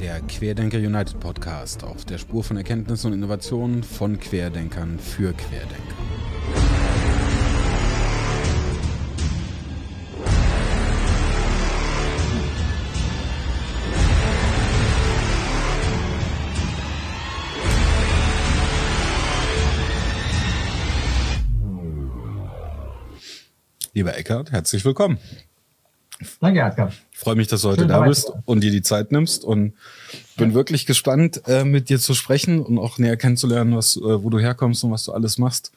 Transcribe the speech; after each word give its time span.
Der 0.00 0.20
Querdenker 0.20 0.76
United 0.76 1.18
Podcast 1.20 1.82
auf 1.82 2.04
der 2.04 2.18
Spur 2.18 2.44
von 2.44 2.58
Erkenntnissen 2.58 3.08
und 3.08 3.12
Innovationen 3.14 3.82
von 3.82 4.20
Querdenkern 4.20 4.98
für 4.98 5.32
Querdenker. 5.32 5.76
Lieber 23.94 24.14
Eckart, 24.14 24.52
herzlich 24.52 24.84
willkommen. 24.84 25.18
Danke, 26.40 26.60
Edgar. 26.60 26.92
Ich 27.12 27.18
freue 27.18 27.34
mich, 27.34 27.46
dass 27.48 27.62
du 27.62 27.68
heute 27.68 27.82
Schön 27.82 27.88
da 27.88 28.00
bist 28.00 28.32
und 28.44 28.62
dir 28.62 28.70
die 28.70 28.82
Zeit 28.82 29.12
nimmst 29.12 29.44
und 29.44 29.74
bin 30.36 30.50
ja. 30.50 30.54
wirklich 30.54 30.86
gespannt, 30.86 31.42
äh, 31.46 31.64
mit 31.64 31.88
dir 31.88 31.98
zu 31.98 32.14
sprechen 32.14 32.60
und 32.60 32.78
auch 32.78 32.98
näher 32.98 33.16
kennenzulernen, 33.16 33.76
was, 33.76 33.96
äh, 33.96 34.22
wo 34.22 34.30
du 34.30 34.38
herkommst 34.38 34.82
und 34.84 34.90
was 34.90 35.04
du 35.04 35.12
alles 35.12 35.38
machst. 35.38 35.72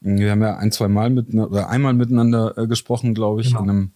Wir 0.00 0.30
haben 0.30 0.42
ja 0.42 0.56
ein, 0.56 0.72
zwei 0.72 0.88
Mal 0.88 1.10
mit, 1.10 1.34
oder 1.34 1.68
einmal 1.68 1.94
miteinander 1.94 2.56
äh, 2.56 2.66
gesprochen, 2.66 3.14
glaube 3.14 3.40
ich, 3.40 3.48
genau. 3.48 3.62
einem, 3.62 3.92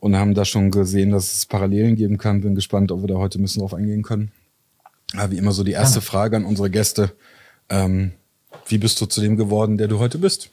und 0.00 0.16
haben 0.16 0.34
da 0.34 0.44
schon 0.44 0.70
gesehen, 0.70 1.10
dass 1.10 1.32
es 1.32 1.46
Parallelen 1.46 1.96
geben 1.96 2.18
kann. 2.18 2.42
Bin 2.42 2.54
gespannt, 2.54 2.92
ob 2.92 3.02
wir 3.02 3.08
da 3.08 3.14
heute 3.14 3.38
ein 3.38 3.42
bisschen 3.42 3.60
drauf 3.60 3.74
eingehen 3.74 4.02
können. 4.02 4.30
Aber 5.14 5.30
wie 5.30 5.38
immer 5.38 5.52
so 5.52 5.64
die 5.64 5.72
erste 5.72 5.98
ja. 5.98 6.02
Frage 6.02 6.36
an 6.36 6.44
unsere 6.44 6.70
Gäste. 6.70 7.12
Ähm, 7.68 8.12
wie 8.68 8.78
bist 8.78 9.00
du 9.00 9.06
zu 9.06 9.20
dem 9.20 9.36
geworden, 9.36 9.78
der 9.78 9.88
du 9.88 9.98
heute 9.98 10.18
bist? 10.18 10.50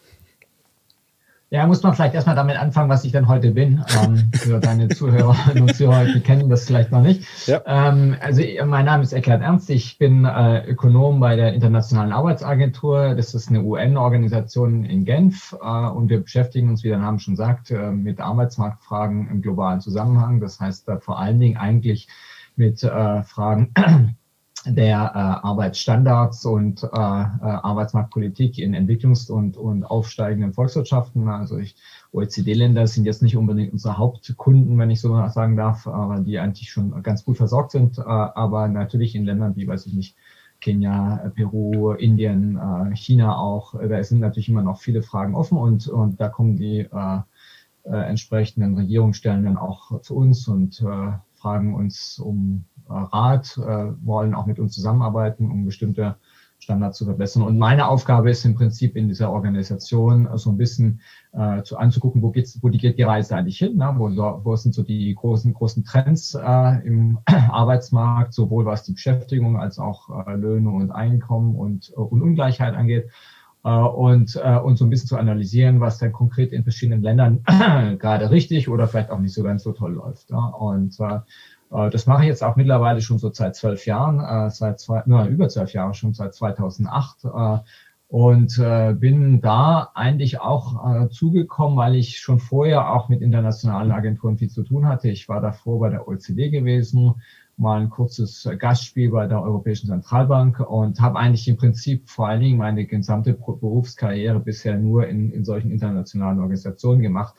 Ja, 1.53 1.67
muss 1.67 1.83
man 1.83 1.93
vielleicht 1.93 2.15
erstmal 2.15 2.35
damit 2.35 2.57
anfangen, 2.57 2.89
was 2.89 3.03
ich 3.05 3.11
denn 3.11 3.27
heute 3.27 3.51
bin. 3.51 3.85
Ähm, 4.01 4.31
für 4.33 4.59
deine 4.59 4.87
Zuhörerinnen 4.87 5.61
und 5.69 5.75
Zuhörer, 5.75 6.05
die 6.05 6.19
kennen 6.19 6.49
das 6.49 6.65
vielleicht 6.65 6.91
noch 6.91 7.03
nicht. 7.03 7.27
Ja. 7.45 7.61
Ähm, 7.67 8.15
also 8.21 8.41
mein 8.65 8.85
Name 8.85 9.03
ist 9.03 9.13
Eckhard 9.13 9.43
Ernst. 9.43 9.69
Ich 9.69 9.99
bin 9.99 10.25
äh, 10.25 10.65
Ökonom 10.65 11.19
bei 11.19 11.35
der 11.35 11.53
Internationalen 11.53 12.11
Arbeitsagentur. 12.11 13.13
Das 13.13 13.35
ist 13.35 13.49
eine 13.49 13.61
UN-Organisation 13.61 14.83
in 14.83 15.05
Genf. 15.05 15.55
Äh, 15.61 15.89
und 15.89 16.09
wir 16.09 16.21
beschäftigen 16.21 16.69
uns, 16.69 16.83
wie 16.83 16.89
der 16.89 16.97
Name 16.97 17.19
schon 17.19 17.35
sagt, 17.35 17.69
äh, 17.69 17.91
mit 17.91 18.19
Arbeitsmarktfragen 18.19 19.29
im 19.29 19.43
globalen 19.43 19.79
Zusammenhang. 19.79 20.39
Das 20.39 20.59
heißt 20.59 20.89
äh, 20.89 20.99
vor 20.99 21.19
allen 21.19 21.39
Dingen 21.39 21.57
eigentlich 21.57 22.07
mit 22.55 22.81
äh, 22.81 23.21
Fragen 23.21 23.73
der 24.65 25.11
äh, 25.13 25.45
Arbeitsstandards 25.45 26.45
und 26.45 26.83
äh, 26.83 26.87
äh, 26.87 26.89
Arbeitsmarktpolitik 26.89 28.57
in 28.59 28.73
Entwicklungs- 28.73 29.29
und, 29.29 29.57
und 29.57 29.83
aufsteigenden 29.83 30.53
Volkswirtschaften. 30.53 31.27
Also 31.27 31.57
ich, 31.57 31.75
OECD-Länder 32.11 32.87
sind 32.87 33.05
jetzt 33.05 33.21
nicht 33.21 33.35
unbedingt 33.35 33.73
unsere 33.73 33.97
Hauptkunden, 33.97 34.77
wenn 34.77 34.89
ich 34.89 35.01
so 35.01 35.15
sagen 35.29 35.55
darf, 35.57 35.87
aber 35.87 36.19
die 36.19 36.39
eigentlich 36.39 36.69
schon 36.69 37.03
ganz 37.03 37.25
gut 37.25 37.37
versorgt 37.37 37.71
sind. 37.71 37.97
Äh, 37.97 38.03
aber 38.03 38.67
natürlich 38.67 39.15
in 39.15 39.25
Ländern 39.25 39.55
wie, 39.55 39.67
weiß 39.67 39.85
ich 39.87 39.93
nicht, 39.93 40.15
Kenia, 40.61 41.31
Peru, 41.35 41.91
Indien, 41.91 42.57
äh, 42.57 42.95
China 42.95 43.37
auch, 43.37 43.73
da 43.73 44.01
sind 44.01 44.19
natürlich 44.19 44.47
immer 44.47 44.63
noch 44.63 44.79
viele 44.79 45.01
Fragen 45.01 45.35
offen 45.35 45.57
und, 45.57 45.87
und 45.89 46.21
da 46.21 46.29
kommen 46.29 46.55
die 46.55 46.79
äh, 46.79 47.19
äh, 47.83 47.97
entsprechenden 47.97 48.75
Regierungsstellen 48.75 49.43
dann 49.43 49.57
auch 49.57 49.99
zu 50.01 50.15
uns 50.15 50.47
und 50.47 50.81
äh, 50.81 51.11
fragen 51.33 51.75
uns 51.75 52.17
um 52.17 52.63
äh, 52.72 52.72
Rat, 52.87 53.57
äh, 53.57 54.05
wollen 54.05 54.33
auch 54.33 54.45
mit 54.45 54.59
uns 54.59 54.73
zusammenarbeiten, 54.73 55.49
um 55.49 55.65
bestimmte 55.65 56.15
Standards 56.63 56.97
zu 56.97 57.05
verbessern. 57.05 57.43
Und 57.43 57.57
meine 57.57 57.87
Aufgabe 57.87 58.31
ist 58.31 58.45
im 58.45 58.55
Prinzip 58.55 58.95
in 58.95 59.07
dieser 59.07 59.31
Organisation 59.31 60.29
so 60.35 60.49
ein 60.49 60.57
bisschen 60.57 61.01
äh, 61.33 61.61
zu 61.63 61.77
anzugucken, 61.77 62.21
wo 62.21 62.31
geht's, 62.31 62.57
wo 62.63 62.69
die 62.69 62.77
geht 62.77 62.97
die 62.97 63.03
Reise 63.03 63.35
eigentlich 63.35 63.57
hin, 63.57 63.75
ne? 63.77 63.93
wo, 63.97 64.09
wo 64.43 64.55
sind 64.55 64.73
so 64.73 64.81
die 64.81 65.13
großen 65.13 65.53
großen 65.53 65.83
Trends 65.83 66.33
äh, 66.35 66.87
im 66.87 67.19
Arbeitsmarkt, 67.25 68.33
sowohl 68.33 68.65
was 68.65 68.83
die 68.83 68.93
Beschäftigung 68.93 69.57
als 69.57 69.77
auch 69.77 70.25
äh, 70.25 70.35
Löhne 70.35 70.69
und 70.69 70.91
Einkommen 70.91 71.55
und, 71.55 71.91
äh, 71.91 71.99
und 71.99 72.21
Ungleichheit 72.21 72.73
angeht. 72.73 73.09
Äh, 73.65 73.69
und, 73.69 74.39
äh, 74.41 74.57
und 74.57 74.77
so 74.77 74.85
ein 74.85 74.89
bisschen 74.89 75.07
zu 75.07 75.17
analysieren, 75.17 75.79
was 75.79 75.97
dann 75.97 76.11
konkret 76.11 76.51
in 76.51 76.63
verschiedenen 76.63 77.01
Ländern 77.01 77.43
gerade 77.99 78.29
richtig 78.29 78.69
oder 78.69 78.87
vielleicht 78.87 79.09
auch 79.09 79.19
nicht 79.19 79.33
so 79.33 79.43
ganz 79.43 79.63
so 79.63 79.71
toll 79.71 79.93
läuft. 79.93 80.29
Ja? 80.31 80.47
Und 80.47 80.99
äh, 80.99 81.15
äh, 81.15 81.19
das 81.91 82.05
mache 82.05 82.23
ich 82.23 82.27
jetzt 82.27 82.43
auch 82.43 82.55
mittlerweile 82.55 83.01
schon 83.01 83.17
so 83.17 83.31
seit 83.31 83.55
zwölf 83.55 83.85
Jahren, 83.85 84.19
äh, 84.19 84.49
seit 84.51 84.79
zwei, 84.79 85.03
nur 85.05 85.25
über 85.25 85.49
zwölf 85.49 85.73
Jahre 85.73 85.93
schon 85.93 86.13
seit 86.13 86.33
2008 86.33 87.25
äh, 87.25 87.57
und 88.09 88.57
bin 88.99 89.41
da 89.41 89.89
eigentlich 89.95 90.39
auch 90.39 91.09
zugekommen, 91.09 91.75
weil 91.79 91.95
ich 91.95 92.19
schon 92.19 92.37
vorher 92.37 92.93
auch 92.93 93.09
mit 93.09 93.23
internationalen 93.23 93.91
Agenturen 93.91 94.37
viel 94.37 94.51
zu 94.51 94.61
tun 94.61 94.85
hatte. 94.87 95.09
Ich 95.09 95.27
war 95.29 95.41
davor 95.41 95.79
bei 95.79 95.89
der 95.89 96.07
OECD 96.07 96.51
gewesen, 96.51 97.15
mal 97.57 97.81
ein 97.81 97.89
kurzes 97.89 98.47
Gastspiel 98.59 99.11
bei 99.11 99.27
der 99.27 99.41
Europäischen 99.41 99.87
Zentralbank 99.87 100.59
und 100.59 101.01
habe 101.01 101.19
eigentlich 101.19 101.47
im 101.47 101.57
Prinzip 101.57 102.09
vor 102.09 102.27
allen 102.27 102.41
Dingen 102.41 102.57
meine 102.57 102.85
gesamte 102.85 103.33
Berufskarriere 103.33 104.39
bisher 104.39 104.77
nur 104.77 105.07
in, 105.07 105.31
in 105.31 105.45
solchen 105.45 105.71
internationalen 105.71 106.39
Organisationen 106.39 107.01
gemacht 107.01 107.35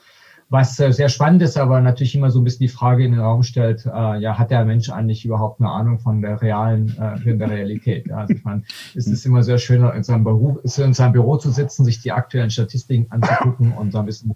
was 0.49 0.79
äh, 0.79 0.91
sehr 0.93 1.09
spannend 1.09 1.41
ist, 1.41 1.57
aber 1.57 1.81
natürlich 1.81 2.15
immer 2.15 2.29
so 2.29 2.39
ein 2.39 2.43
bisschen 2.43 2.67
die 2.67 2.73
Frage 2.73 3.03
in 3.03 3.11
den 3.11 3.21
Raum 3.21 3.43
stellt, 3.43 3.85
äh, 3.85 4.19
ja, 4.19 4.37
hat 4.37 4.51
der 4.51 4.63
Mensch 4.65 4.89
eigentlich 4.89 5.25
überhaupt 5.25 5.59
eine 5.59 5.69
Ahnung 5.69 5.99
von 5.99 6.21
der 6.21 6.41
realen, 6.41 6.89
äh, 6.97 7.17
von 7.17 7.39
der 7.39 7.49
Realität? 7.49 8.11
Also 8.11 8.33
ich 8.33 8.43
meine, 8.43 8.63
es 8.93 9.07
ist 9.07 9.25
immer 9.25 9.41
sehr 9.41 9.57
schön, 9.57 9.83
in 9.83 10.03
seinem 10.03 10.23
Beruf, 10.23 10.59
in 10.77 10.93
seinem 10.93 11.13
Büro 11.13 11.37
zu 11.37 11.49
sitzen, 11.49 11.83
sich 11.83 12.01
die 12.01 12.11
aktuellen 12.11 12.51
Statistiken 12.51 13.07
anzugucken 13.09 13.73
und 13.73 13.91
so 13.91 13.99
ein 13.99 14.05
bisschen 14.05 14.35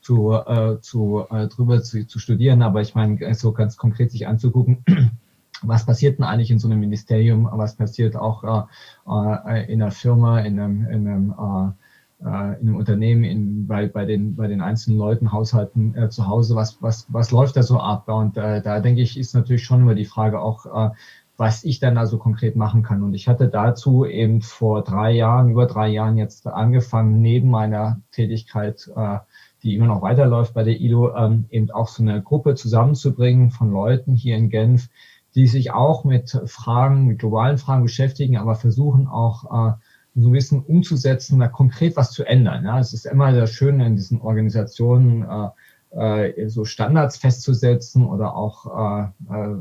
zu, 0.00 0.32
äh, 0.32 0.80
zu 0.80 1.26
äh, 1.30 1.46
drüber 1.48 1.82
zu, 1.82 2.06
zu 2.06 2.18
studieren, 2.18 2.62
aber 2.62 2.80
ich 2.80 2.94
meine, 2.94 3.34
so 3.34 3.52
ganz 3.52 3.76
konkret 3.76 4.10
sich 4.10 4.26
anzugucken, 4.26 4.82
was 5.62 5.84
passiert 5.84 6.18
denn 6.18 6.24
eigentlich 6.24 6.50
in 6.50 6.58
so 6.58 6.68
einem 6.68 6.80
Ministerium, 6.80 7.48
was 7.52 7.76
passiert 7.76 8.16
auch 8.16 8.66
äh, 9.06 9.52
äh 9.52 9.72
in 9.72 9.82
einer 9.82 9.90
Firma, 9.90 10.40
in 10.40 10.58
einem, 10.58 10.86
in 10.86 11.06
einem 11.06 11.30
äh, 11.32 11.72
in 12.20 12.68
einem 12.68 12.76
Unternehmen, 12.76 13.24
in, 13.24 13.66
bei, 13.66 13.86
bei, 13.86 14.04
den, 14.04 14.36
bei 14.36 14.46
den 14.46 14.60
einzelnen 14.60 14.98
Leuten, 14.98 15.32
Haushalten 15.32 15.94
äh, 15.96 16.10
zu 16.10 16.26
Hause, 16.26 16.54
was, 16.54 16.82
was, 16.82 17.06
was 17.08 17.30
läuft 17.30 17.56
da 17.56 17.62
so 17.62 17.78
ab? 17.78 18.08
Und 18.08 18.36
äh, 18.36 18.60
da 18.60 18.80
denke 18.80 19.00
ich, 19.00 19.18
ist 19.18 19.34
natürlich 19.34 19.64
schon 19.64 19.80
immer 19.80 19.94
die 19.94 20.04
Frage 20.04 20.40
auch, 20.40 20.66
äh, 20.66 20.90
was 21.38 21.64
ich 21.64 21.80
dann 21.80 21.96
also 21.96 22.18
konkret 22.18 22.56
machen 22.56 22.82
kann. 22.82 23.02
Und 23.02 23.14
ich 23.14 23.26
hatte 23.26 23.48
dazu 23.48 24.04
eben 24.04 24.42
vor 24.42 24.84
drei 24.84 25.12
Jahren, 25.12 25.48
über 25.48 25.64
drei 25.64 25.88
Jahren 25.88 26.18
jetzt 26.18 26.46
angefangen, 26.46 27.22
neben 27.22 27.48
meiner 27.48 28.02
Tätigkeit, 28.12 28.90
äh, 28.94 29.18
die 29.62 29.74
immer 29.74 29.86
noch 29.86 30.02
weiterläuft 30.02 30.52
bei 30.52 30.62
der 30.62 30.78
ILO, 30.78 31.16
ähm, 31.16 31.46
eben 31.48 31.70
auch 31.70 31.88
so 31.88 32.02
eine 32.02 32.22
Gruppe 32.22 32.54
zusammenzubringen 32.54 33.50
von 33.50 33.72
Leuten 33.72 34.12
hier 34.12 34.36
in 34.36 34.50
Genf, 34.50 34.90
die 35.34 35.46
sich 35.46 35.72
auch 35.72 36.04
mit 36.04 36.38
Fragen, 36.44 37.06
mit 37.06 37.18
globalen 37.18 37.56
Fragen 37.56 37.84
beschäftigen, 37.84 38.36
aber 38.36 38.54
versuchen 38.54 39.06
auch 39.06 39.70
äh, 39.70 39.72
so 40.14 40.28
ein 40.28 40.32
bisschen 40.32 40.60
umzusetzen, 40.60 41.38
da 41.38 41.48
konkret 41.48 41.96
was 41.96 42.12
zu 42.12 42.24
ändern. 42.24 42.64
Ja, 42.64 42.78
es 42.78 42.92
ist 42.92 43.06
immer 43.06 43.32
sehr 43.32 43.46
schön 43.46 43.80
in 43.80 43.96
diesen 43.96 44.20
Organisationen, 44.20 45.22
äh, 45.22 45.48
äh, 45.90 46.48
so 46.48 46.64
Standards 46.64 47.16
festzusetzen 47.16 48.06
oder 48.06 48.36
auch 48.36 48.66
äh, 48.66 49.34
äh, 49.34 49.56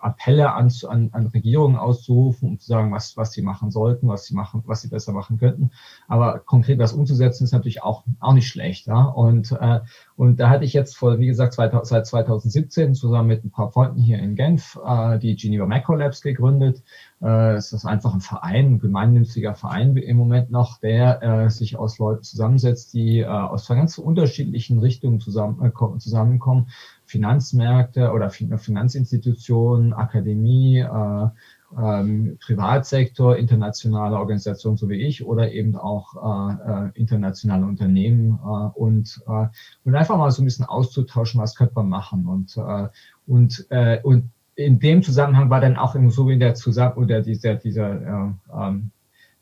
Appelle 0.00 0.52
an, 0.52 0.72
an, 0.88 1.10
an 1.12 1.26
Regierungen 1.28 1.76
auszurufen, 1.76 2.48
um 2.48 2.58
zu 2.58 2.66
sagen, 2.66 2.90
was, 2.92 3.16
was 3.16 3.32
sie 3.32 3.42
machen 3.42 3.70
sollten, 3.70 4.08
was 4.08 4.24
sie 4.24 4.34
machen, 4.34 4.64
was 4.66 4.82
sie 4.82 4.88
besser 4.88 5.12
machen 5.12 5.38
könnten. 5.38 5.70
Aber 6.08 6.40
konkret 6.40 6.80
was 6.80 6.92
umzusetzen 6.92 7.44
ist 7.44 7.52
natürlich 7.52 7.82
auch, 7.82 8.02
auch 8.18 8.32
nicht 8.32 8.48
schlecht. 8.48 8.88
Ja? 8.88 9.04
Und, 9.04 9.52
äh, 9.52 9.80
und 10.16 10.40
da 10.40 10.50
hatte 10.50 10.64
ich 10.64 10.72
jetzt 10.72 10.96
vor, 10.96 11.18
wie 11.20 11.26
gesagt, 11.26 11.52
2000, 11.52 11.86
seit 11.86 12.06
2017 12.06 12.94
zusammen 12.94 13.28
mit 13.28 13.44
ein 13.44 13.50
paar 13.50 13.70
Freunden 13.70 14.00
hier 14.00 14.18
in 14.18 14.34
Genf 14.34 14.78
äh, 14.84 15.18
die 15.20 15.36
Geneva 15.36 15.66
Macro 15.66 15.94
Labs 15.94 16.22
gegründet. 16.22 16.82
Äh, 17.22 17.56
ist 17.72 17.86
einfach 17.86 18.12
ein 18.12 18.20
Verein, 18.20 18.74
ein 18.74 18.78
gemeinnütziger 18.78 19.54
Verein 19.54 19.96
im 19.96 20.16
Moment 20.18 20.50
noch, 20.50 20.78
der 20.80 21.22
äh, 21.22 21.50
sich 21.50 21.76
aus 21.78 21.98
Leuten 21.98 22.22
zusammensetzt, 22.22 22.92
die 22.92 23.20
äh, 23.20 23.26
aus 23.26 23.66
ganz 23.68 23.96
unterschiedlichen 23.96 24.78
Richtungen 24.80 25.20
zusammen, 25.20 25.64
äh, 25.64 25.98
zusammenkommen. 25.98 26.68
Finanzmärkte 27.06 28.10
oder 28.10 28.30
Finanzinstitutionen, 28.30 29.92
Akademie, 29.94 30.80
äh, 30.80 31.28
ähm, 31.76 32.38
Privatsektor, 32.40 33.36
internationale 33.36 34.16
Organisationen 34.16 34.76
so 34.76 34.88
wie 34.88 35.02
ich 35.02 35.24
oder 35.24 35.50
eben 35.52 35.76
auch 35.76 36.14
äh, 36.16 36.86
äh, 36.86 36.90
internationale 36.94 37.64
Unternehmen 37.64 38.38
äh, 38.42 38.78
und, 38.78 39.22
äh, 39.26 39.46
und 39.84 39.94
einfach 39.94 40.16
mal 40.16 40.30
so 40.30 40.42
ein 40.42 40.44
bisschen 40.44 40.64
auszutauschen, 40.64 41.40
was 41.40 41.54
könnte 41.54 41.74
man 41.76 41.88
machen 41.88 42.26
und, 42.26 42.56
äh, 42.56 42.88
und, 43.26 43.66
äh, 43.70 44.00
und 44.02 44.30
in 44.56 44.78
dem 44.78 45.02
Zusammenhang 45.02 45.50
war 45.50 45.60
dann 45.60 45.76
auch 45.76 45.94
so 46.08 46.28
in 46.30 46.40
der 46.40 46.54
Zusammen 46.54 46.96
oder 46.96 47.22
dieser, 47.22 47.54
dieser 47.54 48.34
äh, 48.50 48.72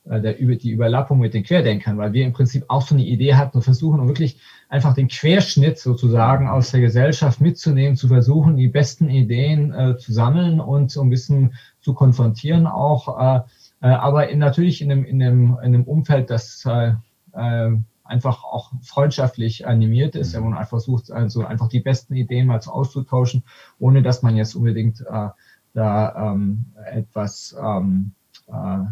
äh, 0.06 0.20
der, 0.20 0.34
die 0.34 0.72
Überlappung 0.72 1.18
mit 1.18 1.32
den 1.32 1.44
Querdenkern, 1.44 1.96
weil 1.96 2.12
wir 2.12 2.26
im 2.26 2.32
Prinzip 2.32 2.64
auch 2.68 2.82
so 2.82 2.94
eine 2.94 3.04
Idee 3.04 3.34
hatten 3.34 3.56
und 3.56 3.62
versuchen, 3.62 4.06
wirklich 4.06 4.38
einfach 4.68 4.94
den 4.94 5.08
Querschnitt 5.08 5.78
sozusagen 5.78 6.48
aus 6.48 6.72
der 6.72 6.80
Gesellschaft 6.80 7.40
mitzunehmen, 7.40 7.96
zu 7.96 8.08
versuchen, 8.08 8.56
die 8.56 8.68
besten 8.68 9.08
Ideen 9.08 9.72
äh, 9.72 9.96
zu 9.96 10.12
sammeln 10.12 10.60
und 10.60 10.90
so 10.90 11.00
ein 11.00 11.10
bisschen 11.10 11.54
zu 11.80 11.94
konfrontieren 11.94 12.66
auch, 12.66 13.18
äh, 13.18 13.40
äh, 13.82 13.86
aber 13.86 14.28
in, 14.28 14.40
natürlich 14.40 14.82
in 14.82 14.90
einem, 14.90 15.04
in, 15.04 15.22
einem, 15.22 15.50
in 15.62 15.74
einem 15.74 15.84
Umfeld, 15.84 16.28
das 16.28 16.64
äh, 16.66 16.92
äh, 17.32 17.70
einfach 18.04 18.44
auch 18.44 18.72
freundschaftlich 18.82 19.66
animiert 19.66 20.14
ist, 20.14 20.34
mhm. 20.34 20.40
wo 20.40 20.44
man 20.44 20.58
einfach 20.58 20.70
versucht, 20.70 21.10
also 21.10 21.44
einfach 21.44 21.68
die 21.68 21.80
besten 21.80 22.14
Ideen 22.14 22.46
mal 22.46 22.60
zu 22.60 22.70
auszutauschen, 22.70 23.42
ohne 23.78 24.02
dass 24.02 24.22
man 24.22 24.36
jetzt 24.36 24.54
unbedingt 24.54 25.00
äh, 25.00 25.28
da 25.72 26.32
ähm, 26.32 26.66
etwas, 26.86 27.56
ähm, 27.60 28.12
äh, 28.46 28.84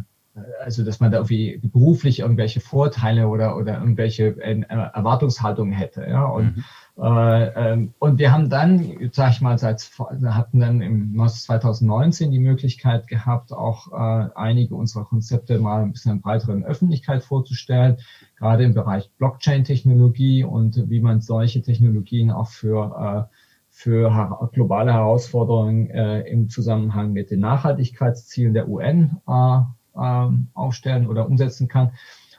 also 0.63 0.85
dass 0.85 1.01
man 1.01 1.11
da 1.11 1.19
irgendwie 1.19 1.59
beruflich 1.59 2.21
irgendwelche 2.21 2.61
Vorteile 2.61 3.29
oder, 3.29 3.57
oder 3.57 3.79
irgendwelche 3.79 4.29
äh, 4.41 4.61
Erwartungshaltungen 4.63 5.73
hätte. 5.73 6.07
Ja? 6.09 6.25
Und 6.25 6.57
mhm. 6.57 6.65
Äh, 6.99 7.73
ähm, 7.73 7.95
und 7.99 8.19
wir 8.19 8.33
haben 8.33 8.51
dann, 8.51 9.11
sag 9.13 9.33
ich 9.33 9.41
mal, 9.41 9.57
seit, 9.57 9.91
hatten 9.99 10.61
dann 10.61 10.83
im 10.83 11.17
2019 11.27 12.31
die 12.31 12.39
Möglichkeit 12.39 13.07
gehabt, 13.07 13.53
auch 13.53 13.93
äh, 13.93 14.29
einige 14.35 14.75
unserer 14.75 15.07
Konzepte 15.07 15.59
mal 15.59 15.83
ein 15.83 15.93
bisschen 15.93 16.13
in 16.13 16.21
breiteren 16.21 16.65
Öffentlichkeit 16.65 17.25
vorzustellen, 17.25 17.97
gerade 18.37 18.65
im 18.65 18.75
Bereich 18.75 19.11
Blockchain-Technologie 19.17 20.45
und 20.45 20.91
wie 20.91 21.01
man 21.01 21.23
solche 21.23 21.63
Technologien 21.63 22.31
auch 22.31 22.49
für 22.49 23.29
äh, 23.31 23.35
für 23.75 24.51
globale 24.53 24.93
Herausforderungen 24.93 25.89
äh, 25.89 26.21
im 26.29 26.51
Zusammenhang 26.51 27.13
mit 27.13 27.31
den 27.31 27.41
Nachhaltigkeitszielen 27.41 28.53
der 28.53 28.69
UN 28.69 29.17
äh, 29.27 29.61
äh, 29.97 30.29
aufstellen 30.55 31.07
oder 31.07 31.27
umsetzen 31.27 31.69
kann 31.69 31.93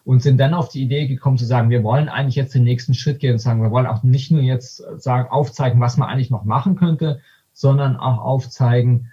und 0.06 0.22
sind 0.22 0.38
dann 0.38 0.54
auf 0.54 0.70
die 0.70 0.84
Idee 0.84 1.08
gekommen 1.08 1.38
zu 1.38 1.46
sagen, 1.46 1.70
wir 1.70 1.84
wollen 1.84 2.10
eigentlich 2.10 2.36
jetzt 2.36 2.54
den 2.54 2.64
nächsten 2.64 2.94
Schritt 2.94 3.20
gehen 3.20 3.34
und 3.34 3.40
sagen, 3.40 3.62
wir 3.62 3.72
wollen 3.72 3.88
auch 3.88 4.04
nicht 4.04 4.32
nur 4.32 4.42
jetzt 4.42 4.84
sagen, 4.98 5.30
aufzeigen, 5.30 5.80
was 5.80 5.98
man 5.98 6.10
eigentlich 6.10 6.30
noch 6.30 6.44
machen 6.44 6.76
könnte, 6.76 7.22
sondern 7.54 7.96
auch 7.96 8.20
aufzeigen, 8.20 9.12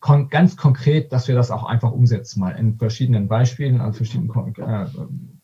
kon 0.00 0.28
ganz 0.28 0.56
konkret, 0.56 1.12
dass 1.12 1.28
wir 1.28 1.34
das 1.34 1.50
auch 1.50 1.64
einfach 1.64 1.92
umsetzen, 1.92 2.40
mal 2.40 2.50
in 2.52 2.76
verschiedenen 2.76 3.28
Beispielen, 3.28 3.80
an 3.80 3.94
verschiedenen 3.94 4.54
äh, 4.56 4.86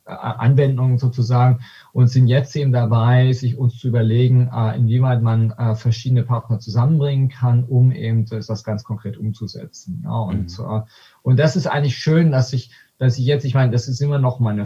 Anwendungen 0.04 0.98
sozusagen 0.98 1.60
und 1.92 2.08
sind 2.08 2.26
jetzt 2.26 2.56
eben 2.56 2.72
dabei, 2.72 3.32
sich 3.32 3.56
uns 3.56 3.78
zu 3.78 3.88
überlegen, 3.88 4.50
äh, 4.52 4.76
inwieweit 4.76 5.22
man 5.22 5.52
äh, 5.52 5.74
verschiedene 5.74 6.24
Partner 6.24 6.58
zusammenbringen 6.58 7.28
kann, 7.28 7.64
um 7.64 7.92
eben 7.92 8.26
das 8.26 8.64
ganz 8.64 8.84
konkret 8.84 9.16
umzusetzen. 9.16 10.02
Ja, 10.04 10.18
und, 10.18 10.58
mhm. 10.58 10.64
äh, 10.64 10.80
und 11.22 11.38
das 11.38 11.56
ist 11.56 11.66
eigentlich 11.66 11.96
schön, 11.96 12.32
dass 12.32 12.52
ich 12.52 12.70
dass 12.98 13.18
ich 13.18 13.24
jetzt, 13.24 13.44
ich 13.44 13.54
meine, 13.54 13.72
das 13.72 13.88
ist 13.88 14.00
immer 14.00 14.20
noch 14.20 14.38
mal 14.38 14.50
eine, 14.52 14.64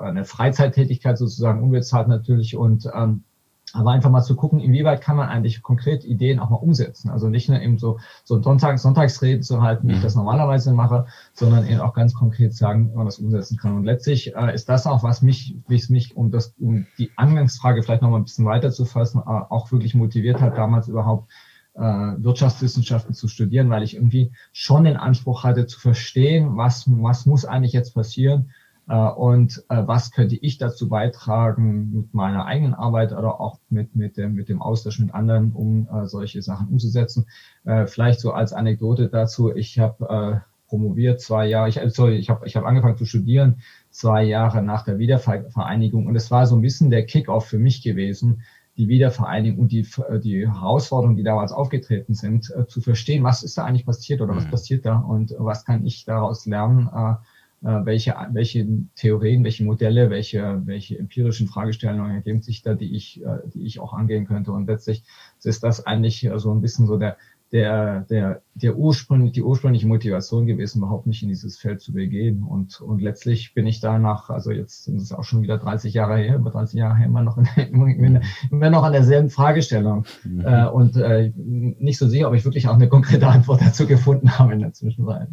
eine 0.00 0.24
Freizeittätigkeit 0.24 1.18
sozusagen, 1.18 1.62
unbezahlt 1.62 2.08
natürlich 2.08 2.56
und 2.56 2.88
ähm, 2.94 3.24
aber 3.74 3.90
einfach 3.90 4.10
mal 4.10 4.22
zu 4.22 4.36
gucken, 4.36 4.60
inwieweit 4.60 5.00
kann 5.00 5.16
man 5.16 5.28
eigentlich 5.28 5.62
konkret 5.62 6.04
Ideen 6.04 6.38
auch 6.38 6.50
mal 6.50 6.56
umsetzen. 6.56 7.10
Also 7.10 7.28
nicht 7.28 7.48
nur 7.48 7.60
eben 7.60 7.78
so, 7.78 7.98
so 8.24 8.42
Sonntag, 8.42 8.78
Sonntagsreden 8.78 9.42
zu 9.42 9.62
halten, 9.62 9.88
wie 9.88 9.92
ich 9.92 9.98
mhm. 9.98 10.02
das 10.02 10.14
normalerweise 10.14 10.72
mache, 10.72 11.06
sondern 11.32 11.66
eben 11.66 11.80
auch 11.80 11.94
ganz 11.94 12.14
konkret 12.14 12.54
sagen, 12.54 12.90
wie 12.90 12.96
man 12.96 13.06
das 13.06 13.18
umsetzen 13.18 13.56
kann. 13.56 13.76
Und 13.76 13.84
letztlich 13.84 14.34
äh, 14.34 14.54
ist 14.54 14.68
das 14.68 14.86
auch, 14.86 15.02
was 15.02 15.22
mich, 15.22 15.56
wie 15.68 15.76
es 15.76 15.88
mich, 15.88 16.16
um 16.16 16.30
das, 16.30 16.54
um 16.58 16.86
die 16.98 17.10
Angangsfrage 17.16 17.82
vielleicht 17.82 18.02
noch 18.02 18.10
mal 18.10 18.18
ein 18.18 18.24
bisschen 18.24 18.44
weiter 18.44 18.70
zu 18.70 18.84
fassen, 18.84 19.20
äh, 19.20 19.30
auch 19.30 19.72
wirklich 19.72 19.94
motiviert 19.94 20.40
hat, 20.40 20.56
damals 20.56 20.88
überhaupt 20.88 21.30
äh, 21.74 21.80
Wirtschaftswissenschaften 21.80 23.14
zu 23.14 23.28
studieren, 23.28 23.70
weil 23.70 23.82
ich 23.82 23.96
irgendwie 23.96 24.32
schon 24.52 24.84
den 24.84 24.96
Anspruch 24.96 25.44
hatte 25.44 25.66
zu 25.66 25.80
verstehen, 25.80 26.56
was, 26.56 26.84
was 26.86 27.26
muss 27.26 27.44
eigentlich 27.44 27.72
jetzt 27.72 27.94
passieren 27.94 28.50
und 28.86 29.64
äh, 29.68 29.82
was 29.86 30.10
könnte 30.10 30.36
ich 30.36 30.58
dazu 30.58 30.88
beitragen 30.88 31.92
mit 31.92 32.14
meiner 32.14 32.46
eigenen 32.46 32.74
Arbeit 32.74 33.12
oder 33.12 33.40
auch 33.40 33.58
mit, 33.70 33.94
mit, 33.94 34.16
dem, 34.16 34.34
mit 34.34 34.48
dem 34.48 34.60
Austausch 34.60 34.98
mit 34.98 35.14
anderen, 35.14 35.52
um 35.52 35.88
äh, 35.88 36.06
solche 36.06 36.42
Sachen 36.42 36.68
umzusetzen. 36.68 37.26
Äh, 37.64 37.86
vielleicht 37.86 38.20
so 38.20 38.32
als 38.32 38.52
Anekdote 38.52 39.08
dazu, 39.08 39.54
ich 39.54 39.78
habe 39.78 40.42
äh, 40.42 40.68
promoviert 40.68 41.20
zwei 41.20 41.46
Jahre, 41.46 41.68
ich, 41.68 41.78
sorry, 41.94 42.16
ich 42.16 42.30
habe 42.30 42.46
ich 42.46 42.56
hab 42.56 42.64
angefangen 42.64 42.96
zu 42.96 43.04
studieren, 43.04 43.58
zwei 43.90 44.24
Jahre 44.24 44.62
nach 44.62 44.84
der 44.84 44.98
Wiedervereinigung 44.98 46.06
und 46.06 46.16
es 46.16 46.30
war 46.30 46.46
so 46.46 46.56
ein 46.56 46.62
bisschen 46.62 46.90
der 46.90 47.04
Kickoff 47.04 47.46
für 47.46 47.58
mich 47.58 47.82
gewesen, 47.82 48.42
die 48.76 48.88
Wiedervereinigung 48.88 49.64
und 49.64 49.72
die, 49.72 49.86
äh, 50.08 50.18
die 50.18 50.48
Herausforderungen, 50.48 51.16
die 51.16 51.22
damals 51.22 51.52
aufgetreten 51.52 52.14
sind, 52.14 52.50
äh, 52.56 52.66
zu 52.66 52.80
verstehen, 52.80 53.22
was 53.22 53.42
ist 53.42 53.58
da 53.58 53.64
eigentlich 53.64 53.86
passiert 53.86 54.20
oder 54.20 54.34
was 54.34 54.46
mhm. 54.46 54.50
passiert 54.50 54.86
da 54.86 54.96
und 54.96 55.34
was 55.38 55.64
kann 55.64 55.84
ich 55.84 56.04
daraus 56.04 56.46
lernen, 56.46 56.88
äh, 56.88 57.14
welche, 57.62 58.14
welche 58.32 58.66
Theorien, 58.96 59.44
welche 59.44 59.64
Modelle, 59.64 60.10
welche, 60.10 60.62
welche 60.64 60.98
empirischen 60.98 61.46
Fragestellungen 61.46 62.12
ergeben 62.12 62.42
sich 62.42 62.62
da, 62.62 62.74
die 62.74 62.96
ich, 62.96 63.22
die 63.54 63.64
ich 63.64 63.78
auch 63.78 63.92
angehen 63.92 64.26
könnte. 64.26 64.50
Und 64.52 64.66
letztlich 64.66 65.04
ist 65.44 65.62
das 65.62 65.86
eigentlich 65.86 66.28
so 66.36 66.52
ein 66.52 66.60
bisschen 66.60 66.86
so 66.86 66.98
der, 66.98 67.16
der, 67.52 68.06
der, 68.08 68.42
der 68.54 68.76
ursprünglich, 68.76 69.32
die 69.32 69.42
ursprüngliche 69.42 69.86
Motivation 69.86 70.46
gewesen, 70.46 70.78
überhaupt 70.78 71.06
nicht 71.06 71.22
in 71.22 71.28
dieses 71.28 71.58
Feld 71.58 71.82
zu 71.82 71.92
begehen. 71.92 72.42
Und, 72.42 72.80
und 72.80 73.02
letztlich 73.02 73.52
bin 73.52 73.66
ich 73.66 73.80
danach, 73.80 74.30
also 74.30 74.50
jetzt 74.50 74.84
sind 74.84 74.96
es 74.96 75.12
auch 75.12 75.24
schon 75.24 75.42
wieder 75.42 75.58
30 75.58 75.92
Jahre 75.92 76.16
her, 76.16 76.36
über 76.36 76.50
30 76.50 76.78
Jahre 76.78 76.96
her, 76.96 77.06
immer 77.06 77.22
noch, 77.22 77.36
in, 77.36 77.46
immer, 77.72 78.20
immer 78.50 78.70
noch 78.70 78.82
an 78.84 78.92
derselben 78.94 79.28
Fragestellung. 79.28 80.06
Mhm. 80.24 80.40
Äh, 80.46 80.66
und 80.68 80.96
äh, 80.96 81.30
nicht 81.36 81.98
so 81.98 82.08
sicher, 82.08 82.28
ob 82.28 82.34
ich 82.34 82.44
wirklich 82.46 82.68
auch 82.68 82.74
eine 82.74 82.88
konkrete 82.88 83.26
Antwort 83.26 83.60
dazu 83.60 83.86
gefunden 83.86 84.38
habe 84.38 84.54
in 84.54 84.60
der 84.60 84.72
Zwischenzeit. 84.72 85.28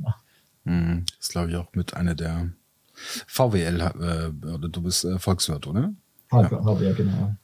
Mhm. 0.70 1.06
Das 1.08 1.28
ist, 1.28 1.32
glaube 1.32 1.50
ich, 1.50 1.56
auch 1.56 1.74
mit 1.74 1.96
einer 1.96 2.16
der 2.16 2.50
VWL, 3.28 3.82
äh, 3.82 4.48
oder 4.48 4.70
du 4.70 4.82
bist 4.82 5.04
äh, 5.04 5.18
Volkswirt, 5.18 5.68
oder? 5.68 5.94
VWL, 6.30 6.86
ja. 6.86 6.94
genau. 6.94 7.36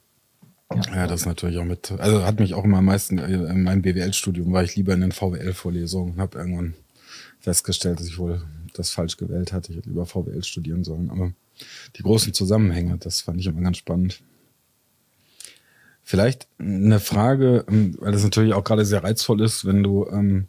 Ja. 0.71 0.95
ja, 0.95 1.07
das 1.07 1.21
ist 1.21 1.25
natürlich 1.25 1.57
auch 1.57 1.65
mit, 1.65 1.91
also 1.91 2.23
hat 2.23 2.39
mich 2.39 2.53
auch 2.53 2.63
immer 2.63 2.79
am 2.79 2.85
meisten, 2.85 3.17
äh, 3.17 3.33
in 3.33 3.63
meinem 3.63 3.81
BWL-Studium 3.81 4.51
war 4.53 4.63
ich 4.63 4.75
lieber 4.75 4.93
in 4.93 5.01
den 5.01 5.11
VWL-Vorlesungen 5.11 6.13
und 6.13 6.19
habe 6.19 6.37
irgendwann 6.37 6.75
festgestellt, 7.39 7.99
dass 7.99 8.07
ich 8.07 8.17
wohl 8.17 8.41
das 8.73 8.91
falsch 8.91 9.17
gewählt 9.17 9.53
hatte. 9.53 9.71
Ich 9.71 9.77
hätte 9.77 9.89
lieber 9.89 10.05
VWL 10.05 10.43
studieren 10.43 10.83
sollen. 10.83 11.09
Aber 11.09 11.31
die 11.95 12.03
großen 12.03 12.33
Zusammenhänge, 12.33 12.97
das 12.97 13.21
fand 13.21 13.39
ich 13.39 13.47
immer 13.47 13.61
ganz 13.61 13.77
spannend. 13.77 14.21
Vielleicht 16.03 16.47
eine 16.59 16.99
Frage, 16.99 17.65
ähm, 17.67 17.95
weil 17.99 18.11
das 18.11 18.23
natürlich 18.23 18.53
auch 18.53 18.63
gerade 18.63 18.85
sehr 18.85 19.03
reizvoll 19.03 19.41
ist, 19.41 19.65
wenn 19.65 19.81
du 19.81 20.07
ähm, 20.09 20.47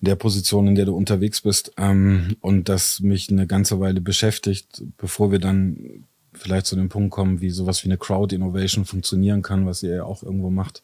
der 0.00 0.16
Position, 0.16 0.68
in 0.68 0.74
der 0.74 0.86
du 0.86 0.94
unterwegs 0.94 1.40
bist 1.40 1.72
ähm, 1.76 2.36
und 2.40 2.68
das 2.68 3.00
mich 3.00 3.30
eine 3.30 3.46
ganze 3.46 3.80
Weile 3.80 4.00
beschäftigt, 4.00 4.82
bevor 4.96 5.32
wir 5.32 5.38
dann 5.38 6.04
vielleicht 6.32 6.66
zu 6.66 6.76
dem 6.76 6.88
Punkt 6.88 7.10
kommen, 7.10 7.40
wie 7.40 7.50
sowas 7.50 7.84
wie 7.84 7.88
eine 7.88 7.98
Crowd 7.98 8.34
Innovation 8.34 8.84
funktionieren 8.84 9.42
kann, 9.42 9.66
was 9.66 9.82
ihr 9.82 9.96
ja 9.96 10.04
auch 10.04 10.22
irgendwo 10.22 10.50
macht. 10.50 10.82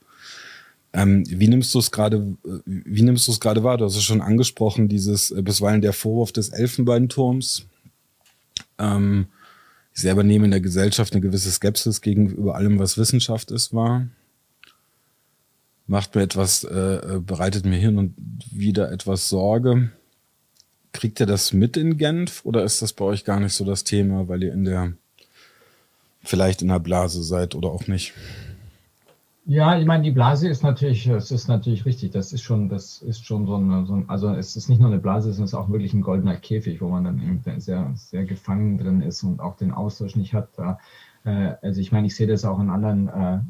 Ähm, 0.92 1.24
wie 1.28 1.48
nimmst 1.48 1.74
du 1.74 1.78
es 1.78 1.90
gerade, 1.90 2.36
äh, 2.44 2.58
wie 2.64 3.02
nimmst 3.02 3.28
du 3.28 3.32
es 3.32 3.40
gerade 3.40 3.62
wahr? 3.62 3.78
Du 3.78 3.84
hast 3.84 3.96
es 3.96 4.02
schon 4.02 4.20
angesprochen, 4.20 4.88
dieses 4.88 5.30
äh, 5.30 5.42
bisweilen 5.42 5.82
der 5.82 5.92
Vorwurf 5.92 6.32
des 6.32 6.48
Elfenbeinturms. 6.48 7.66
Ähm, 8.78 9.26
ich 9.94 10.02
selber 10.02 10.24
nehme 10.24 10.46
in 10.46 10.50
der 10.50 10.60
Gesellschaft 10.60 11.12
eine 11.12 11.20
gewisse 11.20 11.50
Skepsis 11.50 12.00
gegenüber 12.00 12.56
allem, 12.56 12.78
was 12.78 12.98
Wissenschaft 12.98 13.50
ist, 13.50 13.72
wahr. 13.72 14.08
Macht 15.90 16.14
mir 16.14 16.22
etwas, 16.22 16.62
äh, 16.62 17.18
bereitet 17.18 17.66
mir 17.66 17.76
hin 17.76 17.98
und 17.98 18.14
wieder 18.52 18.92
etwas 18.92 19.28
Sorge. 19.28 19.90
Kriegt 20.92 21.18
ihr 21.18 21.26
das 21.26 21.52
mit 21.52 21.76
in 21.76 21.96
Genf 21.98 22.44
oder 22.44 22.62
ist 22.62 22.80
das 22.80 22.92
bei 22.92 23.04
euch 23.04 23.24
gar 23.24 23.40
nicht 23.40 23.54
so 23.54 23.64
das 23.64 23.82
Thema, 23.82 24.28
weil 24.28 24.44
ihr 24.44 24.52
in 24.52 24.64
der 24.64 24.92
vielleicht 26.22 26.62
in 26.62 26.68
der 26.68 26.78
Blase 26.78 27.24
seid 27.24 27.56
oder 27.56 27.70
auch 27.70 27.88
nicht. 27.88 28.12
Ja, 29.46 29.76
ich 29.76 29.84
meine, 29.84 30.04
die 30.04 30.12
Blase 30.12 30.48
ist 30.48 30.62
natürlich, 30.62 31.08
es 31.08 31.32
ist 31.32 31.48
natürlich 31.48 31.84
richtig. 31.84 32.12
Das 32.12 32.32
ist 32.32 32.42
schon, 32.42 32.68
das 32.68 33.02
ist 33.02 33.26
schon 33.26 33.48
so 33.48 33.56
ein, 33.56 33.84
so 33.84 33.94
ein, 33.94 34.08
also 34.08 34.32
es 34.32 34.54
ist 34.54 34.68
nicht 34.68 34.78
nur 34.78 34.90
eine 34.90 35.00
Blase, 35.00 35.28
es 35.28 35.40
ist 35.40 35.54
auch 35.54 35.70
wirklich 35.70 35.92
ein 35.92 36.02
goldener 36.02 36.36
Käfig, 36.36 36.80
wo 36.80 36.88
man 36.88 37.02
dann 37.02 37.20
eben 37.20 37.60
sehr, 37.60 37.90
sehr 37.96 38.24
gefangen 38.24 38.78
drin 38.78 39.02
ist 39.02 39.24
und 39.24 39.40
auch 39.40 39.56
den 39.56 39.72
Austausch 39.72 40.14
nicht 40.14 40.34
hat. 40.34 40.56
Äh, 40.56 40.74
also 41.24 41.80
ich 41.80 41.92
meine, 41.92 42.06
ich 42.06 42.16
sehe 42.16 42.26
das 42.26 42.44
auch 42.44 42.58
in 42.60 42.70
anderen, 42.70 43.08
äh, 43.08 43.40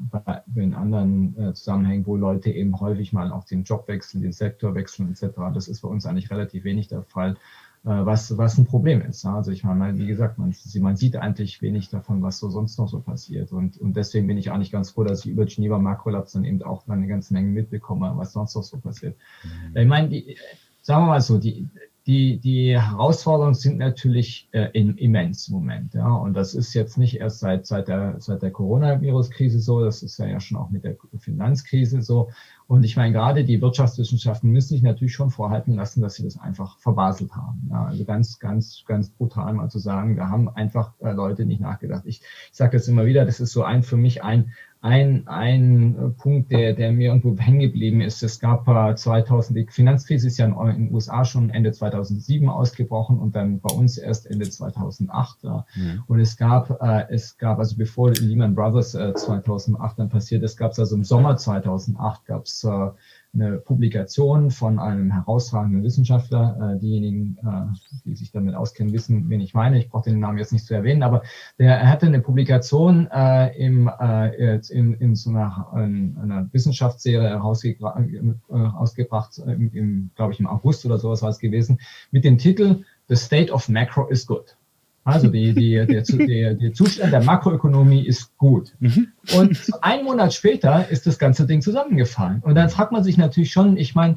in 0.57 0.75
anderen 0.75 1.39
äh, 1.39 1.55
Zusammenhängen, 1.55 2.07
wo 2.07 2.17
Leute 2.17 2.51
eben 2.51 2.81
häufig 2.81 3.13
mal 3.13 3.31
auch 3.31 3.45
den 3.45 3.63
Job 3.63 3.87
wechseln, 3.87 4.23
den 4.23 4.33
Sektor 4.33 4.75
wechseln 4.75 5.11
etc. 5.11 5.37
Das 5.55 5.69
ist 5.69 5.83
bei 5.83 5.89
uns 5.89 6.07
eigentlich 6.07 6.31
relativ 6.31 6.65
wenig 6.65 6.89
der 6.89 7.03
Fall. 7.03 7.37
Äh, 7.83 8.05
was, 8.05 8.37
was 8.37 8.59
ein 8.59 8.67
Problem 8.67 9.01
ist. 9.01 9.25
Also 9.25 9.53
ich 9.53 9.65
meine, 9.65 9.97
wie 9.97 10.07
gesagt, 10.07 10.39
man, 10.39 10.55
man 10.81 10.97
sieht 10.97 11.17
eigentlich 11.17 11.63
wenig 11.63 11.89
davon, 11.89 12.23
was 12.23 12.39
so 12.39 12.51
sonst 12.51 12.79
noch 12.79 12.89
so 12.89 13.01
passiert. 13.01 13.53
Und, 13.53 13.79
und 13.79 13.97
deswegen 13.97 14.27
bin 14.27 14.37
ich 14.37 14.51
eigentlich 14.51 14.71
ganz 14.71 14.91
froh, 14.91 15.03
dass 15.03 15.25
ich 15.25 15.31
über 15.31 15.47
Geneva 15.47 15.79
Macrolabs 15.79 16.33
dann 16.33 16.45
eben 16.45 16.63
auch 16.63 16.87
eine 16.89 17.07
ganze 17.07 17.33
Menge 17.33 17.49
mitbekomme, 17.49 18.13
was 18.17 18.35
sonst 18.35 18.55
noch 18.55 18.65
so 18.65 18.77
passiert. 18.77 19.17
Mhm. 19.45 19.77
Ich 19.77 19.89
meine, 19.89 20.09
die, 20.11 20.37
sagen 20.83 21.05
wir 21.05 21.09
mal 21.09 21.21
so, 21.23 21.39
die, 21.39 21.69
die, 22.11 22.41
die 22.41 22.77
Herausforderungen 22.77 23.55
sind 23.55 23.79
natürlich 23.79 24.49
äh, 24.51 24.69
in, 24.73 24.97
immens 24.99 25.47
im 25.47 25.55
Moment. 25.55 25.95
Ja? 25.95 26.09
Und 26.09 26.35
das 26.35 26.55
ist 26.55 26.75
jetzt 26.75 26.99
nicht 26.99 27.21
erst 27.21 27.39
seit, 27.39 27.67
seit 27.67 27.87
der, 27.87 28.17
seit 28.19 28.43
der 28.43 28.51
Coronavirus-Krise 28.51 29.61
so, 29.61 29.85
das 29.85 30.03
ist 30.03 30.19
ja, 30.19 30.27
ja 30.27 30.41
schon 30.41 30.59
auch 30.59 30.71
mit 30.71 30.83
der 30.83 30.97
Finanzkrise 31.21 32.03
so. 32.03 32.31
Und 32.67 32.83
ich 32.83 32.97
meine, 32.97 33.13
gerade 33.13 33.45
die 33.45 33.63
Wirtschaftswissenschaften 33.63 34.51
müssen 34.51 34.71
sich 34.75 34.83
natürlich 34.83 35.15
schon 35.15 35.31
vorhalten 35.31 35.77
lassen, 35.77 36.01
dass 36.01 36.17
sie 36.17 36.25
das 36.25 36.37
einfach 36.37 36.79
verbaselt 36.79 37.31
haben. 37.37 37.69
Ja? 37.71 37.85
Also 37.85 38.05
ganz, 38.05 38.41
ganz, 38.41 38.83
ganz 38.87 39.11
brutal 39.11 39.53
mal 39.55 39.71
zu 39.71 39.79
sagen, 39.79 40.17
da 40.17 40.29
haben 40.31 40.49
einfach 40.49 40.95
äh, 40.99 41.13
Leute 41.13 41.45
nicht 41.45 41.61
nachgedacht. 41.61 42.07
Ich, 42.07 42.23
ich 42.23 42.57
sage 42.57 42.77
das 42.77 42.89
immer 42.89 43.07
wieder, 43.07 43.25
das 43.25 43.39
ist 43.39 43.53
so 43.53 43.63
ein 43.63 43.85
für 43.85 43.97
mich 43.97 44.25
ein, 44.25 44.53
ein, 44.83 45.29
ein 45.29 45.97
äh, 45.97 46.09
Punkt, 46.11 46.51
der, 46.51 46.73
der 46.73 46.91
mir 46.93 47.09
irgendwo 47.09 47.37
hängen 47.37 47.61
geblieben 47.61 48.01
ist. 48.01 48.23
Es 48.23 48.41
gab 48.41 48.65
2000, 48.65 49.59
die 49.59 49.67
Finanzkrise 49.67 50.27
ist 50.27 50.39
ja 50.39 50.47
in 50.47 50.55
den 50.55 50.95
USA 50.95 51.25
schon 51.25 51.51
Ende 51.51 51.73
2007 51.73 52.49
ausgebrochen 52.49 53.19
und 53.19 53.37
dann 53.37 53.61
bei 53.61 53.75
uns 53.75 53.99
erst 53.99 54.27
Ende 54.27 54.49
2008. 54.49 55.43
Ja. 55.43 55.67
Mhm. 55.75 56.05
Und 56.07 56.21
es 56.21 56.37
gab, 56.39 56.83
äh, 56.83 57.07
es 57.11 57.37
gab, 57.37 57.59
also 57.59 57.77
bevor 57.77 58.11
Lehman 58.13 58.55
Brothers 58.55 58.95
äh, 58.95 59.13
2008 59.15 59.99
dann 59.99 60.09
passiert 60.09 60.43
ist, 60.43 60.57
gab 60.57 60.73
es 60.73 60.79
also 60.79 60.97
im 60.97 61.05
Sommer 61.05 61.37
2008 61.37 62.25
gab 62.25 62.45
es 62.45 62.65
äh, 62.65 62.89
eine 63.33 63.59
Publikation 63.59 64.51
von 64.51 64.79
einem 64.79 65.13
herausragenden 65.13 65.83
Wissenschaftler. 65.85 66.75
Äh, 66.75 66.79
diejenigen, 66.81 67.39
äh, 67.45 68.01
die 68.05 68.15
sich 68.15 68.33
damit 68.33 68.55
auskennen, 68.55 68.93
wissen, 68.93 69.29
wen 69.29 69.41
ich 69.41 69.55
meine. 69.55 69.79
Ich 69.79 69.89
brauche 69.89 70.11
den 70.11 70.19
Namen 70.19 70.39
jetzt 70.39 70.53
nicht 70.53 70.67
zu 70.67 70.75
erwähnen, 70.75 71.03
aber 71.03 71.23
der 71.59 71.79
er 71.79 71.89
hatte 71.89 72.07
eine 72.07 72.21
Publikation 72.21 73.09
äh, 73.13 73.57
im, 73.57 73.89
äh, 74.01 74.57
in, 74.71 74.95
in 74.95 75.15
so 75.15 75.31
einer, 75.31 75.73
in 75.77 76.19
einer 76.19 76.49
Wissenschaftsserie 76.53 77.29
herausgebracht, 77.29 78.01
äh, 78.01 78.55
ausgebracht, 78.55 79.39
im, 79.39 79.73
im, 79.73 80.11
glaube 80.17 80.33
ich, 80.33 80.41
im 80.41 80.47
August 80.47 80.85
oder 80.85 80.99
sowas 80.99 81.23
war 81.23 81.31
es 81.31 81.39
gewesen, 81.39 81.79
mit 82.11 82.25
dem 82.25 82.39
Titel 82.39 82.85
The 83.09 83.17
State 83.17 83.53
of 83.53 83.69
Macro 83.69 84.09
is 84.09 84.27
Good. 84.27 84.57
Also 85.05 85.29
die, 85.29 85.55
die, 85.55 85.87
der, 85.87 86.03
der, 86.03 86.55
der 86.55 86.73
Zustand 86.75 87.13
der 87.13 87.23
Makroökonomie 87.23 88.07
ist 88.07 88.37
gut. 88.37 88.75
Mhm. 88.81 89.09
Und 89.35 89.59
einen 89.81 90.05
Monat 90.05 90.35
später 90.35 90.89
ist 90.89 91.07
das 91.07 91.19
ganze 91.19 91.47
Ding 91.47 91.63
zusammengefallen. 91.63 92.41
Und 92.45 92.55
dann 92.55 92.69
fragt 92.69 92.93
man 92.93 93.03
sich 93.03 93.17
natürlich 93.17 93.51
schon, 93.51 93.77
ich 93.77 93.95
meine, 93.95 94.17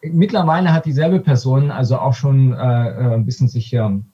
mittlerweile 0.00 0.72
hat 0.72 0.86
dieselbe 0.86 1.20
Person 1.20 1.70
also 1.70 1.98
auch 1.98 2.14
schon 2.14 2.52
äh, 2.52 2.56
äh 2.56 3.14
ein 3.14 3.26
bisschen 3.26 3.48
sich 3.48 3.72
ähm, 3.72 4.12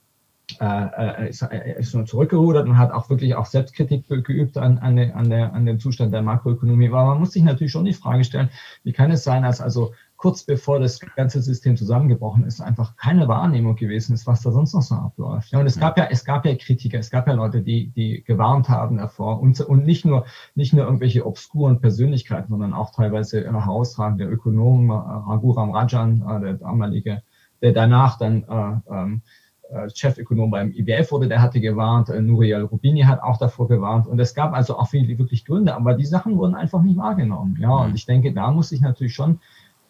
äh, 0.61 1.25
äh, 1.25 1.29
ist, 1.29 1.43
äh, 1.43 1.79
ist 1.79 1.91
schon 1.91 2.07
zurückgerudert 2.07 2.67
und 2.67 2.79
hat 2.79 2.91
auch 2.91 3.11
wirklich 3.11 3.35
auch 3.35 3.45
Selbstkritik 3.45 4.09
geübt 4.09 4.57
an, 4.57 4.79
an, 4.79 4.99
an, 4.99 5.29
der, 5.29 5.53
an 5.53 5.67
dem 5.67 5.79
Zustand 5.79 6.15
der 6.15 6.23
Makroökonomie. 6.23 6.88
Aber 6.88 7.05
man 7.05 7.21
muss 7.21 7.33
sich 7.33 7.43
natürlich 7.43 7.73
schon 7.73 7.85
die 7.85 7.93
Frage 7.93 8.25
stellen, 8.25 8.49
wie 8.83 8.93
kann 8.93 9.11
es 9.11 9.25
sein, 9.25 9.43
dass 9.43 9.61
also 9.61 9.93
kurz 10.18 10.42
bevor 10.42 10.80
das 10.80 10.98
ganze 11.14 11.40
System 11.40 11.76
zusammengebrochen 11.76 12.44
ist, 12.44 12.60
einfach 12.60 12.96
keine 12.96 13.28
Wahrnehmung 13.28 13.76
gewesen 13.76 14.14
ist, 14.14 14.26
was 14.26 14.42
da 14.42 14.50
sonst 14.50 14.75
noch 14.75 14.82
so 14.82 14.96
abläuft. 14.96 15.52
Ja, 15.52 15.60
und 15.60 15.66
es 15.66 15.78
gab 15.78 15.96
ja, 15.96 16.08
es 16.10 16.25
gab 16.25 16.44
ja 16.44 16.56
Kritiker, 16.56 16.98
es 16.98 17.10
gab 17.10 17.28
ja 17.28 17.34
Leute, 17.34 17.62
die, 17.62 17.87
die 17.90 18.25
gewarnt 18.25 18.68
haben 18.68 18.98
davor 18.98 19.40
und, 19.40 19.60
und 19.60 19.87
nicht 19.87 20.04
nur, 20.04 20.26
nicht 20.56 20.72
nur 20.72 20.84
irgendwelche 20.84 21.25
obskuren 21.25 21.80
Persönlichkeiten, 21.80 22.50
sondern 22.50 22.75
auch 22.75 22.90
teilweise 22.90 23.44
herausragende 23.44 24.25
Ökonomen, 24.25 24.90
äh, 24.90 24.92
Raghuram 24.92 25.70
Rajan, 25.70 26.25
äh, 26.28 26.40
der 26.40 26.54
damalige, 26.54 27.22
der 27.62 27.72
danach 27.72 28.18
dann 28.18 28.42
äh, 28.42 28.92
ähm, 28.92 29.22
äh, 29.70 29.88
Chefökonom 29.94 30.50
beim 30.50 30.72
IBF 30.72 31.12
wurde, 31.12 31.28
der 31.28 31.40
hatte 31.40 31.60
gewarnt, 31.60 32.08
Nuriel 32.08 32.62
Rubini 32.62 33.02
hat 33.02 33.22
auch 33.22 33.38
davor 33.38 33.68
gewarnt 33.68 34.08
und 34.08 34.18
es 34.18 34.34
gab 34.34 34.52
also 34.52 34.78
auch 34.78 34.88
viele 34.88 35.16
wirklich 35.16 35.44
Gründe, 35.44 35.76
aber 35.76 35.94
die 35.94 36.06
Sachen 36.06 36.37
wurden 36.38 36.56
einfach 36.56 36.82
nicht 36.82 36.96
wahrgenommen. 36.96 37.56
Ja, 37.60 37.70
und 37.70 37.94
ich 37.94 38.04
denke, 38.04 38.32
da 38.32 38.50
muss 38.50 38.72
ich 38.72 38.80
natürlich 38.80 39.14
schon 39.14 39.38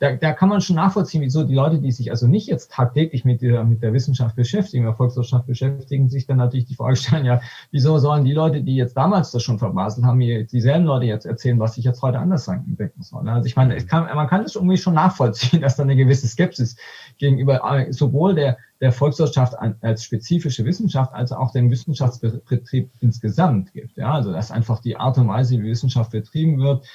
da, 0.00 0.12
da 0.12 0.32
kann 0.32 0.48
man 0.48 0.60
schon 0.60 0.76
nachvollziehen, 0.76 1.22
wieso 1.22 1.44
die 1.44 1.54
Leute, 1.54 1.78
die 1.80 1.90
sich 1.90 2.10
also 2.10 2.26
nicht 2.26 2.46
jetzt 2.46 2.70
tagtäglich 2.72 3.24
mit 3.24 3.42
der, 3.42 3.64
mit 3.64 3.82
der 3.82 3.92
Wissenschaft 3.92 4.36
beschäftigen, 4.36 4.84
der 4.84 4.94
Volkswirtschaft 4.94 5.46
beschäftigen, 5.46 6.08
sich 6.08 6.26
dann 6.26 6.36
natürlich 6.36 6.66
die 6.66 6.76
Frage 6.76 6.96
stellen, 6.96 7.24
ja, 7.24 7.40
wieso 7.70 7.98
sollen 7.98 8.24
die 8.24 8.32
Leute, 8.32 8.62
die 8.62 8.76
jetzt 8.76 8.96
damals 8.96 9.32
das 9.32 9.42
schon 9.42 9.58
verbaselt 9.58 10.06
haben, 10.06 10.18
mir 10.18 10.44
dieselben 10.44 10.84
Leute 10.84 11.06
jetzt 11.06 11.26
erzählen, 11.26 11.58
was 11.58 11.76
ich 11.78 11.84
jetzt 11.84 12.02
heute 12.02 12.18
anders 12.18 12.44
sagen, 12.44 12.76
denken 12.78 13.02
soll. 13.02 13.28
Also 13.28 13.46
ich 13.46 13.56
meine, 13.56 13.74
es 13.74 13.86
kann, 13.86 14.04
man 14.04 14.28
kann 14.28 14.42
das 14.42 14.54
irgendwie 14.54 14.76
schon 14.76 14.94
nachvollziehen, 14.94 15.60
dass 15.62 15.76
da 15.76 15.82
eine 15.82 15.96
gewisse 15.96 16.28
Skepsis 16.28 16.76
gegenüber 17.18 17.60
äh, 17.64 17.92
sowohl 17.92 18.34
der, 18.34 18.58
der 18.80 18.92
Volkswirtschaft 18.92 19.54
als 19.80 20.04
spezifische 20.04 20.64
Wissenschaft 20.64 21.12
als 21.12 21.32
auch 21.32 21.50
dem 21.50 21.70
Wissenschaftsbetrieb 21.70 22.90
insgesamt 23.00 23.72
gibt. 23.72 23.96
Ja, 23.96 24.12
also 24.12 24.32
dass 24.32 24.52
einfach 24.52 24.78
die 24.80 24.96
Art 24.96 25.18
und 25.18 25.26
Weise, 25.26 25.58
wie 25.58 25.64
Wissenschaft 25.64 26.12
betrieben 26.12 26.58
wird, 26.60 26.86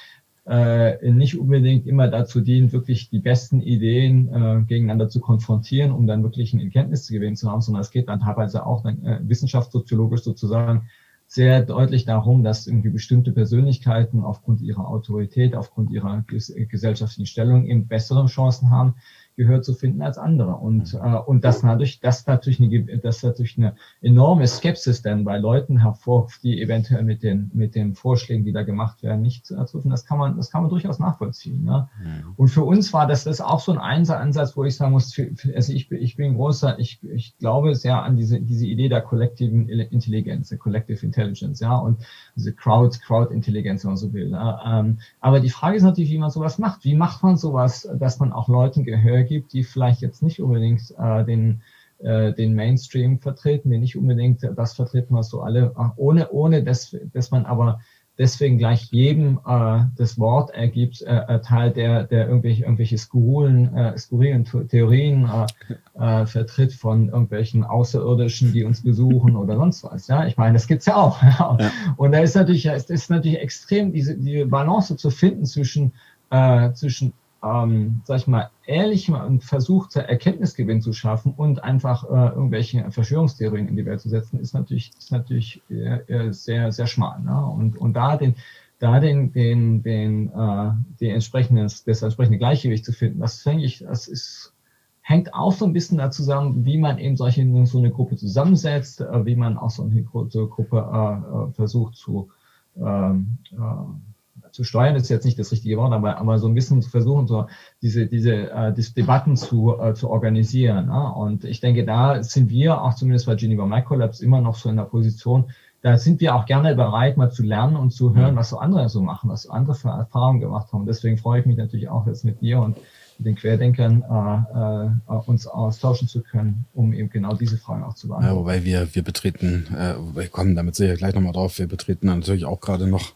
äh, 0.46 1.10
nicht 1.10 1.38
unbedingt 1.38 1.86
immer 1.86 2.08
dazu 2.08 2.40
dient, 2.40 2.72
wirklich 2.72 3.08
die 3.08 3.18
besten 3.18 3.60
Ideen 3.60 4.28
äh, 4.28 4.62
gegeneinander 4.66 5.08
zu 5.08 5.20
konfrontieren, 5.20 5.90
um 5.90 6.06
dann 6.06 6.22
wirklich 6.22 6.52
ein 6.52 6.60
Erkenntnisgewinn 6.60 7.36
zu 7.36 7.50
haben, 7.50 7.62
sondern 7.62 7.80
es 7.80 7.90
geht 7.90 8.08
dann 8.08 8.20
teilweise 8.20 8.66
auch 8.66 8.82
dann, 8.82 9.02
äh, 9.04 9.20
wissenschaftssoziologisch 9.22 10.22
sozusagen 10.22 10.88
sehr 11.26 11.62
deutlich 11.62 12.04
darum, 12.04 12.44
dass 12.44 12.66
irgendwie 12.66 12.90
bestimmte 12.90 13.32
Persönlichkeiten 13.32 14.22
aufgrund 14.22 14.60
ihrer 14.60 14.86
Autorität, 14.86 15.56
aufgrund 15.56 15.90
ihrer 15.90 16.22
ges 16.26 16.54
gesellschaftlichen 16.68 17.26
Stellung 17.26 17.66
eben 17.66 17.88
bessere 17.88 18.26
Chancen 18.26 18.70
haben, 18.70 18.96
Gehör 19.36 19.62
zu 19.62 19.74
finden 19.74 20.02
als 20.02 20.18
andere. 20.18 20.56
Und, 20.56 20.94
mhm. 20.94 21.00
äh, 21.00 21.16
und 21.16 21.44
das 21.44 21.62
natürlich, 21.62 22.00
das 22.00 22.26
natürlich 22.26 22.60
eine, 22.60 22.98
das 22.98 23.22
natürlich 23.22 23.58
eine 23.58 23.74
enorme 24.00 24.46
Skepsis 24.46 25.02
dann 25.02 25.24
bei 25.24 25.38
Leuten 25.38 25.78
hervorruft, 25.80 26.42
die 26.42 26.60
eventuell 26.62 27.02
mit 27.02 27.22
den, 27.22 27.50
mit 27.54 27.74
den 27.74 27.94
Vorschlägen, 27.94 28.44
die 28.44 28.52
da 28.52 28.62
gemacht 28.62 29.02
werden, 29.02 29.22
nicht 29.22 29.44
zu 29.44 29.56
ertrufen. 29.56 29.90
Das 29.90 30.04
kann 30.04 30.18
man, 30.18 30.36
das 30.36 30.50
kann 30.50 30.62
man 30.62 30.70
durchaus 30.70 30.98
nachvollziehen. 30.98 31.64
Ne? 31.64 31.88
Mhm. 31.98 32.34
Und 32.36 32.48
für 32.48 32.62
uns 32.62 32.92
war 32.92 33.06
das, 33.06 33.24
das 33.24 33.40
auch 33.40 33.60
so 33.60 33.72
ein 33.72 33.78
Ansatz, 33.78 34.56
wo 34.56 34.64
ich 34.64 34.76
sagen 34.76 34.92
muss, 34.92 35.12
für, 35.12 35.34
für, 35.34 35.54
also 35.54 35.72
ich, 35.72 35.90
ich 35.90 36.16
bin 36.16 36.34
großer, 36.34 36.78
ich, 36.78 37.02
ich 37.02 37.36
glaube 37.38 37.74
sehr 37.74 38.02
an 38.02 38.16
diese, 38.16 38.40
diese 38.40 38.66
Idee 38.66 38.88
der 38.88 39.00
kollektiven 39.00 39.68
Intelligenz, 39.68 40.48
der 40.50 40.58
Collective 40.58 41.04
Intelligence, 41.04 41.60
ja, 41.60 41.76
und 41.76 41.98
diese 42.36 42.52
Crowd, 42.52 42.98
Crowd-Intelligenz, 43.00 43.84
wenn 43.84 43.90
man 43.90 43.96
so 43.96 44.12
will. 44.12 44.30
Ne? 44.30 44.58
Ähm, 44.64 44.98
aber 45.20 45.40
die 45.40 45.50
Frage 45.50 45.76
ist 45.76 45.82
natürlich, 45.82 46.10
wie 46.10 46.18
man 46.18 46.30
sowas 46.30 46.58
macht. 46.58 46.84
Wie 46.84 46.94
macht 46.94 47.22
man 47.22 47.36
sowas, 47.36 47.88
dass 47.98 48.20
man 48.20 48.32
auch 48.32 48.48
Leuten 48.48 48.84
Gehör 48.84 49.23
gibt, 49.24 49.52
die 49.52 49.64
vielleicht 49.64 50.00
jetzt 50.00 50.22
nicht 50.22 50.40
unbedingt 50.40 50.82
äh, 50.98 51.24
den, 51.24 51.62
äh, 51.98 52.32
den 52.32 52.54
Mainstream 52.54 53.18
vertreten, 53.18 53.70
die 53.70 53.78
nicht 53.78 53.96
unbedingt 53.96 54.42
das 54.56 54.74
vertreten, 54.74 55.14
was 55.14 55.28
so 55.28 55.42
alle, 55.42 55.74
ohne, 55.96 56.30
ohne 56.30 56.62
dass, 56.62 56.96
dass 57.12 57.30
man 57.30 57.46
aber 57.46 57.80
deswegen 58.18 58.58
gleich 58.58 58.90
jedem 58.92 59.40
äh, 59.46 59.80
das 59.96 60.18
Wort 60.18 60.50
ergibt, 60.50 61.02
äh, 61.02 61.06
erteilt, 61.06 61.76
der, 61.76 62.04
der 62.04 62.28
irgendwelche, 62.28 62.62
irgendwelche 62.62 62.98
skurrilen, 62.98 63.74
äh, 63.74 63.98
skurrilen 63.98 64.44
Theorien 64.68 65.28
äh, 65.28 66.22
äh, 66.22 66.26
vertritt 66.26 66.72
von 66.72 67.08
irgendwelchen 67.08 67.64
Außerirdischen, 67.64 68.52
die 68.52 68.64
uns 68.64 68.82
besuchen 68.82 69.36
oder 69.36 69.56
sonst 69.56 69.84
was. 69.84 70.06
Ja, 70.06 70.26
ich 70.26 70.36
meine, 70.36 70.54
das 70.54 70.66
gibt's 70.66 70.86
ja 70.86 70.96
auch. 70.96 71.20
Ja. 71.34 71.56
Und 71.96 72.12
da 72.12 72.20
ist 72.20 72.36
natürlich, 72.36 72.66
es 72.66 72.90
ist 72.90 73.10
natürlich 73.10 73.38
extrem, 73.40 73.92
diese 73.92 74.16
die 74.16 74.44
Balance 74.44 74.96
zu 74.96 75.10
finden 75.10 75.44
zwischen 75.46 75.92
äh, 76.30 76.72
zwischen 76.72 77.12
ähm, 77.44 78.00
sag 78.04 78.18
ich 78.18 78.26
mal, 78.26 78.50
ehrlich 78.66 79.10
und 79.10 79.44
versucht, 79.44 79.94
Erkenntnisgewinn 79.96 80.80
zu 80.80 80.92
schaffen 80.92 81.34
und 81.36 81.62
einfach 81.62 82.04
äh, 82.04 82.34
irgendwelche 82.34 82.90
Verschwörungstheorien 82.90 83.68
in 83.68 83.76
die 83.76 83.84
Welt 83.84 84.00
zu 84.00 84.08
setzen, 84.08 84.40
ist 84.40 84.54
natürlich, 84.54 84.92
ist 84.98 85.12
natürlich 85.12 85.62
äh, 85.68 86.32
sehr, 86.32 86.72
sehr 86.72 86.86
schmal. 86.86 87.20
Ne? 87.20 87.44
Und, 87.44 87.76
und 87.76 87.94
da 87.94 88.16
den, 88.16 88.36
da 88.78 88.98
den, 89.00 89.32
den, 89.32 89.82
den, 89.82 90.30
äh, 90.30 90.70
den 91.00 91.14
entsprechenden, 91.14 91.64
das 91.64 92.02
entsprechende 92.02 92.38
Gleichgewicht 92.38 92.84
zu 92.84 92.92
finden, 92.92 93.20
das 93.20 93.42
denke 93.42 93.64
ich, 93.64 93.80
das 93.80 94.08
ist, 94.08 94.54
hängt 95.02 95.34
auch 95.34 95.52
so 95.52 95.66
ein 95.66 95.74
bisschen 95.74 95.98
dazu 95.98 96.22
zusammen, 96.22 96.64
wie 96.64 96.78
man 96.78 96.98
eben 96.98 97.16
solche, 97.16 97.46
so 97.66 97.78
eine 97.78 97.90
Gruppe 97.90 98.16
zusammensetzt, 98.16 99.02
äh, 99.02 99.26
wie 99.26 99.36
man 99.36 99.58
auch 99.58 99.70
so 99.70 99.82
eine 99.82 100.02
Gruppe 100.02 100.76
äh, 100.76 101.48
äh, 101.50 101.52
versucht 101.52 101.96
zu, 101.96 102.30
ähm, 102.76 103.38
äh, 103.52 104.13
zu 104.54 104.62
steuern 104.62 104.94
ist 104.94 105.08
jetzt 105.08 105.24
nicht 105.24 105.36
das 105.36 105.50
richtige 105.50 105.76
Wort, 105.78 105.92
aber, 105.92 106.18
aber 106.18 106.38
so 106.38 106.46
ein 106.46 106.54
bisschen 106.54 106.80
zu 106.80 106.88
versuchen, 106.88 107.26
so 107.26 107.48
diese, 107.82 108.06
diese, 108.06 108.52
äh, 108.52 108.72
diese 108.72 108.94
Debatten 108.94 109.36
zu, 109.36 109.76
äh, 109.80 109.94
zu 109.94 110.08
organisieren. 110.08 110.86
Ne? 110.86 111.12
Und 111.12 111.44
ich 111.44 111.60
denke, 111.60 111.84
da 111.84 112.22
sind 112.22 112.50
wir 112.50 112.80
auch 112.80 112.94
zumindest 112.94 113.26
bei 113.26 113.34
Geneva 113.34 113.66
Microlabs 113.66 114.20
immer 114.20 114.40
noch 114.40 114.54
so 114.54 114.68
in 114.68 114.76
der 114.76 114.84
Position, 114.84 115.46
da 115.82 115.98
sind 115.98 116.20
wir 116.20 116.36
auch 116.36 116.46
gerne 116.46 116.76
bereit, 116.76 117.16
mal 117.16 117.32
zu 117.32 117.42
lernen 117.42 117.74
und 117.74 117.90
zu 117.90 118.14
hören, 118.14 118.36
was 118.36 118.50
so 118.50 118.58
andere 118.58 118.88
so 118.88 119.02
machen, 119.02 119.28
was 119.28 119.42
so 119.42 119.50
andere 119.50 119.74
für 119.74 119.88
Erfahrungen 119.88 120.40
gemacht 120.40 120.72
haben. 120.72 120.86
Deswegen 120.86 121.18
freue 121.18 121.40
ich 121.40 121.46
mich 121.46 121.56
natürlich 121.56 121.88
auch 121.88 122.06
jetzt 122.06 122.24
mit 122.24 122.40
dir 122.40 122.60
und 122.60 122.76
mit 123.18 123.26
den 123.26 123.34
Querdenkern 123.34 124.02
äh, 124.02 125.12
äh, 125.12 125.16
uns 125.26 125.48
austauschen 125.48 126.06
zu 126.06 126.22
können, 126.22 126.64
um 126.74 126.92
eben 126.92 127.10
genau 127.10 127.34
diese 127.34 127.58
Fragen 127.58 127.82
auch 127.82 127.94
zu 127.94 128.06
beantworten. 128.06 128.36
Ja, 128.36 128.40
wobei 128.40 128.64
wir, 128.64 128.94
wir 128.94 129.02
betreten, 129.02 129.66
äh, 129.76 129.94
wir 130.14 130.28
kommen 130.28 130.54
damit 130.54 130.76
sicher 130.76 130.94
gleich 130.94 131.14
nochmal 131.14 131.32
drauf, 131.32 131.58
wir 131.58 131.66
betreten 131.66 132.06
natürlich 132.06 132.44
auch 132.44 132.60
gerade 132.60 132.86
noch 132.86 133.14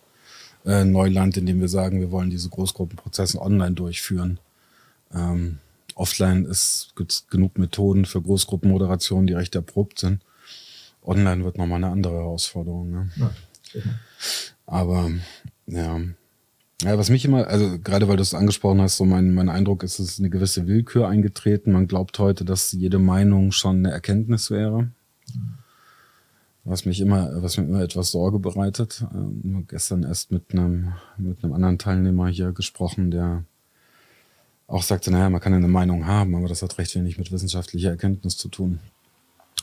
äh, 0.69 0.85
Neuland, 0.85 1.37
indem 1.39 1.61
wir 1.61 1.69
sagen, 1.69 2.01
wir 2.01 2.11
wollen 2.11 2.29
diese 2.29 2.51
Großgruppenprozesse 2.51 3.41
online 3.41 3.73
durchführen. 3.73 4.39
Ähm, 5.15 5.59
offline 5.95 6.45
ist 6.45 6.93
gibt 6.95 7.25
genug 7.31 7.59
Methoden 7.59 8.05
für 8.05 8.21
Großgruppenmoderation, 8.21 9.27
die 9.27 9.33
recht 9.33 9.55
erprobt 9.55 9.99
sind. 9.99 10.21
Online 11.03 11.43
wird 11.45 11.57
nochmal 11.57 11.83
eine 11.83 11.93
andere 11.93 12.15
Herausforderung. 12.15 12.91
Ne? 12.91 13.11
Ja, 13.17 13.31
Aber 14.67 15.11
ja. 15.67 16.01
Ja, 16.83 16.97
was 16.97 17.11
mich 17.11 17.25
immer, 17.25 17.49
also 17.49 17.77
gerade 17.81 18.07
weil 18.07 18.17
du 18.17 18.23
es 18.23 18.35
angesprochen 18.35 18.81
hast, 18.81 18.99
so 18.99 19.05
mein, 19.05 19.35
mein 19.35 19.49
Eindruck 19.49 19.83
ist, 19.83 19.99
es 19.99 20.11
ist 20.11 20.19
eine 20.21 20.31
gewisse 20.31 20.69
Willkür 20.69 21.09
eingetreten. 21.09 21.73
Man 21.73 21.89
glaubt 21.89 22.21
heute, 22.21 22.45
dass 22.45 22.71
jede 22.71 23.01
Meinung 23.01 23.51
schon 23.51 23.79
eine 23.79 23.91
Erkenntnis 23.91 24.51
wäre. 24.53 24.83
Mhm 24.83 25.58
was 26.65 26.85
mich 26.85 27.01
immer, 27.01 27.43
was 27.43 27.57
mir 27.57 27.65
immer 27.65 27.83
etwas 27.83 28.11
Sorge 28.11 28.39
bereitet. 28.39 29.05
Ähm, 29.15 29.65
gestern 29.69 30.03
erst 30.03 30.31
mit 30.31 30.53
einem, 30.53 30.93
mit 31.17 31.43
einem 31.43 31.53
anderen 31.53 31.79
Teilnehmer 31.79 32.29
hier 32.29 32.53
gesprochen, 32.53 33.11
der 33.11 33.45
auch 34.67 34.83
sagte, 34.83 35.11
naja, 35.11 35.31
man 35.31 35.41
kann 35.41 35.55
eine 35.55 35.67
Meinung 35.67 36.07
haben, 36.07 36.35
aber 36.35 36.47
das 36.47 36.63
hat 36.63 36.77
recht 36.79 36.95
wenig 36.95 37.19
mit 37.19 37.33
wissenschaftlicher 37.33 37.91
Erkenntnis 37.91 38.37
zu 38.37 38.49
tun. 38.49 38.81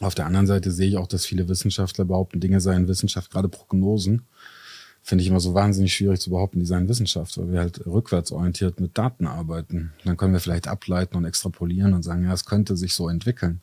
Auf 0.01 0.15
der 0.15 0.25
anderen 0.25 0.47
Seite 0.47 0.71
sehe 0.71 0.89
ich 0.89 0.97
auch, 0.97 1.07
dass 1.07 1.25
viele 1.25 1.47
Wissenschaftler 1.47 2.05
behaupten, 2.05 2.39
Dinge 2.39 2.59
seien 2.59 2.87
Wissenschaft, 2.87 3.31
gerade 3.31 3.47
Prognosen. 3.47 4.23
Finde 5.01 5.21
ich 5.21 5.29
immer 5.29 5.39
so 5.39 5.53
wahnsinnig 5.53 5.93
schwierig 5.93 6.19
zu 6.19 6.31
behaupten, 6.31 6.59
die 6.59 6.65
seien 6.65 6.89
Wissenschaft, 6.89 7.37
weil 7.37 7.51
wir 7.51 7.59
halt 7.59 7.85
rückwärtsorientiert 7.85 8.79
mit 8.79 8.97
Daten 8.97 9.27
arbeiten. 9.27 9.93
Dann 10.03 10.17
können 10.17 10.33
wir 10.33 10.39
vielleicht 10.39 10.67
ableiten 10.67 11.15
und 11.15 11.25
extrapolieren 11.25 11.93
und 11.93 12.01
sagen, 12.01 12.23
ja, 12.23 12.33
es 12.33 12.45
könnte 12.45 12.75
sich 12.75 12.95
so 12.95 13.07
entwickeln. 13.07 13.61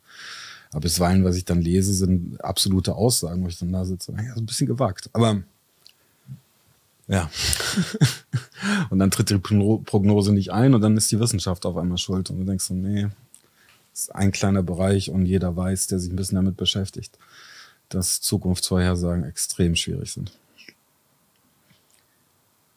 Aber 0.73 0.81
bisweilen, 0.81 1.23
was 1.23 1.37
ich 1.37 1.45
dann 1.45 1.61
lese, 1.61 1.93
sind 1.93 2.43
absolute 2.43 2.95
Aussagen, 2.95 3.43
wo 3.43 3.47
ich 3.47 3.57
dann 3.57 3.71
da 3.71 3.85
sitze. 3.85 4.11
Ja, 4.11 4.33
ein 4.35 4.45
bisschen 4.45 4.67
gewagt. 4.67 5.09
Aber 5.13 5.41
ja. 7.07 7.29
Und 8.89 8.99
dann 8.99 9.11
tritt 9.11 9.29
die 9.29 9.37
Prognose 9.37 10.33
nicht 10.33 10.51
ein 10.51 10.73
und 10.73 10.81
dann 10.81 10.95
ist 10.95 11.11
die 11.11 11.19
Wissenschaft 11.19 11.65
auf 11.65 11.75
einmal 11.75 11.97
schuld. 11.97 12.29
Und 12.29 12.39
du 12.39 12.45
denkst 12.45 12.65
so, 12.65 12.73
nee, 12.73 13.07
ist 13.93 14.15
ein 14.15 14.31
kleiner 14.31 14.63
Bereich 14.63 15.09
und 15.09 15.25
jeder 15.25 15.55
weiß, 15.55 15.87
der 15.87 15.99
sich 15.99 16.11
ein 16.11 16.15
bisschen 16.15 16.37
damit 16.37 16.55
beschäftigt, 16.55 17.17
dass 17.89 18.21
Zukunftsvorhersagen 18.21 19.25
extrem 19.25 19.75
schwierig 19.75 20.13
sind. 20.13 20.31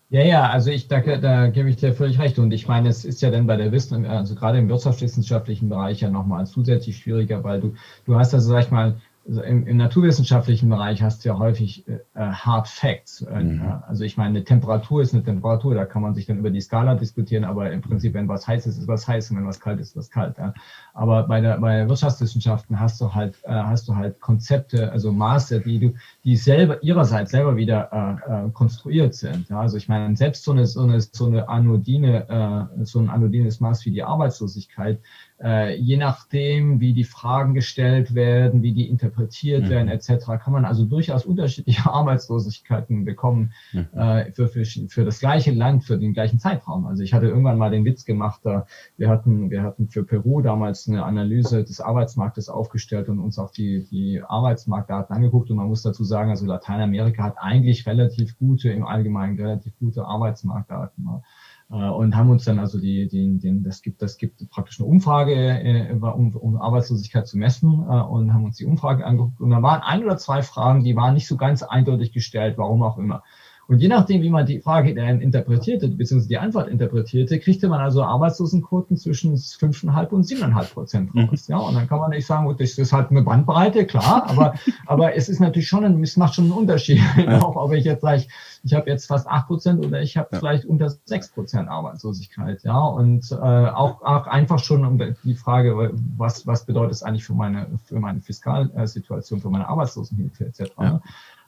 Ja, 0.09 0.23
ja, 0.23 0.49
also 0.51 0.71
ich 0.71 0.87
da, 0.87 1.01
da 1.01 1.49
gebe 1.49 1.69
ich 1.69 1.77
dir 1.77 1.93
völlig 1.93 2.19
recht. 2.21 2.39
Und 2.39 2.53
ich 2.53 2.69
meine, 2.69 2.89
es 2.89 3.05
ist 3.05 3.21
ja 3.23 3.31
dann 3.31 3.47
bei 3.47 3.57
der 3.57 3.73
Wissen, 3.73 4.05
also 4.07 4.37
gerade 4.37 4.59
im 4.59 4.69
wirtschaftswissenschaftlichen 4.69 5.69
Bereich 5.69 6.01
ja 6.01 6.09
nochmal 6.11 6.47
zusätzlich 6.47 6.99
schwieriger, 6.99 7.43
weil 7.43 7.61
du, 7.61 7.75
du 8.05 8.15
hast 8.17 8.33
also, 8.33 8.49
sag 8.51 8.61
ich 8.65 8.71
mal, 8.71 9.01
also 9.29 9.43
im, 9.43 9.67
im, 9.67 9.77
naturwissenschaftlichen 9.77 10.69
Bereich 10.69 11.03
hast 11.03 11.25
du 11.25 11.29
ja 11.29 11.39
häufig 11.39 11.87
äh, 11.89 11.99
äh 12.15 12.31
Hard 12.31 12.69
Facts. 12.69 13.23
Äh, 13.23 13.43
mhm. 13.43 13.63
Also 13.87 14.05
ich 14.05 14.17
meine, 14.17 14.31
eine 14.31 14.45
Temperatur 14.45 15.03
ist 15.03 15.15
eine 15.15 15.25
Temperatur, 15.25 15.75
da 15.75 15.85
kann 15.85 16.03
man 16.03 16.15
sich 16.15 16.27
dann 16.27 16.39
über 16.39 16.51
die 16.51 16.61
Skala 16.61 16.95
diskutieren, 16.95 17.45
aber 17.45 17.73
im 17.73 17.81
Prinzip, 17.81 18.15
wenn 18.15 18.29
was 18.29 18.47
heiß 18.47 18.67
ist, 18.67 18.79
ist 18.79 18.89
was 18.89 19.09
heiß 19.09 19.31
und 19.31 19.39
wenn 19.39 19.47
was 19.47 19.61
kalt 19.61 19.81
ist, 19.81 19.91
ist 19.91 19.97
was 19.97 20.11
kalt. 20.11 20.39
Ja. 20.39 20.55
Aber 20.95 21.25
bei 21.25 21.41
der 21.41 21.59
bei 21.59 21.89
Wirtschaftswissenschaften 21.89 22.79
hast 22.79 23.01
du 23.01 23.15
halt 23.15 23.37
äh, 23.45 23.53
hast 23.53 23.89
du 23.89 23.97
halt 23.97 24.21
Konzepte, 24.21 24.93
also 24.93 25.13
Maße, 25.13 25.61
die 25.61 25.79
du 25.79 25.95
die 26.25 26.37
selber 26.37 26.83
ihrerseits 26.83 27.33
selber 27.33 27.57
wieder 27.57 27.91
äh, 28.29 28.47
äh, 28.47 28.51
konstruiert 28.51 29.15
sind. 29.15 29.49
Ja. 29.49 29.61
Also 29.61 29.77
ich 29.77 29.89
meine, 29.89 30.17
selbst 30.17 30.45
so 30.45 30.53
eine 30.53 30.67
so 30.67 30.83
eine 30.83 31.01
so 31.01 31.27
eine 31.27 31.49
anodine 31.49 32.69
äh, 32.79 32.85
so 32.85 33.01
ein 33.01 33.11
anodines 33.11 33.61
Maß 33.61 33.85
wie 33.87 33.91
die 33.91 34.03
Arbeitslosigkeit 34.03 35.01
je 35.39 35.97
nachdem, 35.99 36.81
wie 36.81 36.95
die 36.95 37.05
Fragen 37.05 37.53
gestellt 37.53 38.15
werden, 38.15 38.63
wie 38.63 38.73
die 38.73 38.89
interpretiert 38.89 39.65
mhm. 39.65 39.69
werden, 39.69 39.89
etc., 39.89 40.27
kann 40.43 40.53
man 40.53 40.65
also 40.65 40.85
durchaus 40.85 41.27
unterschiedliche 41.27 41.91
Arbeitslosigkeiten 41.93 43.05
bekommen 43.05 43.53
mhm. 43.73 43.87
äh, 43.95 44.33
für, 44.33 44.49
für, 44.49 44.65
für 44.65 45.05
das 45.05 45.21
gleiche 45.21 45.53
Land, 45.53 45.85
für 45.85 45.99
den 45.99 46.15
gleichen 46.15 46.39
Zeitraum. 46.39 46.87
Also 46.87 47.03
ich 47.03 47.13
hatte 47.13 47.27
irgendwann 47.27 47.59
mal 47.59 47.71
den 47.71 47.85
Witz 47.85 48.07
gemacht, 48.07 48.41
da 48.45 48.67
wir 48.97 49.11
hatten, 49.11 49.51
wir 49.51 49.63
hatten 49.63 49.89
für 49.89 50.05
Peru 50.05 50.41
damals 50.41 50.89
eine 50.89 51.05
Analyse 51.05 51.65
des 51.65 51.81
Arbeitsmarktes 51.81 52.49
aufgestellt 52.49 53.09
und 53.09 53.19
uns 53.19 53.39
auch 53.39 53.51
die, 53.51 53.85
die 53.91 54.23
Arbeitsmarktdaten 54.27 55.15
angeguckt 55.15 55.51
und 55.51 55.57
man 55.57 55.69
muss 55.69 55.83
dazu 55.83 56.05
sagen, 56.05 56.31
also 56.31 56.47
Lateinamerika 56.47 57.23
hat 57.23 57.37
eigentlich 57.39 57.87
relativ 57.87 58.39
gute, 58.39 58.71
im 58.71 58.87
Allgemeinen 58.87 59.39
relativ 59.39 59.79
gute 59.79 60.05
Arbeitsmarktdaten. 60.05 61.23
Äh, 61.71 61.75
und 61.75 62.17
haben 62.17 62.31
uns 62.31 62.45
dann 62.45 62.59
also 62.59 62.79
die, 62.79 63.09
die, 63.09 63.39
den, 63.39 63.63
das 63.63 63.83
gibt, 63.83 64.01
das 64.03 64.19
gibt 64.19 64.49
praktisch 64.51 64.81
eine 64.81 64.89
Umfrage, 64.89 65.35
äh, 65.35 65.93
um, 65.93 66.35
um 66.37 66.57
Arbeitslosigkeit 66.61 67.27
zu 67.27 67.39
messen 67.39 67.73
äh, 67.73 68.01
und 68.03 68.33
haben 68.33 68.45
uns 68.45 68.57
die 68.57 68.67
Umfrage 68.67 69.05
angeguckt. 69.05 69.41
Und 69.41 69.51
da 69.51 69.63
waren 69.63 69.83
ein 69.83 70.05
oder 70.05 70.17
zwei 70.17 70.43
Fragen, 70.43 70.85
die 70.85 70.97
waren 70.97 71.15
nicht 71.15 71.27
so 71.27 71.37
ganz 71.37 71.63
eindeutig 71.63 72.13
gestellt, 72.13 72.59
warum 72.59 72.83
auch 72.83 72.99
immer. 72.99 73.23
Und 73.69 73.81
je 73.81 73.89
nachdem, 73.89 74.23
wie 74.23 74.31
man 74.31 74.47
die 74.47 74.61
Frage 74.61 74.95
dann 74.95 75.21
interpretierte, 75.21 75.89
beziehungsweise 75.89 76.29
die 76.29 76.39
Antwort 76.39 76.69
interpretierte, 76.69 77.41
kriegte 77.41 77.69
man 77.69 77.81
also 77.81 78.05
Arbeitslosenquoten 78.05 78.97
zwischen 78.97 79.37
5,5 79.37 80.09
und 80.11 80.25
7,5 80.25 80.73
Prozent 80.73 81.15
raus. 81.15 81.49
Mhm. 81.49 81.53
Ja, 81.53 81.59
und 81.59 81.75
dann 81.75 81.89
kann 81.89 81.99
man 81.99 82.11
nicht 82.11 82.27
sagen, 82.27 82.47
gut, 82.47 82.61
das 82.61 82.79
ist 82.79 82.93
halt 82.93 83.11
eine 83.11 83.23
Bandbreite, 83.23 83.85
klar, 83.85 84.29
aber, 84.29 84.55
aber 84.87 85.17
es 85.17 85.29
ist 85.29 85.41
natürlich 85.41 85.67
schon, 85.67 85.85
ein, 85.85 86.01
es 86.03 86.17
macht 86.17 86.37
schon 86.37 86.45
einen 86.45 86.53
Unterschied, 86.53 87.01
ja. 87.17 87.43
auch 87.43 87.57
ob 87.57 87.73
ich 87.73 87.85
jetzt 87.85 88.03
sage, 88.03 88.19
ich, 88.19 88.29
ich 88.63 88.75
habe 88.75 88.89
jetzt 88.89 89.07
fast 89.07 89.27
8 89.27 89.49
Prozent 89.49 89.85
oder 89.85 90.01
ich 90.01 90.17
habe 90.17 90.29
ja. 90.31 90.39
vielleicht 90.39 90.65
unter 90.65 90.89
6 91.05 91.31
Prozent 91.31 91.69
Arbeitslosigkeit. 91.69 92.63
Ja, 92.63 92.79
und 92.79 93.31
äh, 93.33 93.35
auch, 93.35 94.03
auch 94.03 94.29
einfach 94.29 94.61
schon 94.61 94.85
um 94.85 95.01
die 95.25 95.35
Frage, 95.35 95.93
was, 96.17 96.47
was 96.47 96.67
bedeutet 96.67 96.93
es 96.93 97.03
eigentlich 97.03 97.25
für 97.25 97.35
meine, 97.35 97.67
für 97.85 97.99
meine 97.99 98.21
Fiskalsituation, 98.21 99.41
für 99.41 99.51
meine 99.51 99.69
Arbeitslosenhilfe 99.69 100.47
etc. 100.47 100.71
Ja. 100.81 101.01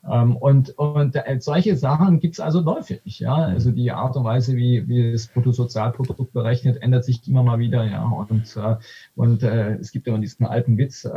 Ähm, 0.07 0.37
und, 0.37 0.71
und 0.79 1.17
äh, 1.17 1.39
solche 1.41 1.77
Sachen 1.77 2.21
gibt 2.21 2.35
es 2.35 2.41
also 2.41 2.65
häufig. 2.65 3.19
Ja? 3.19 3.35
Also 3.35 3.71
die 3.71 3.91
Art 3.91 4.17
und 4.17 4.25
Weise, 4.25 4.57
wie, 4.57 4.87
wie 4.89 5.13
das 5.13 5.27
Bruttosozialprodukt 5.27 6.33
berechnet, 6.33 6.83
ändert 6.83 7.05
sich 7.05 7.27
immer 7.29 7.43
mal 7.43 7.59
wieder. 7.59 7.85
Ja? 7.85 8.05
Und, 8.05 8.57
äh, 8.57 8.77
und 9.17 9.43
äh, 9.43 9.75
es 9.77 9.93
gibt 9.93 10.07
immer 10.07 10.19
diesen 10.19 10.47
alten 10.47 10.79
Witz, 10.79 11.05
äh, 11.05 11.11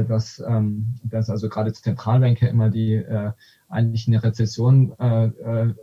äh 0.00 0.04
dass, 0.04 0.42
ähm, 0.46 0.94
dass 1.04 1.30
also 1.30 1.48
gerade 1.48 1.72
Zentralbanker 1.72 2.48
immer 2.48 2.70
die 2.70 2.94
äh, 2.94 3.32
eigentlich 3.68 4.08
eine 4.08 4.22
Rezession 4.22 4.92
äh, 4.98 5.26
äh 5.26 5.74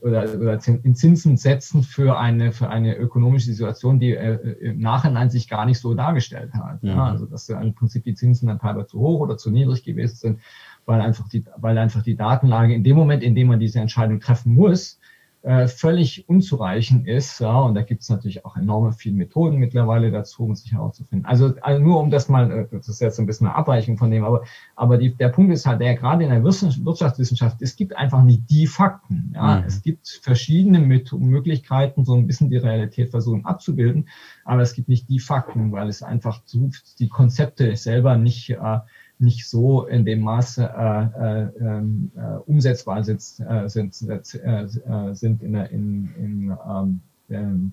oder, 0.00 0.24
oder 0.40 0.58
in 0.82 0.94
Zinsen 0.94 1.36
setzen 1.36 1.82
für 1.82 2.18
eine, 2.18 2.50
für 2.52 2.70
eine 2.70 2.96
ökonomische 2.96 3.52
Situation, 3.52 4.00
die 4.00 4.14
äh, 4.14 4.38
im 4.60 4.78
Nachhinein 4.78 5.28
sich 5.28 5.48
gar 5.48 5.66
nicht 5.66 5.80
so 5.80 5.92
dargestellt 5.92 6.54
hat. 6.54 6.82
Ja, 6.82 6.94
mhm. 6.94 7.00
also 7.00 7.26
dass 7.26 7.50
im 7.50 7.74
Prinzip 7.74 8.04
die 8.04 8.14
Zinsen 8.14 8.48
dann 8.48 8.58
teilweise 8.58 8.86
zu 8.86 9.00
hoch 9.00 9.20
oder 9.20 9.36
zu 9.36 9.50
niedrig 9.50 9.84
gewesen 9.84 10.16
sind 10.16 10.40
weil 10.86 11.00
einfach 11.00 11.28
die, 11.28 11.44
weil 11.56 11.78
einfach 11.78 12.02
die 12.02 12.16
Datenlage 12.16 12.74
in 12.74 12.84
dem 12.84 12.96
Moment, 12.96 13.22
in 13.22 13.34
dem 13.34 13.48
man 13.48 13.60
diese 13.60 13.80
Entscheidung 13.80 14.20
treffen 14.20 14.54
muss, 14.54 14.98
äh, 15.44 15.68
völlig 15.68 16.26
unzureichend 16.26 17.06
ist. 17.06 17.38
Ja, 17.40 17.60
und 17.60 17.74
da 17.74 17.82
gibt 17.82 18.00
es 18.00 18.08
natürlich 18.08 18.46
auch 18.46 18.56
enorme 18.56 18.92
viele 18.92 19.14
Methoden 19.14 19.58
mittlerweile 19.58 20.10
dazu, 20.10 20.44
um 20.44 20.54
sich 20.54 20.72
herauszufinden. 20.72 21.26
Also, 21.26 21.52
also 21.60 21.82
nur 21.82 22.00
um 22.00 22.10
das 22.10 22.30
mal, 22.30 22.50
äh, 22.50 22.66
das 22.72 22.88
ist 22.88 23.00
jetzt 23.02 23.20
ein 23.20 23.26
bisschen 23.26 23.46
eine 23.46 23.56
Abweichung 23.56 23.98
von 23.98 24.10
dem, 24.10 24.24
aber, 24.24 24.44
aber 24.74 24.96
die, 24.96 25.14
der 25.14 25.28
Punkt 25.28 25.52
ist 25.52 25.66
halt, 25.66 25.82
der 25.82 25.96
gerade 25.96 26.24
in 26.24 26.30
der 26.30 26.42
Wirtschaftswissenschaft, 26.42 27.60
es 27.60 27.76
gibt 27.76 27.94
einfach 27.94 28.22
nicht 28.22 28.48
die 28.48 28.66
Fakten. 28.66 29.32
Ja, 29.34 29.60
mhm. 29.60 29.64
es 29.66 29.82
gibt 29.82 30.08
verschiedene 30.22 30.78
Möglichkeiten, 30.78 32.06
so 32.06 32.14
ein 32.14 32.26
bisschen 32.26 32.48
die 32.48 32.56
Realität 32.56 33.10
versuchen 33.10 33.44
abzubilden, 33.44 34.08
aber 34.46 34.62
es 34.62 34.72
gibt 34.72 34.88
nicht 34.88 35.10
die 35.10 35.20
Fakten, 35.20 35.72
weil 35.72 35.88
es 35.88 36.02
einfach 36.02 36.42
zu, 36.46 36.70
die 36.98 37.08
Konzepte 37.08 37.76
selber 37.76 38.16
nicht 38.16 38.48
äh, 38.48 38.78
nicht 39.18 39.48
so 39.48 39.86
in 39.86 40.04
dem 40.04 40.20
Maße 40.22 40.62
äh, 40.62 41.02
äh, 41.04 41.48
ähm, 41.60 42.10
äh, 42.16 42.36
umsetzbar 42.46 43.04
sind, 43.04 43.20
äh, 43.48 43.68
sind, 43.68 43.94
äh, 44.02 45.14
sind 45.14 45.42
in, 45.42 45.54
in, 45.54 46.14
in 46.16 46.56
ähm, 46.68 47.00
ähm, 47.30 47.72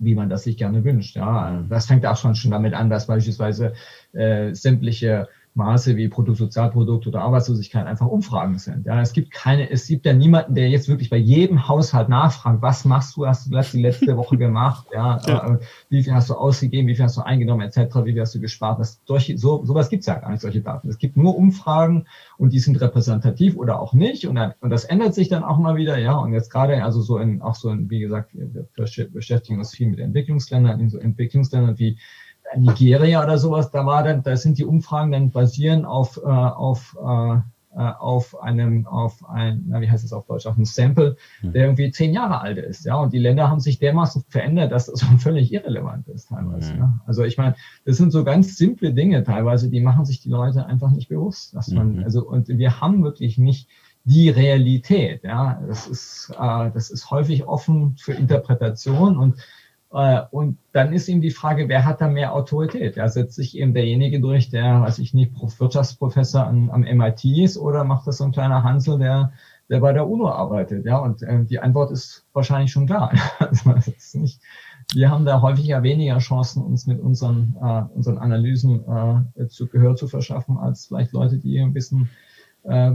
wie 0.00 0.14
man 0.14 0.30
das 0.30 0.44
sich 0.44 0.56
gerne 0.56 0.82
wünscht. 0.82 1.16
Ja, 1.16 1.62
das 1.68 1.86
fängt 1.86 2.06
auch 2.06 2.16
schon, 2.16 2.34
schon 2.34 2.50
damit 2.50 2.74
an, 2.74 2.88
dass 2.88 3.06
beispielsweise 3.06 3.74
äh, 4.12 4.54
sämtliche 4.54 5.28
Maße 5.60 5.96
wie 5.96 6.08
Bruttosozialprodukt 6.08 7.06
oder 7.06 7.20
Arbeitslosigkeit 7.20 7.86
einfach 7.86 8.06
Umfragen 8.06 8.58
sind. 8.58 8.86
Ja, 8.86 9.00
es 9.00 9.12
gibt 9.12 9.30
keine, 9.30 9.70
es 9.70 9.86
gibt 9.86 10.06
ja 10.06 10.14
niemanden, 10.14 10.54
der 10.54 10.70
jetzt 10.70 10.88
wirklich 10.88 11.10
bei 11.10 11.18
jedem 11.18 11.68
Haushalt 11.68 12.08
nachfragt, 12.08 12.62
was 12.62 12.86
machst 12.86 13.16
du, 13.16 13.26
hast 13.26 13.46
du 13.46 13.76
die 13.76 13.82
letzte 13.82 14.16
Woche 14.16 14.38
gemacht, 14.38 14.86
ja, 14.92 15.20
ja. 15.26 15.54
Äh, 15.54 15.58
wie 15.90 16.02
viel 16.02 16.14
hast 16.14 16.30
du 16.30 16.34
ausgegeben, 16.34 16.88
wie 16.88 16.94
viel 16.94 17.04
hast 17.04 17.18
du 17.18 17.20
eingenommen, 17.20 17.60
etc., 17.60 17.94
wie 18.04 18.12
viel 18.12 18.22
hast 18.22 18.34
du 18.34 18.40
gespart. 18.40 18.80
Das, 18.80 19.04
durch, 19.04 19.32
so, 19.36 19.64
sowas 19.64 19.90
gibt's 19.90 20.06
ja 20.06 20.14
gar 20.14 20.30
nicht, 20.30 20.40
solche 20.40 20.62
Daten. 20.62 20.88
Es 20.88 20.98
gibt 20.98 21.18
nur 21.18 21.36
Umfragen 21.36 22.06
und 22.38 22.52
die 22.54 22.58
sind 22.58 22.80
repräsentativ 22.80 23.56
oder 23.56 23.80
auch 23.80 23.92
nicht. 23.92 24.26
Und, 24.26 24.36
dann, 24.36 24.54
und 24.60 24.70
das 24.70 24.84
ändert 24.84 25.14
sich 25.14 25.28
dann 25.28 25.44
auch 25.44 25.58
mal 25.58 25.76
wieder, 25.76 25.98
ja. 25.98 26.16
Und 26.16 26.32
jetzt 26.32 26.50
gerade, 26.50 26.82
also 26.82 27.02
so 27.02 27.18
in, 27.18 27.42
auch 27.42 27.54
so 27.54 27.68
in, 27.68 27.90
wie 27.90 28.00
gesagt, 28.00 28.30
wir 28.32 28.66
beschäftigen 29.12 29.58
uns 29.58 29.74
viel 29.74 29.88
mit 29.88 30.00
Entwicklungsländern, 30.00 30.80
in 30.80 30.88
so 30.88 30.98
Entwicklungsländern 30.98 31.78
wie 31.78 31.98
Nigeria 32.56 33.22
oder 33.22 33.38
sowas, 33.38 33.70
da 33.70 33.86
war 33.86 34.02
dann, 34.02 34.22
da 34.22 34.36
sind 34.36 34.58
die 34.58 34.64
Umfragen 34.64 35.12
dann 35.12 35.30
basieren 35.30 35.84
auf, 35.84 36.18
äh, 36.18 36.28
auf, 36.28 36.96
äh, 37.00 37.34
äh 37.36 37.92
auf 37.98 38.40
einem, 38.42 38.86
auf 38.86 39.28
ein, 39.28 39.64
na, 39.68 39.80
wie 39.80 39.90
heißt 39.90 40.04
es 40.04 40.12
auf 40.12 40.26
Deutsch, 40.26 40.46
auf 40.46 40.56
einem 40.56 40.64
Sample, 40.64 41.16
hm. 41.40 41.52
der 41.52 41.64
irgendwie 41.64 41.90
zehn 41.90 42.12
Jahre 42.12 42.40
alt 42.40 42.58
ist, 42.58 42.84
ja. 42.84 42.96
Und 42.96 43.12
die 43.12 43.18
Länder 43.18 43.48
haben 43.48 43.60
sich 43.60 43.78
dermaßen 43.78 44.24
verändert, 44.28 44.72
dass 44.72 44.86
das 44.86 45.02
völlig 45.18 45.52
irrelevant 45.52 46.08
ist 46.08 46.28
teilweise. 46.28 46.74
Mhm. 46.74 46.78
Ja? 46.78 47.00
Also 47.06 47.24
ich 47.24 47.38
meine, 47.38 47.54
das 47.84 47.96
sind 47.96 48.10
so 48.10 48.24
ganz 48.24 48.56
simple 48.56 48.92
Dinge 48.92 49.22
teilweise, 49.22 49.70
die 49.70 49.80
machen 49.80 50.04
sich 50.04 50.20
die 50.20 50.30
Leute 50.30 50.66
einfach 50.66 50.90
nicht 50.90 51.08
bewusst, 51.08 51.54
dass 51.54 51.68
man, 51.68 51.96
mhm. 51.96 52.04
also 52.04 52.26
und 52.26 52.48
wir 52.48 52.80
haben 52.80 53.04
wirklich 53.04 53.38
nicht 53.38 53.68
die 54.04 54.30
Realität, 54.30 55.24
ja. 55.24 55.62
Das 55.66 55.86
ist, 55.86 56.30
äh, 56.30 56.70
das 56.72 56.90
ist 56.90 57.10
häufig 57.10 57.46
offen 57.46 57.96
für 57.96 58.12
Interpretation 58.12 59.16
und 59.16 59.36
und 59.90 60.58
dann 60.72 60.92
ist 60.92 61.08
eben 61.08 61.20
die 61.20 61.32
Frage, 61.32 61.68
wer 61.68 61.84
hat 61.84 62.00
da 62.00 62.08
mehr 62.08 62.32
Autorität? 62.32 62.94
Ja, 62.94 63.08
setzt 63.08 63.34
sich 63.34 63.58
eben 63.58 63.74
derjenige 63.74 64.20
durch, 64.20 64.48
der, 64.48 64.82
weiß 64.82 65.00
ich 65.00 65.14
nicht, 65.14 65.32
Wirtschaftsprofessor 65.34 66.46
am, 66.46 66.70
am 66.70 66.82
MIT 66.82 67.24
ist 67.24 67.58
oder 67.58 67.82
macht 67.82 68.06
das 68.06 68.18
so 68.18 68.24
ein 68.24 68.30
kleiner 68.30 68.62
Hansel, 68.62 68.98
der, 68.98 69.32
der 69.68 69.80
bei 69.80 69.92
der 69.92 70.08
UNO 70.08 70.28
arbeitet? 70.28 70.86
Ja, 70.86 70.98
und 70.98 71.22
äh, 71.22 71.44
die 71.44 71.58
Antwort 71.58 71.90
ist 71.90 72.24
wahrscheinlich 72.32 72.70
schon 72.70 72.86
klar. 72.86 73.12
also, 73.40 73.74
nicht, 74.14 74.40
wir 74.92 75.10
haben 75.10 75.24
da 75.24 75.42
häufig 75.42 75.66
ja 75.66 75.82
weniger 75.82 76.18
Chancen, 76.18 76.62
uns 76.62 76.86
mit 76.86 77.00
unseren, 77.00 77.56
äh, 77.60 77.82
unseren 77.92 78.18
Analysen 78.18 78.84
äh, 79.36 79.48
zu 79.48 79.66
Gehör 79.66 79.96
zu 79.96 80.06
verschaffen, 80.06 80.56
als 80.56 80.86
vielleicht 80.86 81.12
Leute, 81.12 81.38
die 81.38 81.58
ein 81.58 81.72
bisschen 81.72 82.08
äh, 82.62 82.92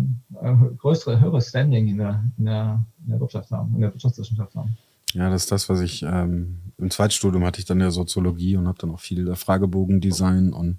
größere, 0.78 1.20
höheres 1.20 1.50
Standing 1.50 1.88
in 1.88 1.98
der, 1.98 2.24
in, 2.38 2.46
der, 2.46 2.86
in 3.04 3.12
der 3.12 3.20
Wirtschaft 3.20 3.52
haben, 3.52 3.76
in 3.76 3.82
der 3.82 3.94
Wirtschaftswissenschaft 3.94 4.56
haben. 4.56 4.78
Ja, 5.16 5.30
das 5.30 5.44
ist 5.44 5.52
das, 5.54 5.70
was 5.70 5.80
ich 5.80 6.04
ähm, 6.04 6.58
im 6.78 6.92
Zweitstudium 6.92 7.46
hatte 7.46 7.60
ich 7.60 7.66
dann 7.66 7.80
ja 7.80 7.90
Soziologie 7.90 8.58
und 8.58 8.68
habe 8.68 8.78
dann 8.78 8.92
auch 8.92 9.00
viel 9.00 9.34
Fragebogendesign 9.34 10.52
und 10.52 10.78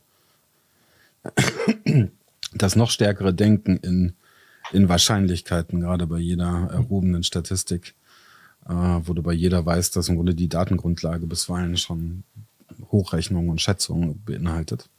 das 2.53 2.77
noch 2.77 2.91
stärkere 2.91 3.33
Denken 3.33 3.79
in, 3.79 4.13
in 4.73 4.91
Wahrscheinlichkeiten, 4.91 5.81
gerade 5.81 6.07
bei 6.07 6.19
jeder 6.19 6.69
erhobenen 6.71 7.23
Statistik, 7.23 7.95
äh, 8.69 8.75
wo 8.75 9.15
du 9.15 9.23
bei 9.23 9.33
jeder 9.33 9.65
weißt, 9.65 9.97
dass 9.97 10.11
im 10.11 10.17
Grunde 10.17 10.35
die 10.35 10.51
Datengrundlage 10.51 11.27
bisweilen 11.27 11.79
schon 11.79 12.25
Hochrechnungen 12.93 13.49
und 13.49 13.63
Schätzungen 13.63 14.23
beinhaltet. 14.23 14.91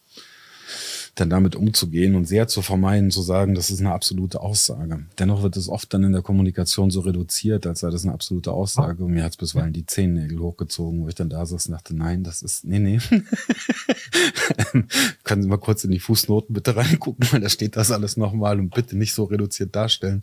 Dann 1.19 1.29
damit 1.31 1.55
umzugehen 1.55 2.15
und 2.15 2.25
sehr 2.25 2.47
zu 2.47 2.61
vermeiden, 2.61 3.09
zu 3.09 3.23
sagen, 3.23 3.55
das 3.55 3.71
ist 3.71 3.79
eine 3.79 3.91
absolute 3.91 4.39
Aussage. 4.39 5.03
Dennoch 5.17 5.41
wird 5.41 5.57
es 5.57 5.67
oft 5.67 5.91
dann 5.93 6.03
in 6.03 6.11
der 6.11 6.21
Kommunikation 6.21 6.91
so 6.91 6.99
reduziert, 6.99 7.65
als 7.65 7.79
sei 7.79 7.89
das 7.89 8.03
eine 8.03 8.13
absolute 8.13 8.51
Aussage. 8.51 9.03
Und 9.03 9.13
mir 9.13 9.23
hat 9.23 9.31
es 9.31 9.37
bisweilen 9.37 9.73
die 9.73 9.87
Zehennägel 9.87 10.39
hochgezogen, 10.39 11.01
wo 11.01 11.07
ich 11.07 11.15
dann 11.15 11.29
da 11.29 11.43
saß 11.45 11.67
und 11.67 11.73
dachte, 11.73 11.95
nein, 11.95 12.23
das 12.23 12.43
ist, 12.43 12.65
nee, 12.65 12.77
nee. 12.77 12.99
Können 15.23 15.41
Sie 15.41 15.49
mal 15.49 15.57
kurz 15.57 15.83
in 15.83 15.91
die 15.91 15.99
Fußnoten 15.99 16.53
bitte 16.53 16.75
reingucken, 16.75 17.27
weil 17.31 17.41
da 17.41 17.49
steht 17.49 17.75
das 17.75 17.91
alles 17.91 18.15
nochmal 18.15 18.59
und 18.59 18.73
bitte 18.73 18.95
nicht 18.95 19.13
so 19.13 19.23
reduziert 19.23 19.75
darstellen. 19.75 20.21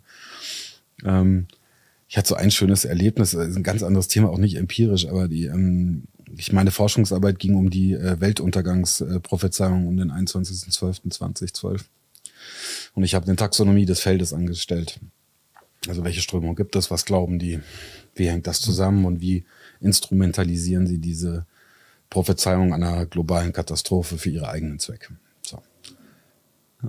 Ähm, 1.03 1.47
ich 2.07 2.17
hatte 2.17 2.29
so 2.29 2.35
ein 2.35 2.51
schönes 2.51 2.85
Erlebnis, 2.85 3.35
ein 3.35 3.63
ganz 3.63 3.83
anderes 3.83 4.07
Thema, 4.07 4.29
auch 4.29 4.37
nicht 4.37 4.55
empirisch, 4.55 5.07
aber 5.07 5.27
die, 5.27 5.45
ähm, 5.45 6.03
ich 6.37 6.51
meine 6.51 6.71
Forschungsarbeit 6.71 7.39
ging 7.39 7.55
um 7.55 7.69
die 7.69 7.93
äh, 7.93 8.19
Weltuntergangsprophezeiung 8.19 9.87
um 9.87 9.97
den 9.97 10.11
21.12.2012. 10.11 11.81
Und 12.93 13.03
ich 13.03 13.15
habe 13.15 13.27
eine 13.27 13.35
Taxonomie 13.35 13.85
des 13.85 13.99
Feldes 13.99 14.33
angestellt. 14.33 14.99
Also 15.87 16.03
welche 16.03 16.21
Strömung 16.21 16.55
gibt 16.55 16.75
es, 16.75 16.89
was 16.89 17.05
glauben 17.05 17.39
die, 17.39 17.59
wie 18.15 18.29
hängt 18.29 18.47
das 18.47 18.61
zusammen 18.61 19.05
und 19.05 19.21
wie 19.21 19.45
instrumentalisieren 19.81 20.87
sie 20.87 20.97
diese 20.97 21.45
Prophezeiung 22.09 22.73
einer 22.73 23.05
globalen 23.05 23.53
Katastrophe 23.53 24.17
für 24.17 24.29
ihre 24.29 24.49
eigenen 24.49 24.79
Zwecke. 24.79 25.17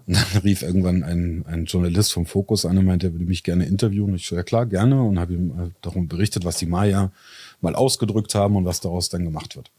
Und 0.06 0.16
dann 0.16 0.42
rief 0.44 0.62
irgendwann 0.62 1.02
ein, 1.02 1.44
ein 1.46 1.64
Journalist 1.64 2.12
vom 2.12 2.26
Fokus 2.26 2.64
an 2.66 2.78
und 2.78 2.84
meinte, 2.86 3.08
er 3.08 3.12
würde 3.12 3.24
mich 3.24 3.42
gerne 3.42 3.66
interviewen. 3.66 4.14
Ich 4.14 4.26
so, 4.26 4.36
ja 4.36 4.42
klar, 4.42 4.66
gerne. 4.66 5.02
Und 5.02 5.18
habe 5.18 5.34
ihm 5.34 5.50
äh, 5.50 5.70
darum 5.82 6.08
berichtet, 6.08 6.44
was 6.44 6.56
die 6.56 6.66
Maya 6.66 7.12
mal 7.60 7.74
ausgedrückt 7.74 8.34
haben 8.34 8.56
und 8.56 8.64
was 8.64 8.80
daraus 8.80 9.08
dann 9.08 9.24
gemacht 9.24 9.56
wird. 9.56 9.70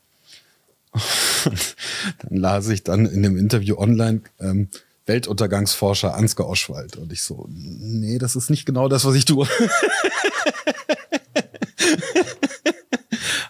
dann 1.43 2.37
las 2.37 2.69
ich 2.69 2.83
dann 2.83 3.05
in 3.05 3.23
dem 3.23 3.37
Interview 3.37 3.77
online 3.77 4.21
ähm, 4.39 4.69
Weltuntergangsforscher 5.05 6.15
Ansgar 6.15 6.47
Oschwald. 6.47 6.97
Und 6.97 7.11
ich 7.13 7.23
so, 7.23 7.47
nee, 7.49 8.17
das 8.17 8.35
ist 8.35 8.49
nicht 8.49 8.65
genau 8.65 8.89
das, 8.89 9.05
was 9.05 9.15
ich 9.15 9.25
tue. 9.25 9.47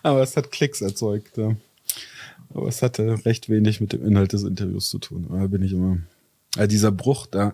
Aber 0.04 0.22
es 0.22 0.38
hat 0.38 0.52
Klicks 0.52 0.82
erzeugt. 0.82 1.40
Aber 2.54 2.68
es 2.68 2.82
hatte 2.82 3.26
recht 3.26 3.50
wenig 3.50 3.82
mit 3.82 3.94
dem 3.94 4.06
Inhalt 4.06 4.34
des 4.34 4.44
Interviews 4.44 4.90
zu 4.90 5.00
tun. 5.00 5.28
Da 5.30 5.48
bin 5.48 5.64
ich 5.64 5.74
immer. 5.74 5.98
Also 6.56 6.68
dieser 6.68 6.92
Bruch, 6.92 7.28
da, 7.28 7.54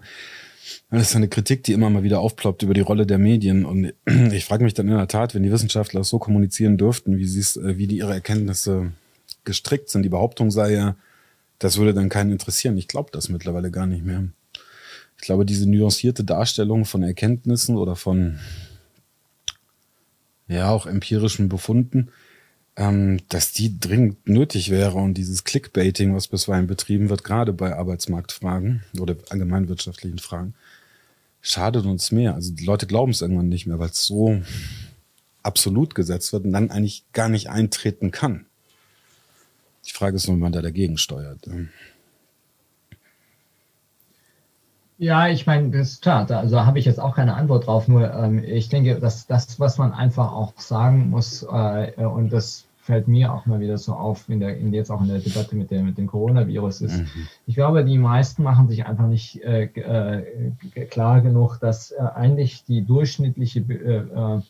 das 0.89 1.10
ist 1.10 1.15
eine 1.15 1.27
Kritik, 1.27 1.63
die 1.63 1.73
immer 1.73 1.89
mal 1.89 2.03
wieder 2.03 2.19
aufploppt 2.19 2.63
über 2.63 2.73
die 2.73 2.82
Rolle 2.82 3.06
der 3.06 3.17
Medien. 3.17 3.65
Und 3.65 3.93
ich 4.32 4.45
frage 4.45 4.63
mich 4.63 4.73
dann 4.73 4.88
in 4.88 4.95
der 4.95 5.08
Tat, 5.08 5.36
wenn 5.36 5.43
die 5.43 5.51
Wissenschaftler 5.51 6.03
so 6.03 6.19
kommunizieren 6.19 6.77
dürften, 6.77 7.17
wie 7.17 7.25
sie 7.25 7.39
es, 7.39 7.58
äh, 7.58 7.77
wie 7.77 7.88
die 7.88 7.97
ihre 7.97 8.13
Erkenntnisse 8.13 8.91
gestrickt 9.43 9.89
sind. 9.89 10.03
Die 10.03 10.10
Behauptung 10.10 10.51
sei 10.51 10.73
ja, 10.73 10.95
das 11.60 11.77
würde 11.77 11.93
dann 11.93 12.10
keinen 12.10 12.32
interessieren. 12.32 12.77
Ich 12.77 12.88
glaube 12.88 13.10
das 13.12 13.29
mittlerweile 13.29 13.71
gar 13.71 13.88
nicht 13.88 14.06
mehr. 14.06 14.25
Ich 15.17 15.23
glaube, 15.23 15.45
diese 15.45 15.69
nuancierte 15.69 16.23
Darstellung 16.23 16.86
von 16.86 17.03
Erkenntnissen 17.03 17.77
oder 17.77 17.95
von 17.95 18.39
ja 20.47 20.69
auch 20.69 20.86
empirischen 20.86 21.49
Befunden, 21.49 22.10
ähm, 22.75 23.21
dass 23.29 23.51
die 23.51 23.79
dringend 23.79 24.27
nötig 24.27 24.69
wäre 24.69 24.97
und 24.97 25.13
dieses 25.13 25.43
Clickbaiting, 25.43 26.15
was 26.15 26.27
bisweilen 26.27 26.67
betrieben 26.67 27.09
wird, 27.09 27.23
gerade 27.23 27.53
bei 27.53 27.75
Arbeitsmarktfragen 27.75 28.83
oder 28.99 29.15
allgemeinwirtschaftlichen 29.29 30.19
Fragen, 30.19 30.55
schadet 31.41 31.86
uns 31.86 32.12
mehr. 32.12 32.33
Also 32.33 32.53
die 32.53 32.65
Leute 32.65 32.88
glauben 32.88 33.12
es 33.12 33.21
irgendwann 33.21 33.49
nicht 33.49 33.67
mehr, 33.67 33.77
weil 33.77 33.89
es 33.89 34.05
so 34.05 34.41
absolut 35.43 35.93
gesetzt 35.93 36.33
wird 36.33 36.45
und 36.45 36.53
dann 36.53 36.71
eigentlich 36.71 37.03
gar 37.13 37.29
nicht 37.29 37.49
eintreten 37.49 38.12
kann. 38.12 38.45
Die 39.86 39.91
Frage 39.91 40.15
ist 40.15 40.27
nur, 40.27 40.38
wie 40.38 40.41
man 40.41 40.53
da 40.53 40.62
dagegen 40.62 40.97
steuert. 40.97 41.45
Ja, 45.03 45.27
ich 45.27 45.45
meine, 45.45 45.69
das 45.69 45.91
ist 45.91 46.01
klar, 46.01 46.25
da, 46.25 46.39
also 46.39 46.65
habe 46.65 46.79
ich 46.79 46.85
jetzt 46.85 46.99
auch 46.99 47.13
keine 47.13 47.35
Antwort 47.35 47.67
drauf. 47.67 47.89
Nur 47.89 48.13
ähm, 48.13 48.41
ich 48.41 48.69
denke, 48.69 48.95
dass 49.01 49.27
das, 49.27 49.59
was 49.59 49.77
man 49.77 49.91
einfach 49.91 50.31
auch 50.31 50.53
sagen 50.55 51.09
muss, 51.09 51.43
äh, 51.43 51.91
und 51.97 52.31
das 52.31 52.65
fällt 52.77 53.09
mir 53.09 53.33
auch 53.33 53.45
mal 53.45 53.59
wieder 53.59 53.77
so 53.77 53.95
auf, 53.95 54.29
in 54.29 54.39
der, 54.39 54.57
in 54.57 54.73
jetzt 54.73 54.89
auch 54.89 55.01
in 55.01 55.09
der 55.09 55.19
Debatte 55.19 55.57
mit, 55.57 55.71
der, 55.71 55.83
mit 55.83 55.97
dem 55.97 56.07
Coronavirus 56.07 56.81
ist. 56.81 56.99
Mhm. 56.99 57.27
Ich 57.45 57.55
glaube, 57.55 57.83
die 57.83 57.97
meisten 57.97 58.43
machen 58.43 58.69
sich 58.69 58.85
einfach 58.85 59.07
nicht 59.07 59.43
äh, 59.43 59.63
äh, 59.65 60.85
klar 60.85 61.19
genug, 61.19 61.57
dass 61.59 61.91
äh, 61.91 61.97
eigentlich 62.15 62.63
die 62.63 62.85
durchschnittliche 62.85 63.59
äh, 63.59 64.37
äh 64.37 64.41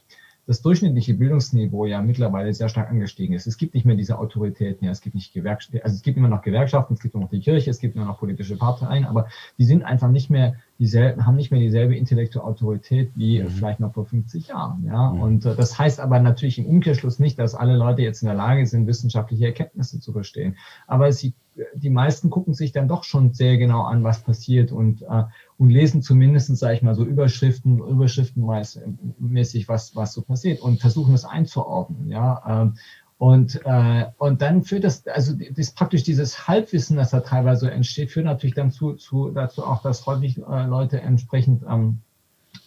das 0.45 0.61
durchschnittliche 0.61 1.13
Bildungsniveau 1.13 1.85
ja 1.85 2.01
mittlerweile 2.01 2.53
sehr 2.53 2.67
stark 2.67 2.89
angestiegen 2.89 3.33
ist. 3.33 3.47
Es 3.47 3.57
gibt 3.57 3.73
nicht 3.73 3.85
mehr 3.85 3.95
diese 3.95 4.19
Autoritäten, 4.19 4.85
ja, 4.85 4.91
es 4.91 5.01
gibt 5.01 5.15
nicht 5.15 5.33
Gewerkschaften, 5.33 5.79
also 5.83 5.95
es 5.95 6.01
gibt 6.01 6.17
immer 6.17 6.27
noch 6.27 6.41
Gewerkschaften, 6.41 6.95
es 6.95 6.99
gibt 6.99 7.13
immer 7.13 7.23
noch 7.23 7.29
die 7.29 7.39
Kirche, 7.39 7.69
es 7.69 7.79
gibt 7.79 7.95
immer 7.95 8.05
noch 8.05 8.19
politische 8.19 8.57
Parteien, 8.57 9.05
aber 9.05 9.27
die 9.57 9.63
sind 9.63 9.83
einfach 9.83 10.09
nicht 10.09 10.29
mehr 10.29 10.55
dieselben, 10.79 11.25
haben 11.25 11.37
nicht 11.37 11.51
mehr 11.51 11.61
dieselbe 11.61 11.95
intellektuelle 11.95 12.45
Autorität 12.45 13.11
wie 13.15 13.41
mhm. 13.41 13.49
vielleicht 13.49 13.79
noch 13.79 13.93
vor 13.93 14.05
50 14.05 14.47
Jahren, 14.47 14.83
ja. 14.85 15.11
Mhm. 15.11 15.21
Und 15.21 15.45
äh, 15.45 15.55
das 15.55 15.79
heißt 15.79 16.01
aber 16.01 16.19
natürlich 16.19 16.59
im 16.59 16.65
Umkehrschluss 16.65 17.19
nicht, 17.19 17.39
dass 17.39 17.55
alle 17.55 17.77
Leute 17.77 18.01
jetzt 18.01 18.21
in 18.21 18.27
der 18.27 18.35
Lage 18.35 18.65
sind, 18.65 18.85
wissenschaftliche 18.85 19.45
Erkenntnisse 19.45 20.01
zu 20.01 20.11
verstehen. 20.11 20.57
Aber 20.87 21.11
sie 21.13 21.33
die 21.75 21.89
meisten 21.89 22.29
gucken 22.29 22.53
sich 22.53 22.71
dann 22.71 22.87
doch 22.87 23.03
schon 23.03 23.33
sehr 23.33 23.57
genau 23.57 23.83
an, 23.83 24.03
was 24.03 24.23
passiert 24.23 24.71
und, 24.71 25.03
äh, 25.03 25.23
und 25.63 25.69
lesen 25.69 26.01
zumindest, 26.01 26.53
sage 26.57 26.75
ich 26.75 26.81
mal, 26.81 26.93
so 26.93 27.05
Überschriften, 27.05 27.79
Überschriftenmäßig, 27.79 29.69
was, 29.69 29.95
was 29.95 30.11
so 30.11 30.21
passiert 30.21 30.59
und 30.59 30.81
versuchen 30.81 31.13
es 31.13 31.23
einzuordnen. 31.23 32.09
Ja? 32.09 32.43
Ähm, 32.45 32.73
und, 33.17 33.61
äh, 33.63 34.07
und 34.17 34.41
dann 34.41 34.65
führt 34.65 34.83
das, 34.83 35.07
also 35.07 35.33
das 35.51 35.71
praktisch 35.71 36.03
dieses 36.03 36.49
Halbwissen, 36.49 36.97
das 36.97 37.11
da 37.11 37.21
teilweise 37.21 37.71
entsteht, 37.71 38.11
führt 38.11 38.25
natürlich 38.25 38.55
dann 38.55 38.71
zu, 38.71 38.95
zu 38.95 39.29
dazu 39.29 39.65
auch, 39.65 39.81
dass 39.81 40.05
häufig 40.05 40.37
äh, 40.37 40.65
Leute 40.65 40.99
entsprechend 40.99 41.63
ähm, 41.65 41.99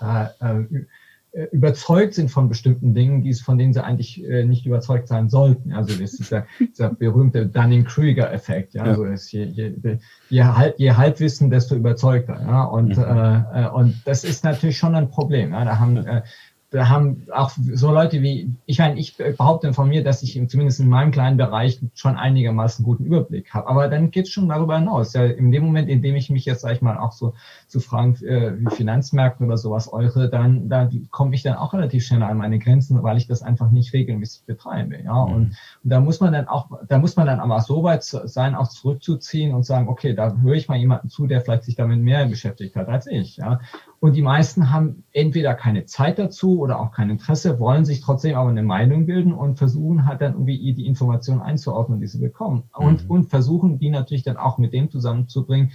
äh, 0.00 0.28
äh 0.40 0.62
äh, 0.62 0.86
überzeugt 1.52 2.14
sind 2.14 2.30
von 2.30 2.48
bestimmten 2.48 2.94
Dingen, 2.94 3.22
die, 3.22 3.34
von 3.34 3.58
denen 3.58 3.74
sie 3.74 3.84
eigentlich 3.84 4.24
äh, 4.24 4.44
nicht 4.44 4.64
überzeugt 4.64 5.06
sein 5.08 5.28
sollten. 5.28 5.72
Also 5.72 5.92
das 5.92 6.12
ist 6.12 6.18
dieser, 6.18 6.46
dieser 6.60 6.90
berühmte 6.90 7.46
Dunning-Kruger-Effekt. 7.46 8.74
Ja? 8.74 8.84
Also 8.84 9.04
je, 9.04 9.44
je, 9.44 9.98
je, 10.30 10.44
halb, 10.44 10.78
je 10.78 10.92
Halbwissen, 10.92 11.50
desto 11.50 11.74
überzeugter. 11.74 12.40
Ja? 12.40 12.64
Und, 12.64 12.96
mhm. 12.96 13.02
äh, 13.02 13.64
äh 13.64 13.68
und 13.68 14.00
das 14.06 14.24
ist 14.24 14.44
natürlich 14.44 14.78
schon 14.78 14.94
ein 14.94 15.10
Problem. 15.10 15.52
Ja? 15.52 15.64
Da 15.64 15.78
haben 15.78 15.96
äh, 15.98 16.22
da 16.70 16.88
haben 16.88 17.26
auch 17.32 17.52
so 17.56 17.92
Leute 17.92 18.22
wie, 18.22 18.52
ich 18.66 18.78
meine, 18.78 18.98
ich 18.98 19.16
behaupte 19.16 19.72
von 19.72 19.88
mir, 19.88 20.02
dass 20.02 20.22
ich 20.22 20.32
zumindest 20.48 20.80
in 20.80 20.88
meinem 20.88 21.12
kleinen 21.12 21.36
Bereich 21.36 21.80
schon 21.94 22.16
einigermaßen 22.16 22.84
guten 22.84 23.04
Überblick 23.04 23.54
habe. 23.54 23.68
Aber 23.68 23.88
dann 23.88 24.10
geht 24.10 24.26
es 24.26 24.32
schon 24.32 24.48
darüber 24.48 24.76
hinaus. 24.76 25.12
Ja, 25.12 25.24
in 25.24 25.52
dem 25.52 25.64
Moment, 25.64 25.88
in 25.88 26.02
dem 26.02 26.16
ich 26.16 26.28
mich 26.28 26.44
jetzt, 26.44 26.62
sag 26.62 26.72
ich 26.72 26.82
mal, 26.82 26.98
auch 26.98 27.12
so 27.12 27.34
zu 27.68 27.78
Fragen 27.78 28.16
äh, 28.24 28.58
wie 28.58 28.74
Finanzmärkten 28.74 29.46
oder 29.46 29.58
sowas 29.58 29.92
eure, 29.92 30.28
dann 30.28 30.68
da 30.68 30.90
komme 31.10 31.36
ich 31.36 31.42
dann 31.44 31.54
auch 31.54 31.72
relativ 31.72 32.04
schnell 32.04 32.22
an 32.24 32.38
meine 32.38 32.58
Grenzen, 32.58 33.00
weil 33.02 33.16
ich 33.16 33.28
das 33.28 33.42
einfach 33.42 33.70
nicht 33.70 33.92
regelmäßig 33.92 34.44
betreibe. 34.44 35.00
Ja, 35.04 35.24
mhm. 35.24 35.32
und, 35.32 35.42
und 35.84 35.90
da 35.90 36.00
muss 36.00 36.18
man 36.18 36.32
dann 36.32 36.48
auch, 36.48 36.68
da 36.88 36.98
muss 36.98 37.14
man 37.14 37.26
dann 37.26 37.38
aber 37.38 37.60
so 37.60 37.84
weit 37.84 38.02
sein, 38.02 38.56
auch 38.56 38.68
zurückzuziehen 38.68 39.54
und 39.54 39.64
sagen, 39.64 39.88
okay, 39.88 40.14
da 40.14 40.34
höre 40.42 40.54
ich 40.54 40.66
mal 40.66 40.78
jemanden 40.78 41.10
zu, 41.10 41.28
der 41.28 41.42
vielleicht 41.42 41.62
sich 41.62 41.76
damit 41.76 42.00
mehr 42.00 42.26
beschäftigt 42.26 42.74
hat 42.74 42.88
als 42.88 43.06
ich. 43.06 43.36
Ja, 43.36 43.60
und 44.00 44.14
die 44.14 44.22
meisten 44.22 44.70
haben 44.72 45.04
entweder 45.12 45.54
keine 45.54 45.84
Zeit 45.86 46.18
dazu 46.18 46.60
oder 46.60 46.80
auch 46.80 46.92
kein 46.92 47.10
Interesse, 47.10 47.58
wollen 47.58 47.84
sich 47.84 48.00
trotzdem 48.00 48.36
aber 48.36 48.50
eine 48.50 48.62
Meinung 48.62 49.06
bilden 49.06 49.32
und 49.32 49.56
versuchen 49.56 50.06
halt 50.06 50.20
dann 50.20 50.34
irgendwie 50.34 50.74
die 50.74 50.86
Informationen 50.86 51.40
einzuordnen, 51.40 52.00
die 52.00 52.06
sie 52.06 52.18
bekommen. 52.18 52.64
Und, 52.74 53.04
mhm. 53.04 53.10
und 53.10 53.30
versuchen 53.30 53.78
die 53.78 53.90
natürlich 53.90 54.22
dann 54.22 54.36
auch 54.36 54.58
mit 54.58 54.72
dem 54.72 54.90
zusammenzubringen, 54.90 55.72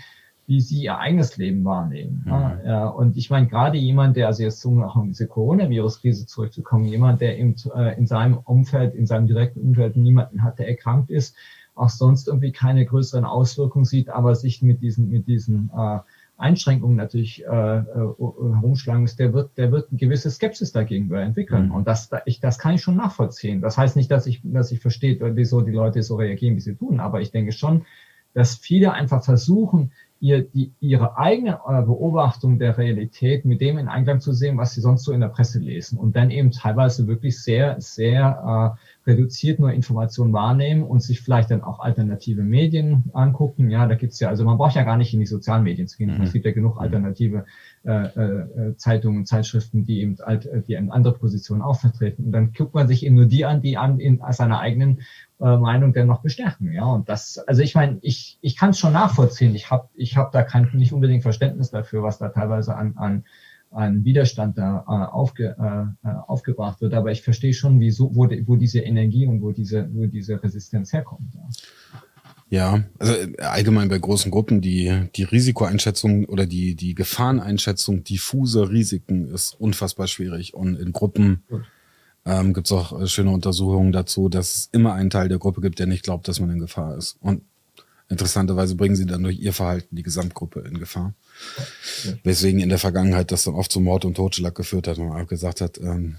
wie 0.47 0.61
sie 0.61 0.83
ihr 0.83 0.97
eigenes 0.97 1.37
Leben 1.37 1.63
wahrnehmen. 1.63 2.23
Mhm. 2.25 2.65
Ja, 2.65 2.87
und 2.87 3.17
ich 3.17 3.29
meine, 3.29 3.47
gerade 3.47 3.77
jemand, 3.77 4.17
der, 4.17 4.27
also 4.27 4.43
jetzt 4.43 4.63
um 4.65 4.83
auch 4.83 4.95
um 4.95 5.07
diese 5.07 5.27
Coronavirus-Krise 5.27 6.25
zurückzukommen, 6.25 6.85
jemand, 6.85 7.21
der 7.21 7.39
eben 7.39 7.55
äh, 7.75 7.97
in 7.97 8.05
seinem 8.05 8.37
Umfeld, 8.37 8.93
in 8.93 9.07
seinem 9.07 9.27
direkten 9.27 9.61
Umfeld 9.61 9.95
niemanden 9.95 10.43
hat, 10.43 10.59
der 10.59 10.67
erkrankt 10.67 11.09
ist, 11.09 11.35
auch 11.73 11.89
sonst 11.89 12.27
irgendwie 12.27 12.51
keine 12.51 12.85
größeren 12.85 13.25
Auswirkungen 13.25 13.85
sieht, 13.85 14.09
aber 14.09 14.35
sich 14.35 14.61
mit 14.61 14.81
diesen, 14.81 15.09
mit 15.09 15.27
diesen 15.27 15.71
äh, 15.75 15.99
Einschränkungen 16.41 16.97
natürlich 16.97 17.45
äh, 17.45 17.47
äh, 17.47 17.83
herumschlagen 17.83 19.05
ist, 19.05 19.19
der 19.19 19.33
wird, 19.33 19.57
der 19.57 19.71
wird 19.71 19.89
eine 19.89 19.99
gewisse 19.99 20.31
Skepsis 20.31 20.71
dagegen 20.71 21.13
entwickeln. 21.13 21.67
Mhm. 21.67 21.71
Und 21.75 21.87
das, 21.87 22.09
ich, 22.25 22.39
das 22.39 22.57
kann 22.57 22.75
ich 22.75 22.81
schon 22.81 22.95
nachvollziehen. 22.95 23.61
Das 23.61 23.77
heißt 23.77 23.95
nicht, 23.95 24.09
dass 24.09 24.25
ich, 24.25 24.41
dass 24.43 24.71
ich 24.71 24.79
verstehe, 24.79 25.17
wieso 25.35 25.61
die 25.61 25.71
Leute 25.71 26.03
so 26.03 26.15
reagieren, 26.15 26.55
wie 26.55 26.61
sie 26.61 26.75
tun, 26.75 26.99
aber 26.99 27.21
ich 27.21 27.31
denke 27.31 27.51
schon, 27.51 27.85
dass 28.33 28.55
viele 28.55 28.93
einfach 28.93 29.23
versuchen, 29.23 29.91
ihr, 30.21 30.43
die, 30.43 30.71
ihre 30.79 31.17
eigene 31.17 31.59
äh, 31.67 31.81
Beobachtung 31.81 32.59
der 32.59 32.77
Realität 32.77 33.43
mit 33.43 33.59
dem 33.59 33.79
in 33.79 33.87
Einklang 33.87 34.21
zu 34.21 34.33
sehen, 34.33 34.57
was 34.57 34.73
sie 34.73 34.81
sonst 34.81 35.03
so 35.03 35.11
in 35.11 35.19
der 35.19 35.29
Presse 35.29 35.59
lesen 35.59 35.97
und 35.97 36.15
dann 36.15 36.29
eben 36.29 36.51
teilweise 36.51 37.07
wirklich 37.07 37.41
sehr, 37.41 37.81
sehr 37.81 38.77
äh, 38.77 39.09
reduziert 39.09 39.59
nur 39.59 39.71
Informationen 39.71 40.31
wahrnehmen 40.31 40.83
und 40.83 41.01
sich 41.01 41.21
vielleicht 41.21 41.49
dann 41.49 41.63
auch 41.63 41.79
alternative 41.79 42.43
Medien 42.43 43.05
angucken. 43.13 43.71
Ja, 43.71 43.87
da 43.87 43.95
gibt's 43.95 44.19
ja, 44.19 44.29
also 44.29 44.45
man 44.45 44.57
braucht 44.57 44.75
ja 44.75 44.83
gar 44.83 44.95
nicht 44.95 45.11
in 45.11 45.19
die 45.19 45.25
sozialen 45.25 45.63
Medien 45.63 45.87
zu 45.87 45.97
gehen. 45.97 46.15
Mhm. 46.15 46.21
Es 46.21 46.33
gibt 46.33 46.45
ja 46.45 46.51
genug 46.51 46.75
mhm. 46.75 46.81
alternative 46.81 47.45
äh, 47.83 47.91
äh, 47.91 48.75
Zeitungen, 48.77 49.25
Zeitschriften, 49.25 49.85
die 49.85 50.01
eben, 50.01 50.17
alt, 50.21 50.47
die 50.67 50.73
eben 50.73 50.91
andere 50.91 51.15
Positionen 51.15 51.63
auch 51.63 51.79
vertreten. 51.79 52.25
Und 52.25 52.31
dann 52.31 52.53
guckt 52.53 52.75
man 52.75 52.87
sich 52.87 53.03
eben 53.03 53.15
nur 53.15 53.25
die 53.25 53.43
an, 53.43 53.61
die 53.61 53.75
an 53.75 53.99
in 53.99 54.21
seiner 54.29 54.59
eigenen 54.59 54.99
äh, 55.41 55.57
Meinung 55.57 55.93
dann 55.93 56.07
noch 56.07 56.21
bestärken. 56.21 56.71
Ja, 56.71 56.85
und 56.85 57.09
das, 57.09 57.37
also 57.39 57.61
ich 57.61 57.75
meine, 57.75 57.97
ich, 58.01 58.37
ich 58.41 58.55
kann 58.55 58.71
es 58.71 58.79
schon 58.79 58.93
nachvollziehen. 58.93 59.55
Ich 59.55 59.71
habe 59.71 59.89
ich 59.93 60.17
hab 60.17 60.31
da 60.31 60.43
kein 60.43 60.69
nicht 60.73 60.93
unbedingt 60.93 61.23
Verständnis 61.23 61.71
dafür, 61.71 62.03
was 62.03 62.17
da 62.17 62.29
teilweise 62.29 62.75
an, 62.75 62.95
an 62.97 63.23
an 63.71 64.03
Widerstand 64.03 64.57
da 64.57 64.83
äh, 64.85 64.91
aufge, 64.91 65.55
äh, 65.57 66.07
äh, 66.07 66.13
aufgebracht 66.27 66.81
wird. 66.81 66.93
Aber 66.93 67.11
ich 67.11 67.21
verstehe 67.21 67.53
schon, 67.53 67.79
wieso, 67.79 68.13
wo, 68.13 68.29
wo 68.45 68.55
diese 68.57 68.79
Energie 68.79 69.25
und 69.25 69.41
wo 69.41 69.51
diese, 69.51 69.89
wo 69.93 70.05
diese 70.05 70.43
Resistenz 70.43 70.93
herkommt. 70.93 71.33
Ja. 71.33 71.47
Ja, 72.49 72.83
also 72.99 73.13
äh, 73.13 73.37
allgemein 73.37 73.87
bei 73.87 73.97
großen 73.97 74.29
Gruppen 74.29 74.59
die, 74.59 75.07
die 75.15 75.23
Risikoeinschätzung 75.23 76.25
oder 76.25 76.45
die, 76.45 76.75
die 76.75 76.95
Gefahreneinschätzung 76.95 78.03
diffuser 78.03 78.69
Risiken 78.69 79.29
ist 79.29 79.53
unfassbar 79.57 80.07
schwierig. 80.07 80.53
Und 80.53 80.77
in 80.77 80.91
Gruppen 80.91 81.43
ähm, 82.25 82.53
gibt 82.53 82.67
es 82.67 82.71
auch 82.71 82.99
äh, 82.99 83.07
schöne 83.07 83.31
Untersuchungen 83.31 83.91
dazu, 83.91 84.29
dass 84.29 84.55
es 84.55 84.69
immer 84.71 84.93
einen 84.93 85.09
Teil 85.09 85.29
der 85.29 85.39
Gruppe 85.39 85.61
gibt, 85.61 85.79
der 85.79 85.87
nicht 85.87 86.03
glaubt, 86.03 86.27
dass 86.27 86.39
man 86.39 86.51
in 86.51 86.59
Gefahr 86.59 86.97
ist. 86.97 87.17
Und 87.19 87.43
interessanterweise 88.09 88.75
bringen 88.75 88.95
sie 88.95 89.05
dann 89.05 89.23
durch 89.23 89.39
ihr 89.39 89.53
Verhalten 89.53 89.95
die 89.95 90.03
Gesamtgruppe 90.03 90.61
in 90.61 90.77
Gefahr. 90.77 91.13
Ja. 92.03 92.13
Weswegen 92.23 92.59
in 92.59 92.69
der 92.69 92.77
Vergangenheit 92.77 93.31
das 93.31 93.45
dann 93.45 93.55
oft 93.55 93.71
zu 93.71 93.79
Mord 93.79 94.05
und 94.05 94.15
Totschlag 94.15 94.53
geführt 94.53 94.87
hat 94.87 94.97
und 94.97 95.09
man 95.09 95.21
auch 95.21 95.27
gesagt 95.27 95.61
hat, 95.61 95.79
ähm, 95.79 96.17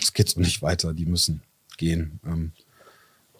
es 0.00 0.12
geht 0.12 0.28
so 0.28 0.40
nicht 0.40 0.62
weiter, 0.62 0.94
die 0.94 1.06
müssen 1.06 1.42
gehen. 1.78 2.20
Ähm, 2.24 2.52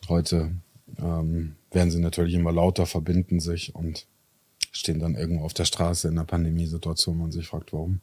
heute 0.09 0.51
ähm, 0.99 1.57
werden 1.70 1.90
sie 1.90 2.01
natürlich 2.01 2.35
immer 2.35 2.53
lauter, 2.53 2.87
verbinden 2.87 3.38
sich 3.38 3.75
und 3.75 4.07
stehen 4.73 4.99
dann 4.99 5.14
irgendwo 5.14 5.44
auf 5.44 5.55
der 5.55 5.64
Straße 5.64 6.09
in 6.09 6.18
einer 6.18 6.27
Pandemiesituation, 6.27 7.18
man 7.18 7.33
sich 7.33 7.46
fragt, 7.46 7.73
warum. 7.73 8.01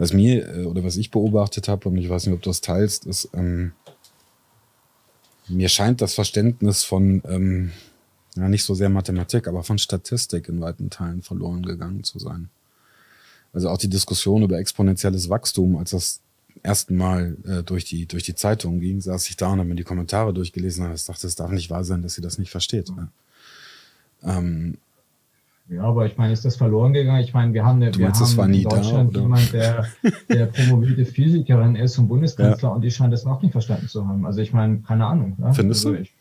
Was 0.00 0.14
mir 0.14 0.48
äh, 0.48 0.64
oder 0.64 0.82
was 0.82 0.96
ich 0.96 1.10
beobachtet 1.10 1.68
habe, 1.68 1.90
und 1.90 1.98
ich 1.98 2.08
weiß 2.08 2.24
nicht, 2.24 2.34
ob 2.34 2.40
du 2.40 2.48
das 2.48 2.62
teilst, 2.62 3.04
ist, 3.04 3.28
ähm, 3.34 3.72
mir 5.46 5.68
scheint 5.68 6.00
das 6.00 6.14
Verständnis 6.14 6.84
von, 6.84 7.22
ähm, 7.28 7.70
ja, 8.34 8.48
nicht 8.48 8.64
so 8.64 8.74
sehr 8.74 8.88
Mathematik, 8.88 9.46
aber 9.46 9.62
von 9.62 9.76
Statistik 9.76 10.48
in 10.48 10.62
weiten 10.62 10.88
Teilen 10.88 11.20
verloren 11.20 11.66
gegangen 11.66 12.02
zu 12.02 12.18
sein. 12.18 12.48
Also 13.52 13.68
auch 13.68 13.76
die 13.76 13.90
Diskussion 13.90 14.42
über 14.42 14.58
exponentielles 14.58 15.28
Wachstum, 15.28 15.76
als 15.76 15.90
das 15.90 16.20
ersten 16.62 16.96
Mal 16.96 17.36
äh, 17.46 17.62
durch 17.62 17.84
die 17.84 18.06
durch 18.06 18.22
die 18.22 18.34
Zeitung 18.34 18.80
ging, 18.80 19.02
saß 19.02 19.28
ich 19.28 19.36
da 19.36 19.52
und 19.52 19.58
habe 19.58 19.68
mir 19.68 19.74
die 19.74 19.84
Kommentare 19.84 20.32
durchgelesen 20.32 20.86
und 20.86 21.08
dachte, 21.08 21.26
es 21.26 21.34
darf 21.34 21.50
nicht 21.50 21.68
wahr 21.68 21.84
sein, 21.84 22.00
dass 22.00 22.14
sie 22.14 22.22
das 22.22 22.38
nicht 22.38 22.50
versteht. 22.50 22.88
Ne? 22.88 23.08
Ähm, 24.22 24.78
ja, 25.70 25.82
aber 25.82 26.06
ich 26.06 26.16
meine, 26.18 26.32
ist 26.32 26.44
das 26.44 26.56
verloren 26.56 26.92
gegangen? 26.92 27.22
Ich 27.22 27.32
meine, 27.32 27.54
wir 27.54 27.64
haben, 27.64 27.80
eine, 27.80 27.94
wir 27.94 28.06
meinst, 28.06 28.36
haben 28.36 28.52
in 28.52 28.64
Deutschland 28.64 29.16
da, 29.16 29.20
jemand, 29.20 29.52
der, 29.52 29.86
der 30.28 30.46
promovierte 30.46 31.04
Physikerin 31.04 31.76
ist 31.76 31.96
und 31.96 32.08
Bundeskanzler 32.08 32.70
ja. 32.70 32.74
und 32.74 32.82
die 32.82 32.90
scheint 32.90 33.12
das 33.12 33.24
auch 33.24 33.40
nicht 33.40 33.52
verstanden 33.52 33.86
zu 33.86 34.06
haben. 34.06 34.26
Also 34.26 34.40
ich 34.40 34.52
meine, 34.52 34.80
keine 34.80 35.06
Ahnung. 35.06 35.36
Ja? 35.40 35.52
Findest 35.52 35.86
also 35.86 35.96
du? 35.96 36.02
Ich, 36.02 36.12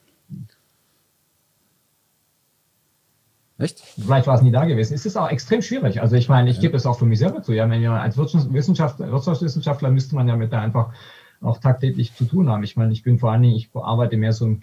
Echt? 3.59 3.79
Vielleicht 3.79 4.25
war 4.25 4.35
es 4.35 4.41
nie 4.41 4.51
da 4.51 4.63
gewesen. 4.63 4.93
Es 4.93 5.05
ist 5.05 5.17
auch 5.17 5.29
extrem 5.29 5.61
schwierig. 5.61 5.99
Also 5.99 6.15
ich 6.15 6.29
meine, 6.29 6.49
ich 6.49 6.57
ja. 6.57 6.61
gebe 6.61 6.77
es 6.77 6.85
auch 6.85 6.97
für 6.97 7.05
mich 7.05 7.19
selber 7.19 7.41
zu. 7.41 7.51
Ja, 7.51 7.69
wenn 7.69 7.81
ihr 7.81 7.91
als 7.91 8.15
Wirtschaftswissenschaftler, 8.17 9.11
Wirtschaftswissenschaftler 9.11 9.91
müsste 9.91 10.15
man 10.15 10.29
ja 10.29 10.37
mit 10.37 10.53
da 10.53 10.61
einfach 10.61 10.93
auch 11.41 11.59
tagtäglich 11.59 12.13
zu 12.13 12.25
tun 12.25 12.49
haben. 12.49 12.63
Ich 12.63 12.75
meine, 12.75 12.91
ich 12.91 13.03
bin 13.03 13.19
vor 13.19 13.31
allen 13.31 13.43
Dingen, 13.43 13.55
ich 13.55 13.69
arbeite 13.73 14.17
mehr 14.17 14.33
so 14.33 14.45
im 14.45 14.61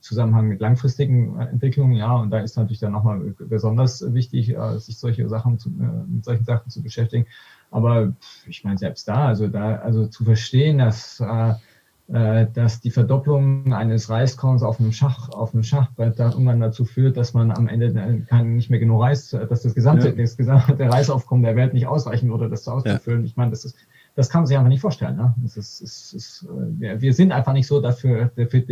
Zusammenhang 0.00 0.48
mit 0.48 0.60
langfristigen 0.60 1.38
Entwicklungen, 1.38 1.94
ja, 1.94 2.14
und 2.16 2.30
da 2.30 2.40
ist 2.40 2.56
natürlich 2.56 2.80
dann 2.80 2.92
nochmal 2.92 3.34
besonders 3.38 4.12
wichtig, 4.12 4.50
äh, 4.50 4.78
sich 4.78 4.98
solche 4.98 5.28
Sachen 5.28 5.58
zu, 5.58 5.70
äh, 5.70 6.06
mit 6.06 6.24
solchen 6.24 6.44
Sachen 6.44 6.70
zu 6.70 6.82
beschäftigen. 6.82 7.26
Aber 7.70 8.14
ich 8.46 8.64
meine, 8.64 8.78
selbst 8.78 9.08
da, 9.08 9.26
also 9.26 9.48
da, 9.48 9.76
also 9.76 10.06
zu 10.06 10.24
verstehen, 10.24 10.78
dass 10.78 11.20
äh, 11.20 11.54
äh, 12.10 12.46
dass 12.54 12.80
die 12.80 12.90
Verdopplung 12.90 13.74
eines 13.74 14.08
Reiskorns 14.08 14.62
auf 14.62 14.80
einem 14.80 14.92
Schach, 14.92 15.28
auf 15.28 15.52
einem 15.52 15.62
Schachbrett 15.62 16.18
dann 16.18 16.32
irgendwann 16.32 16.58
dazu 16.58 16.86
führt, 16.86 17.18
dass 17.18 17.34
man 17.34 17.50
am 17.50 17.68
Ende 17.68 18.24
kein, 18.26 18.56
nicht 18.56 18.70
mehr 18.70 18.78
genug 18.78 19.02
Reis, 19.02 19.28
dass 19.28 19.60
das 19.60 19.74
gesamte, 19.74 20.08
ja. 20.08 20.14
das 20.14 20.38
gesamte 20.38 20.88
Reisaufkommen 20.88 21.44
der 21.44 21.54
Welt 21.54 21.74
nicht 21.74 21.86
ausreichen 21.86 22.30
würde, 22.30 22.48
das 22.48 22.66
auszufüllen. 22.66 23.20
Ja. 23.20 23.26
Ich 23.26 23.36
meine, 23.36 23.50
das 23.50 23.66
ist, 23.66 23.76
das 24.18 24.28
kann 24.28 24.40
man 24.40 24.46
sich 24.48 24.56
einfach 24.56 24.68
nicht 24.68 24.80
vorstellen. 24.80 25.16
Ne? 25.16 25.32
Ist, 25.44 25.56
ist, 25.56 26.12
ist, 26.12 26.46
wir, 26.50 27.00
wir 27.00 27.14
sind 27.14 27.30
einfach 27.30 27.52
nicht 27.52 27.68
so 27.68 27.80
dafür, 27.80 28.32
dafür 28.34 28.62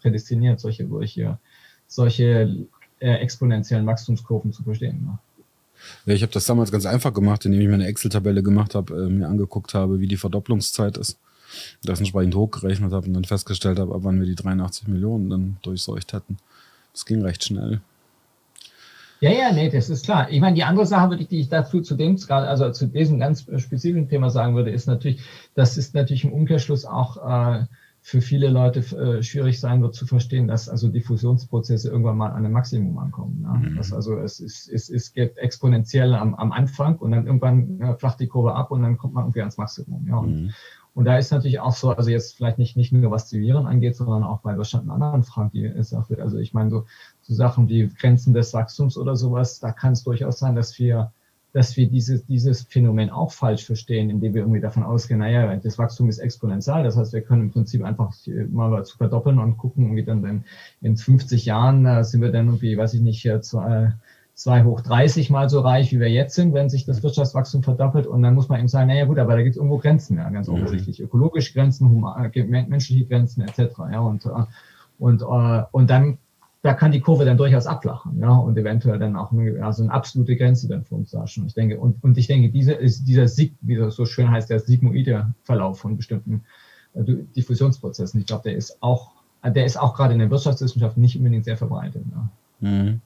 prädestiniert, 0.00 0.58
solche, 0.58 0.88
solche, 0.88 1.38
solche 1.86 2.66
äh, 3.00 3.12
exponentiellen 3.16 3.86
Wachstumskurven 3.86 4.54
zu 4.54 4.62
verstehen. 4.62 5.04
Ne? 5.04 5.18
Ja, 6.06 6.14
ich 6.14 6.22
habe 6.22 6.32
das 6.32 6.46
damals 6.46 6.72
ganz 6.72 6.86
einfach 6.86 7.12
gemacht, 7.12 7.44
indem 7.44 7.60
ich 7.60 7.68
mir 7.68 7.74
eine 7.74 7.86
Excel-Tabelle 7.86 8.42
gemacht 8.42 8.74
habe, 8.74 8.94
äh, 8.94 9.10
mir 9.10 9.28
angeguckt 9.28 9.74
habe, 9.74 10.00
wie 10.00 10.08
die 10.08 10.16
Verdopplungszeit 10.16 10.96
ist 10.96 11.18
das 11.82 11.98
entsprechend 11.98 12.34
hochgerechnet 12.34 12.90
habe 12.90 13.06
und 13.06 13.12
dann 13.12 13.24
festgestellt 13.24 13.78
habe, 13.78 13.94
ab 13.94 14.00
wann 14.04 14.18
wir 14.18 14.26
die 14.26 14.34
83 14.34 14.88
Millionen 14.88 15.28
dann 15.28 15.56
durchseucht 15.60 16.14
hätten. 16.14 16.38
Das 16.94 17.04
ging 17.04 17.20
recht 17.20 17.44
schnell. 17.44 17.82
Ja, 19.20 19.30
ja, 19.30 19.52
nee, 19.52 19.70
das 19.70 19.90
ist 19.90 20.04
klar. 20.04 20.30
Ich 20.30 20.40
meine, 20.40 20.54
die 20.54 20.64
andere 20.64 20.86
Sache, 20.86 21.10
würde 21.10 21.22
ich, 21.22 21.28
die 21.28 21.40
ich 21.40 21.48
dazu 21.48 21.80
zu 21.80 21.94
dem, 21.94 22.18
also 22.28 22.70
zu 22.70 22.86
diesem 22.86 23.18
ganz 23.18 23.42
spezifischen 23.42 24.08
Thema 24.08 24.30
sagen 24.30 24.54
würde, 24.54 24.70
ist 24.70 24.86
natürlich, 24.86 25.22
das 25.54 25.76
ist 25.76 25.94
natürlich 25.94 26.24
im 26.24 26.32
Umkehrschluss 26.32 26.84
auch 26.84 27.16
äh, 27.16 27.64
für 28.06 28.20
viele 28.20 28.50
Leute 28.50 28.80
äh, 28.80 29.22
schwierig 29.22 29.58
sein 29.58 29.80
wird 29.80 29.94
zu 29.94 30.04
verstehen, 30.04 30.46
dass 30.46 30.68
also 30.68 30.88
Diffusionsprozesse 30.88 31.88
irgendwann 31.88 32.18
mal 32.18 32.32
an 32.32 32.44
ein 32.44 32.52
Maximum 32.52 32.98
ankommen. 32.98 33.40
Ja? 33.44 33.54
Mhm. 33.54 33.76
Das 33.76 33.94
also 33.94 34.18
es 34.18 34.40
ist, 34.40 34.68
es, 34.68 34.90
es 34.90 35.14
geht 35.14 35.38
exponentiell 35.38 36.14
am, 36.14 36.34
am 36.34 36.52
Anfang 36.52 36.98
und 36.98 37.12
dann 37.12 37.26
irgendwann 37.26 37.78
ja, 37.78 37.94
flacht 37.94 38.20
die 38.20 38.26
Kurve 38.26 38.54
ab 38.54 38.70
und 38.72 38.82
dann 38.82 38.98
kommt 38.98 39.14
man 39.14 39.24
irgendwie 39.24 39.40
ans 39.40 39.56
Maximum. 39.56 40.06
Ja? 40.06 40.16
Und, 40.18 40.34
mhm. 40.34 40.50
Und 40.94 41.06
da 41.06 41.18
ist 41.18 41.32
natürlich 41.32 41.58
auch 41.58 41.74
so, 41.74 41.90
also 41.90 42.08
jetzt 42.10 42.36
vielleicht 42.36 42.58
nicht, 42.58 42.76
nicht 42.76 42.92
nur 42.92 43.10
was 43.10 43.28
die 43.28 43.40
Viren 43.40 43.66
angeht, 43.66 43.96
sondern 43.96 44.22
auch 44.22 44.40
bei 44.42 44.54
bestimmten 44.54 44.90
anderen 44.90 45.24
Fragen, 45.24 45.50
die 45.50 45.64
es 45.64 45.92
auch 45.92 46.08
wird. 46.08 46.20
Also 46.20 46.38
ich 46.38 46.54
meine, 46.54 46.70
so, 46.70 46.84
so 47.26 47.34
Sachen 47.34 47.68
wie 47.68 47.88
Grenzen 47.88 48.34
des 48.34 48.52
Wachstums 48.52 48.98
oder 48.98 49.16
sowas, 49.16 49.58
da 49.60 49.72
kann 49.72 49.94
es 49.94 50.04
durchaus 50.04 50.38
sein, 50.38 50.54
dass 50.54 50.78
wir, 50.78 51.12
dass 51.52 51.76
wir 51.76 51.88
dieses, 51.88 52.26
dieses 52.26 52.62
Phänomen 52.62 53.08
auch 53.08 53.32
falsch 53.32 53.64
verstehen, 53.64 54.10
indem 54.10 54.34
wir 54.34 54.42
irgendwie 54.42 54.60
davon 54.60 54.82
ausgehen, 54.82 55.20
naja, 55.20 55.56
das 55.56 55.78
Wachstum 55.78 56.08
ist 56.08 56.18
exponentiell. 56.18 56.82
Das 56.82 56.96
heißt, 56.96 57.14
wir 57.14 57.22
können 57.22 57.42
im 57.42 57.50
Prinzip 57.50 57.82
einfach 57.82 58.12
mal 58.50 58.84
zu 58.84 58.98
verdoppeln 58.98 59.38
und 59.38 59.56
gucken, 59.56 59.84
irgendwie 59.84 60.04
dann 60.04 60.24
in, 60.24 60.44
in 60.82 60.96
50 60.96 61.46
Jahren 61.46 61.86
äh, 61.86 62.04
sind 62.04 62.20
wir 62.20 62.30
dann 62.30 62.46
irgendwie, 62.46 62.76
weiß 62.76 62.92
ich 62.94 63.00
nicht, 63.00 63.24
äh, 63.24 63.40
2 63.40 64.64
hoch 64.64 64.80
30 64.80 65.30
mal 65.30 65.48
so 65.48 65.60
reich, 65.60 65.92
wie 65.92 66.00
wir 66.00 66.10
jetzt 66.10 66.34
sind, 66.34 66.52
wenn 66.52 66.68
sich 66.68 66.84
das 66.84 67.02
Wirtschaftswachstum 67.02 67.62
verdoppelt. 67.62 68.06
Und 68.06 68.22
dann 68.22 68.34
muss 68.34 68.48
man 68.48 68.58
eben 68.58 68.68
sagen, 68.68 68.88
naja 68.88 69.06
gut, 69.06 69.18
aber 69.18 69.36
da 69.36 69.42
gibt 69.42 69.52
es 69.52 69.56
irgendwo 69.56 69.78
Grenzen, 69.78 70.18
ja, 70.18 70.28
ganz 70.28 70.48
mhm. 70.48 70.54
offensichtlich. 70.54 71.00
Ökologische 71.00 71.54
Grenzen, 71.54 71.88
human, 71.88 72.32
äh, 72.32 72.44
menschliche 72.44 73.06
Grenzen 73.06 73.42
etc. 73.42 73.78
Ja, 73.92 74.00
und, 74.00 74.26
äh, 74.26 74.30
und, 74.98 75.22
und 75.22 75.90
dann 75.90 76.18
da 76.64 76.72
kann 76.72 76.92
die 76.92 77.00
Kurve 77.00 77.26
dann 77.26 77.36
durchaus 77.36 77.66
abflachen, 77.66 78.18
ja, 78.20 78.30
und 78.30 78.56
eventuell 78.56 78.98
dann 78.98 79.16
auch 79.16 79.30
eine, 79.32 79.62
also 79.62 79.82
eine 79.82 79.92
absolute 79.92 80.34
Grenze 80.34 80.66
dann 80.66 80.82
für 80.82 80.94
uns 80.94 81.10
darstellen. 81.10 81.46
Ich 81.46 81.52
denke, 81.52 81.78
und, 81.78 82.02
und 82.02 82.16
ich 82.16 82.26
denke, 82.26 82.48
diese 82.48 82.72
ist 82.72 83.04
dieser 83.04 83.28
Sig, 83.28 83.52
wie 83.60 83.76
das 83.76 83.96
so 83.96 84.06
schön 84.06 84.30
heißt, 84.30 84.48
der 84.48 84.60
sigmoide 84.60 85.34
Verlauf 85.42 85.78
von 85.78 85.98
bestimmten 85.98 86.42
äh, 86.94 87.04
Diffusionsprozessen. 87.36 88.18
Ich 88.18 88.26
glaube, 88.26 88.44
der 88.44 88.56
ist 88.56 88.82
auch, 88.82 89.10
der 89.44 89.66
ist 89.66 89.76
auch 89.76 89.94
gerade 89.94 90.14
in 90.14 90.20
der 90.20 90.30
Wirtschaftswissenschaft 90.30 90.96
nicht 90.96 91.18
unbedingt 91.18 91.44
sehr 91.44 91.58
verbreitet. 91.58 92.02
Ja. 92.10 92.28
Mhm. 92.66 93.02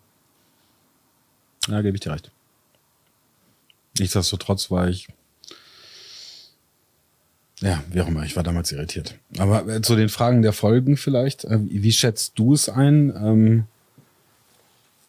Ja, 1.66 1.82
gebe 1.82 1.96
ich 1.96 2.00
dir 2.00 2.12
recht. 2.12 2.30
Nichtsdestotrotz 3.98 4.70
war 4.70 4.88
ich, 4.88 5.08
ja, 7.60 7.82
wie 7.90 8.00
auch 8.00 8.08
immer, 8.08 8.24
ich 8.24 8.36
war 8.36 8.42
damals 8.42 8.70
irritiert. 8.72 9.16
Aber 9.38 9.66
äh, 9.68 9.82
zu 9.82 9.96
den 9.96 10.08
Fragen 10.08 10.42
der 10.42 10.52
Folgen 10.52 10.96
vielleicht, 10.96 11.44
äh, 11.44 11.58
wie 11.60 11.92
schätzt 11.92 12.38
du 12.38 12.54
es 12.54 12.68
ein? 12.68 13.12
Ähm, 13.16 13.64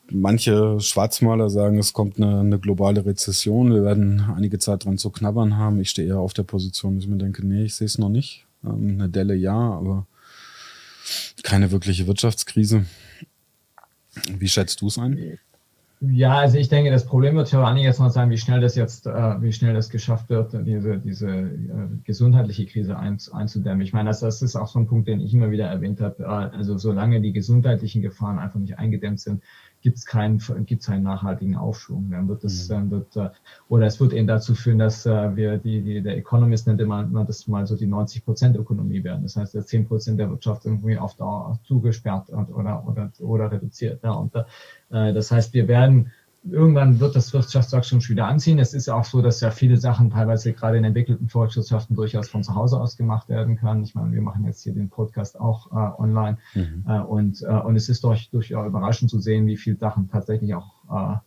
manche 0.09 0.79
Schwarzmaler 0.79 1.49
sagen, 1.49 1.77
es 1.77 1.93
kommt 1.93 2.17
eine, 2.17 2.39
eine, 2.39 2.59
globale 2.59 3.05
Rezession. 3.05 3.73
Wir 3.73 3.83
werden 3.83 4.25
einige 4.35 4.57
Zeit 4.57 4.85
dran 4.85 4.97
zu 4.97 5.11
knabbern 5.11 5.57
haben. 5.57 5.79
Ich 5.79 5.91
stehe 5.91 6.07
eher 6.07 6.19
auf 6.19 6.33
der 6.33 6.43
Position, 6.43 6.95
dass 6.95 7.03
ich 7.03 7.09
mir 7.09 7.17
denke, 7.17 7.45
nee, 7.45 7.65
ich 7.65 7.75
sehe 7.75 7.85
es 7.85 7.97
noch 7.97 8.09
nicht. 8.09 8.45
Ähm, 8.63 8.95
eine 8.99 9.09
Delle 9.09 9.35
ja, 9.35 9.57
aber 9.57 10.07
keine 11.43 11.71
wirkliche 11.71 12.07
Wirtschaftskrise. 12.07 12.85
Wie 14.37 14.49
schätzt 14.49 14.81
du 14.81 14.87
es 14.87 14.97
ein? 14.97 15.39
Ja, 16.01 16.37
also 16.37 16.57
ich 16.57 16.69
denke, 16.69 16.91
das 16.91 17.05
Problem 17.05 17.35
wird 17.35 17.49
vor 17.49 17.65
Dingen 17.73 17.83
jetzt 17.83 17.99
mal 17.99 18.09
sein, 18.09 18.29
wie 18.29 18.37
schnell 18.37 18.61
das 18.61 18.75
jetzt, 18.75 19.05
äh, 19.05 19.41
wie 19.41 19.51
schnell 19.51 19.73
das 19.73 19.89
geschafft 19.89 20.29
wird, 20.29 20.53
diese, 20.65 20.97
diese 20.97 21.27
äh, 21.29 21.87
gesundheitliche 22.05 22.65
Krise 22.67 22.97
ein, 22.97 23.17
einzudämmen. 23.33 23.81
Ich 23.81 23.91
meine, 23.91 24.09
das, 24.09 24.21
das 24.21 24.41
ist 24.41 24.55
auch 24.55 24.67
so 24.67 24.79
ein 24.79 24.87
Punkt, 24.87 25.09
den 25.09 25.19
ich 25.19 25.33
immer 25.33 25.51
wieder 25.51 25.65
erwähnt 25.67 25.99
habe. 25.99 26.23
Äh, 26.23 26.25
also 26.25 26.77
solange 26.77 27.19
die 27.19 27.33
gesundheitlichen 27.33 28.01
Gefahren 28.01 28.39
einfach 28.39 28.59
nicht 28.61 28.79
eingedämmt 28.79 29.19
sind, 29.19 29.43
gibt 29.81 29.97
es 29.97 30.05
keinen, 30.05 30.39
gibt's 30.65 30.87
keinen 30.87 31.03
nachhaltigen 31.03 31.55
Aufschwung. 31.55 32.09
Dann 32.11 32.27
wird 32.27 32.43
es, 32.43 32.67
mhm. 32.67 32.73
dann 32.73 32.91
wird, 32.91 33.15
äh, 33.15 33.29
oder 33.67 33.85
es 33.85 33.99
wird 33.99 34.13
eben 34.13 34.27
dazu 34.27 34.55
führen, 34.55 34.79
dass 34.79 35.05
äh, 35.05 35.35
wir 35.35 35.57
die, 35.57 35.81
die, 35.81 36.01
der 36.01 36.17
Economist 36.17 36.67
nennt 36.67 36.81
immer, 36.81 37.05
man 37.05 37.25
das 37.25 37.47
mal 37.47 37.65
so 37.65 37.75
die 37.75 37.87
90 37.87 38.25
Prozent 38.25 38.57
Ökonomie 38.57 39.03
werden. 39.03 39.23
Das 39.23 39.35
heißt, 39.35 39.53
der 39.53 39.65
10 39.65 39.87
Prozent 39.87 40.19
der 40.19 40.29
Wirtschaft 40.29 40.65
irgendwie 40.65 40.97
auf 40.97 41.15
Dauer 41.15 41.59
zugesperrt 41.63 42.29
und, 42.29 42.49
oder, 42.49 42.85
oder, 42.87 43.11
oder 43.19 43.51
reduziert. 43.51 44.03
Ja. 44.03 44.11
Und 44.11 44.35
äh, 44.35 45.13
das 45.13 45.31
heißt, 45.31 45.53
wir 45.53 45.67
werden 45.67 46.11
irgendwann 46.43 46.99
wird 46.99 47.15
das 47.15 47.33
Wirtschaftswachstum 47.33 48.01
schon 48.01 48.15
wieder 48.15 48.27
anziehen. 48.27 48.59
Es 48.59 48.73
ist 48.73 48.87
ja 48.87 48.95
auch 48.95 49.03
so, 49.03 49.21
dass 49.21 49.41
ja 49.41 49.51
viele 49.51 49.77
Sachen 49.77 50.09
teilweise 50.09 50.53
gerade 50.53 50.77
in 50.77 50.83
entwickelten 50.83 51.27
Volkswirtschaften 51.27 51.95
durchaus 51.95 52.29
von 52.29 52.43
zu 52.43 52.55
Hause 52.55 52.79
aus 52.79 52.97
gemacht 52.97 53.29
werden 53.29 53.57
können. 53.57 53.83
Ich 53.83 53.95
meine, 53.95 54.11
wir 54.13 54.21
machen 54.21 54.45
jetzt 54.45 54.63
hier 54.63 54.73
den 54.73 54.89
Podcast 54.89 55.39
auch 55.39 55.71
äh, 55.71 56.01
online 56.01 56.37
mhm. 56.53 56.85
äh, 56.87 56.99
und, 56.99 57.41
äh, 57.41 57.47
und 57.47 57.75
es 57.75 57.89
ist 57.89 58.03
durch, 58.03 58.29
durchaus 58.29 58.67
überraschend 58.67 59.11
zu 59.11 59.19
sehen, 59.19 59.47
wie 59.47 59.57
viele 59.57 59.77
Sachen 59.77 60.09
tatsächlich 60.09 60.53
auch 60.55 60.73
äh, 60.89 61.17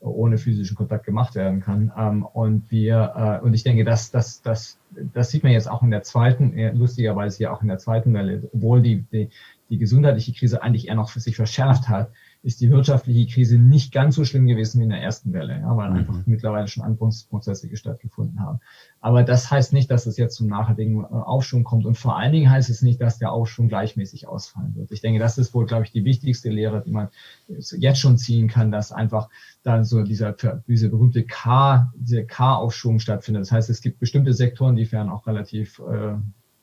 ohne 0.00 0.38
physischen 0.38 0.76
Kontakt 0.76 1.06
gemacht 1.06 1.34
werden 1.34 1.60
kann. 1.60 1.90
Ähm, 1.96 2.24
und 2.24 2.70
wir, 2.70 3.40
äh, 3.42 3.44
und 3.44 3.54
ich 3.54 3.64
denke, 3.64 3.84
dass 3.84 4.10
das, 4.10 4.42
das, 4.42 4.78
das 5.12 5.30
sieht 5.30 5.42
man 5.42 5.52
jetzt 5.52 5.68
auch 5.68 5.82
in 5.82 5.90
der 5.90 6.02
zweiten, 6.02 6.54
lustigerweise 6.76 7.42
ja 7.42 7.52
auch 7.52 7.62
in 7.62 7.68
der 7.68 7.78
zweiten 7.78 8.12
Welle, 8.14 8.48
obwohl 8.52 8.82
die, 8.82 9.02
die, 9.12 9.30
die 9.70 9.78
gesundheitliche 9.78 10.32
Krise 10.32 10.62
eigentlich 10.62 10.88
eher 10.88 10.94
noch 10.94 11.10
für 11.10 11.20
sich 11.20 11.36
verschärft 11.36 11.88
hat, 11.88 12.10
ist 12.48 12.62
die 12.62 12.70
wirtschaftliche 12.70 13.30
Krise 13.30 13.58
nicht 13.58 13.92
ganz 13.92 14.14
so 14.14 14.24
schlimm 14.24 14.46
gewesen 14.46 14.80
wie 14.80 14.84
in 14.84 14.88
der 14.88 15.02
ersten 15.02 15.34
Welle, 15.34 15.60
ja, 15.60 15.76
weil 15.76 15.90
mhm. 15.90 15.96
einfach 15.96 16.14
mittlerweile 16.24 16.66
schon 16.66 16.82
Anpassungsprozesse 16.82 17.76
stattgefunden 17.76 18.40
haben. 18.40 18.60
Aber 19.02 19.22
das 19.22 19.50
heißt 19.50 19.74
nicht, 19.74 19.90
dass 19.90 20.06
es 20.06 20.16
jetzt 20.16 20.36
zum 20.36 20.46
nachhaltigen 20.46 21.04
äh, 21.04 21.08
Aufschwung 21.08 21.62
kommt. 21.62 21.84
Und 21.84 21.98
vor 21.98 22.16
allen 22.16 22.32
Dingen 22.32 22.50
heißt 22.50 22.70
es 22.70 22.80
nicht, 22.80 23.02
dass 23.02 23.18
der 23.18 23.32
Aufschwung 23.32 23.68
gleichmäßig 23.68 24.28
ausfallen 24.28 24.74
wird. 24.76 24.90
Ich 24.92 25.02
denke, 25.02 25.20
das 25.20 25.36
ist 25.36 25.52
wohl, 25.52 25.66
glaube 25.66 25.84
ich, 25.84 25.92
die 25.92 26.06
wichtigste 26.06 26.48
Lehre, 26.48 26.82
die 26.82 26.90
man 26.90 27.08
jetzt 27.48 28.00
schon 28.00 28.16
ziehen 28.16 28.48
kann, 28.48 28.72
dass 28.72 28.92
einfach 28.92 29.28
dann 29.62 29.84
so 29.84 30.02
dieser, 30.02 30.34
diese 30.66 30.88
berühmte 30.88 31.24
K, 31.24 31.92
dieser 31.96 32.22
K-Aufschwung 32.22 32.98
stattfindet. 32.98 33.42
Das 33.42 33.52
heißt, 33.52 33.68
es 33.68 33.82
gibt 33.82 33.98
bestimmte 33.98 34.32
Sektoren, 34.32 34.74
die 34.74 34.90
werden 34.90 35.10
auch 35.10 35.26
relativ 35.26 35.80
äh, 35.80 36.14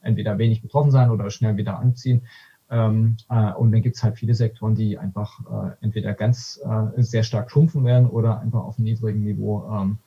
entweder 0.01 0.39
wenig 0.39 0.63
betroffen 0.63 0.89
sein 0.89 1.11
oder 1.11 1.29
schnell 1.29 1.57
wieder 1.57 1.77
anziehen. 1.77 2.23
Ähm, 2.69 3.17
äh, 3.29 3.53
und 3.53 3.71
dann 3.71 3.81
gibt 3.81 3.95
es 3.95 4.03
halt 4.03 4.17
viele 4.17 4.33
Sektoren, 4.33 4.75
die 4.75 4.97
einfach 4.97 5.39
äh, 5.41 5.71
entweder 5.81 6.13
ganz 6.13 6.59
äh, 6.63 7.01
sehr 7.01 7.23
stark 7.23 7.51
schrumpfen 7.51 7.83
werden 7.85 8.07
oder 8.07 8.39
einfach 8.39 8.63
auf 8.63 8.77
einem 8.77 8.85
niedrigen 8.85 9.23
Niveau 9.23 9.69
ähm, 9.71 9.97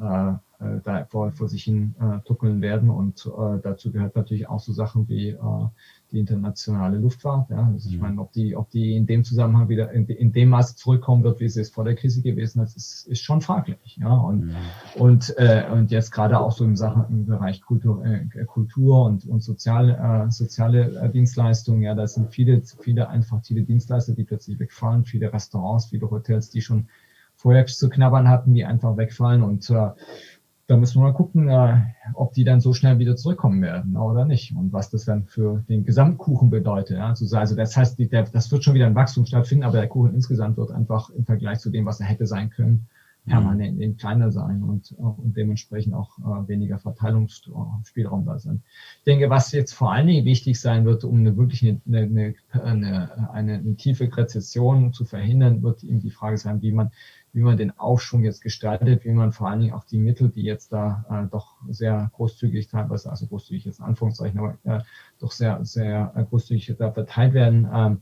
äh, 0.00 0.34
äh, 0.64 0.80
da 0.84 1.04
vor, 1.06 1.32
vor 1.32 1.48
sich 1.48 1.64
hin 1.64 1.94
äh, 2.00 2.20
tuckeln 2.26 2.60
werden. 2.60 2.90
Und 2.90 3.26
äh, 3.26 3.58
dazu 3.62 3.90
gehört 3.90 4.16
natürlich 4.16 4.48
auch 4.48 4.60
so 4.60 4.72
Sachen 4.72 5.08
wie 5.08 5.30
äh, 5.30 5.66
die 6.14 6.20
internationale 6.20 6.96
Luftfahrt. 6.98 7.50
Ja. 7.50 7.68
Also 7.72 7.88
ich 7.88 7.96
mhm. 7.96 8.02
meine, 8.02 8.20
ob 8.20 8.32
die, 8.32 8.56
ob 8.56 8.70
die 8.70 8.96
in 8.96 9.06
dem 9.06 9.24
Zusammenhang 9.24 9.68
wieder 9.68 9.92
in, 9.92 10.06
in 10.06 10.32
dem 10.32 10.50
Maße 10.50 10.76
zurückkommen 10.76 11.24
wird, 11.24 11.40
wie 11.40 11.48
sie 11.48 11.60
es 11.60 11.70
vor 11.70 11.84
der 11.84 11.96
Krise 11.96 12.22
gewesen 12.22 12.62
ist, 12.62 12.76
ist, 12.76 13.06
ist 13.08 13.22
schon 13.22 13.40
fraglich. 13.40 13.98
Ja. 14.00 14.14
Und, 14.14 14.50
ja. 14.50 15.02
und, 15.02 15.34
äh, 15.36 15.64
und 15.70 15.90
jetzt 15.90 16.12
gerade 16.12 16.38
auch 16.38 16.52
so 16.52 16.64
im, 16.64 16.76
Sachen, 16.76 17.04
im 17.10 17.26
Bereich 17.26 17.60
Kultur, 17.60 18.04
äh, 18.06 18.44
Kultur 18.46 19.04
und, 19.04 19.26
und 19.26 19.42
sozial, 19.42 19.90
äh, 19.90 20.30
soziale 20.30 21.00
äh, 21.00 21.10
Dienstleistungen, 21.10 21.82
ja, 21.82 21.94
da 21.94 22.06
sind 22.06 22.32
viele, 22.32 22.62
viele 22.80 23.08
einfach 23.08 23.42
viele 23.44 23.62
Dienstleister, 23.62 24.14
die 24.14 24.24
plötzlich 24.24 24.58
wegfallen, 24.58 25.04
viele 25.04 25.32
Restaurants, 25.32 25.86
viele 25.86 26.10
Hotels, 26.10 26.50
die 26.50 26.62
schon 26.62 26.86
vorher 27.36 27.66
zu 27.66 27.88
knabbern 27.88 28.28
hatten, 28.28 28.54
die 28.54 28.64
einfach 28.64 28.96
wegfallen 28.96 29.42
und 29.42 29.68
äh, 29.68 29.90
da 30.66 30.76
müssen 30.76 31.00
wir 31.00 31.08
mal 31.08 31.14
gucken, 31.14 31.48
äh, 31.48 31.82
ob 32.14 32.32
die 32.32 32.44
dann 32.44 32.60
so 32.60 32.72
schnell 32.72 32.98
wieder 32.98 33.16
zurückkommen 33.16 33.60
werden 33.60 33.96
oder 33.96 34.24
nicht 34.24 34.54
und 34.56 34.72
was 34.72 34.90
das 34.90 35.04
dann 35.04 35.24
für 35.24 35.62
den 35.68 35.84
Gesamtkuchen 35.84 36.50
bedeutet. 36.50 36.98
Ja? 36.98 37.08
Also, 37.08 37.56
das 37.56 37.76
heißt, 37.76 37.98
die, 37.98 38.08
der, 38.08 38.24
das 38.24 38.50
wird 38.50 38.64
schon 38.64 38.74
wieder 38.74 38.86
ein 38.86 38.94
Wachstum 38.94 39.26
stattfinden, 39.26 39.64
aber 39.64 39.78
der 39.78 39.88
Kuchen 39.88 40.14
insgesamt 40.14 40.56
wird 40.56 40.70
einfach 40.70 41.10
im 41.10 41.24
Vergleich 41.24 41.58
zu 41.58 41.70
dem, 41.70 41.84
was 41.84 42.00
er 42.00 42.06
hätte 42.06 42.26
sein 42.26 42.50
können, 42.50 42.86
permanent 43.26 43.78
mhm. 43.78 43.96
kleiner 43.96 44.30
sein 44.30 44.62
und, 44.62 44.92
und 44.92 45.36
dementsprechend 45.36 45.94
auch 45.94 46.18
äh, 46.18 46.48
weniger 46.48 46.78
Verteilungsspielraum 46.78 48.24
da 48.24 48.38
sein. 48.38 48.62
Ich 48.98 49.04
denke, 49.04 49.30
was 49.30 49.52
jetzt 49.52 49.72
vor 49.72 49.92
allen 49.92 50.06
Dingen 50.06 50.24
wichtig 50.24 50.60
sein 50.60 50.84
wird, 50.84 51.04
um 51.04 51.18
eine 51.18 51.36
wirklich 51.36 51.62
eine, 51.62 51.80
eine, 51.86 52.34
eine, 52.52 53.30
eine, 53.32 53.54
eine 53.54 53.76
tiefe 53.76 54.14
Rezession 54.14 54.92
zu 54.92 55.04
verhindern, 55.04 55.62
wird 55.62 55.84
eben 55.84 56.00
die 56.00 56.10
Frage 56.10 56.38
sein, 56.38 56.62
wie 56.62 56.72
man 56.72 56.90
wie 57.34 57.42
man 57.42 57.56
den 57.56 57.76
Aufschwung 57.78 58.22
jetzt 58.22 58.42
gestaltet, 58.42 59.04
wie 59.04 59.12
man 59.12 59.32
vor 59.32 59.48
allen 59.48 59.60
Dingen 59.60 59.74
auch 59.74 59.84
die 59.84 59.98
Mittel, 59.98 60.28
die 60.28 60.42
jetzt 60.42 60.72
da 60.72 61.04
äh, 61.10 61.30
doch 61.30 61.56
sehr 61.68 62.10
großzugig 62.14 62.68
teilweise, 62.68 63.10
also 63.10 63.26
großzügig 63.26 63.64
jetzt 63.64 63.80
in 63.80 63.84
Anführungszeichen, 63.84 64.38
aber 64.38 64.56
äh, 64.62 64.80
doch 65.18 65.32
sehr, 65.32 65.64
sehr 65.64 66.12
äh, 66.14 66.24
großzügig 66.24 66.76
da 66.78 66.92
verteilt 66.92 67.34
werden, 67.34 67.64
äh, 67.64 67.96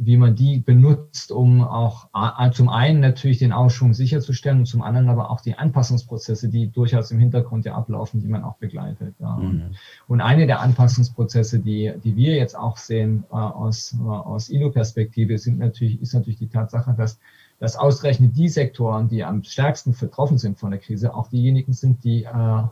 wie 0.00 0.16
man 0.16 0.36
die 0.36 0.58
benutzt, 0.58 1.32
um 1.32 1.62
auch 1.62 2.08
äh, 2.14 2.50
zum 2.52 2.68
einen 2.68 3.00
natürlich 3.00 3.38
den 3.38 3.52
Aufschwung 3.52 3.92
sicherzustellen 3.94 4.60
und 4.60 4.66
zum 4.66 4.80
anderen 4.80 5.08
aber 5.08 5.30
auch 5.30 5.40
die 5.40 5.56
Anpassungsprozesse, 5.56 6.48
die 6.48 6.70
durchaus 6.70 7.10
im 7.10 7.18
Hintergrund 7.18 7.66
ja 7.66 7.74
ablaufen, 7.74 8.20
die 8.20 8.28
man 8.28 8.44
auch 8.44 8.56
begleitet. 8.56 9.16
Ja. 9.18 9.36
Mhm. 9.36 9.74
Und 10.06 10.20
eine 10.20 10.46
der 10.46 10.60
Anpassungsprozesse, 10.60 11.58
die, 11.58 11.92
die 12.02 12.16
wir 12.16 12.36
jetzt 12.36 12.56
auch 12.56 12.76
sehen 12.76 13.24
äh, 13.30 13.34
aus, 13.34 13.94
äh, 14.00 14.08
aus 14.08 14.48
ILO-Perspektive, 14.48 15.36
sind 15.36 15.58
natürlich, 15.58 16.00
ist 16.00 16.14
natürlich 16.14 16.38
die 16.38 16.48
Tatsache, 16.48 16.94
dass 16.96 17.18
dass 17.60 17.76
ausgerechnet 17.76 18.36
die 18.36 18.48
Sektoren, 18.48 19.08
die 19.08 19.24
am 19.24 19.42
stärksten 19.42 19.94
betroffen 19.98 20.38
sind 20.38 20.58
von 20.58 20.70
der 20.70 20.80
Krise, 20.80 21.14
auch 21.14 21.28
diejenigen 21.28 21.72
sind, 21.72 22.04
die 22.04 22.24
äh, 22.24 22.62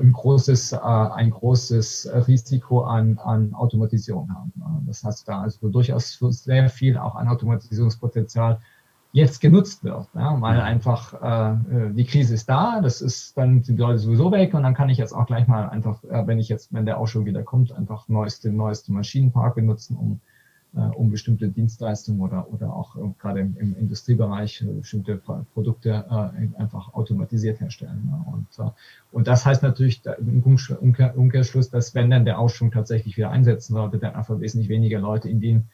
ein 0.00 0.12
großes, 0.12 0.72
äh, 0.72 0.78
ein 0.78 1.30
großes 1.30 2.10
Risiko 2.28 2.82
an, 2.82 3.18
an 3.18 3.54
Automatisierung 3.54 4.30
haben. 4.30 4.52
Das 4.86 5.02
heißt, 5.02 5.26
da 5.28 5.40
also 5.42 5.68
durchaus 5.68 6.18
sehr 6.18 6.68
viel 6.68 6.98
auch 6.98 7.16
an 7.16 7.28
Automatisierungspotenzial 7.28 8.60
jetzt 9.12 9.40
genutzt 9.40 9.84
wird, 9.84 10.08
ja, 10.14 10.40
weil 10.40 10.60
einfach 10.60 11.14
äh, 11.22 11.92
die 11.92 12.04
Krise 12.04 12.34
ist 12.34 12.48
da, 12.48 12.80
das 12.80 13.00
ist 13.00 13.38
dann 13.38 13.62
sind 13.62 13.78
die 13.78 13.80
Leute 13.80 13.98
sowieso 13.98 14.32
weg 14.32 14.54
und 14.54 14.64
dann 14.64 14.74
kann 14.74 14.88
ich 14.88 14.98
jetzt 14.98 15.12
auch 15.12 15.26
gleich 15.26 15.46
mal 15.46 15.68
einfach, 15.68 16.02
äh, 16.02 16.26
wenn 16.26 16.40
ich 16.40 16.48
jetzt, 16.48 16.72
wenn 16.72 16.84
der 16.84 16.98
Ausschub 16.98 17.24
wieder 17.24 17.44
kommt, 17.44 17.70
einfach 17.70 18.08
neueste, 18.08 18.50
neueste 18.50 18.92
Maschinenpark 18.92 19.54
benutzen, 19.54 19.96
um 19.96 20.14
äh, 20.14 20.33
um 20.80 21.10
bestimmte 21.10 21.48
Dienstleistungen 21.48 22.20
oder, 22.20 22.52
oder 22.52 22.72
auch 22.72 22.96
äh, 22.96 23.00
gerade 23.18 23.40
im, 23.40 23.56
im 23.58 23.76
Industriebereich 23.76 24.62
äh, 24.62 24.72
bestimmte 24.72 25.20
Produkte 25.54 25.90
äh, 25.90 26.60
einfach 26.60 26.94
automatisiert 26.94 27.60
herstellen. 27.60 28.12
Und, 28.26 28.64
äh, 28.64 28.70
und 29.12 29.28
das 29.28 29.46
heißt 29.46 29.62
natürlich 29.62 30.02
im 30.18 30.42
Umkehr, 30.42 31.16
Umkehrschluss, 31.16 31.70
dass 31.70 31.94
wenn 31.94 32.10
dann 32.10 32.24
der 32.24 32.38
Aufschwung 32.38 32.72
tatsächlich 32.72 33.16
wieder 33.16 33.30
einsetzen 33.30 33.74
sollte, 33.74 33.98
dann 33.98 34.14
einfach 34.14 34.40
wesentlich 34.40 34.68
weniger 34.68 34.98
Leute 34.98 35.28
in 35.28 35.40
den 35.40 35.64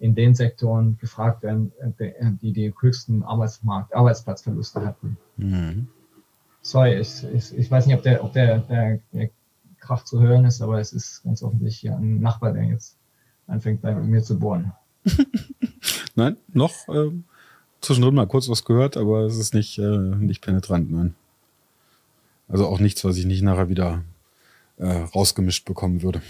in 0.00 0.14
den 0.14 0.34
Sektoren 0.34 0.96
gefragt 0.98 1.42
werden, 1.42 1.72
äh, 1.98 2.30
die 2.40 2.52
die 2.52 2.72
höchsten 2.80 3.22
Arbeitsmarkt, 3.22 3.94
Arbeitsplatzverluste 3.94 4.86
hatten. 4.86 5.16
Mhm. 5.36 5.88
Sorry, 6.62 6.98
ich, 6.98 7.24
ich, 7.32 7.56
ich 7.56 7.70
weiß 7.70 7.86
nicht, 7.86 7.96
ob 7.96 8.02
der, 8.02 8.24
ob 8.24 8.32
der, 8.32 8.58
der, 8.58 9.00
der 9.12 9.30
Krach 9.80 10.04
zu 10.04 10.20
hören 10.20 10.44
ist, 10.44 10.60
aber 10.60 10.80
es 10.80 10.92
ist 10.92 11.22
ganz 11.24 11.42
offensichtlich 11.42 11.90
ein 11.90 12.20
Nachbar, 12.20 12.52
der 12.52 12.64
jetzt 12.64 12.97
anfängt 13.48 13.82
bei 13.82 13.94
mir 13.94 14.22
zu 14.22 14.38
bohren. 14.38 14.72
nein, 16.14 16.36
noch 16.52 16.72
äh, 16.88 17.10
zwischendrin 17.80 18.14
mal 18.14 18.26
kurz 18.26 18.48
was 18.48 18.64
gehört, 18.64 18.96
aber 18.96 19.22
es 19.22 19.36
ist 19.36 19.54
nicht, 19.54 19.78
äh, 19.78 19.82
nicht 19.98 20.42
penetrant, 20.42 20.92
nein. 20.92 21.14
Also 22.48 22.66
auch 22.66 22.80
nichts, 22.80 23.04
was 23.04 23.16
ich 23.16 23.26
nicht 23.26 23.42
nachher 23.42 23.68
wieder 23.68 24.02
äh, 24.78 24.86
rausgemischt 24.86 25.64
bekommen 25.64 26.02
würde. 26.02 26.22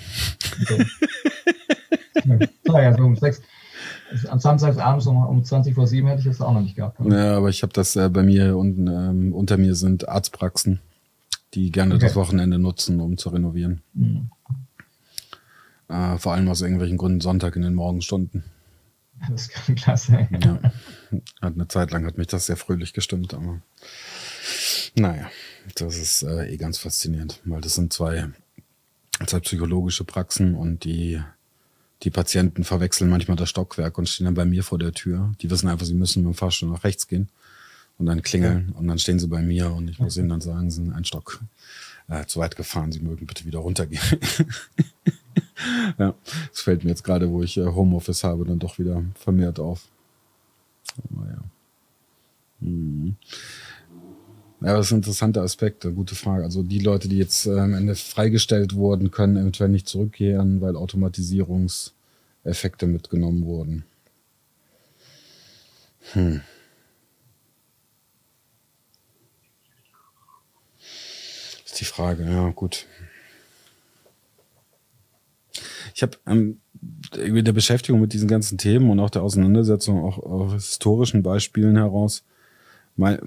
Okay. 0.63 0.87
ja, 2.67 2.97
so 2.97 3.05
um 3.05 3.17
sechs. 3.17 3.41
Am 4.29 4.39
Samstagabend 4.41 5.07
um, 5.07 5.25
um 5.25 5.45
20 5.45 5.75
vor 5.75 5.87
7 5.87 6.09
hätte 6.09 6.21
ich 6.21 6.27
das 6.27 6.41
auch 6.41 6.53
noch 6.53 6.63
nicht 6.63 6.77
gehabt. 6.77 6.99
Ja, 7.05 7.37
aber 7.37 7.51
ich 7.51 7.63
habe 7.63 7.73
das 7.73 7.95
äh, 7.95 8.09
bei 8.09 8.23
mir 8.23 8.57
unten, 8.57 8.87
ähm, 8.87 9.33
unter 9.33 9.57
mir 9.59 9.75
sind 9.75 10.09
Arztpraxen, 10.09 10.81
die 11.55 11.71
gerne 11.71 11.95
okay. 11.95 12.07
das 12.07 12.17
Wochenende 12.17 12.59
nutzen, 12.59 13.01
um 13.01 13.19
zu 13.19 13.29
renovieren. 13.29 13.83
Mhm. 13.93 14.31
Äh, 15.89 16.19
vor 16.19 16.35
allem 16.35 16.49
aus 16.49 16.61
irgendwelchen 16.61 16.99
Gründen 16.99 17.21
Sonntag 17.21 17.57
in 17.57 17.63
den 17.63 17.75
Morgenstunden. 17.75 18.45
Das 19.29 19.49
kann 19.49 19.75
klasse. 19.75 20.29
Ja. 20.43 20.61
Hat 21.41 21.55
eine 21.55 21.69
Zeit 21.69 21.91
lang 21.91 22.07
hat 22.07 22.19
mich 22.19 22.29
das 22.29 22.47
sehr 22.47 22.57
fröhlich 22.57 22.93
gestimmt, 22.93 23.35
aber 23.35 23.61
naja, 24.95 25.31
das 25.75 25.97
ist 25.97 26.23
äh, 26.23 26.53
eh 26.53 26.57
ganz 26.57 26.79
faszinierend, 26.79 27.41
weil 27.45 27.61
das 27.61 27.75
sind 27.75 27.93
zwei, 27.93 28.29
zwei 29.27 29.41
psychologische 29.41 30.05
Praxen 30.05 30.55
und 30.55 30.85
die, 30.85 31.21
die 32.03 32.11
Patienten 32.11 32.65
verwechseln 32.65 33.11
manchmal 33.11 33.37
das 33.37 33.49
Stockwerk 33.49 33.99
und 33.99 34.09
stehen 34.09 34.27
dann 34.27 34.35
bei 34.35 34.45
mir 34.45 34.63
vor 34.63 34.79
der 34.79 34.93
Tür. 34.93 35.33
Die 35.41 35.51
wissen 35.51 35.69
einfach, 35.69 35.87
sie 35.87 35.95
müssen 35.95 36.23
mit 36.23 36.35
dem 36.35 36.37
Fahrstuhl 36.37 36.71
nach 36.71 36.85
rechts 36.85 37.09
gehen 37.09 37.29
und 37.99 38.07
dann 38.07 38.23
klingeln 38.23 38.69
ja. 38.71 38.79
und 38.79 38.87
dann 38.87 38.99
stehen 38.99 39.19
sie 39.19 39.29
bei 39.29 39.43
mir 39.43 39.73
und 39.73 39.89
ich 39.89 39.99
muss 39.99 40.17
ihnen 40.17 40.29
dann 40.29 40.41
sagen, 40.41 40.71
sie 40.71 40.77
sind 40.77 40.93
ein 40.93 41.05
Stock 41.05 41.41
äh, 42.09 42.25
zu 42.27 42.41
weit 42.41 42.57
gefahren, 42.57 42.93
sie 42.93 43.01
mögen 43.01 43.27
bitte 43.27 43.45
wieder 43.45 43.59
runtergehen. 43.59 44.03
ja, 45.99 46.15
das 46.51 46.61
fällt 46.61 46.85
mir 46.85 46.91
jetzt 46.91 47.05
gerade, 47.05 47.31
wo 47.31 47.43
ich 47.43 47.57
äh, 47.57 47.67
Homeoffice 47.67 48.25
habe, 48.25 48.45
dann 48.45 48.59
doch 48.59 48.79
wieder 48.79 49.03
vermehrt 49.15 49.59
auf. 49.59 49.89
Aber 51.11 51.27
ja. 51.29 51.39
Hm. 52.61 53.17
Ja, 54.61 54.77
das 54.77 54.87
ist 54.87 54.93
ein 54.93 54.97
interessanter 54.97 55.43
Aspekt, 55.43 55.85
eine 55.85 55.95
gute 55.95 56.17
Frage. 56.17 56.43
Also 56.43 56.65
die 56.65 56.81
Leute, 56.81 57.09
die 57.09 57.19
jetzt 57.19 57.47
äh, 57.47 57.59
am 57.59 57.75
Ende 57.75 57.95
freigestellt 57.95 58.75
wurden, 58.75 59.13
können 59.13 59.37
eventuell 59.37 59.69
nicht 59.69 59.87
zurückkehren, 59.87 60.61
weil 60.61 60.75
Automatisierungseffekte 60.75 62.87
mitgenommen 62.87 63.45
wurden. 63.45 63.85
Hm. 66.13 66.41
ist 71.65 71.81
die 71.81 71.85
Frage, 71.85 72.25
ja, 72.25 72.49
gut 72.51 72.87
ich 75.95 76.03
habe 76.03 76.17
ähm, 76.27 76.59
in 77.17 77.45
der 77.45 77.53
Beschäftigung 77.53 78.01
mit 78.01 78.13
diesen 78.13 78.29
ganzen 78.29 78.59
Themen 78.59 78.91
und 78.91 79.01
auch 79.01 79.11
der 79.11 79.23
Auseinandersetzung 79.23 80.05
auch 80.05 80.19
aus 80.19 80.53
historischen 80.53 81.23
Beispielen 81.23 81.77
heraus 81.77 82.23
Mein, 82.97 83.19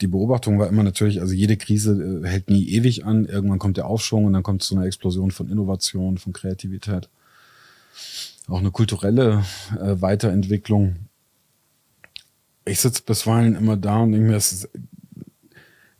die 0.00 0.06
Beobachtung 0.06 0.58
war 0.58 0.68
immer 0.68 0.82
natürlich, 0.82 1.20
also 1.20 1.34
jede 1.34 1.56
Krise 1.56 2.22
äh, 2.24 2.28
hält 2.28 2.50
nie 2.50 2.68
ewig 2.68 3.04
an. 3.04 3.24
Irgendwann 3.24 3.58
kommt 3.58 3.76
der 3.76 3.86
Aufschwung 3.86 4.24
und 4.24 4.32
dann 4.32 4.42
kommt 4.42 4.62
es 4.62 4.68
zu 4.68 4.76
einer 4.76 4.86
Explosion 4.86 5.30
von 5.30 5.50
Innovation, 5.50 6.18
von 6.18 6.32
Kreativität. 6.32 7.08
Auch 8.46 8.60
eine 8.60 8.70
kulturelle 8.70 9.44
äh, 9.80 10.00
Weiterentwicklung. 10.00 10.96
Ich 12.64 12.80
sitze 12.80 13.02
bisweilen 13.04 13.56
immer 13.56 13.76
da 13.76 13.98
und 13.98 14.12
denke 14.12 14.28
mir, 14.28 14.36
es 14.36 14.52
ist, 14.52 14.68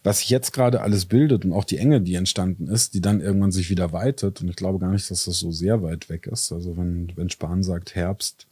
was 0.05 0.21
sich 0.21 0.31
jetzt 0.31 0.53
gerade 0.53 0.81
alles 0.81 1.07
bildet 1.07 1.45
und 1.45 1.53
auch 1.53 1.65
die 1.65 1.79
Enge, 1.79 2.01
die 2.01 2.15
entstanden 2.15 2.69
ist, 2.69 2.95
die 2.95 3.01
dann 3.01 3.21
irgendwann 3.21 3.53
sich 3.53 3.69
wieder 3.69 3.93
weitet. 3.93 4.41
Und 4.41 4.49
ich 4.49 4.57
glaube 4.57 4.79
gar 4.79 4.93
nicht, 4.93 5.11
dass 5.11 5.25
das 5.25 5.39
so 5.39 5.51
sehr 5.51 5.83
weit 5.83 6.09
weg 6.09 6.27
ist. 6.27 6.53
Also 6.53 6.77
wenn, 6.77 7.13
wenn 7.17 7.31
Spahn 7.31 7.63
sagt 7.63 7.95
Herbst, 7.95 8.47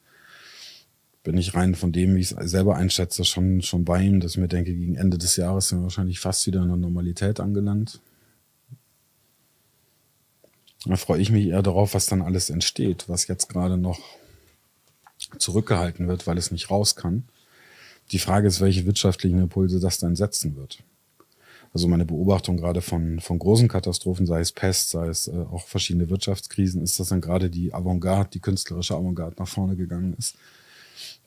bin 1.22 1.38
ich 1.38 1.54
rein 1.54 1.74
von 1.74 1.92
dem, 1.92 2.14
wie 2.14 2.20
ich 2.20 2.32
es 2.32 2.50
selber 2.50 2.76
einschätze, 2.76 3.24
schon, 3.24 3.62
schon 3.62 3.84
bei 3.84 4.02
ihm, 4.02 4.20
dass 4.20 4.32
ich 4.32 4.38
mir 4.38 4.48
denke, 4.48 4.74
gegen 4.74 4.96
Ende 4.96 5.18
des 5.18 5.36
Jahres 5.36 5.68
sind 5.68 5.78
wir 5.78 5.84
wahrscheinlich 5.84 6.20
fast 6.20 6.46
wieder 6.46 6.62
in 6.62 6.68
der 6.68 6.76
Normalität 6.76 7.40
angelangt. 7.40 8.00
Da 10.84 10.96
freue 10.96 11.20
ich 11.20 11.30
mich 11.32 11.46
eher 11.46 11.62
darauf, 11.62 11.94
was 11.94 12.06
dann 12.06 12.22
alles 12.22 12.48
entsteht, 12.48 13.08
was 13.08 13.26
jetzt 13.26 13.48
gerade 13.48 13.76
noch 13.76 13.98
zurückgehalten 15.38 16.06
wird, 16.06 16.26
weil 16.26 16.38
es 16.38 16.52
nicht 16.52 16.70
raus 16.70 16.94
kann. 16.94 17.24
Die 18.12 18.20
Frage 18.20 18.46
ist, 18.46 18.60
welche 18.60 18.86
wirtschaftlichen 18.86 19.40
Impulse 19.40 19.80
das 19.80 19.98
dann 19.98 20.14
setzen 20.14 20.54
wird. 20.54 20.84
Also 21.76 21.88
meine 21.88 22.06
Beobachtung 22.06 22.56
gerade 22.56 22.80
von, 22.80 23.20
von 23.20 23.38
großen 23.38 23.68
Katastrophen, 23.68 24.24
sei 24.24 24.40
es 24.40 24.50
Pest, 24.50 24.90
sei 24.90 25.08
es 25.08 25.28
äh, 25.28 25.32
auch 25.52 25.66
verschiedene 25.66 26.08
Wirtschaftskrisen, 26.08 26.82
ist, 26.82 26.98
dass 26.98 27.08
dann 27.08 27.20
gerade 27.20 27.50
die 27.50 27.74
Avantgarde, 27.74 28.30
die 28.32 28.40
künstlerische 28.40 28.94
Avantgarde 28.94 29.36
nach 29.38 29.48
vorne 29.48 29.76
gegangen 29.76 30.14
ist 30.18 30.36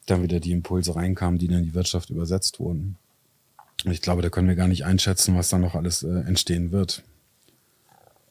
dann 0.09 0.23
wieder 0.23 0.39
die 0.39 0.51
Impulse 0.51 0.95
reinkamen, 0.95 1.39
die 1.39 1.47
dann 1.47 1.59
in 1.59 1.65
die 1.65 1.73
Wirtschaft 1.73 2.09
übersetzt 2.09 2.59
wurden. 2.59 2.97
Und 3.85 3.91
ich 3.91 4.01
glaube, 4.01 4.21
da 4.21 4.29
können 4.29 4.47
wir 4.47 4.55
gar 4.55 4.67
nicht 4.67 4.85
einschätzen, 4.85 5.35
was 5.35 5.49
dann 5.49 5.61
noch 5.61 5.75
alles 5.75 6.03
äh, 6.03 6.07
entstehen 6.07 6.71
wird. 6.71 7.03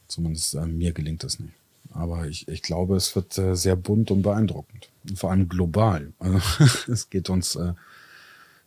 Zumindest 0.09 0.55
äh, 0.55 0.67
mir 0.67 0.93
gelingt 0.93 1.25
das 1.25 1.39
nicht. 1.39 1.55
Aber 1.93 2.27
ich, 2.27 2.49
ich 2.49 2.63
glaube, 2.63 2.97
es 2.97 3.15
wird 3.17 3.39
äh, 3.39 3.55
sehr 3.55 3.77
bunt 3.77 4.11
und 4.11 4.23
beeindruckend. 4.23 4.91
Und 5.09 5.19
vor 5.19 5.31
allem 5.31 5.49
global. 5.49 6.13
Also 6.19 6.41
es 6.93 7.09
geht 7.09 7.31
uns, 7.31 7.55
äh, 7.55 7.73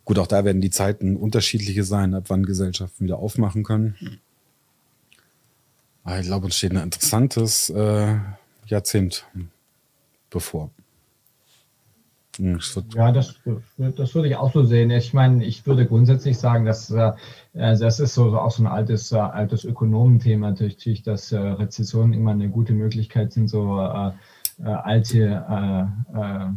gut, 0.04 0.18
auch 0.18 0.26
da 0.26 0.44
werden 0.44 0.60
die 0.60 0.70
Zeiten 0.70 1.16
unterschiedliche 1.16 1.84
sein, 1.84 2.14
ab 2.14 2.24
wann 2.28 2.44
Gesellschaften 2.44 3.04
wieder 3.04 3.18
aufmachen 3.18 3.62
können. 3.62 4.20
Aber 6.04 6.18
ich 6.18 6.26
glaube, 6.26 6.46
uns 6.46 6.56
steht 6.56 6.72
ein 6.72 6.82
interessantes 6.82 7.70
äh, 7.70 8.18
Jahrzehnt 8.66 9.26
bevor. 10.30 10.70
Hm, 12.38 12.58
ja, 12.94 13.12
das, 13.12 13.38
das 13.76 14.14
würde 14.14 14.28
ich 14.28 14.36
auch 14.36 14.52
so 14.52 14.64
sehen. 14.64 14.90
Ich 14.90 15.12
meine, 15.12 15.44
ich 15.44 15.66
würde 15.66 15.86
grundsätzlich 15.86 16.38
sagen, 16.38 16.64
dass 16.64 16.90
äh, 16.90 17.12
das 17.52 18.00
ist 18.00 18.14
so 18.14 18.36
auch 18.38 18.50
so 18.50 18.62
ein 18.62 18.66
altes, 18.66 19.12
äh, 19.12 19.16
altes 19.16 19.64
Ökonomenthema 19.64 20.50
natürlich, 20.50 21.02
dass 21.02 21.30
äh, 21.32 21.38
Rezessionen 21.38 22.14
immer 22.14 22.30
eine 22.30 22.48
gute 22.48 22.72
Möglichkeit 22.72 23.34
sind, 23.34 23.48
so 23.48 23.78
äh, 23.78 24.12
äh 24.62 24.64
alte, 24.64 25.44
äh, 25.50 26.18
äh, 26.18 26.48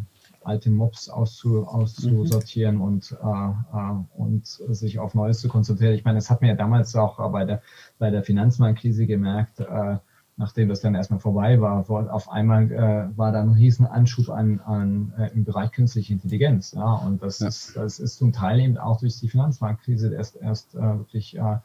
alte 0.46 0.70
Mobs 0.70 1.10
auszu, 1.10 1.66
auszusortieren 1.68 2.76
mhm. 2.76 2.82
und, 2.82 3.12
äh, 3.12 4.18
und 4.18 4.46
sich 4.46 5.00
auf 5.00 5.14
Neues 5.14 5.40
zu 5.40 5.48
konzentrieren. 5.48 5.94
Ich 5.94 6.06
meine, 6.06 6.18
das 6.18 6.30
hat 6.30 6.42
man 6.42 6.50
ja 6.50 6.56
damals 6.56 6.96
auch 6.96 7.18
bei 7.32 7.46
der, 7.46 7.62
bei 8.00 8.12
der 8.12 8.24
Finanzmarktkrise 8.24 9.06
gemerkt. 9.08 9.60
Äh, 9.60 9.98
nachdem 10.38 10.68
das 10.68 10.82
dann 10.82 10.96
erstmal 10.96 11.20
vorbei 11.20 11.62
war, 11.62 11.90
auf 11.90 12.30
einmal 12.30 12.72
äh, 12.72 13.18
war 13.18 13.32
da 13.32 13.42
ein 13.42 13.52
riesen 13.52 13.86
Anschub 13.86 14.30
an, 14.30 14.60
an 14.60 15.14
äh, 15.18 15.32
im 15.34 15.46
Bereich 15.46 15.72
künstliche 15.72 16.14
Intelligenz. 16.14 16.74
Ja, 16.74 16.94
und 16.96 17.24
das, 17.24 17.40
ja. 17.40 17.48
ist, 17.48 17.76
das 17.76 18.00
ist 18.00 18.18
zum 18.18 18.34
Teil 18.34 18.60
eben 18.60 18.78
auch 18.78 19.00
durch 19.00 19.20
die 19.20 19.30
Finanzmarktkrise 19.30 20.14
erst, 20.14 20.36
erst 20.36 20.76
äh, 20.76 20.82
wirklich 20.82 21.38
äh, 21.38 21.58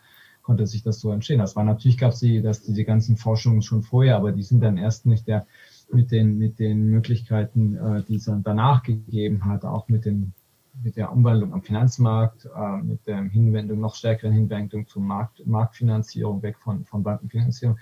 konnte 0.42 0.66
sich 0.66 0.82
das 0.82 1.00
so 1.00 1.10
entstehen. 1.12 1.38
Das 1.38 1.56
war 1.56 1.64
natürlich 1.64 1.98
gab 1.98 2.12
es 2.12 2.20
die, 2.20 2.42
dass 2.42 2.62
diese 2.62 2.84
ganzen 2.84 3.16
Forschungen 3.16 3.62
schon 3.62 3.82
vorher, 3.82 4.16
aber 4.16 4.32
die 4.32 4.42
sind 4.42 4.60
dann 4.60 4.76
erst 4.76 5.04
nicht 5.04 5.26
der 5.26 5.46
mit 5.92 6.10
den 6.10 6.38
mit 6.38 6.58
den 6.58 6.86
Möglichkeiten, 6.86 7.76
äh, 7.76 8.02
die 8.04 8.16
es 8.16 8.24
dann 8.24 8.42
danach 8.42 8.82
gegeben 8.82 9.44
hat, 9.44 9.64
auch 9.64 9.88
mit 9.88 10.04
den 10.04 10.32
mit 10.82 10.96
der 10.96 11.12
Umwandlung 11.12 11.52
am 11.52 11.62
Finanzmarkt, 11.62 12.46
äh, 12.46 12.76
mit 12.82 13.06
der 13.06 13.22
Hinwendung, 13.22 13.80
noch 13.80 13.94
stärkeren 13.94 14.32
Hinwendung 14.32 14.86
zur 14.86 15.02
Markt, 15.02 15.44
Marktfinanzierung, 15.46 16.42
weg 16.42 16.58
von, 16.58 16.84
von 16.84 17.02
Bankenfinanzierung, 17.02 17.78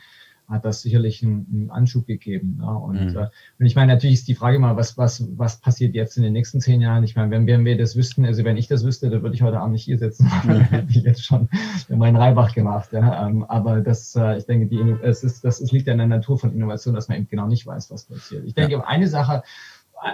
hat 0.48 0.64
das 0.64 0.80
sicherlich 0.82 1.22
einen, 1.22 1.46
einen 1.52 1.70
Anschub 1.70 2.06
gegeben. 2.06 2.58
Ja. 2.60 2.72
Und, 2.72 3.12
mhm. 3.12 3.16
äh, 3.16 3.28
und 3.58 3.66
ich 3.66 3.76
meine, 3.76 3.92
natürlich 3.92 4.14
ist 4.14 4.28
die 4.28 4.34
Frage 4.34 4.58
mal, 4.58 4.76
was, 4.76 4.96
was, 4.96 5.26
was 5.36 5.60
passiert 5.60 5.94
jetzt 5.94 6.16
in 6.16 6.22
den 6.22 6.32
nächsten 6.32 6.60
zehn 6.60 6.80
Jahren? 6.80 7.04
Ich 7.04 7.16
meine, 7.16 7.30
wenn, 7.30 7.46
wenn 7.46 7.64
wir 7.64 7.76
das 7.76 7.96
wüssten, 7.96 8.24
also 8.24 8.44
wenn 8.44 8.56
ich 8.56 8.66
das 8.66 8.84
wüsste, 8.84 9.10
dann 9.10 9.22
würde 9.22 9.34
ich 9.34 9.42
heute 9.42 9.60
Abend 9.60 9.72
nicht 9.72 9.84
hier 9.84 9.98
sitzen, 9.98 10.24
mhm. 10.24 10.48
dann 10.48 10.60
hätte 10.62 10.90
ich 10.90 11.02
jetzt 11.02 11.24
schon 11.24 11.48
meinen 11.88 12.16
Reibach 12.16 12.54
gemacht. 12.54 12.92
Ja. 12.92 13.28
Ähm, 13.28 13.44
aber 13.44 13.80
das, 13.80 14.16
äh, 14.16 14.38
ich 14.38 14.46
denke, 14.46 14.66
die, 14.66 14.96
es, 15.02 15.22
ist, 15.22 15.44
das 15.44 15.60
es 15.60 15.70
liegt 15.70 15.86
ja 15.86 15.92
in 15.92 15.98
der 15.98 16.06
Natur 16.06 16.38
von 16.38 16.52
Innovation, 16.52 16.94
dass 16.94 17.08
man 17.08 17.18
eben 17.18 17.28
genau 17.28 17.46
nicht 17.46 17.66
weiß, 17.66 17.90
was 17.90 18.04
passiert. 18.04 18.44
Ich 18.46 18.54
denke, 18.54 18.72
ja. 18.72 18.84
eine 18.84 19.06
Sache, 19.06 19.42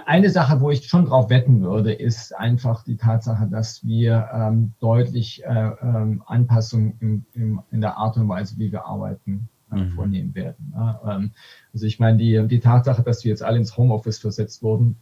eine 0.05 0.29
Sache, 0.29 0.61
wo 0.61 0.71
ich 0.71 0.87
schon 0.87 1.05
drauf 1.05 1.29
wetten 1.29 1.61
würde, 1.61 1.93
ist 1.93 2.35
einfach 2.35 2.83
die 2.83 2.97
Tatsache, 2.97 3.47
dass 3.47 3.85
wir 3.85 4.29
ähm, 4.33 4.73
deutlich 4.79 5.43
äh, 5.45 5.49
ähm, 5.49 6.23
Anpassungen 6.25 6.97
im, 6.99 7.25
im, 7.33 7.61
in 7.71 7.81
der 7.81 7.97
Art 7.97 8.17
und 8.17 8.27
Weise, 8.27 8.57
wie 8.57 8.71
wir 8.71 8.85
arbeiten, 8.85 9.47
mhm. 9.75 9.91
vornehmen 9.91 10.35
werden. 10.35 10.73
Ähm, 11.05 11.31
also 11.73 11.85
ich 11.85 11.99
meine, 11.99 12.17
die, 12.17 12.47
die 12.47 12.59
Tatsache, 12.59 13.03
dass 13.03 13.23
wir 13.23 13.29
jetzt 13.29 13.43
alle 13.43 13.57
ins 13.57 13.77
Homeoffice 13.77 14.19
versetzt 14.19 14.63
wurden, 14.63 14.95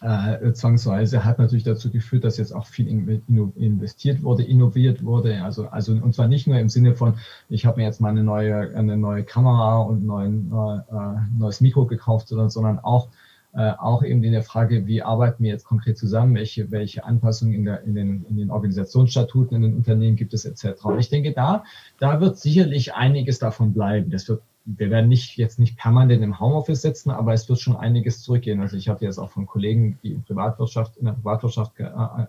äh, 0.00 0.52
zwangsweise 0.52 1.24
hat 1.24 1.38
natürlich 1.38 1.64
dazu 1.64 1.90
geführt, 1.90 2.24
dass 2.24 2.36
jetzt 2.36 2.52
auch 2.52 2.66
viel 2.66 2.88
investiert 2.88 4.22
wurde, 4.22 4.42
innoviert 4.42 5.04
wurde. 5.04 5.42
Also, 5.44 5.68
also 5.68 5.92
und 5.92 6.14
zwar 6.14 6.28
nicht 6.28 6.46
nur 6.46 6.58
im 6.58 6.68
Sinne 6.68 6.94
von, 6.94 7.14
ich 7.48 7.66
habe 7.66 7.78
mir 7.78 7.86
jetzt 7.86 8.00
mal 8.00 8.08
eine 8.08 8.24
neue, 8.24 8.74
eine 8.74 8.96
neue 8.96 9.22
Kamera 9.22 9.78
und 9.78 10.02
ein 10.02 10.06
neuen, 10.06 10.52
äh, 10.52 11.38
neues 11.38 11.60
Mikro 11.60 11.86
gekauft, 11.86 12.28
sondern, 12.28 12.50
sondern 12.50 12.78
auch 12.78 13.08
äh, 13.54 13.70
auch 13.72 14.02
eben 14.02 14.24
in 14.24 14.32
der 14.32 14.42
Frage, 14.42 14.86
wie 14.86 15.02
arbeiten 15.02 15.44
wir 15.44 15.50
jetzt 15.50 15.64
konkret 15.64 15.98
zusammen, 15.98 16.34
welche, 16.34 16.70
welche 16.70 17.04
Anpassungen 17.04 17.54
in, 17.54 17.64
der, 17.64 17.82
in, 17.82 17.94
den, 17.94 18.24
in 18.28 18.36
den 18.36 18.50
Organisationsstatuten 18.50 19.56
in 19.56 19.62
den 19.62 19.74
Unternehmen 19.74 20.16
gibt 20.16 20.32
es 20.32 20.44
etc. 20.44 20.84
Und 20.84 20.98
ich 20.98 21.10
denke, 21.10 21.32
da, 21.32 21.64
da 21.98 22.20
wird 22.20 22.38
sicherlich 22.38 22.94
einiges 22.94 23.38
davon 23.38 23.74
bleiben. 23.74 24.10
Das 24.10 24.28
wird 24.28 24.42
wir 24.64 24.90
werden 24.90 25.08
nicht 25.08 25.36
jetzt 25.36 25.58
nicht 25.58 25.76
permanent 25.76 26.22
im 26.22 26.38
Homeoffice 26.38 26.82
sitzen, 26.82 27.10
aber 27.10 27.32
es 27.32 27.48
wird 27.48 27.58
schon 27.58 27.76
einiges 27.76 28.22
zurückgehen. 28.22 28.60
Also 28.60 28.76
ich 28.76 28.88
habe 28.88 29.04
jetzt 29.04 29.18
auch 29.18 29.30
von 29.30 29.46
Kollegen, 29.46 29.98
die 30.02 30.12
in 30.12 30.22
Privatwirtschaft, 30.22 30.96
in 30.96 31.06
der 31.06 31.12
Privatwirtschaft 31.12 31.72
äh, 31.78 31.84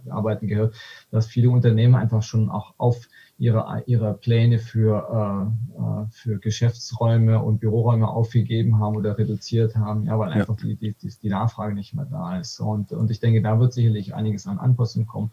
arbeiten 0.10 0.48
gehört, 0.48 0.76
dass 1.12 1.28
viele 1.28 1.50
Unternehmen 1.50 1.96
einfach 1.96 2.24
schon 2.24 2.50
auch 2.50 2.74
auf 2.78 3.08
ihre, 3.44 3.84
ihre 3.88 4.14
Pläne 4.14 4.58
für, 4.58 5.52
äh, 5.78 5.82
äh, 5.82 6.06
für 6.12 6.40
Geschäftsräume 6.40 7.42
und 7.42 7.60
Büroräume 7.60 8.08
aufgegeben 8.08 8.80
haben 8.80 8.96
oder 8.96 9.18
reduziert 9.18 9.76
haben, 9.76 10.06
ja, 10.06 10.18
weil 10.18 10.30
ja. 10.30 10.36
einfach 10.38 10.56
die, 10.56 10.76
die, 10.76 10.96
die 11.02 11.30
Nachfrage 11.30 11.76
nicht 11.76 11.94
mehr 11.94 12.06
da 12.06 12.40
ist. 12.40 12.62
Und, 12.62 12.94
und 12.94 13.12
ich 13.12 13.20
denke, 13.20 13.42
da 13.42 13.60
wird 13.60 13.74
sicherlich 13.74 14.16
einiges 14.16 14.48
an 14.48 14.60
Anpassungen 14.60 15.08
kommen. 15.08 15.32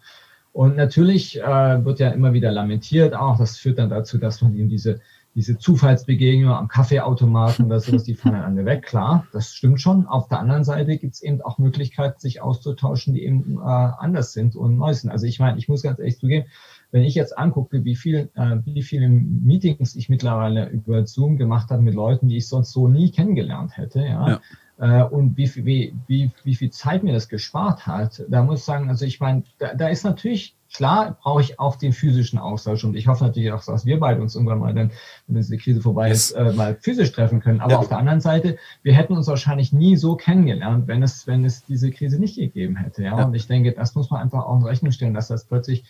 Und 0.51 0.75
natürlich 0.75 1.39
äh, 1.39 1.85
wird 1.85 1.99
ja 1.99 2.09
immer 2.09 2.33
wieder 2.33 2.51
lamentiert, 2.51 3.15
auch 3.15 3.37
das 3.37 3.57
führt 3.57 3.79
dann 3.79 3.89
dazu, 3.89 4.17
dass 4.17 4.41
man 4.41 4.53
eben 4.55 4.67
diese 4.67 4.99
diese 5.33 5.57
Zufallsbegegnung 5.57 6.51
am 6.51 6.67
Kaffeeautomaten 6.67 7.65
oder 7.65 7.79
sowas, 7.79 8.03
die 8.03 8.15
fallen 8.15 8.35
alle 8.35 8.65
weg. 8.65 8.83
Klar, 8.83 9.27
das 9.31 9.53
stimmt 9.53 9.79
schon. 9.79 10.05
Auf 10.05 10.27
der 10.27 10.39
anderen 10.39 10.65
Seite 10.65 10.97
gibt 10.97 11.13
es 11.13 11.21
eben 11.21 11.41
auch 11.41 11.57
Möglichkeiten, 11.57 12.19
sich 12.19 12.41
auszutauschen, 12.41 13.13
die 13.13 13.23
eben 13.23 13.57
äh, 13.57 13.61
anders 13.61 14.33
sind 14.33 14.55
und 14.55 14.77
neu 14.77 14.93
sind. 14.93 15.09
Also 15.09 15.25
ich 15.25 15.39
meine, 15.39 15.57
ich 15.57 15.69
muss 15.69 15.83
ganz 15.83 15.99
ehrlich 15.99 16.19
zugeben, 16.19 16.47
wenn 16.91 17.03
ich 17.03 17.15
jetzt 17.15 17.37
angucke, 17.37 17.83
wie 17.85 17.95
viel, 17.95 18.29
äh, 18.35 18.57
wie 18.65 18.83
viele 18.83 19.09
Meetings 19.09 19.95
ich 19.95 20.09
mittlerweile 20.09 20.67
über 20.69 21.05
Zoom 21.05 21.37
gemacht 21.37 21.69
habe 21.71 21.81
mit 21.81 21.93
Leuten, 21.93 22.27
die 22.27 22.37
ich 22.37 22.47
sonst 22.47 22.71
so 22.71 22.87
nie 22.87 23.11
kennengelernt 23.11 23.77
hätte, 23.77 23.99
ja, 24.01 24.29
ja 24.29 24.41
äh, 24.81 25.03
und 25.03 25.37
wie 25.37 25.47
viel, 25.47 25.65
wie, 25.65 25.93
wie, 26.07 26.31
wie 26.43 26.55
viel 26.55 26.71
Zeit 26.71 27.03
mir 27.03 27.13
das 27.13 27.29
gespart 27.29 27.85
hat, 27.85 28.23
da 28.27 28.43
muss 28.43 28.59
ich 28.59 28.65
sagen, 28.65 28.89
also 28.89 29.05
ich 29.05 29.19
meine, 29.19 29.43
da, 29.59 29.75
da 29.75 29.87
ist 29.89 30.03
natürlich, 30.03 30.55
klar 30.73 31.17
brauche 31.21 31.41
ich 31.41 31.59
auch 31.59 31.75
den 31.75 31.93
physischen 31.93 32.39
Austausch 32.39 32.83
und 32.83 32.95
ich 32.95 33.07
hoffe 33.07 33.25
natürlich 33.25 33.51
auch, 33.51 33.63
dass 33.63 33.85
wir 33.85 33.99
beide 33.99 34.21
uns 34.21 34.33
irgendwann 34.33 34.57
mal 34.57 34.73
dann, 34.73 34.91
wenn 35.27 35.35
diese 35.35 35.57
Krise 35.57 35.81
vorbei 35.81 36.09
ist, 36.09 36.31
äh, 36.31 36.51
mal 36.53 36.75
physisch 36.81 37.11
treffen 37.11 37.41
können. 37.41 37.61
Aber 37.61 37.73
ja. 37.73 37.77
auf 37.77 37.89
der 37.89 37.99
anderen 37.99 38.21
Seite, 38.21 38.57
wir 38.81 38.93
hätten 38.93 39.15
uns 39.15 39.27
wahrscheinlich 39.27 39.71
nie 39.71 39.97
so 39.97 40.15
kennengelernt, 40.15 40.87
wenn 40.87 41.03
es, 41.03 41.27
wenn 41.27 41.45
es 41.45 41.63
diese 41.63 41.91
Krise 41.91 42.19
nicht 42.19 42.37
gegeben 42.37 42.75
hätte. 42.75 43.03
Ja? 43.03 43.19
ja. 43.19 43.25
Und 43.25 43.35
ich 43.35 43.45
denke, 43.45 43.73
das 43.73 43.93
muss 43.93 44.09
man 44.09 44.21
einfach 44.21 44.45
auch 44.45 44.57
in 44.57 44.65
Rechnung 44.65 44.91
stellen, 44.91 45.13
dass 45.13 45.27
das 45.27 45.45
plötzlich 45.45 45.83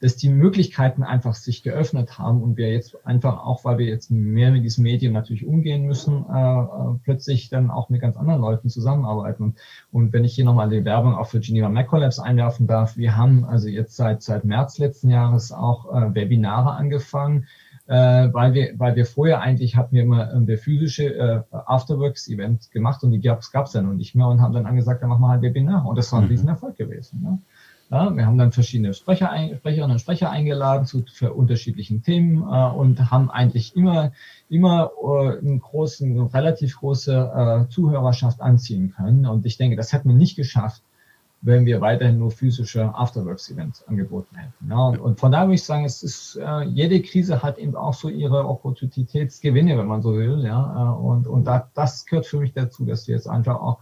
dass 0.00 0.16
die 0.16 0.28
Möglichkeiten 0.28 1.02
einfach 1.02 1.34
sich 1.34 1.62
geöffnet 1.62 2.18
haben 2.18 2.42
und 2.42 2.56
wir 2.56 2.70
jetzt 2.70 3.06
einfach 3.06 3.44
auch, 3.44 3.64
weil 3.64 3.78
wir 3.78 3.86
jetzt 3.86 4.10
mehr 4.10 4.50
mit 4.50 4.62
diesem 4.62 4.84
Medium 4.84 5.14
natürlich 5.14 5.46
umgehen 5.46 5.86
müssen, 5.86 6.26
äh, 6.30 6.60
äh, 6.60 6.98
plötzlich 7.02 7.48
dann 7.48 7.70
auch 7.70 7.88
mit 7.88 8.02
ganz 8.02 8.16
anderen 8.16 8.40
Leuten 8.40 8.68
zusammenarbeiten. 8.68 9.42
Und, 9.42 9.58
und 9.92 10.12
wenn 10.12 10.24
ich 10.24 10.34
hier 10.34 10.44
nochmal 10.44 10.68
die 10.68 10.84
Werbung 10.84 11.14
auch 11.14 11.28
für 11.28 11.40
Geneva 11.40 11.70
Mac 11.70 11.88
Collabs 11.88 12.18
einwerfen 12.18 12.66
darf, 12.66 12.96
wir 12.96 13.16
haben 13.16 13.44
also 13.44 13.68
jetzt 13.68 13.96
seit, 13.96 14.22
seit 14.22 14.44
März 14.44 14.78
letzten 14.78 15.08
Jahres 15.08 15.50
auch 15.50 15.90
äh, 15.94 16.14
Webinare 16.14 16.72
angefangen, 16.72 17.46
äh, 17.86 18.28
weil 18.32 18.52
wir, 18.52 18.74
weil 18.78 18.96
wir 18.96 19.06
vorher 19.06 19.40
eigentlich 19.40 19.76
hatten 19.76 19.94
wir 19.94 20.02
immer 20.02 20.32
äh, 20.32 20.44
der 20.44 20.58
physische 20.58 21.14
äh, 21.14 21.42
Afterworks-Event 21.52 22.70
gemacht 22.70 23.02
und 23.02 23.12
die 23.12 23.20
gab 23.20 23.40
es 23.40 23.72
dann 23.72 23.86
noch 23.86 23.94
nicht 23.94 24.14
mehr 24.14 24.26
und 24.26 24.40
haben 24.40 24.52
dann 24.52 24.66
angesagt, 24.66 25.02
dann 25.02 25.08
machen 25.08 25.22
wir 25.22 25.28
halt 25.28 25.42
Webinar 25.42 25.86
und 25.86 25.96
das 25.96 26.12
war 26.12 26.18
ein 26.18 26.24
mhm. 26.24 26.30
Riesenerfolg 26.30 26.76
gewesen. 26.76 27.22
Ne? 27.22 27.38
Ja, 27.88 28.16
wir 28.16 28.26
haben 28.26 28.36
dann 28.36 28.50
verschiedene 28.50 28.94
Sprecher, 28.94 29.30
Sprecherinnen 29.58 29.92
und 29.92 30.00
Sprecher 30.00 30.30
eingeladen 30.30 30.86
zu 30.86 31.04
für 31.12 31.32
unterschiedlichen 31.32 32.02
Themen 32.02 32.42
äh, 32.42 32.70
und 32.70 33.12
haben 33.12 33.30
eigentlich 33.30 33.76
immer, 33.76 34.12
immer 34.48 34.90
äh, 35.00 35.38
einen 35.38 35.60
großen, 35.60 36.10
eine 36.10 36.34
relativ 36.34 36.78
große 36.78 37.66
äh, 37.66 37.72
Zuhörerschaft 37.72 38.40
anziehen 38.40 38.92
können. 38.96 39.26
Und 39.26 39.46
ich 39.46 39.56
denke, 39.56 39.76
das 39.76 39.92
hätten 39.92 40.08
wir 40.08 40.16
nicht 40.16 40.34
geschafft, 40.34 40.82
wenn 41.42 41.64
wir 41.64 41.80
weiterhin 41.80 42.18
nur 42.18 42.32
physische 42.32 42.92
Afterworks-Events 42.92 43.86
angeboten 43.86 44.34
hätten. 44.34 44.68
Ja, 44.68 44.88
und, 44.88 44.98
und, 44.98 45.20
von 45.20 45.30
daher 45.30 45.46
würde 45.46 45.54
ich 45.54 45.62
sagen, 45.62 45.84
es 45.84 46.02
ist, 46.02 46.40
äh, 46.42 46.62
jede 46.64 47.00
Krise 47.02 47.44
hat 47.44 47.56
eben 47.58 47.76
auch 47.76 47.94
so 47.94 48.08
ihre 48.08 48.48
Opportunitätsgewinne, 48.48 49.78
wenn 49.78 49.86
man 49.86 50.02
so 50.02 50.16
will. 50.16 50.44
Ja, 50.44 50.92
äh, 50.92 50.98
und, 50.98 51.28
und 51.28 51.44
da, 51.44 51.70
das 51.74 52.04
gehört 52.04 52.26
für 52.26 52.38
mich 52.38 52.52
dazu, 52.52 52.84
dass 52.84 53.06
wir 53.06 53.14
jetzt 53.14 53.28
einfach 53.28 53.60
auch 53.60 53.78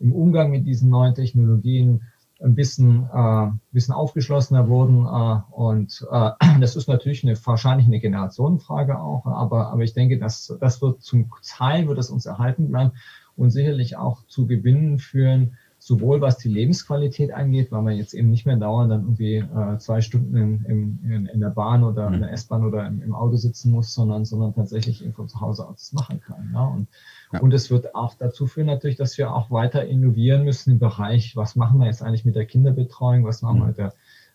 im 0.00 0.12
Umgang 0.12 0.50
mit 0.50 0.66
diesen 0.66 0.90
neuen 0.90 1.14
Technologien 1.14 2.02
ein 2.44 2.54
bisschen, 2.54 3.08
äh, 3.12 3.48
bisschen 3.72 3.94
aufgeschlossener 3.94 4.68
wurden. 4.68 5.06
Äh, 5.06 5.40
und 5.52 6.06
äh, 6.10 6.30
das 6.60 6.76
ist 6.76 6.88
natürlich 6.88 7.24
eine, 7.24 7.36
wahrscheinlich 7.44 7.86
eine 7.86 8.00
Generationenfrage 8.00 9.00
auch, 9.00 9.26
aber, 9.26 9.68
aber 9.68 9.82
ich 9.82 9.94
denke, 9.94 10.18
dass 10.18 10.54
das 10.60 10.82
wird 10.82 11.02
zum 11.02 11.30
Teil 11.42 11.88
wird 11.88 11.98
es 11.98 12.10
uns 12.10 12.26
erhalten 12.26 12.68
bleiben 12.68 12.92
und 13.36 13.50
sicherlich 13.50 13.96
auch 13.96 14.24
zu 14.26 14.46
Gewinnen 14.46 14.98
führen, 14.98 15.56
sowohl 15.78 16.20
was 16.22 16.38
die 16.38 16.48
Lebensqualität 16.48 17.32
angeht, 17.32 17.70
weil 17.70 17.82
man 17.82 17.96
jetzt 17.96 18.14
eben 18.14 18.30
nicht 18.30 18.46
mehr 18.46 18.56
dauernd 18.56 18.90
dann 18.90 19.02
irgendwie 19.02 19.36
äh, 19.36 19.78
zwei 19.78 20.00
Stunden 20.00 20.34
in, 20.34 20.98
in, 21.04 21.26
in 21.26 21.40
der 21.40 21.50
Bahn 21.50 21.84
oder 21.84 22.06
in 22.06 22.20
der 22.20 22.28
mhm. 22.28 22.34
S-Bahn 22.34 22.64
oder 22.64 22.86
im, 22.86 23.02
im, 23.02 23.14
Auto 23.14 23.36
sitzen 23.36 23.70
muss, 23.70 23.92
sondern, 23.92 24.24
sondern 24.24 24.54
tatsächlich 24.54 25.04
eben 25.04 25.12
von 25.12 25.28
zu 25.28 25.40
Hause 25.40 25.68
aus 25.68 25.92
machen 25.92 26.20
kann. 26.20 26.52
Ja? 26.54 26.64
Und, 26.64 26.88
ja. 27.34 27.40
und 27.40 27.52
es 27.52 27.70
wird 27.70 27.94
auch 27.94 28.14
dazu 28.14 28.46
führen 28.46 28.66
natürlich, 28.66 28.96
dass 28.96 29.18
wir 29.18 29.34
auch 29.34 29.50
weiter 29.50 29.84
innovieren 29.84 30.44
müssen 30.44 30.72
im 30.72 30.78
Bereich, 30.78 31.36
was 31.36 31.56
machen 31.56 31.78
wir 31.80 31.86
jetzt 31.86 32.02
eigentlich 32.02 32.24
mit 32.24 32.34
der 32.34 32.46
Kinderbetreuung, 32.46 33.24
was 33.24 33.42
machen 33.42 33.58
wir 33.58 33.64
mhm. 33.64 33.68
mit 33.68 33.78
der 33.78 33.94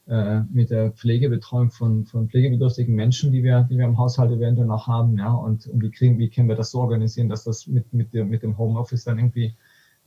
äh, 0.10 0.41
mit 0.52 0.72
der 0.72 0.91
Pflegebetreuung 0.91 1.70
von, 1.70 2.06
von 2.06 2.30
pflegebedürftigen 2.30 2.95
Menschen, 2.95 3.32
die 3.32 3.43
wir, 3.43 3.68
die 3.70 3.78
wir 3.78 3.86
im 3.86 4.00
Haushalt 4.00 4.32
eventuell 4.32 4.66
noch 4.66 4.88
haben, 4.88 5.20
ja, 5.20 5.32
und, 5.32 5.68
und 5.68 5.84
wie 5.84 5.91
kriegen, 5.91 6.18
wie 6.18 6.32
können 6.32 6.50
wir 6.50 6.56
das 6.56 6.72
so 6.72 6.80
organisieren, 6.80 7.30
dass 7.30 7.43
das 7.43 7.68
mit, 7.68 7.93
mit, 7.93 8.12
mit 8.14 8.41
dem 8.41 8.58
Homeoffice 8.58 9.04
dann 9.04 9.20
irgendwie 9.20 9.54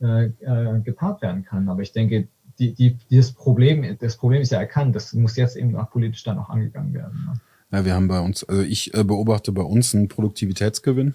äh, 0.01 0.25
äh, 0.25 0.81
gepaart 0.81 1.21
werden 1.21 1.45
kann. 1.45 1.69
Aber 1.69 1.81
ich 1.81 1.93
denke, 1.93 2.27
die, 2.59 2.73
die, 2.73 2.97
dieses 3.09 3.31
Problem, 3.31 3.97
das 3.97 4.17
Problem 4.17 4.41
ist 4.41 4.51
ja 4.51 4.59
erkannt, 4.59 4.93
das 4.93 5.13
muss 5.13 5.37
jetzt 5.37 5.55
eben 5.55 5.73
auch 5.77 5.89
politisch 5.89 6.23
dann 6.23 6.37
auch 6.37 6.49
angegangen 6.49 6.93
werden. 6.93 7.25
Ne? 7.25 7.33
Ja, 7.71 7.85
wir 7.85 7.93
haben 7.93 8.09
bei 8.09 8.19
uns, 8.19 8.43
also 8.43 8.61
ich 8.61 8.93
äh, 8.93 9.05
beobachte 9.05 9.53
bei 9.53 9.63
uns 9.63 9.95
einen 9.95 10.09
Produktivitätsgewinn. 10.09 11.13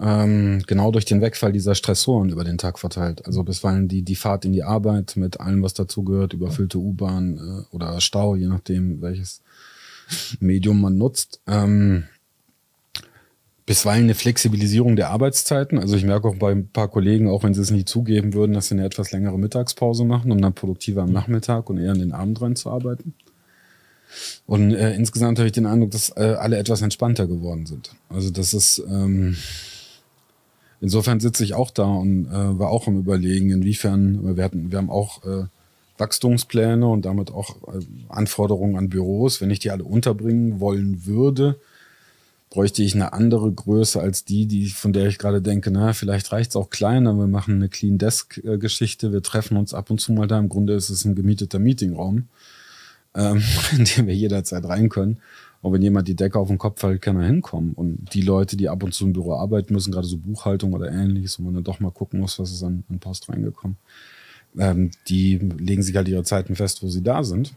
Ähm, 0.00 0.62
genau 0.66 0.90
durch 0.90 1.04
den 1.04 1.20
Wegfall 1.20 1.52
dieser 1.52 1.74
Stressoren 1.74 2.30
über 2.30 2.44
den 2.44 2.58
Tag 2.58 2.78
verteilt. 2.78 3.26
Also 3.26 3.42
bisweilen 3.42 3.88
die, 3.88 4.02
die 4.02 4.16
Fahrt 4.16 4.44
in 4.44 4.52
die 4.52 4.62
Arbeit 4.62 5.16
mit 5.16 5.40
allem, 5.40 5.62
was 5.62 5.74
dazugehört, 5.74 6.32
überfüllte 6.32 6.78
U-Bahn 6.78 7.38
äh, 7.38 7.74
oder 7.74 8.00
Stau, 8.00 8.36
je 8.36 8.46
nachdem, 8.46 9.00
welches 9.00 9.42
Medium 10.40 10.80
man 10.80 10.96
nutzt. 10.96 11.40
Ähm, 11.46 12.04
bisweilen 13.66 14.04
eine 14.04 14.14
Flexibilisierung 14.14 14.96
der 14.96 15.10
Arbeitszeiten. 15.10 15.78
Also 15.78 15.94
ich 15.94 16.04
merke 16.04 16.26
auch 16.26 16.36
bei 16.36 16.52
ein 16.52 16.68
paar 16.68 16.88
Kollegen, 16.88 17.28
auch 17.28 17.42
wenn 17.42 17.52
sie 17.52 17.60
es 17.60 17.70
nie 17.70 17.84
zugeben 17.84 18.32
würden, 18.32 18.54
dass 18.54 18.68
sie 18.68 18.74
eine 18.74 18.84
etwas 18.84 19.12
längere 19.12 19.38
Mittagspause 19.38 20.04
machen, 20.04 20.32
um 20.32 20.40
dann 20.40 20.54
produktiver 20.54 21.02
am 21.02 21.12
Nachmittag 21.12 21.68
und 21.68 21.78
eher 21.78 21.92
in 21.92 22.00
den 22.00 22.12
Abend 22.12 22.40
rein 22.40 22.56
zu 22.56 22.70
arbeiten. 22.70 23.14
Und 24.46 24.72
äh, 24.72 24.94
insgesamt 24.94 25.38
habe 25.38 25.46
ich 25.46 25.52
den 25.52 25.66
Eindruck, 25.66 25.90
dass 25.90 26.08
äh, 26.16 26.36
alle 26.38 26.56
etwas 26.56 26.80
entspannter 26.80 27.26
geworden 27.26 27.66
sind. 27.66 27.90
Also 28.08 28.30
das 28.30 28.54
ist 28.54 28.82
ähm, 28.88 29.36
insofern 30.80 31.20
sitze 31.20 31.44
ich 31.44 31.54
auch 31.54 31.70
da 31.70 31.84
und 31.84 32.26
äh, 32.26 32.58
war 32.58 32.70
auch 32.70 32.86
am 32.86 32.98
überlegen, 32.98 33.50
inwiefern 33.50 34.36
wir 34.36 34.44
hatten, 34.44 34.70
wir 34.70 34.78
haben 34.78 34.90
auch 34.90 35.24
äh, 35.24 35.44
Wachstumspläne 35.98 36.86
und 36.86 37.04
damit 37.04 37.30
auch 37.30 37.56
äh, 37.68 37.80
Anforderungen 38.08 38.76
an 38.76 38.88
Büros. 38.88 39.40
Wenn 39.40 39.50
ich 39.50 39.58
die 39.58 39.70
alle 39.70 39.84
unterbringen 39.84 40.60
wollen 40.60 41.06
würde, 41.06 41.58
bräuchte 42.50 42.82
ich 42.82 42.94
eine 42.94 43.12
andere 43.12 43.52
Größe 43.52 44.00
als 44.00 44.24
die, 44.24 44.46
die 44.46 44.68
von 44.68 44.92
der 44.92 45.06
ich 45.06 45.18
gerade 45.18 45.42
denke, 45.42 45.70
na, 45.70 45.92
vielleicht 45.92 46.32
reicht 46.32 46.50
es 46.50 46.56
auch 46.56 46.70
kleiner, 46.70 47.14
wir 47.14 47.26
machen 47.26 47.56
eine 47.56 47.68
Clean 47.68 47.98
Desk-Geschichte, 47.98 49.12
wir 49.12 49.22
treffen 49.22 49.56
uns 49.56 49.74
ab 49.74 49.90
und 49.90 50.00
zu 50.00 50.12
mal 50.12 50.26
da. 50.26 50.38
Im 50.38 50.48
Grunde 50.48 50.74
ist 50.74 50.88
es 50.88 51.04
ein 51.04 51.14
gemieteter 51.14 51.58
Meetingraum, 51.58 52.28
ähm, 53.14 53.42
in 53.76 53.84
den 53.84 54.06
wir 54.06 54.14
jederzeit 54.14 54.64
rein 54.64 54.88
können. 54.88 55.18
Und 55.60 55.72
wenn 55.72 55.82
jemand 55.82 56.06
die 56.06 56.14
Decke 56.14 56.38
auf 56.38 56.48
den 56.48 56.58
Kopf 56.58 56.80
fällt, 56.80 57.02
kann 57.02 57.16
er 57.16 57.26
hinkommen. 57.26 57.72
Und 57.72 58.14
die 58.14 58.22
Leute, 58.22 58.56
die 58.56 58.68
ab 58.68 58.82
und 58.82 58.94
zu 58.94 59.06
im 59.06 59.12
Büro 59.12 59.34
arbeiten 59.34 59.74
müssen, 59.74 59.90
gerade 59.90 60.06
so 60.06 60.16
Buchhaltung 60.16 60.72
oder 60.72 60.90
ähnliches, 60.90 61.38
wo 61.38 61.42
man 61.44 61.54
dann 61.54 61.64
doch 61.64 61.80
mal 61.80 61.90
gucken 61.90 62.20
muss, 62.20 62.38
was 62.38 62.52
ist 62.52 62.62
an, 62.62 62.84
an 62.88 63.00
Post 63.00 63.28
reingekommen, 63.28 63.76
ähm, 64.56 64.92
die 65.08 65.36
legen 65.36 65.82
sich 65.82 65.96
halt 65.96 66.08
ihre 66.08 66.22
Zeiten 66.22 66.54
fest, 66.54 66.82
wo 66.82 66.88
sie 66.88 67.02
da 67.02 67.24
sind. 67.24 67.54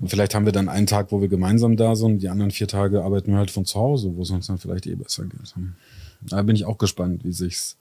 Und 0.00 0.08
vielleicht 0.08 0.34
haben 0.34 0.44
wir 0.44 0.52
dann 0.52 0.68
einen 0.68 0.86
Tag, 0.86 1.10
wo 1.10 1.20
wir 1.20 1.28
gemeinsam 1.28 1.76
da 1.76 1.96
sind, 1.96 2.22
die 2.22 2.28
anderen 2.28 2.52
vier 2.52 2.68
Tage 2.68 3.02
arbeiten 3.02 3.32
wir 3.32 3.38
halt 3.38 3.50
von 3.50 3.64
zu 3.64 3.80
Hause, 3.80 4.14
wo 4.14 4.22
es 4.22 4.30
uns 4.30 4.46
dann 4.46 4.58
vielleicht 4.58 4.86
eh 4.86 4.94
besser 4.94 5.24
geht. 5.24 5.54
Da 6.20 6.42
bin 6.42 6.54
ich 6.54 6.64
auch 6.64 6.78
gespannt, 6.78 7.24
wie 7.24 7.32
sich's 7.32 7.76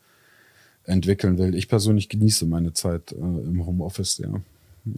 entwickeln 0.84 1.38
will. 1.38 1.54
Ich 1.54 1.68
persönlich 1.68 2.10
genieße 2.10 2.46
meine 2.46 2.74
Zeit 2.74 3.12
äh, 3.12 3.16
im 3.16 3.66
Homeoffice, 3.66 4.20
ja. 4.20 4.30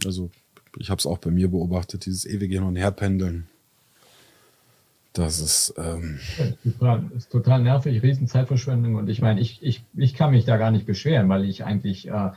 Also 0.06 0.30
ich 0.78 0.90
habe 0.90 0.98
es 0.98 1.06
auch 1.06 1.18
bei 1.18 1.30
mir 1.30 1.48
beobachtet, 1.48 2.06
dieses 2.06 2.24
ewige 2.26 2.54
Hin- 2.54 2.64
und 2.64 2.76
Herpendeln. 2.76 3.48
Das 5.12 5.40
ist, 5.40 5.74
ähm 5.76 6.20
total, 6.62 7.02
ist 7.16 7.30
total 7.30 7.62
nervig, 7.62 8.02
Riesenzeitverschwendung. 8.02 8.94
Und 8.94 9.08
ich 9.08 9.20
meine, 9.20 9.40
ich, 9.40 9.60
ich, 9.62 9.82
ich 9.94 10.14
kann 10.14 10.30
mich 10.30 10.44
da 10.44 10.56
gar 10.56 10.70
nicht 10.70 10.86
beschweren, 10.86 11.28
weil 11.28 11.44
ich 11.44 11.64
eigentlich 11.64 12.08
äh, 12.08 12.30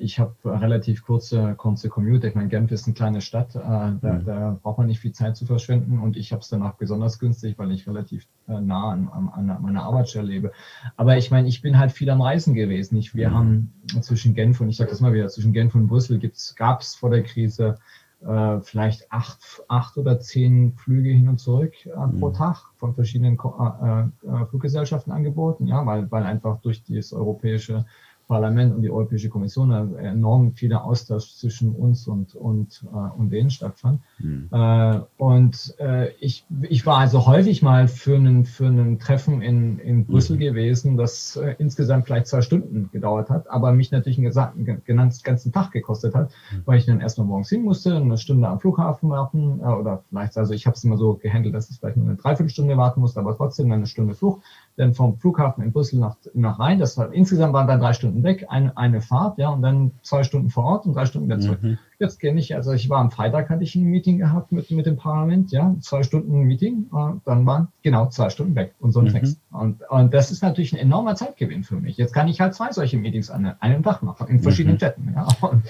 ich 0.00 0.20
habe 0.20 0.34
relativ 0.44 1.04
kurze, 1.04 1.54
kurze 1.56 1.88
Commute. 1.88 2.28
Ich 2.28 2.34
meine, 2.36 2.48
Genf 2.48 2.70
ist 2.70 2.86
eine 2.86 2.94
kleine 2.94 3.20
Stadt, 3.20 3.56
äh, 3.56 3.58
da, 3.60 3.96
mhm. 4.00 4.24
da, 4.24 4.58
braucht 4.62 4.78
man 4.78 4.86
nicht 4.86 5.00
viel 5.00 5.12
Zeit 5.12 5.36
zu 5.36 5.44
verschwenden 5.44 5.98
und 5.98 6.16
ich 6.16 6.32
habe 6.32 6.40
es 6.40 6.48
dann 6.48 6.62
auch 6.62 6.74
besonders 6.74 7.18
günstig, 7.18 7.58
weil 7.58 7.72
ich 7.72 7.88
relativ 7.88 8.26
äh, 8.48 8.60
nah 8.60 8.90
an, 8.90 9.08
an, 9.08 9.58
meiner 9.60 9.82
Arbeitsstelle 9.82 10.28
lebe. 10.28 10.52
Aber 10.96 11.16
ich 11.16 11.32
meine, 11.32 11.48
ich 11.48 11.62
bin 11.62 11.78
halt 11.78 11.90
viel 11.90 12.10
am 12.10 12.22
Reisen 12.22 12.54
gewesen. 12.54 12.96
Ich, 12.96 13.14
wir 13.16 13.30
mhm. 13.30 13.34
haben 13.34 13.72
zwischen 14.02 14.34
Genf 14.34 14.60
und, 14.60 14.68
ich 14.68 14.76
sage 14.76 14.90
das 14.90 15.00
mal 15.00 15.12
wieder, 15.12 15.28
zwischen 15.28 15.52
Genf 15.52 15.74
und 15.74 15.88
Brüssel 15.88 16.20
gab 16.54 16.80
es 16.80 16.94
vor 16.94 17.10
der 17.10 17.24
Krise 17.24 17.78
äh, 18.24 18.60
vielleicht 18.60 19.12
acht, 19.12 19.62
acht 19.68 19.98
oder 19.98 20.20
zehn 20.20 20.74
Flüge 20.74 21.10
hin 21.10 21.28
und 21.28 21.38
zurück 21.38 21.74
äh, 21.86 21.90
mhm. 21.90 22.18
pro 22.18 22.30
Tag 22.30 22.70
von 22.76 22.94
verschiedenen 22.94 23.34
äh, 23.34 24.46
Fluggesellschaften 24.46 25.12
angeboten, 25.12 25.66
ja, 25.66 25.84
weil, 25.84 26.10
weil 26.10 26.24
einfach 26.24 26.60
durch 26.60 26.82
das 26.84 27.12
europäische 27.12 27.84
Parlament 28.26 28.74
und 28.74 28.82
die 28.82 28.90
Europäische 28.90 29.28
Kommission 29.28 29.70
enorm 29.98 30.52
vieler 30.52 30.84
Austausch 30.84 31.34
zwischen 31.36 31.74
uns 31.74 32.08
und, 32.08 32.34
und, 32.34 32.84
äh, 32.92 33.18
und 33.18 33.30
denen 33.30 33.50
stattfand. 33.50 34.00
Mhm. 34.18 34.48
Äh, 34.50 35.00
und 35.16 35.74
äh, 35.78 36.10
ich, 36.18 36.44
ich 36.62 36.84
war 36.86 36.98
also 36.98 37.26
häufig 37.26 37.62
mal 37.62 37.86
für 37.86 38.16
einen, 38.16 38.44
für 38.44 38.66
einen 38.66 38.98
Treffen 38.98 39.42
in, 39.42 39.78
in 39.78 40.06
Brüssel 40.06 40.36
mhm. 40.36 40.40
gewesen, 40.40 40.96
das 40.96 41.36
äh, 41.36 41.54
insgesamt 41.58 42.06
vielleicht 42.06 42.26
zwei 42.26 42.42
Stunden 42.42 42.90
gedauert 42.92 43.30
hat, 43.30 43.48
aber 43.48 43.72
mich 43.72 43.92
natürlich 43.92 44.18
einen 44.18 44.26
gesamten, 44.26 44.82
genannten 44.84 45.18
ganzen 45.22 45.52
Tag 45.52 45.70
gekostet 45.70 46.14
hat, 46.14 46.30
mhm. 46.50 46.62
weil 46.64 46.78
ich 46.78 46.86
dann 46.86 47.00
erstmal 47.00 47.26
morgens 47.28 47.48
hin 47.48 47.62
musste, 47.62 47.94
eine 47.94 48.18
Stunde 48.18 48.48
am 48.48 48.58
Flughafen 48.58 49.08
warten 49.08 49.60
äh, 49.60 49.64
oder 49.64 50.02
vielleicht, 50.08 50.36
also 50.36 50.52
ich 50.52 50.66
habe 50.66 50.76
es 50.76 50.82
immer 50.82 50.96
so 50.96 51.14
gehandelt, 51.14 51.54
dass 51.54 51.70
ich 51.70 51.78
vielleicht 51.78 51.96
nur 51.96 52.06
eine 52.06 52.16
Dreiviertelstunde 52.16 52.76
warten 52.76 53.00
musste, 53.00 53.20
aber 53.20 53.36
trotzdem 53.36 53.70
eine 53.70 53.86
Stunde 53.86 54.14
Flug 54.14 54.42
dann 54.76 54.94
vom 54.94 55.18
Flughafen 55.18 55.64
in 55.64 55.72
Brüssel 55.72 55.98
nach, 55.98 56.16
nach 56.34 56.58
Rhein. 56.58 56.78
Das 56.78 56.98
war, 56.98 57.12
insgesamt 57.12 57.54
waren 57.54 57.66
dann 57.66 57.80
drei 57.80 57.92
Stunden 57.94 58.22
weg, 58.22 58.46
eine, 58.48 58.76
eine 58.76 59.00
Fahrt, 59.00 59.38
ja, 59.38 59.48
und 59.48 59.62
dann 59.62 59.92
zwei 60.02 60.22
Stunden 60.22 60.50
vor 60.50 60.64
Ort 60.64 60.86
und 60.86 60.94
drei 60.94 61.06
Stunden 61.06 61.28
wieder 61.28 61.40
zurück. 61.40 61.62
Mhm. 61.62 61.78
Jetzt 61.98 62.20
kenne 62.20 62.38
ich, 62.38 62.54
also 62.54 62.72
ich 62.72 62.90
war 62.90 62.98
am 62.98 63.10
Freitag, 63.10 63.48
hatte 63.48 63.64
ich 63.64 63.74
ein 63.74 63.84
Meeting 63.84 64.18
gehabt 64.18 64.52
mit, 64.52 64.70
mit 64.70 64.84
dem 64.84 64.96
Parlament, 64.96 65.50
ja, 65.50 65.74
zwei 65.80 66.02
Stunden 66.02 66.42
Meeting, 66.42 66.90
äh, 66.92 67.12
dann 67.24 67.46
waren 67.46 67.68
genau 67.82 68.08
zwei 68.08 68.28
Stunden 68.28 68.54
weg 68.54 68.74
und 68.80 68.92
sonst 68.92 69.14
mhm. 69.14 69.20
nichts. 69.20 69.40
Und, 69.50 69.80
und 69.88 70.12
das 70.12 70.30
ist 70.30 70.42
natürlich 70.42 70.74
ein 70.74 70.78
enormer 70.78 71.14
Zeitgewinn 71.14 71.64
für 71.64 71.76
mich. 71.76 71.96
Jetzt 71.96 72.12
kann 72.12 72.28
ich 72.28 72.40
halt 72.40 72.54
zwei 72.54 72.70
solche 72.70 72.98
Meetings 72.98 73.30
an 73.30 73.54
einem 73.60 73.82
Tag 73.82 74.02
machen, 74.02 74.28
in 74.28 74.40
verschiedenen 74.40 74.74
mhm. 74.74 74.78
Städten, 74.78 75.14
ja, 75.14 75.26
und, 75.48 75.64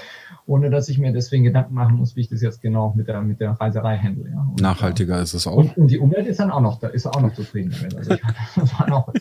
ohne 0.47 0.71
dass 0.71 0.89
ich 0.89 0.99
mir 0.99 1.13
deswegen 1.13 1.45
Gedanken 1.45 1.75
machen 1.75 1.97
muss, 1.97 2.15
wie 2.15 2.21
ich 2.21 2.29
das 2.29 2.41
jetzt 2.41 2.63
genau 2.63 2.95
mit 2.97 3.09
der, 3.09 3.21
mit 3.21 3.41
der 3.41 3.53
Reiserei 3.53 3.99
handle. 3.99 4.31
Ja. 4.31 4.47
Und, 4.49 4.61
Nachhaltiger 4.61 5.21
ist 5.21 5.35
es 5.35 5.47
auch. 5.47 5.57
Und, 5.57 5.77
und, 5.77 5.91
die 5.91 5.99
Umwelt 5.99 6.27
ist 6.27 6.39
dann 6.39 6.51
auch 6.51 6.61
noch, 6.61 6.79
da 6.79 6.89
ist 6.89 7.07
auch 7.07 7.21
noch 7.21 7.35
zufrieden 7.35 7.75
damit. 7.77 7.97
Also 7.97 8.13
ich, 8.13 8.21
das 8.57 8.79
war 8.79 8.93
auch 8.93 9.13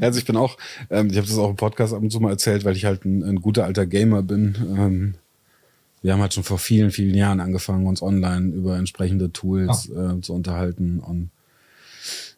Also 0.00 0.18
ich 0.18 0.26
bin 0.26 0.36
auch, 0.36 0.56
ähm, 0.90 1.08
ich 1.10 1.16
habe 1.16 1.26
das 1.26 1.38
auch 1.38 1.50
im 1.50 1.56
Podcast 1.56 1.94
ab 1.94 2.02
und 2.02 2.10
zu 2.10 2.20
mal 2.20 2.30
erzählt, 2.30 2.64
weil 2.64 2.76
ich 2.76 2.84
halt 2.84 3.04
ein, 3.04 3.22
ein 3.22 3.40
guter 3.40 3.64
alter 3.64 3.86
Gamer 3.86 4.22
bin. 4.22 4.56
Ähm, 4.76 5.14
wir 6.02 6.12
haben 6.12 6.20
halt 6.20 6.34
schon 6.34 6.44
vor 6.44 6.58
vielen, 6.58 6.90
vielen 6.90 7.14
Jahren 7.14 7.40
angefangen, 7.40 7.86
uns 7.86 8.02
online 8.02 8.52
über 8.52 8.76
entsprechende 8.76 9.32
Tools 9.32 9.90
ah. 9.96 10.12
äh, 10.12 10.20
zu 10.20 10.34
unterhalten 10.34 10.98
und 10.98 11.30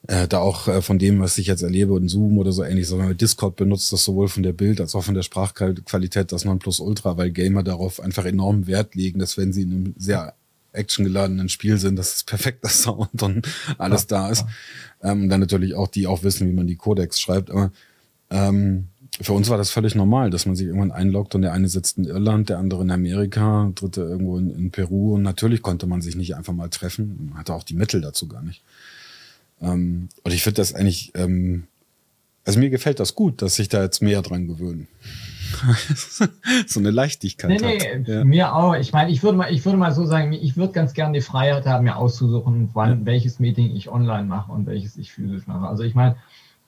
äh, 0.09 0.29
da 0.29 0.39
auch 0.39 0.69
äh, 0.69 0.83
von 0.83 0.99
dem, 0.99 1.21
was 1.21 1.39
ich 1.39 1.47
jetzt 1.47 1.63
erlebe 1.63 1.97
in 1.97 2.09
Zoom 2.09 2.39
oder 2.39 2.53
so 2.53 2.63
ähnlich, 2.63 2.87
so 2.89 2.99
wenn 2.99 3.07
man 3.07 3.17
Discord 3.17 3.57
benutzt, 3.57 3.93
das 3.93 4.05
sowohl 4.05 4.29
von 4.29 4.43
der 4.43 4.53
Bild- 4.53 4.81
als 4.81 4.95
auch 4.95 5.05
von 5.05 5.15
der 5.15 5.23
Sprachqualität 5.23 6.33
das 6.33 6.45
Nonplusultra, 6.45 7.17
weil 7.17 7.31
Gamer 7.31 7.63
darauf 7.63 8.01
einfach 8.01 8.25
enormen 8.25 8.67
Wert 8.67 8.95
legen, 8.95 9.19
dass 9.19 9.37
wenn 9.37 9.53
sie 9.53 9.63
in 9.63 9.73
einem 9.73 9.95
sehr 9.97 10.35
actiongeladenen 10.73 11.49
Spiel 11.49 11.79
sind, 11.79 11.97
dass 11.97 12.17
es 12.17 12.25
perfekter 12.25 12.69
Sound 12.69 13.23
und 13.23 13.49
alles 13.79 14.03
ja, 14.03 14.07
da 14.09 14.31
ist. 14.31 14.45
Ja. 15.03 15.13
Ähm, 15.13 15.29
dann 15.29 15.41
natürlich 15.41 15.75
auch 15.75 15.89
die 15.89 16.07
auch 16.07 16.23
wissen, 16.23 16.49
wie 16.49 16.53
man 16.53 16.67
die 16.67 16.77
Codex 16.77 17.21
schreibt. 17.21 17.51
Aber 17.51 17.73
ähm, 18.31 18.89
für 19.21 19.33
uns 19.33 19.49
war 19.49 19.57
das 19.57 19.71
völlig 19.71 19.95
normal, 19.95 20.31
dass 20.31 20.45
man 20.45 20.57
sich 20.57 20.67
irgendwann 20.67 20.93
einloggt 20.93 21.35
und 21.35 21.43
der 21.43 21.53
eine 21.53 21.69
sitzt 21.69 21.97
in 21.97 22.05
Irland, 22.05 22.51
der 22.51 22.59
andere 22.59 22.83
in 22.83 22.91
Amerika, 22.91 23.73
dritte 23.75 24.03
irgendwo 24.03 24.37
in, 24.37 24.51
in 24.51 24.71
Peru. 24.71 25.15
Und 25.15 25.23
natürlich 25.23 25.63
konnte 25.63 25.87
man 25.87 26.03
sich 26.03 26.17
nicht 26.17 26.37
einfach 26.37 26.53
mal 26.53 26.69
treffen. 26.69 27.31
Man 27.31 27.39
hatte 27.39 27.55
auch 27.55 27.65
die 27.65 27.75
Mittel 27.75 28.01
dazu 28.03 28.29
gar 28.29 28.43
nicht. 28.43 28.63
Ähm, 29.61 30.09
und 30.23 30.35
ich 30.35 30.43
finde 30.43 30.57
das 30.57 30.75
eigentlich, 30.75 31.13
ähm, 31.15 31.67
also 32.45 32.59
mir 32.59 32.71
gefällt 32.71 33.01
das 33.01 33.15
gut, 33.15 33.43
dass 33.43 33.57
sich 33.57 33.69
da 33.69 33.83
jetzt 33.83 34.03
mehr 34.03 34.23
dran 34.23 34.47
gewöhnen. 34.47 34.89
so 36.67 36.81
eine 36.81 36.91
Leichtigkeit. 36.91 37.61
Nee, 37.61 37.79
nee, 37.79 38.13
ja. 38.13 38.25
mir 38.25 38.55
auch. 38.55 38.75
Ich 38.75 38.93
meine, 38.93 39.11
ich 39.11 39.23
würde 39.23 39.39
mal, 39.39 39.53
ich 39.53 39.65
würde 39.65 39.79
mal 39.79 39.93
so 39.93 40.05
sagen, 40.05 40.33
ich 40.33 40.57
würde 40.57 40.73
ganz 40.73 40.93
gerne 40.93 41.15
die 41.15 41.23
Freiheit 41.23 41.67
haben, 41.67 41.85
mir 41.85 41.97
auszusuchen, 41.97 42.71
wann, 42.75 43.01
ja. 43.01 43.07
welches 43.07 43.39
Meeting 43.39 43.75
ich 43.75 43.89
online 43.89 44.25
mache 44.25 44.53
und 44.53 44.67
welches 44.67 44.97
ich 44.97 45.13
physisch 45.13 45.47
mache. 45.47 45.67
Also 45.67 45.83
ich 45.83 45.95
meine, 45.95 46.17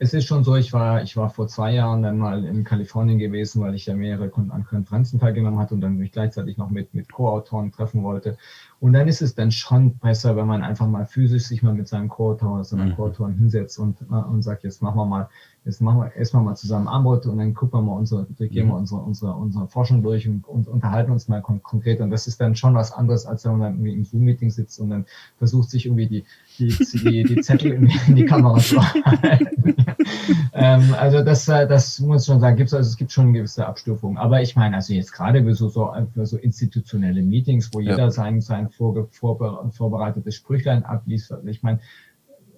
es 0.00 0.14
ist 0.14 0.26
schon 0.26 0.44
so, 0.44 0.54
ich 0.54 0.72
war, 0.72 1.02
ich 1.02 1.16
war 1.16 1.28
vor 1.28 1.48
zwei 1.48 1.72
Jahren 1.72 2.02
dann 2.02 2.18
mal 2.18 2.44
in 2.44 2.62
Kalifornien 2.62 3.18
gewesen, 3.18 3.60
weil 3.60 3.74
ich 3.74 3.86
ja 3.86 3.94
mehrere 3.94 4.28
Kunden 4.28 4.52
an 4.52 4.64
Konferenzen 4.64 5.18
teilgenommen 5.18 5.58
hatte 5.58 5.74
und 5.74 5.80
dann 5.80 5.96
mich 5.96 6.12
gleichzeitig 6.12 6.56
noch 6.56 6.70
mit, 6.70 6.94
mit 6.94 7.10
Co-Autoren 7.10 7.72
treffen 7.72 8.04
wollte. 8.04 8.38
Und 8.78 8.92
dann 8.92 9.08
ist 9.08 9.22
es 9.22 9.34
dann 9.34 9.50
schon 9.50 9.98
besser, 9.98 10.36
wenn 10.36 10.46
man 10.46 10.62
einfach 10.62 10.86
mal 10.86 11.04
physisch 11.04 11.44
sich 11.44 11.64
mal 11.64 11.74
mit 11.74 11.88
seinem 11.88 12.08
Co-Autor 12.08 12.54
oder 12.54 12.64
seiner 12.64 12.86
mhm. 12.86 12.94
Co-Autorin 12.94 13.34
hinsetzt 13.34 13.78
und, 13.80 14.00
äh, 14.02 14.14
und 14.14 14.42
sagt, 14.42 14.62
jetzt 14.62 14.82
machen 14.82 14.98
wir 14.98 15.06
mal, 15.06 15.28
jetzt 15.68 15.82
machen 15.82 16.00
wir 16.00 16.16
erstmal 16.16 16.42
mal 16.42 16.54
zusammen 16.54 16.88
Armut 16.88 17.26
und 17.26 17.36
dann 17.36 17.52
gucken 17.52 17.78
wir 17.78 17.82
mal 17.82 17.98
unsere, 17.98 18.24
gehen 18.24 18.66
mhm. 18.66 18.70
wir 18.70 18.76
unsere, 18.76 19.00
unsere, 19.02 19.34
unsere 19.34 19.68
Forschung 19.68 20.02
durch 20.02 20.26
und, 20.26 20.48
und 20.48 20.66
unterhalten 20.66 21.12
uns 21.12 21.28
mal 21.28 21.42
kon 21.42 21.62
konkret. 21.62 22.00
Und 22.00 22.10
das 22.10 22.26
ist 22.26 22.40
dann 22.40 22.56
schon 22.56 22.74
was 22.74 22.90
anderes, 22.90 23.26
als 23.26 23.44
wenn 23.44 23.52
man 23.52 23.60
dann 23.60 23.72
irgendwie 23.74 23.92
im 23.92 24.04
Zoom-Meeting 24.04 24.50
sitzt 24.50 24.80
und 24.80 24.88
dann 24.88 25.04
versucht 25.36 25.68
sich 25.68 25.84
irgendwie 25.84 26.06
die, 26.06 26.24
die, 26.58 26.68
die, 26.68 27.22
die 27.22 27.40
Zettel 27.42 27.72
in, 27.72 27.92
in 28.06 28.16
die 28.16 28.24
Kamera 28.24 28.58
zu 28.58 28.80
halten. 28.82 29.76
ähm, 30.54 30.94
also 30.98 31.22
das, 31.22 31.46
äh, 31.48 31.68
das 31.68 32.00
muss 32.00 32.22
ich 32.22 32.26
schon 32.26 32.40
sagen, 32.40 32.56
gibt's, 32.56 32.72
also 32.72 32.88
es 32.88 32.96
gibt 32.96 33.12
schon 33.12 33.34
gewisse 33.34 33.66
Abstufungen. 33.66 34.16
Aber 34.16 34.40
ich 34.40 34.56
meine, 34.56 34.76
also 34.76 34.94
jetzt 34.94 35.12
gerade 35.12 35.44
für 35.44 35.54
so, 35.54 35.68
so, 35.68 35.92
für 36.14 36.24
so 36.24 36.38
institutionelle 36.38 37.22
Meetings, 37.22 37.70
wo 37.74 37.80
jeder 37.80 37.98
ja. 37.98 38.10
sein, 38.10 38.40
sein 38.40 38.70
vor, 38.70 39.06
vor, 39.10 39.70
vorbereitetes 39.70 40.34
Sprüchlein 40.34 40.84
abliefert. 40.86 41.46
Ich 41.46 41.62
meine, 41.62 41.80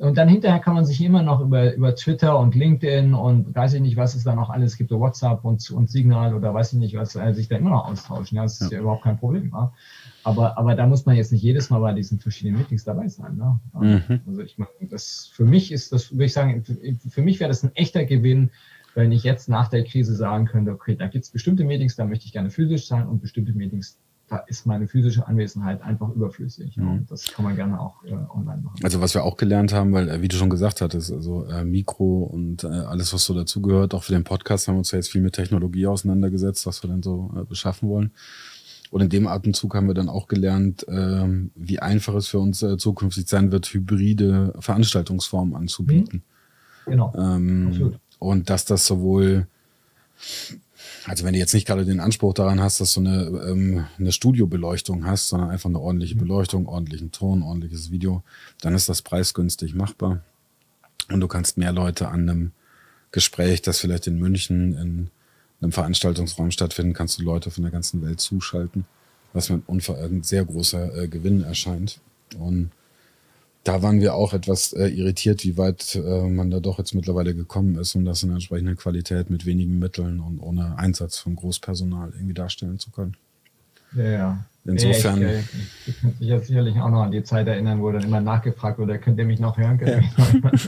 und 0.01 0.17
dann 0.17 0.31
hinterher 0.31 0.61
kann 0.61 0.73
man 0.73 0.87
sich 0.87 0.99
immer 1.03 1.23
noch 1.23 1.43
über, 1.43 1.75
über 1.75 1.95
Twitter 1.95 2.39
und 2.39 2.55
LinkedIn 2.55 3.13
und 3.13 3.55
weiß 3.55 3.75
ich 3.75 3.83
nicht, 3.83 3.99
was 3.99 4.15
es 4.15 4.25
da 4.25 4.35
noch 4.35 4.49
alles 4.49 4.79
gibt, 4.79 4.91
WhatsApp 4.93 5.45
und, 5.45 5.71
und 5.71 5.91
Signal 5.91 6.35
oder 6.35 6.55
weiß 6.55 6.73
ich 6.73 6.79
nicht, 6.79 6.97
was, 6.97 7.17
äh, 7.17 7.35
sich 7.35 7.49
da 7.49 7.57
immer 7.57 7.69
noch 7.69 7.85
austauschen. 7.85 8.37
Ja, 8.37 8.45
das 8.45 8.63
ist 8.63 8.73
ja, 8.73 8.79
ja 8.79 8.81
überhaupt 8.81 9.05
kein 9.05 9.19
Problem. 9.19 9.51
Ja. 9.53 9.75
Aber, 10.25 10.57
aber 10.57 10.75
da 10.75 10.87
muss 10.87 11.05
man 11.05 11.17
jetzt 11.17 11.33
nicht 11.33 11.43
jedes 11.43 11.69
Mal 11.69 11.81
bei 11.81 11.93
diesen 11.93 12.19
verschiedenen 12.19 12.57
Meetings 12.57 12.85
dabei 12.85 13.09
sein. 13.09 13.37
Ne? 13.37 13.61
Mhm. 13.79 14.21
Also 14.27 14.41
ich 14.41 14.57
meine, 14.57 14.71
das 14.89 15.31
für 15.35 15.45
mich 15.45 15.71
ist 15.71 15.93
das, 15.93 16.11
würde 16.11 16.25
ich 16.25 16.33
sagen, 16.33 16.65
für, 16.65 16.79
für 17.11 17.23
mich 17.23 17.39
wäre 17.39 17.49
das 17.49 17.63
ein 17.63 17.77
echter 17.77 18.07
Gewinn, 18.07 18.53
wenn 18.95 19.13
ich 19.13 19.23
jetzt 19.23 19.51
nach 19.51 19.69
der 19.69 19.85
Krise 19.85 20.17
sagen 20.17 20.47
könnte, 20.47 20.71
okay, 20.71 20.97
da 20.97 21.09
gibt 21.09 21.27
es 21.27 21.31
bestimmte 21.31 21.65
Meetings, 21.65 21.97
da 21.97 22.07
möchte 22.07 22.25
ich 22.25 22.33
gerne 22.33 22.49
physisch 22.49 22.87
sein 22.87 23.07
und 23.07 23.21
bestimmte 23.21 23.53
Meetings, 23.53 23.99
da 24.31 24.39
ist 24.47 24.64
meine 24.64 24.87
physische 24.87 25.26
Anwesenheit 25.26 25.83
einfach 25.83 26.09
überflüssig. 26.11 26.76
Mhm. 26.76 27.05
Das 27.09 27.33
kann 27.33 27.45
man 27.45 27.57
gerne 27.57 27.81
auch 27.81 28.05
äh, 28.05 28.12
online 28.12 28.62
machen. 28.62 28.78
Also 28.85 29.01
was 29.01 29.12
wir 29.12 29.24
auch 29.24 29.37
gelernt 29.37 29.72
haben, 29.72 29.93
weil, 29.93 30.09
äh, 30.09 30.22
wie 30.22 30.28
du 30.28 30.37
schon 30.37 30.51
gesagt 30.51 30.81
hattest, 30.81 31.12
also 31.12 31.47
äh, 31.47 31.64
Mikro 31.64 32.22
und 32.22 32.62
äh, 32.62 32.68
alles, 32.68 33.12
was 33.12 33.24
so 33.24 33.35
dazugehört, 33.35 33.93
auch 33.93 34.05
für 34.05 34.12
den 34.12 34.22
Podcast 34.22 34.68
haben 34.68 34.76
wir 34.76 34.78
uns 34.78 34.93
ja 34.93 34.99
jetzt 34.99 35.11
viel 35.11 35.20
mit 35.20 35.35
Technologie 35.35 35.89
auseinandergesetzt, 35.89 36.64
was 36.64 36.81
wir 36.85 36.89
dann 36.89 37.03
so 37.03 37.35
äh, 37.37 37.45
beschaffen 37.45 37.89
wollen. 37.89 38.12
Und 38.93 39.01
in 39.01 39.09
dem 39.09 39.26
Atemzug 39.26 39.74
haben 39.74 39.89
wir 39.89 39.95
dann 39.95 40.09
auch 40.09 40.28
gelernt, 40.28 40.87
äh, 40.87 41.26
wie 41.57 41.81
einfach 41.81 42.14
es 42.14 42.28
für 42.28 42.39
uns 42.39 42.64
zukünftig 42.78 43.28
sein 43.28 43.51
wird, 43.51 43.66
hybride 43.66 44.55
Veranstaltungsformen 44.61 45.57
anzubieten. 45.57 46.22
Mhm. 46.87 46.91
Genau. 46.91 47.12
Ähm, 47.16 47.95
und 48.20 48.49
dass 48.49 48.64
das 48.64 48.87
sowohl 48.87 49.47
also 51.07 51.24
wenn 51.24 51.33
du 51.33 51.39
jetzt 51.39 51.55
nicht 51.55 51.66
gerade 51.66 51.85
den 51.85 52.01
Anspruch 52.01 52.35
daran 52.35 52.61
hast, 52.61 52.81
dass 52.81 52.95
du 52.95 53.01
eine, 53.01 53.24
ähm, 53.49 53.87
eine 53.99 54.12
Studiobeleuchtung 54.12 55.07
hast, 55.07 55.28
sondern 55.28 55.51
einfach 55.51 55.68
eine 55.68 55.81
ordentliche 55.81 56.14
mhm. 56.14 56.20
Beleuchtung, 56.20 56.66
ordentlichen 56.66 57.12
Ton, 57.12 57.43
ordentliches 57.43 57.91
Video, 57.91 58.22
dann 58.61 58.74
ist 58.74 58.89
das 58.89 59.03
preisgünstig 59.03 59.74
machbar. 59.74 60.22
Und 61.11 61.20
du 61.20 61.28
kannst 61.28 61.59
mehr 61.59 61.72
Leute 61.72 62.09
an 62.09 62.28
einem 62.28 62.53
Gespräch, 63.12 63.62
das 63.62 63.81
vielleicht 63.81 64.07
in 64.07 64.18
München 64.18 64.76
in 64.76 65.11
einem 65.61 65.72
Veranstaltungsraum 65.72 66.51
stattfindet, 66.51 66.97
kannst 66.97 67.18
du 67.18 67.22
Leute 67.22 67.51
von 67.51 67.62
der 67.62 67.72
ganzen 67.72 68.03
Welt 68.03 68.20
zuschalten, 68.20 68.85
was 69.33 69.51
mir 69.51 69.62
ein 69.68 70.22
sehr 70.22 70.45
großer 70.45 70.97
äh, 70.97 71.09
Gewinn 71.09 71.43
erscheint. 71.43 72.01
Und 72.39 72.70
da 73.65 73.83
waren 73.83 74.01
wir 74.01 74.15
auch 74.15 74.33
etwas 74.33 74.73
äh, 74.73 74.89
irritiert, 74.89 75.45
wie 75.45 75.57
weit 75.57 75.95
äh, 75.95 76.29
man 76.29 76.51
da 76.51 76.61
doch 76.61 76.79
jetzt 76.79 76.95
mittlerweile 76.95 77.35
gekommen 77.35 77.77
ist, 77.77 77.95
um 77.95 78.05
das 78.05 78.23
in 78.23 78.31
entsprechender 78.31 78.75
Qualität 78.75 79.29
mit 79.29 79.45
wenigen 79.45 79.79
Mitteln 79.79 80.21
und 80.21 80.41
ohne 80.41 80.79
Einsatz 80.79 81.19
von 81.19 81.37
Großpersonal 81.37 82.13
irgendwie 82.15 82.35
darstellen 82.35 82.79
zu 82.79 82.91
können. 82.91 83.17
Ja. 83.95 84.45
Insofern. 84.65 85.23
Ich, 85.23 85.29
ich, 85.29 85.89
ich 85.89 86.01
kann 86.01 86.15
mich 86.19 86.29
ja 86.29 86.39
sicherlich 86.39 86.77
auch 86.79 86.91
noch 86.91 87.03
an 87.03 87.11
die 87.11 87.23
Zeit 87.23 87.47
erinnern, 87.47 87.81
wo 87.81 87.91
dann 87.91 88.03
immer 88.03 88.21
nachgefragt 88.21 88.79
wurde, 88.79 88.99
könnt 88.99 89.19
ihr 89.19 89.25
mich 89.25 89.41
noch 89.41 89.57
hören? 89.57 89.81
Ja, 89.85 90.01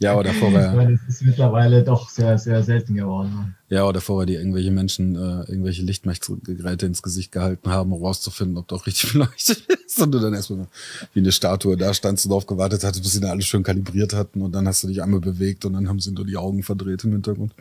ja 0.00 0.18
oder 0.18 0.32
vorher. 0.32 0.74
Das 0.74 1.00
ist 1.08 1.22
mittlerweile 1.22 1.84
doch 1.84 2.08
sehr, 2.08 2.38
sehr 2.38 2.64
selten 2.64 2.94
geworden. 2.94 3.54
Ja, 3.68 3.84
oder 3.86 4.00
vorher, 4.00 4.26
die 4.26 4.34
irgendwelche 4.34 4.72
Menschen 4.72 5.14
äh, 5.14 5.50
irgendwelche 5.50 5.82
Lichtmessgeräte 5.82 6.86
ins 6.86 7.02
Gesicht 7.02 7.30
gehalten 7.30 7.70
haben, 7.70 7.92
um 7.92 8.02
rauszufinden, 8.02 8.56
ob 8.56 8.66
doch 8.66 8.86
richtig 8.86 9.12
beleuchtet 9.12 9.64
ist. 9.86 10.02
Und 10.02 10.10
du 10.10 10.18
dann 10.18 10.34
erstmal 10.34 10.66
wie 11.12 11.20
eine 11.20 11.30
Statue 11.30 11.76
da 11.76 11.94
standst 11.94 12.26
und 12.26 12.30
darauf 12.30 12.46
gewartet 12.46 12.82
hattest, 12.82 13.02
bis 13.04 13.12
sie 13.12 13.20
dann 13.20 13.30
alles 13.30 13.46
schön 13.46 13.62
kalibriert 13.62 14.12
hatten. 14.12 14.42
Und 14.42 14.52
dann 14.52 14.66
hast 14.66 14.82
du 14.82 14.88
dich 14.88 15.02
einmal 15.02 15.20
bewegt 15.20 15.64
und 15.64 15.74
dann 15.74 15.88
haben 15.88 16.00
sie 16.00 16.10
nur 16.10 16.26
die 16.26 16.36
Augen 16.36 16.64
verdreht 16.64 17.04
im 17.04 17.12
Hintergrund. 17.12 17.54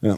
Ja. 0.00 0.16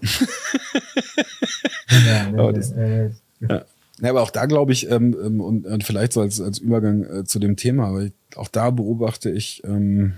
ja, 2.07 2.30
ja, 2.30 2.51
äh, 2.76 3.11
ja. 3.41 3.64
Ja, 4.01 4.11
aber 4.11 4.22
auch 4.22 4.30
da 4.30 4.47
glaube 4.47 4.72
ich, 4.72 4.90
ähm, 4.90 5.16
ähm, 5.24 5.40
und, 5.40 5.66
und 5.66 5.84
vielleicht 5.84 6.12
so 6.12 6.20
als, 6.20 6.40
als 6.40 6.59
Übergang 6.59 7.05
äh, 7.05 7.24
zu 7.24 7.38
dem 7.38 7.57
Thema, 7.57 7.88
aber 7.88 8.03
ich, 8.03 8.12
auch 8.36 8.49
da 8.49 8.70
beobachte 8.70 9.30
ich, 9.30 9.62
ähm, 9.64 10.14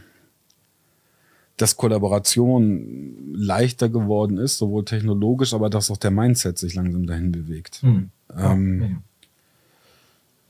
dass 1.56 1.76
Kollaboration 1.76 3.34
leichter 3.34 3.88
geworden 3.88 4.38
ist, 4.38 4.58
sowohl 4.58 4.84
technologisch, 4.84 5.54
aber 5.54 5.70
dass 5.70 5.90
auch 5.90 5.96
der 5.96 6.10
Mindset 6.10 6.58
sich 6.58 6.74
langsam 6.74 7.06
dahin 7.06 7.32
bewegt. 7.32 7.82
Mhm. 7.82 8.10
Ähm, 8.36 8.82
ja. 8.82 8.88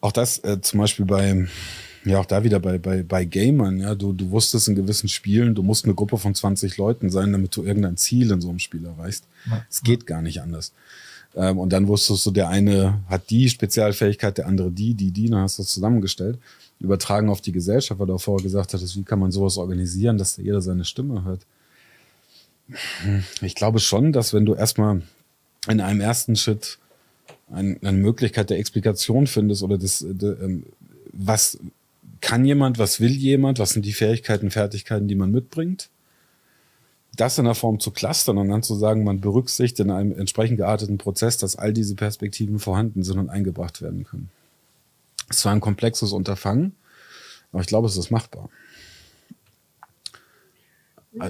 Auch 0.01 0.13
das 0.13 0.39
äh, 0.45 0.61
zum 0.61 0.81
Beispiel 0.81 1.07
bei, 1.07 1.47
ja, 2.05 2.21
auch 2.21 2.27
da 2.27 2.45
wieder 2.45 2.61
bei, 2.61 2.79
bei, 2.79 3.03
bei 3.03 3.25
Gamern, 3.25 3.81
ja, 3.81 3.95
du, 3.95 4.13
du 4.13 4.31
wusstest 4.31 4.69
in 4.69 4.75
gewissen 4.75 5.09
Spielen, 5.09 5.55
du 5.55 5.63
musst 5.63 5.85
eine 5.85 5.95
Gruppe 5.95 6.19
von 6.19 6.35
20 6.35 6.77
Leuten 6.77 7.11
sein, 7.11 7.33
damit 7.33 7.57
du 7.57 7.65
irgendein 7.65 7.97
Ziel 7.97 8.31
in 8.31 8.41
so 8.41 8.51
einem 8.51 8.59
Spiel 8.59 8.85
erreichst. 8.85 9.25
Es 9.69 9.79
ja. 9.79 9.83
geht 9.85 10.07
gar 10.07 10.23
nicht 10.23 10.41
anders. 10.41 10.73
Ähm, 11.39 11.59
und 11.59 11.73
dann 11.73 11.87
wusstest 11.87 12.27
du, 12.27 12.31
der 12.33 12.49
eine 12.49 13.01
hat 13.09 13.31
die 13.31 13.49
Spezialfähigkeit, 13.49 14.37
der 14.37 14.47
andere 14.47 14.71
die, 14.71 14.95
die, 14.95 15.13
die, 15.13 15.31
dann 15.31 15.41
hast 15.41 15.59
du 15.59 15.63
das 15.63 15.73
zusammengestellt. 15.73 16.39
Übertragen 16.81 17.29
auf 17.29 17.41
die 17.41 17.53
Gesellschaft, 17.53 17.99
weil 17.99 18.09
du 18.09 18.15
auch 18.15 18.21
vorher 18.21 18.43
gesagt 18.43 18.75
hattest, 18.75 18.97
wie 18.97 19.05
kann 19.05 19.19
man 19.19 19.33
sowas 19.33 19.57
organisieren, 19.57 20.19
dass 20.19 20.37
jeder 20.37 20.61
seine 20.61 20.85
Stimme 20.85 21.25
hört. 21.25 21.41
Ich 23.41 23.55
glaube 23.55 23.79
schon, 23.79 24.13
dass 24.13 24.35
wenn 24.35 24.45
du 24.45 24.55
erstmal 24.55 25.03
in 25.69 25.81
einem 25.81 26.01
ersten 26.01 26.37
Schritt 26.37 26.79
ein, 27.51 27.79
eine 27.83 27.97
Möglichkeit 27.97 28.51
der 28.51 28.59
Explikation 28.59 29.27
findest 29.27 29.63
oder 29.63 29.79
das, 29.79 30.05
de, 30.07 30.37
ähm, 30.43 30.65
was 31.13 31.59
kann 32.21 32.45
jemand, 32.45 32.79
was 32.79 33.01
will 33.01 33.13
jemand, 33.13 33.59
was 33.59 33.71
sind 33.71 33.85
die 33.85 33.93
Fähigkeiten, 33.93 34.51
Fertigkeiten, 34.51 35.09
die 35.09 35.15
man 35.15 35.31
mitbringt, 35.31 35.89
das 37.19 37.39
in 37.39 37.45
der 37.45 37.55
Form 37.55 37.81
zu 37.81 37.91
clustern 37.91 38.39
und 38.39 38.49
dann 38.49 38.63
zu 38.63 38.75
sagen, 38.75 39.05
man 39.05 39.21
berücksichtigt 39.21 39.81
in 39.81 39.91
einem 39.91 40.13
entsprechend 40.13 40.57
gearteten 40.59 40.99
Prozess, 40.99 41.37
dass 41.37 41.57
all 41.57 41.73
diese 41.73 41.95
Perspektiven 41.95 42.59
vorhanden 42.59 43.03
sind 43.03 43.19
und 43.19 43.29
eingebracht 43.29 43.83
werden 43.83 44.05
können. 44.05 44.31
Es 45.29 45.45
war 45.45 45.53
ein 45.53 45.61
komplexes 45.61 46.13
Unterfangen, 46.13 46.75
aber 47.53 47.61
ich 47.61 47.67
glaube, 47.67 47.89
es 47.89 47.97
ist 47.97 48.11
machbar. 48.11 48.49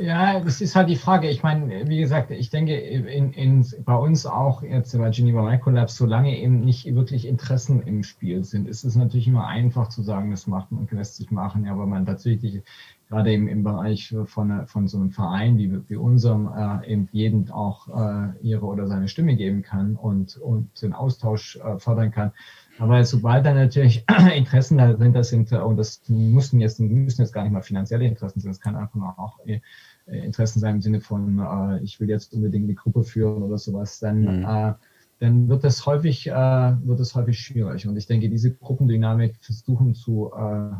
Ja, 0.01 0.41
das 0.41 0.61
ist 0.61 0.76
halt 0.76 0.89
die 0.89 0.97
Frage. 0.97 1.30
Ich 1.30 1.43
meine, 1.43 1.89
wie 1.89 1.99
gesagt, 1.99 2.30
ich 2.30 2.51
denke, 2.51 2.76
in, 2.76 3.32
in, 3.32 3.66
bei 3.84 3.95
uns 3.95 4.26
auch 4.26 4.62
jetzt 4.62 4.97
bei 4.97 5.09
Geneva 5.11 5.43
Microlabs, 5.43 5.97
solange 5.97 6.36
eben 6.39 6.61
nicht 6.61 6.95
wirklich 6.95 7.26
Interessen 7.26 7.82
im 7.82 8.03
Spiel 8.03 8.45
sind, 8.45 8.68
ist 8.68 8.84
es 8.84 8.97
natürlich 8.97 9.28
immer 9.28 9.47
einfach 9.47 9.89
zu 9.89 10.03
sagen, 10.03 10.30
das 10.30 10.47
macht 10.47 10.72
man 10.72 10.86
lässt 10.91 11.16
sich 11.16 11.30
machen, 11.30 11.64
ja, 11.64 11.78
weil 11.78 11.86
man 11.86 12.05
tatsächlich 12.05 12.62
gerade 13.09 13.32
eben 13.32 13.48
im 13.48 13.62
Bereich 13.62 14.14
von, 14.26 14.66
von 14.66 14.86
so 14.86 14.98
einem 14.98 15.11
Verein 15.11 15.56
wie, 15.56 15.88
wie 15.88 15.96
unserem 15.96 16.50
äh, 16.54 16.86
eben 16.92 17.09
jeden 17.12 17.50
auch 17.50 17.88
äh, 17.88 18.38
ihre 18.42 18.66
oder 18.66 18.86
seine 18.86 19.09
Stimme 19.09 19.34
geben 19.36 19.62
kann 19.62 19.96
und, 19.96 20.36
und 20.36 20.82
den 20.82 20.92
Austausch 20.92 21.56
äh, 21.56 21.78
fördern 21.78 22.11
kann. 22.11 22.32
Aber 22.78 23.02
sobald 23.04 23.46
da 23.46 23.54
natürlich 23.54 24.04
Interessen 24.36 24.78
dahinter 24.78 25.24
sind, 25.24 25.50
und 25.52 25.76
das 25.76 26.02
müssen 26.09 26.61
jetzt, 26.61 26.80
müssen 26.80 27.22
jetzt 27.22 27.32
gar 27.32 27.42
nicht 27.42 27.52
mal 27.52 27.62
finanzielle 27.62 28.06
Interessen 28.06 28.40
sein, 28.40 28.52
das 28.52 28.61
kann 28.61 28.76
einfach 28.76 29.18
auch 29.18 29.38
äh, 29.46 29.61
Interessen 30.06 30.61
sein 30.61 30.76
im 30.76 30.82
Sinne 30.82 31.00
von, 31.00 31.38
äh, 31.38 31.82
ich 31.82 32.00
will 32.00 32.09
jetzt 32.09 32.34
unbedingt 32.34 32.68
die 32.68 32.74
Gruppe 32.74 33.04
führen 33.04 33.42
oder 33.42 33.59
sowas, 33.59 33.98
dann, 34.00 34.20
mhm. 34.20 34.44
äh, 34.44 34.74
dann 35.20 35.48
wird 35.48 35.64
das 35.64 35.84
häufig, 35.86 36.28
äh, 36.28 36.32
wird 36.32 37.00
das 37.00 37.14
häufig 37.14 37.40
schwierig. 37.40 37.86
Und 37.88 37.96
ich 37.96 38.06
denke, 38.06 38.28
diese 38.28 38.52
Gruppendynamik 38.52 39.34
versuchen 39.40 39.94
zu, 39.94 40.30
äh, 40.36 40.76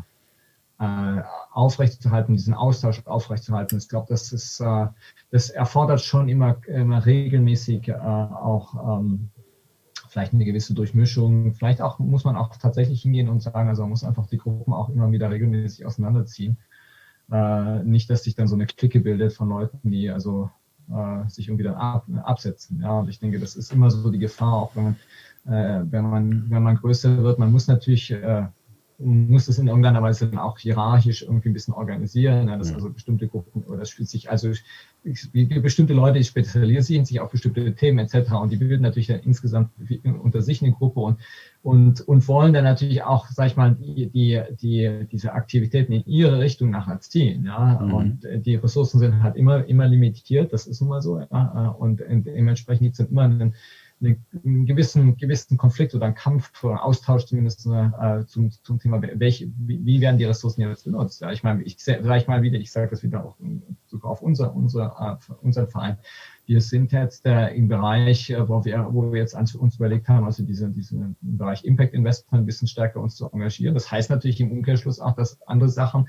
äh, 0.79 1.21
aufrechtzuerhalten, 1.51 2.35
diesen 2.35 2.53
Austausch 2.53 3.05
aufrechtzuerhalten. 3.05 3.77
Ich 3.77 3.89
glaube, 3.89 4.07
das 4.09 4.31
ist, 4.31 4.59
äh, 4.61 4.87
das 5.29 5.49
erfordert 5.49 6.01
schon 6.01 6.29
immer, 6.29 6.57
immer 6.67 7.05
regelmäßig 7.05 7.89
äh, 7.89 7.93
auch 7.93 8.99
ähm, 8.99 9.29
vielleicht 10.07 10.33
eine 10.33 10.45
gewisse 10.45 10.73
Durchmischung. 10.73 11.53
Vielleicht 11.53 11.81
auch 11.81 11.99
muss 11.99 12.23
man 12.23 12.35
auch 12.35 12.55
tatsächlich 12.55 13.01
hingehen 13.01 13.29
und 13.29 13.41
sagen, 13.41 13.67
also 13.67 13.83
man 13.83 13.89
muss 13.89 14.03
einfach 14.03 14.27
die 14.27 14.37
Gruppen 14.37 14.73
auch 14.73 14.89
immer 14.89 15.11
wieder 15.11 15.29
regelmäßig 15.29 15.85
auseinanderziehen. 15.85 16.57
Äh, 17.31 17.83
nicht, 17.83 18.09
dass 18.09 18.23
sich 18.23 18.35
dann 18.35 18.47
so 18.47 18.55
eine 18.55 18.65
Clique 18.65 19.01
bildet 19.01 19.33
von 19.33 19.49
Leuten, 19.49 19.91
die 19.91 20.09
also 20.09 20.49
äh, 20.89 21.27
sich 21.29 21.49
irgendwie 21.49 21.65
dann 21.65 21.75
ab, 21.75 22.05
absetzen. 22.23 22.81
Ja, 22.81 22.99
und 22.99 23.09
ich 23.09 23.19
denke, 23.19 23.39
das 23.39 23.55
ist 23.55 23.73
immer 23.73 23.91
so 23.91 24.09
die 24.09 24.19
Gefahr, 24.19 24.53
auch 24.53 24.75
wenn 24.75 24.83
man, 24.83 24.95
äh, 25.45 25.91
wenn 25.91 26.09
man, 26.09 26.49
wenn 26.49 26.63
man 26.63 26.77
größer 26.77 27.21
wird. 27.21 27.37
Man 27.37 27.51
muss 27.51 27.67
natürlich 27.67 28.11
äh, 28.11 28.47
muss 28.99 29.45
das 29.45 29.57
in 29.57 29.67
irgendeiner 29.67 30.01
Weise 30.01 30.27
dann 30.27 30.39
auch 30.39 30.59
hierarchisch 30.59 31.21
irgendwie 31.21 31.49
ein 31.49 31.53
bisschen 31.53 31.73
organisieren, 31.73 32.45
ne? 32.45 32.57
dass 32.57 32.73
also 32.73 32.89
bestimmte 32.89 33.29
Gruppen 33.29 33.63
oder 33.63 33.85
sich, 33.85 34.29
also 34.29 34.51
bestimmte 35.03 35.93
Leute 35.93 36.21
spezialisieren 36.21 37.05
sich 37.05 37.21
auf 37.21 37.31
bestimmte 37.31 37.73
Themen 37.75 37.99
etc. 37.99 38.33
und 38.33 38.51
die 38.51 38.57
bilden 38.57 38.81
natürlich 38.81 39.07
dann 39.07 39.21
insgesamt 39.21 39.71
unter 40.21 40.41
sich 40.41 40.61
eine 40.61 40.73
Gruppe 40.73 40.99
und, 40.99 41.17
und, 41.63 42.01
und 42.01 42.27
wollen 42.27 42.51
dann 42.51 42.65
natürlich 42.65 43.03
auch, 43.03 43.27
sag 43.27 43.47
ich 43.47 43.55
mal, 43.55 43.73
die, 43.75 44.07
die, 44.07 44.41
die, 44.61 45.07
diese 45.09 45.31
Aktivitäten 45.31 45.93
in 45.93 46.05
ihre 46.05 46.39
Richtung 46.39 46.69
nachher 46.69 46.99
ziehen. 46.99 47.45
Ja? 47.45 47.79
Mhm. 47.81 47.93
Und 47.93 48.27
die 48.45 48.55
Ressourcen 48.55 48.99
sind 48.99 49.23
halt 49.23 49.37
immer, 49.37 49.65
immer 49.65 49.87
limitiert, 49.87 50.51
das 50.51 50.67
ist 50.67 50.81
nun 50.81 50.89
mal 50.89 51.01
so. 51.01 51.19
Ja? 51.19 51.75
Und 51.79 52.01
dementsprechend 52.09 52.83
gibt 52.83 52.99
es 52.99 53.09
immer 53.09 53.23
einen 53.23 53.53
einen 54.01 54.65
gewissen, 54.65 55.17
gewissen 55.17 55.57
Konflikt 55.57 55.93
oder 55.93 56.05
einen 56.05 56.15
Kampf 56.15 56.63
oder 56.63 56.83
Austausch 56.83 57.25
zumindest 57.25 57.65
äh, 57.65 58.25
zum, 58.25 58.51
zum 58.51 58.79
Thema, 58.79 59.01
welche, 59.01 59.51
wie, 59.57 59.85
wie 59.85 60.01
werden 60.01 60.17
die 60.17 60.25
Ressourcen 60.25 60.61
jetzt 60.61 60.85
benutzt. 60.85 61.21
Ja, 61.21 61.31
ich 61.31 61.43
meine, 61.43 61.63
ich 61.63 61.77
vielleicht 61.77 62.27
mal 62.27 62.41
wieder, 62.41 62.57
ich 62.57 62.71
sage 62.71 62.89
das 62.89 63.03
wieder 63.03 63.25
auch 63.25 63.35
sogar 63.87 64.11
auf 64.11 64.21
unser, 64.21 64.55
unser, 64.55 65.19
uh, 65.29 65.33
unseren 65.41 65.67
Verein. 65.67 65.97
Wir 66.45 66.61
sind 66.61 66.91
jetzt 66.91 67.25
äh, 67.25 67.49
im 67.49 67.67
Bereich, 67.67 68.29
äh, 68.29 68.47
wo 68.47 68.63
wir, 68.65 68.87
wo 68.91 69.11
wir 69.11 69.19
jetzt 69.19 69.35
uns 69.35 69.75
überlegt 69.75 70.07
haben, 70.07 70.25
also 70.25 70.43
diese, 70.43 70.69
diesen 70.69 71.15
Bereich 71.21 71.63
Impact 71.63 71.93
Investment 71.93 72.43
ein 72.43 72.45
bisschen 72.45 72.67
stärker 72.67 73.01
uns 73.01 73.15
zu 73.15 73.29
engagieren. 73.31 73.73
Das 73.73 73.91
heißt 73.91 74.09
natürlich 74.09 74.39
im 74.39 74.51
Umkehrschluss 74.51 74.99
auch, 74.99 75.15
dass 75.15 75.41
andere 75.43 75.69
Sachen 75.69 76.05
äh, 76.05 76.07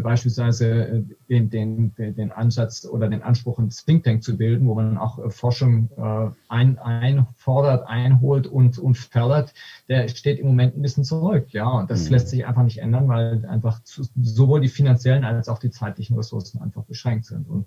beispielsweise 0.00 0.66
äh, 0.68 1.02
den, 1.28 1.50
den, 1.50 1.94
den 1.96 2.32
Ansatz 2.32 2.84
oder 2.84 3.08
den 3.08 3.22
Anspruch, 3.22 3.58
ein 3.58 3.70
Think 3.70 4.04
Tank 4.04 4.22
zu 4.22 4.36
bilden, 4.36 4.66
wo 4.66 4.74
man 4.74 4.98
auch 4.98 5.18
äh, 5.18 5.30
Forschung 5.30 5.90
äh, 5.96 6.30
ein, 6.48 6.78
einfordert, 6.78 7.86
einholt 7.86 8.46
und, 8.46 8.78
und 8.78 8.96
fördert, 8.96 9.54
der 9.88 10.08
steht 10.08 10.38
im 10.38 10.48
Moment 10.48 10.76
ein 10.76 10.82
bisschen 10.82 11.04
zurück. 11.04 11.52
Ja, 11.52 11.68
und 11.68 11.90
das 11.90 12.06
mhm. 12.06 12.12
lässt 12.12 12.28
sich 12.28 12.46
einfach 12.46 12.64
nicht 12.64 12.78
ändern, 12.78 13.08
weil 13.08 13.46
einfach 13.46 13.80
sowohl 13.84 14.60
die 14.60 14.68
finanziellen 14.68 15.24
als 15.24 15.48
auch 15.48 15.58
die 15.58 15.70
zeitlichen 15.70 16.16
Ressourcen 16.16 16.60
einfach 16.60 16.84
beschränkt 16.84 17.26
sind. 17.26 17.48
Und 17.48 17.66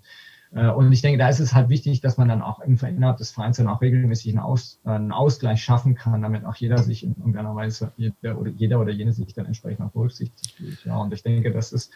und 0.54 0.92
ich 0.92 1.02
denke, 1.02 1.18
da 1.18 1.28
ist 1.28 1.40
es 1.40 1.52
halt 1.52 1.68
wichtig, 1.68 2.00
dass 2.00 2.16
man 2.16 2.28
dann 2.28 2.40
auch 2.40 2.60
innerhalb 2.60 3.16
des 3.16 3.32
Vereins 3.32 3.56
dann 3.56 3.66
auch 3.66 3.80
regelmäßig 3.80 4.32
einen, 4.32 4.38
Aus, 4.38 4.80
äh, 4.84 4.90
einen 4.90 5.10
Ausgleich 5.10 5.62
schaffen 5.62 5.96
kann, 5.96 6.22
damit 6.22 6.44
auch 6.44 6.54
jeder 6.54 6.78
sich 6.78 7.02
in 7.02 7.16
irgendeiner 7.16 7.56
Weise, 7.56 7.92
jeder 7.96 8.38
oder, 8.38 8.50
jeder 8.52 8.80
oder 8.80 8.92
jene 8.92 9.12
sich 9.12 9.34
dann 9.34 9.46
entsprechend 9.46 9.84
auch 9.84 9.90
berücksichtigt 9.90 10.54
fühlt. 10.56 10.84
Ja, 10.84 10.98
und 10.98 11.12
ich 11.12 11.24
denke, 11.24 11.50
das 11.50 11.72
ist, 11.72 11.92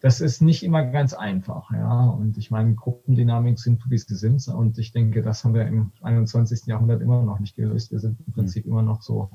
das 0.00 0.22
ist 0.22 0.40
nicht 0.40 0.62
immer 0.62 0.82
ganz 0.86 1.12
einfach. 1.12 1.70
Ja, 1.72 2.04
und 2.04 2.38
ich 2.38 2.50
meine, 2.50 2.74
Gruppendynamik 2.74 3.58
sind, 3.58 3.82
wie 3.90 3.98
sie 3.98 4.16
sind. 4.16 4.48
Und 4.48 4.78
ich 4.78 4.92
denke, 4.92 5.20
das 5.22 5.44
haben 5.44 5.52
wir 5.52 5.66
im 5.66 5.92
21. 6.00 6.66
Jahrhundert 6.66 7.02
immer 7.02 7.22
noch 7.22 7.38
nicht 7.38 7.54
gelöst. 7.54 7.92
Wir 7.92 7.98
sind 7.98 8.18
im 8.26 8.32
Prinzip 8.32 8.64
immer 8.64 8.82
noch 8.82 9.02
so 9.02 9.30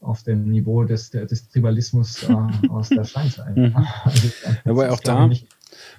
auf 0.00 0.22
dem 0.22 0.48
Niveau 0.48 0.84
des, 0.84 1.10
des 1.10 1.48
Tribalismus 1.48 2.22
äh, 2.22 2.34
aus 2.68 2.88
der 2.88 3.04
Steinzeit. 3.04 3.56
Mhm. 3.56 3.74
Also, 4.04 4.28
Aber 4.64 4.92
auch 4.92 5.00
da, 5.00 5.26
nicht, 5.26 5.46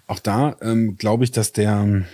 auch 0.07 0.20
da 0.20 0.57
ähm, 0.61 0.97
glaube 0.97 1.24
ich, 1.24 1.32
dass 1.32 1.51
der, 1.51 2.05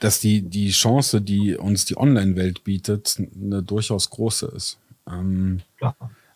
dass 0.00 0.20
die, 0.20 0.42
die 0.42 0.70
Chance, 0.70 1.20
die 1.20 1.56
uns 1.56 1.84
die 1.84 1.96
Online-Welt 1.96 2.64
bietet, 2.64 3.16
eine 3.18 3.62
durchaus 3.62 4.10
große 4.10 4.46
ist. 4.46 4.78
Ähm, 5.10 5.60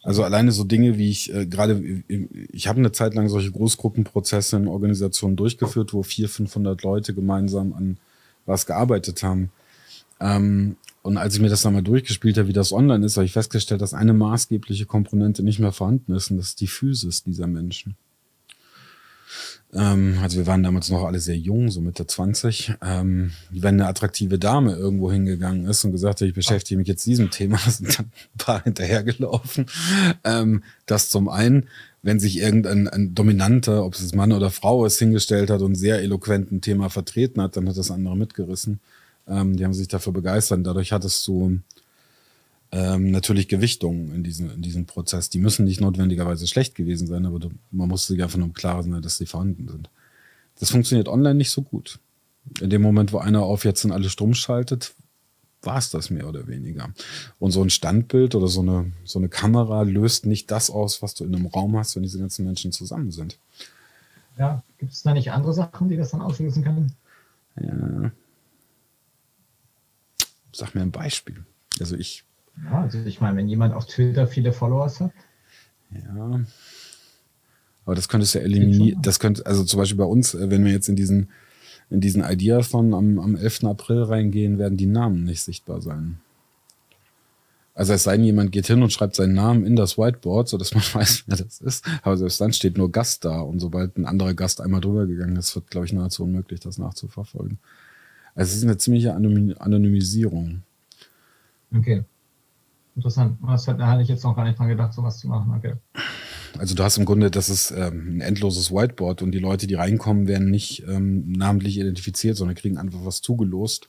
Also 0.04 0.24
alleine 0.24 0.50
so 0.50 0.64
Dinge 0.64 0.98
wie 0.98 1.10
ich 1.10 1.32
äh, 1.32 1.46
gerade, 1.46 1.80
ich 2.08 2.66
habe 2.66 2.80
eine 2.80 2.90
Zeit 2.90 3.14
lang 3.14 3.28
solche 3.28 3.52
Großgruppenprozesse 3.52 4.56
in 4.56 4.66
Organisationen 4.66 5.36
durchgeführt, 5.36 5.94
wo 5.94 6.02
400, 6.02 6.34
500 6.34 6.82
Leute 6.82 7.14
gemeinsam 7.14 7.72
an 7.72 7.98
was 8.44 8.66
gearbeitet 8.66 9.22
haben. 9.22 9.52
Ähm, 10.18 10.76
und 11.02 11.16
als 11.16 11.34
ich 11.34 11.40
mir 11.40 11.48
das 11.48 11.64
nochmal 11.64 11.82
durchgespielt 11.82 12.36
habe, 12.36 12.48
wie 12.48 12.52
das 12.52 12.72
online 12.72 13.04
ist, 13.04 13.16
habe 13.16 13.26
ich 13.26 13.32
festgestellt, 13.32 13.80
dass 13.80 13.94
eine 13.94 14.12
maßgebliche 14.12 14.86
Komponente 14.86 15.42
nicht 15.42 15.60
mehr 15.60 15.72
vorhanden 15.72 16.14
ist 16.14 16.30
und 16.30 16.36
das 16.36 16.48
ist 16.48 16.60
die 16.60 16.68
Physis 16.68 17.22
dieser 17.22 17.46
Menschen. 17.46 17.96
Ähm, 19.74 20.18
also 20.22 20.38
wir 20.38 20.46
waren 20.46 20.62
damals 20.62 20.90
noch 20.90 21.04
alle 21.04 21.20
sehr 21.20 21.36
jung, 21.36 21.70
so 21.70 21.80
Mitte 21.80 22.06
20. 22.06 22.74
Ähm, 22.82 23.32
wenn 23.50 23.80
eine 23.80 23.88
attraktive 23.88 24.38
Dame 24.38 24.74
irgendwo 24.74 25.10
hingegangen 25.10 25.66
ist 25.66 25.84
und 25.84 25.92
gesagt 25.92 26.20
hat, 26.20 26.28
ich 26.28 26.34
beschäftige 26.34 26.78
mich 26.78 26.88
jetzt 26.88 27.06
diesem 27.06 27.30
Thema, 27.30 27.58
sind 27.68 27.98
dann 27.98 28.06
ein 28.06 28.38
paar 28.38 28.62
hinterhergelaufen. 28.64 29.66
Ähm, 30.24 30.62
das 30.86 31.08
zum 31.08 31.28
einen, 31.28 31.68
wenn 32.02 32.20
sich 32.20 32.38
irgendein 32.38 32.88
ein 32.88 33.14
dominanter, 33.14 33.84
ob 33.84 33.94
es 33.94 34.14
Mann 34.14 34.32
oder 34.32 34.50
Frau 34.50 34.84
ist, 34.84 34.98
hingestellt 34.98 35.50
hat 35.50 35.62
und 35.62 35.74
sehr 35.74 36.00
eloquent 36.00 36.52
ein 36.52 36.60
Thema 36.60 36.90
vertreten 36.90 37.40
hat, 37.40 37.56
dann 37.56 37.68
hat 37.68 37.76
das 37.78 37.90
andere 37.90 38.16
mitgerissen. 38.16 38.80
Ähm, 39.26 39.56
die 39.56 39.64
haben 39.64 39.74
sich 39.74 39.88
dafür 39.88 40.12
begeistert. 40.12 40.66
Dadurch 40.66 40.92
hattest 40.92 41.26
du 41.28 41.60
ähm, 42.72 43.10
natürlich 43.10 43.48
Gewichtungen 43.48 44.14
in 44.14 44.24
diesem, 44.24 44.50
in 44.50 44.62
diesem 44.62 44.86
Prozess. 44.86 45.28
Die 45.30 45.38
müssen 45.38 45.64
nicht 45.64 45.80
notwendigerweise 45.80 46.46
schlecht 46.46 46.74
gewesen 46.74 47.06
sein, 47.06 47.26
aber 47.26 47.38
du, 47.38 47.50
man 47.70 47.88
muss 47.88 48.06
sich 48.06 48.22
einfach 48.22 48.38
nur 48.38 48.48
im 48.48 48.54
Klaren 48.54 48.90
sein, 48.90 49.02
dass 49.02 49.18
sie 49.18 49.26
vorhanden 49.26 49.68
sind. 49.68 49.90
Das 50.58 50.70
funktioniert 50.70 51.08
online 51.08 51.34
nicht 51.34 51.50
so 51.50 51.62
gut. 51.62 51.98
In 52.60 52.70
dem 52.70 52.82
Moment, 52.82 53.12
wo 53.12 53.18
einer 53.18 53.42
auf 53.42 53.64
jetzt 53.64 53.84
in 53.84 53.92
alle 53.92 54.10
Strom 54.10 54.34
schaltet, 54.34 54.94
war 55.62 55.78
es 55.78 55.90
das 55.90 56.10
mehr 56.10 56.28
oder 56.28 56.48
weniger. 56.48 56.92
Und 57.38 57.52
so 57.52 57.62
ein 57.62 57.70
Standbild 57.70 58.34
oder 58.34 58.48
so 58.48 58.62
eine, 58.62 58.92
so 59.04 59.18
eine 59.18 59.28
Kamera 59.28 59.82
löst 59.82 60.26
nicht 60.26 60.50
das 60.50 60.70
aus, 60.70 61.02
was 61.02 61.14
du 61.14 61.24
in 61.24 61.34
einem 61.34 61.46
Raum 61.46 61.76
hast, 61.76 61.94
wenn 61.94 62.02
diese 62.02 62.18
ganzen 62.18 62.44
Menschen 62.44 62.72
zusammen 62.72 63.12
sind. 63.12 63.38
Ja, 64.38 64.62
gibt 64.78 64.92
es 64.92 65.02
da 65.02 65.12
nicht 65.12 65.30
andere 65.30 65.54
Sachen, 65.54 65.88
die 65.88 65.96
das 65.96 66.10
dann 66.10 66.22
auslösen 66.22 66.64
können? 66.64 66.92
Ja, 67.60 68.10
Sag 70.54 70.74
mir 70.74 70.82
ein 70.82 70.90
Beispiel. 70.90 71.44
Also 71.80 71.96
ich. 71.96 72.24
Ja, 72.64 72.82
also 72.82 72.98
ich 72.98 73.20
meine, 73.20 73.36
wenn 73.38 73.48
jemand 73.48 73.74
auf 73.74 73.86
Twitter 73.86 74.26
viele 74.26 74.52
Followers 74.52 75.00
hat. 75.00 75.12
Ja. 75.90 76.40
Aber 77.84 77.94
das 77.94 78.08
könntest 78.08 78.34
du 78.34 78.38
ja 78.38 78.44
eliminieren. 78.44 79.02
Das 79.02 79.18
könnte, 79.18 79.44
also 79.46 79.64
zum 79.64 79.78
Beispiel 79.78 79.98
bei 79.98 80.04
uns, 80.04 80.34
äh, 80.34 80.50
wenn 80.50 80.64
wir 80.64 80.72
jetzt 80.72 80.88
in 80.88 80.96
diesen, 80.96 81.28
in 81.90 82.00
diesen 82.00 82.22
Ideathon 82.22 82.94
am, 82.94 83.18
am 83.18 83.36
11. 83.36 83.64
April 83.64 84.02
reingehen, 84.02 84.58
werden 84.58 84.76
die 84.76 84.86
Namen 84.86 85.24
nicht 85.24 85.42
sichtbar 85.42 85.80
sein. 85.82 86.18
Also 87.74 87.94
es 87.94 88.02
sei 88.02 88.16
denn, 88.16 88.24
jemand 88.24 88.52
geht 88.52 88.66
hin 88.66 88.82
und 88.82 88.92
schreibt 88.92 89.16
seinen 89.16 89.32
Namen 89.32 89.64
in 89.64 89.76
das 89.76 89.96
Whiteboard, 89.96 90.46
sodass 90.48 90.74
man 90.74 90.82
weiß, 90.92 91.24
wer 91.26 91.38
das 91.38 91.60
ist. 91.60 91.84
Aber 92.02 92.16
selbst 92.16 92.40
dann 92.40 92.52
steht 92.52 92.76
nur 92.76 92.92
Gast 92.92 93.24
da. 93.24 93.40
Und 93.40 93.60
sobald 93.60 93.96
ein 93.96 94.06
anderer 94.06 94.34
Gast 94.34 94.60
einmal 94.60 94.80
drüber 94.80 95.06
gegangen 95.06 95.36
ist, 95.36 95.54
wird, 95.54 95.70
glaube 95.70 95.86
ich, 95.86 95.92
nahezu 95.92 96.24
unmöglich, 96.24 96.60
das 96.60 96.78
nachzuverfolgen. 96.78 97.58
Also 98.34 98.50
es 98.50 98.58
ist 98.58 98.64
eine 98.64 98.78
ziemliche 98.78 99.14
Anonymisierung. 99.14 100.62
Okay. 101.74 102.04
Interessant. 102.94 103.38
Das 103.46 103.64
da 103.64 103.86
hatte 103.86 104.02
ich 104.02 104.08
jetzt 104.08 104.22
noch 104.24 104.36
gar 104.36 104.44
nicht 104.44 104.58
dran 104.58 104.68
gedacht, 104.68 104.92
sowas 104.92 105.18
zu 105.18 105.28
machen. 105.28 105.52
Okay. 105.56 105.74
Also 106.58 106.74
du 106.74 106.82
hast 106.82 106.98
im 106.98 107.06
Grunde, 107.06 107.30
das 107.30 107.48
ist 107.48 107.70
ähm, 107.70 108.16
ein 108.16 108.20
endloses 108.20 108.70
Whiteboard 108.70 109.22
und 109.22 109.32
die 109.32 109.38
Leute, 109.38 109.66
die 109.66 109.74
reinkommen, 109.74 110.28
werden 110.28 110.50
nicht 110.50 110.86
ähm, 110.86 111.32
namentlich 111.32 111.78
identifiziert, 111.78 112.36
sondern 112.36 112.54
kriegen 112.54 112.76
einfach 112.76 113.00
was 113.04 113.22
zugelost. 113.22 113.88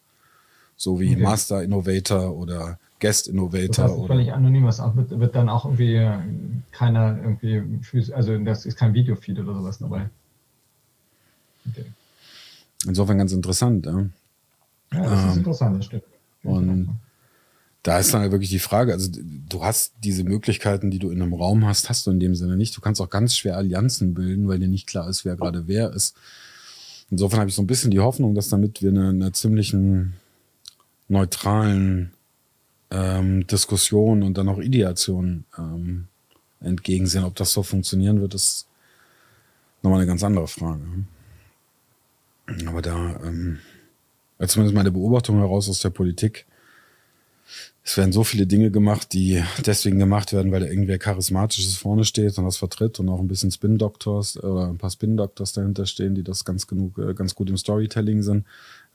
So 0.78 1.00
wie 1.00 1.12
okay. 1.12 1.22
Master 1.22 1.64
Innovator 1.64 2.36
oder 2.36 2.80
Guest 3.00 3.28
Innovator. 3.28 3.86
Das 3.86 3.98
heißt, 3.98 4.08
völlig 4.08 4.32
anonym, 4.32 4.64
was 4.64 4.80
auch, 4.80 4.96
wird, 4.96 5.20
wird 5.20 5.36
dann 5.36 5.50
auch 5.50 5.66
irgendwie 5.66 5.96
äh, 5.96 6.18
keiner 6.72 7.18
irgendwie, 7.22 7.62
also 8.14 8.38
das 8.40 8.66
ist 8.66 8.78
kein 8.78 8.94
Videofeed 8.94 9.40
oder 9.40 9.54
sowas 9.54 9.78
dabei. 9.80 10.10
Okay. 11.70 11.86
Insofern 12.88 13.18
ganz 13.18 13.34
interessant. 13.34 13.86
Ja. 13.86 14.06
Ja, 14.94 15.04
das 15.04 15.20
ist 15.20 15.32
ähm, 15.32 15.38
interessant, 15.40 15.80
das 15.80 15.86
stimmt. 15.86 16.04
Und 16.44 16.98
da 17.84 18.00
ist 18.00 18.14
dann 18.14 18.32
wirklich 18.32 18.50
die 18.50 18.60
Frage, 18.60 18.94
also 18.94 19.12
du 19.14 19.64
hast 19.64 19.94
diese 20.04 20.24
Möglichkeiten, 20.24 20.90
die 20.90 21.00
du 21.00 21.10
in 21.10 21.22
einem 21.22 21.34
Raum 21.34 21.66
hast, 21.66 21.90
hast 21.90 22.08
du 22.08 22.12
in 22.12 22.20
dem 22.20 22.34
Sinne 22.34 22.56
nicht. 22.56 22.76
Du 22.78 22.82
kannst 22.82 23.02
auch 23.02 23.10
ganz 23.10 23.36
schwer 23.36 23.58
Allianzen 23.58 24.14
bilden, 24.14 24.48
weil 24.48 24.60
dir 24.60 24.70
nicht 24.70 24.88
klar 24.88 25.10
ist, 25.10 25.26
wer 25.26 25.36
gerade 25.36 25.68
wer 25.68 25.92
ist. 25.92 26.16
Insofern 27.12 27.42
habe 27.42 27.50
ich 27.50 27.56
so 27.56 27.62
ein 27.62 27.68
bisschen 27.68 27.92
die 27.92 28.00
Hoffnung, 28.00 28.36
dass 28.36 28.48
damit 28.48 28.82
wir 28.82 28.90
eine, 28.90 29.10
eine 29.10 29.32
ziemlichen 29.34 30.14
neutralen 31.10 32.14
ähm, 32.90 33.46
Diskussion 33.48 34.24
und 34.24 34.38
dann 34.38 34.48
auch 34.48 34.60
Ideation 34.60 35.44
ähm, 35.58 36.08
entgegensehen. 36.62 37.26
Ob 37.26 37.36
das 37.36 37.52
so 37.52 37.64
funktionieren 37.64 38.22
wird, 38.22 38.34
ist 38.34 38.66
nochmal 39.82 40.00
eine 40.00 40.08
ganz 40.08 40.24
andere 40.24 40.48
Frage. 40.48 40.86
Aber 42.66 42.82
da 42.82 43.20
ähm, 43.26 43.60
zumindest 44.48 44.74
meine 44.74 44.92
Beobachtung 44.92 45.40
heraus 45.40 45.68
aus 45.70 45.82
der 45.82 45.90
Politik, 45.90 46.46
es 47.86 47.98
werden 47.98 48.14
so 48.14 48.24
viele 48.24 48.48
Dinge 48.48 48.72
gemacht, 48.72 49.12
die 49.12 49.44
deswegen 49.66 50.00
gemacht 50.00 50.32
werden, 50.32 50.54
weil 50.54 50.62
da 50.62 50.68
irgendwer 50.68 50.98
Charismatisches 50.98 51.76
vorne 51.76 52.06
steht 52.06 52.38
und 52.38 52.46
das 52.46 52.56
vertritt 52.56 53.00
und 53.00 53.10
auch 53.10 53.20
ein 53.20 53.28
bisschen 53.28 53.52
Spin-Doctors 53.52 54.42
oder 54.42 54.70
ein 54.70 54.78
paar 54.78 54.90
Spin-Doctors 54.90 55.52
dahinter 55.52 55.86
stehen, 55.86 56.16
die 56.16 56.24
das 56.24 56.46
ganz 56.46 56.66
genug, 56.66 56.98
äh, 56.98 57.14
ganz 57.14 57.36
gut 57.36 57.50
im 57.50 57.58
Storytelling 57.58 58.24
sind. 58.24 58.46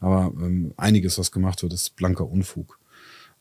Aber 0.01 0.33
ähm, 0.41 0.73
einiges, 0.79 1.19
was 1.19 1.33
gemacht 1.33 1.63
wird, 1.63 1.75
ist 1.75 1.97
blanker 1.97 2.27
Unfug. 2.31 2.79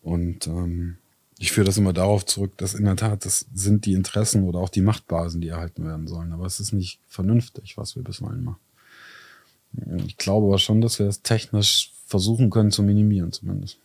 Und 0.02 0.48
ähm, 0.48 0.98
ich 1.39 1.54
führe 1.54 1.66
das 1.66 1.78
immer 1.78 1.93
darauf 1.93 2.26
zurück, 2.26 2.58
dass 2.58 2.74
in 2.74 2.84
der 2.84 2.98
Tat, 2.98 3.24
das 3.24 3.45
sind 3.54 3.86
die 3.86 3.93
Interessen 3.93 4.43
oder 4.43 4.60
auch 4.60 4.70
die 4.70 4.82
Machtbasen, 4.82 5.39
die 5.39 5.50
erhalten 5.50 5.86
werden 5.86 6.08
sollen. 6.08 6.34
Aber 6.34 6.45
es 6.45 6.60
ist 6.60 6.74
nicht 6.74 7.00
vernünftig, 7.08 7.78
was 7.78 7.95
wir 7.95 8.04
bisweilen 8.04 8.43
machen. 8.43 8.60
Ich 10.08 10.18
glaube 10.18 10.48
aber 10.48 10.60
schon, 10.60 10.82
dass 10.82 11.00
wir 11.00 11.08
es 11.08 11.22
technisch 11.22 11.93
versuchen 12.06 12.50
können 12.50 12.72
zu 12.72 12.84
minimieren, 12.84 13.32
zumindest. 13.32 13.80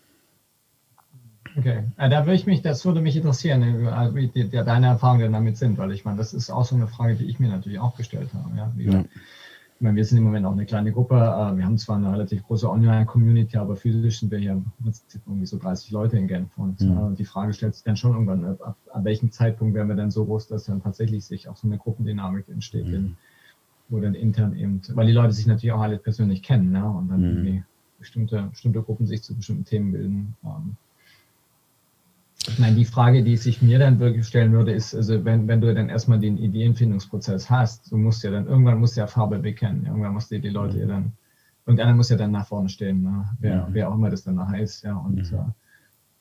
Okay, 1.56 1.84
äh, 1.96 2.08
da 2.08 2.20
würde 2.24 2.34
ich 2.34 2.46
mich, 2.46 2.62
das 2.62 2.84
würde 2.84 3.00
mich 3.00 3.16
interessieren, 3.16 3.62
äh, 3.62 4.14
wie 4.14 4.28
die, 4.28 4.48
deine 4.48 4.86
Erfahrungen 4.86 5.32
damit 5.32 5.56
sind, 5.56 5.78
weil 5.78 5.92
ich 5.92 6.04
meine, 6.04 6.18
das 6.18 6.32
ist 6.32 6.50
auch 6.50 6.64
so 6.64 6.74
eine 6.74 6.86
Frage, 6.86 7.16
die 7.16 7.24
ich 7.24 7.38
mir 7.40 7.48
natürlich 7.48 7.78
auch 7.78 7.96
gestellt 7.96 8.30
habe. 8.34 8.56
Ja? 8.56 8.72
Wie, 8.76 8.84
ja. 8.84 9.00
Ich 9.00 9.84
meine, 9.84 9.96
wir 9.96 10.04
sind 10.04 10.18
im 10.18 10.24
Moment 10.24 10.46
auch 10.46 10.52
eine 10.52 10.64
kleine 10.64 10.92
Gruppe. 10.92 11.16
Äh, 11.16 11.56
wir 11.56 11.64
haben 11.64 11.76
zwar 11.76 11.96
eine 11.96 12.12
relativ 12.12 12.44
große 12.44 12.70
Online-Community, 12.70 13.56
aber 13.56 13.76
physisch 13.76 14.20
sind 14.20 14.30
wir 14.30 14.38
hier 14.38 14.62
irgendwie 15.26 15.46
so 15.46 15.58
30 15.58 15.90
Leute 15.90 16.16
in 16.16 16.28
Genf. 16.28 16.56
Und 16.56 16.80
ja. 16.80 17.10
die 17.10 17.24
Frage 17.24 17.52
stellt 17.52 17.74
sich 17.74 17.84
dann 17.84 17.96
schon 17.96 18.12
irgendwann, 18.12 18.44
ab, 18.44 18.76
ab, 18.90 19.04
welchem 19.04 19.32
Zeitpunkt 19.32 19.74
wären 19.74 19.88
wir 19.88 19.96
dann 19.96 20.10
so 20.10 20.24
groß, 20.24 20.46
dass 20.46 20.64
dann 20.64 20.82
tatsächlich 20.82 21.24
sich 21.24 21.48
auch 21.48 21.56
so 21.56 21.66
eine 21.66 21.78
Gruppendynamik 21.78 22.48
entsteht, 22.48 22.86
mhm. 22.86 22.94
in, 22.94 23.16
wo 23.88 24.00
dann 24.00 24.14
intern 24.14 24.56
eben, 24.56 24.80
weil 24.94 25.06
die 25.06 25.12
Leute 25.12 25.32
sich 25.32 25.46
natürlich 25.46 25.72
auch 25.72 25.82
alle 25.82 25.98
persönlich 25.98 26.42
kennen 26.42 26.70
ne? 26.70 26.88
und 26.88 27.08
dann 27.08 27.20
mhm. 27.20 27.26
irgendwie 27.26 27.64
bestimmte, 27.98 28.42
bestimmte 28.50 28.82
Gruppen 28.82 29.06
sich 29.06 29.22
zu 29.22 29.34
bestimmten 29.34 29.64
Themen 29.64 29.92
bilden. 29.92 30.36
Ähm, 30.44 30.76
ich 32.48 32.58
meine, 32.58 32.76
die 32.76 32.84
Frage, 32.84 33.22
die 33.22 33.36
sich 33.36 33.62
mir 33.62 33.78
dann 33.78 34.00
wirklich 34.00 34.26
stellen 34.26 34.52
würde, 34.52 34.72
ist, 34.72 34.94
also 34.94 35.24
wenn, 35.24 35.46
wenn 35.46 35.60
du 35.60 35.72
dann 35.72 35.88
erstmal 35.88 36.18
den 36.18 36.38
Ideenfindungsprozess 36.38 37.48
hast, 37.48 37.90
du 37.92 37.96
musst 37.96 38.24
ja 38.24 38.30
dann, 38.30 38.46
irgendwann 38.46 38.78
musst 38.78 38.96
du 38.96 39.00
ja 39.00 39.06
Farbe 39.06 39.38
bekennen, 39.38 39.86
irgendwann 39.86 40.12
musst 40.12 40.30
du 40.30 40.40
die 40.40 40.48
Leute 40.48 40.80
ja 40.80 40.86
dann, 40.86 41.12
irgendeiner 41.66 41.94
muss 41.94 42.10
ja 42.10 42.16
dann 42.16 42.32
nach 42.32 42.46
vorne 42.46 42.68
stehen, 42.68 43.02
ne? 43.02 43.28
wer, 43.38 43.54
ja. 43.54 43.68
wer 43.70 43.88
auch 43.88 43.94
immer 43.94 44.10
das 44.10 44.24
dann 44.24 44.34
nachher 44.34 44.60
ist, 44.60 44.82
ja, 44.82 44.96
und, 44.96 45.30
ja. 45.30 45.38
Äh, 45.38 45.52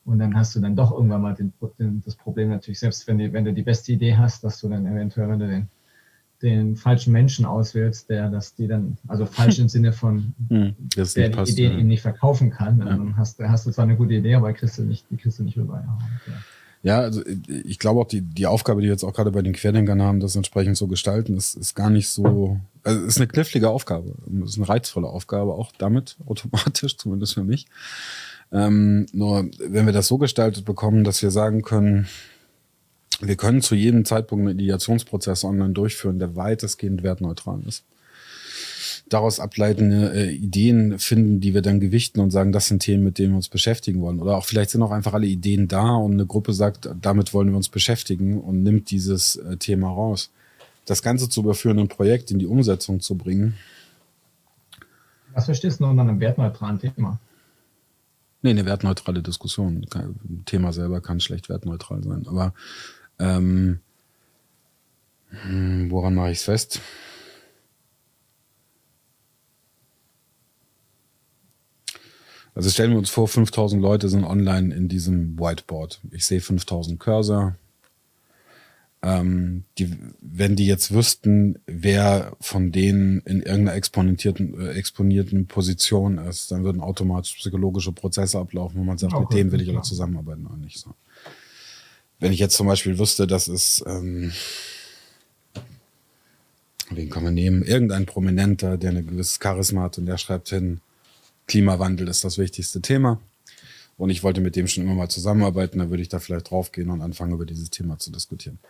und 0.04 0.18
dann 0.18 0.34
hast 0.34 0.54
du 0.54 0.60
dann 0.60 0.76
doch 0.76 0.92
irgendwann 0.92 1.22
mal 1.22 1.34
den, 1.34 1.52
den, 1.78 2.02
das 2.04 2.16
Problem 2.16 2.48
natürlich, 2.48 2.80
selbst 2.80 3.06
wenn, 3.06 3.18
die, 3.18 3.32
wenn 3.32 3.44
du 3.44 3.52
die 3.52 3.62
beste 3.62 3.92
Idee 3.92 4.16
hast, 4.16 4.42
dass 4.44 4.60
du 4.60 4.68
dann 4.68 4.86
eventuell, 4.86 5.28
wenn 5.28 5.38
du 5.38 5.48
den 5.48 5.68
den 6.42 6.76
falschen 6.76 7.12
Menschen 7.12 7.44
auswählst, 7.44 8.10
der 8.10 8.28
das 8.28 8.54
die 8.54 8.66
dann, 8.66 8.98
also 9.06 9.26
falsch 9.26 9.58
im 9.58 9.68
Sinne 9.68 9.92
von, 9.92 10.34
hm, 10.48 10.74
der 10.94 11.04
die 11.04 11.34
passt, 11.34 11.52
Idee 11.52 11.66
ja. 11.66 11.78
eben 11.78 11.88
nicht 11.88 12.02
verkaufen 12.02 12.50
kann. 12.50 12.78
Ja. 12.78 12.86
Dann 12.86 13.16
hast, 13.16 13.38
hast 13.40 13.66
du 13.66 13.70
zwar 13.70 13.84
eine 13.84 13.96
gute 13.96 14.14
Idee, 14.14 14.34
aber 14.34 14.52
kriegst 14.52 14.78
du 14.78 14.82
nicht, 14.82 15.06
die 15.10 15.16
kriegst 15.16 15.38
du 15.38 15.44
nicht 15.44 15.56
rüber. 15.56 15.84
Ja, 15.86 16.32
ja 16.82 17.00
also 17.00 17.22
ich 17.64 17.78
glaube 17.78 18.00
auch, 18.00 18.08
die, 18.08 18.22
die 18.22 18.46
Aufgabe, 18.46 18.80
die 18.80 18.86
wir 18.86 18.92
jetzt 18.92 19.04
auch 19.04 19.14
gerade 19.14 19.30
bei 19.30 19.42
den 19.42 19.52
Querdenkern 19.52 20.02
haben, 20.02 20.20
das 20.20 20.34
entsprechend 20.34 20.76
so 20.76 20.88
gestalten, 20.88 21.36
ist, 21.36 21.54
ist 21.54 21.74
gar 21.74 21.90
nicht 21.90 22.08
so, 22.08 22.58
also 22.82 23.04
ist 23.06 23.18
eine 23.18 23.28
knifflige 23.28 23.70
Aufgabe. 23.70 24.14
ist 24.44 24.58
eine 24.58 24.68
reizvolle 24.68 25.08
Aufgabe, 25.08 25.54
auch 25.54 25.72
damit, 25.78 26.16
automatisch, 26.26 26.96
zumindest 26.96 27.34
für 27.34 27.44
mich. 27.44 27.66
Ähm, 28.50 29.06
nur 29.12 29.48
wenn 29.58 29.86
wir 29.86 29.92
das 29.94 30.08
so 30.08 30.18
gestaltet 30.18 30.64
bekommen, 30.64 31.04
dass 31.04 31.22
wir 31.22 31.30
sagen 31.30 31.62
können, 31.62 32.06
wir 33.28 33.36
können 33.36 33.62
zu 33.62 33.74
jedem 33.74 34.04
Zeitpunkt 34.04 34.48
einen 34.48 34.58
Ideationsprozess 34.58 35.44
online 35.44 35.72
durchführen, 35.72 36.18
der 36.18 36.34
weitestgehend 36.34 37.02
wertneutral 37.02 37.60
ist. 37.66 37.84
Daraus 39.08 39.40
ableitende 39.40 40.12
äh, 40.12 40.32
Ideen 40.32 40.98
finden, 40.98 41.40
die 41.40 41.54
wir 41.54 41.62
dann 41.62 41.80
gewichten 41.80 42.20
und 42.20 42.30
sagen, 42.30 42.52
das 42.52 42.68
sind 42.68 42.80
Themen, 42.80 43.04
mit 43.04 43.18
denen 43.18 43.32
wir 43.32 43.36
uns 43.36 43.48
beschäftigen 43.48 44.00
wollen. 44.00 44.20
Oder 44.20 44.36
auch 44.36 44.44
vielleicht 44.44 44.70
sind 44.70 44.82
auch 44.82 44.90
einfach 44.90 45.12
alle 45.12 45.26
Ideen 45.26 45.68
da 45.68 45.94
und 45.94 46.12
eine 46.12 46.26
Gruppe 46.26 46.52
sagt, 46.52 46.88
damit 47.00 47.32
wollen 47.34 47.50
wir 47.50 47.56
uns 47.56 47.68
beschäftigen 47.68 48.40
und 48.40 48.62
nimmt 48.62 48.90
dieses 48.90 49.36
äh, 49.36 49.56
Thema 49.56 49.88
raus. 49.88 50.30
Das 50.86 51.02
Ganze 51.02 51.28
zu 51.28 51.42
überführen, 51.42 51.78
ein 51.78 51.88
Projekt 51.88 52.30
in 52.30 52.38
die 52.38 52.46
Umsetzung 52.46 53.00
zu 53.00 53.16
bringen. 53.16 53.54
Was 55.34 55.44
verstehst 55.44 55.80
du 55.80 55.86
unter 55.86 56.02
einem 56.02 56.18
wertneutralen 56.18 56.80
Thema? 56.80 57.20
Nee, 58.42 58.50
eine 58.50 58.66
wertneutrale 58.66 59.22
Diskussion. 59.22 59.86
Thema 60.46 60.72
selber 60.72 61.00
kann 61.00 61.20
schlecht 61.20 61.48
wertneutral 61.48 62.02
sein. 62.02 62.26
Aber 62.26 62.52
ähm, 63.18 63.80
hm, 65.30 65.90
woran 65.90 66.14
mache 66.14 66.30
ich 66.30 66.38
es 66.38 66.44
fest? 66.44 66.80
Also 72.54 72.68
stellen 72.68 72.90
wir 72.90 72.98
uns 72.98 73.10
vor, 73.10 73.28
5000 73.28 73.80
Leute 73.80 74.08
sind 74.08 74.24
online 74.24 74.74
in 74.74 74.88
diesem 74.88 75.38
Whiteboard. 75.38 76.00
Ich 76.10 76.26
sehe 76.26 76.40
5000 76.40 77.00
Cursor. 77.00 77.56
Ähm, 79.04 79.64
die, 79.78 79.96
wenn 80.20 80.54
die 80.54 80.66
jetzt 80.66 80.94
wüssten, 80.94 81.58
wer 81.66 82.36
von 82.40 82.70
denen 82.70 83.20
in 83.22 83.42
irgendeiner 83.42 83.74
exponierten, 83.74 84.60
äh, 84.60 84.72
exponierten 84.74 85.46
Position 85.48 86.18
ist, 86.18 86.52
dann 86.52 86.62
würden 86.62 86.80
automatisch 86.80 87.34
psychologische 87.36 87.90
Prozesse 87.90 88.38
ablaufen, 88.38 88.78
wo 88.78 88.84
man 88.84 88.98
sagt, 88.98 89.14
okay, 89.14 89.22
mit 89.22 89.32
dem 89.32 89.52
will 89.52 89.62
ich 89.62 89.70
aber 89.70 89.82
zusammenarbeiten 89.82 90.46
oder 90.46 90.56
nicht. 90.56 90.78
So. 90.78 90.94
Wenn 92.22 92.32
ich 92.32 92.38
jetzt 92.38 92.56
zum 92.56 92.68
Beispiel 92.68 93.00
wüsste, 93.00 93.26
dass 93.26 93.48
es, 93.48 93.82
ähm, 93.84 94.30
wen 96.88 97.10
kann 97.10 97.24
man 97.24 97.34
nehmen? 97.34 97.64
Irgendein 97.64 98.06
Prominenter, 98.06 98.78
der 98.78 98.90
ein 98.92 99.04
gewisses 99.08 99.40
Charisma 99.42 99.82
hat 99.82 99.98
und 99.98 100.06
der 100.06 100.18
schreibt 100.18 100.50
hin, 100.50 100.80
Klimawandel 101.48 102.06
ist 102.06 102.22
das 102.22 102.38
wichtigste 102.38 102.80
Thema. 102.80 103.20
Und 103.96 104.10
ich 104.10 104.22
wollte 104.22 104.40
mit 104.40 104.54
dem 104.54 104.68
schon 104.68 104.84
immer 104.84 104.94
mal 104.94 105.08
zusammenarbeiten, 105.08 105.80
dann 105.80 105.90
würde 105.90 106.04
ich 106.04 106.10
da 106.10 106.20
vielleicht 106.20 106.52
draufgehen 106.52 106.90
und 106.90 107.02
anfangen, 107.02 107.32
über 107.32 107.44
dieses 107.44 107.70
Thema 107.70 107.98
zu 107.98 108.12
diskutieren. 108.12 108.60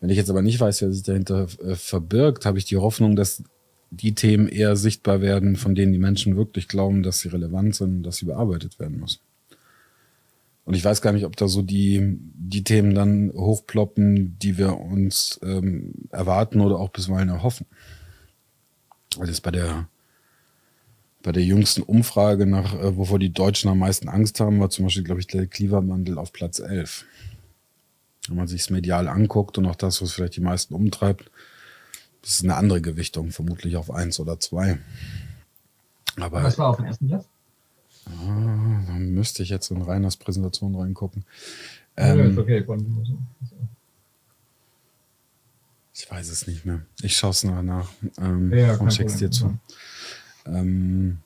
Wenn 0.00 0.10
ich 0.10 0.16
jetzt 0.16 0.30
aber 0.30 0.42
nicht 0.42 0.58
weiß, 0.58 0.82
wer 0.82 0.92
sich 0.92 1.04
dahinter 1.04 1.46
äh, 1.64 1.76
verbirgt, 1.76 2.46
habe 2.46 2.58
ich 2.58 2.64
die 2.64 2.78
Hoffnung, 2.78 3.14
dass 3.14 3.44
die 3.92 4.16
Themen 4.16 4.48
eher 4.48 4.74
sichtbar 4.74 5.20
werden, 5.20 5.54
von 5.54 5.76
denen 5.76 5.92
die 5.92 6.00
Menschen 6.00 6.36
wirklich 6.36 6.66
glauben, 6.66 7.04
dass 7.04 7.20
sie 7.20 7.28
relevant 7.28 7.76
sind, 7.76 8.02
dass 8.02 8.16
sie 8.16 8.26
bearbeitet 8.26 8.80
werden 8.80 8.98
müssen. 8.98 9.20
Und 10.68 10.74
ich 10.74 10.84
weiß 10.84 11.00
gar 11.00 11.14
nicht, 11.14 11.24
ob 11.24 11.34
da 11.34 11.48
so 11.48 11.62
die, 11.62 12.18
die 12.20 12.62
Themen 12.62 12.94
dann 12.94 13.32
hochploppen, 13.32 14.38
die 14.38 14.58
wir 14.58 14.78
uns 14.78 15.40
ähm, 15.42 15.94
erwarten 16.10 16.60
oder 16.60 16.78
auch 16.78 16.90
bisweilen 16.90 17.30
erhoffen. 17.30 17.64
Weil 19.16 19.28
das 19.28 19.40
bei 19.40 19.50
der, 19.50 19.88
bei 21.22 21.32
der 21.32 21.42
jüngsten 21.42 21.80
Umfrage 21.80 22.44
nach, 22.44 22.74
äh, 22.74 22.98
wovor 22.98 23.18
die 23.18 23.32
Deutschen 23.32 23.70
am 23.70 23.78
meisten 23.78 24.10
Angst 24.10 24.40
haben, 24.40 24.60
war 24.60 24.68
zum 24.68 24.84
Beispiel, 24.84 25.04
glaube 25.04 25.22
ich, 25.22 25.26
der 25.26 25.46
Klimawandel 25.46 26.18
auf 26.18 26.34
Platz 26.34 26.58
11. 26.58 27.06
Wenn 28.28 28.36
man 28.36 28.46
sich 28.46 28.60
es 28.60 28.68
medial 28.68 29.08
anguckt 29.08 29.56
und 29.56 29.64
auch 29.64 29.74
das, 29.74 30.02
was 30.02 30.12
vielleicht 30.12 30.36
die 30.36 30.42
meisten 30.42 30.74
umtreibt, 30.74 31.30
das 32.20 32.32
ist 32.32 32.44
eine 32.44 32.56
andere 32.56 32.82
Gewichtung, 32.82 33.30
vermutlich 33.30 33.78
auf 33.78 33.90
1 33.90 34.20
oder 34.20 34.38
2. 34.38 34.78
Aber 36.16 36.42
was 36.42 36.58
war 36.58 36.68
auf 36.68 36.76
dem 36.76 36.84
ersten 36.84 37.08
Platz? 37.08 37.26
Ah, 38.08 38.82
dann 38.86 39.10
müsste 39.12 39.42
ich 39.42 39.50
jetzt 39.50 39.70
in 39.70 39.82
Reiners 39.82 40.16
Präsentation 40.16 40.74
reingucken. 40.74 41.24
Ähm, 41.96 42.38
okay. 42.38 42.64
Ich 45.94 46.10
weiß 46.10 46.28
es 46.28 46.46
nicht 46.46 46.64
mehr. 46.64 46.82
Ich 47.02 47.16
schaue 47.16 47.30
es 47.30 47.42
nachher 47.44 47.62
nach 47.62 47.90
ähm, 48.18 48.52
ja, 48.52 48.76
und 48.76 48.90
check's 48.90 49.16
dir 49.16 49.30
zu. 49.30 49.58
Ähm, 50.46 51.18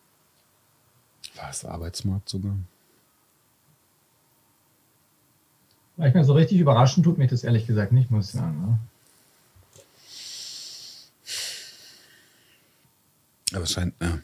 war 1.36 1.50
es 1.50 1.64
Arbeitsmarkt 1.64 2.28
sogar? 2.28 2.56
Ich 5.98 6.14
meine, 6.14 6.24
so 6.24 6.32
richtig 6.32 6.58
überraschend 6.58 7.04
tut 7.04 7.18
mich 7.18 7.30
das 7.30 7.44
ehrlich 7.44 7.66
gesagt 7.66 7.92
nicht, 7.92 8.10
muss 8.10 8.28
ich 8.28 8.40
sagen. 8.40 8.60
Ne? 8.60 8.78
Aber 13.52 13.62
es 13.64 13.72
scheint, 13.72 13.94
ja. 14.00 14.18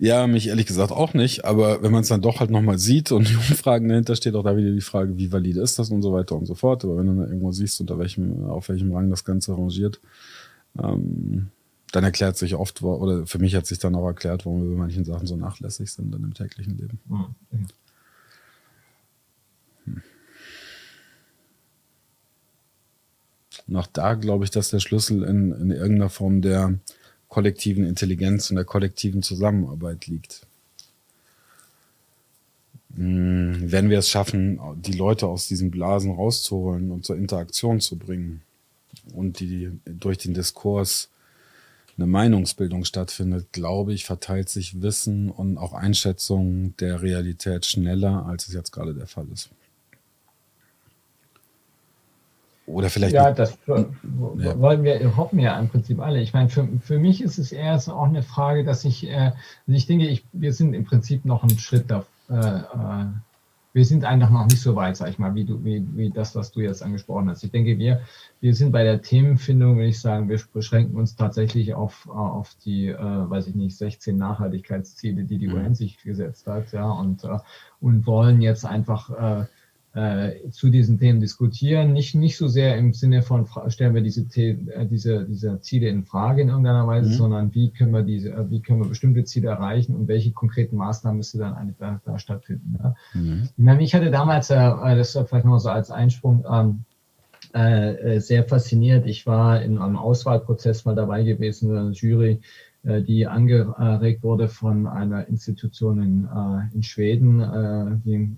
Ja, 0.00 0.28
mich 0.28 0.46
ehrlich 0.46 0.66
gesagt 0.66 0.92
auch 0.92 1.12
nicht, 1.12 1.44
aber 1.44 1.82
wenn 1.82 1.90
man 1.90 2.02
es 2.02 2.08
dann 2.08 2.22
doch 2.22 2.38
halt 2.38 2.50
nochmal 2.50 2.78
sieht 2.78 3.10
und 3.10 3.28
die 3.28 3.34
Umfragen 3.34 3.88
dahinter 3.88 4.14
steht, 4.14 4.36
auch 4.36 4.44
da 4.44 4.56
wieder 4.56 4.70
die 4.70 4.80
Frage, 4.80 5.18
wie 5.18 5.32
valide 5.32 5.60
ist 5.60 5.78
das 5.78 5.90
und 5.90 6.02
so 6.02 6.12
weiter 6.12 6.36
und 6.36 6.46
so 6.46 6.54
fort. 6.54 6.84
Aber 6.84 6.96
wenn 6.96 7.06
du 7.06 7.14
dann 7.14 7.26
irgendwo 7.28 7.50
siehst, 7.50 7.80
unter 7.80 7.98
welchem, 7.98 8.44
auf 8.44 8.68
welchem 8.68 8.94
Rang 8.94 9.10
das 9.10 9.24
Ganze 9.24 9.52
rangiert, 9.52 10.00
ähm, 10.80 11.48
dann 11.90 12.04
erklärt 12.04 12.36
sich 12.36 12.54
oft, 12.54 12.80
oder 12.82 13.26
für 13.26 13.38
mich 13.38 13.56
hat 13.56 13.66
sich 13.66 13.80
dann 13.80 13.96
auch 13.96 14.06
erklärt, 14.06 14.46
warum 14.46 14.62
wir 14.62 14.70
bei 14.70 14.82
manchen 14.82 15.04
Sachen 15.04 15.26
so 15.26 15.36
nachlässig 15.36 15.90
sind 15.90 16.14
dann 16.14 16.22
im 16.22 16.34
täglichen 16.34 16.78
Leben. 16.78 17.00
Mhm. 17.08 17.34
Hm. 19.84 20.02
Und 23.66 23.76
auch 23.76 23.86
da 23.88 24.14
glaube 24.14 24.44
ich, 24.44 24.50
dass 24.50 24.70
der 24.70 24.80
Schlüssel 24.80 25.24
in, 25.24 25.52
in 25.52 25.70
irgendeiner 25.70 26.08
Form 26.08 26.40
der 26.40 26.78
kollektiven 27.28 27.84
Intelligenz 27.84 28.50
und 28.50 28.56
der 28.56 28.64
kollektiven 28.64 29.22
Zusammenarbeit 29.22 30.06
liegt. 30.06 30.46
Hm, 32.96 33.70
wenn 33.70 33.90
wir 33.90 33.98
es 33.98 34.08
schaffen, 34.08 34.58
die 34.76 34.92
Leute 34.92 35.26
aus 35.26 35.46
diesen 35.46 35.70
Blasen 35.70 36.10
rauszuholen 36.10 36.90
und 36.90 37.04
zur 37.04 37.16
Interaktion 37.16 37.80
zu 37.80 37.96
bringen 37.96 38.42
und 39.14 39.40
die 39.40 39.70
durch 39.84 40.18
den 40.18 40.34
Diskurs 40.34 41.08
eine 41.96 42.06
Meinungsbildung 42.06 42.84
stattfindet, 42.84 43.52
glaube 43.52 43.92
ich, 43.92 44.04
verteilt 44.04 44.48
sich 44.48 44.82
Wissen 44.82 45.30
und 45.30 45.58
auch 45.58 45.72
Einschätzung 45.72 46.76
der 46.78 47.02
Realität 47.02 47.66
schneller, 47.66 48.24
als 48.26 48.46
es 48.46 48.54
jetzt 48.54 48.70
gerade 48.70 48.94
der 48.94 49.08
Fall 49.08 49.26
ist. 49.32 49.50
Oder 52.68 52.90
vielleicht. 52.90 53.14
Ja, 53.14 53.32
das 53.32 53.56
ja. 53.66 53.86
wollen 54.60 54.84
wir, 54.84 55.16
hoffen 55.16 55.38
ja 55.38 55.58
im 55.58 55.68
Prinzip 55.68 56.00
alle. 56.00 56.20
Ich 56.20 56.34
meine, 56.34 56.50
für, 56.50 56.68
für 56.82 56.98
mich 56.98 57.22
ist 57.22 57.38
es 57.38 57.50
eher 57.50 57.78
so 57.78 57.94
auch 57.94 58.08
eine 58.08 58.22
Frage, 58.22 58.62
dass 58.62 58.84
ich, 58.84 59.08
äh, 59.08 59.16
also 59.16 59.32
ich 59.66 59.86
denke, 59.86 60.06
ich, 60.06 60.24
wir 60.32 60.52
sind 60.52 60.74
im 60.74 60.84
Prinzip 60.84 61.24
noch 61.24 61.42
einen 61.42 61.58
Schritt 61.58 61.90
da. 61.90 62.04
Äh, 62.28 62.34
äh, 62.34 63.06
wir 63.72 63.84
sind 63.84 64.04
einfach 64.04 64.28
noch 64.28 64.44
nicht 64.44 64.60
so 64.60 64.76
weit, 64.76 64.96
sag 64.96 65.08
ich 65.08 65.18
mal, 65.18 65.34
wie 65.34 65.44
du, 65.44 65.64
wie, 65.64 65.86
wie 65.96 66.10
das, 66.10 66.34
was 66.34 66.52
du 66.52 66.60
jetzt 66.60 66.82
angesprochen 66.82 67.30
hast. 67.30 67.42
Ich 67.42 67.50
denke, 67.50 67.78
wir, 67.78 68.02
wir 68.40 68.54
sind 68.54 68.72
bei 68.72 68.82
der 68.82 69.00
Themenfindung, 69.00 69.76
würde 69.76 69.88
ich 69.88 70.00
sagen, 70.00 70.28
wir 70.28 70.40
beschränken 70.52 70.96
uns 70.96 71.16
tatsächlich 71.16 71.74
auf, 71.74 72.08
auf 72.08 72.54
die, 72.64 72.88
äh, 72.88 72.98
weiß 72.98 73.46
ich 73.46 73.54
nicht, 73.54 73.76
16 73.76 74.16
Nachhaltigkeitsziele, 74.16 75.24
die 75.24 75.38
die 75.38 75.48
mhm. 75.48 75.54
UN 75.54 75.74
sich 75.74 76.02
gesetzt 76.02 76.46
hat, 76.46 76.72
ja, 76.72 76.90
und, 76.90 77.24
äh, 77.24 77.38
und 77.80 78.06
wollen 78.06 78.42
jetzt 78.42 78.66
einfach 78.66 79.10
äh, 79.10 79.46
äh, 79.98 80.50
zu 80.50 80.70
diesen 80.70 80.98
Themen 80.98 81.18
diskutieren. 81.18 81.92
Nicht, 81.92 82.14
nicht 82.14 82.36
so 82.36 82.46
sehr 82.46 82.76
im 82.76 82.92
Sinne 82.92 83.22
von, 83.22 83.48
stellen 83.66 83.94
wir 83.94 84.02
diese, 84.02 84.22
äh, 84.36 84.86
diese, 84.86 85.24
diese 85.24 85.60
Ziele 85.60 85.88
in 85.88 86.04
Frage 86.04 86.42
in 86.42 86.50
irgendeiner 86.50 86.86
Weise, 86.86 87.10
mhm. 87.10 87.14
sondern 87.14 87.54
wie 87.54 87.72
können 87.72 87.92
wir 87.92 88.02
diese, 88.02 88.30
äh, 88.30 88.48
wie 88.48 88.62
können 88.62 88.80
wir 88.80 88.88
bestimmte 88.88 89.24
Ziele 89.24 89.48
erreichen 89.48 89.96
und 89.96 90.06
welche 90.06 90.30
konkreten 90.30 90.76
Maßnahmen 90.76 91.16
müsste 91.16 91.38
dann 91.38 91.54
eigentlich 91.54 91.78
da, 91.78 92.00
da 92.04 92.18
stattfinden. 92.18 92.78
Ja? 92.80 92.94
Mhm. 93.14 93.48
Ich 93.56 93.64
meine, 93.64 93.82
ich 93.82 93.94
hatte 93.94 94.12
damals, 94.12 94.50
äh, 94.50 94.56
das 94.56 95.16
war 95.16 95.26
vielleicht 95.26 95.46
noch 95.46 95.58
so 95.58 95.70
als 95.70 95.90
Einsprung, 95.90 96.44
ähm, 96.48 96.84
äh, 97.52 98.20
sehr 98.20 98.44
fasziniert. 98.44 99.06
Ich 99.06 99.26
war 99.26 99.62
in 99.62 99.78
einem 99.78 99.96
Auswahlprozess 99.96 100.84
mal 100.84 100.94
dabei 100.94 101.24
gewesen, 101.24 101.70
in 101.70 101.76
einer 101.76 101.90
Jury, 101.90 102.40
die 102.84 103.26
angeregt 103.26 104.22
wurde 104.22 104.48
von 104.48 104.86
einer 104.86 105.26
Institution 105.28 106.00
in, 106.00 106.24
äh, 106.24 106.74
in 106.74 106.82
Schweden, 106.82 107.40
äh, 107.40 107.96
die, 108.04 108.36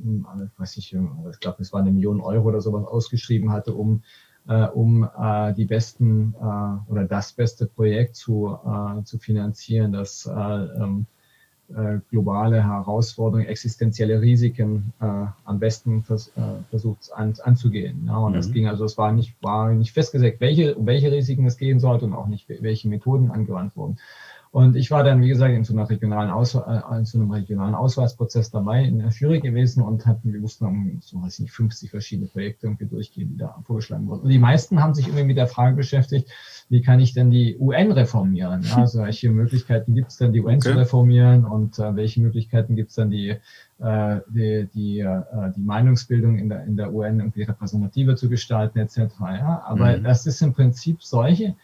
weiß 0.56 0.78
ich, 0.78 0.94
ich 0.94 1.40
glaube, 1.40 1.62
es 1.62 1.72
war 1.72 1.80
eine 1.80 1.90
Million 1.90 2.20
Euro 2.20 2.48
oder 2.48 2.60
sowas 2.60 2.86
ausgeschrieben 2.86 3.52
hatte, 3.52 3.74
um 3.74 4.02
um 4.72 5.08
die 5.56 5.66
besten 5.66 6.34
oder 6.88 7.04
das 7.04 7.34
beste 7.34 7.66
Projekt 7.66 8.16
zu, 8.16 8.58
zu 9.04 9.18
finanzieren, 9.18 9.92
das 9.92 10.26
ähm, 10.26 11.06
globale 12.10 12.62
Herausforderungen, 12.64 13.46
existenzielle 13.46 14.20
Risiken 14.20 14.92
äh, 15.00 15.04
am 15.44 15.58
besten 15.58 16.02
vers 16.02 16.32
äh, 16.36 16.62
versucht 16.70 17.10
an, 17.14 17.34
anzugehen. 17.42 18.04
Ja, 18.06 18.18
und 18.18 18.32
mhm. 18.32 18.36
das 18.36 18.52
ging 18.52 18.66
also, 18.66 18.84
es 18.84 18.98
war 18.98 19.12
nicht, 19.12 19.34
war 19.42 19.72
nicht 19.72 19.92
festgesetzt, 19.92 20.40
welche, 20.40 20.74
um 20.74 20.86
welche 20.86 21.10
Risiken 21.12 21.46
es 21.46 21.56
gehen 21.56 21.80
sollte 21.80 22.06
und 22.06 22.14
auch 22.14 22.26
nicht, 22.26 22.48
welche 22.48 22.88
Methoden 22.88 23.30
angewandt 23.30 23.76
wurden. 23.76 23.98
Und 24.52 24.74
ich 24.74 24.90
war 24.90 25.04
dann, 25.04 25.22
wie 25.22 25.28
gesagt, 25.28 25.54
in 25.54 25.62
so, 25.62 25.72
einer 25.72 25.88
regionalen 25.88 26.28
Aus 26.30 26.56
äh, 26.56 26.98
in 26.98 27.04
so 27.04 27.18
einem 27.18 27.30
regionalen 27.30 27.76
Auswahlprozess 27.76 28.50
dabei 28.50 28.82
in 28.82 28.98
der 28.98 29.10
Jury 29.10 29.38
gewesen 29.38 29.80
und 29.80 30.06
hatten, 30.06 30.32
wir 30.32 30.40
mussten 30.40 30.66
um, 30.66 30.98
so 31.00 31.22
weiß 31.22 31.34
ich 31.34 31.40
nicht, 31.40 31.52
50 31.52 31.90
verschiedene 31.90 32.26
Projekte 32.26 32.66
irgendwie 32.66 32.86
durchgehen, 32.86 33.28
die 33.30 33.36
da 33.36 33.62
vorgeschlagen 33.64 34.08
wurden. 34.08 34.22
Und 34.22 34.28
die 34.28 34.40
meisten 34.40 34.82
haben 34.82 34.92
sich 34.92 35.06
irgendwie 35.06 35.26
mit 35.26 35.36
der 35.36 35.46
Frage 35.46 35.76
beschäftigt, 35.76 36.28
wie 36.68 36.82
kann 36.82 36.98
ich 36.98 37.14
denn 37.14 37.30
die 37.30 37.56
UN 37.60 37.92
reformieren? 37.92 38.62
Ja, 38.62 38.78
also 38.78 39.02
welche 39.02 39.30
Möglichkeiten 39.30 39.94
gibt 39.94 40.10
es 40.10 40.16
denn, 40.16 40.32
die 40.32 40.40
UN 40.40 40.56
okay. 40.56 40.70
zu 40.70 40.78
reformieren 40.78 41.44
und 41.44 41.78
äh, 41.78 41.94
welche 41.94 42.20
Möglichkeiten 42.20 42.74
gibt 42.74 42.90
es 42.90 42.96
dann, 42.96 43.10
die, 43.10 43.36
äh, 43.78 44.20
die, 44.30 44.68
die, 44.74 44.98
äh, 44.98 45.22
die 45.54 45.62
Meinungsbildung 45.62 46.38
in 46.38 46.48
der, 46.48 46.64
in 46.64 46.76
der 46.76 46.92
UN 46.92 47.20
irgendwie 47.20 47.44
repräsentativer 47.44 48.16
zu 48.16 48.28
gestalten, 48.28 48.80
etc. 48.80 48.98
Ja, 49.20 49.62
aber 49.64 49.96
mhm. 49.96 50.02
das 50.02 50.26
ist 50.26 50.42
im 50.42 50.54
Prinzip 50.54 51.04
solche, 51.04 51.54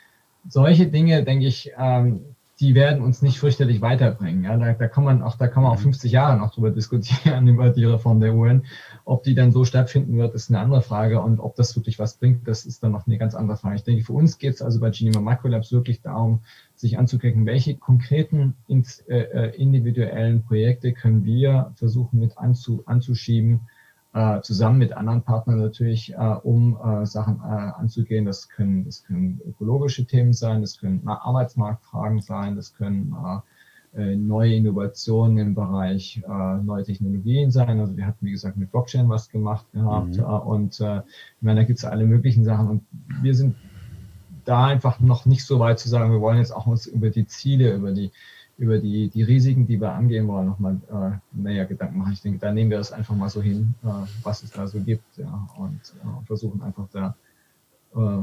solche 0.48 0.86
Dinge, 0.86 1.24
denke 1.24 1.46
ich, 1.46 1.72
ähm, 1.76 2.20
die 2.60 2.74
werden 2.74 3.02
uns 3.02 3.20
nicht 3.20 3.38
fürchterlich 3.38 3.82
weiterbringen. 3.82 4.44
Ja, 4.44 4.56
da, 4.56 4.72
da 4.72 4.88
kann 4.88 5.04
man 5.04 5.22
auch, 5.22 5.36
da 5.36 5.46
kann 5.46 5.62
man 5.62 5.72
auch 5.72 5.78
50 5.78 6.10
mhm. 6.10 6.14
Jahre 6.14 6.38
noch 6.38 6.54
drüber 6.54 6.70
diskutieren 6.70 7.46
über 7.48 7.68
die 7.68 7.84
Reform 7.84 8.20
der 8.20 8.34
UN. 8.34 8.64
Ob 9.04 9.24
die 9.24 9.34
dann 9.34 9.52
so 9.52 9.64
stattfinden 9.64 10.16
wird, 10.16 10.34
ist 10.34 10.48
eine 10.48 10.60
andere 10.60 10.80
Frage. 10.80 11.20
Und 11.20 11.38
ob 11.38 11.54
das 11.56 11.76
wirklich 11.76 11.98
was 11.98 12.16
bringt, 12.16 12.48
das 12.48 12.64
ist 12.64 12.82
dann 12.82 12.92
noch 12.92 13.06
eine 13.06 13.18
ganz 13.18 13.34
andere 13.34 13.58
Frage. 13.58 13.76
Ich 13.76 13.84
denke, 13.84 14.04
für 14.04 14.14
uns 14.14 14.38
geht 14.38 14.54
es 14.54 14.62
also 14.62 14.80
bei 14.80 14.90
Geneva 14.90 15.20
Microlabs 15.20 15.70
wirklich 15.70 16.00
darum, 16.00 16.40
sich 16.74 16.98
anzugucken, 16.98 17.44
welche 17.44 17.76
konkreten 17.76 18.54
äh, 18.68 19.18
äh, 19.18 19.56
individuellen 19.56 20.42
Projekte 20.42 20.92
können 20.92 21.24
wir 21.24 21.72
versuchen 21.74 22.20
mit 22.20 22.38
anzu, 22.38 22.82
anzuschieben, 22.86 23.68
äh, 24.16 24.40
zusammen 24.40 24.78
mit 24.78 24.94
anderen 24.94 25.20
Partnern 25.20 25.60
natürlich, 25.60 26.14
äh, 26.14 26.36
um 26.42 26.78
äh, 26.82 27.04
Sachen 27.04 27.38
äh, 27.40 27.72
anzugehen. 27.78 28.24
Das 28.24 28.48
können, 28.48 28.86
das 28.86 29.04
können 29.04 29.42
ökologische 29.46 30.06
Themen 30.06 30.32
sein, 30.32 30.62
das 30.62 30.78
können 30.80 31.06
Arbeitsmarktfragen 31.06 32.22
sein, 32.22 32.56
das 32.56 32.74
können 32.74 33.14
äh, 33.94 34.00
äh, 34.00 34.16
neue 34.16 34.54
Innovationen 34.54 35.36
im 35.36 35.54
Bereich 35.54 36.22
neue 36.26 36.84
Technologien 36.84 37.50
sein. 37.50 37.78
Also 37.78 37.94
wir 37.96 38.06
hatten, 38.06 38.24
wie 38.24 38.30
gesagt, 38.30 38.56
mit 38.56 38.70
Blockchain 38.70 39.08
was 39.10 39.28
gemacht 39.28 39.70
gehabt 39.72 40.16
mhm. 40.16 40.24
und 40.24 40.80
ich 40.80 41.42
meine, 41.42 41.60
da 41.60 41.66
gibt 41.66 41.78
es 41.78 41.84
alle 41.84 42.06
möglichen 42.06 42.44
Sachen 42.44 42.68
und 42.68 42.82
wir 43.22 43.34
sind 43.34 43.54
da 44.44 44.66
einfach 44.66 45.00
noch 45.00 45.26
nicht 45.26 45.44
so 45.44 45.58
weit 45.58 45.78
zu 45.78 45.88
sagen, 45.88 46.12
wir 46.12 46.20
wollen 46.20 46.38
jetzt 46.38 46.54
auch 46.54 46.66
uns 46.66 46.86
über 46.86 47.10
die 47.10 47.26
Ziele, 47.26 47.74
über 47.74 47.92
die 47.92 48.12
über 48.58 48.78
die, 48.78 49.08
die 49.08 49.22
Risiken, 49.22 49.66
die 49.66 49.80
wir 49.80 49.92
angehen 49.92 50.26
wollen, 50.28 50.46
nochmal 50.46 50.80
äh, 50.90 51.38
näher 51.38 51.66
Gedanken 51.66 51.98
machen. 51.98 52.12
Ich 52.12 52.22
denke, 52.22 52.38
da 52.38 52.52
nehmen 52.52 52.70
wir 52.70 52.78
das 52.78 52.92
einfach 52.92 53.14
mal 53.14 53.28
so 53.28 53.42
hin, 53.42 53.74
äh, 53.84 53.88
was 54.22 54.42
es 54.42 54.50
da 54.50 54.66
so 54.66 54.80
gibt, 54.80 55.18
ja, 55.18 55.48
und 55.58 55.80
äh, 56.02 56.26
versuchen 56.26 56.62
einfach 56.62 56.88
da 56.90 57.16
äh, 57.94 58.22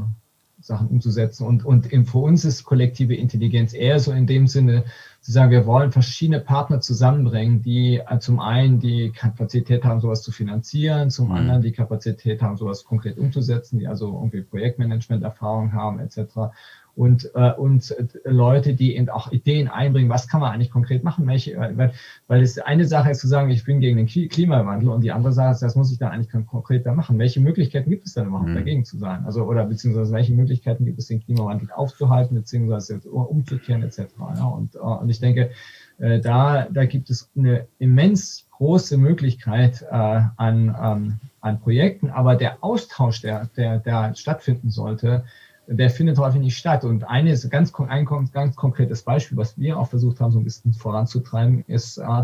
Sachen 0.60 0.88
umzusetzen. 0.88 1.46
Und, 1.46 1.66
und 1.66 1.86
in, 1.88 2.06
für 2.06 2.20
uns 2.20 2.46
ist 2.46 2.64
kollektive 2.64 3.16
Intelligenz 3.16 3.74
eher 3.74 4.00
so 4.00 4.12
in 4.12 4.26
dem 4.26 4.48
Sinne, 4.48 4.86
zu 5.22 5.32
sagen, 5.32 5.52
wir 5.52 5.66
wollen 5.66 5.92
verschiedene 5.92 6.40
Partner 6.40 6.82
zusammenbringen, 6.82 7.62
die 7.62 8.02
äh, 8.06 8.20
zum 8.20 8.40
einen 8.40 8.80
die 8.80 9.12
Kapazität 9.12 9.84
haben, 9.84 10.00
sowas 10.00 10.24
zu 10.24 10.32
finanzieren, 10.32 11.12
zum 11.12 11.28
mhm. 11.28 11.36
anderen 11.36 11.62
die 11.62 11.74
Kapazität 11.74 12.42
haben, 12.42 12.58
sowas 12.58 12.86
konkret 12.86 13.20
umzusetzen, 13.20 13.78
die 13.78 13.88
also 13.88 14.08
irgendwie 14.08 14.42
Projektmanagement-Erfahrung 14.42 15.74
haben, 15.74 16.00
etc 16.00 16.52
und, 16.96 17.32
äh, 17.34 17.52
und 17.54 17.90
äh, 17.92 18.06
Leute, 18.30 18.76
die 18.76 18.96
eben 18.96 19.10
auch 19.10 19.32
Ideen 19.32 19.68
einbringen, 19.68 20.10
was 20.10 20.28
kann 20.28 20.42
man 20.42 20.52
eigentlich 20.52 20.70
konkret 20.70 21.04
machen, 21.04 21.26
welche, 21.26 21.58
weil, 21.58 21.94
weil 22.28 22.42
es 22.42 22.60
eine 22.60 22.86
Sache 22.86 23.12
ist 23.12 23.20
zu 23.20 23.28
sagen, 23.28 23.50
ich 23.50 23.66
bin 23.66 23.80
gegen 23.80 23.98
den 23.98 24.08
Klimawandel 24.08 24.90
und 24.90 25.02
die 25.02 25.12
andere 25.12 25.34
Sache 25.34 25.52
ist, 25.52 25.62
das 25.62 25.76
muss 25.76 25.92
ich 25.92 25.98
dann 25.98 26.12
eigentlich 26.12 26.32
konkret 26.48 26.86
da 26.86 26.94
machen. 26.94 27.18
Welche 27.18 27.40
Möglichkeiten 27.40 27.90
gibt 27.90 28.06
es 28.06 28.14
dann 28.14 28.28
überhaupt 28.28 28.50
mhm. 28.50 28.56
dagegen 28.56 28.86
zu 28.86 28.98
sein? 28.98 29.26
Also 29.26 29.44
oder 29.44 29.66
beziehungsweise 29.66 30.14
welche 30.14 30.34
Möglichkeiten 30.34 30.86
gibt 30.86 31.00
es, 31.00 31.08
den 31.08 31.24
Klimawandel 31.24 31.72
aufzuhalten, 31.72 32.36
beziehungsweise 32.36 33.00
umzukehren 33.00 33.82
etc. 33.82 34.02
Ja, 34.36 34.46
und, 34.46 34.76
äh, 34.76 34.80
und 34.80 35.10
ich 35.10 35.20
denke, 35.20 35.50
äh, 35.98 36.20
da, 36.20 36.68
da 36.72 36.86
gibt 36.86 37.10
es 37.10 37.32
eine 37.36 37.68
immens 37.80 38.46
große 38.52 38.98
Möglichkeit 38.98 39.82
äh, 39.82 40.22
an, 40.38 40.76
ähm, 40.82 41.20
an 41.42 41.60
Projekten, 41.60 42.10
aber 42.10 42.36
der 42.36 42.64
Austausch, 42.64 43.22
der, 43.22 43.50
der, 43.58 43.80
der 43.80 44.16
stattfinden 44.16 44.70
sollte, 44.70 45.26
der 45.68 45.90
findet 45.90 46.18
häufig 46.18 46.42
nicht 46.42 46.58
statt. 46.58 46.84
Und 46.84 47.04
eine 47.06 47.32
ist 47.32 47.50
ganz, 47.50 47.74
ein 47.76 48.06
ganz 48.06 48.56
konkretes 48.56 49.04
Beispiel, 49.04 49.38
was 49.38 49.58
wir 49.58 49.78
auch 49.78 49.88
versucht 49.88 50.20
haben, 50.20 50.32
so 50.32 50.40
ein 50.40 50.44
bisschen 50.44 50.74
voranzutreiben, 50.74 51.64
ist, 51.68 51.98
äh, 51.98 52.24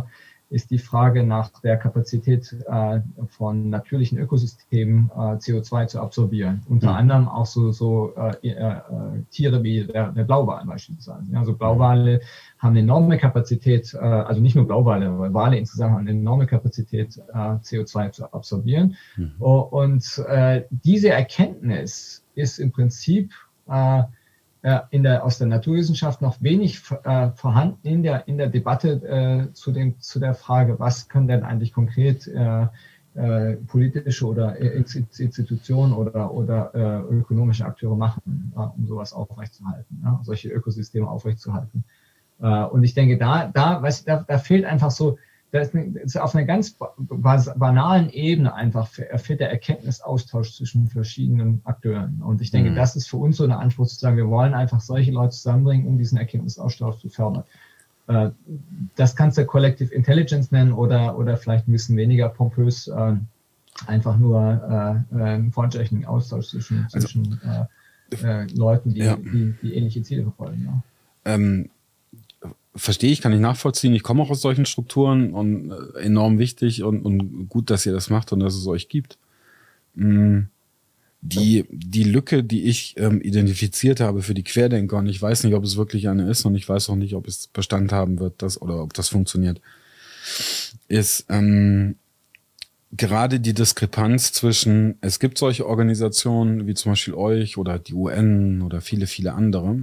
ist 0.50 0.72
die 0.72 0.80
Frage 0.80 1.24
nach 1.24 1.50
der 1.62 1.78
Kapazität 1.78 2.56
äh, 2.68 3.02
von 3.28 3.70
natürlichen 3.70 4.18
Ökosystemen 4.18 5.12
äh, 5.16 5.36
CO2 5.36 5.88
zu 5.88 6.02
absorbieren. 6.02 6.64
Unter 6.68 6.96
anderem 6.96 7.30
auch 7.30 7.46
so, 7.46 7.72
so 7.72 8.14
Tiere 9.30 9.64
wie 9.64 9.86
der, 9.86 10.12
der 10.12 10.24
Blauwal 10.24 10.66
beispielsweise. 10.66 11.24
Ja, 11.32 11.40
also 11.40 11.54
Blauwale 11.54 12.22
haben 12.58 12.72
eine 12.72 12.80
enorme 12.80 13.18
Kapazität, 13.18 13.94
also 13.96 14.42
nicht 14.42 14.56
nur 14.56 14.66
Blauwale, 14.66 15.08
aber 15.08 15.34
Wale 15.34 15.58
insgesamt 15.58 15.94
haben 15.94 16.00
eine 16.00 16.12
enorme 16.12 16.48
Kapazität, 16.48 17.18
äh, 17.18 17.38
CO2 17.38 18.12
zu 18.12 18.34
absorbieren. 18.34 18.96
Mhm. 19.16 19.36
Und 19.40 20.24
diese 20.84 21.10
Erkenntnis 21.10 22.24
ist 22.40 22.60
im 22.60 22.72
Prinzip 22.72 23.34
äh, 23.70 24.04
in 24.90 25.04
der, 25.04 25.24
aus 25.24 25.38
der 25.38 25.48
Naturwissenschaft 25.48 26.22
noch 26.22 26.42
wenig 26.42 26.82
äh, 27.04 27.30
vorhanden 27.32 27.88
in 27.88 28.04
der, 28.04 28.28
in 28.28 28.38
der 28.38 28.48
Debatte 28.48 28.90
äh, 29.50 29.54
zu, 29.54 29.72
dem, 29.72 30.00
zu 30.02 30.20
der 30.20 30.34
Frage, 30.34 30.80
was 30.80 31.08
können 31.08 31.28
denn 31.28 31.44
eigentlich 31.44 31.72
konkret 31.72 32.28
äh, 32.28 32.68
äh, 33.16 33.56
politische 33.68 34.26
oder 34.28 34.58
Institutionen 34.58 35.94
oder, 35.94 36.34
oder 36.34 36.76
äh, 36.76 37.14
ökonomische 37.14 37.66
Akteure 37.66 37.96
machen, 37.96 38.54
um 38.56 38.86
sowas 38.86 39.14
aufrechtzuerhalten, 39.14 40.02
ja, 40.04 40.20
solche 40.24 40.50
Ökosysteme 40.50 41.10
aufrechtzuerhalten. 41.10 41.84
und 42.38 42.84
ich 42.84 42.94
denke, 42.94 43.18
da, 43.18 43.48
da, 43.48 43.82
weißt, 43.82 44.08
da, 44.08 44.24
da 44.28 44.38
fehlt 44.38 44.64
einfach 44.64 44.92
so 44.92 45.18
da 45.52 45.62
ist, 45.62 46.18
auf 46.18 46.36
einer 46.36 46.46
ganz 46.46 46.76
banalen 47.56 48.10
Ebene 48.12 48.54
einfach 48.54 48.88
fehlt 48.88 49.40
der 49.40 49.50
Erkenntnisaustausch 49.50 50.54
zwischen 50.54 50.88
verschiedenen 50.88 51.62
Akteuren. 51.64 52.22
Und 52.22 52.42
ich 52.42 52.52
denke, 52.52 52.72
mhm. 52.72 52.76
das 52.76 52.96
ist 52.96 53.08
für 53.08 53.18
uns 53.18 53.38
so 53.38 53.46
eine 53.46 53.58
Anspruch 53.58 53.88
zu 53.88 53.96
sagen, 53.96 54.18
wir 54.18 54.30
wollen 54.30 54.54
einfach 54.54 54.80
solche 54.80 55.12
Leute 55.12 55.32
zusammenbringen, 55.32 55.88
um 55.88 55.98
diesen 55.98 56.18
Erkenntnisaustausch 56.18 57.00
zu 57.00 57.10
fördern. 57.10 57.44
Äh, 58.08 58.30
das 58.96 59.16
kannst 59.16 59.38
du 59.40 59.46
Collective 59.46 59.94
Intelligence 59.94 60.52
nennen 60.52 60.72
oder, 60.72 61.18
oder 61.18 61.36
vielleicht 61.36 61.68
ein 61.68 61.72
bisschen 61.72 61.98
weniger 61.98 62.30
pompös, 62.30 62.88
äh, 62.88 63.16
einfach 63.88 64.18
nur 64.18 65.04
äh, 65.12 65.16
einen 65.16 65.52
freundschaftlichen 65.52 66.06
Austausch 66.06 66.50
zwischen, 66.50 66.88
also, 66.94 67.08
zwischen 67.08 67.40
äh, 68.22 68.46
Leuten, 68.56 68.94
die, 68.94 69.02
ja. 69.02 69.16
die, 69.16 69.56
die, 69.64 69.74
ähnliche 69.74 70.04
Ziele 70.04 70.24
verfolgen. 70.24 70.66
Ja 70.66 70.84
ähm, 71.26 71.70
verstehe 72.80 73.12
ich, 73.12 73.22
kann 73.22 73.34
ich 73.34 73.40
nachvollziehen. 73.40 73.94
Ich 73.94 74.04
komme 74.04 74.24
auch 74.24 74.30
aus 74.30 74.42
solchen 74.42 74.66
Strukturen 74.66 75.34
und 75.34 75.72
äh, 75.72 76.00
enorm 76.00 76.40
wichtig 76.40 76.84
und, 76.84 77.02
und 77.02 77.50
gut, 77.50 77.70
dass 77.70 77.86
ihr 77.86 77.94
das 77.94 78.10
macht 78.10 78.32
und 78.32 78.40
dass 78.40 78.56
es 78.56 78.66
euch 78.68 78.90
gibt. 78.90 79.18
Mm, 79.96 80.44
die, 81.22 81.66
die 81.70 82.04
Lücke, 82.04 82.44
die 82.44 82.64
ich 82.64 82.96
ähm, 82.98 83.22
identifiziert 83.22 84.00
habe 84.00 84.22
für 84.22 84.34
die 84.34 84.44
Querdenker, 84.44 84.98
und 84.98 85.08
ich 85.08 85.22
weiß 85.22 85.44
nicht, 85.44 85.54
ob 85.54 85.64
es 85.64 85.76
wirklich 85.76 86.08
eine 86.08 86.30
ist 86.30 86.46
und 86.46 86.56
ich 86.56 86.68
weiß 86.68 86.90
auch 86.90 86.96
nicht, 86.96 87.14
ob 87.14 87.28
es 87.28 87.48
Bestand 87.48 87.92
haben 87.92 88.20
wird, 88.20 88.42
das, 88.42 88.62
oder 88.62 88.82
ob 88.82 88.94
das 88.94 89.10
funktioniert, 89.10 89.60
ist 90.88 91.26
ähm, 91.30 91.96
gerade 92.92 93.40
die 93.40 93.54
Diskrepanz 93.54 94.32
zwischen, 94.32 94.98
es 95.02 95.20
gibt 95.20 95.38
solche 95.38 95.68
Organisationen 95.68 96.68
wie 96.68 96.74
zum 96.74 96.94
Beispiel 96.94 97.14
euch 97.14 97.58
oder 97.58 97.80
die 97.80 97.94
UN 97.94 98.62
oder 98.62 98.80
viele, 98.80 99.06
viele 99.06 99.34
andere, 99.34 99.82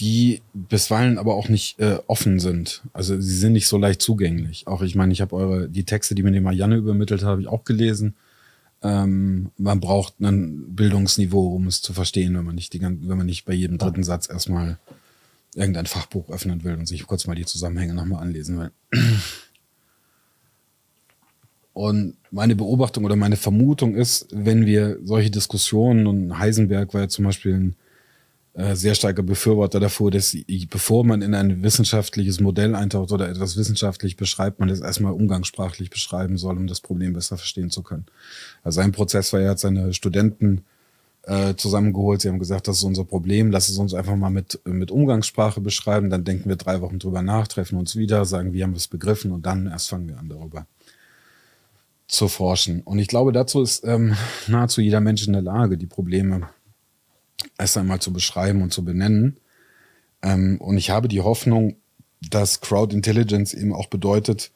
die 0.00 0.42
bisweilen 0.54 1.18
aber 1.18 1.34
auch 1.34 1.48
nicht 1.48 1.78
äh, 1.80 1.98
offen 2.06 2.38
sind. 2.38 2.82
Also 2.92 3.20
sie 3.20 3.36
sind 3.36 3.52
nicht 3.52 3.66
so 3.66 3.78
leicht 3.78 4.00
zugänglich. 4.00 4.66
Auch 4.66 4.82
ich 4.82 4.94
meine, 4.94 5.12
ich 5.12 5.20
habe 5.20 5.34
eure 5.34 5.68
die 5.68 5.84
Texte, 5.84 6.14
die 6.14 6.22
mir 6.22 6.30
die 6.30 6.40
Marianne 6.40 6.76
übermittelt 6.76 7.22
hat, 7.22 7.28
habe 7.28 7.40
ich 7.40 7.48
auch 7.48 7.64
gelesen. 7.64 8.14
Ähm, 8.82 9.50
man 9.56 9.80
braucht 9.80 10.20
ein 10.20 10.76
Bildungsniveau, 10.76 11.54
um 11.54 11.66
es 11.66 11.82
zu 11.82 11.92
verstehen, 11.92 12.36
wenn 12.36 12.44
man 12.44 12.54
nicht 12.54 12.72
die 12.72 12.80
wenn 12.80 13.18
man 13.18 13.26
nicht 13.26 13.44
bei 13.44 13.52
jedem 13.52 13.78
dritten 13.78 14.04
Satz 14.04 14.28
erstmal 14.30 14.78
irgendein 15.54 15.86
Fachbuch 15.86 16.30
öffnen 16.30 16.62
will 16.62 16.74
und 16.74 16.86
sich 16.86 17.04
kurz 17.06 17.26
mal 17.26 17.34
die 17.34 17.46
Zusammenhänge 17.46 17.94
nochmal 17.94 18.22
anlesen 18.22 18.58
will. 18.58 18.70
Und 21.72 22.16
meine 22.32 22.56
Beobachtung 22.56 23.04
oder 23.04 23.14
meine 23.14 23.36
Vermutung 23.36 23.94
ist, 23.94 24.26
wenn 24.32 24.66
wir 24.66 24.98
solche 25.04 25.30
Diskussionen, 25.30 26.08
und 26.08 26.36
Heisenberg 26.36 26.92
war 26.92 27.02
ja 27.02 27.08
zum 27.08 27.24
Beispiel 27.24 27.54
ein 27.54 27.76
sehr 28.72 28.96
starker 28.96 29.22
Befürworter 29.22 29.78
davor, 29.78 30.10
dass 30.10 30.36
bevor 30.68 31.04
man 31.04 31.22
in 31.22 31.34
ein 31.34 31.62
wissenschaftliches 31.62 32.40
Modell 32.40 32.74
eintaucht 32.74 33.12
oder 33.12 33.28
etwas 33.28 33.56
wissenschaftlich 33.56 34.16
beschreibt, 34.16 34.58
man 34.58 34.68
das 34.68 34.80
erstmal 34.80 35.12
umgangssprachlich 35.12 35.90
beschreiben 35.90 36.38
soll, 36.38 36.56
um 36.56 36.66
das 36.66 36.80
Problem 36.80 37.12
besser 37.12 37.36
verstehen 37.36 37.70
zu 37.70 37.84
können. 37.84 38.06
Also 38.64 38.80
sein 38.80 38.90
Prozess 38.90 39.32
war, 39.32 39.40
er 39.40 39.50
hat 39.50 39.60
seine 39.60 39.94
Studenten 39.94 40.64
äh, 41.22 41.54
zusammengeholt. 41.54 42.20
Sie 42.20 42.28
haben 42.28 42.40
gesagt, 42.40 42.66
das 42.66 42.78
ist 42.78 42.82
unser 42.82 43.04
Problem, 43.04 43.52
lass 43.52 43.68
es 43.68 43.78
uns 43.78 43.94
einfach 43.94 44.16
mal 44.16 44.30
mit, 44.30 44.58
mit 44.64 44.90
Umgangssprache 44.90 45.60
beschreiben. 45.60 46.10
Dann 46.10 46.24
denken 46.24 46.48
wir 46.48 46.56
drei 46.56 46.80
Wochen 46.80 46.98
drüber 46.98 47.22
nach, 47.22 47.46
treffen 47.46 47.78
uns 47.78 47.94
wieder, 47.94 48.24
sagen, 48.24 48.54
wir 48.54 48.64
haben 48.64 48.72
es 48.72 48.88
begriffen 48.88 49.30
und 49.30 49.46
dann 49.46 49.66
erst 49.66 49.88
fangen 49.88 50.08
wir 50.08 50.18
an 50.18 50.28
darüber 50.28 50.66
zu 52.08 52.26
forschen. 52.26 52.80
Und 52.80 52.98
ich 52.98 53.06
glaube, 53.06 53.32
dazu 53.32 53.62
ist 53.62 53.84
ähm, 53.84 54.16
nahezu 54.48 54.80
jeder 54.80 55.00
Mensch 55.00 55.26
in 55.26 55.34
der 55.34 55.42
Lage, 55.42 55.76
die 55.76 55.86
Probleme 55.86 56.48
erst 57.58 57.76
einmal 57.76 58.00
zu 58.00 58.12
beschreiben 58.12 58.62
und 58.62 58.72
zu 58.72 58.84
benennen. 58.84 59.38
Ähm, 60.22 60.60
und 60.60 60.76
ich 60.76 60.90
habe 60.90 61.08
die 61.08 61.20
Hoffnung, 61.20 61.76
dass 62.20 62.60
Crowd 62.60 62.94
Intelligence 62.94 63.54
eben 63.54 63.72
auch 63.72 63.86
bedeutet, 63.86 64.50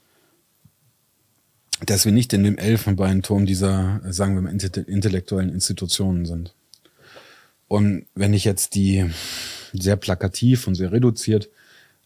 dass 1.86 2.04
wir 2.04 2.12
nicht 2.12 2.32
in 2.32 2.44
dem 2.44 2.58
Elfenbeinturm 2.58 3.46
dieser, 3.46 4.00
sagen 4.04 4.34
wir 4.34 4.42
mal, 4.42 4.52
intellektuellen 4.52 5.50
Institutionen 5.50 6.26
sind. 6.26 6.54
Und 7.68 8.06
wenn 8.14 8.34
ich 8.34 8.44
jetzt 8.44 8.74
die 8.74 9.10
sehr 9.72 9.96
plakativ 9.96 10.66
und 10.66 10.74
sehr 10.74 10.92
reduziert, 10.92 11.48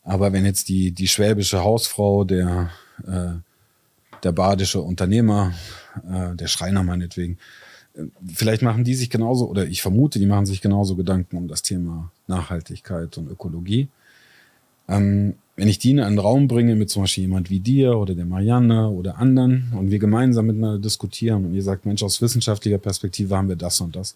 aber 0.03 0.33
wenn 0.33 0.47
jetzt 0.47 0.69
die, 0.69 0.93
die 0.93 1.09
schwäbische 1.09 1.65
Hausfrau, 1.65 2.25
der 2.25 2.71
äh, 3.07 3.35
der 4.23 4.33
badische 4.33 4.81
Unternehmer, 4.81 5.55
äh, 6.09 6.35
der 6.35 6.49
Schreiner 6.49 6.83
meinetwegen. 6.83 7.39
Vielleicht 8.35 8.63
machen 8.63 8.85
die 8.85 8.95
sich 8.95 9.11
genauso, 9.11 9.49
oder 9.49 9.67
ich 9.67 9.83
vermute, 9.83 10.19
die 10.19 10.27
machen 10.27 10.47
sich 10.47 10.61
genauso 10.61 10.97
Gedanken 10.97 11.37
um 11.37 11.49
das 11.49 11.63
Thema 11.63 12.11
Nachhaltigkeit 12.27 13.17
und 13.17 13.31
Ökologie. 13.31 13.89
Ähm, 14.89 15.35
wenn 15.57 15.69
ich 15.69 15.79
die 15.79 15.93
in 15.93 16.01
einen 16.01 16.19
Raum 16.19 16.49
bringe 16.49 16.77
mit 16.77 16.91
zum 16.91 17.03
Beispiel 17.03 17.25
jemand 17.25 17.49
wie 17.49 17.61
dir 17.61 17.97
oder 17.97 18.15
der 18.15 18.27
Marianne 18.27 18.91
oder 18.91 19.17
anderen 19.17 19.73
und 19.75 19.91
wir 19.91 19.99
gemeinsam 19.99 20.47
miteinander 20.47 20.79
diskutieren 20.79 21.47
und 21.47 21.55
ihr 21.55 21.63
sagt, 21.63 21.87
Mensch, 21.87 22.03
aus 22.03 22.21
wissenschaftlicher 22.21 22.79
Perspektive 22.79 23.35
haben 23.35 23.49
wir 23.49 23.57
das 23.57 23.81
und 23.81 23.97
das. 23.97 24.15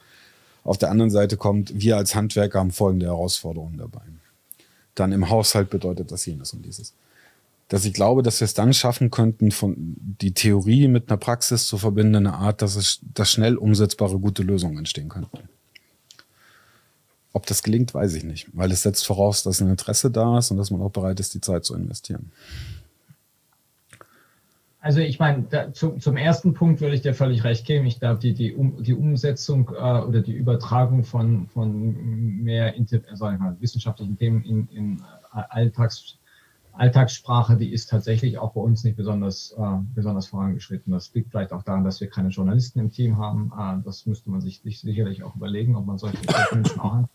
Auf 0.62 0.76
der 0.76 0.90
anderen 0.90 1.10
Seite 1.10 1.38
kommt, 1.38 1.72
wir 1.74 1.96
als 1.96 2.14
Handwerker 2.14 2.58
haben 2.58 2.70
folgende 2.70 3.06
Herausforderungen 3.06 3.78
dabei. 3.78 4.02
Dann 4.94 5.12
im 5.12 5.30
Haushalt 5.30 5.70
bedeutet 5.70 6.12
das 6.12 6.26
jenes 6.26 6.52
und 6.52 6.66
dieses 6.66 6.92
dass 7.70 7.84
ich 7.84 7.94
glaube, 7.94 8.22
dass 8.24 8.40
wir 8.40 8.46
es 8.46 8.54
dann 8.54 8.74
schaffen 8.74 9.12
könnten, 9.12 9.52
von 9.52 9.76
die 9.78 10.34
Theorie 10.34 10.88
mit 10.88 11.08
einer 11.08 11.16
Praxis 11.16 11.68
zu 11.68 11.78
verbinden, 11.78 12.16
eine 12.16 12.34
Art, 12.34 12.62
dass 12.62 12.74
es, 12.74 12.98
dass 13.14 13.30
schnell 13.30 13.56
umsetzbare 13.56 14.18
gute 14.18 14.42
Lösungen 14.42 14.76
entstehen 14.78 15.08
könnten. 15.08 15.48
Ob 17.32 17.46
das 17.46 17.62
gelingt, 17.62 17.94
weiß 17.94 18.14
ich 18.14 18.24
nicht, 18.24 18.48
weil 18.54 18.72
es 18.72 18.82
setzt 18.82 19.06
voraus, 19.06 19.44
dass 19.44 19.60
ein 19.60 19.70
Interesse 19.70 20.10
da 20.10 20.38
ist 20.38 20.50
und 20.50 20.56
dass 20.56 20.72
man 20.72 20.82
auch 20.82 20.90
bereit 20.90 21.20
ist, 21.20 21.32
die 21.32 21.40
Zeit 21.40 21.64
zu 21.64 21.76
investieren. 21.76 22.32
Also 24.80 24.98
ich 24.98 25.20
meine, 25.20 25.44
da, 25.48 25.72
zu, 25.72 25.92
zum 25.92 26.16
ersten 26.16 26.54
Punkt 26.54 26.80
würde 26.80 26.96
ich 26.96 27.02
dir 27.02 27.14
völlig 27.14 27.44
recht 27.44 27.66
geben. 27.66 27.86
Ich 27.86 28.00
glaube, 28.00 28.18
die, 28.18 28.34
die, 28.34 28.52
um, 28.52 28.82
die 28.82 28.94
Umsetzung 28.94 29.68
äh, 29.68 30.00
oder 30.00 30.22
die 30.22 30.32
Übertragung 30.32 31.04
von, 31.04 31.46
von 31.46 32.42
mehr 32.42 32.74
sag 33.12 33.34
ich 33.34 33.40
mal, 33.40 33.56
wissenschaftlichen 33.60 34.18
Themen 34.18 34.42
in, 34.42 34.68
in 34.70 35.02
Alltags 35.30 36.16
Alltagssprache, 36.72 37.56
die 37.56 37.72
ist 37.72 37.90
tatsächlich 37.90 38.38
auch 38.38 38.52
bei 38.52 38.60
uns 38.60 38.84
nicht 38.84 38.96
besonders, 38.96 39.54
äh, 39.58 39.78
besonders 39.94 40.26
vorangeschritten. 40.26 40.92
Das 40.92 41.12
liegt 41.14 41.30
vielleicht 41.30 41.52
auch 41.52 41.62
daran, 41.62 41.84
dass 41.84 42.00
wir 42.00 42.08
keine 42.08 42.28
Journalisten 42.28 42.78
im 42.80 42.90
Team 42.90 43.18
haben. 43.18 43.52
Äh, 43.58 43.82
das 43.84 44.06
müsste 44.06 44.30
man 44.30 44.40
sich 44.40 44.60
sicherlich 44.62 45.22
auch 45.22 45.36
überlegen, 45.36 45.76
ob 45.76 45.86
man 45.86 45.98
solche 45.98 46.18
Menschen 46.52 46.80
auch 46.80 46.94
hat. 46.94 47.10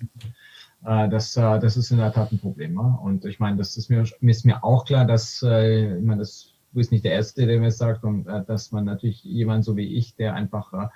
Äh, 0.86 1.10
das, 1.10 1.36
äh, 1.36 1.60
das 1.60 1.78
ist 1.78 1.92
in 1.92 1.98
der 1.98 2.14
Tat 2.14 2.32
ein 2.32 2.40
Problem. 2.40 2.78
Und 2.78 3.26
ich 3.26 3.40
meine, 3.40 3.58
das 3.58 3.76
ist 3.76 3.90
mir, 3.90 4.04
ist 4.22 4.46
mir 4.46 4.64
auch 4.64 4.86
klar, 4.86 5.06
dass, 5.06 5.42
äh, 5.42 5.98
ich 5.98 6.06
meine, 6.06 6.20
das, 6.20 6.54
du 6.72 6.80
bist 6.80 6.92
nicht 6.92 7.06
der 7.06 7.14
Erste, 7.14 7.46
der 7.48 7.60
mir 7.60 7.72
sagt, 7.72 8.04
und 8.04 8.26
dass 8.26 8.72
man 8.72 8.86
natürlich 8.86 9.24
jemand 9.24 9.64
so 9.64 9.78
wie 9.78 9.96
ich, 9.96 10.16
der 10.16 10.34
einfach 10.34 10.92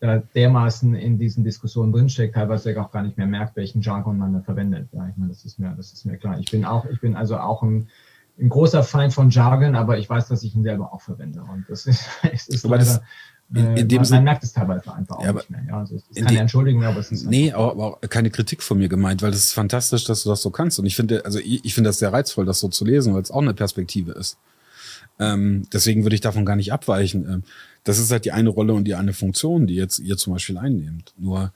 äh, 0.00 0.20
dermaßen 0.34 0.94
in 0.94 1.18
diesen 1.18 1.44
Diskussionen 1.44 1.92
drinsteckt, 1.92 2.34
teilweise 2.34 2.78
auch 2.80 2.90
gar 2.90 3.02
nicht 3.02 3.16
mehr 3.16 3.26
merkt, 3.26 3.56
welchen 3.56 3.80
Jargon 3.80 4.18
man 4.18 4.34
da 4.34 4.40
verwendet. 4.40 4.88
Ja, 4.92 5.08
ich 5.08 5.16
meine, 5.16 5.30
das 5.30 5.44
ist 5.44 5.58
mir, 5.58 5.72
das 5.76 5.92
ist 5.92 6.04
mir 6.04 6.16
klar. 6.16 6.38
Ich 6.38 6.50
bin 6.50 6.64
auch, 6.64 6.84
ich 6.86 7.00
bin 7.00 7.16
also 7.16 7.38
auch 7.38 7.62
ein, 7.62 7.88
ein 8.38 8.48
großer 8.48 8.82
Feind 8.82 9.14
von 9.14 9.30
Jargon, 9.30 9.74
aber 9.74 9.98
ich 9.98 10.08
weiß, 10.08 10.28
dass 10.28 10.42
ich 10.42 10.54
ihn 10.54 10.62
selber 10.62 10.92
auch 10.92 11.00
verwende. 11.00 11.40
Und 11.42 11.64
das 11.68 11.86
ist, 11.86 12.04
es 12.32 12.48
ist 12.48 12.64
aber 12.66 12.78
leider, 12.78 13.02
in, 13.54 13.76
in 13.76 13.88
dem 13.88 14.02
man, 14.02 14.10
man 14.10 14.24
merkt 14.24 14.42
es 14.42 14.52
teilweise 14.52 14.92
einfach 14.92 15.18
auch 15.18 15.24
ja, 15.24 15.32
nicht 15.32 15.50
mehr. 15.50 15.62
Ja, 15.68 15.78
also 15.78 15.96
keine 16.14 16.40
Entschuldigung, 16.40 16.84
aber 16.84 16.98
es 16.98 17.12
ist. 17.12 17.26
Nee, 17.26 17.52
aber, 17.52 17.70
aber, 17.70 17.86
auch 17.86 18.00
keine 18.00 18.30
Kritik 18.30 18.62
von 18.62 18.78
mir 18.78 18.88
gemeint, 18.88 19.22
weil 19.22 19.30
es 19.30 19.44
ist 19.44 19.52
fantastisch, 19.52 20.04
dass 20.04 20.24
du 20.24 20.28
das 20.28 20.42
so 20.42 20.50
kannst. 20.50 20.78
Und 20.78 20.86
ich 20.86 20.96
finde, 20.96 21.24
also 21.24 21.38
ich, 21.38 21.64
ich 21.64 21.72
finde 21.72 21.88
das 21.88 21.98
sehr 21.98 22.12
reizvoll, 22.12 22.44
das 22.44 22.58
so 22.58 22.68
zu 22.68 22.84
lesen, 22.84 23.14
weil 23.14 23.22
es 23.22 23.30
auch 23.30 23.42
eine 23.42 23.54
Perspektive 23.54 24.12
ist. 24.12 24.36
Ähm, 25.18 25.62
deswegen 25.72 26.02
würde 26.04 26.14
ich 26.14 26.20
davon 26.20 26.44
gar 26.44 26.56
nicht 26.56 26.72
abweichen. 26.72 27.26
Ähm, 27.28 27.42
das 27.86 27.98
ist 27.98 28.10
halt 28.10 28.24
die 28.24 28.32
eine 28.32 28.48
Rolle 28.48 28.74
und 28.74 28.84
die 28.84 28.96
eine 28.96 29.12
Funktion, 29.12 29.68
die 29.68 29.76
jetzt 29.76 30.00
ihr 30.00 30.16
zum 30.16 30.32
Beispiel 30.32 30.58
einnehmt. 30.58 31.14
Nur 31.16 31.52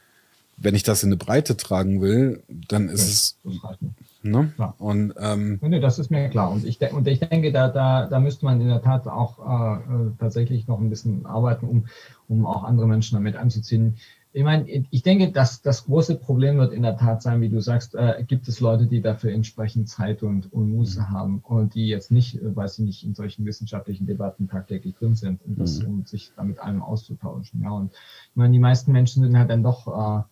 wenn 0.56 0.76
ich 0.76 0.84
das 0.84 1.02
in 1.02 1.08
eine 1.08 1.16
Breite 1.16 1.56
tragen 1.56 2.00
will, 2.00 2.42
dann 2.68 2.88
ist 2.88 3.36
ja, 3.42 3.50
es. 3.52 3.78
Ne? 4.22 4.52
Ja. 4.56 4.74
Und, 4.78 5.14
ähm, 5.18 5.58
nee, 5.60 5.80
das 5.80 5.98
ist 5.98 6.10
mir 6.10 6.28
klar. 6.28 6.52
Und 6.52 6.64
ich, 6.64 6.80
und 6.92 7.08
ich 7.08 7.18
denke, 7.18 7.50
da, 7.50 7.68
da, 7.68 8.06
da 8.06 8.20
müsste 8.20 8.44
man 8.44 8.60
in 8.60 8.68
der 8.68 8.82
Tat 8.82 9.08
auch 9.08 9.38
äh, 9.38 9.74
äh, 9.74 10.10
tatsächlich 10.20 10.68
noch 10.68 10.78
ein 10.78 10.90
bisschen 10.90 11.26
arbeiten, 11.26 11.66
um, 11.66 11.86
um 12.28 12.46
auch 12.46 12.62
andere 12.62 12.86
Menschen 12.86 13.16
damit 13.16 13.36
anzuziehen, 13.36 13.96
ich 14.32 14.44
meine, 14.44 14.68
ich 14.68 15.02
denke, 15.02 15.32
dass 15.32 15.60
das 15.60 15.86
große 15.86 16.14
Problem 16.16 16.58
wird 16.58 16.72
in 16.72 16.82
der 16.82 16.96
Tat 16.96 17.20
sein, 17.20 17.40
wie 17.40 17.48
du 17.48 17.60
sagst, 17.60 17.96
äh, 17.96 18.22
gibt 18.26 18.46
es 18.46 18.60
Leute, 18.60 18.86
die 18.86 19.00
dafür 19.00 19.32
entsprechend 19.32 19.88
Zeit 19.88 20.22
und, 20.22 20.52
und 20.52 20.70
Muße 20.70 21.00
mhm. 21.00 21.10
haben 21.10 21.38
und 21.40 21.74
die 21.74 21.88
jetzt 21.88 22.12
nicht, 22.12 22.36
äh, 22.36 22.54
weil 22.54 22.68
sie 22.68 22.84
nicht 22.84 23.04
in 23.04 23.14
solchen 23.14 23.44
wissenschaftlichen 23.44 24.06
Debatten 24.06 24.48
tagtäglich 24.48 24.94
drin 24.94 25.16
sind, 25.16 25.40
um, 25.44 25.56
das, 25.56 25.80
mhm. 25.80 25.88
um 25.88 26.06
sich 26.06 26.30
damit 26.36 26.60
allem 26.60 26.80
auszutauschen. 26.80 27.62
Ja, 27.62 27.70
und 27.70 27.92
ich 27.92 28.36
meine, 28.36 28.52
die 28.52 28.60
meisten 28.60 28.92
Menschen 28.92 29.24
sind 29.24 29.36
halt 29.36 29.50
dann 29.50 29.64
doch 29.64 29.88
äh, 29.88 30.22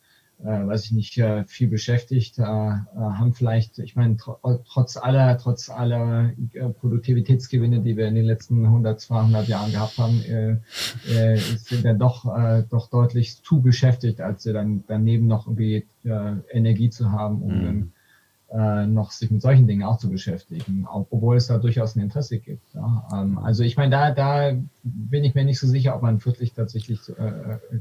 äh, 0.45 0.67
weiß 0.67 0.85
ich 0.85 0.93
nicht, 0.93 1.19
äh, 1.19 1.45
viel 1.45 1.69
beschäftigt, 1.69 2.39
äh, 2.39 2.43
äh, 2.43 2.45
haben 2.45 3.33
vielleicht, 3.33 3.79
ich 3.81 3.97
meine, 3.97 4.17
tr 4.17 4.39
trotz 4.67 4.97
aller, 4.97 5.37
trotz 5.39 5.69
aller 5.69 6.31
äh, 6.53 6.69
Produktivitätsgewinne, 6.69 7.81
die 7.81 7.97
wir 7.97 8.07
in 8.07 8.15
den 8.15 8.25
letzten 8.25 8.65
100, 8.65 9.01
200 9.01 9.49
Jahren 9.49 9.73
gehabt 9.73 9.99
haben, 9.99 10.23
äh, 10.23 11.37
sind 11.37 11.85
dann 11.85 11.99
doch, 11.99 12.25
doch 12.71 12.89
deutlich 12.89 13.43
zu 13.43 13.61
beschäftigt, 13.61 14.21
als 14.21 14.43
sie 14.45 14.53
dann 14.53 14.85
daneben 14.87 15.27
noch 15.27 15.47
irgendwie 15.47 15.87
Energie 16.51 16.91
zu 16.91 17.11
haben, 17.13 17.43
um 17.43 17.59
mhm. 17.59 17.93
dann 18.51 18.95
noch 18.95 19.11
sich 19.11 19.31
mit 19.31 19.43
solchen 19.43 19.67
Dingen 19.67 19.83
auch 19.83 19.99
zu 19.99 20.09
beschäftigen, 20.09 20.87
obwohl 20.89 21.37
es 21.37 21.49
da 21.49 21.59
durchaus 21.59 21.97
ein 21.97 22.01
Interesse 22.01 22.39
gibt. 22.39 22.75
Ja. 22.75 23.09
Ähm, 23.13 23.39
also 23.39 23.63
ich 23.63 23.77
meine, 23.77 23.91
da, 23.91 24.11
da 24.13 24.57
bin 24.83 25.25
ich 25.25 25.35
mir 25.35 25.45
nicht 25.45 25.59
so 25.59 25.67
sicher, 25.67 25.95
ob 25.95 26.03
man 26.03 26.25
wirklich 26.25 26.55
tatsächlich 26.55 27.01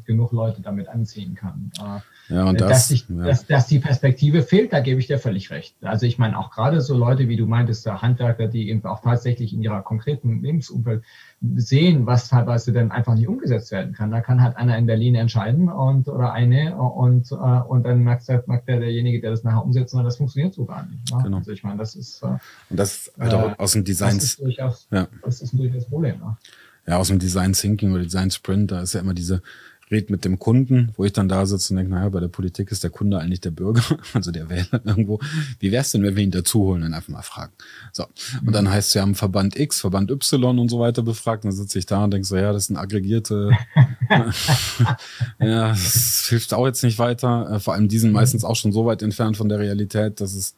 genug 0.06 0.32
Leute 0.32 0.62
damit 0.62 0.90
anziehen 0.90 1.36
kann. 1.36 1.72
Ja, 2.30 2.46
und 2.46 2.60
das, 2.60 2.70
dass, 2.70 2.92
ich, 2.92 3.08
ja. 3.08 3.26
dass, 3.26 3.46
dass 3.46 3.68
die 3.68 3.80
Perspektive 3.80 4.44
fehlt, 4.44 4.74
da 4.74 4.82
gebe 4.82 5.00
ich 5.00 5.08
dir 5.08 5.18
völlig 5.18 5.50
recht. 5.50 5.76
Also 5.82 6.06
ich 6.06 6.18
meine, 6.18 6.38
auch 6.38 6.52
gerade 6.52 6.82
so 6.82 6.96
Leute, 6.98 7.30
wie 7.30 7.38
du 7.38 7.46
meintest, 7.46 7.88
Handwerker, 7.88 8.48
die 8.48 8.70
eben 8.70 8.84
auch 8.86 9.02
tatsächlich 9.02 9.54
in 9.54 9.62
ihrer 9.62 9.82
konkreten 9.82 10.42
Lebensumfeld 10.42 11.04
sehen, 11.56 12.06
was 12.06 12.28
teilweise 12.28 12.74
dann 12.74 12.92
einfach 12.92 13.16
nicht 13.16 13.28
umgesetzt 13.28 13.72
werden 13.72 13.94
kann. 13.94 14.12
Da 14.12 14.22
kann 14.22 14.42
halt 14.42 14.58
einer 14.58 14.78
in 14.78 14.88
Berlin 14.88 15.16
entscheiden 15.16 15.70
und 15.70 16.08
oder 16.08 16.34
eine 16.34 16.76
und, 16.76 17.32
äh, 17.32 17.36
und 17.36 17.84
dann 17.84 18.04
merkt, 18.04 18.28
merkt 18.48 18.68
der, 18.68 18.80
derjenige, 18.80 19.22
der 19.22 19.32
das 19.32 19.44
nachher 19.44 19.64
umsetzt, 19.64 19.94
und 19.94 20.04
das 20.04 20.18
funktioniert 20.18 20.54
so 20.54 20.66
gar 20.66 20.86
nicht. 20.86 21.14
Ne? 21.14 21.24
Genau. 21.24 21.38
Also 21.38 21.52
ich 21.52 21.64
meine, 21.64 21.78
das 21.78 21.96
ist 21.96 22.24
äh, 22.24 22.28
und 22.70 22.78
das 22.78 23.12
halt 23.20 23.34
auch 23.34 23.52
äh, 23.52 23.56
aus 23.58 23.72
dem 23.72 23.84
Design. 23.84 24.16
Das 24.16 24.24
ist 24.24 24.42
durchaus, 24.42 24.88
ja. 24.92 25.08
das 25.24 25.42
ist 25.42 25.54
ein 25.54 25.58
durchaus 25.58 25.86
Problem. 25.86 26.20
Ne? 26.20 26.38
Ja, 26.88 26.98
aus 26.98 27.10
dem 27.10 27.20
Design 27.20 27.54
Thinking 27.54 27.92
oder 27.94 28.04
Design 28.04 28.32
Sprint, 28.32 28.72
da 28.72 28.82
ist 28.82 28.94
ja 28.94 29.02
immer 29.02 29.14
diese 29.14 29.42
red 29.90 30.10
mit 30.10 30.26
dem 30.26 30.38
Kunden, 30.38 30.92
wo 30.98 31.06
ich 31.06 31.14
dann 31.14 31.30
da 31.30 31.46
sitze 31.46 31.74
und 31.74 31.78
denke, 31.78 31.92
naja, 31.92 32.10
bei 32.10 32.20
der 32.20 32.28
Politik 32.28 32.72
ist 32.72 32.84
der 32.84 32.90
Kunde 32.90 33.20
eigentlich 33.20 33.42
der 33.42 33.52
Bürger, 33.52 33.84
also 34.14 34.32
der 34.32 34.50
Wähler 34.50 34.82
irgendwo. 34.84 35.20
Wie 35.60 35.72
wär's 35.72 35.92
denn, 35.92 36.04
wenn 36.04 36.16
wir 36.16 36.24
ihn 36.24 36.32
dazu 36.32 36.60
holen 36.60 36.84
und 36.84 36.94
einfach 36.94 37.10
mal 37.10 37.22
fragen? 37.22 37.54
So. 37.94 38.06
Und 38.46 38.54
dann 38.54 38.70
heißt 38.70 38.90
es, 38.90 38.96
wir 38.96 39.02
haben 39.02 39.16
Verband 39.16 39.58
X, 39.58 39.80
Verband 39.80 40.12
Y 40.12 40.60
und 40.60 40.70
so 40.70 40.80
weiter 40.80 41.04
befragt. 41.04 41.46
Und 41.46 41.52
dann 41.52 41.58
sitze 41.58 41.80
ich 41.80 41.86
da 41.86 42.04
und 42.04 42.12
denke 42.12 42.28
so, 42.28 42.36
ja, 42.36 42.52
das 42.52 42.68
sind 42.68 42.78
aggregierte, 42.78 43.52
ja, 45.40 45.70
das 45.70 46.28
hilft 46.30 46.54
auch 46.54 46.66
jetzt 46.66 46.84
nicht 46.84 47.00
weiter. 47.00 47.50
Äh, 47.52 47.60
vor 47.60 47.74
allem 47.74 47.88
die 47.88 48.00
sind 48.00 48.12
meistens 48.12 48.44
auch 48.44 48.56
schon 48.56 48.72
so 48.72 48.86
weit 48.86 49.02
entfernt 49.02 49.38
von 49.38 49.50
der 49.50 49.60
Realität, 49.60 50.20
dass 50.22 50.34
es, 50.34 50.56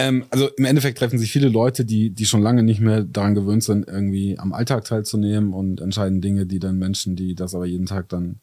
ähm, 0.00 0.24
also 0.30 0.48
im 0.56 0.64
Endeffekt 0.64 0.98
treffen 0.98 1.18
sich 1.18 1.30
viele 1.30 1.48
Leute, 1.48 1.84
die, 1.84 2.10
die 2.10 2.24
schon 2.24 2.42
lange 2.42 2.62
nicht 2.62 2.80
mehr 2.80 3.02
daran 3.02 3.34
gewöhnt 3.34 3.62
sind, 3.62 3.86
irgendwie 3.86 4.38
am 4.38 4.52
Alltag 4.52 4.84
teilzunehmen 4.84 5.52
und 5.52 5.80
entscheiden 5.80 6.20
Dinge, 6.20 6.46
die 6.46 6.58
dann 6.58 6.78
Menschen, 6.78 7.16
die 7.16 7.34
das 7.34 7.54
aber 7.54 7.66
jeden 7.66 7.86
Tag 7.86 8.08
dann 8.08 8.40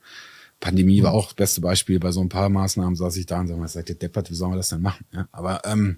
Pandemie 0.59 1.03
war 1.03 1.13
auch 1.13 1.27
das 1.27 1.35
beste 1.35 1.61
Beispiel. 1.61 1.99
Bei 1.99 2.11
so 2.11 2.21
ein 2.21 2.29
paar 2.29 2.49
Maßnahmen 2.49 2.95
saß 2.95 3.15
ich 3.17 3.25
da 3.25 3.39
und 3.41 3.69
sagte, 3.69 3.95
deppert, 3.95 4.31
wie 4.31 4.35
sollen 4.35 4.53
wir 4.53 4.57
das 4.57 4.69
denn 4.69 4.81
machen? 4.81 5.05
Ja, 5.13 5.27
aber 5.31 5.61
ähm, 5.65 5.97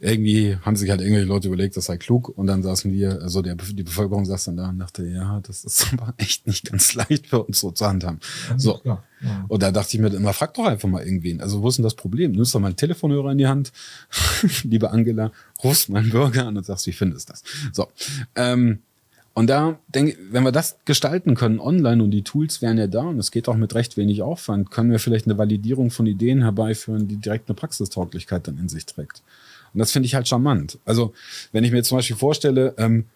irgendwie 0.00 0.56
haben 0.62 0.76
sich 0.76 0.88
halt 0.90 1.02
irgendwelche 1.02 1.28
Leute 1.28 1.48
überlegt, 1.48 1.76
das 1.76 1.84
sei 1.84 1.98
klug. 1.98 2.30
Und 2.30 2.46
dann 2.46 2.62
saßen 2.62 2.90
wir, 2.92 3.20
also 3.20 3.42
der, 3.42 3.54
die 3.54 3.82
Bevölkerung 3.82 4.24
saß 4.24 4.44
dann 4.44 4.56
da 4.56 4.70
und 4.70 4.78
dachte, 4.78 5.06
ja, 5.06 5.40
das 5.46 5.64
ist 5.64 5.92
aber 5.92 6.14
echt 6.16 6.46
nicht 6.46 6.70
ganz 6.70 6.94
leicht 6.94 7.26
für 7.26 7.42
uns 7.42 7.60
so 7.60 7.70
zu 7.70 7.86
handhaben. 7.86 8.18
So. 8.56 8.80
Ja. 8.84 9.04
Und 9.48 9.62
da 9.62 9.70
dachte 9.70 9.94
ich 9.94 10.00
mir 10.00 10.08
immer, 10.08 10.32
frag 10.32 10.54
doch 10.54 10.64
einfach 10.64 10.88
mal 10.88 11.04
irgendwen. 11.04 11.42
Also 11.42 11.62
wo 11.62 11.68
ist 11.68 11.76
denn 11.76 11.82
das 11.82 11.94
Problem? 11.94 12.32
Nimmst 12.32 12.54
doch 12.54 12.60
mal 12.60 12.68
einen 12.68 12.76
Telefonhörer 12.76 13.32
in 13.32 13.38
die 13.38 13.46
Hand, 13.46 13.72
liebe 14.62 14.90
Angela, 14.90 15.32
rufst 15.62 15.90
meinen 15.90 16.08
Bürger 16.10 16.46
an 16.46 16.56
und 16.56 16.64
sagst, 16.64 16.86
wie 16.86 16.92
findest 16.92 17.28
du 17.28 17.32
das? 17.32 17.42
So. 17.72 17.88
Ähm, 18.34 18.78
und 19.34 19.48
da 19.48 19.78
denke 19.88 20.18
wenn 20.30 20.42
wir 20.42 20.52
das 20.52 20.78
gestalten 20.84 21.34
können 21.34 21.60
online 21.60 22.02
und 22.02 22.10
die 22.10 22.22
Tools 22.22 22.62
wären 22.62 22.78
ja 22.78 22.86
da 22.86 23.02
und 23.02 23.18
es 23.18 23.30
geht 23.30 23.48
auch 23.48 23.56
mit 23.56 23.74
recht 23.74 23.96
wenig 23.96 24.22
Aufwand, 24.22 24.70
können 24.70 24.90
wir 24.90 24.98
vielleicht 24.98 25.26
eine 25.26 25.38
Validierung 25.38 25.90
von 25.90 26.06
Ideen 26.06 26.42
herbeiführen, 26.42 27.06
die 27.06 27.16
direkt 27.16 27.48
eine 27.48 27.54
Praxistauglichkeit 27.54 28.48
dann 28.48 28.58
in 28.58 28.68
sich 28.68 28.86
trägt. 28.86 29.22
Und 29.72 29.78
das 29.78 29.92
finde 29.92 30.06
ich 30.06 30.14
halt 30.14 30.28
charmant. 30.28 30.78
Also, 30.84 31.12
wenn 31.52 31.64
ich 31.64 31.72
mir 31.72 31.82
zum 31.82 31.98
Beispiel 31.98 32.16
vorstelle, 32.16 32.74
ähm, 32.78 33.06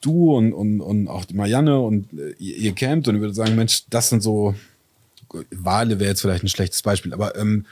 du 0.00 0.34
und, 0.36 0.52
und, 0.52 0.80
und 0.80 1.08
auch 1.08 1.24
die 1.24 1.34
Marianne 1.34 1.80
und 1.80 2.12
äh, 2.12 2.34
ihr, 2.38 2.56
ihr 2.56 2.72
campt 2.72 3.08
und 3.08 3.16
ich 3.16 3.20
würde 3.20 3.34
sagen, 3.34 3.54
Mensch, 3.56 3.84
das 3.90 4.08
sind 4.08 4.22
so, 4.22 4.54
Wale 5.50 5.98
wäre 5.98 6.10
jetzt 6.10 6.20
vielleicht 6.20 6.44
ein 6.44 6.48
schlechtes 6.48 6.82
Beispiel, 6.82 7.12
aber 7.12 7.36
ähm, 7.36 7.66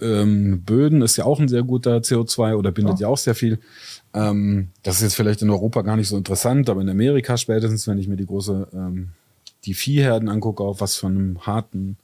ähm, 0.00 0.62
Böden 0.64 1.02
ist 1.02 1.16
ja 1.16 1.24
auch 1.24 1.40
ein 1.40 1.48
sehr 1.48 1.62
guter 1.62 1.98
CO2 1.98 2.54
oder 2.54 2.70
bindet 2.70 3.00
ja, 3.00 3.06
ja 3.06 3.12
auch 3.12 3.18
sehr 3.18 3.34
viel. 3.34 3.58
Ähm, 4.12 4.68
das 4.82 4.96
ist 4.96 5.02
jetzt 5.02 5.16
vielleicht 5.16 5.42
in 5.42 5.50
Europa 5.50 5.82
gar 5.82 5.96
nicht 5.96 6.08
so 6.08 6.16
interessant, 6.16 6.70
aber 6.70 6.80
in 6.80 6.88
Amerika 6.88 7.36
spätestens, 7.36 7.88
wenn 7.88 7.98
ich 7.98 8.06
mir 8.06 8.16
die 8.16 8.26
große, 8.26 8.68
ähm, 8.72 9.10
die 9.64 9.74
Viehherden 9.74 10.28
angucke, 10.28 10.62
auf 10.62 10.80
was 10.80 10.96
für 10.96 11.08
einem 11.08 11.44
harten 11.46 11.96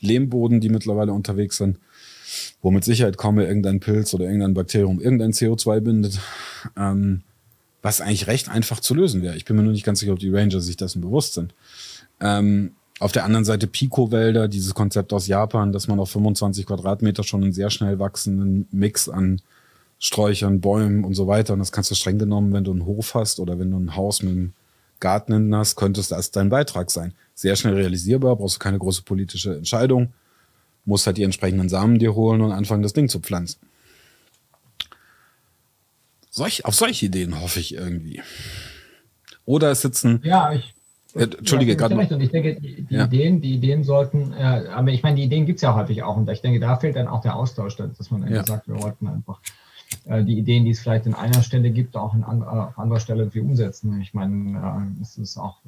Lehmboden 0.00 0.60
die 0.60 0.68
mittlerweile 0.68 1.12
unterwegs 1.12 1.58
sind, 1.58 1.78
wo 2.62 2.70
mit 2.70 2.84
Sicherheit 2.84 3.16
kaum 3.16 3.36
mehr 3.36 3.48
irgendein 3.48 3.80
Pilz 3.80 4.14
oder 4.14 4.24
irgendein 4.24 4.54
Bakterium 4.54 5.00
irgendein 5.00 5.32
CO2 5.32 5.80
bindet, 5.80 6.20
ähm, 6.76 7.22
was 7.82 8.00
eigentlich 8.00 8.26
recht 8.26 8.48
einfach 8.48 8.80
zu 8.80 8.94
lösen 8.94 9.22
wäre. 9.22 9.36
Ich 9.36 9.44
bin 9.44 9.56
mir 9.56 9.62
nur 9.62 9.72
nicht 9.72 9.84
ganz 9.84 10.00
sicher, 10.00 10.12
ob 10.12 10.18
die 10.18 10.30
Ranger 10.30 10.60
sich 10.60 10.76
dessen 10.76 11.00
bewusst 11.00 11.34
sind. 11.34 11.54
Ähm, 12.20 12.72
auf 12.98 13.12
der 13.12 13.24
anderen 13.24 13.44
Seite 13.44 13.66
Pico-Wälder, 13.66 14.48
dieses 14.48 14.74
Konzept 14.74 15.12
aus 15.12 15.26
Japan, 15.26 15.72
dass 15.72 15.86
man 15.86 16.00
auf 16.00 16.10
25 16.10 16.66
Quadratmeter 16.66 17.24
schon 17.24 17.42
einen 17.42 17.52
sehr 17.52 17.70
schnell 17.70 17.98
wachsenden 17.98 18.66
Mix 18.70 19.08
an 19.08 19.42
Sträuchern, 19.98 20.60
Bäumen 20.60 21.04
und 21.04 21.14
so 21.14 21.26
weiter. 21.26 21.52
Und 21.52 21.58
das 21.58 21.72
kannst 21.72 21.90
du 21.90 21.94
streng 21.94 22.18
genommen, 22.18 22.52
wenn 22.52 22.64
du 22.64 22.72
einen 22.72 22.86
Hof 22.86 23.14
hast 23.14 23.38
oder 23.38 23.58
wenn 23.58 23.70
du 23.70 23.78
ein 23.78 23.96
Haus 23.96 24.22
mit 24.22 24.32
einem 24.32 24.52
Garten 24.98 25.54
hast, 25.54 25.76
könntest 25.76 26.10
das 26.10 26.30
dein 26.30 26.48
Beitrag 26.48 26.90
sein. 26.90 27.12
Sehr 27.34 27.54
schnell 27.54 27.74
realisierbar, 27.74 28.36
brauchst 28.36 28.56
du 28.56 28.60
keine 28.60 28.78
große 28.78 29.02
politische 29.02 29.54
Entscheidung 29.54 30.12
musst 30.86 31.06
halt 31.06 31.18
die 31.18 31.24
entsprechenden 31.24 31.68
Samen 31.68 31.98
dir 31.98 32.14
holen 32.14 32.40
und 32.40 32.52
anfangen, 32.52 32.82
das 32.82 32.92
Ding 32.92 33.08
zu 33.08 33.20
pflanzen. 33.20 33.60
Solch, 36.30 36.64
auf 36.64 36.74
solche 36.74 37.06
Ideen 37.06 37.40
hoffe 37.40 37.60
ich 37.60 37.74
irgendwie. 37.74 38.22
Oder 39.44 39.70
es 39.70 39.80
sitzen. 39.80 40.20
Ja, 40.22 40.52
ich. 40.52 40.74
Äh, 41.14 41.22
Entschuldige, 41.22 41.72
ja, 41.72 41.78
gerade. 41.78 41.94
Und 41.96 42.20
ich 42.20 42.30
denke, 42.30 42.60
die, 42.60 42.82
die 42.82 42.94
ja. 42.94 43.06
Ideen, 43.06 43.40
die 43.40 43.54
Ideen 43.54 43.84
sollten, 43.84 44.34
äh, 44.34 44.68
aber 44.68 44.90
ich 44.90 45.02
meine, 45.02 45.16
die 45.16 45.22
Ideen 45.22 45.46
gibt 45.46 45.56
es 45.56 45.62
ja 45.62 45.74
häufig 45.74 46.02
auch. 46.02 46.16
Und 46.16 46.28
ich 46.28 46.42
denke, 46.42 46.60
da 46.60 46.76
fehlt 46.76 46.96
dann 46.96 47.08
auch 47.08 47.22
der 47.22 47.36
Austausch, 47.36 47.76
dass 47.76 48.10
man 48.10 48.30
ja. 48.30 48.44
sagt, 48.44 48.68
wir 48.68 48.82
wollten 48.82 49.06
einfach 49.06 49.40
äh, 50.04 50.24
die 50.24 50.38
Ideen, 50.38 50.64
die 50.64 50.72
es 50.72 50.80
vielleicht 50.80 51.06
in 51.06 51.14
einer 51.14 51.42
Stelle 51.42 51.70
gibt, 51.70 51.96
auch 51.96 52.14
in 52.14 52.22
an, 52.22 52.42
äh, 52.42 52.44
auf 52.44 52.78
anderer 52.78 53.00
Stelle 53.00 53.22
irgendwie 53.22 53.40
umsetzen. 53.40 53.98
Ich 54.02 54.12
meine, 54.12 54.58
äh, 54.98 55.02
es 55.02 55.16
ist 55.16 55.38
auch, 55.38 55.60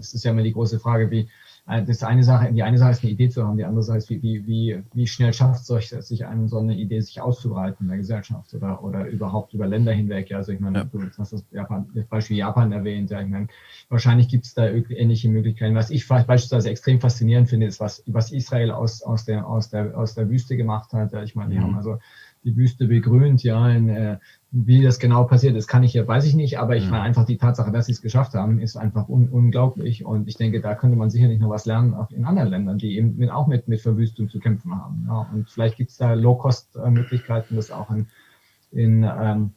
es 0.00 0.14
ist 0.14 0.24
ja 0.24 0.30
immer 0.30 0.42
die 0.42 0.52
große 0.52 0.80
Frage, 0.80 1.10
wie, 1.10 1.20
äh, 1.20 1.28
das 1.66 2.02
eine 2.02 2.22
Sache, 2.22 2.52
die 2.52 2.62
eine 2.62 2.76
Sache 2.76 2.90
ist 2.90 3.02
eine 3.02 3.12
Idee 3.12 3.30
zu 3.30 3.42
haben, 3.42 3.56
die 3.56 3.64
andere 3.64 3.82
Sache 3.82 3.96
ist, 3.96 4.10
wie, 4.10 4.22
wie, 4.22 4.82
wie, 4.92 5.06
schnell 5.06 5.32
schafft 5.32 5.68
es 5.70 6.06
sich 6.08 6.26
eine, 6.26 6.46
so 6.46 6.58
eine 6.58 6.74
Idee 6.74 7.00
sich 7.00 7.22
auszubreiten 7.22 7.86
in 7.86 7.88
der 7.88 7.96
Gesellschaft 7.96 8.52
oder, 8.52 8.84
oder 8.84 9.06
überhaupt 9.06 9.54
über 9.54 9.66
Länder 9.66 9.92
hinweg. 9.92 10.28
Ja, 10.28 10.36
also 10.38 10.52
ich 10.52 10.60
meine, 10.60 10.80
ja. 10.80 10.84
du 10.84 11.00
hast 11.16 11.32
das, 11.32 11.42
Japan, 11.52 11.88
das 11.94 12.04
Beispiel 12.04 12.36
Japan 12.36 12.70
erwähnt, 12.70 13.10
ja, 13.10 13.22
ich 13.22 13.28
meine, 13.28 13.48
wahrscheinlich 13.88 14.28
gibt 14.28 14.44
es 14.44 14.52
da 14.52 14.66
ähnliche 14.66 15.30
Möglichkeiten. 15.30 15.74
Was 15.74 15.88
ich 15.88 16.06
beispielsweise 16.06 16.68
extrem 16.68 17.00
faszinierend 17.00 17.48
finde, 17.48 17.66
ist, 17.66 17.80
was, 17.80 18.02
was 18.06 18.30
Israel 18.30 18.70
aus, 18.70 19.02
aus, 19.02 19.24
der, 19.24 19.46
aus, 19.46 19.70
der, 19.70 19.96
aus 19.96 20.14
der 20.14 20.28
Wüste 20.28 20.58
gemacht 20.58 20.92
hat. 20.92 21.14
Ja, 21.14 21.22
ich 21.22 21.34
meine, 21.34 21.54
die 21.54 21.58
mhm. 21.58 21.62
haben 21.62 21.76
also 21.76 21.98
die 22.44 22.54
Wüste 22.56 22.86
begrünt, 22.86 23.42
ja, 23.42 23.70
in, 23.70 23.88
äh, 23.88 24.18
wie 24.56 24.82
das 24.82 25.00
genau 25.00 25.24
passiert 25.24 25.56
ist, 25.56 25.66
kann 25.66 25.82
ich 25.82 25.94
ja, 25.94 26.06
weiß 26.06 26.24
ich 26.26 26.34
nicht, 26.34 26.60
aber 26.60 26.76
ich 26.76 26.88
meine 26.88 27.02
einfach 27.02 27.24
die 27.24 27.38
Tatsache, 27.38 27.72
dass 27.72 27.86
sie 27.86 27.92
es 27.92 28.02
geschafft 28.02 28.34
haben, 28.34 28.60
ist 28.60 28.76
einfach 28.76 29.08
un 29.08 29.28
unglaublich. 29.28 30.04
Und 30.04 30.28
ich 30.28 30.36
denke, 30.36 30.60
da 30.60 30.76
könnte 30.76 30.96
man 30.96 31.10
sicherlich 31.10 31.40
noch 31.40 31.50
was 31.50 31.66
lernen, 31.66 31.92
auch 31.92 32.08
in 32.12 32.24
anderen 32.24 32.50
Ländern, 32.50 32.78
die 32.78 32.96
eben 32.96 33.16
mit, 33.16 33.30
auch 33.30 33.48
mit, 33.48 33.66
mit 33.66 33.80
Verwüstung 33.80 34.28
zu 34.28 34.38
kämpfen 34.38 34.72
haben. 34.72 35.06
Ja. 35.08 35.28
Und 35.32 35.50
vielleicht 35.50 35.76
gibt 35.76 35.90
es 35.90 35.96
da 35.96 36.12
Low-Cost-Möglichkeiten, 36.14 37.56
das 37.56 37.72
auch 37.72 37.90
in, 37.90 38.06
in 38.70 39.02
ähm, 39.02 39.50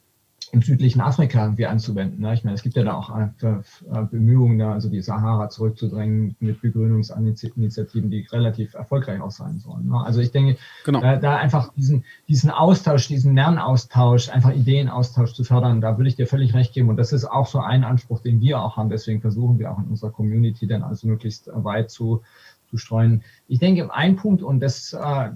im 0.51 0.61
südlichen 0.61 1.01
Afrika 1.01 1.43
irgendwie 1.43 1.65
anzuwenden. 1.65 2.21
Ne? 2.21 2.33
Ich 2.33 2.43
meine, 2.43 2.55
es 2.55 2.63
gibt 2.63 2.75
ja 2.75 2.83
da 2.83 2.93
auch 2.93 3.09
äh, 3.17 4.03
Bemühungen, 4.09 4.61
also 4.61 4.89
die 4.89 5.01
Sahara 5.01 5.49
zurückzudrängen 5.49 6.35
mit 6.39 6.61
Begrünungsinitiativen, 6.61 8.09
die 8.09 8.27
relativ 8.31 8.73
erfolgreich 8.73 9.19
auch 9.21 9.31
sein 9.31 9.59
sollen. 9.59 9.87
Ne? 9.87 9.99
Also 9.99 10.21
ich 10.21 10.31
denke, 10.31 10.57
genau. 10.85 11.01
da, 11.01 11.17
da, 11.17 11.35
einfach 11.35 11.73
diesen, 11.73 12.05
diesen 12.27 12.49
Austausch, 12.49 13.07
diesen 13.07 13.35
Lernaustausch, 13.35 14.29
einfach 14.29 14.53
Ideenaustausch 14.53 15.33
zu 15.33 15.43
fördern, 15.43 15.81
da 15.81 15.97
würde 15.97 16.09
ich 16.09 16.15
dir 16.15 16.27
völlig 16.27 16.53
recht 16.53 16.73
geben. 16.73 16.89
Und 16.89 16.97
das 16.97 17.11
ist 17.11 17.25
auch 17.25 17.47
so 17.47 17.59
ein 17.59 17.83
Anspruch, 17.83 18.21
den 18.21 18.39
wir 18.39 18.61
auch 18.61 18.77
haben. 18.77 18.89
Deswegen 18.89 19.21
versuchen 19.21 19.59
wir 19.59 19.71
auch 19.71 19.79
in 19.79 19.85
unserer 19.85 20.11
Community 20.11 20.67
dann 20.67 20.83
also 20.83 21.07
möglichst 21.07 21.49
weit 21.53 21.91
zu, 21.91 22.21
zu 22.69 22.77
streuen. 22.77 23.23
Ich 23.47 23.59
denke, 23.59 23.93
ein 23.93 24.15
Punkt, 24.15 24.43
und 24.43 24.61
das 24.61 24.93
äh, 24.93 25.29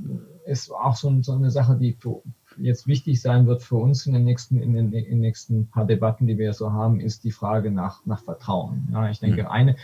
ist 0.45 0.71
auch 0.71 0.95
so, 0.95 1.21
so 1.21 1.33
eine 1.33 1.51
Sache, 1.51 1.75
die 1.75 1.93
für, 1.93 2.21
jetzt 2.57 2.87
wichtig 2.87 3.21
sein 3.21 3.47
wird 3.47 3.61
für 3.61 3.75
uns 3.75 4.05
in 4.05 4.13
den 4.13 4.23
nächsten, 4.23 4.61
in 4.61 4.73
den, 4.73 4.93
in 4.93 5.05
den 5.05 5.19
nächsten 5.19 5.67
paar 5.67 5.85
Debatten, 5.85 6.27
die 6.27 6.37
wir 6.37 6.53
so 6.53 6.71
haben, 6.71 6.99
ist 6.99 7.23
die 7.23 7.31
Frage 7.31 7.71
nach, 7.71 8.05
nach 8.05 8.23
Vertrauen. 8.23 8.87
Ja, 8.91 9.09
ich 9.09 9.19
denke, 9.19 9.43
mhm. 9.43 9.47
eine, 9.47 9.75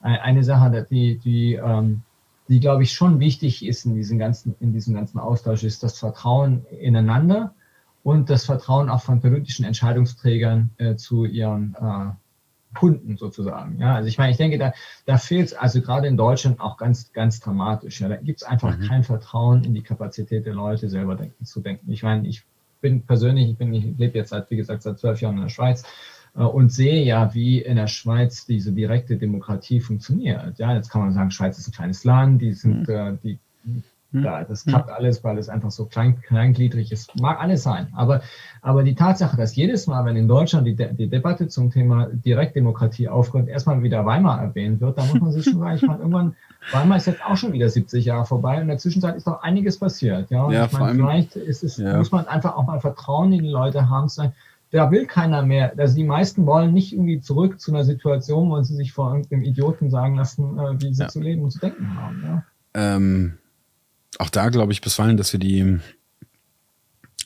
eine 0.00 0.44
Sache, 0.44 0.86
die, 0.88 1.18
die, 1.18 1.54
ähm, 1.54 2.02
die 2.48 2.60
glaube 2.60 2.82
ich 2.82 2.92
schon 2.92 3.20
wichtig 3.20 3.64
ist 3.64 3.86
in 3.86 3.94
diesem 3.94 4.18
ganzen, 4.18 4.54
in 4.60 4.72
diesem 4.72 4.94
ganzen 4.94 5.18
Austausch, 5.18 5.64
ist 5.64 5.82
das 5.82 5.98
Vertrauen 5.98 6.64
ineinander 6.80 7.54
und 8.02 8.30
das 8.30 8.44
Vertrauen 8.44 8.88
auch 8.88 9.02
von 9.02 9.20
politischen 9.20 9.64
Entscheidungsträgern 9.64 10.70
äh, 10.78 10.96
zu 10.96 11.24
ihren 11.24 11.74
äh, 11.80 12.12
Kunden 12.76 13.16
sozusagen. 13.16 13.78
Ja, 13.78 13.94
also 13.94 14.08
ich 14.08 14.18
meine, 14.18 14.30
ich 14.30 14.36
denke, 14.36 14.58
da, 14.58 14.72
da 15.04 15.18
fehlt 15.18 15.46
es 15.46 15.54
also 15.54 15.80
gerade 15.80 16.06
in 16.06 16.16
Deutschland 16.16 16.60
auch 16.60 16.76
ganz, 16.76 17.12
ganz 17.12 17.40
dramatisch. 17.40 18.00
Ja, 18.00 18.08
da 18.08 18.16
gibt 18.16 18.42
es 18.42 18.46
einfach 18.46 18.76
mhm. 18.76 18.82
kein 18.82 19.04
Vertrauen 19.04 19.64
in 19.64 19.74
die 19.74 19.82
Kapazität 19.82 20.46
der 20.46 20.54
Leute, 20.54 20.88
selber 20.88 21.16
denken, 21.16 21.44
zu 21.44 21.60
denken. 21.60 21.90
Ich 21.90 22.02
meine, 22.02 22.28
ich 22.28 22.44
bin 22.80 23.02
persönlich, 23.02 23.50
ich 23.50 23.56
bin, 23.56 23.72
ich 23.72 23.98
lebe 23.98 24.18
jetzt 24.18 24.30
seit, 24.30 24.50
wie 24.50 24.56
gesagt, 24.56 24.82
seit 24.82 24.98
zwölf 24.98 25.20
Jahren 25.20 25.36
in 25.36 25.42
der 25.42 25.48
Schweiz 25.48 25.82
äh, 26.36 26.42
und 26.42 26.72
sehe 26.72 27.02
ja, 27.02 27.34
wie 27.34 27.60
in 27.60 27.76
der 27.76 27.88
Schweiz 27.88 28.46
diese 28.46 28.72
direkte 28.72 29.16
Demokratie 29.16 29.80
funktioniert. 29.80 30.58
Ja, 30.58 30.74
jetzt 30.74 30.90
kann 30.90 31.00
man 31.00 31.12
sagen, 31.12 31.30
Schweiz 31.30 31.58
ist 31.58 31.68
ein 31.68 31.72
kleines 31.72 32.04
Land, 32.04 32.42
die 32.42 32.52
sind, 32.52 32.88
mhm. 32.88 32.94
äh, 32.94 33.16
die. 33.22 33.38
Da, 34.22 34.44
das 34.44 34.64
hm. 34.64 34.72
klappt 34.72 34.90
alles, 34.90 35.24
weil 35.24 35.38
es 35.38 35.48
einfach 35.48 35.70
so 35.70 35.86
klein, 35.86 36.20
kleingliedrig 36.20 36.92
ist. 36.92 37.18
Mag 37.20 37.40
alles 37.40 37.62
sein. 37.62 37.88
Aber, 37.94 38.20
aber 38.62 38.82
die 38.82 38.94
Tatsache, 38.94 39.36
dass 39.36 39.56
jedes 39.56 39.86
Mal, 39.86 40.04
wenn 40.04 40.16
in 40.16 40.28
Deutschland 40.28 40.66
die, 40.66 40.74
De 40.74 40.92
die 40.92 41.08
Debatte 41.08 41.48
zum 41.48 41.70
Thema 41.70 42.08
Direktdemokratie 42.12 43.08
aufkommt, 43.08 43.48
erstmal 43.48 43.82
wieder 43.82 44.04
Weimar 44.04 44.40
erwähnt 44.40 44.80
wird, 44.80 44.98
da 44.98 45.04
muss 45.04 45.20
man 45.20 45.32
sich 45.32 45.44
schon 45.44 45.58
sagen, 45.58 45.76
ich 45.76 45.82
meine, 45.82 45.98
irgendwann, 46.00 46.36
Weimar 46.72 46.96
ist 46.96 47.06
jetzt 47.06 47.24
auch 47.24 47.36
schon 47.36 47.52
wieder 47.52 47.68
70 47.68 48.04
Jahre 48.04 48.26
vorbei 48.26 48.56
und 48.56 48.62
in 48.62 48.68
der 48.68 48.78
Zwischenzeit 48.78 49.16
ist 49.16 49.26
doch 49.26 49.42
einiges 49.42 49.78
passiert. 49.78 50.30
Ja, 50.30 50.50
ja, 50.50 50.66
ich 50.66 50.72
meine, 50.72 50.94
vielleicht 50.94 51.36
ist 51.36 51.62
es, 51.62 51.76
ja. 51.76 51.96
muss 51.98 52.12
man 52.12 52.26
einfach 52.26 52.56
auch 52.56 52.66
mal 52.66 52.80
Vertrauen 52.80 53.32
in 53.32 53.42
die 53.42 53.50
Leute 53.50 53.88
haben, 53.88 54.08
sein 54.08 54.32
da 54.70 54.90
will 54.90 55.06
keiner 55.06 55.42
mehr. 55.42 55.72
Also 55.76 55.94
die 55.94 56.04
meisten 56.04 56.46
wollen 56.46 56.72
nicht 56.72 56.92
irgendwie 56.92 57.20
zurück 57.20 57.60
zu 57.60 57.72
einer 57.72 57.84
Situation, 57.84 58.50
wo 58.50 58.60
sie 58.62 58.74
sich 58.74 58.92
vor 58.92 59.12
irgendeinem 59.12 59.42
Idioten 59.42 59.90
sagen 59.90 60.16
lassen, 60.16 60.58
äh, 60.58 60.80
wie 60.80 60.92
sie 60.92 61.02
ja. 61.02 61.08
zu 61.08 61.20
leben 61.20 61.42
und 61.42 61.50
zu 61.50 61.60
denken 61.60 61.96
haben. 61.96 62.22
Ja. 62.24 62.44
Ähm, 62.74 63.38
auch 64.18 64.30
da 64.30 64.48
glaube 64.48 64.72
ich 64.72 64.80
bisweilen, 64.80 65.16
dass 65.16 65.32
wir 65.32 65.40
die, 65.40 65.78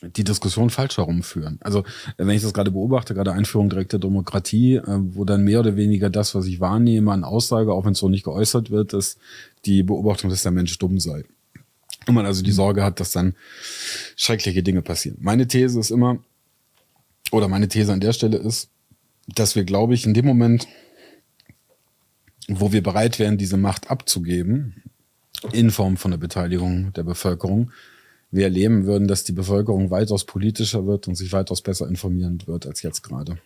die 0.01 0.23
Diskussion 0.23 0.69
falsch 0.69 0.97
herumführen. 0.97 1.59
Also 1.61 1.83
wenn 2.17 2.29
ich 2.29 2.41
das 2.41 2.53
gerade 2.53 2.71
beobachte, 2.71 3.13
gerade 3.13 3.33
Einführung 3.33 3.69
direkter 3.69 3.99
Demokratie, 3.99 4.75
äh, 4.75 4.83
wo 4.87 5.25
dann 5.25 5.43
mehr 5.43 5.59
oder 5.59 5.75
weniger 5.75 6.09
das, 6.09 6.35
was 6.35 6.45
ich 6.47 6.59
wahrnehme 6.59 7.11
an 7.11 7.23
Aussage, 7.23 7.73
auch 7.73 7.85
wenn 7.85 7.93
es 7.93 7.99
so 7.99 8.09
nicht 8.09 8.23
geäußert 8.23 8.71
wird, 8.71 8.93
ist 8.93 9.17
die 9.65 9.83
Beobachtung, 9.83 10.29
dass 10.29 10.43
der 10.43 10.51
Mensch 10.51 10.77
dumm 10.79 10.99
sei. 10.99 11.23
Und 12.07 12.15
man 12.15 12.25
also 12.25 12.41
die. 12.43 12.51
Sorge 12.51 12.83
hat, 12.83 12.99
dass 12.99 13.11
dann 13.11 13.35
schreckliche 14.15 14.63
Dinge 14.63 14.81
passieren. 14.81 15.17
Meine 15.21 15.47
These 15.47 15.79
ist 15.79 15.91
immer, 15.91 16.17
oder 17.31 17.47
meine 17.47 17.67
These 17.67 17.93
an 17.93 17.99
der 17.99 18.13
Stelle 18.13 18.37
ist, 18.37 18.69
dass 19.27 19.55
wir, 19.55 19.63
glaube 19.63 19.93
ich, 19.93 20.05
in 20.05 20.13
dem 20.13 20.25
Moment, 20.25 20.67
wo 22.47 22.71
wir 22.71 22.81
bereit 22.81 23.19
wären, 23.19 23.37
diese 23.37 23.57
Macht 23.57 23.91
abzugeben, 23.91 24.81
in 25.51 25.71
Form 25.71 25.97
von 25.97 26.11
der 26.11 26.17
Beteiligung 26.17 26.93
der 26.93 27.03
Bevölkerung, 27.03 27.71
wir 28.31 28.45
erleben 28.45 28.85
würden, 28.85 29.07
dass 29.07 29.23
die 29.23 29.33
Bevölkerung 29.33 29.91
weitaus 29.91 30.25
politischer 30.25 30.85
wird 30.87 31.07
und 31.07 31.15
sich 31.15 31.33
weitaus 31.33 31.61
besser 31.61 31.87
informieren 31.87 32.41
wird 32.45 32.65
als 32.65 32.81
jetzt 32.81 33.01
gerade. 33.01 33.37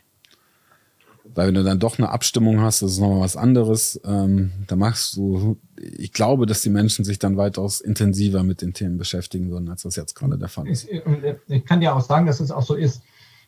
Weil 1.33 1.47
wenn 1.47 1.55
du 1.55 1.63
dann 1.63 1.79
doch 1.79 1.97
eine 1.97 2.09
Abstimmung 2.09 2.61
hast, 2.61 2.81
das 2.81 2.93
ist 2.93 2.99
nochmal 2.99 3.21
was 3.21 3.35
anderes, 3.35 3.99
ähm, 4.05 4.51
da 4.67 4.75
machst 4.75 5.17
du, 5.17 5.57
ich 5.75 6.13
glaube, 6.13 6.45
dass 6.45 6.61
die 6.61 6.69
Menschen 6.69 7.03
sich 7.03 7.17
dann 7.17 7.35
weitaus 7.35 7.81
intensiver 7.81 8.43
mit 8.43 8.61
den 8.61 8.73
Themen 8.73 8.97
beschäftigen 8.97 9.49
würden, 9.49 9.67
als 9.69 9.81
das 9.81 9.95
jetzt 9.95 10.13
gerade 10.13 10.37
der 10.37 10.49
Fall 10.49 10.67
ist. 10.67 10.87
Ich, 10.87 11.01
ich 11.47 11.65
kann 11.65 11.81
dir 11.81 11.95
auch 11.95 12.01
sagen, 12.01 12.27
dass 12.27 12.39
es 12.39 12.51
auch 12.51 12.61
so 12.61 12.75
ist. 12.75 13.01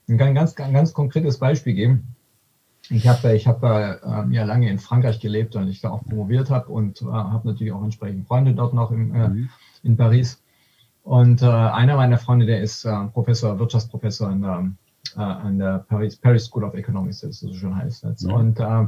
Ich 0.08 0.18
kann 0.18 0.30
ein 0.30 0.36
ganz, 0.36 0.56
ein 0.56 0.74
ganz 0.74 0.92
konkretes 0.92 1.38
Beispiel 1.38 1.76
geben. 1.76 2.16
Ich 2.90 3.08
habe 3.08 3.36
ich 3.36 3.48
hab, 3.48 3.64
äh, 3.64 3.98
ja 4.32 4.44
lange 4.44 4.70
in 4.70 4.80
Frankreich 4.80 5.20
gelebt 5.20 5.56
und 5.56 5.68
ich 5.68 5.82
da 5.82 5.90
auch 5.90 6.04
promoviert 6.04 6.50
habe 6.50 6.72
und 6.72 7.02
äh, 7.02 7.06
habe 7.06 7.48
natürlich 7.48 7.74
auch 7.74 7.84
entsprechend 7.84 8.28
Freunde 8.28 8.54
dort 8.54 8.74
noch 8.74 8.92
im, 8.92 9.14
äh, 9.14 9.28
mhm. 9.28 9.50
in 9.84 9.98
Paris. 9.98 10.42
Und 11.04 11.42
äh, 11.42 11.46
einer 11.46 11.96
meiner 11.96 12.18
Freunde, 12.18 12.46
der 12.46 12.62
ist 12.62 12.86
äh, 12.86 13.06
Professor, 13.14 13.58
Wirtschaftsprofessor 13.60 14.28
an 14.28 14.42
der, 14.42 14.72
äh, 15.16 15.20
an 15.20 15.60
der 15.60 15.86
Paris, 15.88 16.18
Paris 16.18 16.46
School 16.46 16.64
of 16.64 16.74
Economics, 16.74 17.22
das 17.22 17.40
so 17.40 17.54
schon 17.54 17.76
heißt. 17.76 18.06
Mhm. 18.24 18.32
Und 18.32 18.60
äh, 18.60 18.86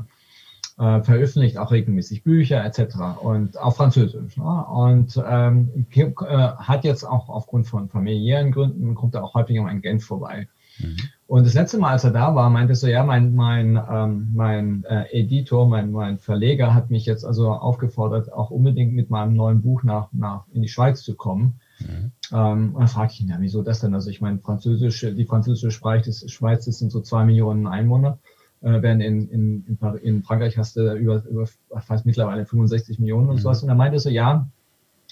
äh, 0.80 1.02
veröffentlicht 1.04 1.58
auch 1.58 1.72
regelmäßig 1.72 2.24
Bücher 2.24 2.64
etc. 2.64 2.96
und 3.22 3.58
auf 3.58 3.76
Französisch. 3.76 4.38
Ne? 4.38 4.66
Und 4.66 5.22
ähm, 5.28 5.86
äh, 5.94 6.06
hat 6.06 6.84
jetzt 6.86 7.04
auch 7.04 7.30
aufgrund 7.30 7.68
von 7.68 7.90
familiären 7.90 8.52
Gründen, 8.52 8.96
kommt 8.96 9.14
er 9.16 9.24
auch 9.24 9.34
häufig 9.34 9.58
in 9.58 9.82
Genf 9.82 10.06
vorbei. 10.06 10.48
Mhm. 10.80 10.98
Und 11.30 11.46
das 11.46 11.54
letzte 11.54 11.78
Mal, 11.78 11.92
als 11.92 12.04
er 12.04 12.10
da 12.10 12.34
war, 12.34 12.50
meinte 12.50 12.74
er 12.74 12.76
so, 12.76 12.88
ja, 12.88 13.04
mein, 13.04 13.36
mein, 13.36 13.80
ähm, 13.88 14.32
mein 14.34 14.84
äh, 14.86 15.06
Editor, 15.12 15.70
mein, 15.70 15.92
mein 15.92 16.18
Verleger 16.18 16.74
hat 16.74 16.90
mich 16.90 17.06
jetzt 17.06 17.24
also 17.24 17.52
aufgefordert, 17.52 18.34
auch 18.34 18.50
unbedingt 18.50 18.94
mit 18.94 19.12
meinem 19.12 19.36
neuen 19.36 19.62
Buch 19.62 19.84
nach, 19.84 20.08
nach 20.12 20.46
in 20.52 20.64
die 20.64 20.68
Schweiz 20.68 21.04
zu 21.04 21.14
kommen. 21.14 21.60
Mhm. 21.82 22.12
Ähm, 22.34 22.74
und 22.74 22.80
dann 22.80 22.88
frage 22.88 23.12
ich 23.12 23.22
ihn, 23.22 23.28
ja, 23.28 23.36
wieso 23.40 23.62
das 23.62 23.80
denn? 23.80 23.94
Also 23.94 24.10
ich 24.10 24.22
meine, 24.22 24.40
französische, 24.40 25.14
die 25.14 25.26
französische 25.26 25.70
Sprache 25.70 26.02
des 26.02 26.32
Schweiz, 26.32 26.66
das 26.66 26.80
sind 26.80 26.92
so 26.92 27.00
zwei 27.00 27.24
Millionen 27.26 27.68
Einwohner. 27.68 28.18
Äh, 28.62 28.82
während 28.82 29.04
in, 29.04 29.30
in, 29.30 29.66
in, 29.68 29.98
in 30.02 30.24
Frankreich 30.24 30.58
hast 30.58 30.78
du 30.78 30.96
über, 30.96 31.24
über 31.26 31.46
fast 31.78 32.08
mittlerweile 32.08 32.48
65 32.48 32.98
Millionen 32.98 33.30
und 33.30 33.36
mhm. 33.36 33.42
sowas. 33.42 33.62
Und 33.62 33.70
er 33.70 33.76
meinte 33.76 34.00
so, 34.00 34.10
ja, 34.10 34.48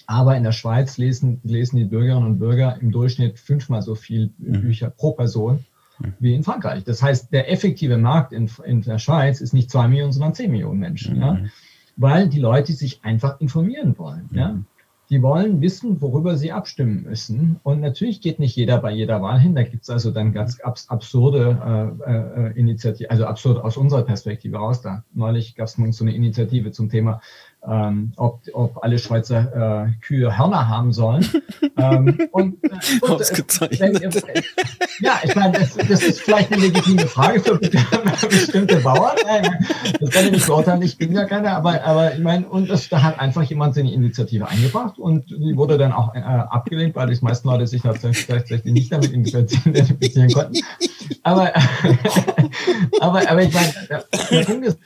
aber 0.08 0.36
in 0.36 0.42
der 0.42 0.50
Schweiz 0.50 0.98
lesen, 0.98 1.40
lesen 1.44 1.76
die 1.76 1.84
Bürgerinnen 1.84 2.26
und 2.26 2.40
Bürger 2.40 2.76
im 2.80 2.90
Durchschnitt 2.90 3.38
fünfmal 3.38 3.82
so 3.82 3.94
viel 3.94 4.32
mhm. 4.38 4.62
Bücher 4.62 4.90
pro 4.90 5.12
Person. 5.12 5.64
Wie 6.18 6.34
in 6.34 6.42
Frankreich. 6.42 6.84
Das 6.84 7.02
heißt, 7.02 7.32
der 7.32 7.50
effektive 7.50 7.98
Markt 7.98 8.32
in, 8.32 8.50
in 8.64 8.82
der 8.82 8.98
Schweiz 8.98 9.40
ist 9.40 9.52
nicht 9.52 9.70
zwei 9.70 9.88
Millionen, 9.88 10.12
sondern 10.12 10.34
zehn 10.34 10.50
Millionen 10.50 10.78
Menschen. 10.78 11.16
Mhm. 11.16 11.22
Ja? 11.22 11.38
Weil 11.96 12.28
die 12.28 12.38
Leute 12.38 12.72
sich 12.72 13.04
einfach 13.04 13.40
informieren 13.40 13.98
wollen. 13.98 14.28
Ja? 14.32 14.52
Mhm. 14.52 14.66
Die 15.10 15.22
wollen 15.22 15.62
wissen, 15.62 16.02
worüber 16.02 16.36
sie 16.36 16.52
abstimmen 16.52 17.04
müssen. 17.04 17.58
Und 17.62 17.80
natürlich 17.80 18.20
geht 18.20 18.38
nicht 18.38 18.54
jeder 18.56 18.78
bei 18.78 18.92
jeder 18.92 19.22
Wahl 19.22 19.40
hin. 19.40 19.54
Da 19.54 19.62
gibt 19.62 19.84
es 19.84 19.90
also 19.90 20.10
dann 20.10 20.34
ganz 20.34 20.60
abs 20.60 20.90
absurde 20.90 21.96
äh, 22.06 22.12
äh, 22.12 22.58
Initiativen, 22.58 23.10
also 23.10 23.24
absurd 23.24 23.64
aus 23.64 23.78
unserer 23.78 24.02
Perspektive 24.02 24.58
raus. 24.58 24.82
Da 24.82 25.04
neulich 25.14 25.54
gab 25.54 25.66
es 25.66 25.76
so 25.96 26.04
eine 26.04 26.14
Initiative 26.14 26.72
zum 26.72 26.90
Thema 26.90 27.22
ähm, 27.68 28.12
ob, 28.16 28.40
ob 28.52 28.82
alle 28.82 28.98
Schweizer 28.98 29.86
äh, 29.86 30.00
Kühe 30.00 30.36
Hörner 30.36 30.68
haben 30.68 30.92
sollen. 30.92 31.26
ähm, 31.76 32.18
und, 32.32 32.64
äh, 32.64 32.68
und, 33.02 33.10
Ausgezeichnet. 33.10 34.02
Wenn, 34.02 34.42
ja, 35.00 35.20
ich 35.22 35.34
meine, 35.34 35.58
das, 35.58 35.76
das, 35.76 36.02
ist 36.02 36.20
vielleicht 36.20 36.52
eine 36.52 36.62
legitime 36.62 37.06
Frage 37.06 37.40
für 37.40 37.58
bestimmte 38.28 38.76
Bauern. 38.76 39.16
Das 40.00 40.10
kann 40.10 40.26
ich 40.26 40.32
nicht 40.32 40.46
beurteilen, 40.46 40.82
ich 40.82 40.96
bin 40.96 41.12
ja 41.12 41.24
keiner, 41.24 41.56
aber, 41.56 41.82
aber 41.84 42.14
ich 42.14 42.20
meine, 42.20 42.48
und 42.48 42.70
das, 42.70 42.88
da 42.88 43.02
hat 43.02 43.20
einfach 43.20 43.42
jemand 43.42 43.74
seine 43.74 43.92
Initiative 43.92 44.48
eingebracht 44.48 44.98
und 44.98 45.30
die 45.30 45.56
wurde 45.56 45.78
dann 45.78 45.92
auch 45.92 46.14
äh, 46.14 46.20
abgelehnt, 46.20 46.96
weil 46.96 47.08
die 47.08 47.18
meisten 47.22 47.48
Leute 47.48 47.66
sich 47.66 47.82
tatsächlich 47.82 48.64
nicht 48.64 48.92
damit 48.92 49.12
identifizieren 49.12 50.30
konnten. 50.32 50.58
Aber, 51.22 51.52
aber, 53.00 53.30
aber 53.30 53.42
ich 53.42 53.52
meine, 53.52 53.72
der 54.30 54.44
Punkt 54.44 54.66
ist, 54.66 54.78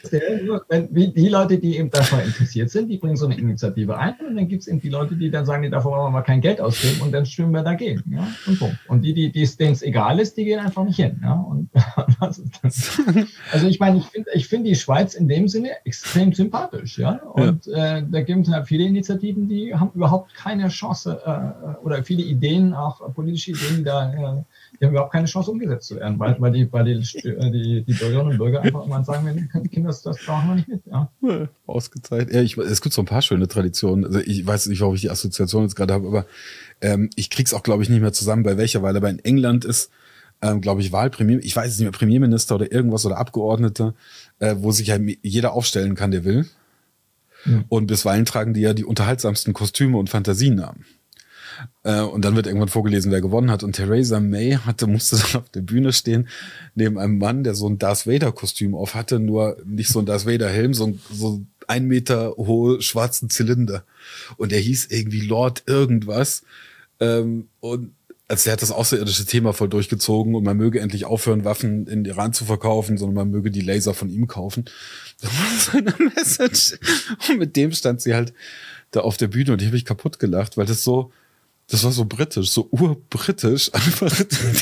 wenn, 0.69 0.89
die 0.93 1.29
Leute, 1.29 1.59
die 1.59 1.79
eben 1.79 1.91
davon 1.91 2.21
interessiert 2.21 2.71
sind, 2.73 2.89
die 2.89 2.99
bringen 2.99 3.17
so 3.17 3.27
eine 3.27 3.39
Initiative 3.39 3.97
ein 3.97 4.15
und 4.29 4.37
dann 4.37 4.49
gibt 4.49 4.63
es 4.63 4.69
eben 4.69 4.81
die 4.81 4.89
Leute, 4.89 5.17
die 5.17 5.31
dann 5.31 5.47
sagen, 5.47 5.63
nee, 5.63 5.71
davor 5.71 5.93
wollen 5.93 6.07
wir 6.07 6.11
mal 6.11 6.23
kein 6.23 6.41
Geld 6.41 6.61
ausgeben 6.61 7.03
und 7.03 7.13
dann 7.13 7.27
stimmen 7.27 7.53
wir 7.53 7.63
dagegen. 7.63 8.03
Ja? 8.13 8.27
Und, 8.47 8.59
Punkt. 8.59 8.79
und 8.89 9.03
die, 9.03 9.15
die, 9.15 9.31
denen 9.31 9.73
es 9.73 9.83
egal 9.83 10.19
ist, 10.19 10.37
die 10.37 10.45
gehen 10.45 10.59
einfach 10.59 10.85
nicht 10.85 10.97
hin. 10.97 11.21
Ja? 11.23 11.35
Und 11.35 11.71
also 12.21 13.67
ich 13.67 13.79
meine, 13.79 13.99
ich 13.99 14.07
finde 14.07 14.31
ich 14.35 14.49
find 14.49 14.67
die 14.67 14.75
Schweiz 14.75 15.15
in 15.15 15.29
dem 15.29 15.49
Sinne 15.49 15.71
extrem 15.85 16.33
sympathisch. 16.33 16.99
Ja? 16.99 17.17
Und 17.33 17.67
ja. 17.67 17.99
Äh, 17.99 18.05
da 18.11 18.23
gibt 18.23 18.47
es 18.47 18.53
halt 18.53 18.67
viele 18.67 18.85
Initiativen, 18.85 19.49
die 19.49 19.75
haben 19.75 19.91
überhaupt 19.95 20.35
keine 20.35 20.69
Chance 20.69 21.21
äh, 21.25 21.85
oder 21.85 22.03
viele 22.03 22.23
Ideen, 22.23 22.75
auch 22.75 23.13
politische 23.15 23.53
Ideen, 23.53 23.77
die 23.79 23.85
da 23.85 24.13
äh, 24.13 24.43
die 24.83 24.87
haben 24.87 24.95
überhaupt 24.95 25.13
keine 25.13 25.27
Chance 25.27 25.49
umgesetzt 25.49 25.87
zu 25.87 25.95
werden, 25.95 26.19
weil, 26.19 26.35
weil, 26.41 26.51
die, 26.51 26.73
weil 26.73 26.85
die, 26.85 26.99
die, 26.99 27.85
die 27.87 27.95
Bürgerinnen 27.95 28.33
und 28.33 28.39
Bürger 28.39 28.63
einfach 28.63 28.85
immer 28.85 29.05
sagen, 29.05 29.27
wenn 29.27 29.63
die 29.63 29.69
Kinder 29.69 29.91
das, 29.91 30.03
das 30.03 30.19
brauchen 30.19 30.49
wir 30.49 30.55
nicht 30.57 30.67
mit. 30.67 30.83
Ja. 30.87 31.09
Ausgezeichnet. 31.69 32.35
Ja, 32.35 32.43
ich, 32.43 32.59
es 32.59 32.83
gibt 32.83 32.93
so 32.93 33.01
ein 33.03 33.07
paar 33.07 33.23
schöne 33.23 33.47
Traditionen. 33.47 34.05
Also 34.05 34.19
ich 34.19 34.45
weiß 34.45 34.67
nicht, 34.67 34.81
warum 34.81 34.97
ich 34.97 35.03
die 35.03 35.11
Assoziation 35.11 35.63
jetzt 35.63 35.77
gerade 35.77 35.95
habe, 35.95 36.09
aber 36.09 36.27
ähm, 36.81 37.11
ich 37.15 37.31
krieg's 37.31 37.55
auch, 37.55 37.63
glaube 37.63 37.85
ich, 37.85 37.91
nicht 37.91 38.01
mehr 38.01 38.13
zusammen, 38.13 38.43
bei 38.43 38.57
welcher, 38.57 38.83
weil 38.83 38.97
aber 38.97 39.09
in 39.09 39.21
England 39.21 39.65
ist, 39.65 39.93
ähm, 40.41 40.61
glaube 40.61 40.81
ich, 40.81 40.91
Wahlpremier, 40.91 41.39
ich 41.45 41.55
weiß 41.55 41.71
es 41.71 41.79
nicht 41.79 41.85
mehr, 41.85 41.93
Premierminister 41.93 42.57
oder 42.57 42.73
irgendwas 42.73 43.07
oder 43.07 43.19
Abgeordnete, 43.19 43.95
äh, 44.41 44.57
wo 44.59 44.73
sich 44.73 44.91
halt 44.91 45.17
jeder 45.23 45.53
aufstellen 45.53 45.95
kann, 45.95 46.11
der 46.11 46.25
will. 46.25 46.47
Ja. 47.45 47.63
Und 47.69 47.87
bisweilen 47.87 48.25
tragen 48.25 48.53
die 48.53 48.63
ja 48.63 48.75
die 48.75 48.85
unterhaltsamsten 48.85 49.53
Kostüme 49.53 49.97
und 49.97 50.11
Fantasienamen. 50.11 50.85
Äh, 51.85 52.01
und 52.01 52.25
dann 52.25 52.37
wird 52.37 52.47
irgendwann 52.47 52.69
vorgelesen, 52.69 53.13
wer 53.13 53.21
gewonnen 53.21 53.51
hat. 53.51 53.63
Und 53.63 53.75
Theresa 53.75 54.21
May 54.21 54.59
hatte, 54.65 54.87
musste 54.87 55.17
dann 55.33 55.43
auf 55.43 55.49
der 55.51 55.63
Bühne 55.63 55.93
stehen, 55.93 56.29
neben 56.75 56.99
einem 56.99 57.19
Mann, 57.19 57.45
der 57.45 57.55
so 57.55 57.69
ein 57.69 57.79
Darth 57.79 58.07
Vader-Kostüm 58.07 58.75
auf 58.75 58.95
hatte, 58.95 59.19
nur 59.19 59.57
nicht 59.65 59.91
so 59.91 59.99
ein 59.99 60.07
Darth 60.07 60.27
Vader-Helm, 60.27 60.75
so, 60.75 60.99
so 61.11 61.43
ein 61.67 61.87
Meter 61.87 62.35
hohe 62.37 62.83
schwarzen 62.83 63.31
Zylinder. 63.31 63.85
Und 64.37 64.53
der 64.53 64.61
hieß 64.61 64.87
irgendwie 64.91 65.21
Lord 65.21 65.65
irgendwas. 65.67 66.43
Ähm, 67.01 67.49
und 67.61 67.93
also 68.33 68.45
der 68.45 68.55
hat 68.55 68.63
das 68.63 68.71
außerirdische 68.71 69.27
Thema 69.27 69.53
voll 69.53 69.69
durchgezogen 69.69 70.35
und 70.35 70.43
man 70.43 70.57
möge 70.57 70.81
endlich 70.81 71.05
aufhören, 71.05 71.45
Waffen 71.45 71.87
in 71.87 72.07
Iran 72.07 72.33
zu 72.33 72.47
verkaufen, 72.47 72.97
sondern 72.97 73.15
man 73.15 73.31
möge 73.31 73.51
die 73.51 73.61
Laser 73.61 73.93
von 73.93 74.09
ihm 74.09 74.27
kaufen. 74.27 74.65
Das 75.21 75.31
war 75.31 75.59
so 75.61 75.79
eine 75.79 76.11
Message. 76.17 76.79
Und 77.29 77.39
mit 77.39 77.55
dem 77.55 77.71
stand 77.71 78.01
sie 78.01 78.15
halt 78.15 78.33
da 78.91 79.01
auf 79.01 79.17
der 79.19 79.29
Bühne 79.29 79.53
und 79.53 79.61
die 79.61 79.67
habe 79.67 79.77
ich 79.77 79.85
kaputt 79.85 80.19
gelacht, 80.19 80.57
weil 80.57 80.67
das 80.67 80.83
so, 80.83 81.13
das 81.73 81.85
war 81.85 81.93
so 81.93 82.05
britisch, 82.05 82.51
so 82.51 82.69
urbritisch, 82.71 83.71
einfach 83.75 84.15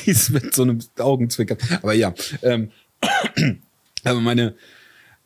dies 0.07 0.31
mit 0.31 0.55
so 0.55 0.63
einem 0.63 0.79
Augenzwinkern. 0.97 1.59
Aber 1.83 1.93
ja, 1.93 2.15
ähm, 2.43 2.71
aber 4.05 4.21
meine, 4.21 4.55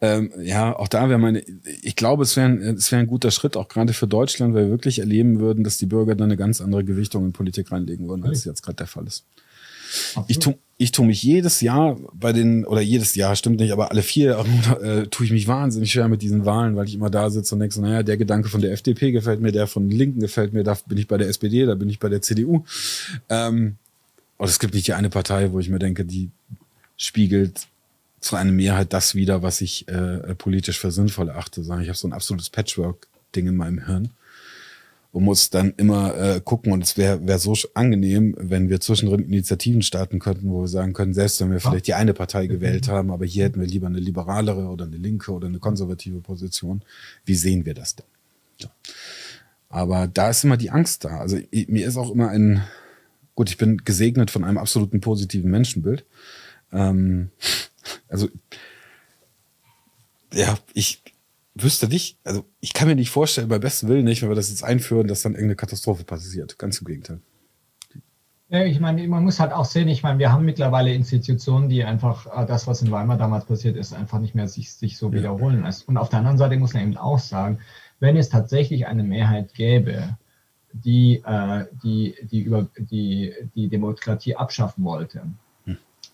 ähm, 0.00 0.32
ja, 0.40 0.74
auch 0.74 0.88
da 0.88 1.10
wäre 1.10 1.18
meine, 1.18 1.44
ich 1.82 1.94
glaube, 1.94 2.22
es 2.22 2.36
wäre 2.36 2.50
es 2.70 2.90
wäre 2.90 3.00
ein 3.00 3.06
guter 3.06 3.30
Schritt, 3.30 3.58
auch 3.58 3.68
gerade 3.68 3.92
für 3.92 4.06
Deutschland, 4.06 4.54
weil 4.54 4.64
wir 4.64 4.70
wirklich 4.70 5.00
erleben 5.00 5.40
würden, 5.40 5.62
dass 5.62 5.76
die 5.76 5.84
Bürger 5.84 6.14
dann 6.14 6.28
eine 6.28 6.38
ganz 6.38 6.62
andere 6.62 6.84
Gewichtung 6.84 7.26
in 7.26 7.32
Politik 7.34 7.70
reinlegen 7.70 8.08
würden, 8.08 8.24
als 8.24 8.46
jetzt 8.46 8.62
gerade 8.62 8.76
der 8.76 8.86
Fall 8.86 9.06
ist. 9.06 9.26
Ich 10.28 10.38
tue 10.38 10.56
ich 10.76 10.90
tu 10.90 11.04
mich 11.04 11.22
jedes 11.22 11.60
Jahr 11.60 11.96
bei 12.14 12.32
den, 12.32 12.64
oder 12.64 12.80
jedes 12.80 13.14
Jahr, 13.14 13.36
stimmt 13.36 13.60
nicht, 13.60 13.72
aber 13.72 13.90
alle 13.90 14.02
vier 14.02 14.38
äh, 14.82 15.06
tue 15.06 15.26
ich 15.26 15.32
mich 15.32 15.46
wahnsinnig 15.46 15.92
schwer 15.92 16.08
mit 16.08 16.22
diesen 16.22 16.44
Wahlen, 16.44 16.74
weil 16.74 16.86
ich 16.86 16.94
immer 16.94 17.10
da 17.10 17.30
sitze 17.30 17.54
und 17.54 17.60
denke 17.60 17.74
so, 17.74 17.80
naja, 17.80 18.02
der 18.02 18.16
Gedanke 18.16 18.48
von 18.48 18.60
der 18.60 18.72
FDP 18.72 19.12
gefällt 19.12 19.40
mir, 19.40 19.52
der 19.52 19.66
von 19.66 19.88
den 19.88 19.96
Linken 19.96 20.20
gefällt 20.20 20.52
mir, 20.52 20.64
da 20.64 20.76
bin 20.86 20.98
ich 20.98 21.06
bei 21.06 21.16
der 21.16 21.28
SPD, 21.28 21.64
da 21.64 21.74
bin 21.74 21.88
ich 21.88 22.00
bei 22.00 22.08
der 22.08 22.22
CDU. 22.22 22.64
Ähm, 23.28 23.76
und 24.36 24.48
es 24.48 24.58
gibt 24.58 24.74
nicht 24.74 24.88
die 24.88 24.94
eine 24.94 25.10
Partei, 25.10 25.52
wo 25.52 25.60
ich 25.60 25.68
mir 25.68 25.78
denke, 25.78 26.04
die 26.04 26.30
spiegelt 26.96 27.68
zu 28.18 28.34
einer 28.36 28.52
Mehrheit 28.52 28.92
das 28.92 29.14
wieder, 29.14 29.42
was 29.42 29.60
ich 29.60 29.86
äh, 29.86 30.34
politisch 30.34 30.80
für 30.80 30.90
sinnvoll 30.90 31.30
achte. 31.30 31.60
Ich 31.60 31.68
habe 31.70 31.94
so 31.94 32.08
ein 32.08 32.12
absolutes 32.12 32.50
Patchwork-Ding 32.50 33.46
in 33.46 33.56
meinem 33.56 33.86
Hirn 33.86 34.10
und 35.14 35.22
muss 35.22 35.48
dann 35.48 35.74
immer 35.76 36.16
äh, 36.18 36.40
gucken. 36.40 36.72
Und 36.72 36.82
es 36.82 36.96
wäre 36.96 37.24
wär 37.24 37.38
so 37.38 37.54
angenehm, 37.74 38.34
wenn 38.36 38.68
wir 38.68 38.80
zwischendrin 38.80 39.20
Initiativen 39.20 39.80
starten 39.82 40.18
könnten, 40.18 40.50
wo 40.50 40.62
wir 40.62 40.68
sagen 40.68 40.92
können, 40.92 41.14
selbst 41.14 41.40
wenn 41.40 41.52
wir 41.52 41.60
vielleicht 41.60 41.86
die 41.86 41.94
eine 41.94 42.14
Partei 42.14 42.48
gewählt 42.48 42.88
haben, 42.88 43.12
aber 43.12 43.24
hier 43.24 43.44
hätten 43.44 43.60
wir 43.60 43.68
lieber 43.68 43.86
eine 43.86 44.00
liberalere 44.00 44.66
oder 44.66 44.86
eine 44.86 44.96
linke 44.96 45.30
oder 45.30 45.46
eine 45.46 45.60
konservative 45.60 46.20
Position. 46.20 46.82
Wie 47.24 47.36
sehen 47.36 47.64
wir 47.64 47.74
das 47.74 47.94
denn? 47.94 48.06
Ja. 48.58 48.70
Aber 49.68 50.08
da 50.08 50.30
ist 50.30 50.42
immer 50.42 50.56
die 50.56 50.70
Angst 50.70 51.04
da. 51.04 51.18
Also 51.18 51.38
mir 51.52 51.86
ist 51.86 51.96
auch 51.96 52.10
immer 52.10 52.30
ein, 52.30 52.64
gut, 53.36 53.48
ich 53.48 53.56
bin 53.56 53.76
gesegnet 53.84 54.32
von 54.32 54.42
einem 54.42 54.58
absoluten 54.58 55.00
positiven 55.00 55.48
Menschenbild. 55.48 56.04
Ähm, 56.72 57.30
also 58.08 58.28
ja, 60.32 60.58
ich, 60.72 61.02
wüsste 61.54 61.88
nicht, 61.88 62.18
also 62.24 62.44
ich 62.60 62.72
kann 62.72 62.88
mir 62.88 62.96
nicht 62.96 63.10
vorstellen, 63.10 63.48
bei 63.48 63.58
besten 63.58 63.88
Willen 63.88 64.04
nicht, 64.04 64.22
wenn 64.22 64.28
wir 64.28 64.36
das 64.36 64.50
jetzt 64.50 64.64
einführen, 64.64 65.06
dass 65.06 65.22
dann 65.22 65.32
irgendeine 65.32 65.56
Katastrophe 65.56 66.04
passiert. 66.04 66.58
Ganz 66.58 66.78
im 66.78 66.86
Gegenteil. 66.86 67.20
Ja, 68.48 68.64
ich 68.64 68.78
meine, 68.78 69.06
man 69.08 69.24
muss 69.24 69.40
halt 69.40 69.52
auch 69.52 69.64
sehen, 69.64 69.88
ich 69.88 70.02
meine, 70.02 70.18
wir 70.18 70.30
haben 70.30 70.44
mittlerweile 70.44 70.92
Institutionen, 70.92 71.68
die 71.68 71.82
einfach 71.84 72.26
äh, 72.26 72.46
das, 72.46 72.66
was 72.66 72.82
in 72.82 72.90
Weimar 72.90 73.16
damals 73.16 73.46
passiert 73.46 73.76
ist, 73.76 73.94
einfach 73.94 74.18
nicht 74.18 74.34
mehr 74.34 74.48
sich, 74.48 74.72
sich 74.72 74.98
so 74.98 75.08
ja. 75.08 75.14
wiederholen 75.14 75.62
lässt. 75.62 75.88
Und 75.88 75.96
auf 75.96 76.08
der 76.08 76.18
anderen 76.20 76.38
Seite 76.38 76.56
muss 76.56 76.74
man 76.74 76.82
eben 76.82 76.96
auch 76.96 77.18
sagen, 77.18 77.58
wenn 78.00 78.16
es 78.16 78.28
tatsächlich 78.28 78.86
eine 78.86 79.02
Mehrheit 79.02 79.54
gäbe, 79.54 80.16
die, 80.72 81.22
äh, 81.24 81.66
die, 81.82 82.14
die, 82.30 82.42
über, 82.42 82.68
die, 82.76 83.32
die 83.54 83.68
Demokratie 83.68 84.36
abschaffen 84.36 84.84
wollte, 84.84 85.22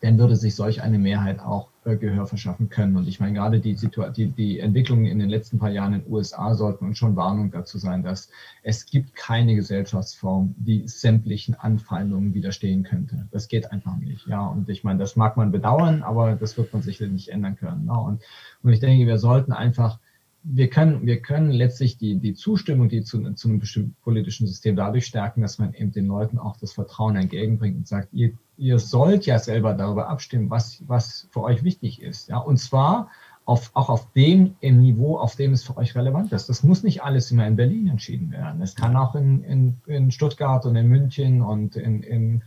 dann 0.00 0.18
würde 0.18 0.36
sich 0.36 0.54
solch 0.54 0.82
eine 0.82 0.98
Mehrheit 0.98 1.40
auch 1.40 1.68
Gehör 1.84 2.26
verschaffen 2.26 2.68
können. 2.68 2.96
Und 2.96 3.08
ich 3.08 3.20
meine, 3.20 3.32
gerade 3.32 3.58
die, 3.58 3.74
die, 3.74 4.26
die 4.28 4.58
Entwicklungen 4.58 5.06
in 5.06 5.18
den 5.18 5.30
letzten 5.30 5.58
paar 5.58 5.70
Jahren 5.70 5.94
in 5.94 6.02
den 6.02 6.12
USA 6.12 6.54
sollten 6.54 6.84
uns 6.84 6.98
schon 6.98 7.16
Warnung 7.16 7.50
dazu 7.50 7.78
sein, 7.78 8.02
dass 8.02 8.28
es 8.62 8.84
gibt 8.84 9.14
keine 9.14 9.54
Gesellschaftsform, 9.54 10.54
die 10.58 10.86
sämtlichen 10.86 11.54
Anfeindungen 11.54 12.34
widerstehen 12.34 12.82
könnte. 12.82 13.26
Das 13.30 13.48
geht 13.48 13.72
einfach 13.72 13.96
nicht. 13.96 14.26
Ja, 14.26 14.46
und 14.46 14.68
ich 14.68 14.84
meine, 14.84 14.98
das 14.98 15.16
mag 15.16 15.38
man 15.38 15.52
bedauern, 15.52 16.02
aber 16.02 16.36
das 16.36 16.58
wird 16.58 16.72
man 16.72 16.82
sicherlich 16.82 17.12
nicht 17.12 17.28
ändern 17.28 17.56
können. 17.56 17.86
Ja, 17.86 17.94
und, 17.94 18.20
und 18.62 18.72
ich 18.72 18.80
denke, 18.80 19.06
wir 19.06 19.18
sollten 19.18 19.52
einfach 19.52 19.98
wir 20.42 20.70
können, 20.70 21.06
wir 21.06 21.20
können 21.20 21.50
letztlich 21.50 21.98
die, 21.98 22.16
die 22.16 22.34
Zustimmung, 22.34 22.88
die 22.88 23.02
zu, 23.02 23.32
zu 23.34 23.48
einem 23.48 23.58
bestimmten 23.58 23.94
politischen 24.02 24.46
System 24.46 24.74
dadurch 24.76 25.06
stärken, 25.06 25.42
dass 25.42 25.58
man 25.58 25.74
eben 25.74 25.92
den 25.92 26.06
Leuten 26.06 26.38
auch 26.38 26.56
das 26.56 26.72
Vertrauen 26.72 27.16
entgegenbringt 27.16 27.76
und 27.76 27.86
sagt, 27.86 28.08
ihr, 28.12 28.32
ihr 28.56 28.78
sollt 28.78 29.26
ja 29.26 29.38
selber 29.38 29.74
darüber 29.74 30.08
abstimmen, 30.08 30.48
was, 30.48 30.82
was 30.86 31.28
für 31.30 31.42
euch 31.42 31.62
wichtig 31.62 32.00
ist. 32.00 32.28
Ja? 32.28 32.38
Und 32.38 32.56
zwar 32.56 33.10
auf, 33.44 33.70
auch 33.74 33.90
auf 33.90 34.12
dem 34.12 34.54
im 34.60 34.80
Niveau, 34.80 35.18
auf 35.18 35.36
dem 35.36 35.52
es 35.52 35.64
für 35.64 35.76
euch 35.76 35.94
relevant 35.94 36.32
ist. 36.32 36.48
Das 36.48 36.62
muss 36.62 36.82
nicht 36.82 37.02
alles 37.02 37.30
immer 37.30 37.46
in 37.46 37.56
Berlin 37.56 37.88
entschieden 37.88 38.30
werden. 38.30 38.62
Es 38.62 38.74
kann 38.74 38.96
auch 38.96 39.14
in, 39.14 39.42
in, 39.44 39.76
in 39.86 40.10
Stuttgart 40.10 40.64
und 40.66 40.76
in 40.76 40.88
München 40.88 41.42
und 41.42 41.76
in, 41.76 42.02
in 42.02 42.42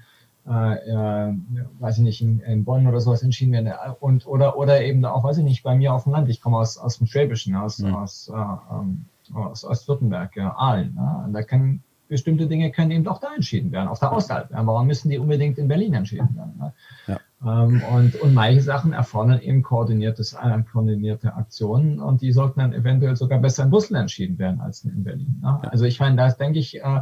äh, 0.48 1.30
äh, 1.30 1.34
weiß 1.80 1.98
ich 1.98 2.04
nicht, 2.04 2.22
in, 2.22 2.40
in, 2.42 2.66
Bonn 2.66 2.88
oder 2.88 3.00
sowas 3.00 3.24
entschieden 3.24 3.54
werden. 3.54 3.72
Und, 4.00 4.28
oder, 4.28 4.58
oder 4.58 4.84
eben 4.84 5.04
auch, 5.06 5.24
weiß 5.24 5.38
ich 5.38 5.44
nicht, 5.44 5.64
bei 5.64 5.76
mir 5.76 5.94
auf 5.94 6.04
dem 6.04 6.14
Land. 6.14 6.30
Ich 6.30 6.42
komme 6.42 6.58
aus, 6.58 6.78
aus 6.78 6.98
dem 6.98 7.08
Schwäbischen, 7.08 7.56
aus, 7.56 7.80
mhm. 7.80 7.96
aus, 7.96 8.30
äh, 8.34 8.76
ähm, 8.76 9.06
aus 9.34 9.64
Ostwürttemberg, 9.64 10.36
ja, 10.36 10.56
Aalen. 10.56 10.96
Ja. 10.98 11.30
Da 11.32 11.44
können 11.44 11.84
bestimmte 12.14 12.48
Dinge 12.48 12.72
können 12.72 12.92
eben 12.92 13.04
doch 13.04 13.20
da 13.20 13.34
entschieden 13.34 13.72
werden, 13.72 13.88
auf 13.88 14.00
der 14.00 14.12
Außerhalb. 14.12 14.52
Ja. 14.52 14.66
Warum 14.66 14.88
müssen 14.88 15.10
die 15.10 15.18
unbedingt 15.18 15.58
in 15.58 15.68
Berlin 15.68 15.94
entschieden 15.94 16.36
werden? 16.36 16.54
Ne? 16.60 16.74
Ja. 17.08 17.20
Ähm, 17.44 17.82
und, 17.92 18.16
und 18.22 18.34
manche 18.34 18.62
Sachen 18.62 18.94
erfordern 18.94 19.40
eben 19.40 19.64
koordiniertes, 19.64 20.34
äh, 20.34 20.64
koordinierte 20.72 21.34
Aktionen 21.34 22.00
und 22.00 22.22
die 22.22 22.32
sollten 22.32 22.60
dann 22.60 22.74
eventuell 22.74 23.16
sogar 23.16 23.40
besser 23.40 23.64
in 23.64 23.72
Brüssel 23.72 23.96
entschieden 23.96 24.38
werden 24.38 24.62
als 24.62 24.84
in 24.84 25.04
Berlin. 25.04 25.40
Ne? 25.42 25.60
Also 25.72 25.86
ich 25.86 26.00
meine, 26.00 26.16
da 26.16 26.30
denke 26.30 26.60
ich, 26.60 26.80
äh, 26.82 27.02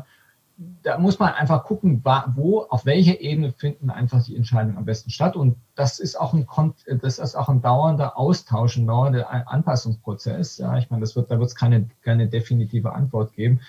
da 0.83 0.97
muss 0.97 1.19
man 1.19 1.33
einfach 1.33 1.63
gucken, 1.63 2.03
wo, 2.35 2.61
auf 2.61 2.85
welcher 2.85 3.19
Ebene 3.19 3.51
finden 3.51 3.89
einfach 3.89 4.23
die 4.23 4.35
Entscheidungen 4.35 4.77
am 4.77 4.85
besten 4.85 5.09
statt. 5.09 5.35
Und 5.35 5.57
das 5.75 5.99
ist 5.99 6.19
auch 6.19 6.33
ein, 6.33 6.45
das 7.01 7.19
ist 7.19 7.35
auch 7.35 7.49
ein 7.49 7.61
dauernder 7.61 8.17
Austausch, 8.17 8.77
ein 8.77 8.87
dauernder 8.87 9.29
Anpassungsprozess. 9.49 10.57
Ja, 10.57 10.77
ich 10.77 10.89
meine, 10.89 11.01
das 11.01 11.15
wird, 11.15 11.31
da 11.31 11.39
wird 11.39 11.49
es 11.49 11.55
keine, 11.55 11.89
keine 12.03 12.27
definitive 12.27 12.93
Antwort 12.93 13.33
geben. 13.33 13.61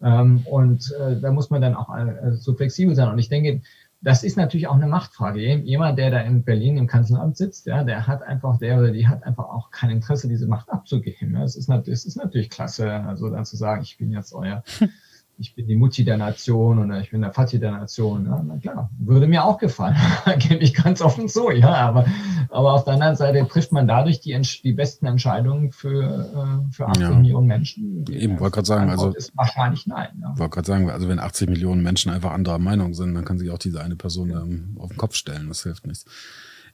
Ähm, 0.00 0.44
und 0.50 0.92
äh, 0.98 1.20
da 1.20 1.32
muss 1.32 1.50
man 1.50 1.60
dann 1.60 1.74
auch 1.74 1.94
äh, 1.94 2.32
so 2.32 2.54
flexibel 2.54 2.94
sein. 2.94 3.08
Und 3.08 3.18
ich 3.18 3.28
denke, 3.28 3.62
das 4.00 4.22
ist 4.22 4.36
natürlich 4.36 4.68
auch 4.68 4.76
eine 4.76 4.86
Machtfrage. 4.86 5.40
Jemand, 5.40 5.98
der 5.98 6.10
da 6.10 6.20
in 6.20 6.44
Berlin 6.44 6.76
im 6.76 6.86
Kanzleramt 6.86 7.36
sitzt, 7.36 7.66
ja, 7.66 7.82
der 7.82 8.06
hat 8.06 8.22
einfach, 8.22 8.58
der 8.58 8.78
oder 8.78 8.92
die 8.92 9.08
hat 9.08 9.24
einfach 9.24 9.44
auch 9.44 9.70
kein 9.70 9.90
Interesse, 9.90 10.28
diese 10.28 10.46
Macht 10.46 10.70
abzugeben. 10.70 11.34
Das, 11.34 11.56
ist, 11.56 11.68
ist 11.68 12.16
natürlich 12.16 12.48
klasse, 12.48 12.90
also 12.92 13.28
dann 13.28 13.44
zu 13.44 13.56
sagen, 13.56 13.82
ich 13.82 13.98
bin 13.98 14.12
jetzt 14.12 14.32
euer 14.32 14.62
ich 15.38 15.54
bin 15.54 15.68
die 15.68 15.76
Mutti 15.76 16.04
der 16.04 16.16
Nation 16.16 16.78
oder 16.78 17.00
ich 17.00 17.10
bin 17.10 17.20
der 17.20 17.32
Vati 17.32 17.60
der 17.60 17.70
Nation. 17.70 18.26
Ja, 18.26 18.42
na 18.44 18.58
klar, 18.58 18.90
würde 18.98 19.28
mir 19.28 19.44
auch 19.44 19.58
gefallen. 19.58 19.96
Gebe 20.38 20.62
ich 20.64 20.74
ganz 20.74 21.00
offen 21.00 21.28
so, 21.28 21.50
ja. 21.50 21.74
Aber, 21.74 22.06
aber 22.50 22.72
auf 22.72 22.84
der 22.84 22.94
anderen 22.94 23.14
Seite 23.14 23.46
trifft 23.46 23.70
man 23.70 23.86
dadurch 23.86 24.20
die, 24.20 24.38
die 24.64 24.72
besten 24.72 25.06
Entscheidungen 25.06 25.70
für, 25.70 26.64
äh, 26.68 26.72
für 26.72 26.88
80 26.88 27.02
ja. 27.02 27.10
Millionen 27.10 27.46
Menschen. 27.46 28.04
Eben, 28.10 28.40
wollte 28.40 28.56
gerade 28.56 28.66
sagen, 28.66 28.90
also. 28.90 29.14
Ist 29.14 29.36
wahrscheinlich 29.36 29.86
nein. 29.86 30.08
Ja. 30.20 30.36
Wollte 30.36 30.54
gerade 30.54 30.66
sagen, 30.66 30.90
also 30.90 31.08
wenn 31.08 31.20
80 31.20 31.48
Millionen 31.48 31.82
Menschen 31.82 32.10
einfach 32.10 32.32
anderer 32.32 32.58
Meinung 32.58 32.94
sind, 32.94 33.14
dann 33.14 33.24
kann 33.24 33.38
sich 33.38 33.50
auch 33.50 33.58
diese 33.58 33.80
eine 33.80 33.94
Person 33.94 34.30
ja. 34.30 34.40
ähm, 34.40 34.76
auf 34.78 34.88
den 34.88 34.98
Kopf 34.98 35.14
stellen. 35.14 35.46
Das 35.48 35.62
hilft 35.62 35.86
nichts. 35.86 36.04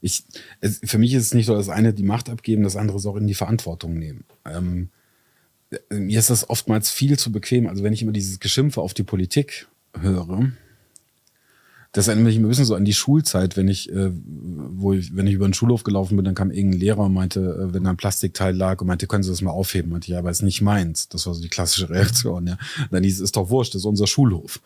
Ich, 0.00 0.24
es, 0.60 0.80
für 0.84 0.98
mich 0.98 1.12
ist 1.12 1.24
es 1.24 1.34
nicht 1.34 1.46
so, 1.46 1.54
das 1.54 1.68
eine 1.68 1.92
die 1.92 2.02
Macht 2.02 2.30
abgeben, 2.30 2.62
das 2.62 2.76
andere 2.76 2.96
ist 2.96 3.06
auch 3.06 3.16
in 3.16 3.26
die 3.26 3.34
Verantwortung 3.34 3.94
nehmen. 3.94 4.24
Ähm, 4.46 4.88
mir 5.90 6.18
ist 6.18 6.30
das 6.30 6.48
oftmals 6.48 6.90
viel 6.90 7.18
zu 7.18 7.32
bequem. 7.32 7.66
Also 7.66 7.82
wenn 7.82 7.92
ich 7.92 8.02
immer 8.02 8.12
dieses 8.12 8.40
Geschimpfe 8.40 8.80
auf 8.80 8.94
die 8.94 9.02
Politik 9.02 9.68
höre, 9.98 10.50
das 11.94 12.08
erinnert 12.08 12.26
mich 12.26 12.36
ein 12.36 12.48
bisschen 12.48 12.64
so 12.64 12.74
an 12.74 12.84
die 12.84 12.92
Schulzeit, 12.92 13.56
wenn 13.56 13.68
ich, 13.68 13.88
äh, 13.88 14.10
wo 14.12 14.92
ich, 14.92 15.14
wenn 15.14 15.28
ich 15.28 15.34
über 15.34 15.46
den 15.46 15.54
Schulhof 15.54 15.84
gelaufen 15.84 16.16
bin, 16.16 16.24
dann 16.24 16.34
kam 16.34 16.50
irgendein 16.50 16.80
Lehrer 16.80 17.04
und 17.04 17.14
meinte, 17.14 17.40
äh, 17.40 17.72
wenn 17.72 17.84
da 17.84 17.90
ein 17.90 17.96
Plastikteil 17.96 18.54
lag 18.54 18.80
und 18.80 18.88
meinte, 18.88 19.06
können 19.06 19.22
Sie 19.22 19.30
das 19.30 19.42
mal 19.42 19.52
aufheben? 19.52 19.92
Meinte 19.92 20.06
ich, 20.06 20.12
ja, 20.12 20.18
aber 20.18 20.30
es 20.30 20.38
ist 20.38 20.42
nicht 20.42 20.60
meins. 20.60 21.08
Das 21.08 21.24
war 21.26 21.34
so 21.34 21.40
die 21.40 21.48
klassische 21.48 21.90
Reaktion, 21.90 22.48
ja. 22.48 22.58
dann 22.90 23.04
hieß 23.04 23.14
es, 23.14 23.20
ist 23.20 23.36
doch 23.36 23.48
wurscht, 23.48 23.74
das 23.74 23.82
ist 23.82 23.86
unser 23.86 24.08
Schulhof. 24.08 24.60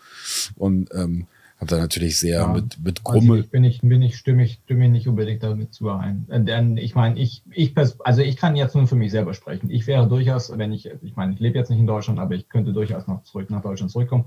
Und 0.56 0.88
ähm, 0.94 1.26
habe 1.58 1.70
da 1.70 1.78
natürlich 1.78 2.18
sehr 2.18 2.40
ja, 2.40 2.46
mit, 2.46 2.78
mit 2.82 3.00
also 3.04 3.18
Grummel. 3.18 3.38
Also 3.38 3.50
bin 3.50 3.64
ich, 3.64 3.80
bin 3.80 4.02
ich, 4.02 4.16
stimme 4.16 4.44
ich, 4.44 4.60
stimme 4.64 4.84
ich 4.84 4.90
nicht 4.90 5.08
unbedingt 5.08 5.42
damit 5.42 5.74
zu 5.74 5.90
ein. 5.90 6.26
Denn 6.28 6.76
ich 6.76 6.94
meine, 6.94 7.18
ich, 7.18 7.42
ich, 7.50 7.74
also 8.04 8.22
ich 8.22 8.36
kann 8.36 8.54
jetzt 8.54 8.76
nur 8.76 8.86
für 8.86 8.94
mich 8.94 9.10
selber 9.10 9.34
sprechen. 9.34 9.68
Ich 9.70 9.86
wäre 9.86 10.08
durchaus, 10.08 10.56
wenn 10.56 10.72
ich, 10.72 10.88
ich 11.02 11.16
meine, 11.16 11.34
ich 11.34 11.40
lebe 11.40 11.58
jetzt 11.58 11.70
nicht 11.70 11.80
in 11.80 11.86
Deutschland, 11.86 12.20
aber 12.20 12.36
ich 12.36 12.48
könnte 12.48 12.72
durchaus 12.72 13.08
noch 13.08 13.24
zurück 13.24 13.50
nach 13.50 13.62
Deutschland 13.62 13.90
zurückkommen, 13.90 14.26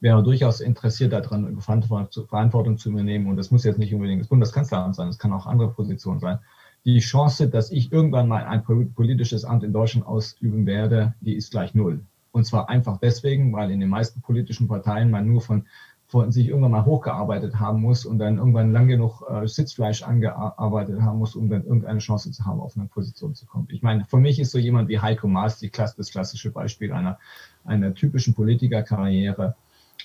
wäre 0.00 0.24
durchaus 0.24 0.60
interessiert 0.60 1.12
daran, 1.12 1.60
Verantwortung 1.60 2.78
zu 2.78 2.90
übernehmen. 2.90 3.28
Und 3.28 3.36
das 3.36 3.52
muss 3.52 3.62
jetzt 3.62 3.78
nicht 3.78 3.94
unbedingt 3.94 4.20
das 4.20 4.28
Bundeskanzleramt 4.28 4.96
sein, 4.96 5.08
es 5.08 5.18
kann 5.18 5.32
auch 5.32 5.46
andere 5.46 5.70
Positionen 5.70 6.18
sein. 6.18 6.40
Die 6.84 6.98
Chance, 6.98 7.48
dass 7.48 7.70
ich 7.70 7.92
irgendwann 7.92 8.26
mal 8.26 8.42
ein 8.42 8.64
politisches 8.64 9.44
Amt 9.44 9.62
in 9.62 9.72
Deutschland 9.72 10.04
ausüben 10.04 10.66
werde, 10.66 11.14
die 11.20 11.34
ist 11.34 11.52
gleich 11.52 11.74
null. 11.74 12.04
Und 12.32 12.44
zwar 12.44 12.68
einfach 12.68 12.98
deswegen, 12.98 13.52
weil 13.52 13.70
in 13.70 13.78
den 13.78 13.90
meisten 13.90 14.20
politischen 14.20 14.66
Parteien 14.66 15.10
man 15.10 15.28
nur 15.28 15.42
von 15.42 15.66
von 16.12 16.30
sich 16.30 16.48
irgendwann 16.48 16.72
mal 16.72 16.84
hochgearbeitet 16.84 17.58
haben 17.58 17.80
muss 17.80 18.04
und 18.04 18.18
dann 18.18 18.36
irgendwann 18.36 18.70
lang 18.70 18.86
genug 18.86 19.22
äh, 19.30 19.48
Sitzfleisch 19.48 20.02
angearbeitet 20.02 21.00
haben 21.00 21.18
muss, 21.18 21.34
um 21.34 21.48
dann 21.48 21.64
irgendeine 21.64 22.00
Chance 22.00 22.30
zu 22.32 22.44
haben, 22.44 22.60
auf 22.60 22.76
eine 22.76 22.84
Position 22.86 23.34
zu 23.34 23.46
kommen. 23.46 23.66
Ich 23.70 23.80
meine, 23.80 24.04
für 24.04 24.18
mich 24.18 24.38
ist 24.38 24.50
so 24.50 24.58
jemand 24.58 24.90
wie 24.90 25.00
Heiko 25.00 25.26
Maas 25.26 25.58
die 25.58 25.70
Klasse, 25.70 25.94
das 25.96 26.10
klassische 26.10 26.50
Beispiel 26.50 26.92
einer, 26.92 27.18
einer 27.64 27.94
typischen 27.94 28.34
Politikerkarriere. 28.34 29.56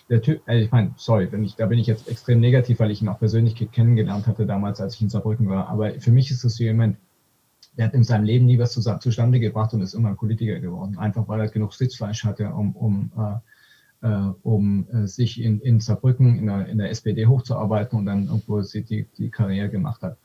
Der 0.09 0.21
Typ, 0.21 0.47
äh, 0.47 0.61
ich 0.61 0.71
meine, 0.71 0.93
sorry, 0.95 1.29
wenn 1.29 1.43
ich, 1.43 1.57
da 1.57 1.65
bin 1.65 1.77
ich 1.77 1.87
jetzt 1.87 2.07
extrem 2.07 2.39
negativ, 2.39 2.79
weil 2.79 2.91
ich 2.91 3.01
ihn 3.01 3.09
auch 3.09 3.19
persönlich 3.19 3.55
kennengelernt 3.73 4.27
hatte 4.27 4.45
damals, 4.45 4.79
als 4.79 4.95
ich 4.95 5.01
in 5.01 5.09
Saarbrücken 5.09 5.49
war. 5.49 5.67
Aber 5.67 5.91
für 5.99 6.11
mich 6.11 6.31
ist 6.31 6.45
es 6.45 6.55
so 6.55 6.63
jemand, 6.63 6.95
der 7.77 7.87
hat 7.87 7.93
in 7.93 8.05
seinem 8.05 8.23
Leben 8.23 8.45
nie 8.45 8.57
was 8.57 8.71
zustande 8.71 9.41
gebracht 9.41 9.73
und 9.73 9.81
ist 9.81 9.93
immer 9.93 10.07
ein 10.07 10.15
Politiker 10.15 10.61
geworden. 10.61 10.97
Einfach 10.97 11.27
weil 11.27 11.41
er 11.41 11.49
genug 11.49 11.73
Sitzfleisch 11.73 12.23
hatte, 12.23 12.47
um, 12.53 12.77
um 12.77 13.11
äh, 13.17 13.39
äh, 14.01 14.29
um 14.43 14.87
äh, 14.91 15.07
sich 15.07 15.41
in, 15.41 15.59
in 15.61 15.79
Saarbrücken 15.79 16.37
in 16.37 16.45
der, 16.47 16.67
in 16.67 16.77
der 16.77 16.89
SPD 16.89 17.25
hochzuarbeiten 17.25 17.97
und 17.97 18.05
dann 18.05 18.27
irgendwo 18.27 18.61
sie 18.61 18.83
die, 18.83 19.07
die 19.17 19.29
Karriere 19.29 19.69
gemacht 19.69 20.01
hat. 20.03 20.17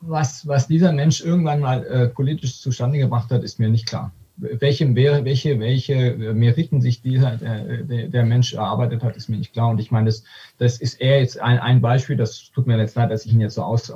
Was, 0.00 0.46
was 0.46 0.66
dieser 0.66 0.92
Mensch 0.92 1.20
irgendwann 1.22 1.60
mal 1.60 1.84
äh, 1.84 2.08
politisch 2.08 2.60
zustande 2.60 2.98
gebracht 2.98 3.30
hat, 3.30 3.42
ist 3.42 3.58
mir 3.58 3.68
nicht 3.68 3.86
klar. 3.86 4.12
Welche, 4.40 4.94
welche, 4.94 5.60
welche 5.60 6.16
Meriten 6.34 6.80
sich 6.80 7.02
dieser, 7.02 7.36
der, 7.36 8.08
der, 8.08 8.24
Mensch 8.24 8.54
erarbeitet 8.54 9.02
hat, 9.02 9.16
ist 9.16 9.28
mir 9.28 9.36
nicht 9.36 9.52
klar. 9.52 9.70
Und 9.70 9.80
ich 9.80 9.90
meine, 9.90 10.06
das, 10.06 10.24
das 10.58 10.80
ist 10.80 11.00
eher 11.00 11.20
jetzt 11.20 11.38
ein, 11.40 11.58
ein 11.58 11.80
Beispiel, 11.80 12.16
das 12.16 12.50
tut 12.50 12.66
mir 12.66 12.78
jetzt 12.78 12.96
leid, 12.96 13.10
dass 13.10 13.26
ich 13.26 13.32
ihn 13.32 13.40
jetzt 13.40 13.54
so 13.54 13.62
ausziehe, 13.62 13.94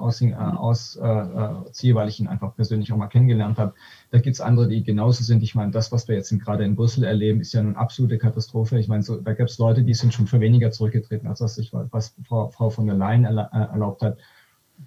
aus, 0.58 0.96
äh, 0.96 1.02
aus, 1.02 1.82
äh, 1.82 1.94
weil 1.94 2.08
ich 2.08 2.20
ihn 2.20 2.26
einfach 2.26 2.54
persönlich 2.54 2.92
auch 2.92 2.96
mal 2.96 3.08
kennengelernt 3.08 3.58
habe. 3.58 3.74
Da 4.10 4.18
gibt 4.18 4.34
es 4.34 4.40
andere, 4.40 4.68
die 4.68 4.82
genauso 4.82 5.24
sind. 5.24 5.42
Ich 5.42 5.54
meine, 5.54 5.72
das, 5.72 5.92
was 5.92 6.08
wir 6.08 6.14
jetzt 6.14 6.36
gerade 6.40 6.64
in 6.64 6.76
Brüssel 6.76 7.04
erleben, 7.04 7.40
ist 7.40 7.54
ja 7.54 7.60
eine 7.60 7.76
absolute 7.76 8.18
Katastrophe. 8.18 8.78
Ich 8.78 8.88
meine, 8.88 9.02
so, 9.02 9.16
da 9.16 9.32
gibt 9.32 9.50
es 9.50 9.58
Leute, 9.58 9.82
die 9.82 9.94
sind 9.94 10.14
schon 10.14 10.26
für 10.26 10.40
weniger 10.40 10.70
zurückgetreten, 10.70 11.26
als 11.26 11.40
was, 11.40 11.58
ich, 11.58 11.72
was 11.72 12.14
Frau, 12.28 12.48
Frau 12.48 12.70
von 12.70 12.86
der 12.86 12.96
Leyen 12.96 13.24
erlaubt 13.24 14.02
hat 14.02 14.18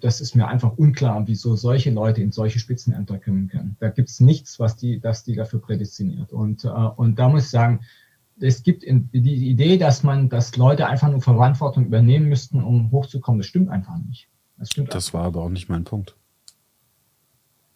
das 0.00 0.20
ist 0.20 0.34
mir 0.34 0.46
einfach 0.46 0.76
unklar, 0.76 1.26
wieso 1.26 1.56
solche 1.56 1.90
Leute 1.90 2.22
in 2.22 2.32
solche 2.32 2.58
Spitzenämter 2.58 3.18
kommen 3.18 3.48
können. 3.48 3.76
Da 3.80 3.88
gibt 3.88 4.08
es 4.08 4.20
nichts, 4.20 4.60
was 4.60 4.76
die, 4.76 5.00
das 5.00 5.24
die 5.24 5.34
dafür 5.34 5.60
prädestiniert. 5.60 6.32
Und, 6.32 6.64
äh, 6.64 6.68
und 6.68 7.18
da 7.18 7.28
muss 7.28 7.44
ich 7.44 7.50
sagen, 7.50 7.80
es 8.40 8.62
gibt 8.62 8.84
in, 8.84 9.10
die 9.12 9.48
Idee, 9.50 9.78
dass 9.78 10.02
man, 10.02 10.28
dass 10.28 10.56
Leute 10.56 10.86
einfach 10.86 11.10
nur 11.10 11.20
Verantwortung 11.20 11.86
übernehmen 11.86 12.28
müssten, 12.28 12.62
um 12.62 12.90
hochzukommen, 12.92 13.40
das 13.40 13.48
stimmt 13.48 13.70
einfach 13.70 13.98
nicht. 13.98 14.28
Das, 14.58 14.70
stimmt 14.70 14.94
das 14.94 15.12
war 15.12 15.24
aber 15.24 15.42
auch 15.42 15.48
nicht 15.48 15.68
mein 15.68 15.84
Punkt. 15.84 16.16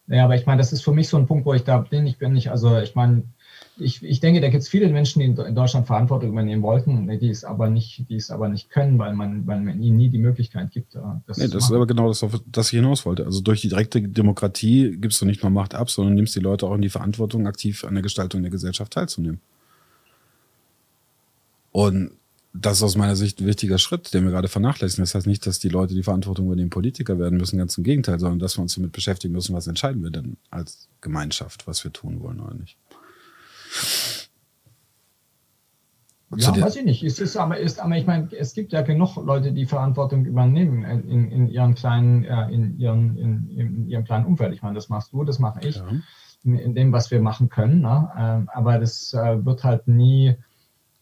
Ja, 0.07 0.25
aber 0.25 0.35
ich 0.35 0.45
meine, 0.45 0.59
das 0.59 0.73
ist 0.73 0.83
für 0.83 0.91
mich 0.91 1.07
so 1.07 1.17
ein 1.17 1.27
Punkt, 1.27 1.45
wo 1.45 1.53
ich 1.53 1.63
da 1.63 1.79
bin. 1.79 2.05
Ich 2.07 2.17
bin 2.17 2.33
nicht, 2.33 2.51
also 2.51 2.77
ich 2.79 2.95
meine, 2.95 3.23
ich, 3.77 4.03
ich 4.03 4.19
denke, 4.19 4.39
da 4.39 4.49
gibt 4.49 4.61
es 4.61 4.69
viele 4.69 4.87
Menschen, 4.89 5.19
die 5.19 5.25
in 5.25 5.55
Deutschland 5.55 5.87
Verantwortung 5.87 6.29
übernehmen 6.29 6.61
wollten, 6.61 7.07
die 7.19 7.29
es 7.29 7.43
aber 7.43 7.69
nicht, 7.69 8.07
die 8.09 8.15
es 8.15 8.29
aber 8.29 8.47
nicht 8.47 8.69
können, 8.69 8.99
weil 8.99 9.13
man, 9.13 9.47
weil 9.47 9.61
man 9.61 9.81
ihnen 9.81 9.97
nie 9.97 10.09
die 10.09 10.19
Möglichkeit 10.19 10.71
gibt. 10.71 10.95
Äh, 10.95 10.99
das, 11.25 11.37
nee, 11.37 11.47
das 11.47 11.65
ist 11.65 11.71
aber 11.71 11.87
genau 11.87 12.07
das, 12.07 12.23
auf 12.23 12.39
das 12.45 12.67
ich 12.67 12.79
hinaus 12.79 13.05
wollte. 13.05 13.25
Also 13.25 13.41
durch 13.41 13.61
die 13.61 13.69
direkte 13.69 14.01
Demokratie 14.01 14.97
gibst 14.97 15.19
du 15.21 15.25
nicht 15.25 15.41
nur 15.41 15.51
Macht 15.51 15.73
ab, 15.73 15.89
sondern 15.89 16.13
nimmst 16.13 16.35
die 16.35 16.39
Leute 16.39 16.67
auch 16.67 16.75
in 16.75 16.81
die 16.81 16.89
Verantwortung, 16.89 17.47
aktiv 17.47 17.83
an 17.83 17.95
der 17.95 18.03
Gestaltung 18.03 18.41
der 18.41 18.51
Gesellschaft 18.51 18.93
teilzunehmen. 18.93 19.41
Und 21.71 22.11
das 22.53 22.77
ist 22.77 22.83
aus 22.83 22.95
meiner 22.95 23.15
Sicht 23.15 23.41
ein 23.41 23.47
wichtiger 23.47 23.79
Schritt, 23.79 24.13
den 24.13 24.25
wir 24.25 24.31
gerade 24.31 24.47
vernachlässigen. 24.47 25.01
Das 25.03 25.15
heißt 25.15 25.25
nicht, 25.25 25.47
dass 25.47 25.57
die 25.57 25.69
Leute 25.69 25.95
die 25.95 26.03
Verantwortung 26.03 26.45
über 26.45 26.55
den 26.55 26.69
Politiker 26.69 27.17
werden 27.17 27.39
müssen, 27.39 27.57
ganz 27.57 27.75
im 27.79 27.83
Gegenteil, 27.83 28.19
sondern 28.19 28.37
dass 28.37 28.57
wir 28.57 28.61
uns 28.61 28.75
damit 28.75 28.91
beschäftigen 28.91 29.33
müssen, 29.33 29.55
was 29.55 29.65
entscheiden 29.65 30.03
wir 30.03 30.11
denn 30.11 30.37
als 30.51 30.87
Gemeinschaft, 31.01 31.65
was 31.65 31.83
wir 31.83 31.91
tun 31.91 32.21
wollen 32.21 32.39
oder 32.39 32.53
nicht. 32.53 32.77
Ja, 36.37 36.61
weiß 36.61 36.77
ich 36.77 36.85
nicht. 36.85 37.03
Es 37.03 37.19
ist 37.19 37.37
aber, 37.37 37.57
ist, 37.57 37.79
aber 37.79 37.97
ich 37.97 38.05
meine, 38.05 38.29
es 38.37 38.53
gibt 38.53 38.71
ja 38.71 38.81
genug 38.81 39.17
Leute, 39.17 39.51
die 39.51 39.65
Verantwortung 39.65 40.25
übernehmen 40.25 40.83
in, 40.83 41.31
in 41.31 41.47
ihrem 41.47 41.75
kleinen, 41.75 42.23
ja, 42.23 42.43
in, 42.43 42.77
ihren, 42.79 43.17
in, 43.17 43.49
in, 43.49 43.89
ihrem 43.89 44.03
kleinen 44.03 44.25
Umfeld. 44.25 44.53
Ich 44.53 44.61
meine, 44.61 44.75
das 44.75 44.89
machst 44.89 45.13
du, 45.13 45.23
das 45.23 45.39
mache 45.39 45.67
ich, 45.67 45.77
ja. 45.77 45.87
in, 46.43 46.75
dem, 46.75 46.91
was 46.91 47.11
wir 47.11 47.21
machen 47.21 47.49
können. 47.49 47.81
Ne? 47.81 48.09
Ähm, 48.17 48.49
aber 48.53 48.79
das 48.79 49.13
äh, 49.13 49.45
wird 49.45 49.63
halt 49.63 49.87
nie, 49.87 50.35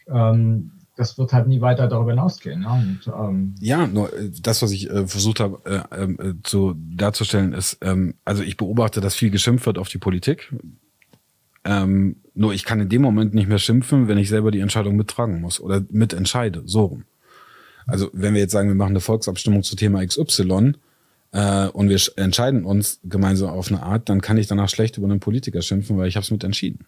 ähm, 0.07 0.71
das 0.95 1.17
wird 1.17 1.33
halt 1.33 1.47
nie 1.47 1.61
weiter 1.61 1.87
darüber 1.87 2.11
hinausgehen. 2.11 2.61
Ne? 2.61 2.69
Und, 2.69 2.99
ähm, 3.07 3.55
ja, 3.59 3.87
nur 3.87 4.13
äh, 4.13 4.29
das, 4.41 4.61
was 4.61 4.71
ich 4.71 4.89
äh, 4.89 5.07
versucht 5.07 5.39
habe 5.39 5.61
äh, 5.65 6.03
ähm, 6.03 6.17
äh, 6.19 6.33
zu, 6.43 6.75
darzustellen, 6.77 7.53
ist, 7.53 7.77
ähm, 7.81 8.15
also 8.25 8.43
ich 8.43 8.57
beobachte, 8.57 9.01
dass 9.01 9.15
viel 9.15 9.31
geschimpft 9.31 9.65
wird 9.65 9.77
auf 9.77 9.89
die 9.89 9.97
Politik. 9.97 10.53
Ähm, 11.63 12.17
nur 12.33 12.53
ich 12.53 12.65
kann 12.65 12.79
in 12.79 12.89
dem 12.89 13.01
Moment 13.01 13.33
nicht 13.33 13.47
mehr 13.47 13.59
schimpfen, 13.59 14.07
wenn 14.07 14.17
ich 14.17 14.29
selber 14.29 14.51
die 14.51 14.59
Entscheidung 14.59 14.95
mittragen 14.95 15.41
muss 15.41 15.59
oder 15.59 15.83
mitentscheide, 15.89 16.63
so 16.65 16.85
rum. 16.85 17.03
Also 17.87 18.09
wenn 18.13 18.33
wir 18.33 18.41
jetzt 18.41 18.51
sagen, 18.51 18.67
wir 18.67 18.75
machen 18.75 18.91
eine 18.91 18.99
Volksabstimmung 18.99 19.63
zu 19.63 19.75
Thema 19.75 20.05
XY 20.05 20.73
äh, 21.31 21.67
und 21.67 21.89
wir 21.89 21.99
entscheiden 22.15 22.63
uns 22.63 22.99
gemeinsam 23.03 23.49
auf 23.49 23.69
eine 23.69 23.83
Art, 23.83 24.09
dann 24.09 24.21
kann 24.21 24.37
ich 24.37 24.47
danach 24.47 24.69
schlecht 24.69 24.97
über 24.97 25.07
einen 25.07 25.19
Politiker 25.19 25.61
schimpfen, 25.61 25.97
weil 25.97 26.07
ich 26.07 26.15
habe 26.15 26.23
es 26.23 26.31
mit 26.31 26.43
entschieden. 26.43 26.85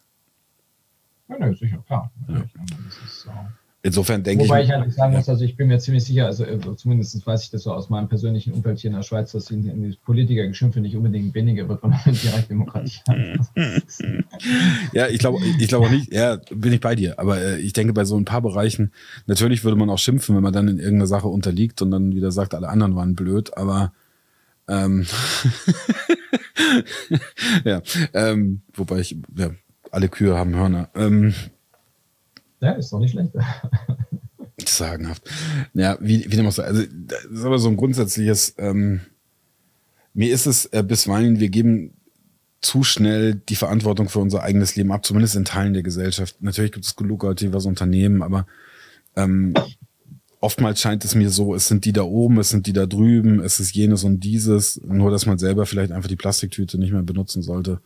Ja, 1.29 1.39
ne, 1.39 1.55
sicher, 1.55 1.83
klar. 1.87 2.11
Ja. 2.27 2.43
Das 2.85 2.97
ist, 3.05 3.25
äh 3.25 3.62
Insofern 3.85 4.23
denke 4.23 4.45
Wobei 4.45 4.63
ich. 4.63 4.69
Wobei 4.69 4.75
ich 4.77 4.81
halt 4.81 4.93
sagen 4.93 5.13
muss, 5.13 5.27
also 5.27 5.43
ich 5.43 5.57
bin 5.57 5.67
mir 5.67 5.77
ziemlich 5.77 6.05
sicher, 6.05 6.25
also 6.25 6.45
äh, 6.45 6.57
zumindest 6.77 7.27
weiß 7.27 7.43
ich 7.43 7.51
das 7.51 7.63
so 7.63 7.73
aus 7.73 7.89
meinem 7.89 8.07
persönlichen 8.07 8.53
Umfeld 8.53 8.79
hier 8.79 8.89
in 8.89 8.95
der 8.95 9.03
Schweiz, 9.03 9.33
dass 9.33 9.47
die 9.47 9.97
Politikergeschimpfe 10.05 10.79
nicht 10.79 10.95
unbedingt 10.95 11.35
weniger 11.35 11.67
wird, 11.67 11.83
wenn 11.83 11.89
man 11.89 11.99
Direktdemokratie 12.05 13.01
hat. 13.09 13.17
ja, 14.93 15.07
ich 15.09 15.19
glaube 15.19 15.39
ich 15.59 15.67
glaube 15.67 15.87
auch 15.87 15.91
nicht, 15.91 16.13
ja, 16.13 16.37
bin 16.49 16.71
ich 16.71 16.79
bei 16.79 16.95
dir. 16.95 17.19
Aber 17.19 17.41
äh, 17.41 17.59
ich 17.59 17.73
denke, 17.73 17.91
bei 17.91 18.05
so 18.05 18.15
ein 18.15 18.23
paar 18.23 18.41
Bereichen, 18.41 18.93
natürlich 19.27 19.65
würde 19.65 19.75
man 19.75 19.89
auch 19.89 19.99
schimpfen, 19.99 20.33
wenn 20.37 20.43
man 20.43 20.53
dann 20.53 20.69
in 20.69 20.79
irgendeiner 20.79 21.07
Sache 21.07 21.27
unterliegt 21.27 21.81
und 21.81 21.91
dann 21.91 22.15
wieder 22.15 22.31
sagt, 22.31 22.55
alle 22.55 22.69
anderen 22.69 22.95
waren 22.95 23.15
blöd, 23.15 23.57
aber 23.57 23.91
ähm, 24.69 25.05
ja, 27.65 27.81
ähm, 28.13 28.61
wobei 28.73 28.99
ich, 28.99 29.17
ja, 29.35 29.51
alle 29.91 30.07
Kühe 30.07 30.37
haben 30.37 30.55
Hörner. 30.55 30.89
Ähm, 30.95 31.33
ja, 32.63 32.71
ist 32.73 32.91
doch 32.91 32.99
nicht 32.99 33.11
schlecht. 33.11 33.31
Sagenhaft. 34.65 35.29
Ja, 35.73 35.97
wie, 35.99 36.25
wie 36.31 36.35
dem 36.35 36.47
auch 36.47 36.51
sei. 36.51 36.63
Also, 36.63 36.83
das 36.91 37.25
ist 37.25 37.43
aber 37.43 37.59
so 37.59 37.69
ein 37.69 37.77
grundsätzliches, 37.77 38.55
ähm, 38.57 39.01
mir 40.13 40.31
ist 40.31 40.45
es 40.45 40.65
äh, 40.67 40.83
bisweilen, 40.83 41.39
wir 41.39 41.49
geben 41.49 41.93
zu 42.61 42.83
schnell 42.83 43.35
die 43.35 43.55
Verantwortung 43.55 44.07
für 44.07 44.19
unser 44.19 44.43
eigenes 44.43 44.75
Leben 44.75 44.91
ab, 44.91 45.05
zumindest 45.05 45.35
in 45.35 45.43
Teilen 45.43 45.73
der 45.73 45.83
Gesellschaft. 45.83 46.37
Natürlich 46.39 46.71
gibt 46.71 46.85
es 46.85 46.95
genug 46.95 47.23
was 47.23 47.65
unternehmen, 47.65 48.21
aber 48.21 48.47
ähm, 49.17 49.53
oftmals 50.39 50.79
scheint 50.79 51.03
es 51.03 51.13
mir 51.13 51.29
so, 51.29 51.55
es 51.55 51.67
sind 51.67 51.83
die 51.83 51.91
da 51.91 52.03
oben, 52.03 52.39
es 52.39 52.49
sind 52.49 52.67
die 52.67 52.73
da 52.73 52.85
drüben, 52.85 53.41
es 53.41 53.59
ist 53.59 53.75
jenes 53.75 54.05
und 54.05 54.21
dieses, 54.21 54.79
nur 54.85 55.11
dass 55.11 55.25
man 55.25 55.39
selber 55.39 55.65
vielleicht 55.65 55.91
einfach 55.91 56.07
die 56.07 56.15
Plastiktüte 56.15 56.77
nicht 56.77 56.93
mehr 56.93 57.03
benutzen 57.03 57.41
sollte 57.41 57.81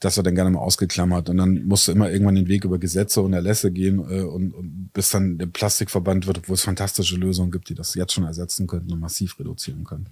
das 0.00 0.16
wird 0.16 0.26
dann 0.26 0.34
gerne 0.34 0.50
mal 0.50 0.60
ausgeklammert. 0.60 1.28
Und 1.28 1.36
dann 1.36 1.66
musst 1.66 1.86
du 1.86 1.92
immer 1.92 2.10
irgendwann 2.10 2.34
den 2.34 2.48
Weg 2.48 2.64
über 2.64 2.78
Gesetze 2.78 3.20
und 3.20 3.32
Erlässe 3.32 3.70
gehen 3.70 3.98
äh, 3.98 4.22
und, 4.22 4.52
und 4.52 4.90
bis 4.92 5.10
dann 5.10 5.38
der 5.38 5.46
Plastik 5.46 5.90
verbannt 5.90 6.26
wird, 6.26 6.38
obwohl 6.38 6.54
es 6.54 6.62
fantastische 6.62 7.16
Lösungen 7.16 7.52
gibt, 7.52 7.68
die 7.68 7.74
das 7.74 7.94
jetzt 7.94 8.14
schon 8.14 8.24
ersetzen 8.24 8.66
könnten 8.66 8.92
und 8.92 9.00
massiv 9.00 9.38
reduzieren 9.38 9.84
können. 9.84 10.06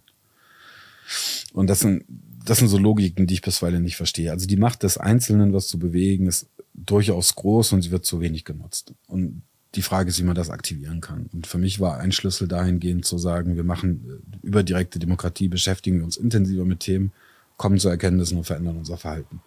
Und 1.55 1.69
das 1.69 1.81
sind, 1.81 2.05
das 2.45 2.59
sind 2.59 2.69
so 2.69 2.79
Logiken, 2.79 3.27
die 3.27 3.35
ich 3.35 3.43
bisweilen 3.43 3.83
nicht 3.83 3.97
verstehe. 3.97 4.31
Also 4.31 4.47
die 4.47 4.57
Macht 4.57 4.83
des 4.83 4.99
Einzelnen, 4.99 5.55
was 5.55 5.67
zu 5.67 5.79
bewegen, 5.79 6.27
ist 6.27 6.47
durchaus 6.75 7.35
groß 7.35 7.73
und 7.73 7.83
sie 7.83 7.91
wird 7.91 8.05
zu 8.05 8.21
wenig 8.21 8.45
genutzt. 8.45 8.93
Und 9.07 9.43
die 9.75 9.83
Frage 9.83 10.11
ist, 10.11 10.19
wie 10.19 10.25
man 10.25 10.35
das 10.35 10.51
aktivieren 10.51 11.01
kann. 11.01 11.29
Und 11.33 11.47
für 11.47 11.59
mich 11.59 11.81
war 11.81 11.99
ein 11.99 12.13
Schlüssel 12.13 12.47
dahingehend 12.47 13.05
zu 13.05 13.19
sagen, 13.19 13.57
wir 13.57 13.65
machen 13.65 14.23
äh, 14.43 14.47
über 14.47 14.63
direkte 14.63 14.99
Demokratie, 14.99 15.49
beschäftigen 15.49 15.99
wir 15.99 16.05
uns 16.05 16.17
intensiver 16.17 16.65
mit 16.65 16.81
Themen, 16.81 17.13
kommen 17.57 17.79
zu 17.79 17.89
Erkenntnissen 17.89 18.39
und 18.39 18.45
verändern 18.45 18.77
unser 18.77 18.97
Verhalten. 18.97 19.41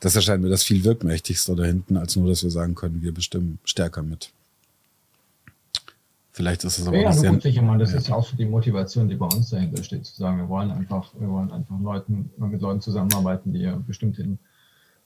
Das 0.00 0.14
erscheint 0.14 0.42
mir 0.42 0.48
das 0.48 0.62
viel 0.62 0.84
wirkmächtigste 0.84 1.56
da 1.56 1.64
hinten, 1.64 1.96
als 1.96 2.16
nur, 2.16 2.28
dass 2.28 2.42
wir 2.42 2.50
sagen 2.50 2.74
können, 2.74 3.02
wir 3.02 3.12
bestimmen 3.12 3.58
stärker 3.64 4.02
mit. 4.02 4.32
Vielleicht 6.38 6.62
ist 6.62 6.78
es 6.78 6.86
aber 6.86 6.96
ja, 6.96 7.10
ja, 7.10 7.30
gut, 7.32 7.42
sicher 7.42 7.62
mal. 7.62 7.78
Das 7.78 7.90
ja. 7.90 7.98
ist 7.98 8.08
ja 8.08 8.14
auch 8.14 8.24
so 8.24 8.36
die 8.36 8.44
Motivation, 8.44 9.08
die 9.08 9.16
bei 9.16 9.26
uns 9.26 9.50
dahinter 9.50 9.82
steht, 9.82 10.06
zu 10.06 10.14
sagen, 10.14 10.38
wir 10.38 10.48
wollen 10.48 10.70
einfach, 10.70 11.12
wir 11.18 11.28
wollen 11.28 11.50
einfach 11.50 11.80
Leuten, 11.80 12.30
mit 12.36 12.60
Leuten 12.60 12.80
zusammenarbeiten, 12.80 13.52
die 13.52 13.68
bestimmte, 13.84 14.38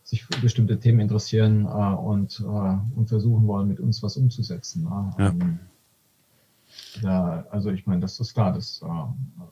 sich 0.02 0.24
für 0.24 0.38
bestimmte 0.42 0.78
Themen 0.78 1.00
interessieren 1.00 1.64
äh, 1.64 1.68
und, 1.68 2.38
äh, 2.40 2.98
und 2.98 3.08
versuchen 3.08 3.46
wollen, 3.46 3.68
mit 3.68 3.80
uns 3.80 4.02
was 4.02 4.18
umzusetzen. 4.18 4.86
Äh. 4.86 5.22
Ja. 5.22 5.28
Ähm, 5.30 5.58
ja, 7.00 7.46
also 7.50 7.70
ich 7.70 7.86
meine, 7.86 8.02
das 8.02 8.20
ist 8.20 8.34
klar, 8.34 8.52
das 8.52 8.82
äh, 8.82 9.42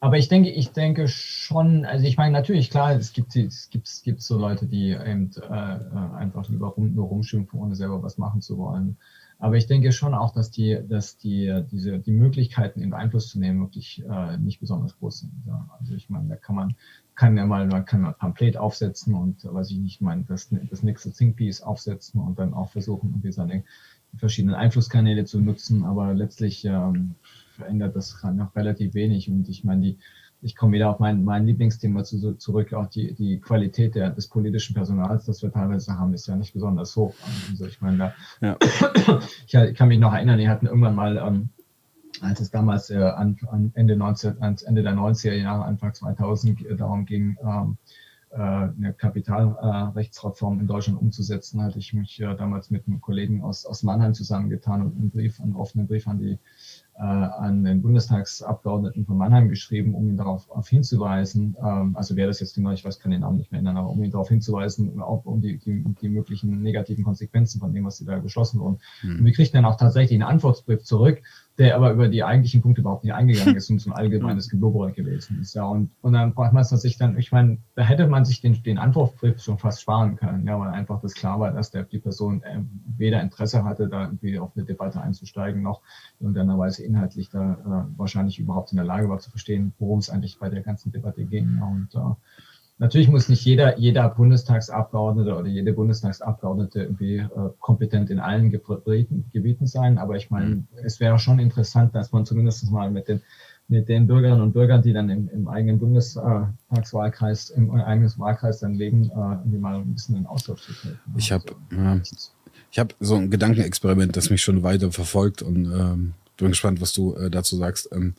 aber 0.00 0.16
ich 0.16 0.28
denke, 0.28 0.48
ich 0.48 0.70
denke 0.72 1.08
schon, 1.08 1.84
also 1.84 2.06
ich 2.06 2.16
meine, 2.16 2.32
natürlich, 2.32 2.70
klar, 2.70 2.92
es 2.94 3.12
gibt, 3.12 3.36
es 3.36 3.68
gibt, 3.68 3.86
es 3.86 4.02
gibt 4.02 4.22
so 4.22 4.38
Leute, 4.38 4.66
die 4.66 4.92
eben 4.92 5.30
äh, 5.36 5.44
äh, 5.44 6.16
einfach 6.16 6.48
lieber 6.48 6.68
rum, 6.68 6.94
nur 6.94 7.08
rumschimpfen, 7.08 7.60
ohne 7.60 7.76
selber 7.76 8.02
was 8.02 8.16
machen 8.16 8.40
zu 8.40 8.56
wollen. 8.56 8.96
Aber 9.38 9.56
ich 9.56 9.66
denke 9.66 9.92
schon 9.92 10.14
auch, 10.14 10.32
dass 10.32 10.50
die, 10.50 10.78
dass 10.88 11.18
die, 11.18 11.64
diese, 11.70 11.98
die 11.98 12.12
Möglichkeiten, 12.12 12.82
eben 12.82 12.94
Einfluss 12.94 13.28
zu 13.28 13.38
nehmen, 13.38 13.60
wirklich 13.60 14.02
äh, 14.08 14.38
nicht 14.38 14.60
besonders 14.60 14.98
groß 14.98 15.20
sind. 15.20 15.32
Ja. 15.46 15.68
Also 15.78 15.94
ich 15.94 16.08
meine, 16.08 16.28
da 16.28 16.36
kann 16.36 16.56
man, 16.56 16.76
kann 17.14 17.36
ja 17.36 17.44
mal, 17.44 17.66
man 17.66 17.84
kann 17.84 18.04
ein 18.04 18.14
Pamphlet 18.14 18.56
aufsetzen 18.56 19.14
und, 19.14 19.44
weiß 19.44 19.70
ich 19.70 19.78
nicht, 19.78 20.00
meine, 20.00 20.24
das, 20.24 20.50
das 20.70 20.82
nächste 20.82 21.12
Think 21.12 21.36
Piece 21.36 21.62
aufsetzen 21.62 22.20
und 22.20 22.38
dann 22.38 22.54
auch 22.54 22.70
versuchen, 22.70 23.10
irgendwie 23.10 23.32
seine 23.32 23.64
verschiedenen 24.16 24.54
Einflusskanäle 24.54 25.24
zu 25.24 25.40
nutzen. 25.40 25.84
Aber 25.84 26.12
letztlich, 26.14 26.64
ähm, 26.64 27.14
verändert 27.60 27.94
das 27.94 28.22
noch 28.34 28.56
relativ 28.56 28.94
wenig. 28.94 29.30
Und 29.30 29.48
ich 29.48 29.64
meine, 29.64 29.82
die, 29.82 29.98
ich 30.42 30.56
komme 30.56 30.72
wieder 30.72 30.90
auf 30.90 30.98
mein, 30.98 31.22
mein 31.24 31.46
Lieblingsthema 31.46 32.02
zu, 32.04 32.34
zurück, 32.34 32.72
auch 32.72 32.86
die, 32.86 33.14
die 33.14 33.40
Qualität 33.40 33.94
der, 33.94 34.10
des 34.10 34.28
politischen 34.28 34.74
Personals, 34.74 35.26
das 35.26 35.42
wir 35.42 35.52
teilweise 35.52 35.98
haben, 35.98 36.14
ist 36.14 36.26
ja 36.26 36.36
nicht 36.36 36.54
besonders 36.54 36.96
hoch. 36.96 37.14
Also 37.50 37.66
ich 37.66 37.80
meine, 37.80 37.98
da, 37.98 38.14
ja. 38.40 38.56
ich 39.68 39.74
kann 39.74 39.88
mich 39.88 39.98
noch 39.98 40.14
erinnern, 40.14 40.38
die 40.38 40.48
hatten 40.48 40.66
irgendwann 40.66 40.94
mal, 40.94 41.18
ähm, 41.18 41.50
als 42.22 42.40
es 42.40 42.50
damals 42.50 42.90
äh, 42.90 42.96
an, 42.96 43.36
an 43.50 43.70
Ende, 43.74 43.96
19, 43.96 44.42
ans 44.42 44.62
Ende 44.62 44.82
der 44.82 44.94
90er 44.94 45.34
Jahre, 45.34 45.64
Anfang 45.64 45.92
2000 45.94 46.64
äh, 46.64 46.76
darum 46.76 47.04
ging, 47.04 47.36
ähm, 47.42 47.76
eine 48.32 48.94
Kapitalrechtsreform 48.96 50.60
in 50.60 50.68
Deutschland 50.68 51.00
umzusetzen, 51.02 51.64
hatte 51.64 51.80
ich 51.80 51.92
mich 51.94 52.22
damals 52.38 52.70
mit 52.70 52.86
einem 52.86 53.00
Kollegen 53.00 53.42
aus, 53.42 53.66
aus 53.66 53.82
Mannheim 53.82 54.14
zusammengetan 54.14 54.82
und 54.82 54.96
einen 54.96 55.10
Brief, 55.10 55.40
einen 55.40 55.56
offenen 55.56 55.88
Brief 55.88 56.06
an 56.06 56.20
die 56.20 56.34
äh, 56.34 56.38
an 57.02 57.64
den 57.64 57.80
Bundestagsabgeordneten 57.82 59.06
von 59.06 59.16
Mannheim 59.16 59.48
geschrieben, 59.48 59.94
um 59.94 60.08
ihn 60.08 60.16
darauf 60.16 60.50
auf 60.50 60.68
hinzuweisen, 60.68 61.56
ähm, 61.64 61.96
also 61.96 62.16
wer 62.16 62.26
das 62.26 62.40
jetzt 62.40 62.54
genau, 62.54 62.72
ich 62.72 62.84
weiß 62.84 63.00
kann 63.00 63.10
den 63.10 63.22
Namen 63.22 63.38
nicht 63.38 63.52
mehr 63.52 63.62
nennen, 63.62 63.78
aber 63.78 63.88
um 63.88 64.02
ihn 64.02 64.10
darauf 64.10 64.28
hinzuweisen, 64.28 65.00
auch 65.00 65.24
um 65.24 65.40
die, 65.40 65.58
die, 65.58 65.82
die 66.00 66.08
möglichen 66.08 66.62
negativen 66.62 67.04
Konsequenzen 67.04 67.58
von 67.58 67.72
dem, 67.72 67.84
was 67.84 67.96
sie 67.96 68.04
da 68.04 68.18
beschlossen 68.18 68.60
wurden. 68.60 68.78
Mhm. 69.02 69.20
Und 69.20 69.24
wir 69.24 69.32
kriegten 69.32 69.62
dann 69.62 69.70
auch 69.70 69.76
tatsächlich 69.76 70.20
einen 70.20 70.30
Antwortbrief 70.30 70.82
zurück, 70.82 71.22
der 71.60 71.76
aber 71.76 71.92
über 71.92 72.08
die 72.08 72.24
eigentlichen 72.24 72.62
Punkte 72.62 72.80
überhaupt 72.80 73.04
nicht 73.04 73.12
eingegangen 73.12 73.54
ist 73.54 73.68
und 73.68 73.80
zum 73.80 73.92
allgemeines 73.92 74.48
Geblubber 74.48 74.90
gewesen 74.92 75.42
ist. 75.42 75.54
Ja, 75.54 75.66
und, 75.66 75.90
und 76.00 76.14
dann 76.14 76.32
braucht 76.32 76.54
man 76.54 76.64
sich 76.64 76.96
dann, 76.96 77.18
ich 77.18 77.32
meine, 77.32 77.58
da 77.74 77.82
hätte 77.82 78.06
man 78.06 78.24
sich 78.24 78.40
den, 78.40 78.62
den 78.62 78.78
Antwortbrief 78.78 79.42
schon 79.42 79.58
fast 79.58 79.82
sparen 79.82 80.16
können, 80.16 80.46
ja, 80.46 80.58
weil 80.58 80.70
einfach 80.70 81.02
das 81.02 81.12
klar 81.12 81.38
war, 81.38 81.52
dass 81.52 81.70
der, 81.70 81.82
die 81.82 81.98
Person 81.98 82.42
äh, 82.44 82.60
weder 82.96 83.20
Interesse 83.20 83.62
hatte, 83.62 83.88
da 83.88 84.04
irgendwie 84.04 84.38
auf 84.38 84.52
eine 84.56 84.64
Debatte 84.64 85.02
einzusteigen, 85.02 85.60
noch 85.60 85.82
in 86.18 86.28
irgendeiner 86.28 86.58
Weise 86.58 86.82
inhaltlich 86.82 87.28
da 87.28 87.52
äh, 87.52 87.98
wahrscheinlich 87.98 88.38
überhaupt 88.38 88.72
in 88.72 88.76
der 88.76 88.86
Lage 88.86 89.10
war 89.10 89.18
zu 89.18 89.28
verstehen, 89.28 89.74
worum 89.78 89.98
es 89.98 90.08
eigentlich 90.08 90.38
bei 90.38 90.48
der 90.48 90.62
ganzen 90.62 90.92
Debatte 90.92 91.26
ging. 91.26 91.58
Ja, 91.58 91.66
und 91.66 91.94
äh, 91.94 92.16
Natürlich 92.80 93.08
muss 93.08 93.28
nicht 93.28 93.44
jeder, 93.44 93.78
jeder 93.78 94.08
Bundestagsabgeordnete 94.08 95.36
oder 95.36 95.46
jede 95.46 95.74
Bundestagsabgeordnete 95.74 96.80
irgendwie 96.80 97.18
äh, 97.18 97.28
kompetent 97.58 98.08
in 98.08 98.18
allen 98.18 98.50
Gebieten 98.50 99.66
sein, 99.66 99.98
aber 99.98 100.16
ich 100.16 100.30
meine, 100.30 100.46
mhm. 100.46 100.66
es 100.82 100.98
wäre 100.98 101.18
schon 101.18 101.38
interessant, 101.40 101.94
dass 101.94 102.10
man 102.10 102.24
zumindest 102.24 102.70
mal 102.70 102.90
mit 102.90 103.08
den, 103.08 103.20
mit 103.68 103.90
den 103.90 104.06
Bürgerinnen 104.06 104.40
und 104.40 104.52
Bürgern, 104.54 104.80
die 104.80 104.94
dann 104.94 105.10
im, 105.10 105.28
im 105.28 105.46
eigenen 105.46 105.78
Bundestagswahlkreis, 105.78 107.50
im 107.50 107.70
eigenen 107.70 108.10
Wahlkreis 108.16 108.60
dann 108.60 108.72
leben, 108.72 109.10
äh, 109.10 109.14
irgendwie 109.14 109.58
mal 109.58 109.74
ein 109.74 109.92
bisschen 109.92 110.16
in 110.16 110.24
Austausch 110.24 110.62
zu 110.62 110.72
treten. 110.72 110.98
Ich 111.18 111.32
habe 111.32 111.44
also, 111.70 111.76
ja, 111.76 112.00
ich 112.70 112.78
habe 112.78 112.94
so 112.98 113.16
ein 113.16 113.30
Gedankenexperiment, 113.30 114.16
das 114.16 114.30
mich 114.30 114.40
schon 114.40 114.62
weiter 114.62 114.90
verfolgt 114.90 115.42
und 115.42 115.66
ähm, 115.66 116.14
bin 116.38 116.48
gespannt, 116.48 116.80
was 116.80 116.94
du 116.94 117.14
äh, 117.14 117.30
dazu 117.30 117.56
sagst. 117.56 117.90
Ähm, 117.92 118.14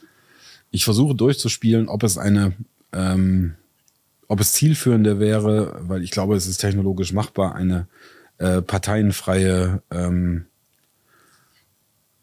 ich 0.69 0.85
versuche 0.85 1.15
durchzuspielen, 1.15 1.89
ob 1.89 2.03
es 2.03 2.19
eine 2.19 2.53
ähm, 2.93 3.55
ob 4.31 4.39
es 4.39 4.53
zielführender 4.53 5.19
wäre, 5.19 5.75
weil 5.81 6.03
ich 6.03 6.11
glaube, 6.11 6.37
es 6.37 6.47
ist 6.47 6.59
technologisch 6.59 7.11
machbar, 7.11 7.53
eine 7.53 7.87
äh, 8.37 8.61
parteienfreie 8.61 9.83
ähm, 9.91 10.45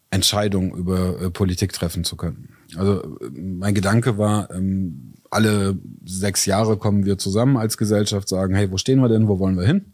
Entscheidung 0.09 0.73
über 0.73 1.21
äh, 1.21 1.29
Politik 1.29 1.71
treffen 1.71 2.03
zu 2.03 2.17
können. 2.17 2.49
Also 2.75 3.19
mein 3.31 3.75
Gedanke 3.75 4.17
war, 4.17 4.49
ähm, 4.49 5.13
alle 5.29 5.77
sechs 6.03 6.47
Jahre 6.47 6.77
kommen 6.77 7.05
wir 7.05 7.19
zusammen 7.19 7.57
als 7.57 7.77
Gesellschaft, 7.77 8.27
sagen, 8.27 8.55
hey, 8.55 8.71
wo 8.71 8.77
stehen 8.77 9.01
wir 9.01 9.07
denn, 9.07 9.27
wo 9.27 9.37
wollen 9.37 9.59
wir 9.59 9.67
hin? 9.67 9.93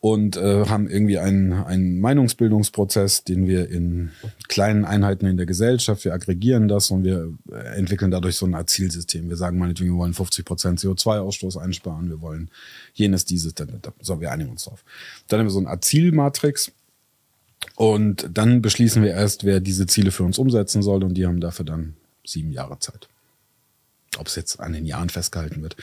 Und 0.00 0.36
äh, 0.36 0.66
haben 0.66 0.88
irgendwie 0.88 1.18
einen, 1.18 1.52
einen 1.52 2.00
Meinungsbildungsprozess, 2.00 3.24
den 3.24 3.46
wir 3.46 3.68
in 3.68 4.10
kleinen 4.48 4.84
Einheiten 4.84 5.26
in 5.26 5.36
der 5.36 5.46
Gesellschaft, 5.46 6.04
wir 6.04 6.14
aggregieren 6.14 6.68
das 6.68 6.90
und 6.90 7.04
wir 7.04 7.32
äh, 7.50 7.76
entwickeln 7.76 8.10
dadurch 8.10 8.36
so 8.36 8.46
eine 8.46 8.58
Art 8.58 8.70
Zielsystem. 8.70 9.28
Wir 9.28 9.36
sagen 9.36 9.58
meinetwegen, 9.58 9.90
wir 9.90 9.98
wollen 9.98 10.14
50 10.14 10.44
Prozent 10.44 10.80
CO2-Ausstoß 10.80 11.58
einsparen, 11.58 12.08
wir 12.08 12.20
wollen 12.20 12.50
jenes, 12.94 13.24
dieses, 13.24 13.54
dann, 13.54 13.68
dann, 13.82 13.92
so, 14.00 14.20
wir 14.20 14.30
einigen 14.30 14.50
uns 14.50 14.64
drauf. 14.64 14.84
Dann 15.26 15.40
haben 15.40 15.46
wir 15.46 15.50
so 15.50 15.58
eine 15.58 15.68
Art 15.68 15.84
Zielmatrix 15.84 16.72
und 17.74 18.28
dann 18.32 18.62
beschließen 18.62 19.02
wir 19.02 19.12
erst, 19.12 19.44
wer 19.44 19.60
diese 19.60 19.86
Ziele 19.86 20.10
für 20.10 20.24
uns 20.24 20.38
umsetzen 20.38 20.82
soll 20.82 21.02
und 21.04 21.14
die 21.14 21.26
haben 21.26 21.40
dafür 21.40 21.64
dann 21.64 21.96
sieben 22.24 22.52
Jahre 22.52 22.78
Zeit. 22.78 23.08
Ob 24.18 24.26
es 24.26 24.36
jetzt 24.36 24.60
an 24.60 24.72
den 24.72 24.86
Jahren 24.86 25.10
festgehalten 25.10 25.62
wird. 25.62 25.76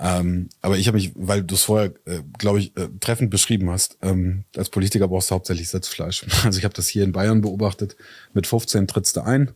Ähm, 0.00 0.48
aber 0.62 0.78
ich 0.78 0.86
habe 0.86 0.96
mich, 0.96 1.12
weil 1.16 1.42
du 1.42 1.54
es 1.54 1.64
vorher, 1.64 1.92
äh, 2.04 2.20
glaube 2.38 2.60
ich, 2.60 2.76
äh, 2.76 2.88
treffend 3.00 3.30
beschrieben 3.30 3.68
hast, 3.70 3.98
ähm, 4.02 4.44
als 4.56 4.70
Politiker 4.70 5.08
brauchst 5.08 5.30
du 5.30 5.34
hauptsächlich 5.34 5.68
Sitzfleisch. 5.68 6.24
Also 6.44 6.58
ich 6.58 6.64
habe 6.64 6.74
das 6.74 6.88
hier 6.88 7.04
in 7.04 7.12
Bayern 7.12 7.40
beobachtet. 7.40 7.96
Mit 8.32 8.46
15 8.46 8.86
trittst 8.86 9.16
du 9.16 9.22
ein, 9.22 9.50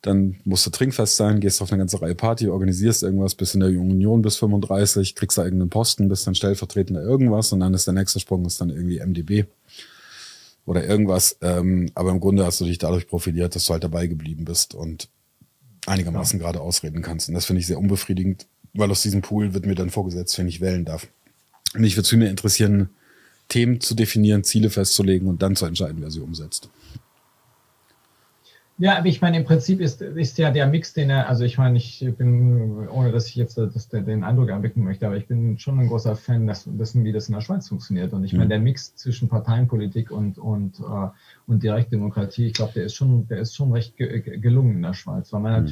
dann 0.00 0.36
musst 0.44 0.64
du 0.64 0.70
trinkfest 0.70 1.16
sein, 1.16 1.40
gehst 1.40 1.60
auf 1.60 1.70
eine 1.70 1.78
ganze 1.80 2.00
Reihe 2.00 2.14
Party, 2.14 2.48
organisierst 2.48 3.02
irgendwas 3.02 3.34
bis 3.34 3.54
in 3.54 3.60
der 3.60 3.68
Jungen 3.68 3.90
Union 3.90 4.22
bis 4.22 4.36
35, 4.36 5.14
kriegst 5.14 5.36
da 5.36 5.44
irgendeinen 5.44 5.70
Posten, 5.70 6.08
bist 6.08 6.26
dann 6.26 6.34
stellvertretender 6.34 7.02
irgendwas 7.02 7.52
und 7.52 7.60
dann 7.60 7.74
ist 7.74 7.86
der 7.86 7.94
nächste 7.94 8.20
Sprung 8.20 8.46
ist 8.46 8.60
dann 8.60 8.70
irgendwie 8.70 9.00
MDB 9.00 9.44
oder 10.64 10.84
irgendwas. 10.84 11.36
Ähm, 11.42 11.90
aber 11.94 12.10
im 12.10 12.20
Grunde 12.20 12.46
hast 12.46 12.60
du 12.60 12.64
dich 12.64 12.78
dadurch 12.78 13.06
profiliert, 13.06 13.54
dass 13.54 13.66
du 13.66 13.72
halt 13.72 13.84
dabei 13.84 14.06
geblieben 14.06 14.44
bist 14.44 14.74
und 14.74 15.08
einigermaßen 15.86 16.38
ja. 16.38 16.44
gerade 16.44 16.60
ausreden 16.60 17.02
kannst. 17.02 17.28
Und 17.28 17.34
das 17.34 17.46
finde 17.46 17.60
ich 17.60 17.66
sehr 17.66 17.78
unbefriedigend 17.78 18.46
weil 18.74 18.90
aus 18.90 19.02
diesem 19.02 19.22
Pool 19.22 19.54
wird 19.54 19.66
mir 19.66 19.74
dann 19.74 19.90
vorgesetzt, 19.90 20.38
wenn 20.38 20.48
ich 20.48 20.60
wählen 20.60 20.84
darf. 20.84 21.08
Und 21.74 21.80
mich 21.80 21.96
würde 21.96 22.16
mir 22.16 22.30
interessieren, 22.30 22.90
Themen 23.48 23.80
zu 23.80 23.94
definieren, 23.94 24.44
Ziele 24.44 24.70
festzulegen 24.70 25.28
und 25.28 25.42
dann 25.42 25.56
zu 25.56 25.66
entscheiden, 25.66 26.00
wer 26.00 26.10
sie 26.10 26.20
umsetzt. 26.20 26.68
Ja, 28.80 28.96
aber 28.96 29.08
ich 29.08 29.20
meine, 29.20 29.38
im 29.38 29.44
Prinzip 29.44 29.80
ist, 29.80 30.00
ist 30.02 30.38
ja 30.38 30.52
der 30.52 30.68
Mix, 30.68 30.92
den 30.92 31.10
er, 31.10 31.28
also 31.28 31.42
ich 31.42 31.58
meine, 31.58 31.76
ich 31.76 32.06
bin, 32.16 32.88
ohne 32.88 33.10
dass 33.10 33.26
ich 33.26 33.34
jetzt 33.34 33.58
das, 33.58 33.88
den 33.88 34.22
Eindruck 34.22 34.50
erwecken 34.50 34.84
möchte, 34.84 35.04
aber 35.04 35.16
ich 35.16 35.26
bin 35.26 35.58
schon 35.58 35.80
ein 35.80 35.88
großer 35.88 36.14
Fan 36.14 36.46
dass, 36.46 36.62
dessen, 36.64 37.04
wie 37.04 37.10
das 37.10 37.28
in 37.28 37.34
der 37.34 37.40
Schweiz 37.40 37.68
funktioniert. 37.68 38.12
Und 38.12 38.22
ich 38.22 38.34
meine, 38.34 38.44
mhm. 38.44 38.50
der 38.50 38.60
Mix 38.60 38.94
zwischen 38.94 39.28
Parteienpolitik 39.28 40.12
und, 40.12 40.38
und, 40.38 40.78
uh, 40.78 41.10
und 41.48 41.64
Direktdemokratie, 41.64 42.46
ich 42.46 42.52
glaube, 42.52 42.72
der 42.74 42.84
ist 42.84 42.94
schon, 42.94 43.26
der 43.26 43.40
ist 43.40 43.56
schon 43.56 43.72
recht 43.72 43.96
gelungen 43.96 44.76
in 44.76 44.82
der 44.82 44.94
Schweiz, 44.94 45.32
weil 45.32 45.40
man 45.40 45.64
mhm. 45.64 45.66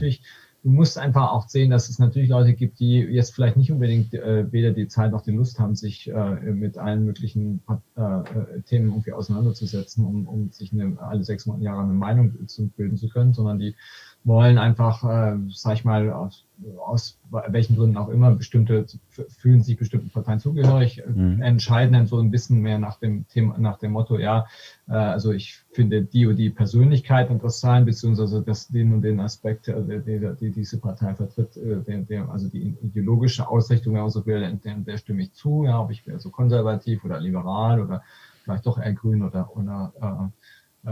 Du 0.66 0.72
musst 0.72 0.98
einfach 0.98 1.30
auch 1.30 1.48
sehen, 1.48 1.70
dass 1.70 1.88
es 1.88 2.00
natürlich 2.00 2.28
Leute 2.28 2.52
gibt, 2.52 2.80
die 2.80 2.98
jetzt 2.98 3.32
vielleicht 3.32 3.56
nicht 3.56 3.70
unbedingt 3.70 4.12
äh, 4.14 4.50
weder 4.50 4.72
die 4.72 4.88
Zeit 4.88 5.12
noch 5.12 5.22
die 5.22 5.30
Lust 5.30 5.60
haben, 5.60 5.76
sich 5.76 6.10
äh, 6.10 6.34
mit 6.40 6.76
allen 6.76 7.04
möglichen 7.04 7.62
äh, 7.96 8.02
äh, 8.02 8.62
Themen 8.62 8.88
irgendwie 8.88 9.12
auseinanderzusetzen, 9.12 10.04
um, 10.04 10.26
um 10.26 10.50
sich 10.50 10.72
eine, 10.72 11.00
alle 11.00 11.22
sechs 11.22 11.48
Jahre 11.60 11.82
eine 11.82 11.92
Meinung 11.92 12.48
zu 12.48 12.66
bilden 12.70 12.96
zu 12.96 13.08
können, 13.08 13.32
sondern 13.32 13.60
die 13.60 13.76
wollen 14.24 14.58
einfach, 14.58 15.04
äh, 15.04 15.38
sag 15.50 15.74
ich 15.74 15.84
mal, 15.84 16.10
aus, 16.10 16.45
aus 16.78 17.18
welchen 17.48 17.76
Gründen 17.76 17.96
auch 17.96 18.08
immer, 18.08 18.30
bestimmte, 18.34 18.86
fühlen 19.28 19.62
sich 19.62 19.76
bestimmten 19.76 20.10
Parteien 20.10 20.40
zugehörig, 20.40 21.02
mhm. 21.06 21.42
entscheiden 21.42 21.92
dann 21.92 22.06
so 22.06 22.18
ein 22.18 22.30
bisschen 22.30 22.60
mehr 22.60 22.78
nach 22.78 22.98
dem 22.98 23.28
Thema, 23.28 23.58
nach 23.58 23.78
dem 23.78 23.92
Motto, 23.92 24.18
ja, 24.18 24.46
äh, 24.88 24.92
also 24.92 25.32
ich 25.32 25.62
finde 25.72 26.02
die 26.02 26.26
und 26.26 26.36
die 26.36 26.50
Persönlichkeit 26.50 27.30
interessant, 27.30 27.86
beziehungsweise 27.86 28.42
das, 28.42 28.68
den 28.68 28.94
und 28.94 29.02
den 29.02 29.20
Aspekt, 29.20 29.68
äh, 29.68 30.00
die, 30.00 30.34
die 30.40 30.50
diese 30.50 30.78
Partei 30.78 31.14
vertritt, 31.14 31.56
äh, 31.56 31.82
der, 31.82 31.98
der, 31.98 32.28
also 32.30 32.48
die 32.48 32.76
ideologische 32.82 33.48
Ausrichtung, 33.48 33.94
wenn 33.94 34.02
man 34.02 34.10
so 34.10 34.24
will, 34.24 34.58
der, 34.64 34.74
der 34.76 34.96
stimme 34.96 35.22
ich 35.22 35.32
zu, 35.32 35.64
ja, 35.64 35.80
ob 35.80 35.90
ich 35.90 36.06
wäre 36.06 36.18
so 36.18 36.30
konservativ 36.30 37.04
oder 37.04 37.20
liberal 37.20 37.80
oder 37.80 38.02
vielleicht 38.46 38.64
doch 38.64 38.78
eher 38.78 38.92
grün 38.94 39.22
oder, 39.22 39.54
oder 39.56 39.92
äh, 40.00 40.06
äh, 40.06 40.28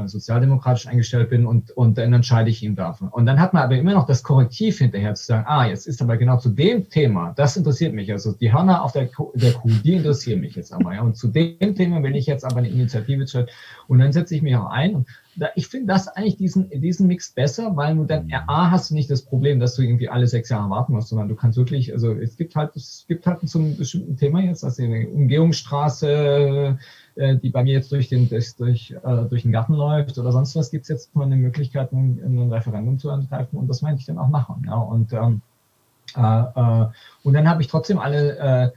sozialdemokratisch 0.06 0.86
eingestellt 0.86 1.30
bin 1.30 1.46
und, 1.46 1.70
und 1.72 1.98
dann 1.98 2.12
entscheide 2.12 2.50
ich 2.50 2.62
ihn 2.62 2.74
davon. 2.74 3.08
Und 3.08 3.26
dann 3.26 3.40
hat 3.40 3.54
man 3.54 3.62
aber 3.62 3.76
immer 3.76 3.92
noch 3.92 4.06
das 4.06 4.22
Korrektiv 4.22 4.78
hinterher 4.78 5.14
zu 5.14 5.24
sagen, 5.24 5.44
ah, 5.46 5.66
jetzt 5.66 5.86
ist 5.86 6.02
aber 6.02 6.16
genau 6.16 6.38
zu 6.38 6.50
dem 6.50 6.88
Thema, 6.88 7.32
das 7.36 7.56
interessiert 7.56 7.94
mich, 7.94 8.10
also 8.10 8.32
die 8.32 8.52
Hörner 8.52 8.82
auf 8.82 8.92
der, 8.92 9.08
Kuh, 9.08 9.32
der 9.34 9.52
Kuh, 9.52 9.70
die 9.84 9.94
interessieren 9.94 10.40
mich 10.40 10.56
jetzt 10.56 10.72
aber, 10.72 10.94
ja, 10.94 11.02
und 11.02 11.16
zu 11.16 11.28
dem 11.28 11.74
Thema 11.74 12.02
will 12.02 12.16
ich 12.16 12.26
jetzt 12.26 12.44
aber 12.44 12.58
eine 12.58 12.68
Initiative 12.68 13.26
stellen 13.26 13.46
und 13.86 13.98
dann 13.98 14.12
setze 14.12 14.34
ich 14.34 14.42
mich 14.42 14.56
auch 14.56 14.70
ein. 14.70 14.94
Und 14.96 15.08
da, 15.36 15.48
ich 15.56 15.66
finde 15.66 15.88
das 15.88 16.08
eigentlich 16.08 16.36
diesen, 16.36 16.70
diesen 16.70 17.06
Mix 17.06 17.32
besser, 17.32 17.76
weil 17.76 17.96
du 17.96 18.04
dann, 18.04 18.30
A, 18.46 18.70
hast 18.70 18.90
du 18.90 18.94
nicht 18.94 19.10
das 19.10 19.22
Problem, 19.22 19.60
dass 19.60 19.74
du 19.74 19.82
irgendwie 19.82 20.08
alle 20.08 20.26
sechs 20.26 20.48
Jahre 20.48 20.70
warten 20.70 20.92
musst, 20.92 21.08
sondern 21.08 21.28
du 21.28 21.34
kannst 21.34 21.58
wirklich, 21.58 21.92
also 21.92 22.12
es 22.12 22.36
gibt 22.36 22.54
halt, 22.56 22.76
es 22.76 23.04
gibt 23.08 23.26
halt 23.26 23.48
zu 23.48 23.58
einem 23.58 23.76
bestimmten 23.76 24.16
Thema 24.16 24.40
jetzt, 24.40 24.64
also 24.64 24.82
eine 24.82 25.08
Umgehungsstraße, 25.08 26.08
äh, 26.08 26.74
die 27.16 27.50
bei 27.50 27.62
mir 27.62 27.74
jetzt 27.74 27.92
durch 27.92 28.08
den, 28.08 28.28
durch, 28.28 28.56
durch, 28.56 28.90
äh, 28.90 29.24
durch 29.28 29.42
den 29.42 29.52
Garten 29.52 29.74
läuft 29.74 30.18
oder 30.18 30.32
sonst 30.32 30.56
was, 30.56 30.70
gibt 30.70 30.82
es 30.82 30.88
jetzt 30.88 31.14
mal 31.14 31.24
eine 31.24 31.36
Möglichkeit, 31.36 31.92
ein, 31.92 32.20
ein 32.24 32.52
Referendum 32.52 32.98
zu 32.98 33.08
entgreifen 33.10 33.58
und 33.58 33.68
das 33.68 33.82
meine 33.82 33.96
ich 33.96 34.06
dann 34.06 34.18
auch 34.18 34.28
machen. 34.28 34.64
Ja. 34.66 34.74
Und, 34.74 35.12
ähm, 35.12 35.40
äh, 36.16 36.20
äh, 36.20 36.86
und 37.22 37.34
dann 37.34 37.48
habe 37.48 37.62
ich 37.62 37.68
trotzdem 37.68 37.98
alle 37.98 38.36
äh, 38.38 38.70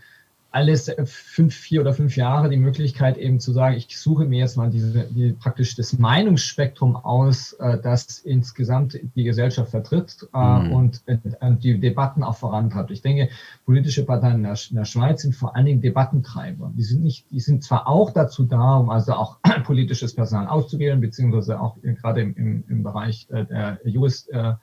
alles 0.51 0.91
fünf, 1.05 1.53
vier 1.53 1.81
oder 1.81 1.93
fünf 1.93 2.15
Jahre 2.15 2.49
die 2.49 2.57
Möglichkeit 2.57 3.17
eben 3.17 3.39
zu 3.39 3.51
sagen, 3.51 3.75
ich 3.75 3.97
suche 3.97 4.25
mir 4.25 4.39
jetzt 4.39 4.55
mal 4.55 4.69
diese, 4.69 5.03
die, 5.11 5.33
praktisch 5.33 5.75
das 5.75 5.97
Meinungsspektrum 5.99 6.95
aus, 6.95 7.53
äh, 7.53 7.77
das 7.81 8.19
insgesamt 8.19 8.97
die 9.15 9.23
Gesellschaft 9.23 9.71
vertritt 9.71 10.27
äh, 10.33 10.37
mhm. 10.37 10.71
und 10.71 11.03
äh, 11.05 11.17
die 11.57 11.79
Debatten 11.79 12.23
auch 12.23 12.37
vorantreibt. 12.37 12.91
Ich 12.91 13.01
denke, 13.01 13.29
politische 13.65 14.05
Parteien 14.05 14.37
in 14.37 14.43
der, 14.43 14.57
in 14.69 14.75
der, 14.77 14.85
Schweiz 14.85 15.21
sind 15.21 15.35
vor 15.35 15.55
allen 15.55 15.65
Dingen 15.65 15.81
Debattentreiber. 15.81 16.71
Die 16.75 16.83
sind 16.83 17.03
nicht, 17.03 17.29
die 17.29 17.41
sind 17.41 17.63
zwar 17.63 17.87
auch 17.87 18.11
dazu 18.11 18.43
da, 18.43 18.77
um 18.77 18.89
also 18.89 19.13
auch 19.13 19.37
politisches 19.65 20.15
Personal 20.15 20.47
auszuwählen, 20.47 21.01
beziehungsweise 21.01 21.59
auch 21.59 21.75
gerade 21.81 22.21
im, 22.21 22.35
im, 22.35 22.63
im 22.69 22.83
Bereich 22.83 23.27
äh, 23.29 23.45
der 23.45 23.79
Jurist, 23.83 24.29
äh, 24.29 24.53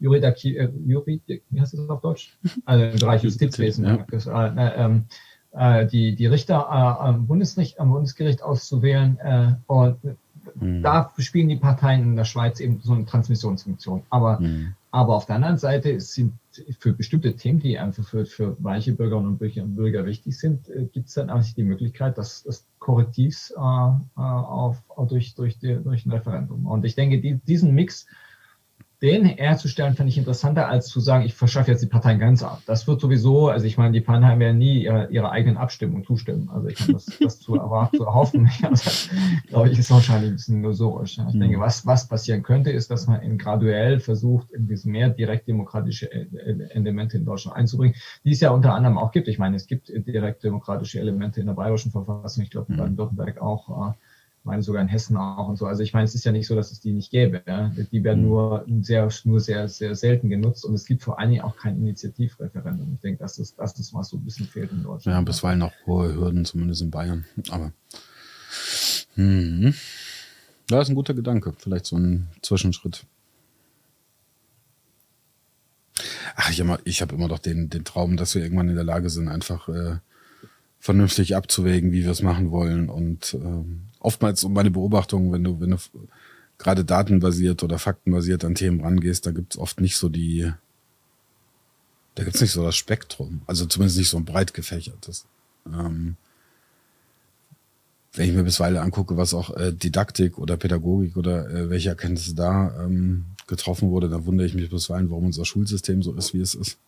Juridik, 0.00 0.44
äh, 0.44 0.70
Juridik, 0.86 1.44
wie 1.50 1.60
heißt 1.60 1.74
das 1.74 1.88
auf 1.88 2.00
Deutsch? 2.00 2.36
Also 2.64 2.84
im 2.84 2.98
Bereich 2.98 3.22
Justizwesen. 3.22 3.84
Ja. 3.84 3.96
Äh, 3.96 4.56
äh, 4.56 4.86
äh, 4.86 5.00
die, 5.86 6.14
die 6.14 6.26
Richter 6.26 6.54
äh, 6.54 7.06
am, 7.08 7.26
Bundesricht, 7.26 7.80
am 7.80 7.90
Bundesgericht 7.90 8.42
auszuwählen. 8.42 9.18
Äh, 9.18 9.54
und 9.66 9.98
mhm. 10.54 10.82
da 10.82 11.12
spielen 11.18 11.48
die 11.48 11.56
Parteien 11.56 12.02
in 12.02 12.16
der 12.16 12.24
Schweiz 12.24 12.60
eben 12.60 12.80
so 12.82 12.92
eine 12.92 13.04
Transmissionsfunktion. 13.04 14.02
Aber 14.10 14.40
mhm. 14.40 14.74
Aber 14.92 15.14
auf 15.16 15.26
der 15.26 15.36
anderen 15.36 15.58
Seite 15.58 16.00
sind 16.00 16.34
für 16.80 16.92
bestimmte 16.92 17.36
Themen, 17.36 17.60
die 17.60 17.78
einfach 17.78 18.04
für, 18.04 18.26
für 18.26 18.56
weiche 18.58 18.92
Bürgerinnen 18.92 19.28
und 19.28 19.38
Bürger, 19.38 19.62
und 19.62 19.76
Bürger 19.76 20.04
wichtig 20.04 20.36
sind, 20.36 20.68
äh, 20.68 20.86
gibt 20.86 21.08
es 21.08 21.14
dann 21.14 21.30
auch 21.30 21.38
nicht 21.38 21.56
die 21.56 21.62
Möglichkeit, 21.62 22.18
dass 22.18 22.42
das 22.42 22.66
Korrektivs 22.80 23.50
äh, 23.50 23.60
äh, 23.60 24.00
auf, 24.16 24.82
durch, 25.08 25.34
durch, 25.36 25.58
die, 25.58 25.76
durch 25.76 26.06
ein 26.06 26.10
Referendum. 26.10 26.66
Und 26.66 26.84
ich 26.84 26.96
denke, 26.96 27.20
die, 27.20 27.36
diesen 27.36 27.72
Mix 27.72 28.06
den 29.02 29.24
herzustellen, 29.24 29.94
fände 29.94 30.10
ich 30.10 30.18
interessanter, 30.18 30.68
als 30.68 30.88
zu 30.88 31.00
sagen, 31.00 31.24
ich 31.24 31.34
verschaffe 31.34 31.70
jetzt 31.70 31.82
die 31.82 31.86
Parteien 31.86 32.18
ganz 32.18 32.42
ab. 32.42 32.60
Das 32.66 32.86
wird 32.86 33.00
sowieso, 33.00 33.48
also 33.48 33.64
ich 33.64 33.78
meine, 33.78 33.92
die 33.92 34.02
Parteien 34.02 34.38
werden 34.38 34.58
nie 34.58 34.84
ihre, 34.84 35.08
ihre 35.10 35.30
eigenen 35.30 35.56
Abstimmungen 35.56 36.04
zustimmen. 36.04 36.50
Also 36.52 36.68
ich 36.68 36.78
meine, 36.80 36.92
das, 36.94 37.06
das 37.18 37.40
zu 37.40 37.54
erwarten, 37.54 37.96
zu 37.96 38.04
erhoffen, 38.04 38.50
also, 38.62 39.10
glaube 39.48 39.70
ich, 39.70 39.78
ist 39.78 39.90
wahrscheinlich 39.90 40.30
ein 40.30 40.36
bisschen 40.36 40.62
illusorisch. 40.62 41.18
Ich 41.18 41.34
mhm. 41.34 41.40
denke, 41.40 41.60
was, 41.60 41.86
was 41.86 42.08
passieren 42.08 42.42
könnte, 42.42 42.70
ist, 42.70 42.90
dass 42.90 43.06
man 43.06 43.22
in 43.22 43.38
graduell 43.38 44.00
versucht, 44.00 44.50
in 44.50 44.68
diese 44.68 44.88
mehr 44.90 45.08
direktdemokratische 45.08 46.10
Elemente 46.12 47.16
in 47.16 47.24
Deutschland 47.24 47.56
einzubringen, 47.56 47.96
die 48.24 48.32
es 48.32 48.40
ja 48.40 48.50
unter 48.50 48.74
anderem 48.74 48.98
auch 48.98 49.12
gibt. 49.12 49.28
Ich 49.28 49.38
meine, 49.38 49.56
es 49.56 49.66
gibt 49.66 49.88
direktdemokratische 49.88 51.00
Elemente 51.00 51.40
in 51.40 51.46
der 51.46 51.54
bayerischen 51.54 51.90
Verfassung, 51.90 52.44
ich 52.44 52.50
glaube 52.50 52.66
in 52.68 52.74
mhm. 52.74 52.80
Baden-Württemberg 52.80 53.40
auch. 53.40 53.94
Meine 54.42 54.62
sogar 54.62 54.80
in 54.80 54.88
Hessen 54.88 55.18
auch 55.18 55.48
und 55.48 55.56
so. 55.56 55.66
Also 55.66 55.82
ich 55.82 55.92
meine, 55.92 56.06
es 56.06 56.14
ist 56.14 56.24
ja 56.24 56.32
nicht 56.32 56.46
so, 56.46 56.54
dass 56.54 56.72
es 56.72 56.80
die 56.80 56.92
nicht 56.92 57.10
gäbe. 57.10 57.42
Ja? 57.46 57.70
Die 57.92 58.02
werden 58.02 58.22
mhm. 58.22 58.28
nur 58.28 58.66
sehr, 58.80 59.08
nur 59.24 59.40
sehr, 59.40 59.68
sehr 59.68 59.94
selten 59.94 60.30
genutzt 60.30 60.64
und 60.64 60.74
es 60.74 60.86
gibt 60.86 61.02
vor 61.02 61.18
allen 61.18 61.30
Dingen 61.30 61.42
auch 61.42 61.56
kein 61.56 61.76
Initiativreferendum. 61.76 62.94
Ich 62.94 63.00
denke, 63.00 63.18
das 63.18 63.38
ist, 63.38 63.58
das 63.58 63.78
ist 63.78 63.92
was 63.92 64.08
so 64.08 64.16
ein 64.16 64.24
bisschen 64.24 64.46
fehlt 64.46 64.72
in 64.72 64.82
Deutschland. 64.82 65.14
Ja, 65.14 65.20
bisweilen 65.20 65.62
auch 65.62 65.72
hohe 65.86 66.14
Hürden, 66.14 66.46
zumindest 66.46 66.80
in 66.80 66.90
Bayern. 66.90 67.26
Aber 67.50 67.72
hm. 69.14 69.74
ja, 70.70 70.80
ist 70.80 70.88
ein 70.88 70.94
guter 70.94 71.14
Gedanke. 71.14 71.52
Vielleicht 71.58 71.84
so 71.84 71.96
ein 71.96 72.28
Zwischenschritt. 72.40 73.04
Ach, 76.36 76.50
ich, 76.50 76.64
ich 76.84 77.02
habe 77.02 77.14
immer 77.14 77.28
doch 77.28 77.38
den, 77.38 77.68
den 77.68 77.84
Traum, 77.84 78.16
dass 78.16 78.34
wir 78.34 78.42
irgendwann 78.42 78.68
in 78.68 78.74
der 78.74 78.84
Lage 78.84 79.10
sind, 79.10 79.28
einfach 79.28 79.68
äh, 79.68 79.98
vernünftig 80.78 81.36
abzuwägen, 81.36 81.92
wie 81.92 82.04
wir 82.04 82.10
es 82.10 82.22
machen 82.22 82.50
wollen 82.50 82.88
und 82.88 83.34
ähm, 83.34 83.89
oftmals 84.00 84.42
um 84.44 84.52
meine 84.52 84.70
Beobachtung, 84.70 85.32
wenn 85.32 85.44
du, 85.44 85.60
wenn 85.60 85.70
du 85.70 85.76
gerade 86.58 86.84
datenbasiert 86.84 87.62
oder 87.62 87.78
faktenbasiert 87.78 88.44
an 88.44 88.54
Themen 88.54 88.80
rangehst, 88.80 89.26
da 89.26 89.30
gibt 89.30 89.54
es 89.54 89.60
oft 89.60 89.80
nicht 89.80 89.96
so 89.96 90.08
die, 90.08 90.52
da 92.14 92.24
gibt 92.24 92.34
es 92.34 92.42
nicht 92.42 92.52
so 92.52 92.64
das 92.64 92.76
Spektrum, 92.76 93.42
also 93.46 93.66
zumindest 93.66 93.98
nicht 93.98 94.10
so 94.10 94.16
ein 94.16 94.24
breit 94.24 94.52
gefächertes. 94.52 95.26
Ähm, 95.66 96.16
wenn 98.12 98.28
ich 98.28 98.34
mir 98.34 98.42
bisweilen 98.42 98.78
angucke, 98.78 99.16
was 99.16 99.34
auch 99.34 99.56
äh, 99.56 99.72
Didaktik 99.72 100.38
oder 100.38 100.56
Pädagogik 100.56 101.16
oder 101.16 101.48
äh, 101.48 101.70
welche 101.70 101.90
Erkenntnisse 101.90 102.34
da 102.34 102.84
ähm, 102.84 103.26
getroffen 103.46 103.90
wurde, 103.90 104.08
dann 104.08 104.26
wundere 104.26 104.46
ich 104.46 104.54
mich 104.54 104.68
bisweilen, 104.68 105.10
warum 105.10 105.26
unser 105.26 105.44
Schulsystem 105.44 106.02
so 106.02 106.14
ist, 106.14 106.34
wie 106.34 106.40
es 106.40 106.54
ist 106.54 106.78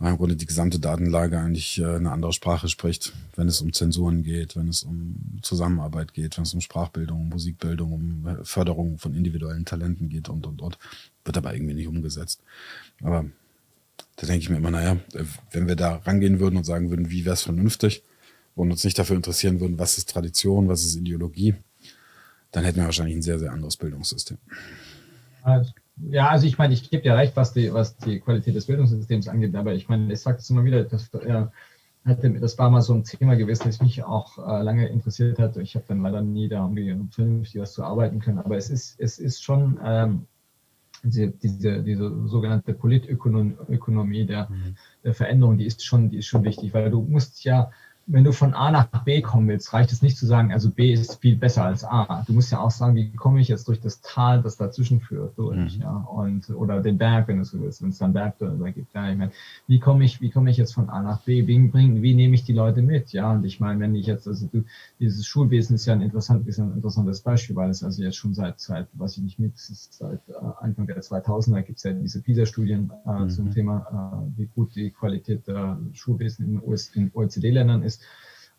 im 0.00 0.16
Grunde 0.16 0.36
die 0.36 0.46
gesamte 0.46 0.78
Datenlage 0.78 1.38
eigentlich 1.38 1.78
äh, 1.78 1.86
eine 1.86 2.12
andere 2.12 2.32
Sprache 2.32 2.68
spricht, 2.68 3.12
wenn 3.34 3.48
es 3.48 3.60
um 3.62 3.72
Zensuren 3.72 4.22
geht, 4.22 4.54
wenn 4.54 4.68
es 4.68 4.82
um 4.82 5.38
Zusammenarbeit 5.42 6.12
geht, 6.12 6.36
wenn 6.36 6.44
es 6.44 6.52
um 6.52 6.60
Sprachbildung, 6.60 7.22
um 7.22 7.28
Musikbildung, 7.30 7.92
um 7.92 8.26
äh, 8.26 8.44
Förderung 8.44 8.98
von 8.98 9.14
individuellen 9.14 9.64
Talenten 9.64 10.08
geht 10.08 10.28
und 10.28 10.46
und 10.46 10.60
und. 10.60 10.78
Wird 11.24 11.38
aber 11.38 11.54
irgendwie 11.54 11.74
nicht 11.74 11.88
umgesetzt. 11.88 12.42
Aber 13.02 13.24
da 14.16 14.26
denke 14.26 14.42
ich 14.42 14.50
mir 14.50 14.56
immer, 14.56 14.70
naja, 14.70 14.98
äh, 15.14 15.24
wenn 15.52 15.66
wir 15.66 15.76
da 15.76 15.96
rangehen 15.96 16.40
würden 16.40 16.58
und 16.58 16.64
sagen 16.64 16.90
würden, 16.90 17.10
wie 17.10 17.24
wäre 17.24 17.34
es 17.34 17.42
vernünftig 17.42 18.02
und 18.54 18.70
uns 18.70 18.84
nicht 18.84 18.98
dafür 18.98 19.16
interessieren 19.16 19.60
würden, 19.60 19.78
was 19.78 19.96
ist 19.96 20.10
Tradition, 20.10 20.68
was 20.68 20.84
ist 20.84 20.96
Ideologie, 20.96 21.54
dann 22.52 22.64
hätten 22.64 22.78
wir 22.78 22.84
wahrscheinlich 22.84 23.16
ein 23.16 23.22
sehr, 23.22 23.38
sehr 23.38 23.52
anderes 23.52 23.78
Bildungssystem. 23.78 24.36
Also 25.42 25.72
ja, 25.96 26.28
also 26.28 26.46
ich 26.46 26.58
meine, 26.58 26.74
ich 26.74 26.90
gebe 26.90 27.02
dir 27.02 27.16
recht, 27.16 27.36
was 27.36 27.52
die, 27.52 27.72
was 27.72 27.96
die 27.96 28.20
Qualität 28.20 28.54
des 28.54 28.66
Bildungssystems 28.66 29.28
angeht, 29.28 29.54
aber 29.54 29.74
ich 29.74 29.88
meine, 29.88 30.12
ich 30.12 30.20
sage 30.20 30.38
es 30.38 30.50
immer 30.50 30.64
wieder, 30.64 30.84
das, 30.84 31.12
äh, 31.14 31.46
hatte, 32.04 32.30
das 32.30 32.58
war 32.58 32.70
mal 32.70 32.82
so 32.82 32.94
ein 32.94 33.04
Thema 33.04 33.34
gewesen, 33.34 33.64
das 33.66 33.80
mich 33.80 34.04
auch 34.04 34.38
äh, 34.38 34.62
lange 34.62 34.86
interessiert 34.88 35.38
hat. 35.38 35.56
Ich 35.56 35.74
habe 35.74 35.84
dann 35.88 36.02
leider 36.02 36.22
nie 36.22 36.48
da 36.48 36.62
irgendwie 36.62 36.94
vernünftig 37.10 37.60
was 37.60 37.72
zu 37.72 37.82
arbeiten 37.82 38.20
können, 38.20 38.38
aber 38.38 38.56
es 38.56 38.70
ist, 38.70 39.00
es 39.00 39.18
ist 39.18 39.42
schon 39.42 39.80
ähm, 39.84 40.26
diese, 41.02 41.28
diese, 41.28 41.82
diese 41.82 42.28
sogenannte 42.28 42.74
Politökonomie 42.74 44.26
der, 44.26 44.48
mhm. 44.48 44.76
der 45.04 45.14
Veränderung, 45.14 45.58
die 45.58 45.66
ist 45.66 45.84
schon, 45.84 46.10
die 46.10 46.18
ist 46.18 46.26
schon 46.26 46.44
wichtig, 46.44 46.72
weil 46.74 46.90
du 46.90 47.02
musst 47.02 47.44
ja 47.44 47.70
wenn 48.08 48.22
du 48.22 48.32
von 48.32 48.54
A 48.54 48.70
nach 48.70 48.86
B 49.04 49.20
kommen 49.20 49.48
willst, 49.48 49.72
reicht 49.72 49.90
es 49.90 50.00
nicht 50.00 50.16
zu 50.16 50.26
sagen, 50.26 50.52
also 50.52 50.70
B 50.70 50.92
ist 50.92 51.20
viel 51.20 51.36
besser 51.36 51.64
als 51.64 51.84
A. 51.84 52.22
Du 52.26 52.34
musst 52.34 52.52
ja 52.52 52.60
auch 52.60 52.70
sagen, 52.70 52.94
wie 52.94 53.10
komme 53.10 53.40
ich 53.40 53.48
jetzt 53.48 53.66
durch 53.66 53.80
das 53.80 54.00
Tal, 54.00 54.42
das 54.42 54.56
dazwischen 54.56 55.00
führt, 55.00 55.36
durch, 55.36 55.76
mhm. 55.76 55.82
ja, 55.82 55.96
und, 55.96 56.48
oder 56.50 56.80
den 56.80 56.98
Berg, 56.98 57.26
wenn 57.26 57.38
du 57.38 57.44
so 57.44 57.60
willst, 57.60 57.82
wenn 57.82 57.88
es 57.88 57.98
dann 57.98 58.12
Berg 58.12 58.38
darüber 58.38 58.70
gibt. 58.70 58.94
Ja, 58.94 59.10
ich 59.10 59.18
meine, 59.18 59.32
wie 59.66 59.80
komme 59.80 60.04
ich, 60.04 60.20
wie 60.20 60.30
komme 60.30 60.50
ich 60.50 60.56
jetzt 60.56 60.72
von 60.72 60.88
A 60.88 61.02
nach 61.02 61.22
B? 61.22 61.48
Wie, 61.48 61.58
bring, 61.66 62.00
wie 62.00 62.14
nehme 62.14 62.36
ich 62.36 62.44
die 62.44 62.52
Leute 62.52 62.80
mit? 62.80 63.12
Ja, 63.12 63.32
und 63.32 63.44
ich 63.44 63.58
meine, 63.58 63.80
wenn 63.80 63.96
ich 63.96 64.06
jetzt, 64.06 64.28
also 64.28 64.46
du, 64.46 64.64
dieses 65.00 65.26
Schulwesen 65.26 65.74
ist 65.74 65.86
ja 65.86 65.94
ein, 65.94 66.00
interessant, 66.00 66.46
ist 66.46 66.60
ein 66.60 66.74
interessantes 66.74 67.20
Beispiel, 67.22 67.56
weil 67.56 67.70
es 67.70 67.82
also 67.82 68.02
jetzt 68.02 68.16
schon 68.16 68.34
seit, 68.34 68.60
seit 68.60 68.86
was 68.92 69.16
ich 69.16 69.24
nicht 69.24 69.38
mit, 69.40 69.58
seit 69.58 70.20
äh, 70.28 70.32
Anfang 70.60 70.86
der 70.86 71.02
2000er 71.02 71.62
gibt 71.62 71.78
es 71.78 71.84
ja 71.84 71.92
diese 71.92 72.20
PISA-Studien 72.22 72.92
äh, 73.04 73.10
mhm. 73.10 73.30
zum 73.30 73.50
Thema, 73.50 74.22
äh, 74.36 74.38
wie 74.40 74.46
gut 74.46 74.76
die 74.76 74.90
Qualität 74.90 75.48
der 75.48 75.76
Schulwesen 75.92 76.46
in, 76.46 76.76
in 76.94 77.10
OECD-Ländern 77.12 77.82
ist. 77.82 77.95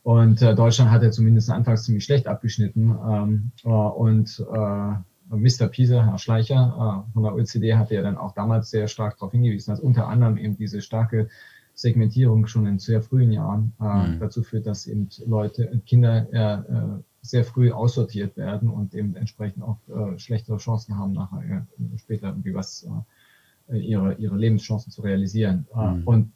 Und 0.08 0.42
äh, 0.42 0.56
Deutschland 0.56 0.90
hat 0.90 1.04
ja 1.04 1.12
zumindest 1.12 1.50
anfangs 1.50 1.84
ziemlich 1.84 2.06
schlecht 2.06 2.28
abgeschnitten. 2.28 2.98
Ähm, 3.10 3.52
äh, 3.66 3.68
und 3.68 4.42
äh, 4.54 5.36
Mr. 5.36 5.68
Pisa, 5.68 6.06
Herr 6.06 6.18
Schleicher 6.18 7.04
äh, 7.10 7.14
von 7.14 7.24
der 7.24 7.36
OECD, 7.36 7.76
hatte 7.76 7.96
ja 7.96 8.02
dann 8.02 8.16
auch 8.16 8.34
damals 8.34 8.70
sehr 8.70 8.88
stark 8.88 9.18
darauf 9.18 9.34
hingewiesen, 9.34 9.70
dass 9.70 9.82
unter 9.82 10.08
anderem 10.08 10.38
eben 10.38 10.56
diese 10.56 10.82
starke 10.82 11.28
Segmentierung 11.74 12.48
schon 12.48 12.66
in 12.66 12.80
sehr 12.80 13.02
frühen 13.02 13.34
Jahren 13.34 13.74
äh, 13.82 13.84
mhm. 13.84 14.20
dazu 14.22 14.44
führt, 14.44 14.66
dass 14.66 14.88
eben 14.88 15.10
Leute, 15.26 15.82
Kinder 15.86 16.26
äh, 16.32 17.02
sehr 17.22 17.44
früh 17.44 17.74
aussortiert 17.74 18.38
werden 18.38 18.70
und 18.70 18.96
eben 18.96 19.14
entsprechend 19.18 19.62
auch 19.62 19.80
schlechtere 20.16 20.56
Chancen 20.60 20.98
haben, 20.98 21.12
nachher 21.12 21.68
später 21.98 22.28
irgendwie 22.28 22.54
was, 22.54 22.88
ihre, 23.68 24.14
ihre 24.14 24.38
Lebenschancen 24.38 24.94
zu 24.94 25.02
realisieren. 25.02 25.68
Mhm. 25.76 26.04
Und 26.06 26.32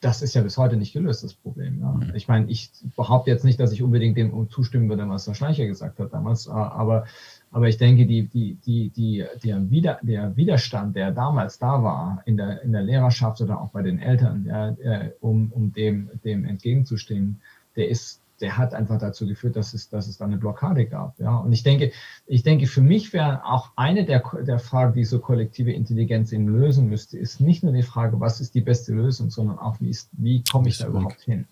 das 0.00 0.22
ist 0.22 0.34
ja 0.34 0.42
bis 0.42 0.56
heute 0.56 0.76
nicht 0.76 0.92
gelöst, 0.92 1.24
das 1.24 1.34
Problem. 1.34 1.80
Ja. 1.80 1.92
Mhm. 1.92 2.14
Ich 2.14 2.28
meine, 2.28 2.48
ich 2.50 2.70
behaupte 2.96 3.30
jetzt 3.30 3.44
nicht, 3.44 3.58
dass 3.58 3.72
ich 3.72 3.82
unbedingt 3.82 4.16
dem 4.16 4.48
zustimmen 4.48 4.88
würde, 4.88 5.08
was 5.08 5.24
der 5.24 5.34
Schleicher 5.34 5.66
gesagt 5.66 5.98
hat 5.98 6.12
damals, 6.12 6.46
äh, 6.46 6.50
aber, 6.50 7.06
aber 7.50 7.68
ich 7.68 7.78
denke, 7.78 8.06
die, 8.06 8.28
die, 8.28 8.54
die, 8.64 8.90
die, 8.90 9.24
der, 9.42 9.70
Wider, 9.70 9.98
der 10.02 10.36
Widerstand, 10.36 10.94
der 10.94 11.10
damals 11.10 11.58
da 11.58 11.82
war, 11.82 12.22
in 12.26 12.36
der, 12.36 12.62
in 12.62 12.72
der 12.72 12.82
Lehrerschaft 12.82 13.40
oder 13.40 13.60
auch 13.60 13.70
bei 13.70 13.82
den 13.82 13.98
Eltern, 13.98 14.44
ja, 14.46 14.74
um, 15.20 15.50
um 15.52 15.72
dem, 15.72 16.10
dem 16.24 16.44
entgegenzustehen, 16.44 17.40
der 17.74 17.88
ist 17.88 18.17
der 18.40 18.56
hat 18.56 18.74
einfach 18.74 18.98
dazu 18.98 19.26
geführt, 19.26 19.56
dass 19.56 19.74
es, 19.74 19.88
dass 19.88 20.06
es 20.06 20.18
da 20.18 20.24
eine 20.24 20.36
Blockade 20.36 20.86
gab. 20.86 21.18
Ja? 21.18 21.36
Und 21.36 21.52
ich 21.52 21.62
denke, 21.62 21.92
ich 22.26 22.42
denke, 22.42 22.66
für 22.66 22.80
mich 22.80 23.12
wäre 23.12 23.44
auch 23.44 23.70
eine 23.76 24.04
der, 24.04 24.22
der 24.46 24.58
Fragen, 24.58 24.94
die 24.94 25.04
so 25.04 25.18
kollektive 25.18 25.72
Intelligenz 25.72 26.32
eben 26.32 26.48
lösen 26.48 26.88
müsste, 26.88 27.18
ist 27.18 27.40
nicht 27.40 27.62
nur 27.62 27.72
die 27.72 27.82
Frage, 27.82 28.20
was 28.20 28.40
ist 28.40 28.54
die 28.54 28.60
beste 28.60 28.94
Lösung, 28.94 29.30
sondern 29.30 29.58
auch, 29.58 29.80
wie, 29.80 29.90
ist, 29.90 30.10
wie 30.12 30.44
komme 30.44 30.68
ich 30.68 30.78
da 30.78 30.86
überhaupt 30.86 31.20
hin? 31.22 31.46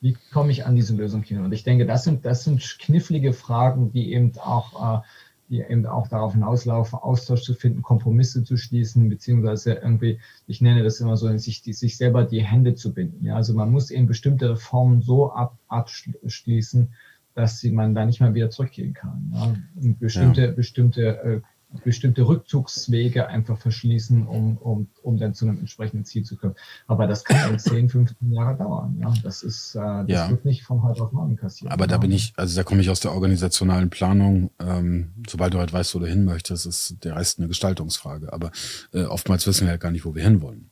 Wie 0.00 0.16
komme 0.32 0.50
ich 0.50 0.66
an 0.66 0.76
diese 0.76 0.94
Lösung 0.94 1.22
hin? 1.22 1.42
Und 1.42 1.52
ich 1.52 1.64
denke, 1.64 1.86
das 1.86 2.04
sind, 2.04 2.26
das 2.26 2.44
sind 2.44 2.60
knifflige 2.78 3.32
Fragen, 3.32 3.90
die 3.90 4.12
eben 4.12 4.32
auch 4.38 4.98
äh, 4.98 5.02
die 5.48 5.60
eben 5.60 5.86
auch 5.86 6.08
darauf 6.08 6.32
hinauslaufen, 6.32 6.98
Austausch 6.98 7.42
zu 7.42 7.54
finden, 7.54 7.82
Kompromisse 7.82 8.44
zu 8.44 8.56
schließen, 8.56 9.08
beziehungsweise 9.08 9.74
irgendwie, 9.74 10.20
ich 10.46 10.60
nenne 10.60 10.82
das 10.82 11.00
immer 11.00 11.16
so, 11.16 11.36
sich, 11.36 11.62
die, 11.62 11.72
sich 11.72 11.96
selber 11.96 12.24
die 12.24 12.42
Hände 12.42 12.74
zu 12.74 12.94
binden. 12.94 13.24
Ja, 13.26 13.36
also 13.36 13.54
man 13.54 13.70
muss 13.70 13.90
eben 13.90 14.06
bestimmte 14.06 14.50
Reformen 14.50 15.02
so 15.02 15.32
ab, 15.32 15.58
abschließen, 15.68 16.92
dass 17.34 17.58
sie, 17.58 17.72
man 17.72 17.94
da 17.94 18.06
nicht 18.06 18.20
mehr 18.20 18.34
wieder 18.34 18.50
zurückgehen 18.50 18.94
kann. 18.94 19.32
Ja. 19.34 19.54
Und 19.80 19.98
bestimmte, 19.98 20.46
ja. 20.46 20.52
bestimmte 20.52 21.18
äh, 21.22 21.40
bestimmte 21.82 22.26
Rückzugswege 22.26 23.26
einfach 23.28 23.58
verschließen, 23.58 24.26
um, 24.26 24.56
um, 24.58 24.88
um 25.02 25.18
dann 25.18 25.34
zu 25.34 25.46
einem 25.46 25.58
entsprechenden 25.58 26.04
Ziel 26.04 26.24
zu 26.24 26.36
kommen. 26.36 26.54
Aber 26.86 27.06
das 27.06 27.24
kann 27.24 27.52
in 27.52 27.58
10, 27.58 27.88
15 27.88 28.32
Jahre 28.32 28.56
dauern. 28.56 28.98
Ja, 29.00 29.12
das 29.22 29.42
ist, 29.42 29.74
äh, 29.74 29.78
das 29.78 30.08
ja. 30.08 30.30
wird 30.30 30.44
nicht 30.44 30.62
von 30.62 30.82
heute 30.82 31.02
auf 31.02 31.12
morgen 31.12 31.36
passieren. 31.36 31.72
Aber 31.72 31.86
da 31.86 31.98
bin 31.98 32.12
ich, 32.12 32.32
also 32.36 32.56
da 32.56 32.62
komme 32.62 32.80
ich 32.80 32.90
aus 32.90 33.00
der 33.00 33.12
organisationalen 33.12 33.90
Planung. 33.90 34.50
Ähm, 34.58 35.12
sobald 35.28 35.54
du 35.54 35.58
halt 35.58 35.72
weißt, 35.72 35.94
wo 35.94 35.98
du 35.98 36.06
hin 36.06 36.24
möchtest, 36.24 36.66
ist 36.66 37.04
der 37.04 37.16
Rest 37.16 37.38
eine 37.38 37.48
Gestaltungsfrage. 37.48 38.32
Aber 38.32 38.50
äh, 38.92 39.04
oftmals 39.04 39.46
wissen 39.46 39.66
wir 39.66 39.70
halt 39.70 39.80
gar 39.80 39.90
nicht, 39.90 40.04
wo 40.04 40.14
wir 40.14 40.22
hinwollen. 40.22 40.70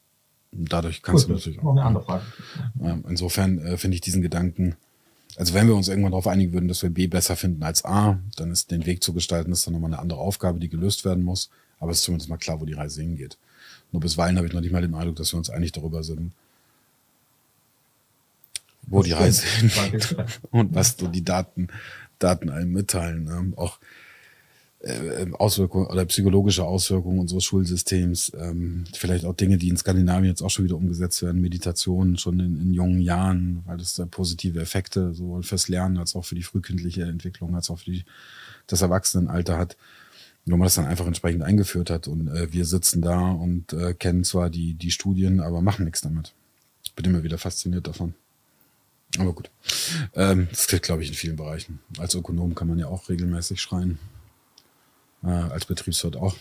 dadurch 0.53 1.03
kannst 1.03 1.27
Gut, 1.27 1.31
du 1.31 1.39
natürlich 1.39 1.59
auch. 1.59 1.65
Noch 1.65 1.73
eine 1.73 1.85
andere 1.85 2.05
Frage. 2.05 2.24
insofern 3.09 3.59
äh, 3.59 3.77
finde 3.77 3.97
ich 3.97 4.01
diesen 4.01 4.23
Gedanken 4.23 4.77
also 5.37 5.55
wenn 5.55 5.67
wir 5.67 5.75
uns 5.75 5.89
irgendwann 5.89 6.13
darauf 6.13 6.27
einigen 6.27 6.53
würden, 6.53 6.69
dass 6.69 6.83
wir 6.83 6.91
B 6.91 7.07
besser 7.07 7.37
finden 7.37 7.63
als 7.63 7.85
A, 7.85 8.19
dann 8.37 8.51
ist 8.51 8.71
den 8.71 8.87
Weg 8.87 9.03
zu 9.03 9.13
gestalten, 9.13 9.51
das 9.51 9.61
ist 9.61 9.67
dann 9.67 9.75
nochmal 9.75 9.93
eine 9.93 10.01
andere 10.01 10.21
Aufgabe, 10.21 10.61
die 10.61 10.69
gelöst 10.69 11.05
werden 11.05 11.25
muss. 11.25 11.51
Aber 11.81 11.91
es 11.91 11.99
ist 11.99 12.05
zumindest 12.05 12.31
mal 12.31 12.37
klar, 12.37 12.61
wo 12.61 12.65
die 12.65 12.75
Reise 12.75 13.01
hingeht. 13.01 13.39
Nur 13.91 14.01
bisweilen 14.01 14.37
habe 14.37 14.47
ich 14.47 14.53
noch 14.53 14.61
nicht 14.61 14.73
mal 14.73 14.83
den 14.83 14.95
Eindruck, 14.95 15.17
dass 15.17 15.33
wir 15.33 15.39
uns 15.39 15.51
einig 15.51 15.73
darüber 15.73 16.03
sind, 16.03 16.33
wo 18.83 18.99
das 18.99 19.07
die 19.07 19.13
Reise 19.13 19.47
hingeht 19.47 20.17
und 20.51 20.75
was 20.75 20.97
so 20.99 21.09
die 21.09 21.25
Daten, 21.25 21.69
Daten 22.19 22.51
einem 22.51 22.73
mitteilen. 22.73 23.25
Ne? 23.25 23.53
Auch 23.57 23.79
äh, 24.83 25.27
Auswirkungen 25.33 25.87
oder 25.87 26.05
psychologische 26.05 26.65
Auswirkungen 26.65 27.19
unseres 27.19 27.45
Schulsystems, 27.45 28.33
ähm, 28.39 28.85
vielleicht 28.95 29.25
auch 29.25 29.35
Dinge, 29.35 29.59
die 29.59 29.69
in 29.69 29.77
Skandinavien 29.77 30.31
jetzt 30.31 30.43
auch 30.43 30.51
schon 30.51 30.65
wieder 30.65 30.77
umgesetzt 30.77 31.23
werden, 31.23 31.41
Meditationen 31.41 32.19
schon 32.19 32.41
in, 32.41 32.61
in 32.61 32.75
jungen 32.75 33.01
Jahren, 33.01 33.63
weil 33.67 33.79
das 33.79 33.95
da 33.95 34.07
positive 34.07 34.61
Effekte 34.61 35.15
sowohl 35.15 35.43
fürs 35.43 35.69
Lernen 35.69 35.99
als 35.99 36.17
auch 36.17 36.25
für 36.25 36.35
die 36.35 36.43
frühkindliche 36.43 37.03
Entwicklung 37.03 37.55
als 37.55 37.71
auch 37.71 37.79
für 37.79 37.91
die, 37.91 38.05
das 38.67 38.83
Erwachsenenalter 38.83 39.59
hat 39.59 39.77
wo 40.47 40.57
man 40.57 40.67
das 40.67 40.75
dann 40.75 40.87
einfach 40.87 41.07
entsprechend 41.07 41.43
eingeführt 41.43 41.91
hat. 41.91 42.09
Und 42.09 42.29
äh, 42.29 42.53
wir 42.53 42.65
sitzen 42.65 43.03
da 43.03 43.31
und 43.31 43.73
äh, 43.73 43.95
kennen 43.95 44.25
zwar 44.25 44.51
die, 44.51 44.75
die 44.75 44.91
Studien, 44.91 45.41
aber 45.41 45.61
machen 45.63 45.85
nichts 45.85 46.01
damit. 46.01 46.33
Bin 46.97 47.07
immer 47.07 47.23
wieder 47.23 47.39
fasziniert 47.39 47.87
davon. 47.87 48.15
Aber 49.19 49.33
gut. 49.33 49.51
Ähm, 50.15 50.49
das 50.51 50.67
gilt, 50.67 50.83
glaube 50.83 51.03
ich, 51.03 51.09
in 51.09 51.15
vielen 51.15 51.37
Bereichen. 51.37 51.81
Als 51.99 52.15
Ökonom 52.15 52.55
kann 52.55 52.69
man 52.69 52.79
ja 52.79 52.87
auch 52.87 53.09
regelmäßig 53.09 53.61
schreien. 53.61 53.99
Äh, 55.24 55.28
als 55.28 55.66
Betriebswirt 55.66 56.16
auch. 56.16 56.35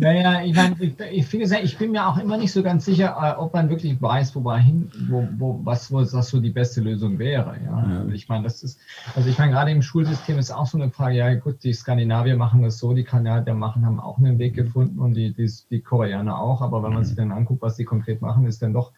Naja, 0.00 0.42
ich 0.44 0.54
meine, 0.54 0.76
ich, 0.78 1.32
ich, 1.32 1.34
ich 1.34 1.78
bin 1.78 1.92
mir 1.92 2.06
auch 2.06 2.18
immer 2.18 2.36
nicht 2.36 2.52
so 2.52 2.62
ganz 2.62 2.84
sicher, 2.84 3.16
äh, 3.20 3.40
ob 3.40 3.54
man 3.54 3.70
wirklich 3.70 4.00
weiß, 4.00 4.34
wo 4.34 4.40
man 4.40 4.60
hin, 4.60 4.90
wo, 5.08 5.26
wo, 5.38 5.60
was, 5.64 5.90
wo 5.90 6.00
was 6.00 6.28
so 6.28 6.40
die 6.40 6.50
beste 6.50 6.80
Lösung 6.80 7.18
wäre. 7.18 7.56
Ja? 7.64 7.88
ja. 7.88 7.98
Also 8.00 8.10
ich 8.10 8.28
meine, 8.28 8.44
das 8.44 8.62
ist, 8.62 8.78
also 9.14 9.28
ich 9.28 9.38
meine, 9.38 9.52
gerade 9.52 9.70
im 9.70 9.82
Schulsystem 9.82 10.38
ist 10.38 10.50
auch 10.50 10.66
so 10.66 10.78
eine 10.78 10.90
Frage, 10.90 11.16
ja 11.16 11.34
gut, 11.34 11.62
die 11.64 11.72
Skandinavier 11.72 12.36
machen 12.36 12.62
das 12.62 12.78
so, 12.78 12.92
die 12.92 13.04
Kanadier 13.04 13.54
machen, 13.54 13.86
haben 13.86 14.00
auch 14.00 14.18
einen 14.18 14.38
Weg 14.38 14.54
gefunden 14.54 14.98
und 14.98 15.14
die, 15.14 15.32
die, 15.32 15.50
die 15.70 15.80
Koreaner 15.80 16.38
auch, 16.38 16.60
aber 16.62 16.82
wenn 16.82 16.92
man 16.92 17.04
sich 17.04 17.16
dann 17.16 17.32
anguckt, 17.32 17.62
was 17.62 17.76
die 17.76 17.84
konkret 17.84 18.20
machen, 18.20 18.46
ist 18.46 18.62
dann 18.62 18.72
doch 18.72 18.92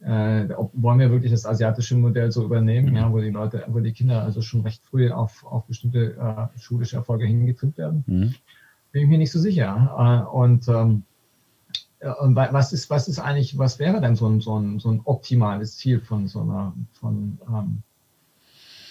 äh, 0.00 0.52
ob, 0.54 0.70
wollen 0.74 1.00
wir 1.00 1.10
wirklich 1.10 1.32
das 1.32 1.46
asiatische 1.46 1.96
Modell 1.96 2.30
so 2.30 2.44
übernehmen, 2.44 2.94
ja, 2.94 3.12
wo 3.12 3.20
die 3.20 3.30
Leute, 3.30 3.64
wo 3.68 3.80
die 3.80 3.92
Kinder 3.92 4.22
also 4.22 4.42
schon 4.42 4.60
recht 4.62 4.84
früh 4.84 5.10
auf, 5.10 5.44
auf 5.44 5.66
bestimmte 5.66 6.16
äh, 6.16 6.58
schulische 6.58 6.96
Erfolge 6.96 7.26
hingetrimmt 7.26 7.78
werden? 7.78 8.04
Mhm. 8.06 8.34
Bin 8.92 9.02
ich 9.02 9.08
mir 9.08 9.18
nicht 9.18 9.32
so 9.32 9.40
sicher. 9.40 10.26
Äh, 10.30 10.36
und, 10.36 10.68
ähm, 10.68 11.02
und 12.20 12.36
was 12.36 12.72
ist, 12.72 12.90
was 12.90 13.08
ist 13.08 13.18
eigentlich, 13.18 13.58
was 13.58 13.80
wäre 13.80 14.00
denn 14.00 14.14
so 14.14 14.28
ein, 14.28 14.40
so 14.40 14.56
ein, 14.58 14.78
so 14.78 14.90
ein 14.90 15.00
optimales 15.04 15.76
Ziel 15.76 16.00
von 16.00 16.28
so 16.28 16.42
einer, 16.42 16.72
von, 16.92 17.38
ähm, 17.48 17.82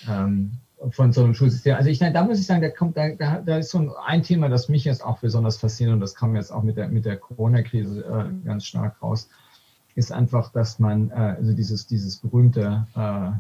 ähm, 0.10 0.52
von 0.92 1.14
so 1.14 1.24
einem 1.24 1.34
Schulsystem. 1.34 1.76
Also 1.76 1.90
ich, 1.90 2.00
da 2.00 2.24
muss 2.24 2.40
ich 2.40 2.46
sagen, 2.46 2.62
da 2.62 2.70
kommt, 2.70 2.98
da, 2.98 3.16
da, 3.16 3.42
da 3.42 3.58
ist 3.58 3.72
so 3.72 3.80
ein, 3.80 3.92
ein, 4.06 4.24
Thema, 4.24 4.50
das 4.50 4.68
mich 4.68 4.84
jetzt 4.84 5.04
auch 5.04 5.20
besonders 5.20 5.58
fasziniert 5.58 5.94
und 5.94 6.02
das 6.02 6.16
kam 6.16 6.36
jetzt 6.36 6.52
auch 6.52 6.64
mit 6.64 6.76
der, 6.76 6.90
mit 6.90 7.06
der 7.06 7.16
Corona-Krise 7.16 8.04
äh, 8.04 8.46
ganz 8.46 8.66
stark 8.66 9.02
raus 9.02 9.30
ist 9.98 10.11
einfach, 10.11 10.52
dass 10.52 10.78
man, 10.78 11.10
äh, 11.10 11.14
also 11.14 11.53
dieses, 11.53 11.88
dieses 11.88 12.18
berühmte, 12.18 12.86
äh, 12.95 13.32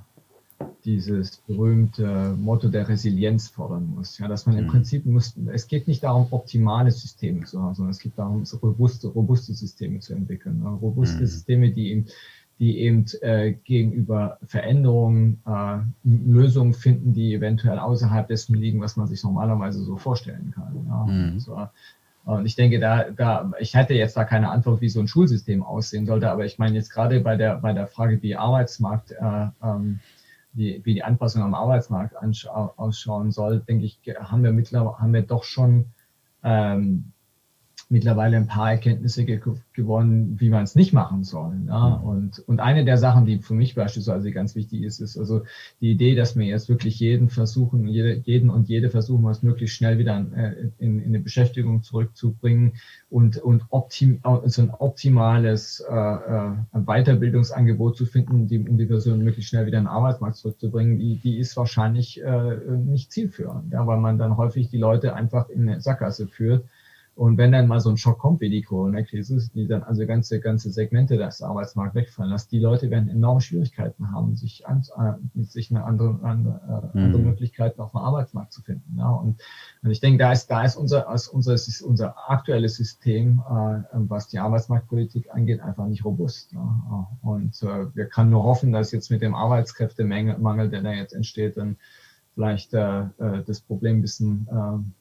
dieses 0.85 1.37
berühmte 1.37 2.35
Motto 2.35 2.67
der 2.69 2.89
Resilienz 2.89 3.47
fordern 3.47 3.93
muss. 3.95 4.17
Ja, 4.17 4.27
dass 4.27 4.47
man 4.47 4.57
im 4.57 4.65
mhm. 4.65 4.69
Prinzip 4.69 5.05
muss, 5.05 5.37
es 5.53 5.67
geht 5.67 5.87
nicht 5.87 6.03
darum, 6.03 6.27
optimale 6.31 6.89
Systeme 6.89 7.45
zu 7.45 7.61
haben, 7.61 7.75
sondern 7.75 7.91
es 7.91 7.99
geht 7.99 8.17
darum, 8.17 8.43
robuste, 8.63 9.07
robuste 9.07 9.53
Systeme 9.53 9.99
zu 9.99 10.13
entwickeln. 10.13 10.65
Robuste 10.65 11.21
mhm. 11.21 11.27
Systeme, 11.27 11.71
die 11.71 11.91
eben, 11.91 12.05
die 12.57 12.79
eben 12.79 13.05
äh, 13.21 13.53
gegenüber 13.53 14.39
Veränderungen 14.47 15.43
äh, 15.45 15.77
Lösungen 16.03 16.73
finden, 16.73 17.13
die 17.13 17.35
eventuell 17.35 17.77
außerhalb 17.77 18.27
dessen 18.27 18.55
liegen, 18.55 18.81
was 18.81 18.97
man 18.97 19.05
sich 19.05 19.23
normalerweise 19.23 19.83
so 19.83 19.95
vorstellen 19.97 20.53
kann. 20.55 20.87
Ja? 20.87 21.05
Mhm. 21.05 21.39
So, 21.39 21.67
und 22.27 22.45
ich 22.45 22.55
denke, 22.57 22.79
da, 22.79 23.09
da, 23.09 23.51
ich 23.57 23.73
hätte 23.73 23.93
jetzt 23.93 24.17
da 24.17 24.25
keine 24.25 24.49
Antwort, 24.49 24.81
wie 24.81 24.89
so 24.89 24.99
ein 24.99 25.07
Schulsystem 25.07 25.63
aussehen 25.63 26.05
sollte, 26.05 26.29
aber 26.29 26.43
ich 26.43 26.57
meine 26.57 26.75
jetzt 26.75 26.89
gerade 26.89 27.21
bei 27.21 27.37
der, 27.37 27.55
bei 27.55 27.71
der 27.71 27.87
Frage, 27.87 28.21
wie 28.21 28.35
Arbeitsmarkt, 28.35 29.11
äh, 29.11 29.47
ähm, 29.63 29.99
wie, 30.51 30.81
wie 30.83 30.93
die 30.93 31.03
Anpassung 31.03 31.41
am 31.41 31.53
Arbeitsmarkt 31.53 32.15
ausschauen 32.17 33.31
soll, 33.31 33.61
denke 33.61 33.85
ich, 33.85 34.01
haben 34.19 34.43
wir 34.43 34.51
mittlerweile, 34.51 34.99
haben 34.99 35.13
wir 35.13 35.21
doch 35.21 35.45
schon 35.45 35.85
ähm, 36.43 37.13
mittlerweile 37.89 38.35
ein 38.35 38.47
paar 38.47 38.71
Erkenntnisse 38.71 39.23
ge 39.23 39.39
gewonnen, 39.73 40.39
wie 40.39 40.49
man 40.49 40.63
es 40.63 40.75
nicht 40.75 40.91
machen 40.91 41.23
soll. 41.23 41.53
Ja? 41.67 41.97
Mhm. 41.97 42.03
Und, 42.03 42.39
und 42.39 42.59
eine 42.59 42.83
der 42.83 42.97
Sachen, 42.97 43.25
die 43.25 43.39
für 43.39 43.53
mich 43.53 43.75
beispielsweise 43.75 44.31
ganz 44.31 44.55
wichtig 44.55 44.81
ist, 44.81 44.99
ist 44.99 45.17
also 45.17 45.43
die 45.79 45.91
Idee, 45.91 46.15
dass 46.15 46.35
wir 46.35 46.45
jetzt 46.45 46.67
wirklich 46.67 46.99
jeden 46.99 47.29
versuchen, 47.29 47.87
jede, 47.87 48.15
jeden 48.15 48.49
und 48.49 48.67
jede 48.67 48.89
versuchen, 48.89 49.23
was 49.23 49.43
möglichst 49.43 49.75
schnell 49.75 49.99
wieder 49.99 50.25
äh, 50.35 50.69
in, 50.79 50.99
in 50.99 51.07
eine 51.07 51.19
Beschäftigung 51.19 51.81
zurückzubringen 51.83 52.73
und, 53.09 53.37
und 53.37 53.63
optim, 53.69 54.19
so 54.45 54.63
ein 54.63 54.71
optimales 54.71 55.79
äh, 55.79 55.93
äh, 55.93 56.51
Weiterbildungsangebot 56.73 57.95
zu 57.95 58.05
finden, 58.05 58.47
die, 58.47 58.59
um 58.59 58.77
die 58.77 58.85
Person 58.85 59.23
möglichst 59.23 59.49
schnell 59.49 59.65
wieder 59.65 59.77
in 59.77 59.85
den 59.85 59.89
Arbeitsmarkt 59.89 60.35
zurückzubringen, 60.35 60.97
die, 60.97 61.17
die 61.17 61.37
ist 61.37 61.55
wahrscheinlich 61.55 62.21
äh, 62.21 62.57
nicht 62.75 63.11
zielführend, 63.11 63.71
ja, 63.71 63.87
weil 63.87 63.99
man 63.99 64.17
dann 64.17 64.35
häufig 64.35 64.69
die 64.69 64.77
Leute 64.77 65.13
einfach 65.13 65.47
in 65.49 65.69
eine 65.69 65.79
Sackgasse 65.79 66.27
führt 66.27 66.65
und 67.17 67.39
wenn 67.39 67.51
dann 67.51 67.67
mal 67.67 67.79
so 67.79 67.89
ein 67.89 67.97
Schock 67.97 68.19
kommt 68.19 68.41
wie 68.41 68.49
die 68.51 68.61
Corona-Krise, 68.61 69.49
die 69.55 69.67
dann 69.67 69.81
also 69.81 70.05
ganze, 70.05 70.39
ganze 70.39 70.71
Segmente 70.71 71.17
des 71.17 71.41
Arbeitsmarkts 71.41 71.95
wegfallen 71.95 72.29
lässt, 72.29 72.51
die 72.51 72.59
Leute 72.59 72.91
werden 72.91 73.09
enorme 73.09 73.41
Schwierigkeiten 73.41 74.11
haben, 74.11 74.35
sich, 74.35 74.67
an, 74.67 74.85
äh, 74.97 75.43
sich 75.43 75.71
eine 75.71 75.83
andere, 75.83 76.19
andere, 76.21 76.61
äh, 76.93 76.97
andere 76.99 77.21
mhm. 77.21 77.29
Möglichkeiten 77.29 77.81
auf 77.81 77.89
dem 77.89 78.01
Arbeitsmarkt 78.01 78.53
zu 78.53 78.61
finden. 78.61 78.97
Ja. 78.99 79.09
Und, 79.09 79.41
und 79.81 79.89
ich 79.89 79.99
denke, 79.99 80.19
da 80.19 80.31
ist, 80.31 80.45
da 80.51 80.63
ist 80.63 80.75
unser, 80.75 81.11
ist 81.11 81.27
unser, 81.27 81.55
ist 81.55 81.81
unser 81.81 82.29
aktuelles 82.29 82.75
System, 82.75 83.41
äh, 83.49 83.81
was 83.93 84.27
die 84.27 84.37
Arbeitsmarktpolitik 84.37 85.33
angeht, 85.33 85.59
einfach 85.59 85.87
nicht 85.87 86.05
robust. 86.05 86.51
Ja. 86.53 87.07
Und 87.23 87.63
äh, 87.63 87.95
wir 87.95 88.05
können 88.05 88.29
nur 88.29 88.43
hoffen, 88.43 88.71
dass 88.71 88.91
jetzt 88.91 89.09
mit 89.09 89.23
dem 89.23 89.33
Arbeitskräftemangel, 89.33 90.69
der 90.69 90.83
da 90.83 90.91
jetzt 90.91 91.15
entsteht, 91.15 91.57
dann 91.57 91.77
vielleicht 92.35 92.75
äh, 92.75 92.99
äh 92.99 93.43
das 93.43 93.61
Problem 93.61 93.97
ein 93.97 94.01
bisschen 94.01 94.47
äh, 94.51 94.96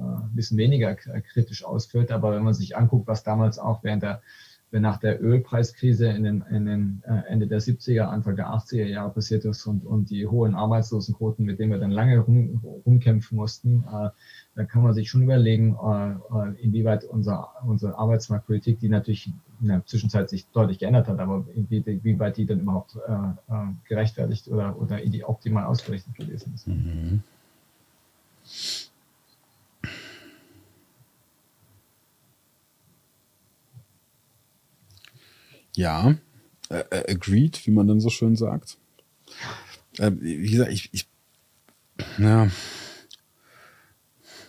ein 0.00 0.34
bisschen 0.34 0.58
weniger 0.58 0.94
kritisch 0.94 1.64
ausführt. 1.64 2.10
Aber 2.10 2.34
wenn 2.34 2.42
man 2.42 2.54
sich 2.54 2.76
anguckt, 2.76 3.06
was 3.06 3.22
damals 3.22 3.58
auch 3.58 3.82
während 3.82 4.02
der 4.02 4.22
nach 4.78 4.98
der 4.98 5.20
Ölpreiskrise 5.20 6.06
in 6.06 6.22
den, 6.22 6.44
in 6.48 6.66
den 6.66 7.02
äh, 7.04 7.28
Ende 7.28 7.48
der 7.48 7.60
70er, 7.60 8.02
Anfang 8.02 8.36
der 8.36 8.50
80er 8.50 8.84
Jahre 8.84 9.10
passiert 9.10 9.44
ist 9.44 9.66
und, 9.66 9.84
und 9.84 10.10
die 10.10 10.28
hohen 10.28 10.54
Arbeitslosenquoten, 10.54 11.44
mit 11.44 11.58
denen 11.58 11.72
wir 11.72 11.78
dann 11.78 11.90
lange 11.90 12.20
rum, 12.20 12.60
rumkämpfen 12.86 13.36
mussten, 13.36 13.84
äh, 13.92 14.10
da 14.54 14.64
kann 14.64 14.82
man 14.82 14.94
sich 14.94 15.10
schon 15.10 15.22
überlegen, 15.22 15.76
äh, 15.82 16.62
inwieweit 16.62 17.04
unser, 17.04 17.48
unsere 17.66 17.98
Arbeitsmarktpolitik, 17.98 18.78
die 18.78 18.88
natürlich 18.88 19.32
in 19.60 19.68
der 19.68 19.84
Zwischenzeit 19.86 20.30
sich 20.30 20.46
deutlich 20.52 20.78
geändert 20.78 21.08
hat, 21.08 21.18
aber 21.18 21.44
inwieweit 21.54 22.36
die 22.36 22.46
dann 22.46 22.60
überhaupt 22.60 22.96
äh, 22.96 23.54
gerechtfertigt 23.88 24.48
oder, 24.48 24.80
oder 24.80 25.00
optimal 25.24 25.64
ausgerichtet 25.64 26.14
gewesen 26.14 26.52
ist. 26.54 26.68
Mhm. 26.68 27.22
Ja, 35.76 36.16
äh, 36.68 36.84
äh, 36.90 37.12
agreed, 37.12 37.66
wie 37.66 37.70
man 37.70 37.86
dann 37.86 38.00
so 38.00 38.10
schön 38.10 38.36
sagt. 38.36 38.78
Äh, 39.98 40.12
wie 40.20 40.50
gesagt, 40.50 40.72
ich, 40.72 40.88
ich 40.92 41.08
ja, 42.18 42.50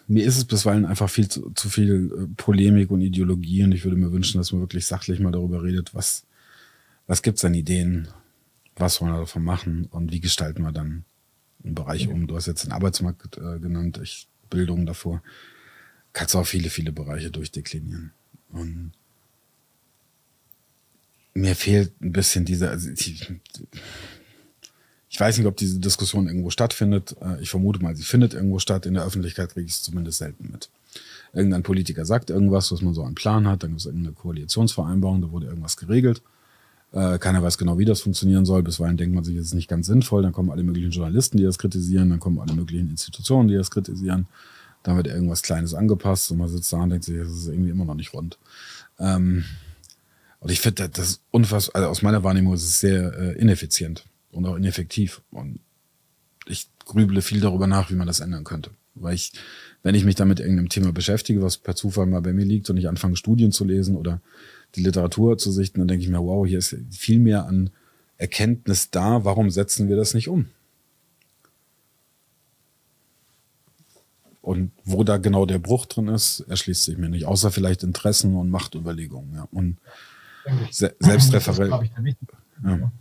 mir 0.07 0.25
ist 0.25 0.37
es 0.37 0.45
bisweilen 0.45 0.85
einfach 0.85 1.09
viel 1.09 1.27
zu, 1.29 1.51
zu 1.51 1.69
viel 1.69 2.11
äh, 2.11 2.27
Polemik 2.35 2.91
und 2.91 3.01
Ideologie 3.01 3.63
und 3.63 3.71
ich 3.71 3.83
würde 3.83 3.97
mir 3.97 4.11
wünschen, 4.11 4.37
dass 4.37 4.51
man 4.51 4.61
wirklich 4.61 4.85
sachlich 4.85 5.19
mal 5.19 5.31
darüber 5.31 5.63
redet, 5.63 5.93
was, 5.93 6.25
was 7.07 7.21
gibt 7.21 7.37
es 7.37 7.45
an 7.45 7.53
Ideen, 7.53 8.07
was 8.75 9.01
wollen 9.01 9.13
wir 9.13 9.19
davon 9.19 9.43
machen 9.43 9.85
und 9.85 10.11
wie 10.11 10.19
gestalten 10.19 10.63
wir 10.63 10.71
dann 10.71 11.05
einen 11.63 11.75
Bereich 11.75 12.07
um. 12.07 12.27
Du 12.27 12.35
hast 12.35 12.47
jetzt 12.47 12.65
den 12.65 12.71
Arbeitsmarkt 12.71 13.37
äh, 13.37 13.59
genannt, 13.59 13.99
ich 14.01 14.27
Bildung 14.49 14.85
davor. 14.85 15.23
Kannst 16.13 16.35
auch 16.35 16.45
viele, 16.45 16.69
viele 16.69 16.91
Bereiche 16.91 17.31
durchdeklinieren. 17.31 18.11
Und 18.49 18.91
mir 21.33 21.55
fehlt 21.55 21.99
ein 22.01 22.11
bisschen 22.11 22.45
diese, 22.45 22.69
also 22.69 22.89
ich, 22.89 23.31
ich 25.09 25.19
weiß 25.19 25.37
nicht, 25.37 25.47
ob 25.47 25.57
diese 25.57 25.79
Diskussion 25.79 26.27
irgendwo 26.27 26.49
stattfindet. 26.49 27.15
Äh, 27.21 27.41
ich 27.41 27.49
vermute 27.49 27.81
mal, 27.81 27.95
sie 27.95 28.03
findet 28.03 28.33
irgendwo 28.33 28.59
statt. 28.59 28.85
In 28.85 28.93
der 28.93 29.05
Öffentlichkeit 29.05 29.53
kriege 29.53 29.65
ich 29.65 29.73
es 29.73 29.83
zumindest 29.83 30.19
selten 30.19 30.49
mit. 30.51 30.69
Irgendein 31.33 31.63
Politiker 31.63 32.05
sagt 32.05 32.29
irgendwas, 32.29 32.71
was 32.71 32.81
man 32.81 32.93
so 32.93 33.03
einen 33.03 33.15
Plan 33.15 33.47
hat, 33.47 33.63
dann 33.63 33.71
gibt 33.71 33.81
es 33.81 33.85
irgendeine 33.85 34.13
Koalitionsvereinbarung, 34.13 35.21
da 35.21 35.31
wurde 35.31 35.47
irgendwas 35.47 35.77
geregelt. 35.77 36.21
Äh, 36.91 37.19
keiner 37.19 37.41
weiß 37.41 37.57
genau, 37.57 37.77
wie 37.77 37.85
das 37.85 38.01
funktionieren 38.01 38.45
soll. 38.45 38.63
Bisweilen 38.63 38.97
denkt 38.97 39.15
man 39.15 39.23
sich, 39.23 39.37
es 39.37 39.47
ist 39.47 39.53
nicht 39.53 39.69
ganz 39.69 39.87
sinnvoll. 39.87 40.23
Dann 40.23 40.33
kommen 40.33 40.49
alle 40.49 40.63
möglichen 40.63 40.91
Journalisten, 40.91 41.37
die 41.37 41.43
das 41.43 41.57
kritisieren. 41.57 42.09
Dann 42.09 42.19
kommen 42.19 42.39
alle 42.39 42.53
möglichen 42.53 42.89
Institutionen, 42.89 43.47
die 43.47 43.55
das 43.55 43.71
kritisieren. 43.71 44.27
Dann 44.83 44.97
wird 44.97 45.07
irgendwas 45.07 45.41
Kleines 45.41 45.73
angepasst 45.73 46.31
und 46.31 46.39
man 46.39 46.49
sitzt 46.49 46.73
da 46.73 46.77
und 46.77 46.89
denkt 46.89 47.05
sich, 47.05 47.17
das 47.17 47.29
ist 47.29 47.47
irgendwie 47.47 47.69
immer 47.69 47.85
noch 47.85 47.95
nicht 47.95 48.13
rund. 48.13 48.37
Ähm, 48.99 49.45
und 50.41 50.51
ich 50.51 50.59
finde, 50.59 50.89
das 50.89 51.07
ist 51.07 51.21
unfassbar, 51.29 51.81
also 51.81 51.91
aus 51.91 52.01
meiner 52.01 52.23
Wahrnehmung 52.23 52.55
ist 52.55 52.63
es 52.63 52.79
sehr 52.79 53.13
äh, 53.13 53.39
ineffizient 53.39 54.05
und 54.31 54.45
auch 54.47 54.55
ineffektiv. 54.55 55.21
Und 55.29 55.59
ich 56.47 56.67
grüble 56.83 57.21
viel 57.21 57.39
darüber 57.39 57.67
nach, 57.67 57.91
wie 57.91 57.95
man 57.95 58.07
das 58.07 58.21
ändern 58.21 58.43
könnte. 58.43 58.71
Weil 58.95 59.13
ich, 59.13 59.33
wenn 59.83 59.93
ich 59.93 60.03
mich 60.03 60.15
damit 60.15 60.39
irgendeinem 60.39 60.69
Thema 60.69 60.91
beschäftige, 60.91 61.43
was 61.43 61.57
per 61.57 61.75
Zufall 61.75 62.07
mal 62.07 62.21
bei 62.21 62.33
mir 62.33 62.43
liegt 62.43 62.71
und 62.71 62.77
ich 62.77 62.89
anfange 62.89 63.17
Studien 63.17 63.51
zu 63.51 63.65
lesen 63.65 63.95
oder 63.95 64.19
die 64.73 64.81
Literatur 64.81 65.37
zu 65.37 65.51
sichten, 65.51 65.79
dann 65.79 65.87
denke 65.87 66.03
ich 66.03 66.09
mir, 66.09 66.19
wow, 66.19 66.45
hier 66.45 66.57
ist 66.57 66.75
viel 66.89 67.19
mehr 67.19 67.45
an 67.45 67.69
Erkenntnis 68.17 68.89
da, 68.89 69.23
warum 69.23 69.51
setzen 69.51 69.89
wir 69.89 69.95
das 69.95 70.15
nicht 70.15 70.27
um? 70.27 70.47
und 74.41 74.71
wo 74.83 75.03
da 75.03 75.17
genau 75.17 75.45
der 75.45 75.59
Bruch 75.59 75.85
drin 75.85 76.07
ist, 76.07 76.39
erschließt 76.41 76.83
sich 76.83 76.97
mir 76.97 77.09
nicht. 77.09 77.25
Außer 77.25 77.51
vielleicht 77.51 77.83
Interessen 77.83 78.35
und 78.35 78.49
Machtüberlegungen. 78.49 79.35
Ja. 79.35 79.47
Und 79.51 79.77
se 80.69 80.95
selbstreferent. 80.99 81.91
Ja. 82.63 82.91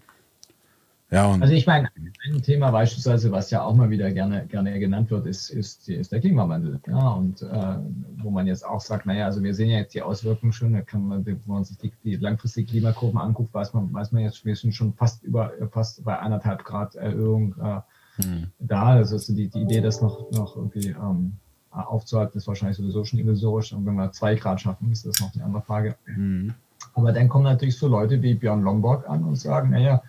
Ja, 1.12 1.28
also 1.28 1.52
ich 1.52 1.66
meine, 1.66 1.88
ein 2.24 2.40
Thema 2.40 2.70
beispielsweise, 2.70 3.32
was 3.32 3.50
ja 3.50 3.64
auch 3.64 3.74
mal 3.74 3.90
wieder 3.90 4.12
gerne, 4.12 4.46
gerne 4.46 4.78
genannt 4.78 5.10
wird, 5.10 5.26
ist, 5.26 5.50
ist, 5.50 5.88
ist 5.88 6.12
der 6.12 6.20
Klimawandel. 6.20 6.78
Ja, 6.86 7.08
und 7.08 7.42
äh, 7.42 7.76
wo 8.18 8.30
man 8.30 8.46
jetzt 8.46 8.64
auch 8.64 8.80
sagt, 8.80 9.06
naja, 9.06 9.24
also 9.24 9.42
wir 9.42 9.52
sehen 9.52 9.70
ja 9.70 9.78
jetzt 9.78 9.92
die 9.94 10.02
Auswirkungen 10.02 10.52
schon, 10.52 10.72
da 10.72 10.82
kann 10.82 11.04
man, 11.04 11.26
wenn 11.26 11.40
man 11.46 11.64
sich 11.64 11.78
die, 11.78 11.92
die 12.04 12.14
langfristigen 12.14 12.68
Klimakurven 12.68 13.18
anguckt, 13.18 13.52
weiß 13.52 13.74
man, 13.74 13.92
weiß 13.92 14.12
man 14.12 14.22
jetzt, 14.22 14.44
wir 14.44 14.54
sind 14.54 14.72
schon 14.72 14.94
fast 14.94 15.24
über 15.24 15.52
fast 15.72 16.04
bei 16.04 16.16
anderthalb 16.16 16.62
Grad 16.62 16.94
Erhöhung 16.94 17.56
äh, 17.60 17.80
hm. 18.22 18.46
da. 18.60 18.90
Also 18.90 19.18
die, 19.34 19.48
die 19.48 19.62
Idee, 19.62 19.80
das 19.80 20.00
noch, 20.00 20.30
noch 20.30 20.54
irgendwie 20.54 20.90
ähm, 20.90 21.32
aufzuhalten, 21.72 22.38
ist 22.38 22.46
wahrscheinlich 22.46 22.76
sowieso 22.76 23.04
schon 23.04 23.18
illusorisch. 23.18 23.72
Und 23.72 23.84
wenn 23.84 23.96
wir 23.96 24.12
zwei 24.12 24.36
Grad 24.36 24.60
schaffen, 24.60 24.92
ist 24.92 25.04
das 25.04 25.18
noch 25.18 25.34
eine 25.34 25.42
andere 25.42 25.62
Frage. 25.62 25.96
Hm. 26.04 26.54
Aber 26.94 27.12
dann 27.12 27.28
kommen 27.28 27.44
natürlich 27.44 27.78
so 27.78 27.88
Leute 27.88 28.22
wie 28.22 28.34
Björn 28.34 28.62
Lomborg 28.62 29.08
an 29.08 29.24
und 29.24 29.36
sagen, 29.36 29.70
naja, 29.70 30.02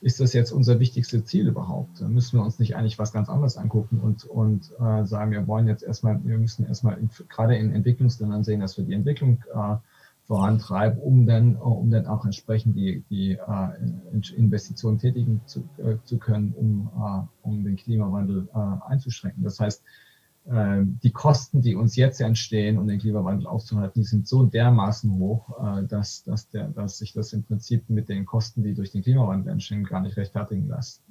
ist 0.00 0.20
das 0.20 0.32
jetzt 0.32 0.52
unser 0.52 0.80
wichtigstes 0.80 1.26
Ziel 1.26 1.48
überhaupt? 1.48 2.00
Müssen 2.00 2.38
wir 2.38 2.44
uns 2.44 2.58
nicht 2.58 2.74
eigentlich 2.74 2.98
was 2.98 3.12
ganz 3.12 3.28
anderes 3.28 3.58
angucken 3.58 4.00
und, 4.00 4.24
und 4.24 4.70
äh, 4.80 5.04
sagen, 5.04 5.30
wir 5.30 5.46
wollen 5.46 5.68
jetzt 5.68 5.82
erstmal, 5.82 6.20
wir 6.24 6.38
müssen 6.38 6.66
erstmal 6.66 6.98
in, 6.98 7.10
gerade 7.28 7.56
in 7.56 7.74
Entwicklungsländern 7.74 8.42
sehen, 8.42 8.60
dass 8.60 8.78
wir 8.78 8.84
die 8.84 8.94
Entwicklung 8.94 9.42
äh, 9.54 9.76
vorantreiben, 10.24 11.00
um 11.00 11.26
dann, 11.26 11.56
um 11.56 11.90
dann 11.90 12.06
auch 12.06 12.24
entsprechend 12.24 12.76
die, 12.76 13.04
die 13.10 13.32
äh, 13.32 14.30
Investitionen 14.36 14.98
tätigen 14.98 15.42
zu, 15.44 15.68
äh, 15.78 15.96
zu 16.04 16.18
können, 16.18 16.54
um, 16.56 16.90
äh, 16.96 17.46
um 17.46 17.64
den 17.64 17.76
Klimawandel 17.76 18.48
äh, 18.54 18.90
einzuschränken. 18.90 19.42
Das 19.44 19.60
heißt, 19.60 19.82
die 20.52 21.12
Kosten, 21.12 21.62
die 21.62 21.76
uns 21.76 21.94
jetzt 21.94 22.20
entstehen, 22.20 22.76
um 22.76 22.88
den 22.88 22.98
Klimawandel 22.98 23.46
aufzuhalten, 23.46 24.00
die 24.00 24.06
sind 24.06 24.26
so 24.26 24.42
dermaßen 24.42 25.12
hoch, 25.12 25.48
äh, 25.60 25.86
dass, 25.86 26.24
dass, 26.24 26.48
der, 26.48 26.68
dass 26.68 26.98
sich 26.98 27.12
das 27.12 27.32
im 27.32 27.44
Prinzip 27.44 27.88
mit 27.88 28.08
den 28.08 28.26
Kosten, 28.26 28.64
die 28.64 28.74
durch 28.74 28.90
den 28.90 29.02
Klimawandel 29.02 29.52
entstehen, 29.52 29.84
gar 29.84 30.00
nicht 30.00 30.16
rechtfertigen 30.16 30.68
lässt, 30.68 31.04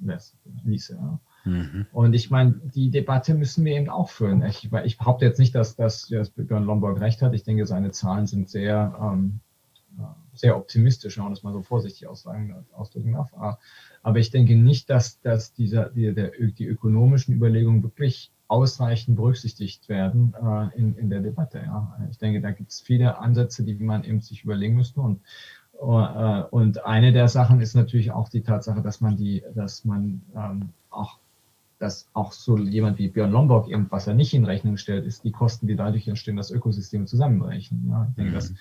ließe. 0.64 0.94
Ja. 0.94 1.20
Mhm. 1.44 1.86
Und 1.92 2.12
ich 2.12 2.30
meine, 2.30 2.60
die 2.74 2.90
Debatte 2.90 3.32
müssen 3.32 3.64
wir 3.64 3.76
eben 3.76 3.88
auch 3.88 4.10
führen. 4.10 4.42
Ich, 4.44 4.70
ich 4.84 4.98
behaupte 4.98 5.24
jetzt 5.24 5.38
nicht, 5.38 5.54
dass, 5.54 5.74
dass, 5.74 6.08
dass 6.08 6.28
Björn 6.28 6.64
Lomborg 6.64 7.00
recht 7.00 7.22
hat. 7.22 7.32
Ich 7.32 7.44
denke, 7.44 7.64
seine 7.64 7.92
Zahlen 7.92 8.26
sind 8.26 8.50
sehr, 8.50 8.94
ähm, 9.00 9.40
sehr 10.34 10.54
optimistisch, 10.58 11.16
wenn 11.16 11.24
man 11.24 11.32
das 11.32 11.42
mal 11.42 11.54
so 11.54 11.62
vorsichtig 11.62 12.06
aussagen, 12.06 12.66
ausdrücken 12.72 13.12
darf. 13.12 13.32
Aber 14.02 14.18
ich 14.18 14.30
denke 14.30 14.54
nicht, 14.54 14.90
dass, 14.90 15.18
dass 15.22 15.54
dieser, 15.54 15.88
die, 15.88 16.12
der, 16.12 16.32
die 16.58 16.66
ökonomischen 16.66 17.34
Überlegungen 17.34 17.82
wirklich 17.82 18.30
ausreichend 18.50 19.16
berücksichtigt 19.16 19.88
werden 19.88 20.34
äh, 20.42 20.76
in, 20.76 20.96
in 20.96 21.08
der 21.08 21.20
Debatte. 21.20 21.62
Ja. 21.64 21.96
Ich 22.10 22.18
denke, 22.18 22.40
da 22.40 22.50
gibt 22.50 22.70
es 22.70 22.80
viele 22.80 23.18
Ansätze, 23.18 23.62
die 23.62 23.74
man 23.74 24.02
eben 24.02 24.20
sich 24.20 24.42
überlegen 24.42 24.74
müsste. 24.74 25.00
Und, 25.00 25.20
äh, 25.80 26.42
und 26.50 26.84
eine 26.84 27.12
der 27.12 27.28
Sachen 27.28 27.60
ist 27.60 27.74
natürlich 27.74 28.10
auch 28.10 28.28
die 28.28 28.42
Tatsache, 28.42 28.82
dass 28.82 29.00
man 29.00 29.16
die, 29.16 29.44
dass 29.54 29.84
man 29.84 30.22
ähm, 30.34 30.70
auch 30.90 31.18
dass 31.78 32.10
auch 32.12 32.32
so 32.32 32.58
jemand 32.58 32.98
wie 32.98 33.08
Björn 33.08 33.30
Lomborg 33.30 33.68
eben, 33.68 33.86
was 33.88 34.06
er 34.06 34.12
nicht 34.12 34.34
in 34.34 34.44
Rechnung 34.44 34.76
stellt, 34.76 35.06
ist 35.06 35.24
die 35.24 35.32
Kosten, 35.32 35.66
die 35.66 35.76
dadurch 35.76 36.06
entstehen, 36.08 36.36
das 36.36 36.50
Ökosystem 36.50 37.06
zusammenbrechen. 37.06 37.88
Ja, 37.88 38.06
ich 38.10 38.16
denke, 38.16 38.32
mhm. 38.32 38.34
dass 38.34 38.54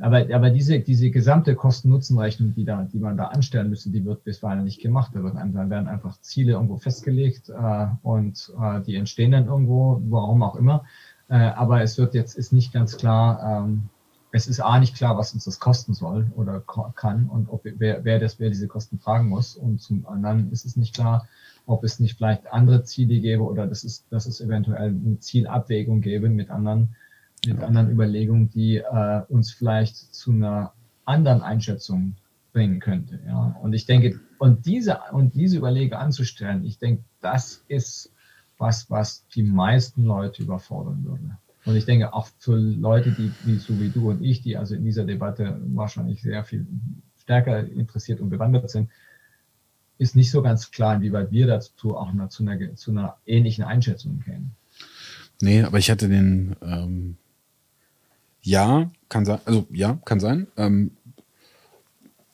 aber, 0.00 0.26
aber 0.32 0.50
diese, 0.50 0.78
diese 0.80 1.10
gesamte 1.10 1.56
Kosten-Nutzen-Rechnung, 1.56 2.54
die, 2.54 2.64
da, 2.64 2.84
die 2.84 2.98
man 2.98 3.16
da 3.16 3.26
anstellen 3.26 3.68
müsste, 3.68 3.90
die 3.90 4.04
wird 4.04 4.22
bisweilen 4.22 4.64
nicht 4.64 4.80
gemacht. 4.80 5.12
Da 5.14 5.22
werden 5.22 5.88
einfach 5.88 6.20
Ziele 6.20 6.52
irgendwo 6.52 6.76
festgelegt 6.76 7.48
äh, 7.48 7.86
und 8.02 8.52
äh, 8.60 8.80
die 8.82 8.94
entstehen 8.94 9.32
dann 9.32 9.46
irgendwo, 9.46 10.00
warum 10.08 10.42
auch 10.42 10.54
immer. 10.54 10.84
Äh, 11.28 11.36
aber 11.36 11.82
es 11.82 11.98
wird 11.98 12.14
jetzt 12.14 12.38
ist 12.38 12.52
nicht 12.52 12.72
ganz 12.72 12.96
klar, 12.96 13.64
ähm, 13.64 13.88
es 14.30 14.46
ist 14.46 14.60
A 14.60 14.78
nicht 14.78 14.94
klar, 14.94 15.16
was 15.16 15.32
uns 15.32 15.44
das 15.44 15.58
kosten 15.58 15.94
soll 15.94 16.30
oder 16.36 16.60
kann 16.60 17.28
und 17.28 17.48
ob 17.48 17.62
wer, 17.64 18.04
wer 18.04 18.18
das, 18.18 18.38
wer 18.38 18.50
diese 18.50 18.68
Kosten 18.68 19.00
tragen 19.00 19.28
muss. 19.28 19.56
Und 19.56 19.80
zum 19.80 20.06
anderen 20.06 20.52
ist 20.52 20.64
es 20.64 20.76
nicht 20.76 20.94
klar, 20.94 21.26
ob 21.66 21.82
es 21.82 21.98
nicht 21.98 22.16
vielleicht 22.16 22.52
andere 22.52 22.84
Ziele 22.84 23.20
gäbe 23.20 23.42
oder 23.42 23.66
dass 23.66 23.84
es, 23.84 24.06
dass 24.10 24.26
es 24.26 24.40
eventuell 24.40 24.90
eine 24.90 25.18
Zielabwägung 25.18 26.02
gäbe 26.02 26.28
mit 26.28 26.50
anderen 26.50 26.94
mit 27.46 27.62
anderen 27.62 27.90
Überlegungen, 27.90 28.50
die 28.50 28.76
äh, 28.76 29.22
uns 29.28 29.52
vielleicht 29.52 29.96
zu 29.96 30.32
einer 30.32 30.72
anderen 31.04 31.42
Einschätzung 31.42 32.14
bringen 32.52 32.80
könnte. 32.80 33.20
Ja. 33.26 33.56
Und 33.62 33.72
ich 33.72 33.86
denke, 33.86 34.20
und 34.38 34.66
diese, 34.66 34.98
und 35.12 35.34
diese 35.34 35.58
Überlege 35.58 35.98
anzustellen, 35.98 36.64
ich 36.64 36.78
denke, 36.78 37.04
das 37.20 37.64
ist 37.68 38.12
was, 38.58 38.90
was 38.90 39.26
die 39.34 39.42
meisten 39.42 40.04
Leute 40.04 40.42
überfordern 40.42 41.04
würde. 41.04 41.38
Und 41.64 41.76
ich 41.76 41.84
denke 41.84 42.12
auch 42.12 42.28
für 42.38 42.56
Leute, 42.56 43.12
die, 43.12 43.30
die 43.44 43.56
so 43.56 43.78
wie 43.78 43.90
du 43.90 44.10
und 44.10 44.22
ich, 44.22 44.42
die 44.42 44.56
also 44.56 44.74
in 44.74 44.84
dieser 44.84 45.04
Debatte 45.04 45.60
wahrscheinlich 45.66 46.22
sehr 46.22 46.44
viel 46.44 46.66
stärker 47.20 47.66
interessiert 47.66 48.20
und 48.20 48.30
bewandert 48.30 48.70
sind, 48.70 48.88
ist 49.98 50.16
nicht 50.16 50.30
so 50.30 50.42
ganz 50.42 50.70
klar, 50.70 50.94
inwieweit 50.94 51.30
wir 51.30 51.46
dazu 51.46 51.96
auch 51.96 52.10
zu, 52.28 52.42
einer, 52.42 52.74
zu 52.76 52.90
einer 52.90 53.16
ähnlichen 53.26 53.64
Einschätzung 53.64 54.20
kämen. 54.20 54.52
Nee, 55.40 55.62
aber 55.62 55.78
ich 55.78 55.90
hatte 55.90 56.08
den, 56.08 56.56
ähm, 56.62 57.16
ja, 58.42 58.90
kann 59.08 59.24
sein. 59.24 59.40
Also 59.44 59.66
ja, 59.70 59.98
kann 60.04 60.20
sein. 60.20 60.46
Ähm, 60.56 60.92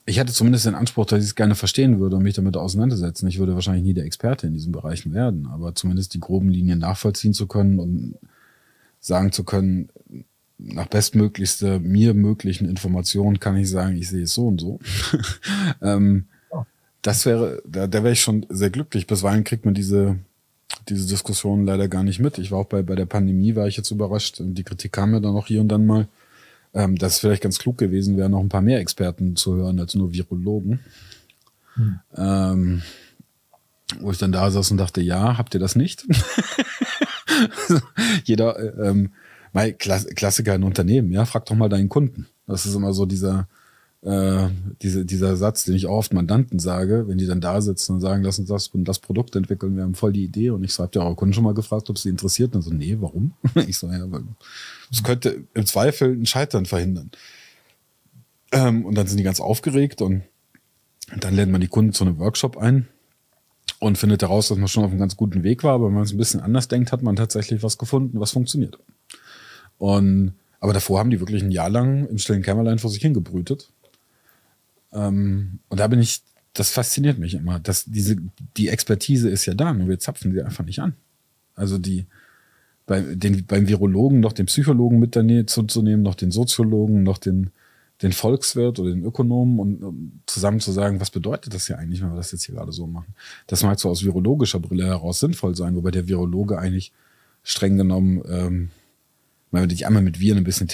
ich 0.06 0.18
hätte 0.18 0.32
zumindest 0.32 0.66
den 0.66 0.74
Anspruch, 0.74 1.06
dass 1.06 1.20
ich 1.20 1.26
es 1.26 1.34
gerne 1.34 1.54
verstehen 1.54 1.98
würde 1.98 2.16
und 2.16 2.22
mich 2.22 2.34
damit 2.34 2.56
auseinandersetzen. 2.56 3.26
Ich 3.26 3.38
würde 3.38 3.54
wahrscheinlich 3.54 3.84
nie 3.84 3.94
der 3.94 4.04
Experte 4.04 4.46
in 4.46 4.52
diesen 4.52 4.72
Bereichen 4.72 5.14
werden, 5.14 5.46
aber 5.46 5.74
zumindest 5.74 6.12
die 6.14 6.20
groben 6.20 6.50
Linien 6.50 6.78
nachvollziehen 6.78 7.32
zu 7.32 7.46
können 7.46 7.78
und 7.78 8.16
sagen 9.00 9.32
zu 9.32 9.44
können, 9.44 9.88
nach 10.58 10.86
bestmöglichster 10.86 11.78
mir 11.78 12.14
möglichen 12.14 12.68
Informationen 12.68 13.40
kann 13.40 13.56
ich 13.56 13.70
sagen, 13.70 13.96
ich 13.96 14.08
sehe 14.08 14.24
es 14.24 14.34
so 14.34 14.46
und 14.46 14.60
so. 14.60 14.78
ähm, 15.82 16.26
das 17.02 17.26
wäre, 17.26 17.62
da, 17.66 17.86
da 17.86 18.02
wäre 18.02 18.12
ich 18.12 18.22
schon 18.22 18.46
sehr 18.48 18.70
glücklich. 18.70 19.06
Bisweilen 19.06 19.44
kriegt 19.44 19.64
man 19.64 19.74
diese 19.74 20.18
diese 20.88 21.06
Diskussion 21.06 21.64
leider 21.64 21.88
gar 21.88 22.02
nicht 22.02 22.20
mit. 22.20 22.38
Ich 22.38 22.50
war 22.50 22.58
auch 22.58 22.66
bei, 22.66 22.82
bei 22.82 22.94
der 22.94 23.06
Pandemie, 23.06 23.56
war 23.56 23.66
ich 23.66 23.76
jetzt 23.76 23.90
überrascht. 23.90 24.36
Die 24.40 24.64
Kritik 24.64 24.92
kam 24.92 25.12
ja 25.12 25.20
dann 25.20 25.34
auch 25.34 25.46
hier 25.46 25.60
und 25.60 25.68
dann 25.68 25.86
mal, 25.86 26.08
ähm, 26.74 26.96
dass 26.96 27.14
es 27.14 27.18
vielleicht 27.20 27.42
ganz 27.42 27.58
klug 27.58 27.78
gewesen 27.78 28.16
wäre, 28.16 28.28
noch 28.28 28.40
ein 28.40 28.48
paar 28.48 28.62
mehr 28.62 28.80
Experten 28.80 29.36
zu 29.36 29.54
hören 29.56 29.78
als 29.80 29.94
nur 29.94 30.12
Virologen. 30.12 30.80
Hm. 31.74 32.00
Ähm, 32.16 32.82
wo 34.00 34.10
ich 34.10 34.18
dann 34.18 34.32
da 34.32 34.50
saß 34.50 34.70
und 34.70 34.78
dachte, 34.78 35.00
ja, 35.00 35.38
habt 35.38 35.54
ihr 35.54 35.60
das 35.60 35.76
nicht? 35.76 36.06
Jeder, 38.24 38.58
äh, 38.58 38.88
ähm, 38.88 39.10
mein 39.52 39.76
Klassiker 39.78 40.54
in 40.54 40.64
Unternehmen, 40.64 41.12
ja, 41.12 41.24
frag 41.24 41.46
doch 41.46 41.54
mal 41.54 41.68
deinen 41.68 41.88
Kunden. 41.88 42.26
Das 42.46 42.66
ist 42.66 42.74
immer 42.74 42.92
so 42.92 43.06
dieser, 43.06 43.46
äh, 44.04 44.50
diese, 44.82 45.06
dieser 45.06 45.36
Satz, 45.36 45.64
den 45.64 45.74
ich 45.74 45.86
auch 45.86 45.96
oft 45.96 46.12
Mandanten 46.12 46.58
sage, 46.58 47.08
wenn 47.08 47.16
die 47.16 47.26
dann 47.26 47.40
da 47.40 47.62
sitzen 47.62 47.94
und 47.94 48.00
sagen, 48.00 48.22
lass 48.22 48.38
uns 48.38 48.48
das, 48.48 48.70
das 48.72 48.98
Produkt 48.98 49.34
entwickeln, 49.34 49.76
wir 49.76 49.82
haben 49.82 49.94
voll 49.94 50.12
die 50.12 50.24
Idee. 50.24 50.50
Und 50.50 50.62
ich 50.62 50.74
so, 50.74 50.82
habt 50.82 50.94
ihr 50.94 51.02
eure 51.02 51.14
Kunden 51.14 51.32
schon 51.32 51.44
mal 51.44 51.54
gefragt, 51.54 51.88
ob 51.88 51.96
sie 51.96 52.10
interessiert? 52.10 52.54
Und 52.54 52.62
so, 52.62 52.70
nee, 52.70 52.96
warum? 53.00 53.32
ich 53.66 53.78
so, 53.78 53.88
ja, 53.88 54.10
weil 54.10 54.22
es 54.92 55.02
könnte 55.02 55.44
im 55.54 55.64
Zweifel 55.64 56.12
ein 56.12 56.26
Scheitern 56.26 56.66
verhindern. 56.66 57.10
Ähm, 58.52 58.84
und 58.84 58.94
dann 58.94 59.06
sind 59.06 59.16
die 59.16 59.24
ganz 59.24 59.40
aufgeregt 59.40 60.02
und 60.02 60.22
dann 61.18 61.34
lernt 61.34 61.52
man 61.52 61.62
die 61.62 61.68
Kunden 61.68 61.92
zu 61.92 62.04
einem 62.04 62.18
Workshop 62.18 62.58
ein 62.58 62.88
und 63.80 63.96
findet 63.96 64.20
heraus, 64.20 64.48
dass 64.48 64.58
man 64.58 64.68
schon 64.68 64.84
auf 64.84 64.90
einem 64.90 65.00
ganz 65.00 65.16
guten 65.16 65.42
Weg 65.42 65.64
war, 65.64 65.74
aber 65.74 65.86
wenn 65.86 65.94
man 65.94 66.04
es 66.04 66.12
ein 66.12 66.18
bisschen 66.18 66.40
anders 66.40 66.68
denkt, 66.68 66.92
hat 66.92 67.02
man 67.02 67.16
tatsächlich 67.16 67.62
was 67.62 67.78
gefunden, 67.78 68.20
was 68.20 68.32
funktioniert. 68.32 68.78
Und 69.78 70.34
aber 70.60 70.72
davor 70.72 70.98
haben 70.98 71.10
die 71.10 71.20
wirklich 71.20 71.42
ein 71.42 71.50
Jahr 71.50 71.68
lang 71.68 72.06
im 72.06 72.16
stillen 72.16 72.42
Kämmerlein 72.42 72.78
vor 72.78 72.88
sich 72.90 73.02
hingebrütet 73.02 73.70
ähm, 74.94 75.58
und 75.68 75.80
da 75.80 75.88
bin 75.88 76.00
ich, 76.00 76.22
das 76.52 76.70
fasziniert 76.70 77.18
mich 77.18 77.34
immer, 77.34 77.58
dass 77.58 77.84
diese, 77.84 78.16
die 78.56 78.68
Expertise 78.68 79.28
ist 79.28 79.44
ja 79.46 79.54
da, 79.54 79.74
nur 79.74 79.88
wir 79.88 79.98
zapfen 79.98 80.32
sie 80.32 80.42
einfach 80.42 80.64
nicht 80.64 80.78
an. 80.78 80.94
Also 81.56 81.78
die, 81.78 82.06
bei, 82.86 83.00
den, 83.00 83.44
beim 83.46 83.68
Virologen 83.68 84.20
noch 84.20 84.32
den 84.32 84.46
Psychologen 84.46 84.98
mit 84.98 85.16
daneben 85.16 85.48
zu 85.48 85.82
nehmen, 85.82 86.02
noch 86.02 86.14
den 86.14 86.30
Soziologen, 86.30 87.02
noch 87.02 87.18
den, 87.18 87.50
den 88.02 88.12
Volkswirt 88.12 88.78
oder 88.78 88.90
den 88.90 89.04
Ökonomen 89.04 89.58
und 89.58 89.82
um 89.82 90.20
zusammen 90.26 90.60
zu 90.60 90.72
sagen, 90.72 91.00
was 91.00 91.10
bedeutet 91.10 91.54
das 91.54 91.66
hier 91.66 91.78
eigentlich, 91.78 92.02
wenn 92.02 92.10
wir 92.10 92.16
das 92.16 92.32
jetzt 92.32 92.44
hier 92.44 92.54
gerade 92.54 92.72
so 92.72 92.86
machen. 92.86 93.14
Das 93.46 93.62
mag 93.62 93.78
so 93.80 93.88
aus 93.88 94.04
virologischer 94.04 94.60
Brille 94.60 94.86
heraus 94.86 95.20
sinnvoll 95.20 95.54
sein, 95.56 95.74
wobei 95.76 95.90
der 95.90 96.08
Virologe 96.08 96.58
eigentlich 96.58 96.92
streng 97.42 97.76
genommen, 97.76 98.22
ähm, 98.28 98.70
wenn 99.50 99.62
man 99.62 99.68
dich 99.68 99.86
einmal 99.86 100.02
mit 100.02 100.18
Viren 100.20 100.38
ein 100.38 100.44
bisschen 100.44 100.68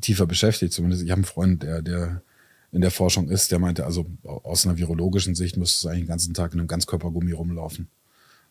tiefer 0.00 0.26
beschäftigt, 0.26 0.72
zumindest 0.72 1.02
ich 1.02 1.10
habe 1.10 1.18
einen 1.18 1.24
Freund, 1.26 1.62
der, 1.62 1.82
der 1.82 2.22
in 2.72 2.80
der 2.80 2.90
Forschung 2.90 3.28
ist, 3.28 3.50
der 3.50 3.58
meinte, 3.58 3.84
also 3.84 4.06
aus 4.24 4.66
einer 4.66 4.78
virologischen 4.78 5.34
Sicht 5.34 5.56
müsste 5.56 5.78
es 5.78 5.90
eigentlich 5.90 6.04
den 6.04 6.08
ganzen 6.08 6.34
Tag 6.34 6.52
in 6.52 6.60
einem 6.60 6.68
Ganzkörpergummi 6.68 7.32
rumlaufen. 7.32 7.88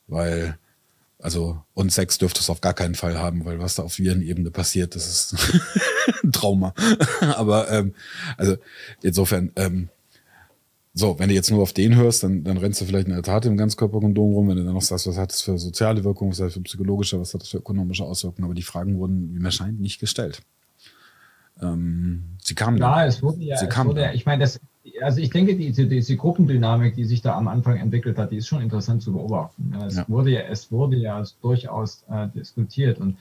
Weil, 0.08 0.58
also, 1.20 1.62
und 1.74 1.92
Sex 1.92 2.18
dürfte 2.18 2.42
es 2.42 2.50
auf 2.50 2.62
gar 2.62 2.74
keinen 2.74 2.96
Fall 2.96 3.18
haben, 3.18 3.46
weil 3.46 3.60
was 3.60 3.76
da 3.76 3.84
auf 3.84 3.98
Virenebene 3.98 4.52
passiert, 4.52 4.96
das 4.96 5.08
ist 5.08 5.36
ein 6.24 6.32
Trauma. 6.32 6.74
Aber, 7.22 7.72
ähm, 7.72 7.94
also, 8.38 8.58
insofern, 9.02 9.52
ähm, 9.56 9.90
so, 10.94 11.18
wenn 11.18 11.30
du 11.30 11.36
jetzt 11.36 11.50
nur 11.52 11.62
auf 11.62 11.72
den 11.72 11.96
hörst, 11.96 12.24
dann, 12.24 12.44
dann 12.44 12.58
rennst 12.58 12.82
du 12.82 12.86
vielleicht 12.86 13.08
in 13.08 13.14
der 13.14 13.24
Tat 13.24 13.46
im 13.46 13.56
Ganzkörperkondom 13.56 14.34
rum. 14.34 14.50
Wenn 14.50 14.58
du 14.58 14.66
dann 14.66 14.74
noch 14.74 14.82
sagst, 14.82 15.08
was 15.08 15.18
hat 15.18 15.32
das 15.32 15.42
für 15.42 15.58
soziale 15.58 16.04
Wirkung, 16.04 16.32
was 16.32 16.40
hat 16.40 16.48
das 16.48 16.54
für 16.56 16.62
psychologische, 16.62 17.20
was 17.20 17.34
hat 17.34 17.42
das 17.42 17.50
für 17.50 17.60
ökonomische 17.60 18.04
Auswirkungen. 18.04 18.46
Aber 18.46 18.56
die 18.56 18.64
Fragen 18.64 18.98
wurden, 18.98 19.34
wie 19.34 19.40
mir 19.40 19.52
scheint, 19.52 19.80
nicht 19.80 20.00
gestellt. 20.00 20.42
Ähm, 21.62 22.38
sie 22.42 22.56
kamen 22.56 22.78
ja, 22.78 23.06
es 23.06 23.22
wurde 23.22 23.44
ja, 23.44 23.58
sie 23.58 23.68
es 23.68 23.86
wurde 23.86 24.02
ja 24.02 24.14
ich 24.14 24.26
meine, 24.26 24.42
das, 24.42 24.60
also 25.02 25.20
ich 25.20 25.30
denke, 25.30 25.56
diese, 25.56 25.86
diese 25.88 26.16
Gruppendynamik, 26.16 26.96
die 26.96 27.06
sich 27.06 27.22
da 27.22 27.36
am 27.36 27.48
Anfang 27.48 27.78
entwickelt 27.78 28.18
hat, 28.18 28.32
die 28.32 28.38
ist 28.38 28.48
schon 28.48 28.62
interessant 28.62 29.02
zu 29.02 29.14
beobachten. 29.14 29.76
Es, 29.86 29.98
ja. 29.98 30.06
Wurde, 30.08 30.32
ja, 30.32 30.42
es 30.42 30.72
wurde 30.72 30.98
ja 30.98 31.24
durchaus 31.42 32.04
äh, 32.10 32.28
diskutiert 32.30 33.00
und 33.00 33.18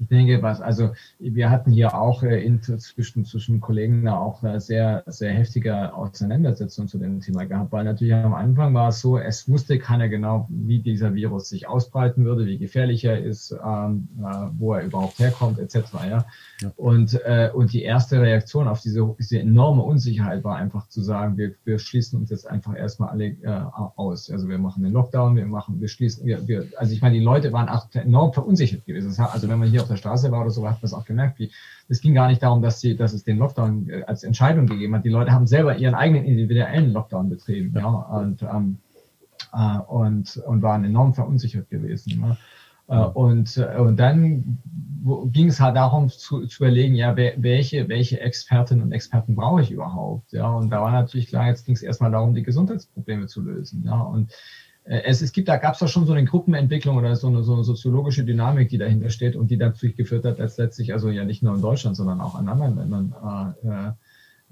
ich 0.00 0.08
denke, 0.08 0.42
was, 0.42 0.60
also 0.60 0.90
wir 1.18 1.50
hatten 1.50 1.70
hier 1.70 1.94
auch 1.94 2.22
äh, 2.22 2.42
in, 2.42 2.62
zwischen, 2.62 3.24
zwischen 3.26 3.60
Kollegen 3.60 4.04
da 4.04 4.16
auch 4.16 4.42
eine 4.42 4.60
sehr, 4.60 5.02
sehr 5.06 5.32
heftige 5.32 5.94
Auseinandersetzung 5.94 6.88
zu 6.88 6.98
dem 6.98 7.20
Thema 7.20 7.44
gehabt, 7.44 7.70
weil 7.70 7.84
natürlich 7.84 8.14
am 8.14 8.34
Anfang 8.34 8.72
war 8.72 8.88
es 8.88 9.00
so, 9.00 9.18
es 9.18 9.48
wusste 9.48 9.78
keiner 9.78 10.08
genau, 10.08 10.46
wie 10.48 10.78
dieser 10.78 11.14
Virus 11.14 11.50
sich 11.50 11.68
ausbreiten 11.68 12.24
würde, 12.24 12.46
wie 12.46 12.56
gefährlich 12.56 13.04
er 13.04 13.22
ist, 13.22 13.54
ähm, 13.64 14.08
äh, 14.20 14.46
wo 14.58 14.72
er 14.72 14.84
überhaupt 14.84 15.18
herkommt, 15.18 15.58
etc. 15.58 15.76
Ja? 16.08 16.24
ja. 16.62 16.72
Und, 16.76 17.20
äh, 17.26 17.50
und 17.52 17.72
die 17.72 17.82
erste 17.82 18.22
Reaktion 18.22 18.68
auf 18.68 18.80
diese, 18.80 19.14
diese 19.18 19.38
enorme 19.38 19.82
Unsicherheit 19.82 20.44
war 20.44 20.56
einfach 20.56 20.88
zu 20.88 21.02
sagen, 21.02 21.36
wir, 21.36 21.54
wir 21.64 21.78
schließen 21.78 22.18
uns 22.18 22.30
jetzt 22.30 22.48
einfach 22.48 22.74
erstmal 22.74 23.10
alle 23.10 23.26
äh, 23.26 23.60
aus. 23.96 24.30
Also 24.30 24.48
wir 24.48 24.58
machen 24.58 24.82
den 24.82 24.92
Lockdown, 24.92 25.36
wir 25.36 25.46
machen, 25.46 25.78
wir 25.78 25.88
schließen, 25.88 26.24
wir, 26.24 26.48
wir, 26.48 26.66
also 26.78 26.94
ich 26.94 27.02
meine, 27.02 27.18
die 27.18 27.24
Leute 27.24 27.52
waren 27.52 27.68
auch 27.68 27.86
enorm 27.92 28.32
verunsichert 28.32 28.86
gewesen. 28.86 29.14
Also 29.18 29.48
wenn 29.48 29.58
man 29.58 29.68
hier 29.68 29.82
auf 29.82 29.89
der 29.90 29.96
Straße 29.96 30.30
war 30.30 30.42
oder 30.42 30.50
so, 30.50 30.66
hat 30.66 30.76
man 30.76 30.84
es 30.84 30.94
auch 30.94 31.04
gemerkt, 31.04 31.38
wie 31.38 31.50
es 31.88 32.00
ging 32.00 32.14
gar 32.14 32.28
nicht 32.28 32.42
darum, 32.42 32.62
dass, 32.62 32.80
sie, 32.80 32.96
dass 32.96 33.12
es 33.12 33.24
den 33.24 33.38
Lockdown 33.38 33.88
äh, 33.88 34.02
als 34.04 34.22
Entscheidung 34.22 34.66
gegeben 34.66 34.94
hat. 34.94 35.04
Die 35.04 35.10
Leute 35.10 35.32
haben 35.32 35.46
selber 35.46 35.76
ihren 35.76 35.94
eigenen 35.94 36.24
individuellen 36.24 36.92
Lockdown 36.92 37.28
betrieben 37.28 37.74
ja, 37.76 37.88
und, 37.88 38.42
ähm, 38.42 38.78
äh, 39.52 39.78
und, 39.78 40.36
und 40.36 40.62
waren 40.62 40.84
enorm 40.84 41.14
verunsichert 41.14 41.68
gewesen. 41.68 42.20
Ne? 42.20 42.36
Äh, 42.90 43.04
und, 43.04 43.56
äh, 43.56 43.78
und 43.78 43.98
dann 43.98 44.58
ging 45.26 45.48
es 45.48 45.60
halt 45.60 45.76
darum 45.76 46.08
zu, 46.08 46.46
zu 46.46 46.64
überlegen, 46.64 46.94
ja, 46.94 47.16
welche, 47.16 47.88
welche 47.88 48.20
Expertinnen 48.20 48.84
und 48.84 48.92
Experten 48.92 49.34
brauche 49.34 49.62
ich 49.62 49.70
überhaupt? 49.70 50.32
Ja, 50.32 50.50
und 50.50 50.70
da 50.70 50.82
war 50.82 50.90
natürlich 50.90 51.28
klar, 51.28 51.46
jetzt 51.46 51.64
ging 51.64 51.74
es 51.74 51.82
erstmal 51.82 52.10
darum, 52.10 52.34
die 52.34 52.42
Gesundheitsprobleme 52.42 53.26
zu 53.26 53.42
lösen. 53.42 53.84
Ja, 53.84 54.00
und 54.00 54.32
es, 54.84 55.22
es 55.22 55.32
gibt, 55.32 55.48
da 55.48 55.56
gab 55.56 55.74
es 55.74 55.80
doch 55.80 55.88
schon 55.88 56.06
so 56.06 56.12
eine 56.12 56.24
Gruppenentwicklung 56.24 56.96
oder 56.96 57.14
so 57.14 57.28
eine, 57.28 57.42
so 57.42 57.54
eine 57.54 57.64
soziologische 57.64 58.24
Dynamik, 58.24 58.70
die 58.70 58.78
dahinter 58.78 59.10
steht 59.10 59.36
und 59.36 59.50
die 59.50 59.58
dazu 59.58 59.92
geführt 59.92 60.24
hat, 60.24 60.38
dass 60.38 60.56
letztlich, 60.58 60.92
also 60.92 61.10
ja 61.10 61.24
nicht 61.24 61.42
nur 61.42 61.54
in 61.54 61.62
Deutschland, 61.62 61.96
sondern 61.96 62.20
auch 62.20 62.40
in 62.40 62.48
anderen 62.48 62.76
Ländern, 62.76 63.54
äh, 63.64 63.90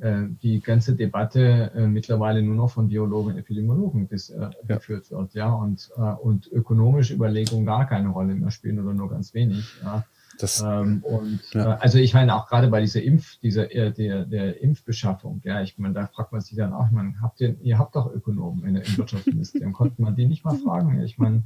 äh, 0.01 0.29
die 0.43 0.61
ganze 0.61 0.95
Debatte 0.95 1.73
äh, 1.75 1.87
mittlerweile 1.89 2.41
nur 2.41 2.55
noch 2.55 2.71
von 2.71 2.89
Biologen 2.89 3.33
und 3.33 3.39
Epidemiologen 3.39 4.07
bis, 4.07 4.31
äh, 4.31 4.41
ja. 4.41 4.51
geführt 4.67 5.11
wird, 5.11 5.35
ja, 5.35 5.53
und, 5.53 5.91
äh, 5.97 6.01
und 6.01 6.47
ökonomische 6.53 7.15
Überlegungen 7.15 7.67
gar 7.67 7.87
keine 7.87 8.11
Rolle 8.11 8.35
mehr 8.35 8.53
spielen 8.53 8.79
oder 8.79 8.95
nur 8.95 9.11
ganz 9.11 9.35
wenig, 9.35 9.65
ja. 9.83 10.05
Das, 10.39 10.61
ähm, 10.61 11.03
und 11.03 11.41
ja. 11.53 11.75
äh, 11.75 11.79
also 11.81 11.99
ich 11.99 12.15
meine 12.15 12.35
auch 12.37 12.47
gerade 12.47 12.69
bei 12.69 12.81
dieser 12.81 13.03
Impf, 13.03 13.39
dieser 13.41 13.75
äh, 13.75 13.93
der, 13.93 14.25
der 14.25 14.63
Impfbeschaffung, 14.63 15.41
ja, 15.45 15.63
ich 15.63 15.77
meine, 15.79 15.95
da 15.95 16.07
fragt 16.07 16.31
man 16.31 16.41
sich 16.41 16.57
dann 16.57 16.73
auch, 16.73 16.87
ich 16.87 16.93
meine, 16.93 17.15
habt 17.21 17.41
ihr, 17.41 17.57
ihr 17.61 17.79
habt 17.79 17.97
doch 17.97 18.13
Ökonomen 18.13 18.65
in 18.65 18.75
der 18.75 18.87
im 18.87 18.99
Wirtschaftsministerium, 18.99 19.73
konnte 19.75 20.01
man 20.01 20.15
die 20.15 20.27
nicht 20.27 20.45
mal 20.45 20.57
fragen? 20.57 21.01
Ich 21.03 21.19
meine, 21.19 21.43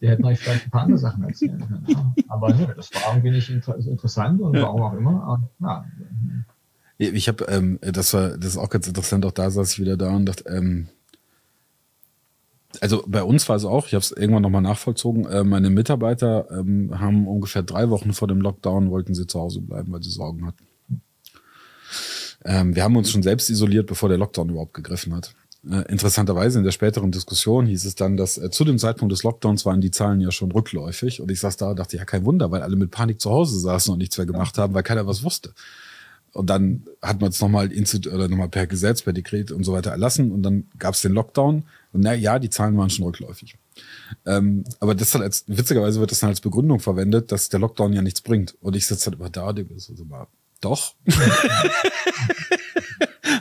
die 0.00 0.08
hätten 0.08 0.24
euch 0.24 0.38
vielleicht 0.38 0.66
ein 0.66 0.70
paar 0.70 0.82
andere 0.82 0.98
Sachen 0.98 1.24
erzählen 1.24 1.58
können. 1.58 1.84
Ja. 1.88 2.14
Aber 2.28 2.54
nö, 2.54 2.66
das 2.76 2.94
war 2.94 3.14
irgendwie 3.14 3.32
nicht 3.32 3.50
inter 3.50 3.76
interessant 3.76 4.40
und 4.40 4.54
ja. 4.54 4.62
warum 4.62 4.82
auch 4.82 4.94
immer. 4.94 5.24
Aber, 5.24 5.50
ja. 5.60 5.84
Ich 6.98 7.28
habe, 7.28 7.44
ähm, 7.48 7.78
das 7.82 8.14
war, 8.14 8.38
das 8.38 8.50
ist 8.50 8.56
auch 8.56 8.70
ganz 8.70 8.86
interessant, 8.86 9.26
auch 9.26 9.32
da 9.32 9.50
saß 9.50 9.72
ich 9.72 9.80
wieder 9.80 9.96
da 9.96 10.14
und 10.14 10.26
dachte, 10.26 10.48
ähm, 10.48 10.88
also 12.80 13.04
bei 13.06 13.22
uns 13.22 13.48
war 13.48 13.56
es 13.56 13.64
auch, 13.64 13.86
ich 13.86 13.94
habe 13.94 14.02
es 14.02 14.12
irgendwann 14.12 14.42
nochmal 14.42 14.62
nachvollzogen, 14.62 15.26
äh, 15.26 15.44
meine 15.44 15.70
Mitarbeiter 15.70 16.48
ähm, 16.50 16.98
haben 16.98 17.26
ungefähr 17.26 17.62
drei 17.62 17.90
Wochen 17.90 18.12
vor 18.12 18.28
dem 18.28 18.40
Lockdown, 18.40 18.90
wollten 18.90 19.14
sie 19.14 19.26
zu 19.26 19.40
Hause 19.40 19.60
bleiben, 19.60 19.92
weil 19.92 20.02
sie 20.02 20.10
Sorgen 20.10 20.46
hatten. 20.46 20.66
Ähm, 22.44 22.76
wir 22.76 22.84
haben 22.84 22.96
uns 22.96 23.10
schon 23.10 23.22
selbst 23.22 23.50
isoliert, 23.50 23.86
bevor 23.86 24.08
der 24.08 24.18
Lockdown 24.18 24.50
überhaupt 24.50 24.74
gegriffen 24.74 25.14
hat. 25.14 25.34
Äh, 25.68 25.90
interessanterweise 25.90 26.58
in 26.58 26.64
der 26.64 26.70
späteren 26.70 27.10
Diskussion 27.10 27.66
hieß 27.66 27.84
es 27.84 27.96
dann, 27.96 28.16
dass 28.16 28.38
äh, 28.38 28.50
zu 28.50 28.64
dem 28.64 28.78
Zeitpunkt 28.78 29.12
des 29.12 29.24
Lockdowns 29.24 29.66
waren 29.66 29.80
die 29.80 29.90
Zahlen 29.90 30.20
ja 30.20 30.30
schon 30.30 30.52
rückläufig 30.52 31.20
und 31.20 31.30
ich 31.30 31.40
saß 31.40 31.56
da 31.56 31.70
und 31.70 31.78
dachte, 31.78 31.96
ja 31.96 32.04
kein 32.04 32.24
Wunder, 32.24 32.50
weil 32.52 32.62
alle 32.62 32.76
mit 32.76 32.92
Panik 32.92 33.20
zu 33.20 33.30
Hause 33.30 33.58
saßen 33.58 33.92
und 33.92 33.98
nichts 33.98 34.16
mehr 34.16 34.26
gemacht 34.26 34.58
haben, 34.58 34.74
weil 34.74 34.84
keiner 34.84 35.06
was 35.06 35.24
wusste. 35.24 35.52
Und 36.32 36.50
dann 36.50 36.84
hat 37.00 37.20
man 37.20 37.30
es 37.30 37.40
nochmal 37.40 37.70
oder 37.70 38.28
nochmal 38.28 38.48
per 38.48 38.66
Gesetz, 38.66 39.02
per 39.02 39.12
Dekret 39.12 39.52
und 39.52 39.64
so 39.64 39.72
weiter 39.72 39.90
erlassen. 39.90 40.32
Und 40.32 40.42
dann 40.42 40.68
gab 40.78 40.94
es 40.94 41.02
den 41.02 41.12
Lockdown. 41.12 41.64
Und 41.92 42.00
na 42.00 42.12
ja, 42.14 42.38
die 42.38 42.50
Zahlen 42.50 42.76
waren 42.76 42.90
schon 42.90 43.06
rückläufig. 43.06 43.56
Ähm, 44.26 44.64
aber 44.80 44.94
das 44.94 45.12
dann 45.12 45.22
als, 45.22 45.44
witzigerweise 45.46 46.00
wird 46.00 46.10
das 46.10 46.20
dann 46.20 46.30
als 46.30 46.40
Begründung 46.40 46.80
verwendet, 46.80 47.32
dass 47.32 47.48
der 47.48 47.60
Lockdown 47.60 47.92
ja 47.92 48.02
nichts 48.02 48.20
bringt. 48.20 48.54
Und 48.60 48.76
ich 48.76 48.86
sitze 48.86 49.10
halt 49.10 49.18
immer 49.18 49.30
da, 49.30 49.52
dem 49.52 49.70
ist 49.74 49.88
also 49.90 50.04
mal, 50.04 50.26
doch. 50.60 50.94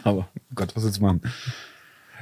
aber 0.03 0.29
Gott, 0.53 0.75
was 0.75 0.83
willst 0.83 0.97
du 0.97 1.01
machen? 1.01 1.21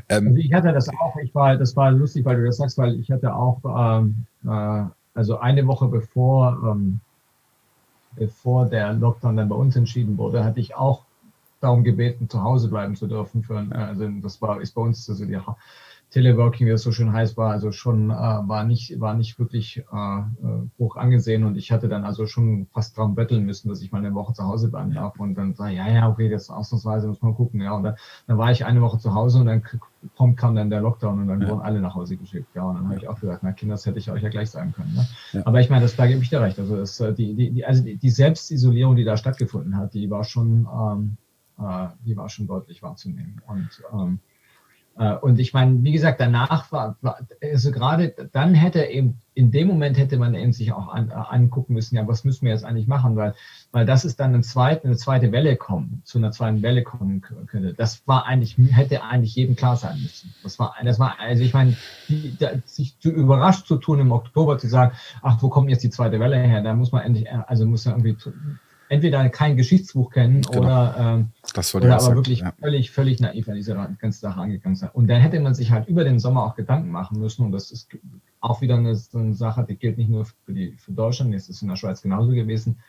Ähm, 0.09 0.27
also 0.27 0.39
ich 0.39 0.53
hatte 0.53 0.73
das 0.73 0.89
auch, 0.89 1.15
ich 1.23 1.33
war, 1.35 1.57
das 1.57 1.75
war 1.75 1.91
lustig, 1.91 2.25
weil 2.25 2.37
du 2.37 2.45
das 2.45 2.57
sagst, 2.57 2.77
weil 2.77 2.99
ich 2.99 3.11
hatte 3.11 3.33
auch, 3.35 3.61
ähm, 3.65 4.25
äh, 4.45 4.85
also 5.13 5.37
eine 5.37 5.67
Woche 5.67 5.87
bevor, 5.87 6.57
ähm, 6.71 6.99
bevor 8.15 8.65
der 8.65 8.93
Lockdown 8.93 9.37
dann 9.37 9.49
bei 9.49 9.55
uns 9.55 9.75
entschieden 9.75 10.17
wurde, 10.17 10.43
hatte 10.43 10.59
ich 10.59 10.75
auch 10.75 11.03
darum 11.59 11.83
gebeten, 11.83 12.29
zu 12.29 12.43
Hause 12.43 12.69
bleiben 12.69 12.95
zu 12.95 13.07
dürfen. 13.07 13.43
Für, 13.43 13.65
also 13.71 14.07
das 14.21 14.41
war 14.41 14.61
ist 14.61 14.75
bei 14.75 14.81
uns 14.81 15.09
also 15.09 15.25
die 15.25 15.39
Teleworking, 16.13 16.67
wie 16.67 16.71
es 16.71 16.83
so 16.83 16.91
schön 16.91 17.11
heißt, 17.11 17.37
war 17.37 17.51
also 17.51 17.71
schon, 17.71 18.11
äh, 18.11 18.13
war 18.13 18.65
nicht, 18.65 18.99
war 18.99 19.15
nicht 19.15 19.39
wirklich 19.39 19.79
äh, 19.91 20.19
äh, 20.19 20.23
hoch 20.77 20.95
angesehen 20.95 21.43
und 21.43 21.57
ich 21.57 21.71
hatte 21.71 21.87
dann 21.87 22.03
also 22.03 22.27
schon 22.27 22.67
fast 22.71 22.95
dran 22.95 23.15
betteln 23.15 23.45
müssen, 23.45 23.69
dass 23.69 23.81
ich 23.81 23.91
mal 23.91 23.97
eine 23.97 24.13
Woche 24.13 24.33
zu 24.33 24.43
Hause 24.43 24.69
bleiben 24.69 24.93
darf 24.93 25.19
und 25.19 25.33
dann 25.33 25.55
sage 25.55 25.73
ja, 25.73 25.89
ja, 25.89 26.07
okay, 26.07 26.29
das 26.29 26.51
ausnahmsweise 26.51 27.07
muss 27.07 27.23
man 27.23 27.33
gucken, 27.33 27.61
ja, 27.61 27.73
und 27.73 27.81
dann, 27.81 27.95
dann 28.27 28.37
war 28.37 28.51
ich 28.51 28.63
eine 28.63 28.81
Woche 28.81 28.99
zu 28.99 29.15
Hause 29.15 29.39
und 29.39 29.47
dann 29.47 29.63
kommt, 30.15 30.37
kam 30.37 30.55
dann 30.55 30.69
der 30.69 30.81
Lockdown 30.81 31.21
und 31.21 31.27
dann 31.27 31.41
ja. 31.41 31.49
wurden 31.49 31.61
alle 31.61 31.81
nach 31.81 31.95
Hause 31.95 32.17
geschickt, 32.17 32.47
ja, 32.55 32.63
und 32.63 32.75
dann 32.75 32.85
habe 32.87 32.97
ich 32.97 33.07
auch 33.07 33.19
gesagt, 33.19 33.43
na 33.43 33.51
Kinder, 33.51 33.75
das 33.75 33.85
hätte 33.85 33.99
ich 33.99 34.11
euch 34.11 34.21
ja 34.21 34.29
gleich 34.29 34.49
sagen 34.49 34.73
können, 34.73 34.93
ne? 34.93 35.07
ja. 35.33 35.41
aber 35.45 35.59
ich 35.61 35.69
meine, 35.69 35.83
das, 35.83 35.95
da 35.95 36.07
gebe 36.07 36.21
ich 36.21 36.29
dir 36.29 36.41
recht, 36.41 36.59
also 36.59 36.77
das, 36.77 36.99
äh, 36.99 37.13
die, 37.13 37.33
die, 37.35 37.51
die, 37.51 37.65
also 37.65 37.83
die, 37.83 37.95
die 37.95 38.09
Selbstisolierung, 38.09 38.95
die 38.95 39.03
da 39.03 39.17
stattgefunden 39.17 39.77
hat, 39.77 39.93
die 39.93 40.09
war 40.09 40.23
schon, 40.23 40.67
ähm, 40.71 41.17
äh, 41.59 41.87
die 42.05 42.17
war 42.17 42.29
schon 42.29 42.47
deutlich 42.47 42.83
wahrzunehmen 42.83 43.41
und 43.47 43.69
ähm, 43.93 44.19
äh, 44.19 44.32
und 44.95 45.39
ich 45.39 45.53
meine, 45.53 45.81
wie 45.81 45.91
gesagt, 45.91 46.21
danach 46.21 46.71
war, 46.71 46.97
war 47.01 47.17
also 47.41 47.71
gerade 47.71 48.13
dann 48.31 48.53
hätte 48.53 48.83
eben, 48.85 49.21
in 49.33 49.49
dem 49.49 49.67
Moment 49.67 49.97
hätte 49.97 50.17
man 50.17 50.35
eben 50.35 50.53
sich 50.53 50.71
auch 50.71 50.87
an, 50.87 51.11
angucken 51.11 51.73
müssen, 51.73 51.95
ja, 51.95 52.07
was 52.07 52.23
müssen 52.23 52.45
wir 52.45 52.53
jetzt 52.53 52.63
eigentlich 52.63 52.85
machen, 52.85 53.15
weil, 53.15 53.33
weil 53.71 53.87
das 53.87 54.05
ist 54.05 54.19
dann 54.19 54.35
eine 54.35 54.43
zweite, 54.43 54.85
eine 54.85 54.95
zweite 54.95 55.31
Welle 55.31 55.55
kommen, 55.55 56.03
zu 56.05 56.19
einer 56.19 56.29
zweiten 56.29 56.61
Welle 56.61 56.83
kommen 56.83 57.21
könnte. 57.21 57.73
Das 57.73 58.07
war 58.07 58.27
eigentlich, 58.27 58.55
hätte 58.69 59.03
eigentlich 59.03 59.35
jedem 59.35 59.55
klar 59.55 59.77
sein 59.77 59.99
müssen. 59.99 60.31
Das 60.43 60.59
war, 60.59 60.75
das 60.83 60.99
war, 60.99 61.19
also 61.19 61.43
ich 61.43 61.55
meine, 61.55 61.75
die, 62.07 62.37
da, 62.37 62.51
sich 62.65 62.99
zu 62.99 63.09
überrascht 63.09 63.65
zu 63.65 63.77
tun 63.77 63.99
im 63.99 64.11
Oktober 64.11 64.59
zu 64.59 64.67
sagen, 64.67 64.95
ach, 65.23 65.41
wo 65.41 65.49
kommt 65.49 65.71
jetzt 65.71 65.83
die 65.83 65.89
zweite 65.89 66.19
Welle 66.19 66.37
her? 66.37 66.61
Da 66.61 66.75
muss 66.75 66.91
man 66.91 67.01
endlich, 67.01 67.31
also 67.31 67.65
muss 67.65 67.85
man 67.85 67.95
irgendwie 67.95 68.15
entweder 68.93 69.27
kein 69.29 69.57
Geschichtsbuch 69.57 70.11
kennen 70.11 70.41
genau. 70.41 70.59
oder, 70.59 70.95
ähm, 70.97 71.29
oder 71.73 71.93
aber 71.93 71.99
sagen, 71.99 72.15
wirklich 72.15 72.39
ja. 72.39 72.53
völlig, 72.59 72.91
völlig 72.91 73.19
naiv 73.19 73.49
an 73.49 73.55
diese 73.55 73.75
ganze 73.99 74.19
Sache 74.19 74.39
angegangen 74.39 74.75
sein. 74.75 74.91
Und 74.93 75.07
dann 75.07 75.21
hätte 75.21 75.39
man 75.39 75.55
sich 75.55 75.71
halt 75.71 75.87
über 75.87 76.03
den 76.03 76.19
Sommer 76.19 76.45
auch 76.45 76.55
Gedanken 76.55 76.91
machen 76.91 77.19
müssen. 77.19 77.45
Und 77.45 77.51
das 77.51 77.71
ist 77.71 77.89
auch 78.39 78.61
wieder 78.61 78.75
eine, 78.75 78.97
eine 79.13 79.33
Sache, 79.33 79.65
die 79.67 79.75
gilt 79.75 79.97
nicht 79.97 80.09
nur 80.09 80.25
für, 80.25 80.53
die, 80.53 80.73
für 80.77 80.91
Deutschland, 80.91 81.33
das 81.33 81.49
ist 81.49 81.61
in 81.61 81.69
der 81.69 81.75
Schweiz 81.75 82.01
genauso 82.01 82.31
gewesen. 82.31 82.79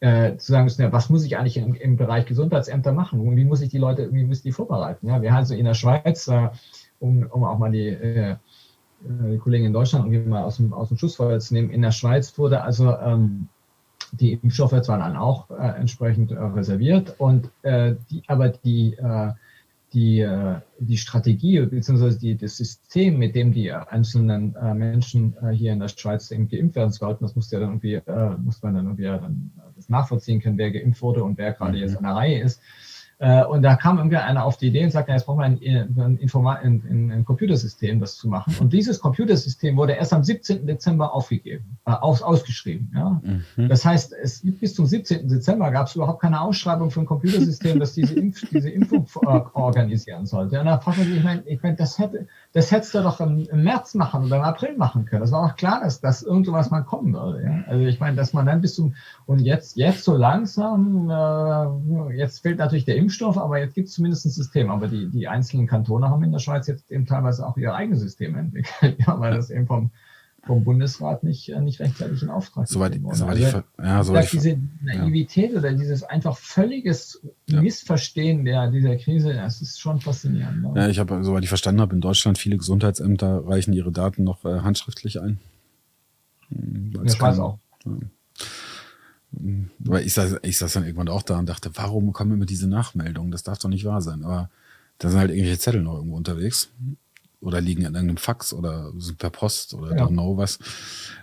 Äh, 0.00 0.36
zu 0.36 0.52
sagen 0.52 0.64
müssen, 0.64 0.82
ja, 0.82 0.92
was 0.92 1.10
muss 1.10 1.24
ich 1.24 1.36
eigentlich 1.36 1.56
im, 1.56 1.74
im, 1.74 1.96
Bereich 1.96 2.26
Gesundheitsämter 2.26 2.92
machen? 2.92 3.18
Und 3.18 3.36
wie 3.36 3.44
muss 3.44 3.62
ich 3.62 3.70
die 3.70 3.78
Leute, 3.78 4.12
wie 4.12 4.24
muss 4.24 4.38
ich 4.38 4.42
die 4.44 4.52
vorbereiten? 4.52 5.08
Ja, 5.08 5.22
wir 5.22 5.32
haben 5.32 5.38
also 5.38 5.54
in 5.54 5.64
der 5.64 5.74
Schweiz, 5.74 6.28
äh, 6.28 6.50
um, 7.00 7.24
um 7.24 7.42
auch 7.42 7.58
mal 7.58 7.72
die, 7.72 7.88
äh, 7.88 8.36
die 9.00 9.38
Kollegen 9.38 9.64
in 9.64 9.72
Deutschland 9.72 10.06
irgendwie 10.06 10.28
mal 10.28 10.44
aus 10.44 10.58
dem, 10.58 10.72
aus 10.72 10.88
dem 10.88 10.98
Schussfeuer 10.98 11.40
zu 11.40 11.54
nehmen, 11.54 11.70
in 11.70 11.82
der 11.82 11.90
Schweiz 11.90 12.36
wurde 12.38 12.62
also 12.62 12.96
ähm, 12.96 13.48
die 14.12 14.34
Impfstoffe 14.34 14.80
zwar 14.82 14.98
dann 14.98 15.16
auch 15.16 15.50
äh, 15.50 15.78
entsprechend 15.78 16.32
äh, 16.32 16.38
reserviert 16.38 17.14
und 17.18 17.50
äh, 17.62 17.94
die, 18.10 18.22
aber 18.26 18.48
die, 18.48 18.94
äh, 18.94 19.32
die, 19.92 20.20
äh, 20.20 20.56
die 20.78 20.96
Strategie 20.96 21.60
bzw. 21.60 22.34
Das 22.34 22.56
System, 22.56 23.18
mit 23.18 23.34
dem 23.34 23.52
die 23.52 23.72
einzelnen 23.72 24.54
äh, 24.56 24.74
Menschen 24.74 25.34
hier 25.52 25.72
in 25.72 25.80
der 25.80 25.88
Schweiz 25.88 26.30
eben 26.30 26.48
geimpft 26.48 26.76
werden 26.76 26.92
sollten, 26.92 27.24
das 27.24 27.36
musste 27.36 27.56
ja 27.56 27.60
dann 27.60 27.80
irgendwie, 27.80 28.00
muss 28.42 28.62
man 28.62 28.74
dann 28.74 28.86
irgendwie 28.86 29.04
dann 29.04 29.50
das 29.76 29.88
nachvollziehen 29.88 30.40
können, 30.40 30.58
wer 30.58 30.70
geimpft 30.70 31.02
wurde 31.02 31.24
und 31.24 31.38
wer 31.38 31.52
gerade 31.52 31.72
mhm. 31.72 31.82
jetzt 31.82 31.96
an 31.96 32.04
der 32.04 32.14
Reihe 32.14 32.42
ist. 32.42 32.60
Äh, 33.20 33.44
und 33.44 33.62
da 33.62 33.74
kam 33.74 33.98
irgendwie 33.98 34.16
einer 34.16 34.44
auf 34.44 34.58
die 34.58 34.68
Idee 34.68 34.84
und 34.84 34.92
sagte, 34.92 35.10
jetzt 35.10 35.26
brauchen 35.26 35.40
wir 35.40 35.44
ein, 35.44 35.58
ein, 35.60 36.16
Informa 36.18 36.54
ein, 36.54 37.10
ein, 37.12 37.24
Computersystem, 37.24 37.98
das 37.98 38.16
zu 38.16 38.28
machen. 38.28 38.54
Und 38.60 38.72
dieses 38.72 39.00
Computersystem 39.00 39.76
wurde 39.76 39.94
erst 39.94 40.12
am 40.12 40.22
17. 40.22 40.66
Dezember 40.66 41.12
aufgegeben, 41.12 41.78
äh, 41.84 41.90
aus, 41.90 42.22
ausgeschrieben. 42.22 42.92
Ja? 42.94 43.20
Mhm. 43.56 43.68
Das 43.68 43.84
heißt, 43.84 44.12
es, 44.12 44.42
bis 44.60 44.74
zum 44.74 44.86
17. 44.86 45.28
Dezember 45.28 45.72
gab 45.72 45.88
es 45.88 45.96
überhaupt 45.96 46.20
keine 46.20 46.40
Ausschreibung 46.40 46.92
für 46.92 47.00
ein 47.00 47.06
Computersystem, 47.06 47.80
das 47.80 47.94
diese, 47.94 48.14
Impf, 48.14 48.48
diese 48.52 48.70
Impfung 48.70 49.06
äh, 49.22 49.40
organisieren 49.52 50.24
sollte. 50.24 50.60
Und 50.60 50.66
da 50.66 50.78
fragt 50.78 50.98
man 50.98 51.06
sich, 51.08 51.16
ich 51.16 51.24
meine, 51.24 51.42
ich 51.46 51.60
mein, 51.60 51.76
das 51.76 51.98
hätte, 51.98 52.28
das 52.52 52.70
hättest 52.70 52.94
du 52.94 53.02
doch 53.02 53.20
im, 53.20 53.48
im, 53.50 53.64
März 53.64 53.94
machen 53.94 54.26
oder 54.26 54.36
im 54.36 54.42
April 54.42 54.76
machen 54.76 55.06
können. 55.06 55.22
Das 55.22 55.32
war 55.32 55.48
doch 55.48 55.56
klar, 55.56 55.80
dass, 55.82 56.00
dass 56.00 56.22
irgendwas 56.22 56.70
mal 56.70 56.82
kommen 56.82 57.14
würde. 57.14 57.42
Ja? 57.42 57.64
Also 57.66 57.84
ich 57.84 57.98
meine, 57.98 58.14
dass 58.14 58.32
man 58.32 58.46
dann 58.46 58.60
bis 58.60 58.76
zum, 58.76 58.94
und 59.26 59.40
jetzt, 59.40 59.76
jetzt 59.76 60.04
so 60.04 60.16
langsam, 60.16 61.10
äh, 61.10 62.16
jetzt 62.16 62.40
fehlt 62.42 62.58
natürlich 62.58 62.84
der 62.84 63.07
Impfstoff, 63.08 63.38
aber 63.38 63.58
jetzt 63.58 63.74
gibt 63.74 63.88
es 63.88 63.94
zumindest 63.94 64.26
ein 64.26 64.30
System. 64.30 64.70
Aber 64.70 64.86
die, 64.86 65.08
die 65.08 65.28
einzelnen 65.28 65.66
Kantone 65.66 66.10
haben 66.10 66.22
in 66.22 66.32
der 66.32 66.38
Schweiz 66.40 66.66
jetzt 66.66 66.90
eben 66.90 67.06
teilweise 67.06 67.46
auch 67.46 67.56
ihr 67.56 67.74
eigenes 67.74 68.00
System 68.00 68.36
entwickelt, 68.36 68.98
ja, 69.06 69.18
weil 69.18 69.34
das 69.34 69.48
eben 69.50 69.66
vom, 69.66 69.90
vom 70.44 70.62
Bundesrat 70.62 71.24
nicht, 71.24 71.48
äh, 71.48 71.60
nicht 71.60 71.80
rechtzeitig 71.80 72.22
in 72.22 72.28
Auftrag 72.28 72.68
soweit, 72.68 73.02
wurde. 73.02 73.16
Soweit 73.16 73.42
also, 73.42 73.58
ich, 73.58 73.84
ja, 73.84 74.04
soweit 74.04 74.24
ich, 74.26 74.30
diese 74.32 74.58
Naivität 74.82 75.52
ja. 75.52 75.58
oder 75.58 75.72
dieses 75.72 76.02
einfach 76.02 76.36
völliges 76.36 77.22
ja. 77.46 77.62
Missverstehen 77.62 78.44
der, 78.44 78.70
dieser 78.70 78.96
Krise, 78.96 79.32
das 79.32 79.62
ist 79.62 79.80
schon 79.80 80.00
faszinierend. 80.00 80.62
Ne? 80.62 80.72
Ja, 80.76 80.88
ich 80.88 80.98
habe, 80.98 81.24
soweit 81.24 81.42
ich 81.42 81.48
verstanden 81.48 81.80
habe, 81.80 81.94
in 81.94 82.02
Deutschland 82.02 82.36
viele 82.36 82.58
Gesundheitsämter 82.58 83.46
reichen 83.46 83.72
ihre 83.72 83.90
Daten 83.90 84.24
noch 84.24 84.44
äh, 84.44 84.60
handschriftlich 84.60 85.20
ein. 85.20 85.38
Hm, 86.50 86.92
ich 87.06 87.18
weiß 87.18 87.38
auch. 87.38 87.58
Weil 89.30 90.06
ich 90.06 90.14
saß, 90.14 90.36
ich 90.42 90.56
saß 90.58 90.72
dann 90.72 90.84
irgendwann 90.84 91.08
auch 91.08 91.22
da 91.22 91.38
und 91.38 91.48
dachte, 91.48 91.70
warum 91.74 92.12
kommen 92.12 92.32
immer 92.32 92.46
diese 92.46 92.68
Nachmeldungen? 92.68 93.30
Das 93.30 93.42
darf 93.42 93.58
doch 93.58 93.68
nicht 93.68 93.84
wahr 93.84 94.00
sein. 94.00 94.24
Aber 94.24 94.50
da 94.98 95.10
sind 95.10 95.18
halt 95.18 95.30
irgendwelche 95.30 95.58
Zettel 95.58 95.82
noch 95.82 95.96
irgendwo 95.96 96.16
unterwegs. 96.16 96.70
Oder 97.40 97.60
liegen 97.60 97.82
in 97.82 97.94
irgendeinem 97.94 98.16
Fax 98.16 98.52
oder 98.52 98.92
sind 98.98 99.18
per 99.18 99.30
Post 99.30 99.72
oder 99.74 99.96
ja. 99.96 100.04
don't 100.04 100.08
know 100.08 100.36
was. 100.36 100.58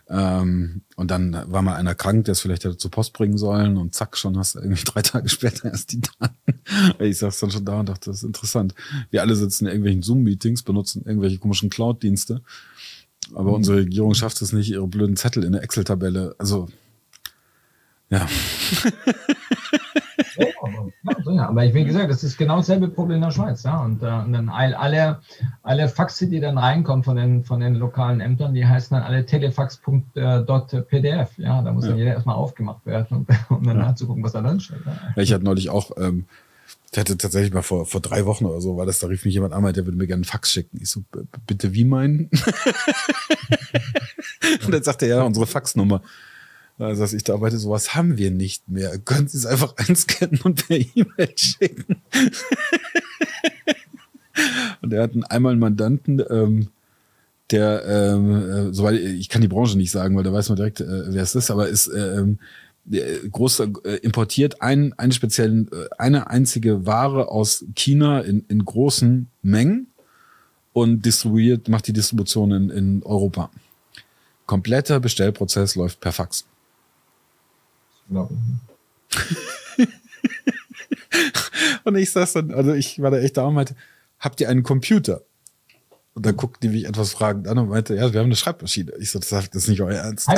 Ähm, 0.08 0.84
und 0.96 1.12
dann 1.12 1.34
war 1.52 1.62
mal 1.62 1.76
einer 1.76 1.94
krank, 1.94 2.24
der 2.24 2.34
es 2.34 2.40
vielleicht 2.40 2.64
hätte 2.64 2.78
zur 2.78 2.90
Post 2.90 3.12
bringen 3.12 3.38
sollen 3.38 3.76
und 3.76 3.94
zack, 3.94 4.16
schon 4.16 4.38
hast 4.38 4.56
du 4.56 4.60
irgendwie 4.60 4.84
drei 4.86 5.02
Tage 5.02 5.28
später 5.28 5.66
erst 5.66 5.92
die 5.92 6.00
Daten. 6.00 7.04
Ich 7.04 7.18
saß 7.18 7.38
dann 7.40 7.52
schon 7.52 7.66
da 7.66 7.82
und 7.82 7.90
dachte, 7.90 8.12
das 8.12 8.20
ist 8.20 8.24
interessant. 8.24 8.74
Wir 9.10 9.22
alle 9.24 9.36
sitzen 9.36 9.66
in 9.66 9.72
irgendwelchen 9.72 10.04
Zoom-Meetings, 10.04 10.64
benutzen 10.64 11.04
irgendwelche 11.06 11.38
komischen 11.38 11.70
Cloud-Dienste. 11.70 12.42
Aber 13.34 13.50
mhm. 13.50 13.56
unsere 13.56 13.78
Regierung 13.80 14.14
schafft 14.14 14.42
es 14.42 14.54
nicht, 14.54 14.70
ihre 14.70 14.88
blöden 14.88 15.18
Zettel 15.18 15.44
in 15.44 15.52
der 15.52 15.64
Excel-Tabelle. 15.64 16.36
Also 16.38 16.70
ja. 18.10 18.28
ja, 21.26 21.50
aber 21.50 21.66
ich 21.66 21.74
wie 21.74 21.86
gesagt, 21.86 22.10
das 22.10 22.24
ist 22.24 22.38
genau 22.38 22.58
dasselbe 22.58 22.88
Problem 22.88 23.18
in 23.18 23.24
der 23.24 23.32
Schweiz. 23.32 23.64
Ja? 23.64 23.84
Und, 23.84 24.04
äh, 24.04 24.08
und 24.08 24.34
dann 24.34 24.50
alle, 24.50 25.20
alle 25.64 25.90
Faxe, 25.90 26.28
die 26.28 26.40
dann 26.40 26.58
reinkommen 26.58 27.04
von 27.04 27.16
den, 27.16 27.44
von 27.44 27.60
den 27.60 27.76
lokalen 27.76 28.22
Ämtern, 28.22 28.54
die 28.54 28.66
heißen 28.66 28.96
dann 28.96 29.04
alle 29.04 29.26
telefax.pdf. 29.26 31.38
Ja, 31.38 31.62
da 31.62 31.74
muss 31.74 31.86
ja. 31.86 31.92
dann 31.92 32.00
jeder 32.00 32.14
erstmal 32.14 32.36
aufgemacht 32.36 32.86
werden, 32.86 33.18
und, 33.18 33.28
um 33.50 33.64
dann 33.64 33.78
ja. 33.78 33.86
nachzugucken, 33.86 34.24
was 34.24 34.34
da 34.34 34.42
drin 34.42 34.60
steht. 34.60 34.80
Ja. 34.86 35.22
Ich 35.22 35.34
hatte 35.34 35.44
neulich 35.44 35.70
auch, 35.70 35.92
ähm, 35.98 36.26
ich 36.92 37.00
hatte 37.00 37.18
tatsächlich 37.18 37.54
mal 37.54 37.62
vor, 37.62 37.86
vor 37.86 38.02
drei 38.02 38.26
Wochen 38.26 38.46
oder 38.46 38.62
so, 38.62 38.78
war 38.78 38.86
das, 38.86 39.00
da 39.00 39.08
rief 39.08 39.26
mich 39.26 39.34
jemand 39.34 39.54
an, 39.54 39.64
der 39.64 39.86
würde 39.86 39.98
mir 39.98 40.08
gerne 40.08 40.20
einen 40.20 40.26
Fax 40.26 40.52
schicken. 40.52 40.80
Ich 40.82 40.90
so, 40.90 41.04
bitte 41.46 41.74
wie 41.74 41.86
meinen? 41.86 42.30
und 44.66 44.74
dann 44.74 44.84
sagte 44.84 45.06
er, 45.06 45.18
ja, 45.18 45.24
unsere 45.24 45.46
Faxnummer. 45.46 46.02
Also 46.78 47.02
dass 47.02 47.14
ich 47.14 47.24
da 47.24 47.34
arbeite, 47.34 47.58
sowas 47.58 47.96
haben 47.96 48.18
wir 48.18 48.32
nicht 48.32 48.68
mehr. 48.68 48.98
Können 49.00 49.28
Sie 49.28 49.38
es 49.38 49.46
einfach 49.46 49.76
einscannen 49.78 50.42
und 50.44 50.68
per 50.68 50.78
E-Mail 50.78 51.34
schicken? 51.36 52.02
und 54.82 54.94
er 54.94 55.04
hat 55.04 55.12
einmal 55.30 55.54
einen 55.54 55.62
Mandanten, 55.62 56.22
ähm, 56.30 56.68
der, 57.52 57.86
ähm, 57.86 58.50
äh, 58.50 58.74
soweit 58.74 59.00
ich 59.00 59.30
kann 59.30 59.42
die 59.42 59.48
Branche 59.48 59.78
nicht 59.78 59.92
sagen, 59.92 60.16
weil 60.16 60.24
da 60.24 60.34
weiß 60.34 60.50
man 60.50 60.56
direkt, 60.56 60.82
äh, 60.82 61.14
wer 61.14 61.22
es 61.22 61.36
ist, 61.36 61.52
aber 61.52 61.70
ist 61.70 61.92
ähm, 61.96 62.40
groß 63.32 63.60
äh, 63.60 63.68
importiert 64.02 64.64
ein, 64.64 64.94
einen 64.94 65.12
speziellen, 65.12 65.70
äh, 65.72 65.86
eine 65.98 66.30
einzige 66.30 66.88
Ware 66.88 67.30
aus 67.30 67.64
China 67.76 68.22
in, 68.22 68.46
in 68.48 68.66
großen 68.66 69.28
Mengen 69.44 69.88
und 70.74 71.06
distribuiert, 71.06 71.70
macht 71.70 71.88
die 71.88 71.94
Distribution 71.94 72.52
in, 72.52 72.70
in 72.72 73.04
Europa. 73.04 73.52
Kompletter 74.48 75.00
Bestellprozess 75.00 75.76
läuft 75.76 76.00
per 76.00 76.12
Fax 76.12 76.46
ich. 78.10 79.88
und 81.84 81.96
ich 81.96 82.12
saß 82.12 82.34
dann, 82.34 82.52
also 82.52 82.74
ich 82.74 83.02
war 83.02 83.12
da 83.12 83.20
echt 83.20 83.38
da 83.38 83.46
und 83.46 83.54
meinte, 83.56 83.76
habt 84.20 84.42
ihr 84.42 84.50
einen 84.50 84.64
Computer? 84.64 85.22
Und 86.14 86.26
dann 86.26 86.36
guckte 86.38 86.62
die 86.62 86.70
mich 86.74 86.86
etwas 86.86 87.12
fragend 87.12 87.48
an 87.48 87.58
und 87.58 87.70
meinte, 87.70 87.96
ja, 87.96 88.14
wir 88.14 88.20
haben 88.22 88.28
eine 88.28 88.38
Schreibmaschine. 88.38 88.94
Ich 89.00 89.12
so, 89.12 89.20
das 89.20 89.32
ist 89.32 89.68
nicht 89.68 89.82
euer 89.82 90.00
Ernst. 90.00 90.30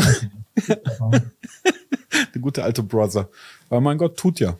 Der 2.33 2.41
gute 2.41 2.63
alte 2.63 2.81
Brother. 2.81 3.29
Aber 3.69 3.81
mein 3.81 3.99
Gott, 3.99 4.17
tut 4.17 4.39
ja. 4.39 4.57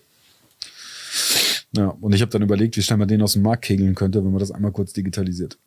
Ja, 1.76 1.88
und 1.88 2.14
ich 2.14 2.22
habe 2.22 2.32
dann 2.32 2.44
überlegt, 2.44 2.78
wie 2.78 2.84
schnell 2.84 2.98
man 2.98 3.08
den 3.08 3.24
aus 3.24 3.34
dem 3.34 3.42
Markt 3.42 3.66
kegeln 3.66 3.96
könnte, 3.96 4.24
wenn 4.24 4.32
man 4.32 4.40
das 4.40 4.52
einmal 4.52 4.72
kurz 4.72 4.94
digitalisiert. 4.94 5.58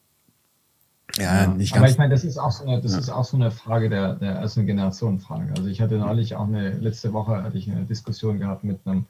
Ja, 1.18 1.46
nicht 1.46 1.72
ganz. 1.72 1.82
Aber 1.82 1.90
ich 1.90 1.98
meine, 1.98 2.10
das 2.12 2.24
ist 2.24 2.38
auch 2.38 2.50
so 2.50 2.64
eine, 2.64 2.80
das 2.80 2.92
ja. 2.92 2.98
ist 2.98 3.10
auch 3.10 3.24
so 3.24 3.36
eine 3.36 3.50
Frage 3.50 3.88
der, 3.88 4.14
der 4.14 4.38
also 4.38 4.60
eine 4.60 4.66
Generationenfrage. 4.66 5.52
Also 5.56 5.68
ich 5.68 5.80
hatte 5.80 5.96
neulich 5.98 6.34
auch 6.36 6.46
eine, 6.46 6.70
letzte 6.72 7.12
Woche 7.12 7.42
hatte 7.42 7.58
ich 7.58 7.70
eine 7.70 7.84
Diskussion 7.84 8.38
gehabt 8.38 8.64
mit 8.64 8.86
einem, 8.86 9.06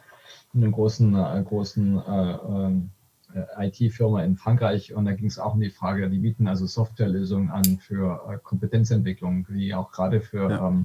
einem 0.55 0.73
großen, 0.73 1.15
äh, 1.15 1.45
großen 1.47 1.99
äh, 1.99 2.33
äh, 3.35 3.69
IT-Firma 3.69 4.23
in 4.23 4.37
Frankreich 4.37 4.95
und 4.95 5.05
da 5.05 5.13
ging 5.13 5.27
es 5.27 5.39
auch 5.39 5.55
um 5.55 5.61
die 5.61 5.71
Frage, 5.71 6.09
die 6.11 6.19
bieten 6.19 6.49
also 6.49 6.67
Softwarelösungen 6.67 7.51
an 7.51 7.79
für 7.79 8.21
äh, 8.29 8.39
Kompetenzentwicklung, 8.43 9.47
die 9.49 9.75
auch 9.75 9.93
gerade 9.93 10.21
für, 10.21 10.51
ja. 10.51 10.69
ähm, 10.69 10.85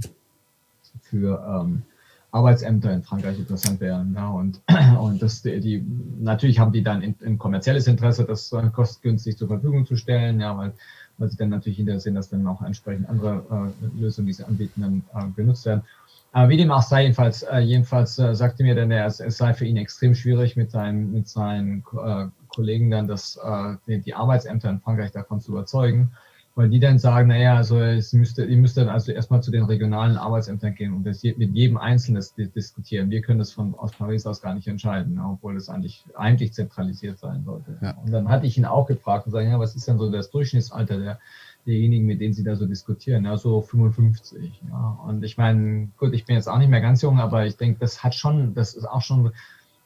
für 1.02 1.44
ähm, 1.48 1.84
Arbeitsämter 2.32 2.92
in 2.92 3.02
Frankreich 3.02 3.40
interessant 3.40 3.80
wären. 3.80 4.14
Ja, 4.14 4.30
und 4.30 4.62
und 5.00 5.22
das, 5.22 5.42
die, 5.42 5.86
natürlich 6.20 6.60
haben 6.60 6.74
die 6.74 6.84
dann 6.84 7.02
ein 7.02 7.38
kommerzielles 7.38 7.88
Interesse, 7.88 8.26
das 8.26 8.52
äh, 8.52 8.70
kostengünstig 8.70 9.38
zur 9.38 9.48
Verfügung 9.48 9.86
zu 9.86 9.96
stellen, 9.96 10.40
ja, 10.40 10.56
weil 10.58 10.74
weil 11.18 11.30
sie 11.30 11.38
dann 11.38 11.50
natürlich 11.50 11.78
hinterher 11.78 12.00
sehen, 12.00 12.16
dass 12.16 12.30
dann 12.30 12.48
auch 12.48 12.62
entsprechend 12.62 13.10
andere 13.10 13.74
äh, 13.82 14.02
Lösungen, 14.02 14.28
die 14.28 14.34
sie 14.34 14.44
anbieten, 14.44 14.82
dann 14.82 15.04
äh, 15.14 15.30
benutzt 15.36 15.66
werden. 15.66 15.84
Aber 16.32 16.50
wie 16.50 16.58
dem 16.58 16.72
auch 16.72 16.82
sei, 16.82 17.04
jedenfalls, 17.04 17.44
äh, 17.44 17.60
jedenfalls 17.60 18.20
äh, 18.20 18.36
sagte 18.36 18.64
mir 18.64 18.76
dann, 18.76 18.92
er, 18.92 19.06
es, 19.06 19.22
es 19.22 19.38
sei 19.38 19.54
für 19.54 19.66
ihn 19.66 19.78
extrem 19.78 20.16
schwierig, 20.16 20.58
mit 20.58 20.72
seinen, 20.72 21.14
mit 21.14 21.30
seinen 21.30 21.84
äh, 22.04 22.26
Kollegen 22.50 22.92
dann 22.92 23.08
das, 23.08 23.40
äh, 23.42 23.76
die, 23.88 24.02
die 24.02 24.14
Arbeitsämter 24.14 24.70
in 24.70 24.82
Frankreich 24.82 25.12
davon 25.12 25.40
zu 25.40 25.52
überzeugen 25.52 26.12
weil 26.56 26.70
die 26.70 26.80
dann 26.80 26.98
sagen, 26.98 27.28
naja, 27.28 27.58
also 27.58 27.80
es 27.82 28.14
müsste, 28.14 28.46
ihr 28.46 28.58
müsst 28.58 28.78
dann 28.78 28.88
also 28.88 29.12
erstmal 29.12 29.44
zu 29.44 29.52
den 29.52 29.66
regionalen 29.66 30.16
Arbeitsämtern 30.16 30.74
gehen 30.74 30.94
und 30.94 31.04
das 31.04 31.22
mit 31.24 31.54
jedem 31.54 31.78
Einzelnen 31.78 32.24
diskutieren. 32.38 33.10
Wir 33.10 33.22
können 33.22 33.40
das 33.40 33.52
von 33.52 33.76
aus 33.76 33.92
Paris 33.92 34.26
aus 34.26 34.42
gar 34.42 34.56
nicht 34.56 34.68
entscheiden, 34.68 35.20
obwohl 35.20 35.58
es 35.58 35.68
eigentlich 35.68 36.06
eigentlich 36.16 36.54
zentralisiert 36.54 37.20
sein 37.20 37.44
sollte. 37.44 37.78
Ja. 37.82 37.98
Und 38.04 38.12
dann 38.12 38.30
hatte 38.30 38.48
ich 38.48 38.58
ihn 38.58 38.66
auch 38.66 38.88
gefragt 38.88 39.26
und 39.26 39.34
sagen, 39.34 39.50
ja, 39.50 39.60
was 39.60 39.76
ist 39.76 39.88
denn 39.88 39.98
so 39.98 40.10
das 40.10 40.32
Durchschnittsalter 40.32 40.98
der 40.98 41.20
derjenigen, 41.66 42.06
mit 42.06 42.22
denen 42.22 42.34
Sie 42.34 42.44
da 42.44 42.56
so 42.56 42.66
diskutieren, 42.66 43.26
ja, 43.26 43.38
so 43.38 43.62
55. 43.62 44.62
Ja. 44.70 45.00
Und 45.06 45.24
ich 45.24 45.38
meine, 45.38 45.90
gut, 45.98 46.14
ich 46.14 46.26
bin 46.26 46.36
jetzt 46.36 46.48
auch 46.48 46.60
nicht 46.60 46.70
mehr 46.70 46.82
ganz 46.82 47.02
jung, 47.02 47.20
aber 47.20 47.46
ich 47.46 47.58
denke, 47.58 47.80
das 47.80 48.04
hat 48.04 48.16
schon, 48.16 48.54
das 48.54 48.76
ist 48.76 48.86
auch 48.86 49.02
schon 49.02 49.32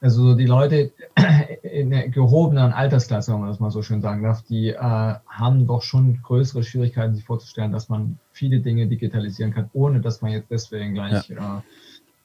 also 0.02 0.36
die 0.36 0.46
Leute 0.46 0.92
in 1.62 1.90
der 1.90 2.10
gehobenen 2.10 2.72
Altersklasse, 2.72 3.34
wenn 3.34 3.42
man 3.42 3.50
das 3.50 3.60
mal 3.60 3.72
so 3.72 3.82
schön 3.82 4.02
sagen 4.02 4.24
darf, 4.24 4.44
die 4.44 4.70
äh, 4.70 4.78
haben 4.78 5.68
doch 5.68 5.82
schon 5.82 6.22
größere 6.22 6.64
Schwierigkeiten, 6.64 7.16
sich 7.16 7.26
vorzustellen, 7.26 7.72
dass 7.72 7.90
man 7.90 8.18
viele 8.32 8.60
Dinge 8.60 8.88
digitalisieren 8.88 9.54
kann, 9.54 9.70
ohne 9.74 10.00
dass 10.00 10.22
man 10.22 10.32
jetzt 10.32 10.50
deswegen 10.52 10.94
gleich, 10.94 11.30
ja. 11.30 11.58
äh, 11.58 11.62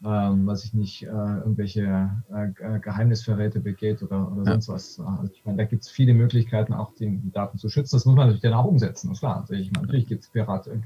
äh, 0.04 0.46
was 0.46 0.64
ich 0.64 0.74
nicht, 0.74 1.02
äh, 1.02 1.06
irgendwelche 1.06 2.10
äh, 2.32 2.78
Geheimnisverräte 2.78 3.60
begeht 3.60 4.02
oder, 4.02 4.30
oder 4.30 4.44
ja. 4.44 4.60
sonst 4.60 4.68
was. 4.68 5.00
Also 5.00 5.32
ich 5.32 5.44
meine, 5.44 5.58
da 5.58 5.64
gibt 5.64 5.82
es 5.82 5.90
viele 5.90 6.14
Möglichkeiten, 6.14 6.74
auch 6.74 6.94
die, 6.94 7.08
die, 7.08 7.32
Daten 7.32 7.58
zu 7.58 7.68
schützen. 7.68 7.96
Das 7.96 8.04
muss 8.04 8.14
man 8.14 8.26
natürlich 8.26 8.42
dann 8.42 8.52
auch 8.52 8.66
umsetzen, 8.66 9.10
ist 9.12 9.20
klar. 9.20 9.40
Also 9.40 9.54
ich 9.54 9.72
meine, 9.72 9.86
natürlich 9.86 10.06
gibt 10.06 10.24
es 10.24 10.30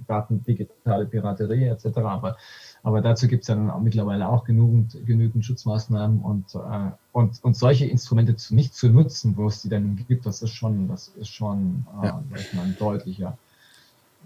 Daten, 0.06 0.42
digitale 0.44 1.06
Piraterie 1.06 1.66
etc., 1.66 1.98
aber 1.98 2.36
aber 2.82 3.00
dazu 3.00 3.28
gibt 3.28 3.42
es 3.42 3.48
dann 3.48 3.70
auch 3.70 3.80
mittlerweile 3.80 4.28
auch 4.28 4.44
genügend, 4.44 4.96
genügend 5.04 5.44
Schutzmaßnahmen 5.44 6.20
und, 6.20 6.54
äh, 6.54 6.90
und, 7.12 7.42
und 7.42 7.56
solche 7.56 7.86
Instrumente 7.86 8.36
zu, 8.36 8.54
nicht 8.54 8.74
zu 8.74 8.88
nutzen, 8.88 9.36
wo 9.36 9.46
es 9.48 9.62
die 9.62 9.68
dann 9.68 9.96
gibt, 10.08 10.26
das 10.26 10.42
ist 10.42 10.52
schon, 10.52 10.88
das 10.88 11.08
ist 11.08 11.28
schon 11.28 11.86
äh, 12.02 12.06
ja. 12.06 12.22
mal, 12.30 12.62
ein 12.62 12.76
deutlicher 12.78 13.36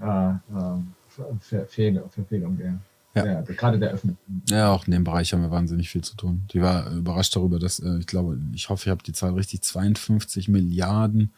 äh, 0.00 0.30
äh, 0.30 1.36
Verfehlung, 1.40 2.56
der, 2.56 2.78
ja. 3.14 3.42
Der, 3.42 3.42
gerade 3.42 3.78
der 3.78 3.90
Öffnung. 3.90 4.16
Ja, 4.48 4.72
auch 4.72 4.86
in 4.86 4.92
dem 4.92 5.04
Bereich 5.04 5.32
haben 5.32 5.42
wir 5.42 5.50
wahnsinnig 5.50 5.90
viel 5.90 6.02
zu 6.02 6.16
tun. 6.16 6.46
Die 6.52 6.62
war 6.62 6.90
überrascht 6.90 7.36
darüber, 7.36 7.58
dass, 7.58 7.78
äh, 7.78 7.98
ich 7.98 8.06
glaube, 8.06 8.38
ich 8.54 8.70
hoffe, 8.70 8.84
ich 8.86 8.90
habe 8.90 9.02
die 9.02 9.12
Zahl 9.12 9.34
richtig, 9.34 9.62
52 9.62 10.48
Milliarden 10.48 11.32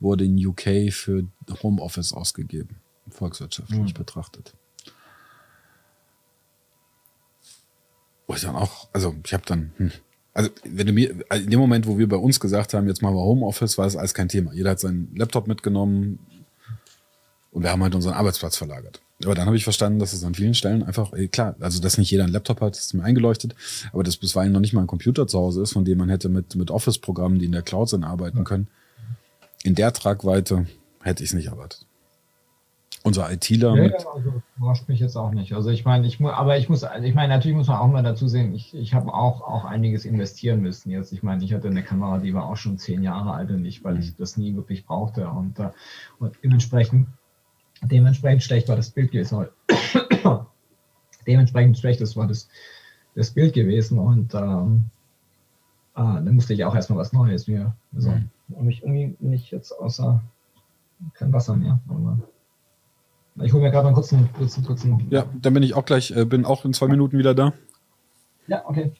wurde 0.00 0.24
in 0.24 0.44
UK 0.44 0.92
für 0.92 1.24
Homeoffice 1.62 2.12
ausgegeben, 2.12 2.76
volkswirtschaftlich 3.08 3.94
mhm. 3.94 3.98
betrachtet. 3.98 4.54
Wo 8.26 8.34
ich 8.34 8.42
dann 8.42 8.56
auch, 8.56 8.88
also 8.92 9.14
ich 9.24 9.32
habe 9.32 9.44
dann, 9.46 9.72
hm, 9.76 9.92
also 10.34 10.50
wenn 10.64 10.86
du 10.86 10.92
mir, 10.92 11.14
in 11.34 11.50
dem 11.50 11.60
Moment, 11.60 11.86
wo 11.86 11.98
wir 11.98 12.08
bei 12.08 12.16
uns 12.16 12.40
gesagt 12.40 12.74
haben, 12.74 12.86
jetzt 12.86 13.02
machen 13.02 13.14
wir 13.14 13.22
Homeoffice, 13.22 13.76
war 13.76 13.84
das 13.84 13.96
alles 13.96 14.14
kein 14.14 14.28
Thema. 14.28 14.52
Jeder 14.54 14.70
hat 14.70 14.80
seinen 14.80 15.14
Laptop 15.14 15.46
mitgenommen 15.46 16.18
und 17.50 17.62
wir 17.62 17.70
haben 17.70 17.82
halt 17.82 17.94
unseren 17.94 18.14
Arbeitsplatz 18.14 18.56
verlagert. 18.56 19.02
Aber 19.24 19.34
dann 19.34 19.46
habe 19.46 19.56
ich 19.56 19.64
verstanden, 19.64 19.98
dass 19.98 20.12
es 20.12 20.24
an 20.24 20.34
vielen 20.34 20.54
Stellen 20.54 20.82
einfach, 20.82 21.12
ey, 21.12 21.28
klar, 21.28 21.54
also 21.60 21.80
dass 21.80 21.98
nicht 21.98 22.10
jeder 22.10 22.24
einen 22.24 22.32
Laptop 22.32 22.60
hat, 22.60 22.76
ist 22.76 22.94
mir 22.94 23.04
eingeleuchtet, 23.04 23.54
aber 23.92 24.02
dass 24.02 24.16
bisweilen 24.16 24.52
noch 24.52 24.60
nicht 24.60 24.72
mal 24.72 24.80
ein 24.80 24.86
Computer 24.86 25.26
zu 25.26 25.38
Hause 25.38 25.62
ist, 25.62 25.72
von 25.72 25.84
dem 25.84 25.98
man 25.98 26.08
hätte 26.08 26.28
mit, 26.28 26.56
mit 26.56 26.70
Office-Programmen, 26.70 27.38
die 27.38 27.44
in 27.44 27.52
der 27.52 27.62
Cloud 27.62 27.90
sind, 27.90 28.04
arbeiten 28.04 28.42
können. 28.44 28.68
In 29.62 29.74
der 29.74 29.92
Tragweite 29.92 30.66
hätte 31.02 31.22
ich 31.22 31.30
es 31.30 31.34
nicht 31.34 31.46
erwartet. 31.46 31.86
Unser 33.04 33.32
ITler. 33.32 33.76
Ja, 33.76 33.92
also 34.14 34.42
überrascht 34.56 34.88
mich 34.88 35.00
jetzt 35.00 35.16
auch 35.16 35.32
nicht. 35.32 35.54
Also 35.54 35.70
ich 35.70 35.84
meine, 35.84 36.06
ich 36.06 36.20
muss, 36.20 36.32
aber 36.32 36.56
ich 36.58 36.68
muss, 36.68 36.84
also 36.84 37.04
ich 37.06 37.14
meine, 37.14 37.34
natürlich 37.34 37.56
muss 37.56 37.66
man 37.66 37.78
auch 37.78 37.88
mal 37.88 38.02
dazu 38.02 38.28
sehen, 38.28 38.54
ich, 38.54 38.74
ich 38.74 38.94
habe 38.94 39.12
auch, 39.12 39.40
auch 39.40 39.64
einiges 39.64 40.04
investieren 40.04 40.60
müssen 40.60 40.90
jetzt. 40.90 41.12
Ich 41.12 41.22
meine, 41.22 41.44
ich 41.44 41.52
hatte 41.52 41.68
eine 41.68 41.82
Kamera, 41.82 42.18
die 42.18 42.32
war 42.32 42.46
auch 42.48 42.56
schon 42.56 42.78
zehn 42.78 43.02
Jahre 43.02 43.32
alt 43.32 43.50
und 43.50 43.62
nicht, 43.62 43.82
weil 43.82 43.98
ich 43.98 44.10
mhm. 44.10 44.14
das 44.18 44.36
nie 44.36 44.54
wirklich 44.54 44.86
brauchte. 44.86 45.28
Und, 45.28 45.58
äh, 45.58 45.70
und 46.20 46.36
dementsprechend, 46.44 47.08
dementsprechend 47.82 48.44
schlecht 48.44 48.68
war 48.68 48.76
das 48.76 48.90
Bild 48.90 49.10
gewesen. 49.10 49.48
dementsprechend 51.26 51.78
schlecht 51.78 52.00
das 52.00 52.16
war 52.16 52.28
das, 52.28 52.48
das 53.16 53.32
Bild 53.32 53.52
gewesen. 53.52 53.98
Und 53.98 54.32
ähm, 54.34 54.84
äh, 55.94 56.02
dann 56.02 56.34
musste 56.34 56.54
ich 56.54 56.64
auch 56.64 56.74
erstmal 56.74 57.00
was 57.00 57.12
Neues 57.12 57.48
mir. 57.48 57.74
Also, 57.94 58.10
mhm. 58.10 58.68
ich 58.68 58.82
irgendwie 58.82 59.16
nicht 59.18 59.50
jetzt 59.50 59.72
außer 59.72 60.22
kein 61.14 61.32
Wasser 61.32 61.56
mehr. 61.56 61.80
Aber, 61.88 62.18
ich 63.40 63.52
hole 63.52 63.62
mir 63.62 63.70
gerade 63.70 63.88
mal 63.88 63.94
kurz 63.94 64.12
einen 64.12 64.32
kurzen, 64.32 64.64
kurzen. 64.64 65.06
Ja, 65.10 65.24
dann 65.40 65.54
bin 65.54 65.62
ich 65.62 65.74
auch 65.74 65.84
gleich, 65.84 66.10
äh, 66.10 66.24
bin 66.24 66.44
auch 66.44 66.64
in 66.64 66.74
zwei 66.74 66.86
Minuten 66.88 67.18
wieder 67.18 67.34
da. 67.34 67.52
Ja, 68.46 68.62
okay. 68.66 68.92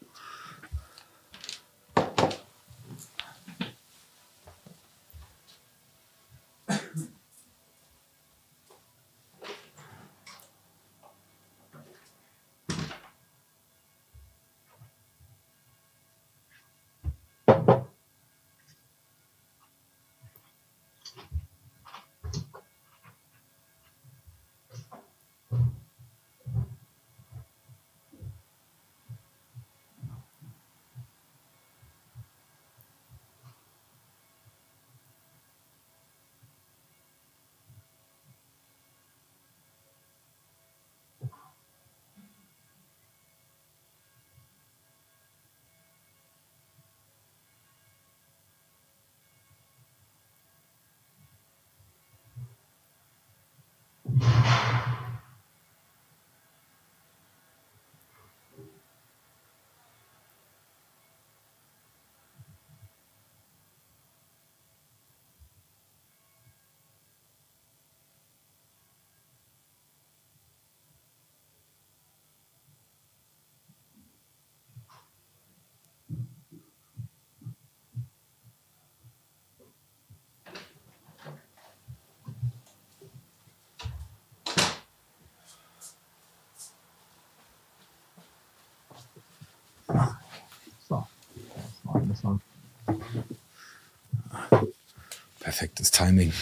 Perfektes 95.41 95.91
Timing. 95.91 96.33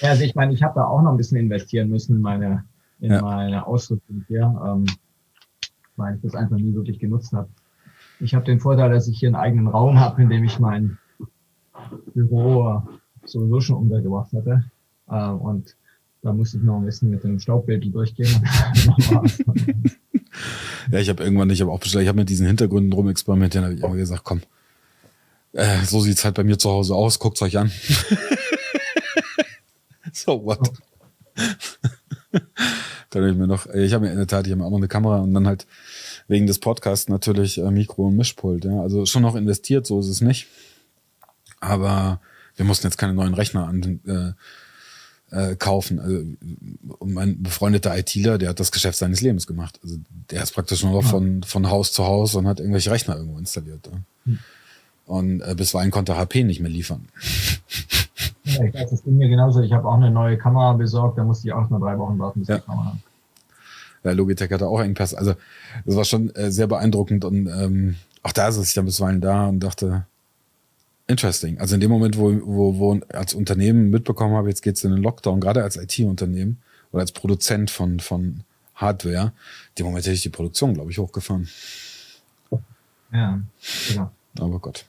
Ja, 0.00 0.10
also 0.10 0.22
ich 0.22 0.34
meine, 0.34 0.52
ich 0.52 0.62
habe 0.62 0.74
da 0.76 0.84
auch 0.84 1.02
noch 1.02 1.10
ein 1.10 1.16
bisschen 1.16 1.38
investieren 1.38 1.88
müssen 1.88 2.16
in 2.16 2.22
meine, 2.22 2.64
in 3.00 3.12
ja. 3.12 3.20
meine 3.20 3.66
Ausrüstung 3.66 4.24
hier, 4.28 4.42
ähm, 4.64 4.86
weil 5.96 6.16
ich 6.16 6.22
das 6.22 6.34
einfach 6.34 6.56
nie 6.56 6.74
wirklich 6.74 6.98
genutzt 6.98 7.32
habe. 7.32 7.48
Ich 8.20 8.34
habe 8.34 8.44
den 8.44 8.60
Vorteil, 8.60 8.90
dass 8.90 9.08
ich 9.08 9.18
hier 9.18 9.28
einen 9.28 9.36
eigenen 9.36 9.68
Raum 9.68 9.98
habe, 9.98 10.22
in 10.22 10.28
dem 10.28 10.44
ich 10.44 10.58
mein 10.58 10.98
Büro 12.14 12.82
sowieso 13.24 13.60
schon 13.60 13.76
untergebracht 13.76 14.32
hatte. 14.32 14.64
Äh, 15.08 15.28
und 15.30 15.76
da 16.22 16.32
musste 16.32 16.58
ich 16.58 16.62
noch 16.62 16.76
ein 16.76 16.84
bisschen 16.84 17.10
mit 17.10 17.22
dem 17.24 17.38
Staubbild 17.38 17.92
durchgehen. 17.92 18.42
ja, 20.90 20.98
ich 20.98 21.08
habe 21.08 21.22
irgendwann, 21.22 21.50
ich 21.50 21.60
habe 21.60 21.70
auch 21.70 21.80
bestellt, 21.80 22.02
ich 22.02 22.08
habe 22.08 22.18
mit 22.18 22.28
diesen 22.28 22.46
Hintergründen 22.46 22.90
drum 22.90 23.08
experimentiert, 23.08 23.64
habe 23.64 23.74
ich 23.74 23.82
immer 23.82 23.96
gesagt, 23.96 24.24
komm, 24.24 24.42
äh, 25.52 25.84
so 25.84 26.00
sieht's 26.00 26.24
halt 26.24 26.34
bei 26.34 26.44
mir 26.44 26.58
zu 26.58 26.70
Hause 26.70 26.94
aus, 26.94 27.18
guckt's 27.18 27.42
euch 27.42 27.58
an. 27.58 27.70
so 30.12 30.44
what? 30.44 30.70
dann 33.10 33.22
habe 33.22 33.30
ich 33.30 33.36
mir 33.36 33.46
noch, 33.46 33.66
äh, 33.66 33.84
ich 33.84 33.92
habe 33.92 34.06
mir 34.06 34.12
in 34.12 34.18
der 34.18 34.26
Tat, 34.26 34.46
ich 34.46 34.52
habe 34.52 34.64
auch 34.64 34.70
noch 34.70 34.78
eine 34.78 34.88
Kamera 34.88 35.18
und 35.18 35.34
dann 35.34 35.46
halt 35.46 35.66
wegen 36.26 36.46
des 36.46 36.58
Podcasts 36.58 37.08
natürlich 37.08 37.58
äh, 37.58 37.70
Mikro 37.70 38.08
und 38.08 38.16
Mischpult. 38.16 38.64
Ja. 38.64 38.82
Also 38.82 39.06
schon 39.06 39.22
noch 39.22 39.34
investiert, 39.34 39.86
so 39.86 40.00
ist 40.00 40.08
es 40.08 40.20
nicht. 40.20 40.46
Aber 41.60 42.20
wir 42.56 42.64
mussten 42.64 42.86
jetzt 42.86 42.98
keine 42.98 43.14
neuen 43.14 43.34
Rechner 43.34 43.66
an, 43.66 44.00
äh, 44.06 44.32
äh, 45.30 45.56
kaufen. 45.56 45.98
Also, 46.00 46.24
und 46.98 47.12
mein 47.12 47.42
befreundeter 47.42 47.96
ITler, 47.96 48.38
der 48.38 48.50
hat 48.50 48.60
das 48.60 48.72
Geschäft 48.72 48.98
seines 48.98 49.20
Lebens 49.20 49.46
gemacht. 49.46 49.78
Also 49.82 49.96
der 50.30 50.42
ist 50.42 50.52
praktisch 50.52 50.82
nur 50.82 50.92
noch 50.92 51.08
von, 51.08 51.42
von 51.42 51.70
Haus 51.70 51.92
zu 51.92 52.04
Haus 52.04 52.34
und 52.34 52.46
hat 52.46 52.60
irgendwelche 52.60 52.90
Rechner 52.90 53.16
irgendwo 53.16 53.38
installiert. 53.38 53.86
Ja. 53.86 53.98
Hm. 54.24 54.38
Und 55.06 55.40
äh, 55.40 55.54
bisweilen 55.54 55.90
konnte 55.90 56.16
HP 56.16 56.44
nicht 56.44 56.60
mehr 56.60 56.70
liefern. 56.70 57.08
Ja, 58.44 58.64
ich 58.64 58.74
weiß, 58.74 58.90
das 58.90 59.02
ging 59.04 59.16
mir 59.16 59.28
genauso. 59.28 59.60
Ich 59.62 59.72
habe 59.72 59.88
auch 59.88 59.94
eine 59.94 60.10
neue 60.10 60.36
Kamera 60.36 60.72
besorgt, 60.74 61.18
da 61.18 61.24
musste 61.24 61.48
ich 61.48 61.54
auch 61.54 61.68
nur 61.70 61.80
drei 61.80 61.98
Wochen 61.98 62.18
warten, 62.18 62.40
bis 62.40 62.48
ja. 62.48 62.58
die 62.58 62.64
Kamera 62.64 62.86
hat. 62.86 62.98
Ja, 64.04 64.12
Logitech 64.12 64.50
hatte 64.50 64.68
auch 64.68 64.80
Engpass. 64.80 65.14
Also 65.14 65.34
das 65.84 65.96
war 65.96 66.04
schon 66.04 66.34
äh, 66.34 66.50
sehr 66.50 66.66
beeindruckend 66.66 67.24
und 67.24 67.46
ähm, 67.46 67.96
auch 68.22 68.32
da 68.32 68.50
saß 68.50 68.66
ich 68.66 68.74
dann 68.74 68.84
bisweilen 68.84 69.20
da 69.20 69.46
und 69.46 69.60
dachte, 69.60 70.06
interesting. 71.08 71.58
Also 71.58 71.74
in 71.74 71.80
dem 71.80 71.90
Moment, 71.90 72.16
wo, 72.16 72.32
wo, 72.44 72.78
wo 72.78 73.00
als 73.12 73.34
Unternehmen 73.34 73.90
mitbekommen 73.90 74.34
habe, 74.34 74.48
jetzt 74.48 74.62
geht's 74.62 74.84
in 74.84 74.92
den 74.92 75.02
Lockdown, 75.02 75.40
gerade 75.40 75.62
als 75.64 75.76
IT-Unternehmen 75.76 76.58
oder 76.92 77.00
als 77.00 77.12
Produzent 77.12 77.70
von, 77.70 77.98
von 77.98 78.44
Hardware, 78.74 79.32
dem 79.76 79.86
Moment 79.86 80.04
hätte 80.04 80.14
ich 80.14 80.22
die 80.22 80.28
Produktion, 80.28 80.74
glaube 80.74 80.90
ich, 80.90 80.98
hochgefahren. 80.98 81.48
Ja, 83.12 83.40
genau. 83.88 84.10
Aber 84.38 84.58
Gott. 84.60 84.84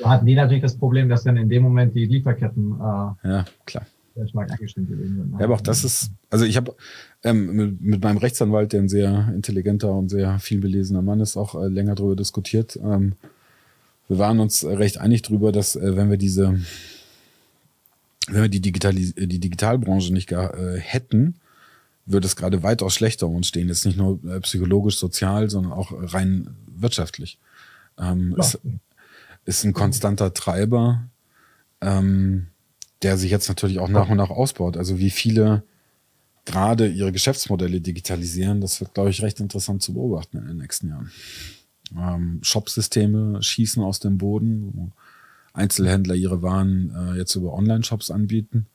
Da 0.00 0.10
hatten 0.10 0.26
die 0.26 0.34
natürlich 0.34 0.62
das 0.62 0.76
Problem, 0.76 1.08
dass 1.08 1.22
dann 1.22 1.36
in 1.36 1.48
dem 1.48 1.62
Moment 1.62 1.94
die 1.94 2.04
Lieferketten 2.04 2.72
äh, 2.72 3.28
ja, 3.28 3.44
klar. 3.64 3.86
sehr 4.16 4.28
stark 4.28 4.50
eingeschränkt 4.50 4.90
sind. 4.90 5.34
Ja, 5.38 5.44
aber 5.44 5.54
auch 5.54 5.60
das 5.60 5.84
ist, 5.84 6.10
also 6.30 6.44
ich 6.44 6.56
habe 6.56 6.74
ähm, 7.22 7.54
mit, 7.54 7.80
mit 7.80 8.02
meinem 8.02 8.18
Rechtsanwalt, 8.18 8.72
der 8.72 8.80
ein 8.80 8.88
sehr 8.88 9.32
intelligenter 9.32 9.92
und 9.92 10.08
sehr 10.08 10.38
viel 10.40 10.60
belesener 10.60 11.02
Mann 11.02 11.20
ist, 11.20 11.36
auch 11.36 11.54
äh, 11.54 11.68
länger 11.68 11.94
darüber 11.94 12.16
diskutiert. 12.16 12.76
Ähm, 12.82 13.14
wir 14.08 14.18
waren 14.18 14.40
uns 14.40 14.64
recht 14.64 14.98
einig 14.98 15.22
darüber, 15.22 15.52
dass 15.52 15.76
äh, 15.76 15.96
wenn 15.96 16.10
wir 16.10 16.18
diese, 16.18 16.60
wenn 18.28 18.42
wir 18.42 18.48
die, 18.48 18.60
Digitalis 18.60 19.14
die 19.14 19.38
Digitalbranche 19.38 20.12
nicht 20.12 20.28
gar, 20.28 20.56
äh, 20.58 20.78
hätten, 20.78 21.36
würde 22.06 22.26
es 22.26 22.36
gerade 22.36 22.62
weitaus 22.62 22.94
schlechter 22.94 23.26
um 23.26 23.36
uns 23.36 23.48
stehen. 23.48 23.68
Jetzt 23.68 23.86
nicht 23.86 23.96
nur 23.96 24.22
äh, 24.24 24.40
psychologisch, 24.40 24.98
sozial, 24.98 25.48
sondern 25.48 25.72
auch 25.72 25.92
rein 25.92 26.54
wirtschaftlich. 26.66 27.38
Ähm, 27.98 28.34
ist, 28.38 28.58
ist 29.44 29.64
ein 29.64 29.72
konstanter 29.72 30.34
Treiber, 30.34 31.04
ähm, 31.80 32.48
der 33.02 33.16
sich 33.16 33.30
jetzt 33.30 33.48
natürlich 33.48 33.78
auch 33.78 33.88
nach 33.88 34.08
und 34.08 34.16
nach 34.16 34.30
ausbaut. 34.30 34.76
Also 34.76 34.98
wie 34.98 35.10
viele 35.10 35.62
gerade 36.44 36.88
ihre 36.88 37.12
Geschäftsmodelle 37.12 37.80
digitalisieren, 37.80 38.60
das 38.60 38.80
wird, 38.80 38.94
glaube 38.94 39.10
ich, 39.10 39.22
recht 39.22 39.40
interessant 39.40 39.82
zu 39.82 39.94
beobachten 39.94 40.38
in 40.38 40.46
den 40.46 40.58
nächsten 40.58 40.88
Jahren. 40.88 41.10
Ähm, 41.96 42.40
Shopsysteme 42.42 43.42
schießen 43.42 43.82
aus 43.82 44.00
dem 44.00 44.18
Boden, 44.18 44.70
wo 44.72 44.90
Einzelhändler 45.52 46.14
ihre 46.14 46.42
Waren 46.42 46.92
äh, 46.94 47.18
jetzt 47.18 47.34
über 47.34 47.52
Online-Shops 47.52 48.10
anbieten. 48.10 48.66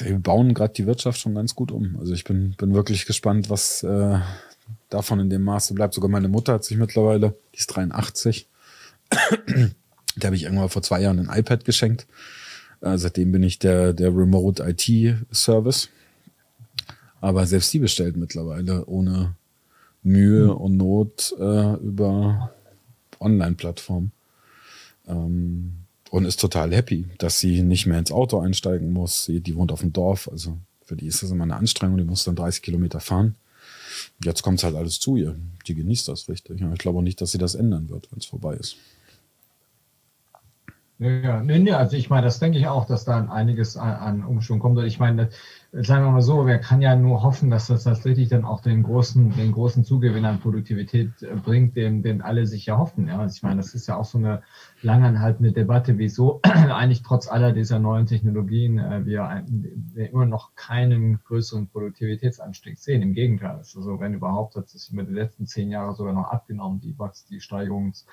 Wir 0.00 0.18
bauen 0.18 0.54
gerade 0.54 0.72
die 0.72 0.86
Wirtschaft 0.86 1.20
schon 1.20 1.34
ganz 1.34 1.54
gut 1.54 1.70
um. 1.70 1.96
Also 2.00 2.12
ich 2.14 2.24
bin, 2.24 2.54
bin 2.56 2.74
wirklich 2.74 3.06
gespannt, 3.06 3.50
was 3.50 3.82
äh, 3.82 4.18
davon 4.88 5.20
in 5.20 5.30
dem 5.30 5.44
Maße 5.44 5.74
bleibt. 5.74 5.94
Sogar 5.94 6.10
meine 6.10 6.28
Mutter 6.28 6.54
hat 6.54 6.64
sich 6.64 6.76
mittlerweile, 6.76 7.36
die 7.54 7.58
ist 7.58 7.68
83, 7.68 8.48
der 10.16 10.26
habe 10.26 10.36
ich 10.36 10.44
irgendwann 10.44 10.70
vor 10.70 10.82
zwei 10.82 11.02
Jahren 11.02 11.18
ein 11.18 11.38
iPad 11.38 11.64
geschenkt. 11.64 12.06
Äh, 12.80 12.98
seitdem 12.98 13.32
bin 13.32 13.42
ich 13.42 13.58
der, 13.58 13.92
der 13.92 14.08
Remote 14.08 14.62
IT-Service. 14.66 15.88
Aber 17.20 17.46
selbst 17.46 17.72
die 17.72 17.78
bestellt 17.78 18.16
mittlerweile 18.16 18.86
ohne 18.86 19.34
Mühe 20.06 20.44
mhm. 20.44 20.50
und 20.50 20.76
Not 20.76 21.34
äh, 21.38 21.74
über 21.74 22.52
Online-Plattformen. 23.20 24.12
Ähm, 25.06 25.72
und 26.10 26.24
ist 26.24 26.40
total 26.40 26.72
happy, 26.72 27.06
dass 27.18 27.40
sie 27.40 27.62
nicht 27.62 27.86
mehr 27.86 27.98
ins 27.98 28.12
Auto 28.12 28.38
einsteigen 28.38 28.92
muss. 28.92 29.24
Sie, 29.24 29.40
die 29.40 29.56
wohnt 29.56 29.72
auf 29.72 29.80
dem 29.80 29.92
Dorf, 29.92 30.28
also 30.30 30.56
für 30.84 30.96
die 30.96 31.06
ist 31.06 31.22
das 31.22 31.32
immer 31.32 31.42
eine 31.42 31.56
Anstrengung, 31.56 31.98
die 31.98 32.04
muss 32.04 32.24
dann 32.24 32.36
30 32.36 32.62
Kilometer 32.62 33.00
fahren. 33.00 33.34
Jetzt 34.22 34.42
kommt 34.42 34.58
es 34.58 34.64
halt 34.64 34.76
alles 34.76 35.00
zu 35.00 35.16
ihr. 35.16 35.34
Die 35.66 35.74
genießt 35.74 36.06
das 36.06 36.28
richtig. 36.28 36.60
Ich 36.60 36.78
glaube 36.78 36.98
auch 36.98 37.02
nicht, 37.02 37.20
dass 37.20 37.32
sie 37.32 37.38
das 37.38 37.56
ändern 37.56 37.88
wird, 37.88 38.10
wenn 38.12 38.20
es 38.20 38.26
vorbei 38.26 38.54
ist. 38.54 38.76
Ja, 40.98 41.42
nee, 41.42 41.58
nee, 41.58 41.72
also 41.72 41.94
ich 41.94 42.08
meine, 42.08 42.22
das 42.24 42.38
denke 42.38 42.56
ich 42.58 42.68
auch, 42.68 42.86
dass 42.86 43.04
da 43.04 43.18
einiges 43.28 43.76
an, 43.76 43.96
an 43.96 44.24
Umschwung 44.24 44.60
kommt. 44.60 44.82
Ich 44.82 44.98
meine, 44.98 45.28
sagen 45.72 46.04
wir 46.06 46.10
mal 46.10 46.22
so, 46.22 46.46
wer 46.46 46.58
kann 46.58 46.80
ja 46.80 46.96
nur 46.96 47.22
hoffen, 47.22 47.50
dass 47.50 47.66
das 47.66 47.84
tatsächlich 47.84 48.30
dann 48.30 48.46
auch 48.46 48.62
den 48.62 48.82
großen, 48.82 49.32
den 49.36 49.52
großen 49.52 49.84
Zugewinn 49.84 50.24
an 50.24 50.40
Produktivität 50.40 51.22
äh, 51.22 51.34
bringt, 51.36 51.76
den, 51.76 52.02
den 52.02 52.22
alle 52.22 52.46
sich 52.46 52.64
ja 52.64 52.78
hoffen. 52.78 53.08
Ja, 53.08 53.18
also 53.18 53.36
ich 53.36 53.42
meine, 53.42 53.56
das 53.56 53.74
ist 53.74 53.88
ja 53.88 53.96
auch 53.96 54.06
so 54.06 54.16
eine 54.16 54.42
langanhaltende 54.80 55.52
Debatte, 55.52 55.98
wieso 55.98 56.40
eigentlich 56.44 57.02
trotz 57.02 57.28
aller 57.28 57.52
dieser 57.52 57.78
neuen 57.78 58.06
Technologien 58.06 58.78
äh, 58.78 59.04
wir, 59.04 59.44
wir, 59.92 60.10
immer 60.10 60.24
noch 60.24 60.54
keinen 60.54 61.22
größeren 61.24 61.68
Produktivitätsanstieg 61.68 62.78
sehen. 62.78 63.02
Im 63.02 63.12
Gegenteil, 63.12 63.56
also 63.56 64.00
wenn 64.00 64.14
überhaupt, 64.14 64.56
hat 64.56 64.72
es 64.74 64.88
über 64.88 65.02
die 65.02 65.12
letzten 65.12 65.46
zehn 65.46 65.70
Jahre 65.70 65.94
sogar 65.94 66.14
noch 66.14 66.30
abgenommen, 66.30 66.80
die, 66.80 66.96
die 67.28 67.40
Steigerungs- 67.40 68.06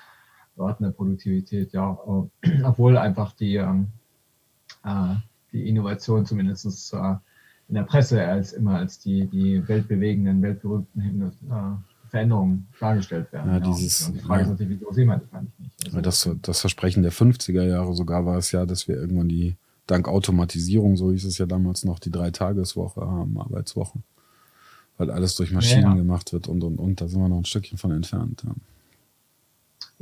Der 0.56 0.90
Produktivität, 0.90 1.72
ja, 1.72 1.98
obwohl 2.64 2.96
einfach 2.96 3.32
die, 3.32 3.56
ähm, 3.56 3.88
äh, 4.84 5.14
die 5.52 5.68
Innovation 5.68 6.24
zumindest 6.24 6.94
äh, 6.94 7.14
in 7.68 7.74
der 7.74 7.82
Presse 7.82 8.24
als 8.24 8.52
immer 8.52 8.76
als 8.78 8.98
die, 8.98 9.26
die 9.26 9.66
weltbewegenden, 9.66 10.42
weltberühmten 10.42 11.32
äh, 11.50 12.10
Veränderungen 12.10 12.68
dargestellt 12.78 13.32
werden. 13.32 13.50
Ja, 13.50 13.60
dieses, 13.60 14.06
und 14.06 14.14
die 14.14 14.20
Frage 14.20 14.42
ja. 14.42 14.46
ist 14.46 14.50
natürlich, 14.52 14.80
wieso 14.80 14.92
sehen 14.92 15.08
wir 15.08 15.18
das 15.18 15.32
eigentlich 15.32 15.58
nicht? 15.58 15.86
Also, 15.86 16.00
das, 16.00 16.30
das 16.42 16.60
Versprechen 16.60 17.02
der 17.02 17.12
50er 17.12 17.64
Jahre 17.64 17.94
sogar 17.94 18.24
war 18.24 18.38
es 18.38 18.52
ja, 18.52 18.66
dass 18.66 18.86
wir 18.86 18.96
irgendwann 18.96 19.28
die, 19.28 19.56
dank 19.86 20.08
Automatisierung, 20.08 20.96
so 20.96 21.10
hieß 21.10 21.24
es 21.24 21.38
ja 21.38 21.46
damals 21.46 21.84
noch, 21.84 21.98
die 21.98 22.10
Drei-Tageswoche 22.10 23.00
haben, 23.00 23.38
Arbeitswochen. 23.38 24.02
Weil 24.96 25.10
alles 25.10 25.34
durch 25.34 25.50
Maschinen 25.50 25.82
ja, 25.82 25.94
gemacht 25.94 26.32
wird 26.32 26.46
und 26.46 26.62
und 26.62 26.78
und. 26.78 27.00
Da 27.00 27.08
sind 27.08 27.20
wir 27.20 27.28
noch 27.28 27.38
ein 27.38 27.44
Stückchen 27.44 27.78
von 27.78 27.90
entfernt. 27.90 28.44
Ja. 28.46 28.54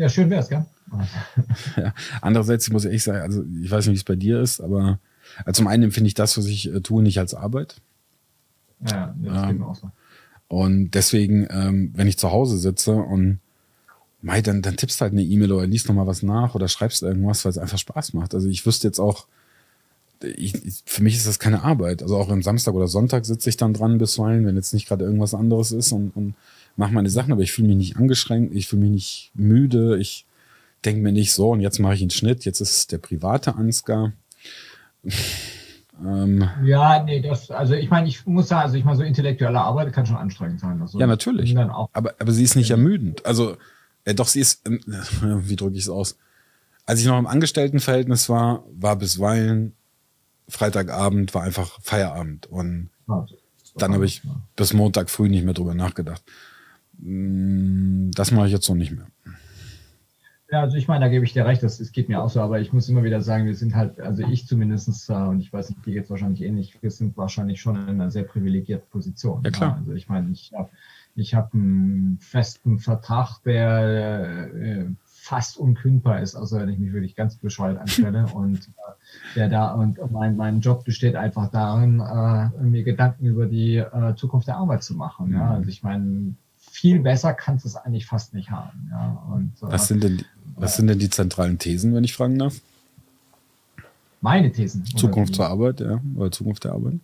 Ja, 0.03 0.09
schön 0.09 0.31
wär's, 0.31 0.49
gell? 0.49 0.67
ja. 1.77 1.95
Andererseits 2.21 2.69
muss 2.71 2.85
ich 2.85 2.93
echt 2.93 3.05
sagen, 3.05 3.21
also 3.21 3.45
ich 3.63 3.71
weiß 3.71 3.87
nicht, 3.87 3.95
wie 3.95 3.99
es 3.99 4.05
bei 4.05 4.17
dir 4.17 4.41
ist, 4.41 4.61
aber 4.61 4.99
also 5.45 5.61
zum 5.61 5.69
einen 5.69 5.85
empfinde 5.85 6.09
ich 6.09 6.15
das, 6.15 6.37
was 6.37 6.47
ich 6.47 6.75
äh, 6.75 6.81
tue, 6.81 7.05
nicht 7.05 7.21
als 7.21 7.35
Arbeit. 7.35 7.77
Ja, 8.91 9.15
das 9.17 9.43
ähm, 9.45 9.49
geht 9.49 9.59
mir 9.61 9.67
auch 9.67 9.77
so. 9.77 9.93
Und 10.49 10.91
deswegen, 10.91 11.47
ähm, 11.51 11.93
wenn 11.95 12.09
ich 12.09 12.19
zu 12.19 12.33
Hause 12.33 12.59
sitze 12.59 12.95
und 12.95 13.39
mei, 14.23 14.43
dann, 14.43 14.61
dann 14.61 14.77
tippst 14.77 15.01
halt 15.01 15.13
eine 15.13 15.23
E-Mail 15.23 15.53
oder 15.53 15.69
liest 15.69 15.87
nochmal 15.87 16.09
was 16.09 16.25
nach 16.25 16.57
oder 16.57 16.67
schreibst 16.67 17.05
irgendwas, 17.05 17.45
weil 17.45 17.51
es 17.51 17.59
einfach 17.59 17.79
Spaß 17.79 18.13
macht. 18.15 18.35
Also 18.35 18.49
ich 18.49 18.67
wüsste 18.67 18.89
jetzt 18.89 18.99
auch, 18.99 19.29
ich, 20.21 20.83
für 20.85 21.05
mich 21.05 21.15
ist 21.15 21.29
das 21.29 21.39
keine 21.39 21.63
Arbeit. 21.63 22.03
Also 22.03 22.17
auch 22.17 22.29
am 22.29 22.43
Samstag 22.43 22.75
oder 22.75 22.89
Sonntag 22.89 23.25
sitze 23.25 23.51
ich 23.51 23.57
dann 23.57 23.73
dran 23.73 23.99
bisweilen, 23.99 24.45
wenn 24.47 24.57
jetzt 24.57 24.75
nicht 24.75 24.89
gerade 24.89 25.05
irgendwas 25.05 25.33
anderes 25.33 25.71
ist 25.71 25.93
und, 25.93 26.11
und 26.17 26.35
mache 26.77 26.93
meine 26.93 27.11
Sachen, 27.11 27.33
aber 27.33 27.43
ich 27.43 27.53
fühle 27.53 27.69
mich 27.69 27.77
nicht 27.77 27.97
angeschränkt, 27.97 28.55
ich 28.55 28.69
fühle 28.69 28.83
mich 28.83 28.91
nicht 28.91 29.31
müde, 29.35 29.99
ich 29.99 30.27
denke 30.85 31.03
mir 31.03 31.13
nicht 31.13 31.33
so, 31.33 31.51
und 31.51 31.61
jetzt 31.61 31.79
mache 31.79 31.95
ich 31.95 32.01
einen 32.01 32.11
Schnitt, 32.11 32.45
jetzt 32.45 32.61
ist 32.61 32.77
es 32.77 32.87
der 32.87 32.99
private 32.99 33.55
Ansgar. 33.55 34.13
ähm, 36.05 36.49
ja, 36.65 37.03
nee, 37.03 37.21
das, 37.21 37.51
also 37.51 37.75
ich 37.75 37.91
meine, 37.91 38.09
ich 38.09 38.27
muss 38.27 38.49
sagen, 38.49 38.63
also 38.63 38.77
ich 38.77 38.85
meine, 38.85 38.97
so 38.97 39.03
intellektuelle 39.03 39.61
Arbeit 39.61 39.93
kann 39.93 40.07
schon 40.07 40.17
anstrengend 40.17 40.61
sein. 40.61 40.81
Also 40.81 40.99
ja, 40.99 41.07
natürlich. 41.07 41.57
aber, 41.57 42.15
aber 42.19 42.33
sie 42.33 42.45
ist 42.45 42.57
nicht 42.57 42.71
ermüdend. 42.71 43.25
Also, 43.27 43.57
äh, 44.05 44.15
doch, 44.15 44.29
sie 44.29 44.41
ist, 44.41 44.67
äh, 44.69 44.79
wie 45.23 45.57
drücke 45.57 45.77
ich 45.77 45.85
es 45.85 45.89
aus? 45.89 46.17
Als 46.85 47.01
ich 47.01 47.07
noch 47.07 47.19
im 47.19 47.27
Angestelltenverhältnis 47.27 48.29
war, 48.29 48.65
war 48.73 48.97
bisweilen 48.97 49.75
Freitagabend, 50.49 51.33
war 51.33 51.43
einfach 51.43 51.81
Feierabend. 51.81 52.47
Und 52.47 52.91
dann 53.77 53.95
habe 53.95 54.05
ich 54.05 54.23
bis 54.57 54.73
Montag 54.73 55.09
früh 55.09 55.29
nicht 55.29 55.45
mehr 55.45 55.55
drüber 55.55 55.75
nachgedacht. 55.75 56.23
Mm, 57.03 58.11
das 58.13 58.31
mache 58.31 58.47
ich 58.47 58.53
jetzt 58.53 58.67
so 58.67 58.75
nicht 58.75 58.93
mehr. 58.93 59.07
Ja, 60.51 60.61
also 60.61 60.77
ich 60.77 60.87
meine, 60.87 61.07
da 61.07 61.11
gebe 61.11 61.25
ich 61.25 61.33
dir 61.33 61.47
recht, 61.47 61.63
das, 61.63 61.79
das 61.79 61.93
geht 61.93 62.11
mir 62.11 62.23
auch 62.23 62.29
so, 62.29 62.41
aber 62.41 62.61
ich 62.61 62.75
muss 62.75 62.89
immer 62.89 63.03
wieder 63.05 63.23
sagen, 63.23 63.47
wir 63.47 63.55
sind 63.55 63.75
halt, 63.75 63.99
also 63.99 64.23
ich 64.23 64.47
zumindest, 64.47 65.09
äh, 65.09 65.15
und 65.15 65.41
ich 65.41 65.51
weiß 65.51 65.71
nicht, 65.71 65.87
die 65.87 65.93
jetzt 65.93 66.11
wahrscheinlich 66.11 66.43
ähnlich, 66.43 66.77
wir 66.83 66.91
sind 66.91 67.17
wahrscheinlich 67.17 67.61
schon 67.61 67.77
in 67.77 67.89
einer 67.89 68.11
sehr 68.11 68.25
privilegierten 68.25 68.89
Position. 68.91 69.43
Ja, 69.45 69.51
klar. 69.51 69.71
Ja, 69.71 69.77
also 69.79 69.93
ich 69.93 70.09
meine, 70.09 70.31
ich 70.31 70.53
habe 70.55 70.69
ich 71.15 71.35
hab 71.35 71.55
einen 71.55 72.19
festen 72.21 72.79
Vertrag, 72.79 73.43
der 73.45 74.51
äh, 74.55 74.87
fast 75.05 75.57
unkündbar 75.57 76.21
ist, 76.21 76.35
außer 76.35 76.61
wenn 76.61 76.69
ich 76.69 76.79
mich 76.79 76.93
wirklich 76.93 77.17
ganz 77.17 77.37
bescheuert 77.37 77.79
anstelle. 77.79 78.27
und 78.35 78.59
äh, 78.59 79.37
der 79.37 79.49
da 79.49 79.73
und 79.73 79.99
mein, 80.11 80.37
mein 80.37 80.61
Job 80.61 80.85
besteht 80.85 81.17
einfach 81.17 81.51
darin, 81.51 82.01
äh, 82.01 82.63
mir 82.63 82.83
Gedanken 82.83 83.25
über 83.25 83.47
die 83.47 83.77
äh, 83.77 84.15
Zukunft 84.17 84.49
der 84.49 84.57
Arbeit 84.57 84.83
zu 84.83 84.95
machen. 84.95 85.33
Ja? 85.33 85.45
Mhm. 85.45 85.53
Also 85.53 85.71
ich 85.71 85.83
meine, 85.83 86.35
viel 86.71 87.01
besser 87.01 87.35
kannst 87.35 87.65
du 87.65 87.69
es 87.69 87.77
eigentlich 87.77 88.07
fast 88.07 88.35
nicht 88.35 88.51
haben. 88.51 88.89
Ja? 88.91 89.27
Und, 89.33 89.53
äh, 89.63 89.73
was, 89.73 89.89
sind 89.89 90.03
denn, 90.03 90.25
was 90.57 90.77
sind 90.77 90.87
denn 90.87 90.99
die 90.99 91.11
zentralen 91.11 91.59
Thesen, 91.59 91.95
wenn 91.95 92.05
ich 92.05 92.15
fragen 92.15 92.39
darf? 92.39 92.61
Meine 94.21 94.53
Thesen. 94.53 94.85
Zukunft 94.85 95.35
zur 95.35 95.49
Arbeit, 95.49 95.81
ja, 95.81 96.01
oder 96.15 96.31
Zukunft 96.31 96.65
der 96.65 96.73
Arbeit? 96.73 97.01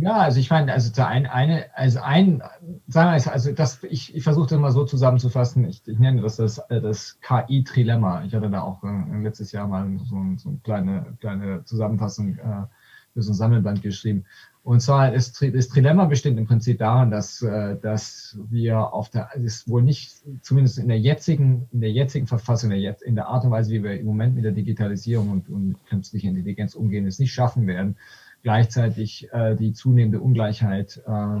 Ja, 0.00 0.16
also 0.16 0.40
ich 0.40 0.50
meine, 0.50 0.72
also 0.72 0.90
ein, 1.02 1.26
eine, 1.26 1.66
also 1.76 2.00
ein, 2.00 2.42
sagen 2.88 3.24
wir 3.24 3.32
also 3.32 3.52
das, 3.52 3.80
ich, 3.84 4.12
ich 4.12 4.24
versuche 4.24 4.48
das 4.48 4.58
mal 4.58 4.72
so 4.72 4.84
zusammenzufassen. 4.84 5.68
Ich, 5.68 5.86
ich 5.86 5.98
nenne 6.00 6.22
das 6.22 6.36
das, 6.36 6.60
das 6.68 7.20
KI-Trilemma. 7.20 8.24
Ich 8.24 8.34
hatte 8.34 8.50
da 8.50 8.62
auch 8.62 8.82
äh, 8.82 9.22
letztes 9.22 9.52
Jahr 9.52 9.68
mal 9.68 9.86
so, 9.98 10.16
so 10.36 10.48
eine 10.48 10.58
kleine, 10.64 11.16
kleine 11.20 11.64
Zusammenfassung 11.64 12.38
äh, 12.38 12.66
für 13.12 13.22
so 13.22 13.30
ein 13.30 13.34
Sammelband 13.34 13.82
geschrieben. 13.82 14.24
Und 14.68 14.80
zwar 14.80 15.14
ist 15.14 15.42
das 15.54 15.68
Trilemma 15.68 16.04
besteht 16.04 16.36
im 16.36 16.44
Prinzip 16.46 16.76
daran, 16.76 17.10
dass, 17.10 17.40
äh, 17.40 17.78
dass 17.80 18.38
wir 18.50 18.92
auf 18.92 19.08
der, 19.08 19.34
ist 19.36 19.66
wohl 19.66 19.82
nicht, 19.82 20.20
zumindest 20.42 20.78
in 20.78 20.88
der 20.88 20.98
jetzigen, 20.98 21.66
in 21.72 21.80
der 21.80 21.90
jetzigen 21.90 22.26
Verfassung, 22.26 22.72
in 22.72 23.14
der 23.14 23.28
Art 23.28 23.46
und 23.46 23.50
Weise, 23.50 23.72
wie 23.72 23.82
wir 23.82 23.98
im 23.98 24.04
Moment 24.04 24.34
mit 24.34 24.44
der 24.44 24.52
Digitalisierung 24.52 25.30
und, 25.30 25.48
und 25.48 25.76
künstlicher 25.86 26.28
Intelligenz 26.28 26.74
umgehen, 26.74 27.06
es 27.06 27.18
nicht 27.18 27.32
schaffen 27.32 27.66
werden, 27.66 27.96
gleichzeitig 28.42 29.32
äh, 29.32 29.56
die 29.56 29.72
zunehmende 29.72 30.20
Ungleichheit, 30.20 31.02
äh, 31.06 31.40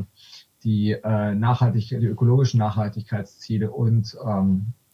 die, 0.64 0.96
nachhaltig, 1.02 1.88
die 1.88 2.06
ökologischen 2.06 2.58
Nachhaltigkeitsziele 2.58 3.70
und 3.70 4.16
ähm, 4.26 4.68
äh, 4.68 4.87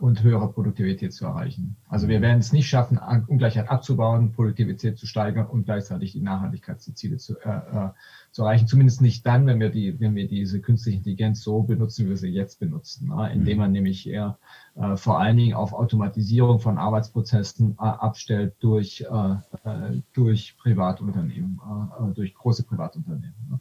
und 0.00 0.22
höhere 0.22 0.50
Produktivität 0.50 1.12
zu 1.12 1.26
erreichen. 1.26 1.76
Also 1.86 2.08
wir 2.08 2.22
werden 2.22 2.38
es 2.38 2.50
nicht 2.50 2.66
schaffen, 2.66 2.98
Ungleichheit 3.26 3.68
abzubauen, 3.68 4.32
Produktivität 4.32 4.96
zu 4.96 5.06
steigern 5.06 5.46
und 5.46 5.64
gleichzeitig 5.64 6.12
die 6.12 6.22
Nachhaltigkeitsziele 6.22 7.18
zu, 7.18 7.38
äh, 7.40 7.48
äh, 7.50 7.90
zu 8.30 8.42
erreichen. 8.42 8.68
Zumindest 8.68 9.02
nicht 9.02 9.26
dann, 9.26 9.46
wenn 9.46 9.60
wir 9.60 9.68
die, 9.68 10.00
wenn 10.00 10.14
wir 10.14 10.28
diese 10.28 10.60
künstliche 10.60 10.96
Intelligenz 10.96 11.42
so 11.42 11.62
benutzen, 11.62 12.06
wie 12.06 12.10
wir 12.10 12.16
sie 12.16 12.30
jetzt 12.30 12.58
benutzen, 12.58 13.08
ne? 13.08 13.30
indem 13.34 13.58
man 13.58 13.72
nämlich 13.72 14.08
eher 14.08 14.38
äh, 14.76 14.96
vor 14.96 15.20
allen 15.20 15.36
Dingen 15.36 15.54
auf 15.54 15.74
Automatisierung 15.74 16.58
von 16.58 16.78
Arbeitsprozessen 16.78 17.72
äh, 17.72 17.82
abstellt 17.82 18.54
durch, 18.60 19.02
äh, 19.02 19.68
äh 19.68 20.02
durch 20.14 20.56
Privatunternehmen, 20.56 21.60
äh, 22.00 22.14
durch 22.14 22.34
große 22.34 22.64
Privatunternehmen. 22.64 23.34
Ne? 23.50 23.60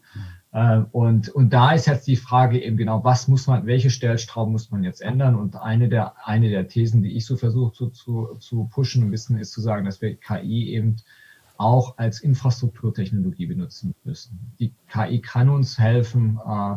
Ähm, 0.55 0.87
und, 0.93 1.27
und 1.27 1.51
da 1.51 1.73
ist 1.73 1.85
jetzt 1.85 2.07
die 2.07 2.15
Frage 2.15 2.63
eben 2.63 2.77
genau, 2.77 3.03
was 3.03 3.27
muss 3.27 3.45
man, 3.45 3.65
welche 3.65 3.89
Stellschrauben 3.89 4.53
muss 4.53 4.71
man 4.71 4.85
jetzt 4.85 5.01
ändern? 5.01 5.35
Und 5.35 5.57
eine 5.57 5.89
der, 5.89 6.25
eine 6.25 6.49
der 6.49 6.69
Thesen, 6.69 7.03
die 7.03 7.11
ich 7.17 7.25
so 7.25 7.35
versuche 7.35 7.73
zu, 7.73 7.89
zu, 7.89 8.35
zu 8.39 8.69
pushen 8.71 9.03
ein 9.03 9.11
bisschen, 9.11 9.37
ist 9.37 9.51
zu 9.51 9.59
sagen, 9.59 9.83
dass 9.83 10.01
wir 10.01 10.15
KI 10.15 10.69
eben 10.69 10.95
auch 11.57 11.97
als 11.97 12.21
Infrastrukturtechnologie 12.21 13.47
benutzen 13.47 13.95
müssen. 14.05 14.53
Die 14.59 14.73
KI 14.87 15.19
kann 15.19 15.49
uns 15.49 15.77
helfen, 15.77 16.39
äh, 16.47 16.75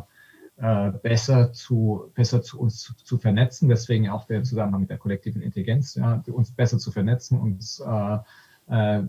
äh, 0.60 0.90
besser 0.90 1.52
zu 1.52 2.10
besser 2.16 2.42
zu 2.42 2.58
uns 2.58 2.80
zu, 2.80 2.96
zu, 2.96 3.16
vernetzen. 3.16 3.68
Deswegen 3.68 4.08
auch 4.08 4.24
der 4.24 4.42
Zusammenhang 4.42 4.82
mit 4.82 4.90
der 4.90 4.98
kollektiven 4.98 5.40
Intelligenz, 5.40 5.94
ja, 5.94 6.20
uns 6.26 6.50
besser 6.50 6.78
zu 6.78 6.90
vernetzen, 6.90 7.38
uns 7.38 7.78
äh, 7.78 8.18
äh, 8.70 9.02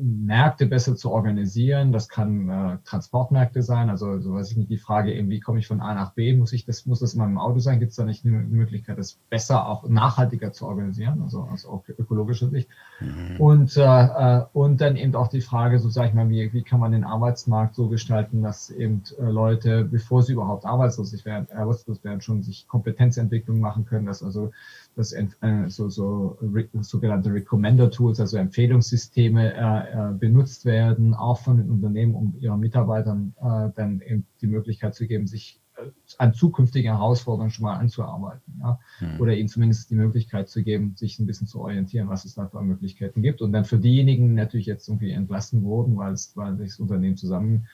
Märkte 0.00 0.66
besser 0.66 0.96
zu 0.96 1.10
organisieren. 1.10 1.92
Das 1.92 2.08
kann 2.08 2.48
äh, 2.48 2.78
Transportmärkte 2.84 3.62
sein. 3.62 3.90
Also, 3.90 4.20
so 4.20 4.34
weiß 4.34 4.50
ich 4.50 4.56
nicht, 4.56 4.70
die 4.70 4.78
Frage 4.78 5.12
eben, 5.12 5.28
wie 5.28 5.40
komme 5.40 5.58
ich 5.58 5.66
von 5.66 5.80
A 5.80 5.94
nach 5.94 6.12
B? 6.12 6.34
Muss 6.36 6.52
ich 6.52 6.64
das, 6.64 6.86
muss 6.86 7.00
das 7.00 7.14
in 7.14 7.20
meinem 7.20 7.38
Auto 7.38 7.58
sein? 7.58 7.80
Gibt 7.80 7.90
es 7.90 7.96
da 7.96 8.04
nicht 8.04 8.24
eine 8.24 8.38
Möglichkeit, 8.38 8.98
das 8.98 9.18
besser, 9.28 9.66
auch 9.66 9.88
nachhaltiger 9.88 10.52
zu 10.52 10.66
organisieren? 10.66 11.20
Also, 11.22 11.42
also 11.50 11.68
auch 11.68 11.88
ökologischer 11.88 12.48
Sicht. 12.48 12.68
Mhm. 13.00 13.40
Und, 13.40 13.76
äh, 13.76 13.82
äh, 13.82 14.44
und 14.52 14.80
dann 14.80 14.96
eben 14.96 15.14
auch 15.16 15.28
die 15.28 15.40
Frage, 15.40 15.78
so 15.78 15.88
sage 15.88 16.08
ich 16.08 16.14
mal, 16.14 16.28
wie, 16.30 16.52
wie 16.52 16.62
kann 16.62 16.80
man 16.80 16.92
den 16.92 17.04
Arbeitsmarkt 17.04 17.74
so 17.74 17.88
gestalten, 17.88 18.42
dass 18.42 18.70
eben 18.70 19.02
äh, 19.18 19.24
Leute, 19.24 19.84
bevor 19.84 20.22
sie 20.22 20.34
überhaupt 20.34 20.64
arbeitslos 20.64 21.24
werden, 21.24 21.48
arbeitslos 21.54 22.04
werden, 22.04 22.20
schon 22.20 22.42
sich 22.42 22.68
Kompetenzentwicklung 22.68 23.58
machen 23.60 23.84
können, 23.84 24.06
dass 24.06 24.22
also 24.22 24.52
das 24.96 25.12
äh, 25.12 25.26
so, 25.68 25.90
so 25.90 26.38
sogenannte 26.80 27.32
Recommender 27.32 27.90
Tools, 27.90 28.18
also 28.18 28.38
Empfehlungssysteme 28.38 29.52
äh, 29.54 30.10
äh, 30.10 30.12
benutzt 30.14 30.64
werden, 30.64 31.14
auch 31.14 31.38
von 31.38 31.58
den 31.58 31.70
Unternehmen, 31.70 32.14
um 32.14 32.34
ihren 32.40 32.58
Mitarbeitern 32.58 33.34
äh, 33.38 33.68
dann 33.76 34.00
eben 34.00 34.26
die 34.40 34.46
Möglichkeit 34.46 34.94
zu 34.94 35.06
geben, 35.06 35.26
sich 35.26 35.60
äh, 35.76 35.90
an 36.16 36.32
zukünftigen 36.32 36.92
Herausforderungen 36.92 37.50
schon 37.50 37.64
mal 37.64 37.76
anzuarbeiten. 37.76 38.58
Ja? 38.58 38.80
Mhm. 39.00 39.20
Oder 39.20 39.36
ihnen 39.36 39.50
zumindest 39.50 39.90
die 39.90 39.96
Möglichkeit 39.96 40.48
zu 40.48 40.62
geben, 40.62 40.94
sich 40.96 41.18
ein 41.18 41.26
bisschen 41.26 41.46
zu 41.46 41.60
orientieren, 41.60 42.08
was 42.08 42.24
es 42.24 42.34
da 42.34 42.48
für 42.48 42.62
Möglichkeiten 42.62 43.20
gibt. 43.20 43.42
Und 43.42 43.52
dann 43.52 43.66
für 43.66 43.78
diejenigen 43.78 44.34
natürlich 44.34 44.66
jetzt 44.66 44.88
irgendwie 44.88 45.10
entlassen 45.10 45.62
wurden, 45.62 45.98
weil 45.98 46.14
es, 46.14 46.34
weil 46.36 46.56
sich 46.56 46.70
das 46.70 46.80
Unternehmen 46.80 47.18
zusammen 47.18 47.66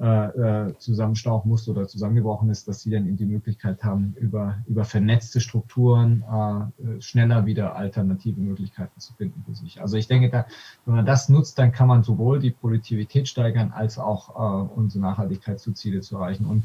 äh, 0.00 0.68
äh, 0.68 0.78
zusammenstauchen 0.78 1.48
musste 1.48 1.72
oder 1.72 1.88
zusammengebrochen 1.88 2.50
ist, 2.50 2.68
dass 2.68 2.82
sie 2.82 2.90
dann 2.90 3.08
eben 3.08 3.16
die 3.16 3.26
Möglichkeit 3.26 3.82
haben, 3.82 4.14
über, 4.20 4.58
über 4.68 4.84
vernetzte 4.84 5.40
Strukturen 5.40 6.22
äh, 6.22 7.00
schneller 7.00 7.46
wieder 7.46 7.74
alternative 7.74 8.40
Möglichkeiten 8.40 9.00
zu 9.00 9.12
finden 9.14 9.42
für 9.44 9.56
sich. 9.56 9.80
Also 9.80 9.96
ich 9.96 10.06
denke, 10.06 10.30
da, 10.30 10.46
wenn 10.86 10.94
man 10.94 11.06
das 11.06 11.28
nutzt, 11.28 11.58
dann 11.58 11.72
kann 11.72 11.88
man 11.88 12.04
sowohl 12.04 12.38
die 12.38 12.52
Produktivität 12.52 13.26
steigern, 13.26 13.72
als 13.72 13.98
auch 13.98 14.36
äh, 14.36 14.72
unsere 14.72 15.02
Nachhaltigkeitsziele 15.02 16.00
zu 16.00 16.16
erreichen 16.16 16.46
und, 16.46 16.62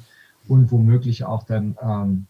und 0.47 0.72
womöglich 0.72 1.26
auch 1.26 1.41
dann 1.41 1.76
ähm, 1.81 2.27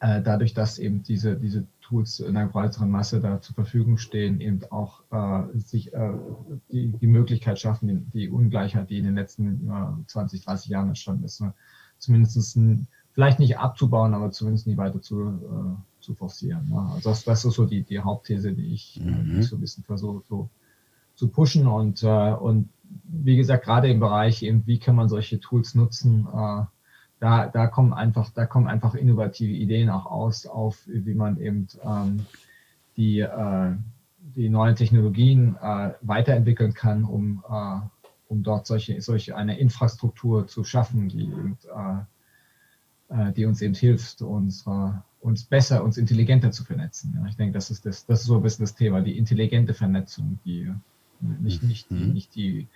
äh, 0.00 0.22
dadurch, 0.22 0.54
dass 0.54 0.78
eben 0.78 1.02
diese, 1.02 1.36
diese 1.36 1.66
Tools 1.84 2.20
in 2.20 2.36
einer 2.36 2.48
breiteren 2.48 2.90
Masse 2.90 3.20
da 3.20 3.40
zur 3.40 3.54
Verfügung 3.54 3.98
stehen, 3.98 4.40
eben 4.40 4.60
auch 4.70 5.02
äh, 5.10 5.58
sich 5.58 5.92
äh, 5.92 6.12
die, 6.72 6.88
die 6.88 7.06
Möglichkeit 7.06 7.58
schaffen, 7.58 7.88
die, 7.88 8.18
die 8.18 8.28
Ungleichheit, 8.30 8.88
die 8.88 8.98
in 8.98 9.04
den 9.04 9.14
letzten 9.14 9.68
äh, 9.68 10.06
20, 10.06 10.44
30 10.44 10.70
Jahren 10.70 10.88
entstanden 10.88 11.24
ist, 11.24 11.40
ne, 11.40 11.52
zumindest 11.98 12.56
ein, 12.56 12.86
vielleicht 13.12 13.38
nicht 13.38 13.58
abzubauen, 13.58 14.14
aber 14.14 14.30
zumindest 14.30 14.66
nie 14.66 14.78
weiter 14.78 15.02
zu, 15.02 15.20
äh, 15.20 16.02
zu 16.02 16.14
forcieren. 16.14 16.68
Ne? 16.70 16.80
Also 16.94 17.10
das, 17.10 17.24
das 17.24 17.44
ist 17.44 17.54
so 17.54 17.66
die, 17.66 17.82
die 17.82 18.00
Hauptthese, 18.00 18.52
die 18.52 18.72
ich, 18.72 19.00
äh, 19.00 19.04
mhm. 19.04 19.24
die 19.30 19.40
ich 19.40 19.48
so 19.48 19.56
ein 19.56 19.60
bisschen 19.60 19.84
versuche 19.84 20.22
so, 20.26 20.48
zu 21.14 21.28
pushen 21.28 21.66
und, 21.66 22.02
äh, 22.02 22.32
und 22.32 22.70
wie 23.04 23.36
gesagt, 23.36 23.64
gerade 23.64 23.88
im 23.88 24.00
Bereich 24.00 24.42
eben, 24.42 24.66
wie 24.66 24.78
kann 24.78 24.96
man 24.96 25.08
solche 25.08 25.38
Tools 25.38 25.74
nutzen, 25.74 26.26
äh, 26.34 26.62
da, 27.24 27.46
da 27.46 27.68
kommen 27.68 27.94
einfach, 27.94 28.28
da 28.34 28.44
kommen 28.44 28.68
einfach 28.68 28.94
innovative 28.94 29.50
Ideen 29.52 29.88
auch 29.88 30.04
aus, 30.04 30.44
auf 30.44 30.82
wie 30.84 31.14
man 31.14 31.40
eben 31.40 31.68
ähm, 31.82 32.26
die, 32.98 33.20
äh, 33.20 33.72
die 34.36 34.50
neuen 34.50 34.76
Technologien 34.76 35.56
äh, 35.56 35.92
weiterentwickeln 36.02 36.74
kann, 36.74 37.04
um, 37.04 37.42
äh, 37.48 37.80
um 38.28 38.42
dort 38.42 38.66
solche, 38.66 39.00
solche 39.00 39.36
eine 39.36 39.58
Infrastruktur 39.58 40.46
zu 40.48 40.64
schaffen, 40.64 41.08
die, 41.08 41.22
eben, 41.22 41.56
äh, 41.74 43.28
äh, 43.28 43.32
die 43.32 43.46
uns 43.46 43.62
eben 43.62 43.72
hilft, 43.72 44.20
uns, 44.20 44.66
uns 45.22 45.44
besser, 45.44 45.82
uns 45.82 45.96
intelligenter 45.96 46.50
zu 46.50 46.62
vernetzen. 46.62 47.16
Ja, 47.18 47.26
ich 47.26 47.36
denke, 47.36 47.54
das 47.54 47.70
ist, 47.70 47.86
das, 47.86 48.04
das 48.04 48.20
ist 48.20 48.26
so 48.26 48.36
ein 48.36 48.42
bisschen 48.42 48.64
das 48.64 48.74
Thema, 48.74 49.00
die 49.00 49.16
intelligente 49.16 49.72
Vernetzung, 49.72 50.40
die 50.44 50.70
nicht, 51.20 51.62
nicht, 51.62 51.88
die, 51.88 51.94
mhm. 51.94 52.12
nicht 52.12 52.34
die 52.34 52.68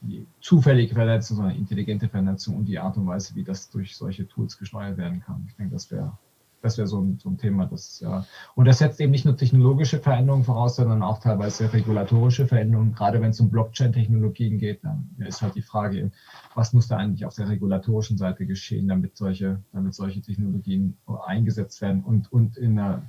die 0.00 0.26
zufällige 0.40 0.94
Vernetzung, 0.94 1.38
sondern 1.38 1.56
intelligente 1.56 2.08
Vernetzung 2.08 2.56
und 2.56 2.66
die 2.66 2.78
Art 2.78 2.96
und 2.96 3.06
Weise, 3.06 3.34
wie 3.34 3.44
das 3.44 3.70
durch 3.70 3.96
solche 3.96 4.28
Tools 4.28 4.58
gesteuert 4.58 4.96
werden 4.96 5.20
kann. 5.20 5.44
Ich 5.48 5.56
denke, 5.56 5.72
das 5.72 5.90
wäre 5.90 6.16
das 6.62 6.76
wäre 6.76 6.88
so 6.88 7.00
ein, 7.00 7.18
so 7.18 7.28
ein 7.28 7.38
Thema. 7.38 7.66
Das, 7.66 8.00
ja. 8.00 8.26
Und 8.54 8.66
das 8.66 8.78
setzt 8.78 9.00
eben 9.00 9.12
nicht 9.12 9.24
nur 9.24 9.36
technologische 9.36 9.98
Veränderungen 9.98 10.44
voraus, 10.44 10.76
sondern 10.76 11.02
auch 11.02 11.20
teilweise 11.20 11.72
regulatorische 11.72 12.46
Veränderungen. 12.46 12.94
Gerade 12.94 13.20
wenn 13.20 13.30
es 13.30 13.40
um 13.40 13.50
Blockchain-Technologien 13.50 14.58
geht, 14.58 14.84
dann 14.84 15.08
ist 15.18 15.42
halt 15.42 15.54
die 15.54 15.62
Frage, 15.62 16.10
was 16.54 16.72
muss 16.72 16.88
da 16.88 16.96
eigentlich 16.96 17.24
auf 17.24 17.34
der 17.34 17.48
regulatorischen 17.48 18.18
Seite 18.18 18.46
geschehen, 18.46 18.88
damit 18.88 19.16
solche, 19.16 19.62
damit 19.72 19.94
solche 19.94 20.20
Technologien 20.20 20.96
eingesetzt 21.26 21.80
werden 21.80 22.02
und, 22.02 22.32
und 22.32 22.56
in, 22.56 22.78
einer, 22.78 23.02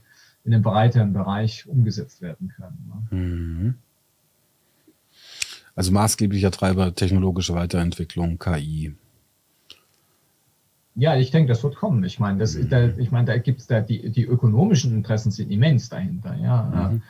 in 0.44 0.54
einem 0.54 0.64
breiteren 0.64 1.14
Bereich 1.14 1.68
umgesetzt 1.68 2.22
werden 2.22 2.50
können. 2.50 3.08
Ne? 3.12 3.18
Mhm. 3.18 3.76
Also 5.80 5.94
maßgeblicher 5.94 6.52
Treiber 6.52 6.94
technologische 6.94 7.54
Weiterentwicklung, 7.54 8.38
KI. 8.38 8.98
Ja, 10.96 11.16
ich 11.16 11.32
denke, 11.32 11.48
das 11.48 11.64
wird 11.64 11.78
kommen. 11.78 12.04
Ich 12.04 12.20
meine, 12.20 12.38
das, 12.38 12.56
mhm. 12.56 12.68
da, 12.68 12.88
ich 12.98 13.12
meine, 13.12 13.28
da 13.28 13.38
gibt 13.38 13.62
es 13.62 13.68
da 13.68 13.80
die, 13.80 14.10
die 14.10 14.26
ökonomischen 14.26 14.94
Interessen 14.94 15.32
sind 15.32 15.50
immens 15.50 15.88
dahinter. 15.88 16.36
Ja, 16.36 16.90
mhm. 16.92 17.02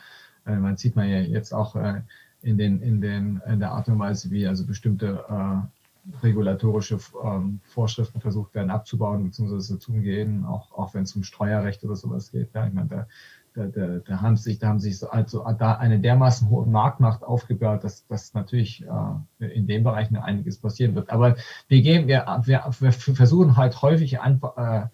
äh, 0.46 0.54
man 0.54 0.76
sieht 0.76 0.94
man 0.94 1.08
ja 1.08 1.18
jetzt 1.18 1.52
auch 1.52 1.74
äh, 1.74 2.02
in 2.42 2.58
den 2.58 2.80
in 2.80 3.00
den 3.00 3.42
in 3.44 3.58
der 3.58 3.72
Art 3.72 3.88
und 3.88 3.98
Weise, 3.98 4.30
wie 4.30 4.46
also 4.46 4.64
bestimmte 4.64 5.24
äh, 5.28 6.24
regulatorische 6.24 7.00
ähm, 7.24 7.58
Vorschriften 7.64 8.20
versucht 8.20 8.54
werden 8.54 8.70
abzubauen 8.70 9.24
bzw. 9.24 9.80
zu 9.80 9.90
umgehen, 9.90 10.44
auch 10.44 10.70
auch 10.70 10.94
wenn 10.94 11.02
es 11.02 11.16
um 11.16 11.24
Steuerrecht 11.24 11.82
oder 11.82 11.96
sowas 11.96 12.30
geht. 12.30 12.54
Ja, 12.54 12.68
ich 12.68 12.72
meine, 12.72 12.88
da 12.88 13.06
da, 13.54 13.66
da, 13.66 13.98
da, 13.98 14.20
haben 14.20 14.36
sich, 14.36 14.58
da 14.58 14.68
haben 14.68 14.78
sich 14.78 15.02
also 15.10 15.44
da 15.58 15.74
eine 15.74 15.98
dermaßen 15.98 16.48
hohe 16.48 16.66
Marktmacht 16.66 17.22
aufgebaut, 17.22 17.84
dass, 17.84 18.06
dass 18.06 18.34
natürlich 18.34 18.84
äh, 19.40 19.46
in 19.46 19.66
dem 19.66 19.82
Bereich 19.82 20.10
noch 20.10 20.22
einiges 20.22 20.58
passieren 20.58 20.94
wird. 20.94 21.10
Aber 21.10 21.36
wir 21.68 21.82
geben, 21.82 22.06
wir, 22.06 22.26
wir, 22.44 22.64
wir 22.78 22.92
versuchen 22.92 23.56
halt 23.56 23.82
häufig 23.82 24.20
Antw 24.20 24.48
äh, 24.56 24.86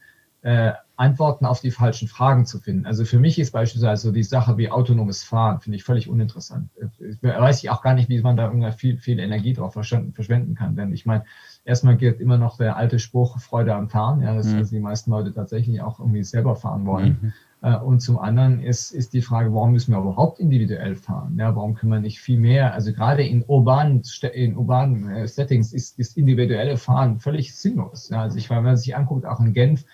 äh, 0.46 0.74
Antworten 0.94 1.44
auf 1.44 1.60
die 1.60 1.72
falschen 1.72 2.08
Fragen 2.08 2.46
zu 2.46 2.58
finden. 2.58 2.86
Also 2.86 3.04
für 3.04 3.18
mich 3.18 3.38
ist 3.38 3.50
beispielsweise 3.50 4.12
die 4.12 4.22
Sache 4.22 4.56
wie 4.56 4.70
autonomes 4.70 5.24
Fahren, 5.24 5.60
finde 5.60 5.76
ich 5.76 5.84
völlig 5.84 6.08
uninteressant. 6.08 6.70
Ich 7.00 7.22
weiß 7.22 7.62
ich 7.62 7.68
auch 7.68 7.82
gar 7.82 7.94
nicht, 7.94 8.08
wie 8.08 8.22
man 8.22 8.36
da 8.36 8.46
irgendwie 8.46 8.70
viel, 8.72 8.96
viel 8.96 9.18
Energie 9.18 9.52
drauf 9.52 9.74
verschwenden 9.74 10.54
kann. 10.54 10.76
Denn 10.76 10.92
ich 10.92 11.04
meine, 11.04 11.24
erstmal 11.64 11.96
gilt 11.96 12.20
immer 12.20 12.38
noch 12.38 12.56
der 12.56 12.76
alte 12.76 12.98
Spruch, 12.98 13.38
Freude 13.40 13.74
am 13.74 13.90
Fahren, 13.90 14.22
ja, 14.22 14.34
dass 14.34 14.46
mhm. 14.46 14.64
die 14.64 14.80
meisten 14.80 15.10
Leute 15.10 15.34
tatsächlich 15.34 15.82
auch 15.82 15.98
irgendwie 15.98 16.22
selber 16.22 16.54
fahren 16.56 16.86
wollen. 16.86 17.18
Mhm. 17.20 17.32
Äh, 17.66 17.76
und 17.78 18.00
zum 18.00 18.18
anderen 18.18 18.62
ist, 18.62 18.92
ist 18.92 19.12
die 19.12 19.22
Frage, 19.22 19.52
warum 19.52 19.72
müssen 19.72 19.92
wir 19.92 19.98
überhaupt 19.98 20.38
individuell 20.38 20.94
fahren? 20.94 21.36
Ja, 21.38 21.56
warum 21.56 21.74
können 21.74 21.92
wir 21.92 22.00
nicht 22.00 22.20
viel 22.20 22.38
mehr? 22.38 22.72
Also 22.74 22.92
gerade 22.92 23.24
in 23.24 23.44
urbanen, 23.44 24.02
in 24.34 24.56
urbanen 24.56 25.10
äh, 25.10 25.26
Settings 25.26 25.72
ist, 25.72 25.98
ist 25.98 26.16
individuelle 26.16 26.76
Fahren 26.76 27.18
völlig 27.18 27.56
sinnlos. 27.56 28.08
Ja, 28.10 28.22
also 28.22 28.38
ich, 28.38 28.50
wenn 28.50 28.62
man 28.62 28.76
sich 28.76 28.94
anguckt, 28.94 29.26
auch 29.26 29.40
in 29.40 29.52
Genf, 29.52 29.84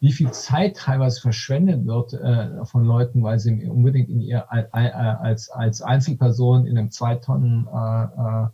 wie 0.00 0.12
viel 0.12 0.30
Zeit 0.32 0.76
teilweise 0.76 1.22
verschwendet 1.22 1.86
wird 1.86 2.12
äh, 2.12 2.62
von 2.66 2.84
Leuten, 2.84 3.22
weil 3.22 3.38
sie 3.38 3.66
unbedingt 3.70 4.10
in 4.10 4.20
ihr 4.20 4.52
als, 4.52 5.48
als 5.48 5.80
Einzelperson 5.80 6.66
in 6.66 6.76
einem 6.76 6.90
zwei 6.90 7.14
Tonnen 7.14 7.66
äh, 7.66 8.46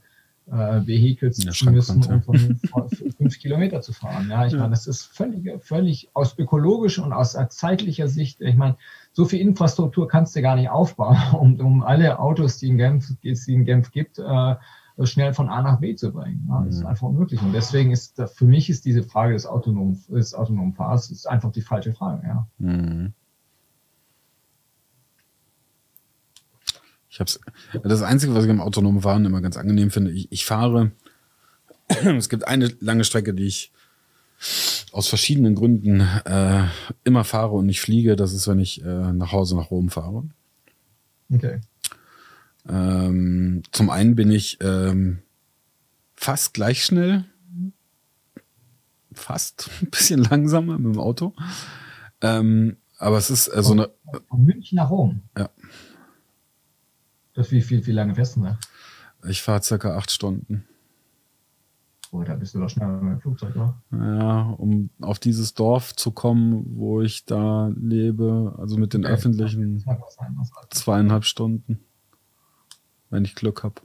äh 0.46 0.86
Vehikel 0.86 1.32
ziehen 1.32 1.72
müssen, 1.72 2.02
um 2.04 2.22
von, 2.22 2.60
von 2.70 2.88
fünf 2.88 3.38
Kilometer 3.38 3.80
zu 3.80 3.92
fahren. 3.92 4.28
Ja, 4.30 4.46
ich 4.46 4.52
ja. 4.52 4.58
meine, 4.58 4.70
das 4.70 4.86
ist 4.86 5.04
völlig, 5.04 5.62
völlig 5.62 6.10
aus 6.14 6.38
ökologischer 6.38 7.04
und 7.04 7.12
aus 7.12 7.36
zeitlicher 7.50 8.08
Sicht, 8.08 8.40
ich 8.40 8.56
meine, 8.56 8.76
so 9.12 9.24
viel 9.24 9.40
Infrastruktur 9.40 10.08
kannst 10.08 10.34
du 10.36 10.42
gar 10.42 10.56
nicht 10.56 10.70
aufbauen, 10.70 11.16
um, 11.32 11.60
um 11.60 11.82
alle 11.82 12.18
Autos, 12.18 12.58
die 12.58 12.68
in 12.68 12.76
Genf, 12.76 13.12
die 13.22 13.30
es 13.30 13.46
in 13.48 13.64
Genf 13.64 13.90
gibt, 13.90 14.18
äh, 14.18 14.54
schnell 15.02 15.32
von 15.32 15.48
A 15.48 15.62
nach 15.62 15.80
B 15.80 15.94
zu 15.94 16.12
bringen. 16.12 16.46
Ja, 16.48 16.62
das 16.64 16.76
ist 16.76 16.80
mhm. 16.82 16.86
einfach 16.88 17.08
unmöglich. 17.08 17.40
Und 17.40 17.52
deswegen 17.52 17.90
ist 17.90 18.20
für 18.34 18.44
mich 18.44 18.68
ist 18.68 18.84
diese 18.84 19.02
Frage 19.02 19.32
des 19.32 19.46
autonomen, 19.46 19.98
des 20.08 20.34
autonomen 20.34 20.74
Fahrens 20.74 21.10
ist 21.10 21.26
einfach 21.26 21.52
die 21.52 21.62
falsche 21.62 21.92
Frage. 21.92 22.26
Ja. 22.26 22.46
Mhm. 22.58 23.14
Ich 27.10 27.18
hab's, 27.18 27.40
das 27.82 28.02
Einzige, 28.02 28.34
was 28.34 28.44
ich 28.44 28.50
am 28.50 28.60
autonomen 28.60 29.02
Fahren 29.02 29.24
immer 29.24 29.40
ganz 29.40 29.56
angenehm 29.56 29.90
finde, 29.90 30.12
ich, 30.12 30.30
ich 30.30 30.44
fahre, 30.44 30.92
es 31.88 32.28
gibt 32.28 32.46
eine 32.46 32.72
lange 32.78 33.04
Strecke, 33.04 33.34
die 33.34 33.46
ich 33.46 33.72
aus 34.92 35.08
verschiedenen 35.08 35.56
Gründen 35.56 36.00
äh, 36.00 36.64
immer 37.04 37.24
fahre 37.24 37.56
und 37.56 37.66
nicht 37.66 37.80
fliege. 37.80 38.16
Das 38.16 38.32
ist, 38.32 38.46
wenn 38.46 38.60
ich 38.60 38.82
äh, 38.82 39.12
nach 39.12 39.32
Hause 39.32 39.56
nach 39.56 39.70
Rom 39.70 39.90
fahre. 39.90 40.24
Okay. 41.32 41.60
Ähm, 42.68 43.62
zum 43.72 43.90
einen 43.90 44.14
bin 44.14 44.30
ich 44.30 44.58
ähm, 44.60 45.18
fast 46.14 46.54
gleich 46.54 46.84
schnell, 46.84 47.24
fast 49.12 49.68
ein 49.82 49.90
bisschen 49.90 50.22
langsamer 50.22 50.78
mit 50.78 50.94
dem 50.94 51.00
Auto. 51.00 51.34
Ähm, 52.20 52.76
aber 52.98 53.18
es 53.18 53.30
ist 53.30 53.48
äh, 53.48 53.62
so 53.62 53.72
eine. 53.72 53.90
Von 54.28 54.44
München 54.44 54.76
nach 54.76 54.90
Rom. 54.90 55.22
Ja. 55.36 55.50
Das 57.34 57.50
wie 57.50 57.62
viel, 57.62 57.86
wie 57.86 57.92
lange 57.92 58.14
fährst 58.14 58.36
du 58.36 58.42
da? 58.42 58.58
Ich 59.28 59.42
fahre 59.42 59.62
circa 59.62 59.96
acht 59.96 60.10
Stunden. 60.10 60.64
Oh, 62.12 62.24
da 62.24 62.34
bist 62.34 62.54
du 62.54 62.58
doch 62.58 62.68
schneller 62.68 63.00
mit 63.00 63.12
dem 63.12 63.20
Flugzeug, 63.20 63.54
oder? 63.54 63.80
Ja, 63.92 64.42
um 64.58 64.90
auf 65.00 65.20
dieses 65.20 65.54
Dorf 65.54 65.94
zu 65.94 66.10
kommen, 66.10 66.64
wo 66.76 67.02
ich 67.02 67.24
da 67.24 67.70
lebe, 67.76 68.56
also 68.58 68.78
mit 68.78 68.94
den 68.94 69.04
okay. 69.04 69.14
öffentlichen 69.14 69.84
zweieinhalb 70.70 71.24
Stunden. 71.24 71.78
wenn 73.10 73.24
ich 73.24 73.36
Glück 73.36 73.62
habe. 73.62 73.76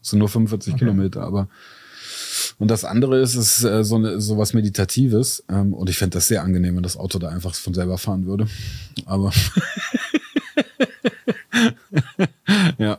Das 0.00 0.10
sind 0.10 0.18
nur 0.18 0.28
45 0.28 0.74
okay. 0.74 0.78
Kilometer, 0.80 1.22
aber 1.22 1.48
und 2.58 2.68
das 2.68 2.84
andere 2.84 3.20
ist, 3.20 3.36
ist 3.36 3.62
äh, 3.62 3.84
so, 3.84 3.96
eine, 3.96 4.20
so 4.20 4.36
was 4.36 4.52
Meditatives. 4.52 5.44
Ähm, 5.48 5.72
und 5.72 5.88
ich 5.88 5.96
fände 5.96 6.14
das 6.14 6.26
sehr 6.26 6.42
angenehm, 6.42 6.76
wenn 6.76 6.82
das 6.82 6.96
Auto 6.96 7.18
da 7.18 7.28
einfach 7.28 7.54
von 7.54 7.72
selber 7.72 7.98
fahren 7.98 8.26
würde. 8.26 8.48
Aber 9.06 9.32
ja. 12.78 12.98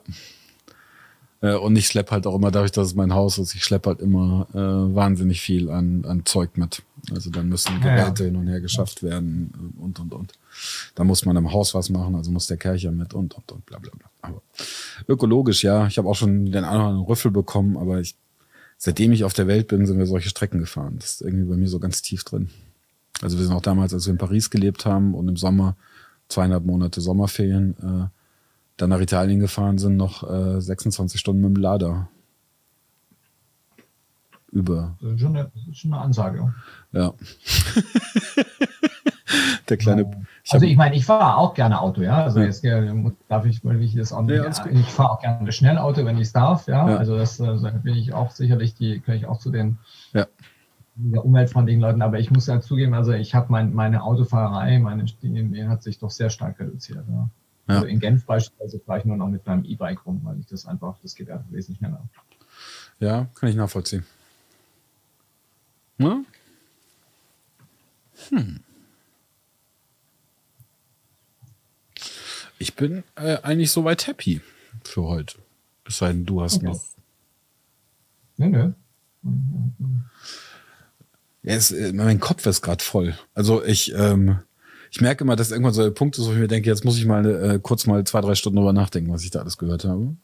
Äh, 1.42 1.56
und 1.56 1.76
ich 1.78 1.88
schleppe 1.88 2.12
halt 2.12 2.28
auch 2.28 2.36
immer, 2.36 2.52
dadurch, 2.52 2.72
dass 2.72 2.88
es 2.88 2.96
mein 2.96 3.14
Haus 3.14 3.38
ist, 3.38 3.56
ich 3.56 3.64
schleppe 3.64 3.92
halt 3.92 4.02
immer 4.02 4.48
äh, 4.54 4.96
wahnsinnig 4.96 5.42
viel 5.42 5.70
an, 5.70 6.06
an 6.06 6.26
Zeug 6.26 6.58
mit. 6.58 6.84
Also 7.12 7.30
dann 7.30 7.48
müssen 7.50 7.80
Geräte 7.82 8.24
ja, 8.24 8.30
hin 8.30 8.36
und 8.36 8.48
her 8.48 8.60
geschafft 8.60 9.04
werden 9.04 9.52
äh, 9.56 9.82
und 9.82 10.00
und 10.00 10.14
und. 10.14 10.34
Da 10.96 11.04
muss 11.04 11.26
man 11.26 11.38
im 11.38 11.52
Haus 11.52 11.74
was 11.74 11.90
machen, 11.90 12.16
also 12.16 12.32
muss 12.32 12.48
der 12.48 12.58
Kercher 12.58 12.92
mit 12.92 13.14
und 13.14 13.34
und 13.36 13.52
und 13.52 13.66
bla 13.66 13.80
bla 13.80 13.92
bla. 13.98 14.10
Aber 14.22 14.42
ökologisch, 15.08 15.64
ja. 15.64 15.88
Ich 15.88 15.98
habe 15.98 16.10
auch 16.10 16.16
schon 16.16 16.52
den 16.52 16.66
anderen 16.66 17.00
Rüffel 17.00 17.32
bekommen, 17.32 17.78
aber 17.78 18.02
ich, 18.02 18.16
seitdem 18.78 19.14
ich 19.14 19.24
auf 19.24 19.34
der 19.34 19.48
Welt 19.48 19.68
bin, 19.68 19.86
sind 19.86 19.98
wir 19.98 20.08
solche 20.08 20.30
Strecken 20.30 20.60
gefahren. 20.60 20.98
Das 21.00 21.14
ist 21.14 21.22
irgendwie 21.22 21.46
bei 21.46 21.56
mir 21.56 21.70
so 21.70 21.80
ganz 21.80 22.02
tief 22.02 22.26
drin. 22.26 22.50
Also 23.22 23.38
wir 23.38 23.46
sind 23.46 23.54
auch 23.54 23.62
damals, 23.62 23.94
als 23.94 24.06
wir 24.06 24.12
in 24.12 24.18
Paris 24.18 24.50
gelebt 24.50 24.86
haben 24.86 25.14
und 25.14 25.28
im 25.30 25.38
Sommer 25.38 25.78
zweieinhalb 26.28 26.66
Monate 26.66 27.02
Sommerferien 27.02 27.76
äh, 27.82 28.19
dann 28.82 28.90
nach 28.90 29.02
Italien 29.02 29.40
gefahren 29.40 29.78
sind, 29.78 29.98
noch 29.98 30.30
äh, 30.30 30.62
26 30.62 31.20
Stunden 31.20 31.42
mit 31.42 31.56
dem 31.56 31.62
Lader. 31.62 32.08
Über. 34.52 34.98
Das 35.02 35.12
ist 35.14 35.22
schon 35.22 35.38
eine, 35.38 35.52
ist 35.70 35.78
schon 35.80 35.94
eine 35.94 36.02
Ansage. 36.02 36.54
Ja. 36.92 37.14
Der 39.70 39.78
kleine. 39.78 40.10
Ich 40.44 40.52
also 40.54 40.66
ich 40.66 40.76
meine, 40.76 40.96
ich 40.96 41.06
fahre 41.06 41.38
auch 41.38 41.54
gerne 41.54 41.80
Auto, 41.80 42.02
ja. 42.02 42.24
Also 42.24 42.40
ja. 42.40 42.46
jetzt 42.48 42.66
darf 43.28 43.46
ich, 43.46 43.64
weil 43.64 43.80
ich 43.84 43.94
das 43.94 44.12
auch 44.12 44.24
nicht. 44.24 44.38
Ja, 44.38 44.66
ich 44.72 44.88
fahre 44.88 45.12
auch 45.12 45.20
gerne 45.22 45.52
Schnellauto, 45.52 46.04
wenn 46.06 46.18
ich 46.18 46.24
es 46.24 46.32
darf, 46.32 46.68
ja. 46.68 46.84
Also 46.84 47.16
das 47.16 47.40
also 47.40 47.70
bin 47.84 47.94
ich 47.94 48.14
auch 48.14 48.32
sicherlich 48.32 48.74
die, 48.74 49.02
gehöre 49.02 49.16
ich 49.16 49.28
auch 49.28 49.38
zu 49.38 49.52
den 49.52 49.78
umweltfreundlichen 50.96 51.82
Leuten. 51.82 52.02
Aber 52.02 52.18
ich 52.18 52.32
muss 52.32 52.48
ja 52.48 52.60
zugeben, 52.60 52.96
also 52.96 53.12
ich 53.12 53.36
habe 53.36 53.52
mein, 53.52 53.74
meine 53.74 54.02
Autofahrerei, 54.02 54.80
meine 54.80 55.04
Dinge 55.04 55.70
hat 55.70 55.84
sich 55.84 56.00
doch 56.00 56.10
sehr 56.10 56.32
stark 56.32 56.60
reduziert. 56.60 57.06
Ja. 57.08 57.30
Ja. 57.70 57.76
Also 57.76 57.86
in 57.86 58.00
Genf 58.00 58.26
beispielsweise 58.26 58.80
fahre 58.80 59.00
ich 59.00 59.06
nur 59.06 59.16
noch 59.16 59.28
mit 59.30 59.46
meinem 59.46 59.64
E-Bike 59.64 60.04
rum, 60.04 60.22
weil 60.24 60.40
ich 60.40 60.48
das 60.48 60.66
einfach, 60.66 60.98
das 61.04 61.14
geht 61.14 61.30
einfach 61.30 61.46
wesentlich 61.52 61.78
schneller. 61.78 62.04
Ja, 63.00 63.30
kann 63.36 63.48
ich 63.48 63.56
nachvollziehen. 63.56 64.06
Ja? 66.00 66.24
Hm. 68.30 68.60
Ich 72.58 72.76
bin 72.76 73.04
äh, 73.16 73.38
eigentlich 73.44 73.72
soweit 73.72 74.08
happy 74.08 74.42
für 74.84 75.04
heute. 75.04 75.38
Es 75.86 76.00
sei 76.00 76.08
denn, 76.08 76.26
du 76.26 76.42
hast 76.42 76.56
okay. 76.56 76.66
noch. 76.66 76.82
Nö, 78.38 78.48
nö. 78.48 78.72
Ja, 81.44 81.54
es, 81.54 81.72
äh, 81.72 81.94
mein 81.94 82.20
Kopf 82.20 82.48
ist 82.48 82.64
gerade 82.64 82.84
voll. 82.84 83.16
Also 83.36 83.64
ich, 83.64 83.94
ähm, 83.94 84.40
ich 84.92 85.02
merke 85.02 85.24
immer, 85.24 85.36
dass 85.36 85.52
irgendwann 85.52 85.74
so 85.74 85.84
der 85.84 85.92
Punkt 85.92 86.18
ist, 86.18 86.28
wo 86.28 86.32
ich 86.32 86.38
mir 86.38 86.48
denke, 86.48 86.70
jetzt 86.70 86.86
muss 86.86 86.98
ich 86.98 87.06
mal 87.06 87.26
äh, 87.26 87.60
kurz 87.60 87.86
mal 87.86 88.04
zwei, 88.06 88.22
drei 88.22 88.36
Stunden 88.36 88.58
drüber 88.58 88.74
nachdenken, 88.74 89.12
was 89.12 89.24
ich 89.24 89.32
da 89.32 89.40
alles 89.40 89.58
gehört 89.58 89.86
habe. 89.86 90.00
Und 90.00 90.18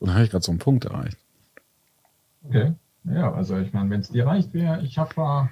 dann 0.00 0.14
habe 0.14 0.24
ich 0.24 0.30
gerade 0.30 0.44
so 0.44 0.52
einen 0.52 0.58
Punkt 0.58 0.84
erreicht. 0.84 1.16
Okay. 2.44 2.74
Ja, 3.04 3.32
also 3.32 3.56
ich 3.58 3.72
meine, 3.72 3.90
wenn 3.90 4.00
es 4.00 4.10
dir 4.10 4.26
reicht, 4.26 4.52
wäre 4.52 4.82
ich 4.82 4.98
habe 4.98 5.50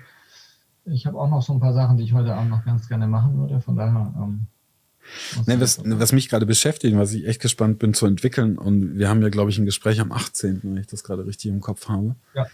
ich 0.85 1.07
habe 1.07 1.19
auch 1.19 1.29
noch 1.29 1.43
so 1.43 1.53
ein 1.53 1.61
paar 1.61 1.73
Sachen, 1.73 1.97
die 1.97 2.05
ich 2.05 2.13
heute 2.13 2.35
Abend 2.35 2.51
noch 2.51 2.65
ganz 2.65 2.89
gerne 2.89 3.07
machen 3.07 3.39
würde. 3.39 3.61
Von 3.61 3.77
daher. 3.77 4.15
Ähm, 4.17 4.47
Ne, 5.47 5.61
was, 5.61 5.81
was 5.85 6.13
mich 6.13 6.29
gerade 6.29 6.47
beschäftigt, 6.47 6.97
was 6.97 7.13
ich 7.13 7.27
echt 7.27 7.41
gespannt 7.41 7.79
bin 7.79 7.95
zu 7.95 8.07
entwickeln, 8.07 8.59
und 8.59 8.99
wir 8.99 9.09
haben 9.09 9.23
ja, 9.23 9.29
glaube 9.29 9.51
ich, 9.51 9.59
ein 9.59 9.67
Gespräch 9.67 10.01
am 10.01 10.13
18., 10.13 10.61
wenn 10.63 10.77
ich 10.77 10.87
das 10.87 11.05
gerade 11.05 11.27
richtig 11.27 11.51
im 11.51 11.61
Kopf 11.61 11.89
habe, 11.89 12.17
ja. 12.35 12.47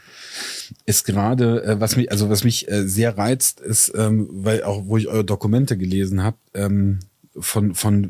ist 0.86 1.04
gerade, 1.04 1.64
äh, 1.64 1.80
was 1.80 1.96
mich, 1.96 2.10
also 2.10 2.30
was 2.30 2.44
mich 2.44 2.70
äh, 2.70 2.86
sehr 2.86 3.16
reizt, 3.16 3.60
ist, 3.60 3.92
ähm, 3.94 4.28
weil 4.30 4.62
auch, 4.64 4.86
wo 4.86 4.96
ich 4.96 5.08
eure 5.08 5.24
Dokumente 5.24 5.76
gelesen 5.76 6.22
habe, 6.22 6.36
ähm, 6.54 7.00
von, 7.38 7.74
von, 7.74 8.04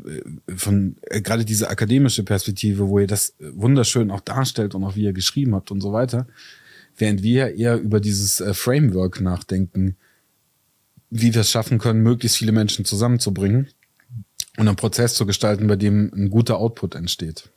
äh, 0.47 0.55
von 0.55 0.97
äh, 1.03 1.21
gerade 1.21 1.45
diese 1.45 1.69
akademische 1.69 2.23
Perspektive, 2.23 2.87
wo 2.89 2.99
ihr 2.99 3.07
das 3.07 3.33
wunderschön 3.39 4.11
auch 4.11 4.21
darstellt 4.21 4.75
und 4.75 4.83
auch 4.83 4.95
wie 4.95 5.03
ihr 5.03 5.13
geschrieben 5.13 5.55
habt 5.55 5.71
und 5.71 5.81
so 5.81 5.93
weiter, 5.93 6.27
während 6.97 7.23
wir 7.23 7.55
eher 7.55 7.77
über 7.77 7.99
dieses 7.99 8.41
äh, 8.41 8.53
Framework 8.53 9.21
nachdenken, 9.21 9.95
wie 11.09 11.33
wir 11.33 11.41
es 11.41 11.51
schaffen 11.51 11.77
können, 11.77 12.01
möglichst 12.01 12.37
viele 12.37 12.51
Menschen 12.51 12.85
zusammenzubringen 12.85 13.67
und 14.57 14.67
einen 14.67 14.75
Prozess 14.75 15.15
zu 15.15 15.25
gestalten, 15.25 15.67
bei 15.67 15.75
dem 15.75 16.11
ein 16.13 16.29
guter 16.29 16.57
Output 16.57 16.95
entsteht. 16.95 17.49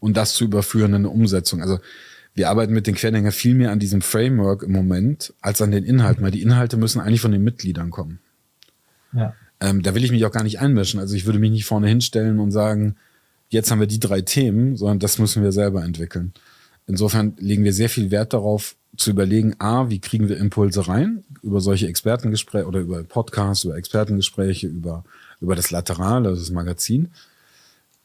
Und 0.00 0.16
das 0.16 0.34
zu 0.34 0.44
überführen 0.44 0.90
in 0.90 0.96
eine 0.96 1.10
Umsetzung. 1.10 1.62
Also 1.62 1.78
wir 2.34 2.50
arbeiten 2.50 2.74
mit 2.74 2.86
den 2.86 2.94
Querdenker 2.94 3.32
viel 3.32 3.54
mehr 3.54 3.70
an 3.70 3.78
diesem 3.78 4.02
Framework 4.02 4.62
im 4.62 4.72
Moment 4.72 5.32
als 5.40 5.62
an 5.62 5.70
den 5.70 5.84
Inhalten, 5.84 6.22
weil 6.22 6.32
die 6.32 6.42
Inhalte 6.42 6.76
müssen 6.76 7.00
eigentlich 7.00 7.20
von 7.20 7.32
den 7.32 7.44
Mitgliedern 7.44 7.90
kommen. 7.90 8.18
Ja. 9.12 9.34
Ähm, 9.60 9.82
da 9.82 9.94
will 9.94 10.04
ich 10.04 10.10
mich 10.10 10.24
auch 10.26 10.32
gar 10.32 10.42
nicht 10.42 10.60
einmischen. 10.60 11.00
Also 11.00 11.14
ich 11.14 11.26
würde 11.26 11.38
mich 11.38 11.52
nicht 11.52 11.64
vorne 11.64 11.88
hinstellen 11.88 12.40
und 12.40 12.50
sagen, 12.50 12.96
jetzt 13.48 13.70
haben 13.70 13.80
wir 13.80 13.86
die 13.86 14.00
drei 14.00 14.20
Themen, 14.20 14.76
sondern 14.76 14.98
das 14.98 15.18
müssen 15.18 15.42
wir 15.42 15.52
selber 15.52 15.84
entwickeln. 15.84 16.34
Insofern 16.86 17.34
legen 17.38 17.64
wir 17.64 17.72
sehr 17.72 17.88
viel 17.88 18.10
Wert 18.10 18.32
darauf, 18.32 18.76
zu 18.96 19.10
überlegen, 19.10 19.56
a, 19.58 19.90
wie 19.90 19.98
kriegen 19.98 20.28
wir 20.28 20.36
Impulse 20.36 20.86
rein 20.86 21.24
über 21.42 21.60
solche 21.60 21.88
Expertengespräche 21.88 22.66
oder 22.66 22.78
über 22.78 23.02
Podcasts, 23.02 23.64
über 23.64 23.76
Expertengespräche, 23.76 24.68
über 24.68 25.02
über 25.44 25.54
das 25.54 25.70
Lateral, 25.70 26.26
also 26.26 26.40
das 26.40 26.50
Magazin, 26.50 27.10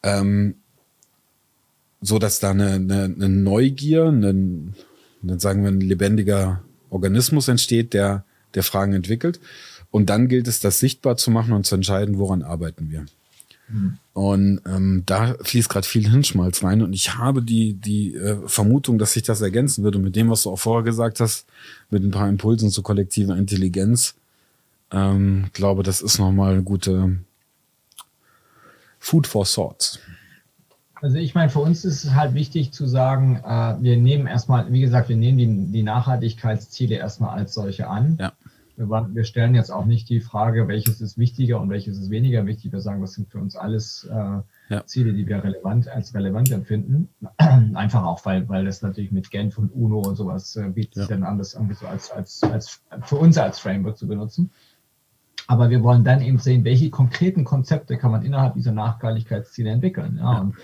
ähm, 0.02 0.54
so 2.00 2.18
dass 2.18 2.38
da 2.38 2.50
eine, 2.50 2.72
eine, 2.72 3.04
eine 3.04 3.28
Neugier, 3.28 4.06
ein, 4.06 4.74
sagen 5.38 5.62
wir, 5.62 5.70
ein 5.70 5.80
lebendiger 5.80 6.62
Organismus 6.90 7.48
entsteht, 7.48 7.92
der, 7.92 8.24
der 8.54 8.62
Fragen 8.62 8.92
entwickelt. 8.92 9.40
Und 9.90 10.08
dann 10.08 10.28
gilt 10.28 10.48
es, 10.48 10.60
das 10.60 10.78
sichtbar 10.78 11.16
zu 11.16 11.30
machen 11.30 11.52
und 11.52 11.66
zu 11.66 11.74
entscheiden, 11.74 12.18
woran 12.18 12.42
arbeiten 12.42 12.90
wir. 12.90 13.06
Mhm. 13.70 13.98
Und 14.12 14.60
ähm, 14.66 15.02
da 15.06 15.34
fließt 15.42 15.68
gerade 15.68 15.86
viel 15.86 16.08
Hirnschmalz 16.08 16.62
rein. 16.62 16.82
Und 16.82 16.92
ich 16.92 17.14
habe 17.14 17.42
die, 17.42 17.74
die 17.74 18.14
äh, 18.14 18.36
Vermutung, 18.46 18.98
dass 18.98 19.12
sich 19.12 19.22
das 19.22 19.40
ergänzen 19.40 19.84
würde 19.84 19.98
mit 19.98 20.16
dem, 20.16 20.30
was 20.30 20.42
du 20.42 20.50
auch 20.50 20.58
vorher 20.58 20.84
gesagt 20.84 21.20
hast, 21.20 21.46
mit 21.88 22.02
ein 22.02 22.10
paar 22.10 22.28
Impulsen 22.28 22.70
zu 22.70 22.82
kollektiver 22.82 23.36
Intelligenz. 23.36 24.14
Ähm, 24.90 25.46
glaube, 25.52 25.82
das 25.82 26.02
ist 26.02 26.18
nochmal 26.18 26.52
eine 26.52 26.62
gute, 26.62 27.18
Food 29.00 29.26
for 29.26 29.44
Thoughts? 29.44 29.98
Also 31.02 31.16
ich 31.16 31.34
meine, 31.34 31.48
für 31.48 31.60
uns 31.60 31.84
ist 31.86 32.04
es 32.04 32.14
halt 32.14 32.34
wichtig 32.34 32.72
zu 32.72 32.86
sagen, 32.86 33.36
äh, 33.36 33.74
wir 33.82 33.96
nehmen 33.96 34.26
erstmal, 34.26 34.70
wie 34.70 34.82
gesagt, 34.82 35.08
wir 35.08 35.16
nehmen 35.16 35.38
die, 35.38 35.72
die 35.72 35.82
Nachhaltigkeitsziele 35.82 36.96
erstmal 36.96 37.30
als 37.30 37.54
solche 37.54 37.88
an. 37.88 38.18
Ja. 38.20 38.32
Wir, 38.88 39.08
wir, 39.12 39.24
stellen 39.24 39.54
jetzt 39.54 39.70
auch 39.70 39.84
nicht 39.84 40.08
die 40.08 40.20
Frage, 40.20 40.66
welches 40.66 41.00
ist 41.00 41.18
wichtiger 41.18 41.60
und 41.60 41.68
welches 41.68 41.98
ist 41.98 42.08
weniger 42.10 42.46
wichtig. 42.46 42.72
Wir 42.72 42.80
sagen, 42.80 43.02
das 43.02 43.12
sind 43.12 43.28
für 43.28 43.38
uns 43.38 43.54
alles 43.54 44.08
äh, 44.10 44.74
ja. 44.74 44.86
Ziele, 44.86 45.12
die 45.12 45.26
wir 45.26 45.44
relevant 45.44 45.88
als 45.88 46.14
relevant 46.14 46.50
empfinden. 46.50 47.08
Einfach 47.74 48.04
auch, 48.04 48.24
weil, 48.24 48.48
weil 48.48 48.64
das 48.64 48.80
natürlich 48.80 49.12
mit 49.12 49.30
Genf 49.30 49.58
und 49.58 49.70
UNO 49.74 50.00
und 50.00 50.16
sowas 50.16 50.56
äh, 50.56 50.68
bietet 50.68 50.96
ja. 50.96 51.02
sich 51.02 51.10
dann 51.10 51.24
an, 51.24 51.36
das 51.36 51.54
irgendwie 51.54 51.74
so 51.74 51.86
als, 51.86 52.10
als, 52.10 52.42
als 52.42 52.82
für 53.02 53.16
uns 53.16 53.36
als 53.36 53.58
Framework 53.58 53.98
zu 53.98 54.08
benutzen. 54.08 54.50
Aber 55.46 55.68
wir 55.68 55.82
wollen 55.82 56.04
dann 56.04 56.22
eben 56.22 56.38
sehen, 56.38 56.64
welche 56.64 56.90
konkreten 56.90 57.44
Konzepte 57.44 57.98
kann 57.98 58.12
man 58.12 58.22
innerhalb 58.22 58.54
dieser 58.54 58.72
Nachhaltigkeitsziele 58.72 59.70
entwickeln. 59.70 60.18
Ja, 60.18 60.40
Und, 60.40 60.54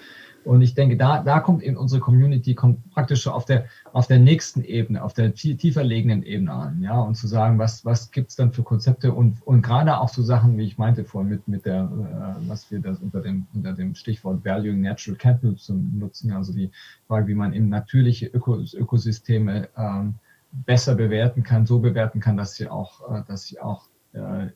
und 0.46 0.62
ich 0.62 0.74
denke, 0.74 0.96
da, 0.96 1.22
da 1.22 1.40
kommt 1.40 1.62
eben 1.62 1.76
unsere 1.76 2.00
Community 2.00 2.54
kommt 2.54 2.88
praktisch 2.90 3.26
auf 3.26 3.44
der, 3.44 3.66
auf 3.92 4.06
der 4.06 4.20
nächsten 4.20 4.62
Ebene, 4.62 5.02
auf 5.02 5.12
der 5.12 5.34
tiefer 5.34 5.82
liegenden 5.82 6.22
Ebene 6.22 6.52
an. 6.52 6.82
Ja, 6.82 7.00
und 7.00 7.16
zu 7.16 7.26
sagen, 7.26 7.58
was, 7.58 7.84
was 7.84 8.12
gibt 8.12 8.30
es 8.30 8.36
dann 8.36 8.52
für 8.52 8.62
Konzepte 8.62 9.12
und, 9.12 9.44
und 9.44 9.62
gerade 9.62 9.98
auch 9.98 10.08
so 10.08 10.22
Sachen, 10.22 10.56
wie 10.56 10.64
ich 10.64 10.78
meinte 10.78 11.04
vorhin 11.04 11.30
mit, 11.30 11.48
mit 11.48 11.66
der, 11.66 11.82
äh, 11.82 12.48
was 12.48 12.70
wir 12.70 12.78
das 12.78 13.00
unter 13.00 13.22
dem, 13.22 13.48
unter 13.54 13.72
dem 13.72 13.96
Stichwort 13.96 14.44
Valuing 14.44 14.80
Natural 14.80 15.18
Capital 15.18 15.56
nutzen, 15.68 16.30
also 16.30 16.52
die 16.52 16.70
Frage, 17.08 17.26
wie 17.26 17.34
man 17.34 17.52
eben 17.52 17.68
natürliche 17.68 18.26
Ökos 18.26 18.72
Ökosysteme 18.72 19.68
ähm, 19.76 20.14
besser 20.52 20.94
bewerten 20.94 21.42
kann, 21.42 21.66
so 21.66 21.80
bewerten 21.80 22.20
kann, 22.20 22.36
dass 22.36 22.54
sie 22.54 22.68
auch, 22.68 23.00
äh, 23.12 23.22
dass 23.26 23.46
sie 23.46 23.58
auch 23.58 23.88
äh, 24.12 24.46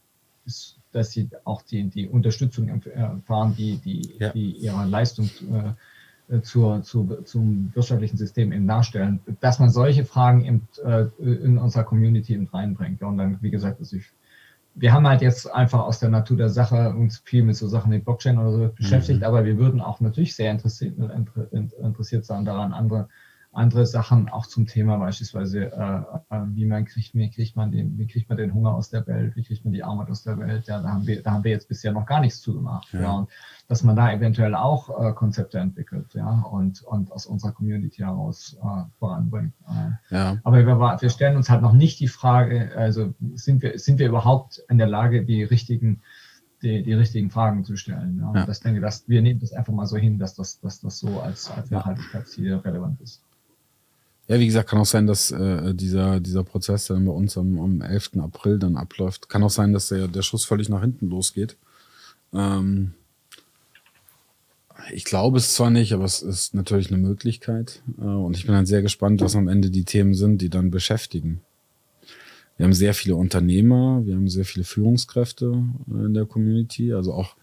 dass 0.92 1.12
sie 1.12 1.28
auch 1.44 1.62
die, 1.62 1.88
die 1.88 2.08
Unterstützung 2.08 2.68
erfahren, 2.68 3.54
die, 3.56 3.78
die, 3.78 4.16
ja. 4.18 4.30
die 4.30 4.50
ihre 4.52 4.84
Leistung 4.86 5.30
äh, 6.28 6.40
zur, 6.42 6.82
zu, 6.82 7.22
zum 7.24 7.70
wirtschaftlichen 7.74 8.16
System 8.16 8.52
eben 8.52 8.66
darstellen, 8.66 9.20
dass 9.40 9.58
man 9.58 9.70
solche 9.70 10.04
Fragen 10.04 10.44
eben, 10.44 10.68
äh, 10.84 11.06
in 11.22 11.58
unserer 11.58 11.84
Community 11.84 12.34
eben 12.34 12.46
reinbringt. 12.46 13.02
Und 13.02 13.18
dann, 13.18 13.38
wie 13.40 13.50
gesagt, 13.50 13.80
also 13.80 13.96
ich, 13.96 14.06
wir 14.74 14.92
haben 14.92 15.06
halt 15.08 15.22
jetzt 15.22 15.52
einfach 15.52 15.80
aus 15.80 15.98
der 15.98 16.10
Natur 16.10 16.36
der 16.36 16.48
Sache 16.48 16.90
uns 16.90 17.18
viel 17.24 17.42
mit 17.42 17.56
so 17.56 17.66
Sachen 17.66 17.90
wie 17.92 17.98
Blockchain 17.98 18.38
oder 18.38 18.52
so 18.52 18.70
beschäftigt, 18.76 19.20
mhm. 19.20 19.26
aber 19.26 19.44
wir 19.44 19.58
würden 19.58 19.80
auch 19.80 20.00
natürlich 20.00 20.34
sehr 20.34 20.50
interessiert, 20.50 20.94
interessiert 21.82 22.24
sein 22.24 22.44
daran, 22.44 22.72
andere 22.72 23.08
andere 23.52 23.84
Sachen 23.84 24.28
auch 24.28 24.46
zum 24.46 24.66
Thema 24.66 24.96
beispielsweise, 24.98 25.72
äh, 25.72 26.34
äh, 26.34 26.42
wie 26.50 26.66
man 26.66 26.84
kriegt, 26.84 27.14
wie 27.14 27.30
kriegt 27.30 27.56
man 27.56 27.72
den, 27.72 27.98
wie 27.98 28.06
kriegt 28.06 28.28
man 28.28 28.38
den 28.38 28.54
Hunger 28.54 28.74
aus 28.74 28.90
der 28.90 29.04
Welt, 29.08 29.34
wie 29.34 29.42
kriegt 29.42 29.64
man 29.64 29.72
die 29.72 29.82
Armut 29.82 30.08
aus 30.08 30.22
der 30.22 30.38
Welt. 30.38 30.68
Ja, 30.68 30.80
da 30.80 30.90
haben 30.90 31.06
wir, 31.06 31.20
da 31.22 31.32
haben 31.32 31.42
wir 31.42 31.50
jetzt 31.50 31.68
bisher 31.68 31.92
noch 31.92 32.06
gar 32.06 32.20
nichts 32.20 32.40
zugemacht. 32.40 32.92
Ja. 32.92 33.00
ja. 33.00 33.12
Und 33.12 33.28
dass 33.66 33.82
man 33.82 33.96
da 33.96 34.12
eventuell 34.12 34.54
auch 34.54 34.88
äh, 35.04 35.12
Konzepte 35.14 35.58
entwickelt, 35.58 36.14
ja, 36.14 36.42
und, 36.42 36.82
und 36.82 37.10
aus 37.10 37.26
unserer 37.26 37.50
Community 37.50 38.02
heraus 38.02 38.56
äh, 38.62 38.82
voranbringt. 39.00 39.54
Äh, 39.68 40.14
ja. 40.14 40.36
Aber 40.44 40.64
wir, 40.64 40.78
wir 40.78 41.10
stellen 41.10 41.36
uns 41.36 41.50
halt 41.50 41.62
noch 41.62 41.72
nicht 41.72 41.98
die 41.98 42.08
Frage, 42.08 42.70
also 42.76 43.14
sind 43.34 43.62
wir, 43.62 43.80
sind 43.80 43.98
wir 43.98 44.06
überhaupt 44.06 44.62
in 44.68 44.78
der 44.78 44.88
Lage, 44.88 45.24
die 45.24 45.42
richtigen 45.42 46.02
die, 46.62 46.82
die 46.82 46.92
richtigen 46.92 47.30
Fragen 47.30 47.64
zu 47.64 47.76
stellen. 47.76 48.18
Ja. 48.20 48.40
ja. 48.40 48.46
Das 48.46 48.60
denke, 48.60 48.80
dass 48.80 49.08
wir 49.08 49.22
nehmen 49.22 49.40
das 49.40 49.52
einfach 49.54 49.72
mal 49.72 49.86
so 49.86 49.96
hin, 49.96 50.18
dass 50.18 50.34
das, 50.34 50.60
dass 50.60 50.80
das 50.80 50.98
so 50.98 51.20
als, 51.20 51.50
als 51.50 51.70
Nachhaltigkeitsziel 51.70 52.54
relevant 52.56 53.00
ist. 53.00 53.22
Ja, 54.30 54.38
wie 54.38 54.46
gesagt, 54.46 54.70
kann 54.70 54.78
auch 54.78 54.86
sein, 54.86 55.08
dass 55.08 55.32
äh, 55.32 55.74
dieser, 55.74 56.20
dieser 56.20 56.44
Prozess 56.44 56.86
dann 56.86 57.04
bei 57.04 57.10
uns 57.10 57.36
am, 57.36 57.58
am 57.58 57.80
11. 57.80 58.12
April 58.18 58.60
dann 58.60 58.76
abläuft. 58.76 59.28
Kann 59.28 59.42
auch 59.42 59.50
sein, 59.50 59.72
dass 59.72 59.88
der, 59.88 60.06
der 60.06 60.22
Schuss 60.22 60.44
völlig 60.44 60.68
nach 60.68 60.82
hinten 60.82 61.08
losgeht. 61.10 61.56
Ähm, 62.32 62.92
ich 64.92 65.04
glaube 65.04 65.38
es 65.38 65.52
zwar 65.52 65.70
nicht, 65.70 65.92
aber 65.92 66.04
es 66.04 66.22
ist 66.22 66.54
natürlich 66.54 66.92
eine 66.92 66.98
Möglichkeit. 66.98 67.82
Äh, 67.98 68.04
und 68.04 68.36
ich 68.36 68.46
bin 68.46 68.54
dann 68.54 68.66
sehr 68.66 68.82
gespannt, 68.82 69.20
was 69.20 69.34
am 69.34 69.48
Ende 69.48 69.68
die 69.68 69.82
Themen 69.82 70.14
sind, 70.14 70.40
die 70.40 70.48
dann 70.48 70.70
beschäftigen. 70.70 71.40
Wir 72.56 72.66
haben 72.66 72.72
sehr 72.72 72.94
viele 72.94 73.16
Unternehmer, 73.16 74.06
wir 74.06 74.14
haben 74.14 74.28
sehr 74.28 74.44
viele 74.44 74.64
Führungskräfte 74.64 75.60
äh, 75.92 76.04
in 76.04 76.14
der 76.14 76.26
Community, 76.26 76.92
also 76.92 77.14
auch 77.14 77.34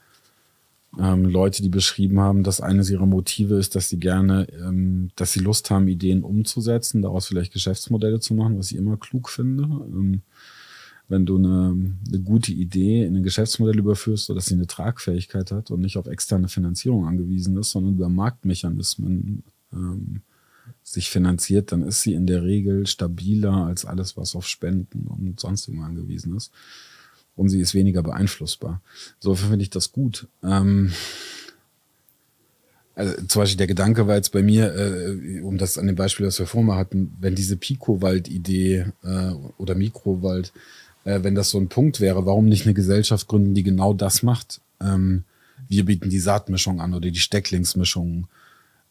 ähm, 0.99 1.25
Leute, 1.25 1.61
die 1.61 1.69
beschrieben 1.69 2.19
haben, 2.19 2.43
dass 2.43 2.61
eines 2.61 2.89
ihrer 2.89 3.05
Motive 3.05 3.55
ist, 3.55 3.75
dass 3.75 3.89
sie 3.89 3.99
gerne, 3.99 4.47
ähm, 4.53 5.09
dass 5.15 5.33
sie 5.33 5.39
Lust 5.39 5.69
haben, 5.69 5.87
Ideen 5.87 6.23
umzusetzen, 6.23 7.01
daraus 7.01 7.27
vielleicht 7.27 7.53
Geschäftsmodelle 7.53 8.19
zu 8.19 8.33
machen, 8.33 8.57
was 8.57 8.71
ich 8.71 8.77
immer 8.77 8.97
klug 8.97 9.29
finde. 9.29 9.63
Ähm, 9.63 10.21
wenn 11.09 11.25
du 11.25 11.37
eine, 11.37 11.95
eine 12.07 12.19
gute 12.19 12.51
Idee 12.51 13.05
in 13.05 13.15
ein 13.15 13.23
Geschäftsmodell 13.23 13.79
überführst, 13.79 14.25
sodass 14.25 14.47
sie 14.47 14.55
eine 14.55 14.67
Tragfähigkeit 14.67 15.51
hat 15.51 15.71
und 15.71 15.81
nicht 15.81 15.97
auf 15.97 16.07
externe 16.07 16.49
Finanzierung 16.49 17.05
angewiesen 17.05 17.57
ist, 17.57 17.71
sondern 17.71 17.93
über 17.93 18.09
Marktmechanismen 18.09 19.43
ähm, 19.71 20.21
sich 20.83 21.09
finanziert, 21.09 21.71
dann 21.71 21.81
ist 21.81 22.01
sie 22.01 22.13
in 22.13 22.27
der 22.27 22.43
Regel 22.43 22.87
stabiler 22.87 23.53
als 23.53 23.85
alles, 23.85 24.17
was 24.17 24.35
auf 24.35 24.47
Spenden 24.47 25.07
und 25.07 25.39
sonstigem 25.39 25.81
angewiesen 25.81 26.35
ist 26.35 26.51
und 27.37 27.49
sie 27.49 27.61
ist 27.61 27.73
weniger 27.73 28.03
beeinflussbar. 28.03 28.81
Insofern 29.21 29.49
finde 29.49 29.63
ich 29.63 29.69
das 29.69 29.93
gut. 29.93 30.27
Ähm, 30.43 30.91
also 32.95 33.13
zum 33.27 33.41
Beispiel 33.41 33.57
der 33.57 33.67
Gedanke 33.67 34.07
war 34.07 34.15
jetzt 34.15 34.31
bei 34.31 34.41
mir, 34.41 34.73
äh, 34.75 35.41
um 35.41 35.59
das 35.59 35.77
an 35.77 35.85
dem 35.85 35.95
Beispiel, 35.95 36.25
das 36.25 36.39
wir 36.39 36.47
vorher 36.47 36.75
hatten, 36.75 37.15
wenn 37.21 37.35
diese 37.35 37.55
Pico-Wald-Idee 37.55 38.87
äh, 39.03 39.31
oder 39.57 39.75
Mikrowald, 39.75 40.51
äh, 41.03 41.19
wenn 41.21 41.35
das 41.35 41.51
so 41.51 41.59
ein 41.59 41.69
Punkt 41.69 42.01
wäre, 42.01 42.25
warum 42.25 42.49
nicht 42.49 42.65
eine 42.65 42.73
Gesellschaft 42.73 43.27
gründen, 43.27 43.53
die 43.53 43.63
genau 43.63 43.93
das 43.93 44.23
macht? 44.23 44.61
Ähm, 44.81 45.25
wir 45.69 45.85
bieten 45.85 46.09
die 46.09 46.19
Saatmischung 46.19 46.81
an 46.81 46.95
oder 46.95 47.11
die 47.11 47.19
Stecklingsmischung 47.19 48.27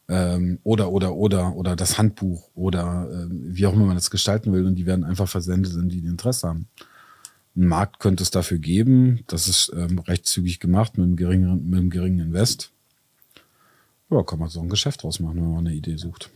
ähm, 0.09 0.59
oder 0.63 0.93
oder 0.93 1.15
oder 1.15 1.57
oder 1.57 1.75
das 1.75 1.99
Handbuch 1.99 2.49
oder 2.55 3.09
äh, 3.11 3.27
wie 3.29 3.67
auch 3.67 3.73
immer 3.73 3.87
man 3.87 3.97
das 3.97 4.11
gestalten 4.11 4.53
will 4.53 4.67
und 4.67 4.77
die 4.77 4.87
werden 4.87 5.05
einfach 5.05 5.29
versendet 5.29 5.75
in 5.75 5.89
die, 5.89 6.01
die 6.01 6.09
Interesse 6.09 6.49
haben. 6.49 6.69
Ein 7.57 7.69
Markt 7.69 8.01
könnte 8.01 8.23
es 8.23 8.31
dafür 8.31 8.59
geben. 8.59 9.25
Das 9.29 9.49
ist 9.49 9.73
ähm, 9.75 9.99
recht 10.01 10.27
zügig 10.27 10.61
gemacht 10.61 10.99
mit 10.99 11.05
einem 11.05 11.17
geringen, 11.17 11.71
mit 11.71 11.79
einem 11.79 11.91
geringen 11.91 12.21
Invest. 12.21 12.71
Ja, 14.11 14.23
kann 14.23 14.39
man 14.39 14.49
so 14.49 14.61
ein 14.61 14.69
Geschäft 14.69 15.03
draus 15.03 15.21
machen, 15.21 15.37
wenn 15.37 15.53
man 15.53 15.67
eine 15.67 15.75
Idee 15.75 15.97
sucht. 15.97 16.31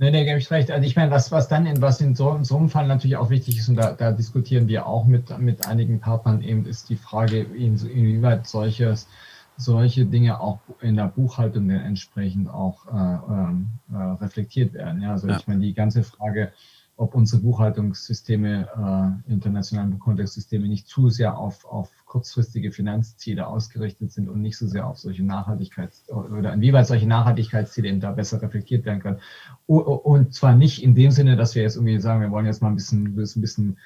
Nee, 0.00 0.12
nee, 0.12 0.24
gebe 0.24 0.38
ich 0.38 0.50
recht. 0.50 0.70
Also 0.70 0.86
ich 0.86 0.94
meine, 0.94 1.10
was, 1.10 1.32
was 1.32 1.48
dann 1.48 1.66
in, 1.66 1.82
was 1.82 2.00
in 2.00 2.14
so, 2.14 2.32
in 2.32 2.44
so 2.44 2.56
einem 2.56 2.68
Fall 2.68 2.86
natürlich 2.86 3.16
auch 3.16 3.30
wichtig 3.30 3.58
ist, 3.58 3.68
und 3.68 3.76
da, 3.76 3.92
da 3.92 4.12
diskutieren 4.12 4.68
wir 4.68 4.86
auch 4.86 5.06
mit, 5.06 5.36
mit 5.40 5.66
einigen 5.66 5.98
Partnern 5.98 6.40
eben, 6.42 6.66
ist 6.66 6.88
die 6.88 6.96
Frage, 6.96 7.40
inwieweit 7.40 8.46
solches, 8.46 9.08
solche 9.56 10.06
Dinge 10.06 10.40
auch 10.40 10.60
in 10.80 10.94
der 10.94 11.08
Buchhaltung 11.08 11.68
entsprechend 11.70 12.48
auch 12.48 12.86
äh, 12.86 13.32
ähm, 13.32 13.66
äh, 13.92 13.96
reflektiert 13.96 14.72
werden. 14.72 15.02
Ja, 15.02 15.12
also 15.12 15.26
ja. 15.26 15.36
ich 15.36 15.48
meine, 15.48 15.62
die 15.62 15.74
ganze 15.74 16.04
Frage, 16.04 16.52
ob 16.98 17.14
unsere 17.14 17.40
Buchhaltungssysteme, 17.42 19.22
äh, 19.26 19.32
internationalen 19.32 19.96
Buchhaltungssysteme 19.96 20.66
nicht 20.66 20.88
zu 20.88 21.10
sehr 21.10 21.38
auf, 21.38 21.64
auf 21.64 21.90
kurzfristige 22.06 22.72
Finanzziele 22.72 23.46
ausgerichtet 23.46 24.10
sind 24.10 24.28
und 24.28 24.42
nicht 24.42 24.58
so 24.58 24.66
sehr 24.66 24.84
auf 24.84 24.98
solche 24.98 25.22
Nachhaltigkeits- 25.22 26.10
oder 26.10 26.52
inwieweit 26.52 26.88
solche 26.88 27.06
Nachhaltigkeitsziele 27.06 27.88
eben 27.88 28.00
da 28.00 28.10
besser 28.10 28.42
reflektiert 28.42 28.84
werden 28.84 29.00
können. 29.00 29.20
Und 29.66 30.34
zwar 30.34 30.56
nicht 30.56 30.82
in 30.82 30.96
dem 30.96 31.12
Sinne, 31.12 31.36
dass 31.36 31.54
wir 31.54 31.62
jetzt 31.62 31.76
irgendwie 31.76 32.00
sagen, 32.00 32.20
wir 32.20 32.32
wollen 32.32 32.46
jetzt 32.46 32.62
mal 32.62 32.68
ein 32.68 32.74
bisschen, 32.74 33.04
ein 33.04 33.14
bisschen, 33.14 33.76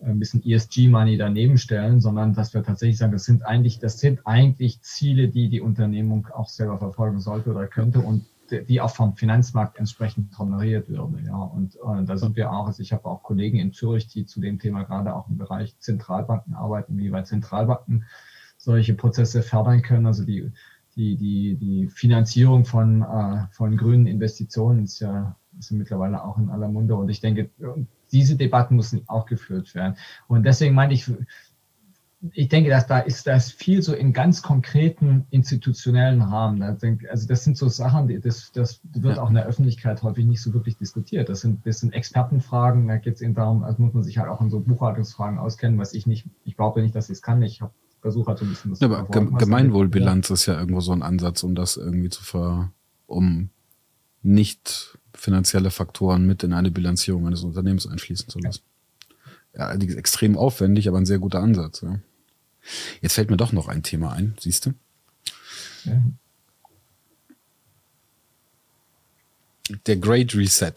ein 0.00 0.18
bisschen 0.18 0.42
ESG-Money 0.42 1.18
daneben 1.18 1.58
stellen, 1.58 2.00
sondern 2.00 2.32
dass 2.32 2.54
wir 2.54 2.62
tatsächlich 2.62 2.96
sagen, 2.96 3.12
das 3.12 3.26
sind 3.26 3.44
eigentlich, 3.44 3.80
das 3.80 3.98
sind 3.98 4.26
eigentlich 4.26 4.80
Ziele, 4.80 5.28
die 5.28 5.50
die 5.50 5.60
Unternehmung 5.60 6.26
auch 6.28 6.48
selber 6.48 6.78
verfolgen 6.78 7.20
sollte 7.20 7.50
oder 7.50 7.66
könnte 7.66 8.00
und 8.00 8.24
die 8.60 8.80
auch 8.80 8.94
vom 8.94 9.16
Finanzmarkt 9.16 9.78
entsprechend 9.78 10.38
honoriert 10.38 10.88
würde. 10.88 11.22
Ja, 11.26 11.36
und, 11.36 11.76
und 11.76 12.08
da 12.08 12.16
sind 12.16 12.36
wir 12.36 12.52
auch, 12.52 12.66
also 12.66 12.82
ich 12.82 12.92
habe 12.92 13.06
auch 13.06 13.22
Kollegen 13.22 13.58
in 13.58 13.72
Zürich, 13.72 14.08
die 14.08 14.26
zu 14.26 14.40
dem 14.40 14.58
Thema 14.58 14.84
gerade 14.84 15.14
auch 15.14 15.28
im 15.28 15.38
Bereich 15.38 15.78
Zentralbanken 15.78 16.54
arbeiten, 16.54 16.98
wie 16.98 17.12
weit 17.12 17.26
Zentralbanken 17.26 18.04
solche 18.58 18.94
Prozesse 18.94 19.42
fördern 19.42 19.82
können. 19.82 20.06
Also 20.06 20.24
die, 20.24 20.52
die, 20.94 21.16
die, 21.16 21.56
die 21.56 21.88
Finanzierung 21.88 22.64
von, 22.64 23.02
äh, 23.02 23.46
von 23.52 23.76
grünen 23.76 24.06
Investitionen 24.06 24.84
ist 24.84 25.00
ja, 25.00 25.36
ist 25.58 25.70
ja 25.70 25.76
mittlerweile 25.76 26.22
auch 26.22 26.38
in 26.38 26.50
aller 26.50 26.68
Munde. 26.68 26.94
Und 26.94 27.08
ich 27.08 27.20
denke, 27.20 27.50
diese 28.12 28.36
Debatten 28.36 28.76
müssen 28.76 29.08
auch 29.08 29.26
geführt 29.26 29.74
werden. 29.74 29.96
Und 30.28 30.44
deswegen 30.44 30.74
meine 30.74 30.92
ich, 30.92 31.10
ich 32.30 32.48
denke, 32.48 32.70
dass 32.70 32.86
da 32.86 33.00
ist 33.00 33.26
das 33.26 33.50
viel 33.50 33.82
so 33.82 33.94
in 33.94 34.12
ganz 34.12 34.42
konkreten 34.42 35.26
institutionellen 35.30 36.22
Rahmen. 36.22 36.62
Also 36.62 37.26
das 37.26 37.42
sind 37.42 37.56
so 37.56 37.68
Sachen, 37.68 38.06
die, 38.06 38.20
das, 38.20 38.52
das 38.52 38.80
wird 38.92 39.18
auch 39.18 39.28
in 39.28 39.34
der 39.34 39.46
Öffentlichkeit 39.46 40.02
häufig 40.04 40.24
nicht 40.24 40.40
so 40.40 40.54
wirklich 40.54 40.76
diskutiert. 40.76 41.28
Das 41.28 41.40
sind, 41.40 41.66
das 41.66 41.80
sind 41.80 41.92
Expertenfragen. 41.92 42.86
Da 42.86 42.98
geht 42.98 43.16
es 43.16 43.22
eben 43.22 43.34
darum, 43.34 43.64
also 43.64 43.82
muss 43.82 43.92
man 43.92 44.04
sich 44.04 44.18
halt 44.18 44.28
auch 44.28 44.40
in 44.40 44.50
so 44.50 44.60
Buchhaltungsfragen 44.60 45.38
auskennen, 45.38 45.78
was 45.80 45.94
ich 45.94 46.06
nicht, 46.06 46.26
ich 46.44 46.56
glaube 46.56 46.82
nicht, 46.82 46.94
dass 46.94 47.08
ich 47.08 47.16
es 47.16 47.22
kann. 47.22 47.42
Ich 47.42 47.60
habe 47.60 47.72
versucht 48.00 48.28
halt 48.28 48.38
so 48.38 48.44
ein 48.44 48.50
bisschen 48.50 48.70
das. 48.70 48.80
Ja, 48.80 48.86
aber 48.86 49.04
Gemeinwohlbilanz 49.04 50.28
ja. 50.28 50.34
ist 50.34 50.46
ja 50.46 50.58
irgendwo 50.58 50.80
so 50.80 50.92
ein 50.92 51.02
Ansatz, 51.02 51.42
um 51.42 51.56
das 51.56 51.76
irgendwie 51.76 52.08
zu 52.08 52.22
ver, 52.22 52.70
um 53.06 53.50
nicht 54.22 54.96
finanzielle 55.12 55.70
Faktoren 55.70 56.24
mit 56.24 56.44
in 56.44 56.52
eine 56.52 56.70
Bilanzierung 56.70 57.26
eines 57.26 57.42
Unternehmens 57.42 57.86
einfließen 57.86 58.28
zu 58.28 58.38
lassen. 58.38 58.62
Ja, 59.56 59.74
ja 59.74 59.96
extrem 59.96 60.38
aufwendig, 60.38 60.88
aber 60.88 60.98
ein 60.98 61.06
sehr 61.06 61.18
guter 61.18 61.40
Ansatz. 61.40 61.80
Ja. 61.80 61.98
Jetzt 63.00 63.14
fällt 63.14 63.30
mir 63.30 63.36
doch 63.36 63.52
noch 63.52 63.68
ein 63.68 63.82
Thema 63.82 64.12
ein, 64.12 64.34
siehst 64.38 64.66
du? 64.66 64.74
Ja. 65.84 66.00
Der 69.86 69.96
Great 69.96 70.34
Reset. 70.34 70.72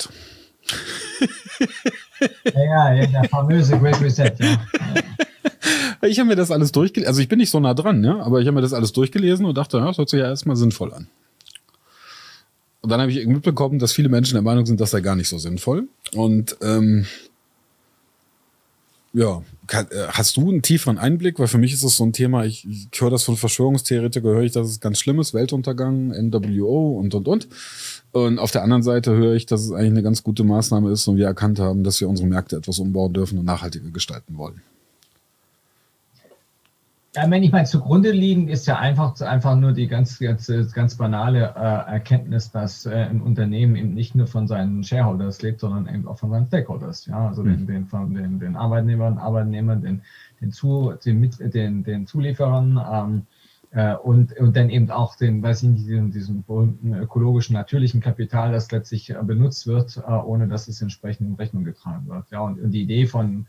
ja, 2.53 2.93
ja, 2.93 3.05
der 3.05 3.23
famöse 3.30 3.77
Great 3.80 4.01
Reset, 4.01 4.33
ja. 4.39 4.57
Ich 6.01 6.19
habe 6.19 6.27
mir 6.27 6.35
das 6.35 6.51
alles 6.51 6.72
durchgelesen, 6.72 7.07
also 7.07 7.22
ich 7.22 7.27
bin 7.27 7.39
nicht 7.39 7.49
so 7.49 7.59
nah 7.59 7.73
dran, 7.73 8.03
ja, 8.03 8.19
aber 8.19 8.39
ich 8.39 8.47
habe 8.47 8.55
mir 8.55 8.61
das 8.61 8.73
alles 8.73 8.93
durchgelesen 8.93 9.45
und 9.45 9.57
dachte, 9.57 9.77
ja, 9.77 9.85
das 9.85 9.97
hört 9.97 10.09
sich 10.09 10.19
ja 10.19 10.27
erstmal 10.27 10.55
sinnvoll 10.55 10.93
an. 10.93 11.07
Und 12.81 12.89
dann 12.89 13.01
habe 13.01 13.11
ich 13.11 13.25
mitbekommen, 13.25 13.80
dass 13.80 13.93
viele 13.93 14.09
Menschen 14.09 14.35
der 14.35 14.43
Meinung 14.43 14.65
sind, 14.65 14.80
das 14.80 14.91
sei 14.91 15.01
gar 15.01 15.15
nicht 15.15 15.27
so 15.27 15.39
sinnvoll. 15.39 15.88
Und 16.14 16.57
ähm, 16.61 17.07
ja, 19.15 19.41
äh, 19.71 19.85
hast 20.09 20.35
du 20.35 20.49
einen 20.49 20.61
tieferen 20.61 20.97
Einblick? 20.97 21.39
Weil 21.39 21.47
für 21.47 21.57
mich 21.57 21.73
ist 21.73 21.83
das 21.83 21.95
so 21.95 22.05
ein 22.05 22.11
Thema, 22.11 22.43
ich, 22.43 22.67
ich 22.67 22.89
höre 22.99 23.09
das 23.09 23.23
von 23.23 23.37
Verschwörungstheoretikern, 23.37 24.35
höre 24.35 24.43
ich, 24.43 24.51
dass 24.51 24.67
es 24.67 24.79
ganz 24.81 24.99
schlimm 24.99 25.19
ist, 25.19 25.33
Weltuntergang, 25.33 26.09
NWO 26.09 26.99
und, 26.99 27.15
und, 27.15 27.27
und. 27.27 27.47
Und 28.11 28.39
auf 28.39 28.51
der 28.51 28.63
anderen 28.63 28.83
Seite 28.83 29.13
höre 29.15 29.33
ich, 29.33 29.45
dass 29.45 29.61
es 29.61 29.71
eigentlich 29.71 29.91
eine 29.91 30.03
ganz 30.03 30.21
gute 30.21 30.43
Maßnahme 30.43 30.91
ist 30.91 31.07
und 31.07 31.15
wir 31.15 31.27
erkannt 31.27 31.59
haben, 31.59 31.83
dass 31.83 32.01
wir 32.01 32.09
unsere 32.09 32.27
Märkte 32.27 32.57
etwas 32.57 32.79
umbauen 32.79 33.13
dürfen 33.13 33.39
und 33.39 33.45
nachhaltiger 33.45 33.89
gestalten 33.89 34.37
wollen. 34.37 34.61
Ja, 37.15 37.31
wenn 37.31 37.43
ich 37.43 37.51
mal 37.53 37.65
zugrunde 37.65 38.11
liegen, 38.11 38.49
ist 38.49 38.67
ja 38.67 38.77
einfach, 38.77 39.19
einfach 39.21 39.55
nur 39.55 39.71
die 39.71 39.87
ganz, 39.87 40.19
ganz, 40.19 40.51
ganz 40.73 40.95
banale 40.95 41.53
äh, 41.55 41.91
Erkenntnis, 41.93 42.51
dass 42.51 42.85
äh, 42.85 42.93
ein 42.93 43.21
Unternehmen 43.21 43.77
eben 43.77 43.93
nicht 43.93 44.15
nur 44.15 44.27
von 44.27 44.47
seinen 44.47 44.83
Shareholders 44.83 45.41
lebt, 45.41 45.61
sondern 45.61 45.87
eben 45.87 46.09
auch 46.09 46.19
von 46.19 46.29
seinen 46.29 46.47
Stakeholders, 46.47 47.05
ja, 47.05 47.29
also 47.29 47.41
mhm. 47.43 47.47
den, 47.47 47.67
den, 47.67 47.85
von 47.85 48.13
den, 48.13 48.39
den 48.39 48.57
Arbeitnehmern, 48.57 49.17
Arbeitnehmern, 49.17 49.81
den, 49.81 50.01
den, 50.41 50.51
Zu, 50.51 50.93
den, 51.05 51.31
den, 51.39 51.83
den 51.85 52.05
Zulieferern 52.05 52.81
ähm, 52.91 53.27
äh, 53.71 53.95
und, 53.95 54.37
und 54.37 54.57
dann 54.57 54.69
eben 54.69 54.91
auch 54.91 55.15
den, 55.15 55.41
weiß 55.41 55.63
ich 55.63 55.69
nicht, 55.69 55.87
diesen, 55.87 56.11
diesen 56.11 56.43
berühmten 56.43 56.95
ökologischen, 56.95 57.53
natürlichen 57.53 58.01
Kapital, 58.01 58.51
das 58.51 58.69
letztlich 58.71 59.11
äh, 59.11 59.23
benutzt 59.23 59.67
wird, 59.67 59.97
äh, 59.97 60.11
ohne 60.11 60.49
dass 60.49 60.67
es 60.67 60.81
entsprechend 60.81 61.29
in 61.29 61.35
Rechnung 61.35 61.63
getragen 61.63 62.07
wird. 62.07 62.29
Ja, 62.31 62.41
und, 62.41 62.59
und 62.59 62.71
die 62.71 62.81
Idee 62.81 63.05
von 63.05 63.47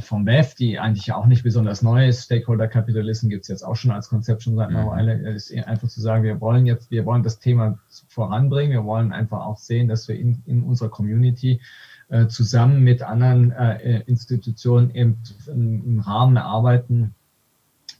vom 0.00 0.24
BEF, 0.24 0.54
die 0.54 0.78
eigentlich 0.78 1.12
auch 1.12 1.26
nicht 1.26 1.42
besonders 1.42 1.82
neu 1.82 2.08
ist. 2.08 2.24
Stakeholder 2.24 2.68
Capitalism 2.68 3.28
gibt 3.28 3.42
es 3.42 3.48
jetzt 3.48 3.62
auch 3.62 3.76
schon 3.76 3.90
als 3.90 4.08
Konzept 4.08 4.42
schon 4.42 4.56
seit 4.56 4.68
einer 4.68 4.84
mhm. 4.84 4.90
Weile. 4.90 5.28
Es 5.28 5.50
ist 5.50 5.66
einfach 5.66 5.88
zu 5.88 6.00
sagen, 6.00 6.24
wir 6.24 6.40
wollen 6.40 6.66
jetzt, 6.66 6.90
wir 6.90 7.04
wollen 7.04 7.22
das 7.22 7.38
Thema 7.38 7.78
voranbringen. 8.08 8.72
Wir 8.72 8.84
wollen 8.84 9.12
einfach 9.12 9.44
auch 9.44 9.58
sehen, 9.58 9.88
dass 9.88 10.08
wir 10.08 10.16
in, 10.16 10.42
in 10.46 10.62
unserer 10.62 10.88
Community 10.88 11.60
äh, 12.08 12.26
zusammen 12.26 12.82
mit 12.82 13.02
anderen 13.02 13.52
äh, 13.52 14.00
Institutionen 14.06 14.94
eben 14.94 15.18
einen 15.48 16.00
Rahmen 16.00 16.36
erarbeiten, 16.36 17.14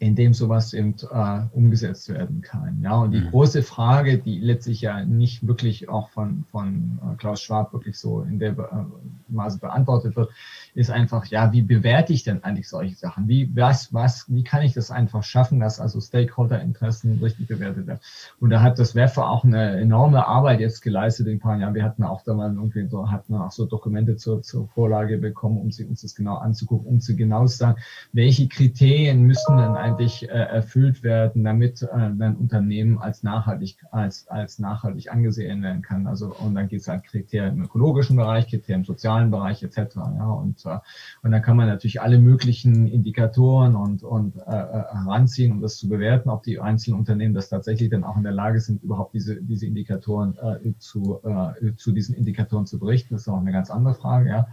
in 0.02 0.16
dem 0.16 0.34
sowas 0.34 0.74
eben 0.74 0.96
äh, 1.12 1.40
umgesetzt 1.52 2.08
werden 2.08 2.42
kann. 2.42 2.80
Ja, 2.82 2.96
und 2.96 3.12
die 3.12 3.20
mhm. 3.20 3.30
große 3.30 3.62
Frage, 3.62 4.18
die 4.18 4.40
letztlich 4.40 4.80
ja 4.80 5.04
nicht 5.04 5.46
wirklich 5.46 5.88
auch 5.88 6.10
von, 6.10 6.44
von 6.50 6.98
äh, 7.00 7.16
Klaus 7.16 7.40
Schwab 7.40 7.72
wirklich 7.72 7.96
so 7.96 8.22
in 8.22 8.40
der 8.40 8.50
äh, 8.50 8.84
Maße 9.28 9.60
beantwortet 9.60 10.16
wird, 10.16 10.30
ist 10.74 10.90
einfach, 10.90 11.26
ja, 11.26 11.52
wie 11.52 11.62
bewerte 11.62 12.12
ich 12.12 12.24
denn 12.24 12.42
eigentlich 12.42 12.68
solche 12.68 12.96
Sachen? 12.96 13.28
Wie, 13.28 13.54
was, 13.54 13.94
was, 13.94 14.24
wie 14.28 14.42
kann 14.42 14.62
ich 14.62 14.72
das 14.72 14.90
einfach 14.90 15.22
schaffen, 15.22 15.60
dass 15.60 15.78
also 15.78 16.00
Stakeholder-Interessen 16.00 17.20
richtig 17.22 17.46
bewertet 17.46 17.86
werden? 17.86 18.00
Und 18.40 18.50
da 18.50 18.60
hat 18.60 18.80
das 18.80 18.96
WEFA 18.96 19.28
auch 19.28 19.44
eine 19.44 19.78
enorme 19.78 20.26
Arbeit 20.26 20.58
jetzt 20.58 20.80
geleistet 20.80 21.28
in 21.28 21.34
ein 21.34 21.40
paar 21.40 21.58
Jahren. 21.58 21.74
Wir 21.74 21.84
hatten 21.84 22.02
auch 22.02 22.22
da 22.22 22.34
mal 22.34 22.52
irgendwie 22.52 22.88
so, 22.88 23.08
hatten 23.08 23.36
auch 23.36 23.52
so 23.52 23.66
Dokumente 23.66 24.16
zur, 24.16 24.42
zur 24.42 24.66
Vorlage 24.68 25.18
bekommen, 25.18 25.58
um 25.58 25.70
sie, 25.70 25.84
uns 25.84 26.02
das 26.02 26.16
genau 26.16 26.38
anzugucken, 26.38 26.88
um 26.88 27.00
zu 27.00 27.14
genau 27.14 27.46
zu 27.46 27.56
sagen, 27.56 27.80
welche 28.12 28.48
Kriterien 28.48 29.22
müssen 29.22 29.56
denn 29.56 29.76
eigentlich 29.92 30.28
äh, 30.28 30.32
erfüllt 30.32 31.02
werden, 31.02 31.44
damit 31.44 31.82
äh, 31.82 31.88
ein 31.92 32.36
Unternehmen 32.36 32.98
als 32.98 33.22
nachhaltig, 33.22 33.76
als, 33.90 34.28
als 34.28 34.58
nachhaltig 34.58 35.10
angesehen 35.12 35.62
werden 35.62 35.82
kann. 35.82 36.06
Also, 36.06 36.34
und 36.34 36.54
dann 36.54 36.68
geht 36.68 36.80
es 36.80 36.88
halt 36.88 37.04
Kriterien 37.04 37.56
im 37.56 37.64
ökologischen 37.64 38.16
Bereich, 38.16 38.48
Kriterien 38.48 38.80
im 38.80 38.84
sozialen 38.84 39.30
Bereich 39.30 39.62
etc. 39.62 39.96
Ja, 39.96 40.30
und 40.30 40.58
zwar. 40.58 40.82
Und 41.22 41.30
dann 41.30 41.42
kann 41.42 41.56
man 41.56 41.68
natürlich 41.68 42.00
alle 42.00 42.18
möglichen 42.18 42.86
Indikatoren 42.86 43.76
und, 43.76 44.02
und 44.02 44.36
äh, 44.36 44.40
äh, 44.40 44.84
heranziehen, 44.92 45.52
um 45.52 45.60
das 45.60 45.76
zu 45.76 45.88
bewerten, 45.88 46.30
ob 46.30 46.42
die 46.42 46.60
einzelnen 46.60 46.98
Unternehmen 46.98 47.34
das 47.34 47.48
tatsächlich 47.48 47.90
dann 47.90 48.04
auch 48.04 48.16
in 48.16 48.22
der 48.22 48.32
Lage 48.32 48.60
sind, 48.60 48.82
überhaupt 48.82 49.14
diese, 49.14 49.42
diese 49.42 49.66
Indikatoren 49.66 50.36
äh, 50.36 50.72
zu, 50.78 51.20
äh, 51.24 51.74
zu 51.76 51.92
diesen 51.92 52.14
Indikatoren 52.14 52.66
zu 52.66 52.78
berichten. 52.78 53.14
Das 53.14 53.22
ist 53.22 53.28
auch 53.28 53.38
eine 53.38 53.52
ganz 53.52 53.70
andere 53.70 53.94
Frage, 53.94 54.28
ja. 54.28 54.48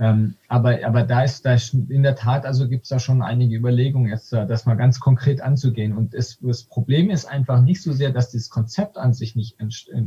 Ähm, 0.00 0.36
aber, 0.46 0.78
aber 0.84 1.02
da 1.02 1.24
ist, 1.24 1.44
da 1.44 1.54
ist 1.54 1.74
in 1.74 2.04
der 2.04 2.14
Tat, 2.14 2.46
also 2.46 2.68
gibt 2.68 2.84
es 2.84 2.88
da 2.88 3.00
schon 3.00 3.20
einige 3.20 3.56
Überlegungen, 3.56 4.08
jetzt 4.08 4.32
äh, 4.32 4.46
das 4.46 4.64
mal 4.64 4.76
ganz 4.76 5.00
konkret 5.00 5.40
anzugehen. 5.40 5.96
Und 5.96 6.14
es, 6.14 6.38
das 6.40 6.62
Problem 6.62 7.10
ist 7.10 7.24
einfach 7.24 7.60
nicht 7.62 7.82
so 7.82 7.92
sehr, 7.92 8.10
dass 8.10 8.30
dieses 8.30 8.48
Konzept 8.48 8.96
an 8.96 9.12
sich 9.12 9.34
nicht 9.34 9.56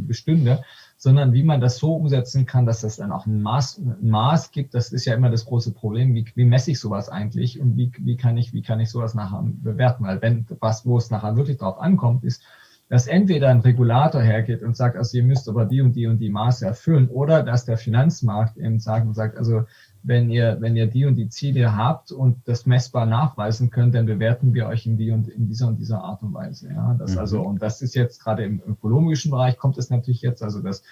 bestünde, 0.08 0.64
sondern 0.96 1.34
wie 1.34 1.44
man 1.44 1.60
das 1.60 1.78
so 1.78 1.96
umsetzen 1.96 2.46
kann, 2.46 2.66
dass 2.66 2.82
das 2.82 2.98
dann 2.98 3.12
auch 3.12 3.26
ein 3.26 3.42
Maß, 3.42 3.80
ein 3.80 4.08
Maß 4.08 4.52
gibt. 4.52 4.76
Das 4.76 4.94
ist 4.94 5.06
ja 5.06 5.14
immer 5.14 5.30
das 5.30 5.46
große 5.46 5.74
Problem. 5.74 6.16
Wie, 6.16 6.26
wie 6.36 6.46
messe 6.46 6.72
ich 6.72 6.80
sowas 6.80 7.10
eigentlich 7.10 7.60
und 7.60 7.76
wie, 7.76 7.92
wie 7.98 8.16
kann 8.16 8.38
ich, 8.38 8.54
wie 8.54 8.62
kann 8.62 8.80
ich 8.80 8.90
sowas 8.90 9.14
nachher 9.14 9.44
bewerten? 9.44 10.06
Weil 10.06 10.22
wenn 10.22 10.46
was, 10.62 10.86
wo 10.86 10.98
es 10.98 11.12
nachher 11.12 11.36
wirklich 11.36 11.58
drauf 11.58 11.80
ankommt, 11.80 12.24
ist, 12.24 12.44
dass 12.92 13.08
entweder 13.08 13.48
ein 13.48 13.62
Regulator 13.62 14.22
hergeht 14.22 14.64
und 14.64 14.76
sagt, 14.76 14.98
also 14.98 15.18
ihr 15.18 15.24
müsst 15.24 15.48
aber 15.48 15.64
die 15.64 15.80
und 15.80 15.96
die 15.96 16.08
und 16.08 16.18
die 16.18 16.30
Maße 16.30 16.66
erfüllen, 16.66 17.08
oder 17.08 17.42
dass 17.42 17.64
der 17.64 17.78
Finanzmarkt 17.78 18.58
eben 18.58 18.82
sagt 18.82 19.08
und 19.08 19.14
sagt, 19.14 19.38
also 19.38 19.64
wenn 20.04 20.30
ihr, 20.30 20.58
wenn 20.60 20.76
ihr 20.76 20.88
die 20.88 21.06
und 21.06 21.16
die 21.16 21.30
Ziele 21.30 21.74
habt 21.74 22.12
und 22.12 22.46
das 22.50 22.66
messbar 22.66 23.06
nachweisen 23.06 23.70
könnt, 23.70 23.96
dann 23.96 24.08
bewerten 24.08 24.54
wir 24.54 24.68
euch 24.68 24.86
in 24.86 24.98
die 24.98 25.12
und 25.12 25.30
in 25.30 25.48
dieser 25.48 25.70
und 25.70 25.80
dieser 25.80 26.04
Art 26.04 26.22
und 26.22 26.34
Weise. 26.34 26.68
Ja, 26.68 26.94
das 27.00 27.14
mhm. 27.14 27.20
also, 27.20 27.42
und 27.42 27.62
das 27.62 27.82
ist 27.82 27.96
jetzt 27.96 28.22
gerade 28.22 28.44
im 28.44 28.62
ökonomischen 28.68 29.32
Bereich 29.32 29.58
kommt 29.58 29.78
es 29.78 29.90
natürlich 29.90 30.22
jetzt, 30.22 30.44
also 30.44 30.60
das 30.60 30.84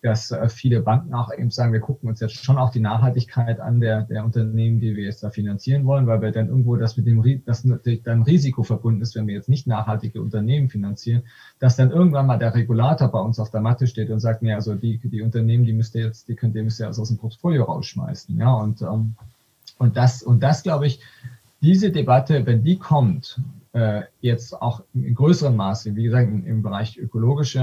dass 0.00 0.30
äh, 0.30 0.48
viele 0.48 0.80
Banken 0.80 1.12
auch 1.12 1.32
eben 1.32 1.50
sagen, 1.50 1.72
wir 1.72 1.80
gucken 1.80 2.08
uns 2.08 2.20
jetzt 2.20 2.44
schon 2.44 2.56
auch 2.56 2.70
die 2.70 2.80
Nachhaltigkeit 2.80 3.58
an 3.58 3.80
der, 3.80 4.02
der 4.02 4.24
Unternehmen, 4.24 4.78
die 4.78 4.94
wir 4.94 5.04
jetzt 5.04 5.24
da 5.24 5.30
finanzieren 5.30 5.84
wollen, 5.86 6.06
weil 6.06 6.22
wir 6.22 6.30
dann 6.30 6.48
irgendwo 6.48 6.76
das 6.76 6.96
mit 6.96 7.06
dem, 7.06 7.42
das 7.44 7.66
dann 8.04 8.22
Risiko 8.22 8.62
verbunden 8.62 9.02
ist, 9.02 9.16
wenn 9.16 9.26
wir 9.26 9.34
jetzt 9.34 9.48
nicht 9.48 9.66
nachhaltige 9.66 10.22
Unternehmen 10.22 10.68
finanzieren, 10.68 11.24
dass 11.58 11.74
dann 11.74 11.90
irgendwann 11.90 12.26
mal 12.26 12.38
der 12.38 12.54
Regulator 12.54 13.08
bei 13.08 13.18
uns 13.18 13.40
auf 13.40 13.50
der 13.50 13.60
Matte 13.60 13.88
steht 13.88 14.10
und 14.10 14.20
sagt, 14.20 14.42
nee, 14.42 14.52
also 14.52 14.76
die, 14.76 14.98
die 14.98 15.22
Unternehmen, 15.22 15.64
die 15.64 15.72
müsst 15.72 15.96
ihr 15.96 16.04
jetzt, 16.04 16.28
die 16.28 16.36
könnt 16.36 16.54
ihr 16.54 16.62
müsst 16.62 16.78
ihr 16.78 16.86
also 16.86 17.02
aus 17.02 17.08
dem 17.08 17.18
Portfolio 17.18 17.64
rausschmeißen, 17.64 18.36
ja, 18.38 18.52
und, 18.52 18.82
ähm, 18.82 19.16
und 19.78 19.96
das, 19.96 20.22
und 20.22 20.42
das 20.42 20.62
glaube 20.62 20.86
ich, 20.86 21.00
diese 21.60 21.90
Debatte, 21.90 22.46
wenn 22.46 22.62
die 22.62 22.78
kommt, 22.78 23.40
äh, 23.72 24.02
jetzt 24.20 24.54
auch 24.60 24.82
in 24.94 25.14
größerem 25.14 25.54
Maße, 25.54 25.94
wie 25.94 26.04
gesagt, 26.04 26.28
im, 26.28 26.62
Bereich 26.62 26.98
ökologische 26.98 27.60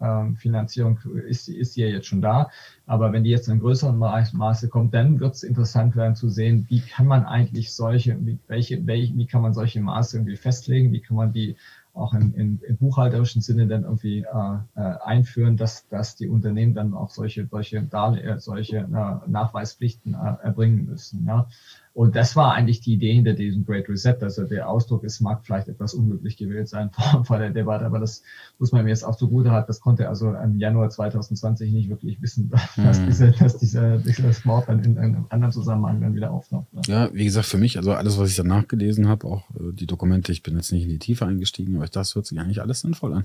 äh, 0.00 0.04
äh, 0.04 0.34
Finanzierung 0.36 0.98
ist, 1.28 1.48
ist 1.48 1.74
sie 1.74 1.82
ja 1.82 1.88
jetzt 1.88 2.06
schon 2.06 2.22
da. 2.22 2.50
Aber 2.86 3.12
wenn 3.12 3.24
die 3.24 3.30
jetzt 3.30 3.48
in 3.48 3.60
größerem 3.60 3.98
Maße 3.98 4.68
kommt, 4.68 4.94
dann 4.94 5.20
wird 5.20 5.34
es 5.34 5.42
interessant 5.42 5.96
werden 5.96 6.14
zu 6.14 6.28
sehen, 6.28 6.66
wie 6.68 6.80
kann 6.80 7.06
man 7.06 7.24
eigentlich 7.24 7.74
solche, 7.74 8.16
wie, 8.24 8.38
welche, 8.46 8.86
welche, 8.86 9.14
wie 9.16 9.26
kann 9.26 9.42
man 9.42 9.54
solche 9.54 9.80
Maße 9.80 10.16
irgendwie 10.16 10.36
festlegen, 10.36 10.92
wie 10.92 11.00
kann 11.00 11.16
man 11.16 11.32
die 11.32 11.56
auch 11.94 12.12
in, 12.12 12.34
in, 12.34 12.60
im 12.66 12.76
buchhalterischen 12.76 13.40
Sinne 13.40 13.68
dann 13.68 13.84
irgendwie 13.84 14.20
äh, 14.20 14.56
äh, 14.74 14.96
einführen, 15.04 15.56
dass, 15.56 15.86
dass 15.88 16.16
die 16.16 16.28
Unternehmen 16.28 16.74
dann 16.74 16.92
auch 16.92 17.10
solche, 17.10 17.46
solche, 17.46 17.82
Darle 17.82 18.40
solche 18.40 18.78
äh, 18.78 19.30
Nachweispflichten 19.30 20.14
äh, 20.14 20.44
erbringen 20.44 20.86
müssen. 20.86 21.24
Ja. 21.26 21.46
Und 21.94 22.16
das 22.16 22.34
war 22.34 22.54
eigentlich 22.54 22.80
die 22.80 22.94
Idee 22.94 23.14
hinter 23.14 23.34
diesem 23.34 23.64
Great 23.64 23.88
Reset. 23.88 24.16
Also 24.20 24.42
der 24.42 24.68
Ausdruck 24.68 25.04
ist, 25.04 25.20
mag 25.20 25.46
vielleicht 25.46 25.68
etwas 25.68 25.94
unglücklich 25.94 26.36
gewählt 26.36 26.68
sein 26.68 26.90
vor, 26.92 27.24
vor 27.24 27.38
der 27.38 27.50
Debatte, 27.50 27.86
aber 27.86 28.00
das 28.00 28.24
muss 28.58 28.72
man 28.72 28.82
mir 28.82 28.90
jetzt 28.90 29.04
auch 29.04 29.16
zugute 29.16 29.52
hat. 29.52 29.68
Das 29.68 29.80
konnte 29.80 30.08
also 30.08 30.34
im 30.34 30.58
Januar 30.58 30.90
2020 30.90 31.72
nicht 31.72 31.88
wirklich 31.88 32.20
wissen, 32.20 32.50
dass, 32.76 32.98
mhm. 32.98 33.06
diese, 33.06 33.30
dass 33.30 33.58
dieser, 33.58 33.98
dieses 33.98 34.44
Wort 34.44 34.68
dann 34.68 34.82
in 34.82 34.98
einem 34.98 35.26
anderen 35.28 35.52
Zusammenhang 35.52 36.00
dann 36.00 36.16
wieder 36.16 36.32
auftaucht. 36.32 36.72
Ne? 36.74 36.82
Ja, 36.88 37.14
wie 37.14 37.24
gesagt, 37.24 37.46
für 37.46 37.58
mich, 37.58 37.76
also 37.76 37.92
alles, 37.92 38.18
was 38.18 38.28
ich 38.28 38.36
danach 38.36 38.66
gelesen 38.66 39.06
habe, 39.06 39.28
auch 39.28 39.48
äh, 39.50 39.72
die 39.72 39.86
Dokumente, 39.86 40.32
ich 40.32 40.42
bin 40.42 40.56
jetzt 40.56 40.72
nicht 40.72 40.82
in 40.82 40.90
die 40.90 40.98
Tiefe 40.98 41.26
eingestiegen, 41.26 41.76
aber 41.76 41.86
das 41.86 42.16
hört 42.16 42.26
sich 42.26 42.40
eigentlich 42.40 42.60
alles 42.60 42.80
sinnvoll 42.80 43.14
an. 43.14 43.24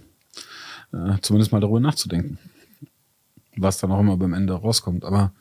Äh, 0.94 1.20
zumindest 1.22 1.52
mal 1.52 1.60
darüber 1.60 1.80
nachzudenken. 1.80 2.38
Was 3.58 3.80
dann 3.80 3.92
auch 3.92 4.00
immer 4.00 4.16
beim 4.16 4.34
Ende 4.34 4.54
rauskommt. 4.54 5.04
Aber 5.06 5.34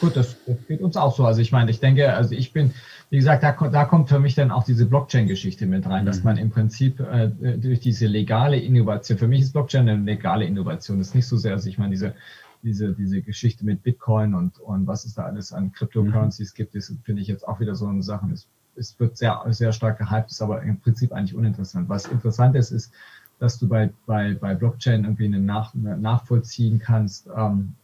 Gut, 0.00 0.16
das, 0.16 0.36
das, 0.46 0.56
geht 0.66 0.80
uns 0.80 0.96
auch 0.96 1.14
so. 1.14 1.24
Also 1.24 1.40
ich 1.40 1.52
meine, 1.52 1.70
ich 1.70 1.78
denke, 1.78 2.14
also 2.14 2.34
ich 2.34 2.52
bin, 2.52 2.72
wie 3.10 3.16
gesagt, 3.16 3.42
da, 3.42 3.52
da 3.52 3.84
kommt 3.84 4.08
für 4.08 4.18
mich 4.18 4.34
dann 4.34 4.50
auch 4.50 4.64
diese 4.64 4.86
Blockchain-Geschichte 4.86 5.66
mit 5.66 5.86
rein, 5.86 6.04
mhm. 6.04 6.06
dass 6.06 6.24
man 6.24 6.36
im 6.36 6.50
Prinzip 6.50 7.00
äh, 7.00 7.28
durch 7.28 7.80
diese 7.80 8.06
legale 8.06 8.58
Innovation, 8.58 9.18
für 9.18 9.28
mich 9.28 9.42
ist 9.42 9.52
Blockchain 9.52 9.88
eine 9.88 10.02
legale 10.02 10.46
Innovation, 10.46 10.98
das 10.98 11.08
ist 11.08 11.14
nicht 11.14 11.26
so 11.26 11.36
sehr, 11.36 11.52
also 11.52 11.68
ich 11.68 11.78
meine, 11.78 11.90
diese, 11.90 12.14
diese, 12.62 12.92
diese 12.94 13.20
Geschichte 13.20 13.64
mit 13.64 13.82
Bitcoin 13.82 14.34
und, 14.34 14.58
und 14.58 14.86
was 14.86 15.04
es 15.04 15.14
da 15.14 15.24
alles 15.24 15.52
an 15.52 15.72
Cryptocurrencies 15.72 16.52
mhm. 16.52 16.56
gibt, 16.56 16.74
ist, 16.74 16.92
finde 17.04 17.22
ich 17.22 17.28
jetzt 17.28 17.46
auch 17.46 17.60
wieder 17.60 17.74
so 17.74 17.86
eine 17.86 18.02
Sache. 18.02 18.26
Es, 18.32 18.48
es 18.74 18.98
wird 18.98 19.18
sehr, 19.18 19.42
sehr 19.48 19.72
stark 19.72 19.98
gehypt, 19.98 20.30
ist 20.30 20.40
aber 20.40 20.62
im 20.62 20.80
Prinzip 20.80 21.12
eigentlich 21.12 21.34
uninteressant. 21.34 21.88
Was 21.88 22.06
interessant 22.06 22.56
ist, 22.56 22.70
ist, 22.70 22.92
dass 23.38 23.58
du 23.58 23.68
bei, 23.68 23.90
bei, 24.06 24.34
bei 24.34 24.54
Blockchain 24.54 25.04
irgendwie 25.04 25.26
eine 25.26 25.40
Nach, 25.40 25.74
nachvollziehen 25.74 26.78
kannst, 26.78 27.28
ähm, 27.36 27.74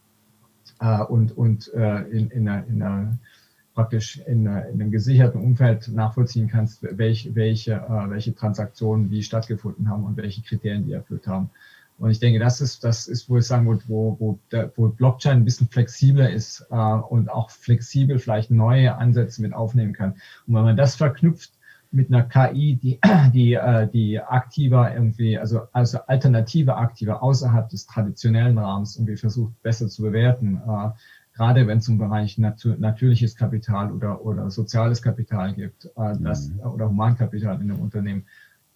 äh, 0.80 1.02
und, 1.02 1.36
und 1.36 1.72
äh, 1.74 2.02
in, 2.08 2.30
in, 2.30 2.48
einer, 2.48 2.66
in 2.66 2.82
einer 2.82 3.18
praktisch 3.74 4.18
in, 4.26 4.46
in, 4.46 4.48
einem 4.48 4.90
gesicherten 4.90 5.40
Umfeld 5.40 5.88
nachvollziehen 5.88 6.48
kannst, 6.48 6.82
welche, 6.82 7.34
welche, 7.34 7.74
äh, 7.74 8.10
welche 8.10 8.34
Transaktionen 8.34 9.10
wie 9.10 9.22
stattgefunden 9.22 9.88
haben 9.88 10.04
und 10.04 10.16
welche 10.16 10.42
Kriterien 10.42 10.84
die 10.84 10.92
erfüllt 10.92 11.26
haben. 11.28 11.50
Und 11.98 12.10
ich 12.10 12.20
denke, 12.20 12.38
das 12.38 12.60
ist, 12.60 12.84
das 12.84 13.08
ist, 13.08 13.28
wo 13.28 13.38
ich 13.38 13.46
sagen 13.46 13.66
würde, 13.66 13.82
wo, 13.88 14.16
wo, 14.18 14.38
wo 14.76 14.88
Blockchain 14.88 15.38
ein 15.38 15.44
bisschen 15.44 15.68
flexibler 15.68 16.30
ist 16.30 16.66
äh, 16.70 16.74
und 16.74 17.28
auch 17.28 17.50
flexibel 17.50 18.18
vielleicht 18.18 18.50
neue 18.50 18.96
Ansätze 18.96 19.42
mit 19.42 19.52
aufnehmen 19.52 19.92
kann. 19.92 20.12
Und 20.46 20.54
wenn 20.54 20.62
man 20.62 20.76
das 20.76 20.96
verknüpft 20.96 21.52
mit 21.90 22.12
einer 22.12 22.22
KI, 22.22 22.76
die, 22.76 23.00
die, 23.32 23.54
äh, 23.54 23.88
die 23.88 24.20
aktiver 24.20 24.92
irgendwie, 24.92 25.38
also, 25.38 25.62
also 25.72 25.98
alternative 26.06 26.76
aktiver 26.76 27.22
außerhalb 27.22 27.68
des 27.68 27.86
traditionellen 27.86 28.58
Rahmens 28.58 28.96
irgendwie 28.96 29.16
versucht 29.16 29.60
besser 29.62 29.88
zu 29.88 30.02
bewerten. 30.02 30.60
Äh, 30.66 30.90
gerade 31.34 31.66
wenn 31.66 31.78
es 31.78 31.88
um 31.88 31.98
Bereich 31.98 32.36
natu 32.36 32.74
natürliches 32.78 33.36
Kapital 33.36 33.92
oder, 33.92 34.24
oder 34.24 34.50
soziales 34.50 35.00
Kapital 35.00 35.54
gibt, 35.54 35.86
äh, 35.96 36.14
das, 36.20 36.50
mhm. 36.50 36.60
oder 36.60 36.88
Humankapital 36.88 37.60
in 37.60 37.70
einem 37.70 37.80
Unternehmen, 37.80 38.24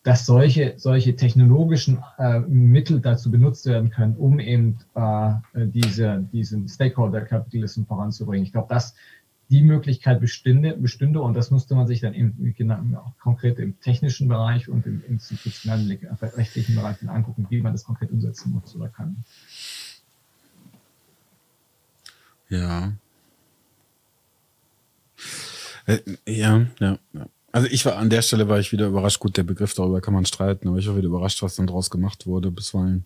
dass 0.05 0.27
solche, 0.27 0.75
solche 0.79 1.15
technologischen 1.15 2.03
äh, 2.19 2.41
Mittel 2.41 3.01
dazu 3.01 3.31
benutzt 3.31 3.67
werden 3.67 3.91
können, 3.91 4.17
um 4.17 4.41
eben 4.41 4.79
äh, 4.95 5.33
diese, 5.55 6.27
diesen 6.33 6.69
Stakeholder-Kapitalismus 6.69 7.87
voranzubringen. 7.87 8.45
Ich 8.45 8.53
glaube, 8.53 8.67
das 8.69 8.95
die 9.53 9.61
Möglichkeit 9.61 10.19
bestünde, 10.19 10.75
bestünde 10.79 11.21
und 11.21 11.35
das 11.35 11.51
musste 11.51 11.75
man 11.75 11.87
sich 11.87 12.01
dann 12.01 12.15
eben 12.15 12.55
genau, 12.57 12.81
auch 12.97 13.19
konkret 13.19 13.59
im 13.59 13.79
technischen 13.81 14.27
Bereich 14.27 14.71
und 14.71 14.87
im 14.87 15.05
institutionellen 15.07 15.99
rechtlichen 16.23 16.75
Bereich 16.75 16.97
angucken, 17.07 17.47
wie 17.51 17.61
man 17.61 17.73
das 17.73 17.85
konkret 17.85 18.11
umsetzen 18.11 18.53
muss 18.53 18.75
oder 18.75 18.89
kann. 18.89 19.25
Ja. 22.49 22.95
Äh, 25.85 25.99
ja, 26.27 26.67
ja, 26.81 26.99
ja. 27.13 27.27
Also 27.53 27.69
ich 27.69 27.85
war 27.85 27.97
an 27.97 28.09
der 28.09 28.23
Stelle 28.23 28.49
war 28.49 28.59
ich 28.59 28.73
wieder 28.73 28.87
überrascht. 28.87 29.21
Gut, 29.21 29.37
der 29.37 29.43
Begriff 29.43 29.75
darüber 29.75 30.01
kann 30.01 30.15
man 30.15 30.25
streiten, 30.25 30.69
aber 30.69 30.79
ich 30.79 30.89
war 30.89 30.97
wieder 30.97 31.09
überrascht, 31.09 31.43
was 31.43 31.57
dann 31.57 31.67
draus 31.67 31.91
gemacht 31.91 32.27
wurde, 32.27 32.51
bisweilen. 32.51 33.05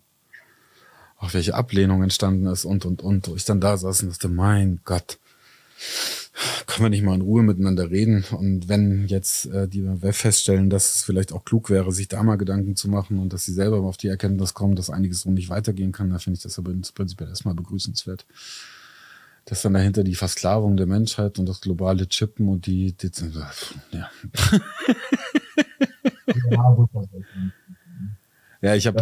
Auch 1.17 1.33
welche 1.33 1.55
Ablehnung 1.55 2.03
entstanden 2.03 2.45
ist 2.45 2.63
und 2.63 2.85
und 2.85 3.01
und. 3.01 3.27
Wo 3.27 3.35
ich 3.35 3.43
dann 3.43 3.59
da 3.59 3.75
saß 3.75 4.03
und 4.03 4.11
dachte, 4.11 4.29
mein 4.29 4.79
Gott 4.85 5.19
können 6.65 6.85
wir 6.85 6.89
nicht 6.89 7.03
mal 7.03 7.15
in 7.15 7.21
Ruhe 7.21 7.43
miteinander 7.43 7.89
reden? 7.89 8.23
Und 8.31 8.69
wenn 8.69 9.07
jetzt 9.07 9.47
äh, 9.47 9.67
die 9.67 9.83
feststellen, 10.11 10.69
dass 10.69 10.95
es 10.95 11.03
vielleicht 11.03 11.33
auch 11.33 11.45
klug 11.45 11.69
wäre, 11.69 11.91
sich 11.91 12.07
da 12.07 12.23
mal 12.23 12.35
Gedanken 12.35 12.75
zu 12.75 12.89
machen 12.89 13.19
und 13.19 13.33
dass 13.33 13.45
sie 13.45 13.53
selber 13.53 13.81
auf 13.81 13.97
die 13.97 14.07
Erkenntnis 14.07 14.53
kommen, 14.53 14.75
dass 14.75 14.89
einiges 14.89 15.21
so 15.21 15.31
nicht 15.31 15.49
weitergehen 15.49 15.91
kann, 15.91 16.09
dann 16.09 16.19
finde 16.19 16.37
ich 16.37 16.43
das 16.43 16.59
aber 16.59 16.71
prinzipiell 16.93 17.29
erstmal 17.29 17.55
begrüßenswert. 17.55 18.25
Dass 19.45 19.61
dann 19.61 19.73
dahinter 19.73 20.03
die 20.03 20.15
Versklavung 20.15 20.77
der 20.77 20.87
Menschheit 20.87 21.39
und 21.39 21.47
das 21.47 21.61
globale 21.61 22.07
Chippen 22.07 22.49
und 22.49 22.65
die, 22.65 22.93
die 22.93 23.11
ja. 23.91 23.91
ja, 28.61 28.75
ich 28.75 28.87
habe 28.87 28.97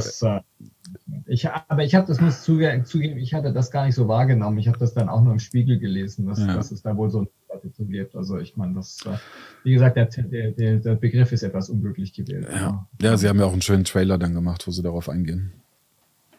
ich, 1.25 1.49
aber 1.49 1.83
ich 1.83 1.95
habe 1.95 2.07
das 2.07 2.21
muss 2.21 2.43
zugeben, 2.43 3.17
ich 3.17 3.33
hatte 3.33 3.53
das 3.53 3.71
gar 3.71 3.85
nicht 3.85 3.95
so 3.95 4.07
wahrgenommen. 4.07 4.57
Ich 4.57 4.67
habe 4.67 4.77
das 4.77 4.93
dann 4.93 5.09
auch 5.09 5.21
nur 5.21 5.33
im 5.33 5.39
Spiegel 5.39 5.79
gelesen, 5.79 6.25
dass, 6.25 6.39
ja. 6.39 6.53
dass 6.53 6.71
es 6.71 6.81
da 6.81 6.95
wohl 6.95 7.09
so 7.09 7.19
eine 7.19 7.29
zu 7.71 7.85
gibt. 7.85 8.15
Also 8.15 8.37
ich 8.37 8.57
meine, 8.57 8.73
das, 8.73 9.05
äh, 9.05 9.17
wie 9.63 9.73
gesagt, 9.73 9.97
der, 9.97 10.05
der, 10.05 10.77
der 10.77 10.95
Begriff 10.95 11.31
ist 11.31 11.43
etwas 11.43 11.69
unglücklich 11.69 12.13
gewählt. 12.13 12.47
Ja. 12.51 12.87
ja, 13.01 13.17
sie 13.17 13.27
haben 13.27 13.39
ja 13.39 13.45
auch 13.45 13.53
einen 13.53 13.61
schönen 13.61 13.85
Trailer 13.85 14.17
dann 14.17 14.33
gemacht, 14.33 14.67
wo 14.67 14.71
sie 14.71 14.83
darauf 14.83 15.09
eingehen. 15.09 15.53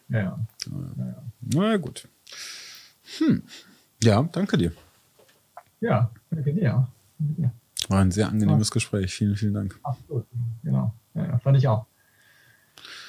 Ja, 0.09 0.19
ja. 0.19 0.47
ja. 0.99 1.23
Na 1.55 1.77
gut. 1.77 2.09
Hm. 3.19 3.43
Ja, 4.03 4.23
danke 4.33 4.59
dir. 4.59 4.73
Ja, 5.81 6.11
danke 6.31 6.53
dir. 6.53 6.89
War 7.89 8.01
ein 8.01 8.11
sehr 8.11 8.29
angenehmes 8.29 8.71
Gespräch. 8.71 9.15
Vielen, 9.15 9.37
vielen 9.37 9.55
Dank. 9.55 9.79
Absolut, 9.83 10.27
genau. 10.63 10.93
Ja, 11.15 11.39
fand 11.39 11.57
ich 11.57 11.69
auch. 11.69 11.87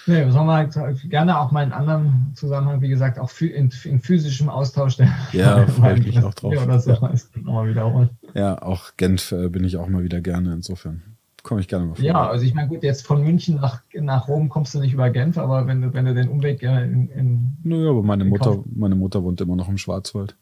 Nee, 0.07 0.25
was 0.25 0.35
haben 0.35 0.47
wir 0.47 0.93
gerne 1.09 1.37
auch 1.37 1.51
mal 1.51 1.63
in 1.63 1.73
anderen 1.73 2.31
Zusammenhang, 2.33 2.81
wie 2.81 2.87
gesagt, 2.87 3.19
auch 3.19 3.29
in, 3.41 3.71
in 3.83 3.99
physischem 3.99 4.47
Austausch. 4.47 4.97
Ja, 5.33 5.67
freue 5.67 5.99
ich 5.99 6.05
mich 6.05 6.23
auch 6.23 6.33
drauf. 6.33 6.53
Oder 6.53 6.79
so, 6.79 6.91
ja. 6.91 7.67
wiederholen. 7.67 8.09
ja, 8.33 8.61
auch 8.61 8.91
Genf 8.95 9.33
äh, 9.33 9.49
bin 9.49 9.65
ich 9.65 9.75
auch 9.77 9.87
mal 9.87 10.03
wieder 10.03 10.21
gerne, 10.21 10.53
insofern 10.53 11.03
komme 11.43 11.61
ich 11.61 11.67
gerne 11.67 11.85
mal 11.85 11.95
vor. 11.95 12.03
Ja, 12.03 12.29
also 12.29 12.45
ich 12.45 12.53
meine, 12.53 12.67
gut, 12.67 12.83
jetzt 12.83 13.07
von 13.07 13.23
München 13.23 13.55
nach, 13.55 13.81
nach 13.93 14.27
Rom 14.27 14.49
kommst 14.49 14.75
du 14.75 14.79
nicht 14.79 14.93
über 14.93 15.09
Genf, 15.09 15.37
aber 15.37 15.65
wenn 15.65 15.81
du, 15.81 15.93
wenn 15.93 16.05
du 16.05 16.13
den 16.13 16.29
Umweg 16.29 16.61
in. 16.61 17.09
in 17.09 17.57
naja, 17.63 17.89
aber 17.89 18.03
meine 18.03 18.25
Mutter, 18.25 18.63
meine 18.73 18.95
Mutter 18.95 19.23
wohnt 19.23 19.39
immer 19.41 19.55
noch 19.55 19.69
im 19.69 19.77
Schwarzwald. 19.77 20.35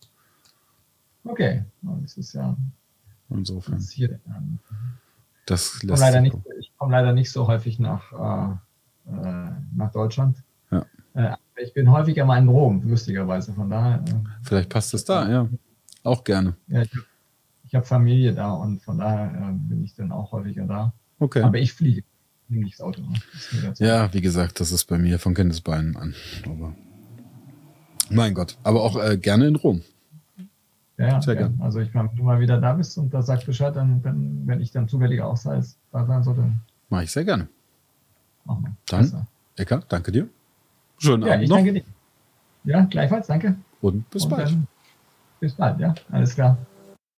Okay, 1.24 1.64
das 1.82 2.18
ist 2.18 2.34
ja. 2.34 2.58
Insofern. 3.30 3.77
Das, 3.77 3.90
das 5.45 5.84
lässt 5.84 5.84
ich 5.84 5.88
komme 5.88 6.00
leider, 6.00 6.42
komm 6.77 6.92
leider 6.92 7.14
nicht 7.14 7.32
so 7.32 7.48
häufig 7.48 7.80
nach. 7.80 8.11
Äh, 8.11 8.56
nach 9.06 9.92
Deutschland. 9.92 10.38
Ja. 10.72 10.85
Äh, 11.14 11.35
ich 11.58 11.74
bin 11.74 11.90
häufiger 11.90 12.25
mal 12.25 12.40
in 12.40 12.48
Rom, 12.48 12.82
lustigerweise. 12.88 13.53
Von 13.53 13.69
daher. 13.69 14.03
Äh, 14.08 14.14
Vielleicht 14.43 14.69
passt 14.69 14.93
es 14.93 15.06
da, 15.06 15.30
ja. 15.30 15.50
Auch 16.03 16.24
gerne. 16.24 16.56
Ja, 16.67 16.82
ich 16.84 16.93
habe 16.93 17.06
hab 17.74 17.88
Familie 17.88 18.34
da 18.34 18.51
und 18.51 18.84
von 18.84 18.98
daher 18.98 19.53
bin 19.53 19.84
ich 19.84 19.95
dann 19.95 20.11
auch 20.11 20.32
häufiger 20.32 20.66
da. 20.66 20.93
Okay. 21.19 21.42
Aber 21.42 21.58
ich 21.58 21.74
fliege, 21.74 22.03
nicht 22.50 22.80
das 22.80 22.82
Auto. 22.82 23.01
Das 23.64 23.80
ja, 23.80 24.14
wie 24.14 24.22
gesagt, 24.22 24.59
das 24.59 24.72
ist 24.72 24.85
bei 24.85 24.98
mir 24.98 25.17
von 25.19 25.34
Kindesbeinen 25.34 25.95
an. 25.95 26.14
Aber 26.45 26.75
mein 28.09 28.34
Gott, 28.34 28.58
aber 28.64 28.84
auch 28.84 29.01
äh, 29.01 29.17
gerne 29.17 29.48
in 29.48 29.56
Rom. 29.56 29.82
Ja, 30.98 31.22
Sehr 31.22 31.35
gerne. 31.35 31.56
Also 31.59 31.80
ich 31.80 31.93
meine, 31.93 32.09
wenn 32.09 32.17
du 32.17 32.24
mal 32.24 32.40
wieder 32.40 32.59
da 32.61 32.74
bist 32.74 32.98
und 32.98 33.14
da 33.14 33.22
sagst 33.22 33.45
Bescheid, 33.45 33.75
dann, 33.75 34.01
dann 34.01 34.43
wenn 34.45 34.61
ich 34.61 34.72
dann 34.72 34.88
zufällig 34.88 35.22
auch 35.22 35.38
da 35.42 35.61
sein 36.06 36.24
sollte. 36.24 36.51
Mache 36.90 37.03
ich 37.03 37.11
sehr 37.11 37.25
gerne. 37.25 37.50
Machen 38.45 38.77
Dann, 38.88 39.27
Ecker, 39.57 39.83
danke 39.90 40.11
dir. 40.11 40.27
Schönen 40.98 41.24
ja, 41.24 41.33
Abend 41.33 41.43
ich 41.43 41.49
noch. 41.49 41.57
danke 41.57 41.74
dir. 41.74 41.83
Ja, 42.64 42.82
gleichfalls, 42.85 43.27
danke. 43.27 43.56
Und 43.82 44.09
bis 44.09 44.24
Und 44.24 44.30
bald. 44.32 44.57
bis 45.40 45.53
bald, 45.53 45.80
ja, 45.80 45.93
alles 46.11 46.33
klar. 46.35 46.57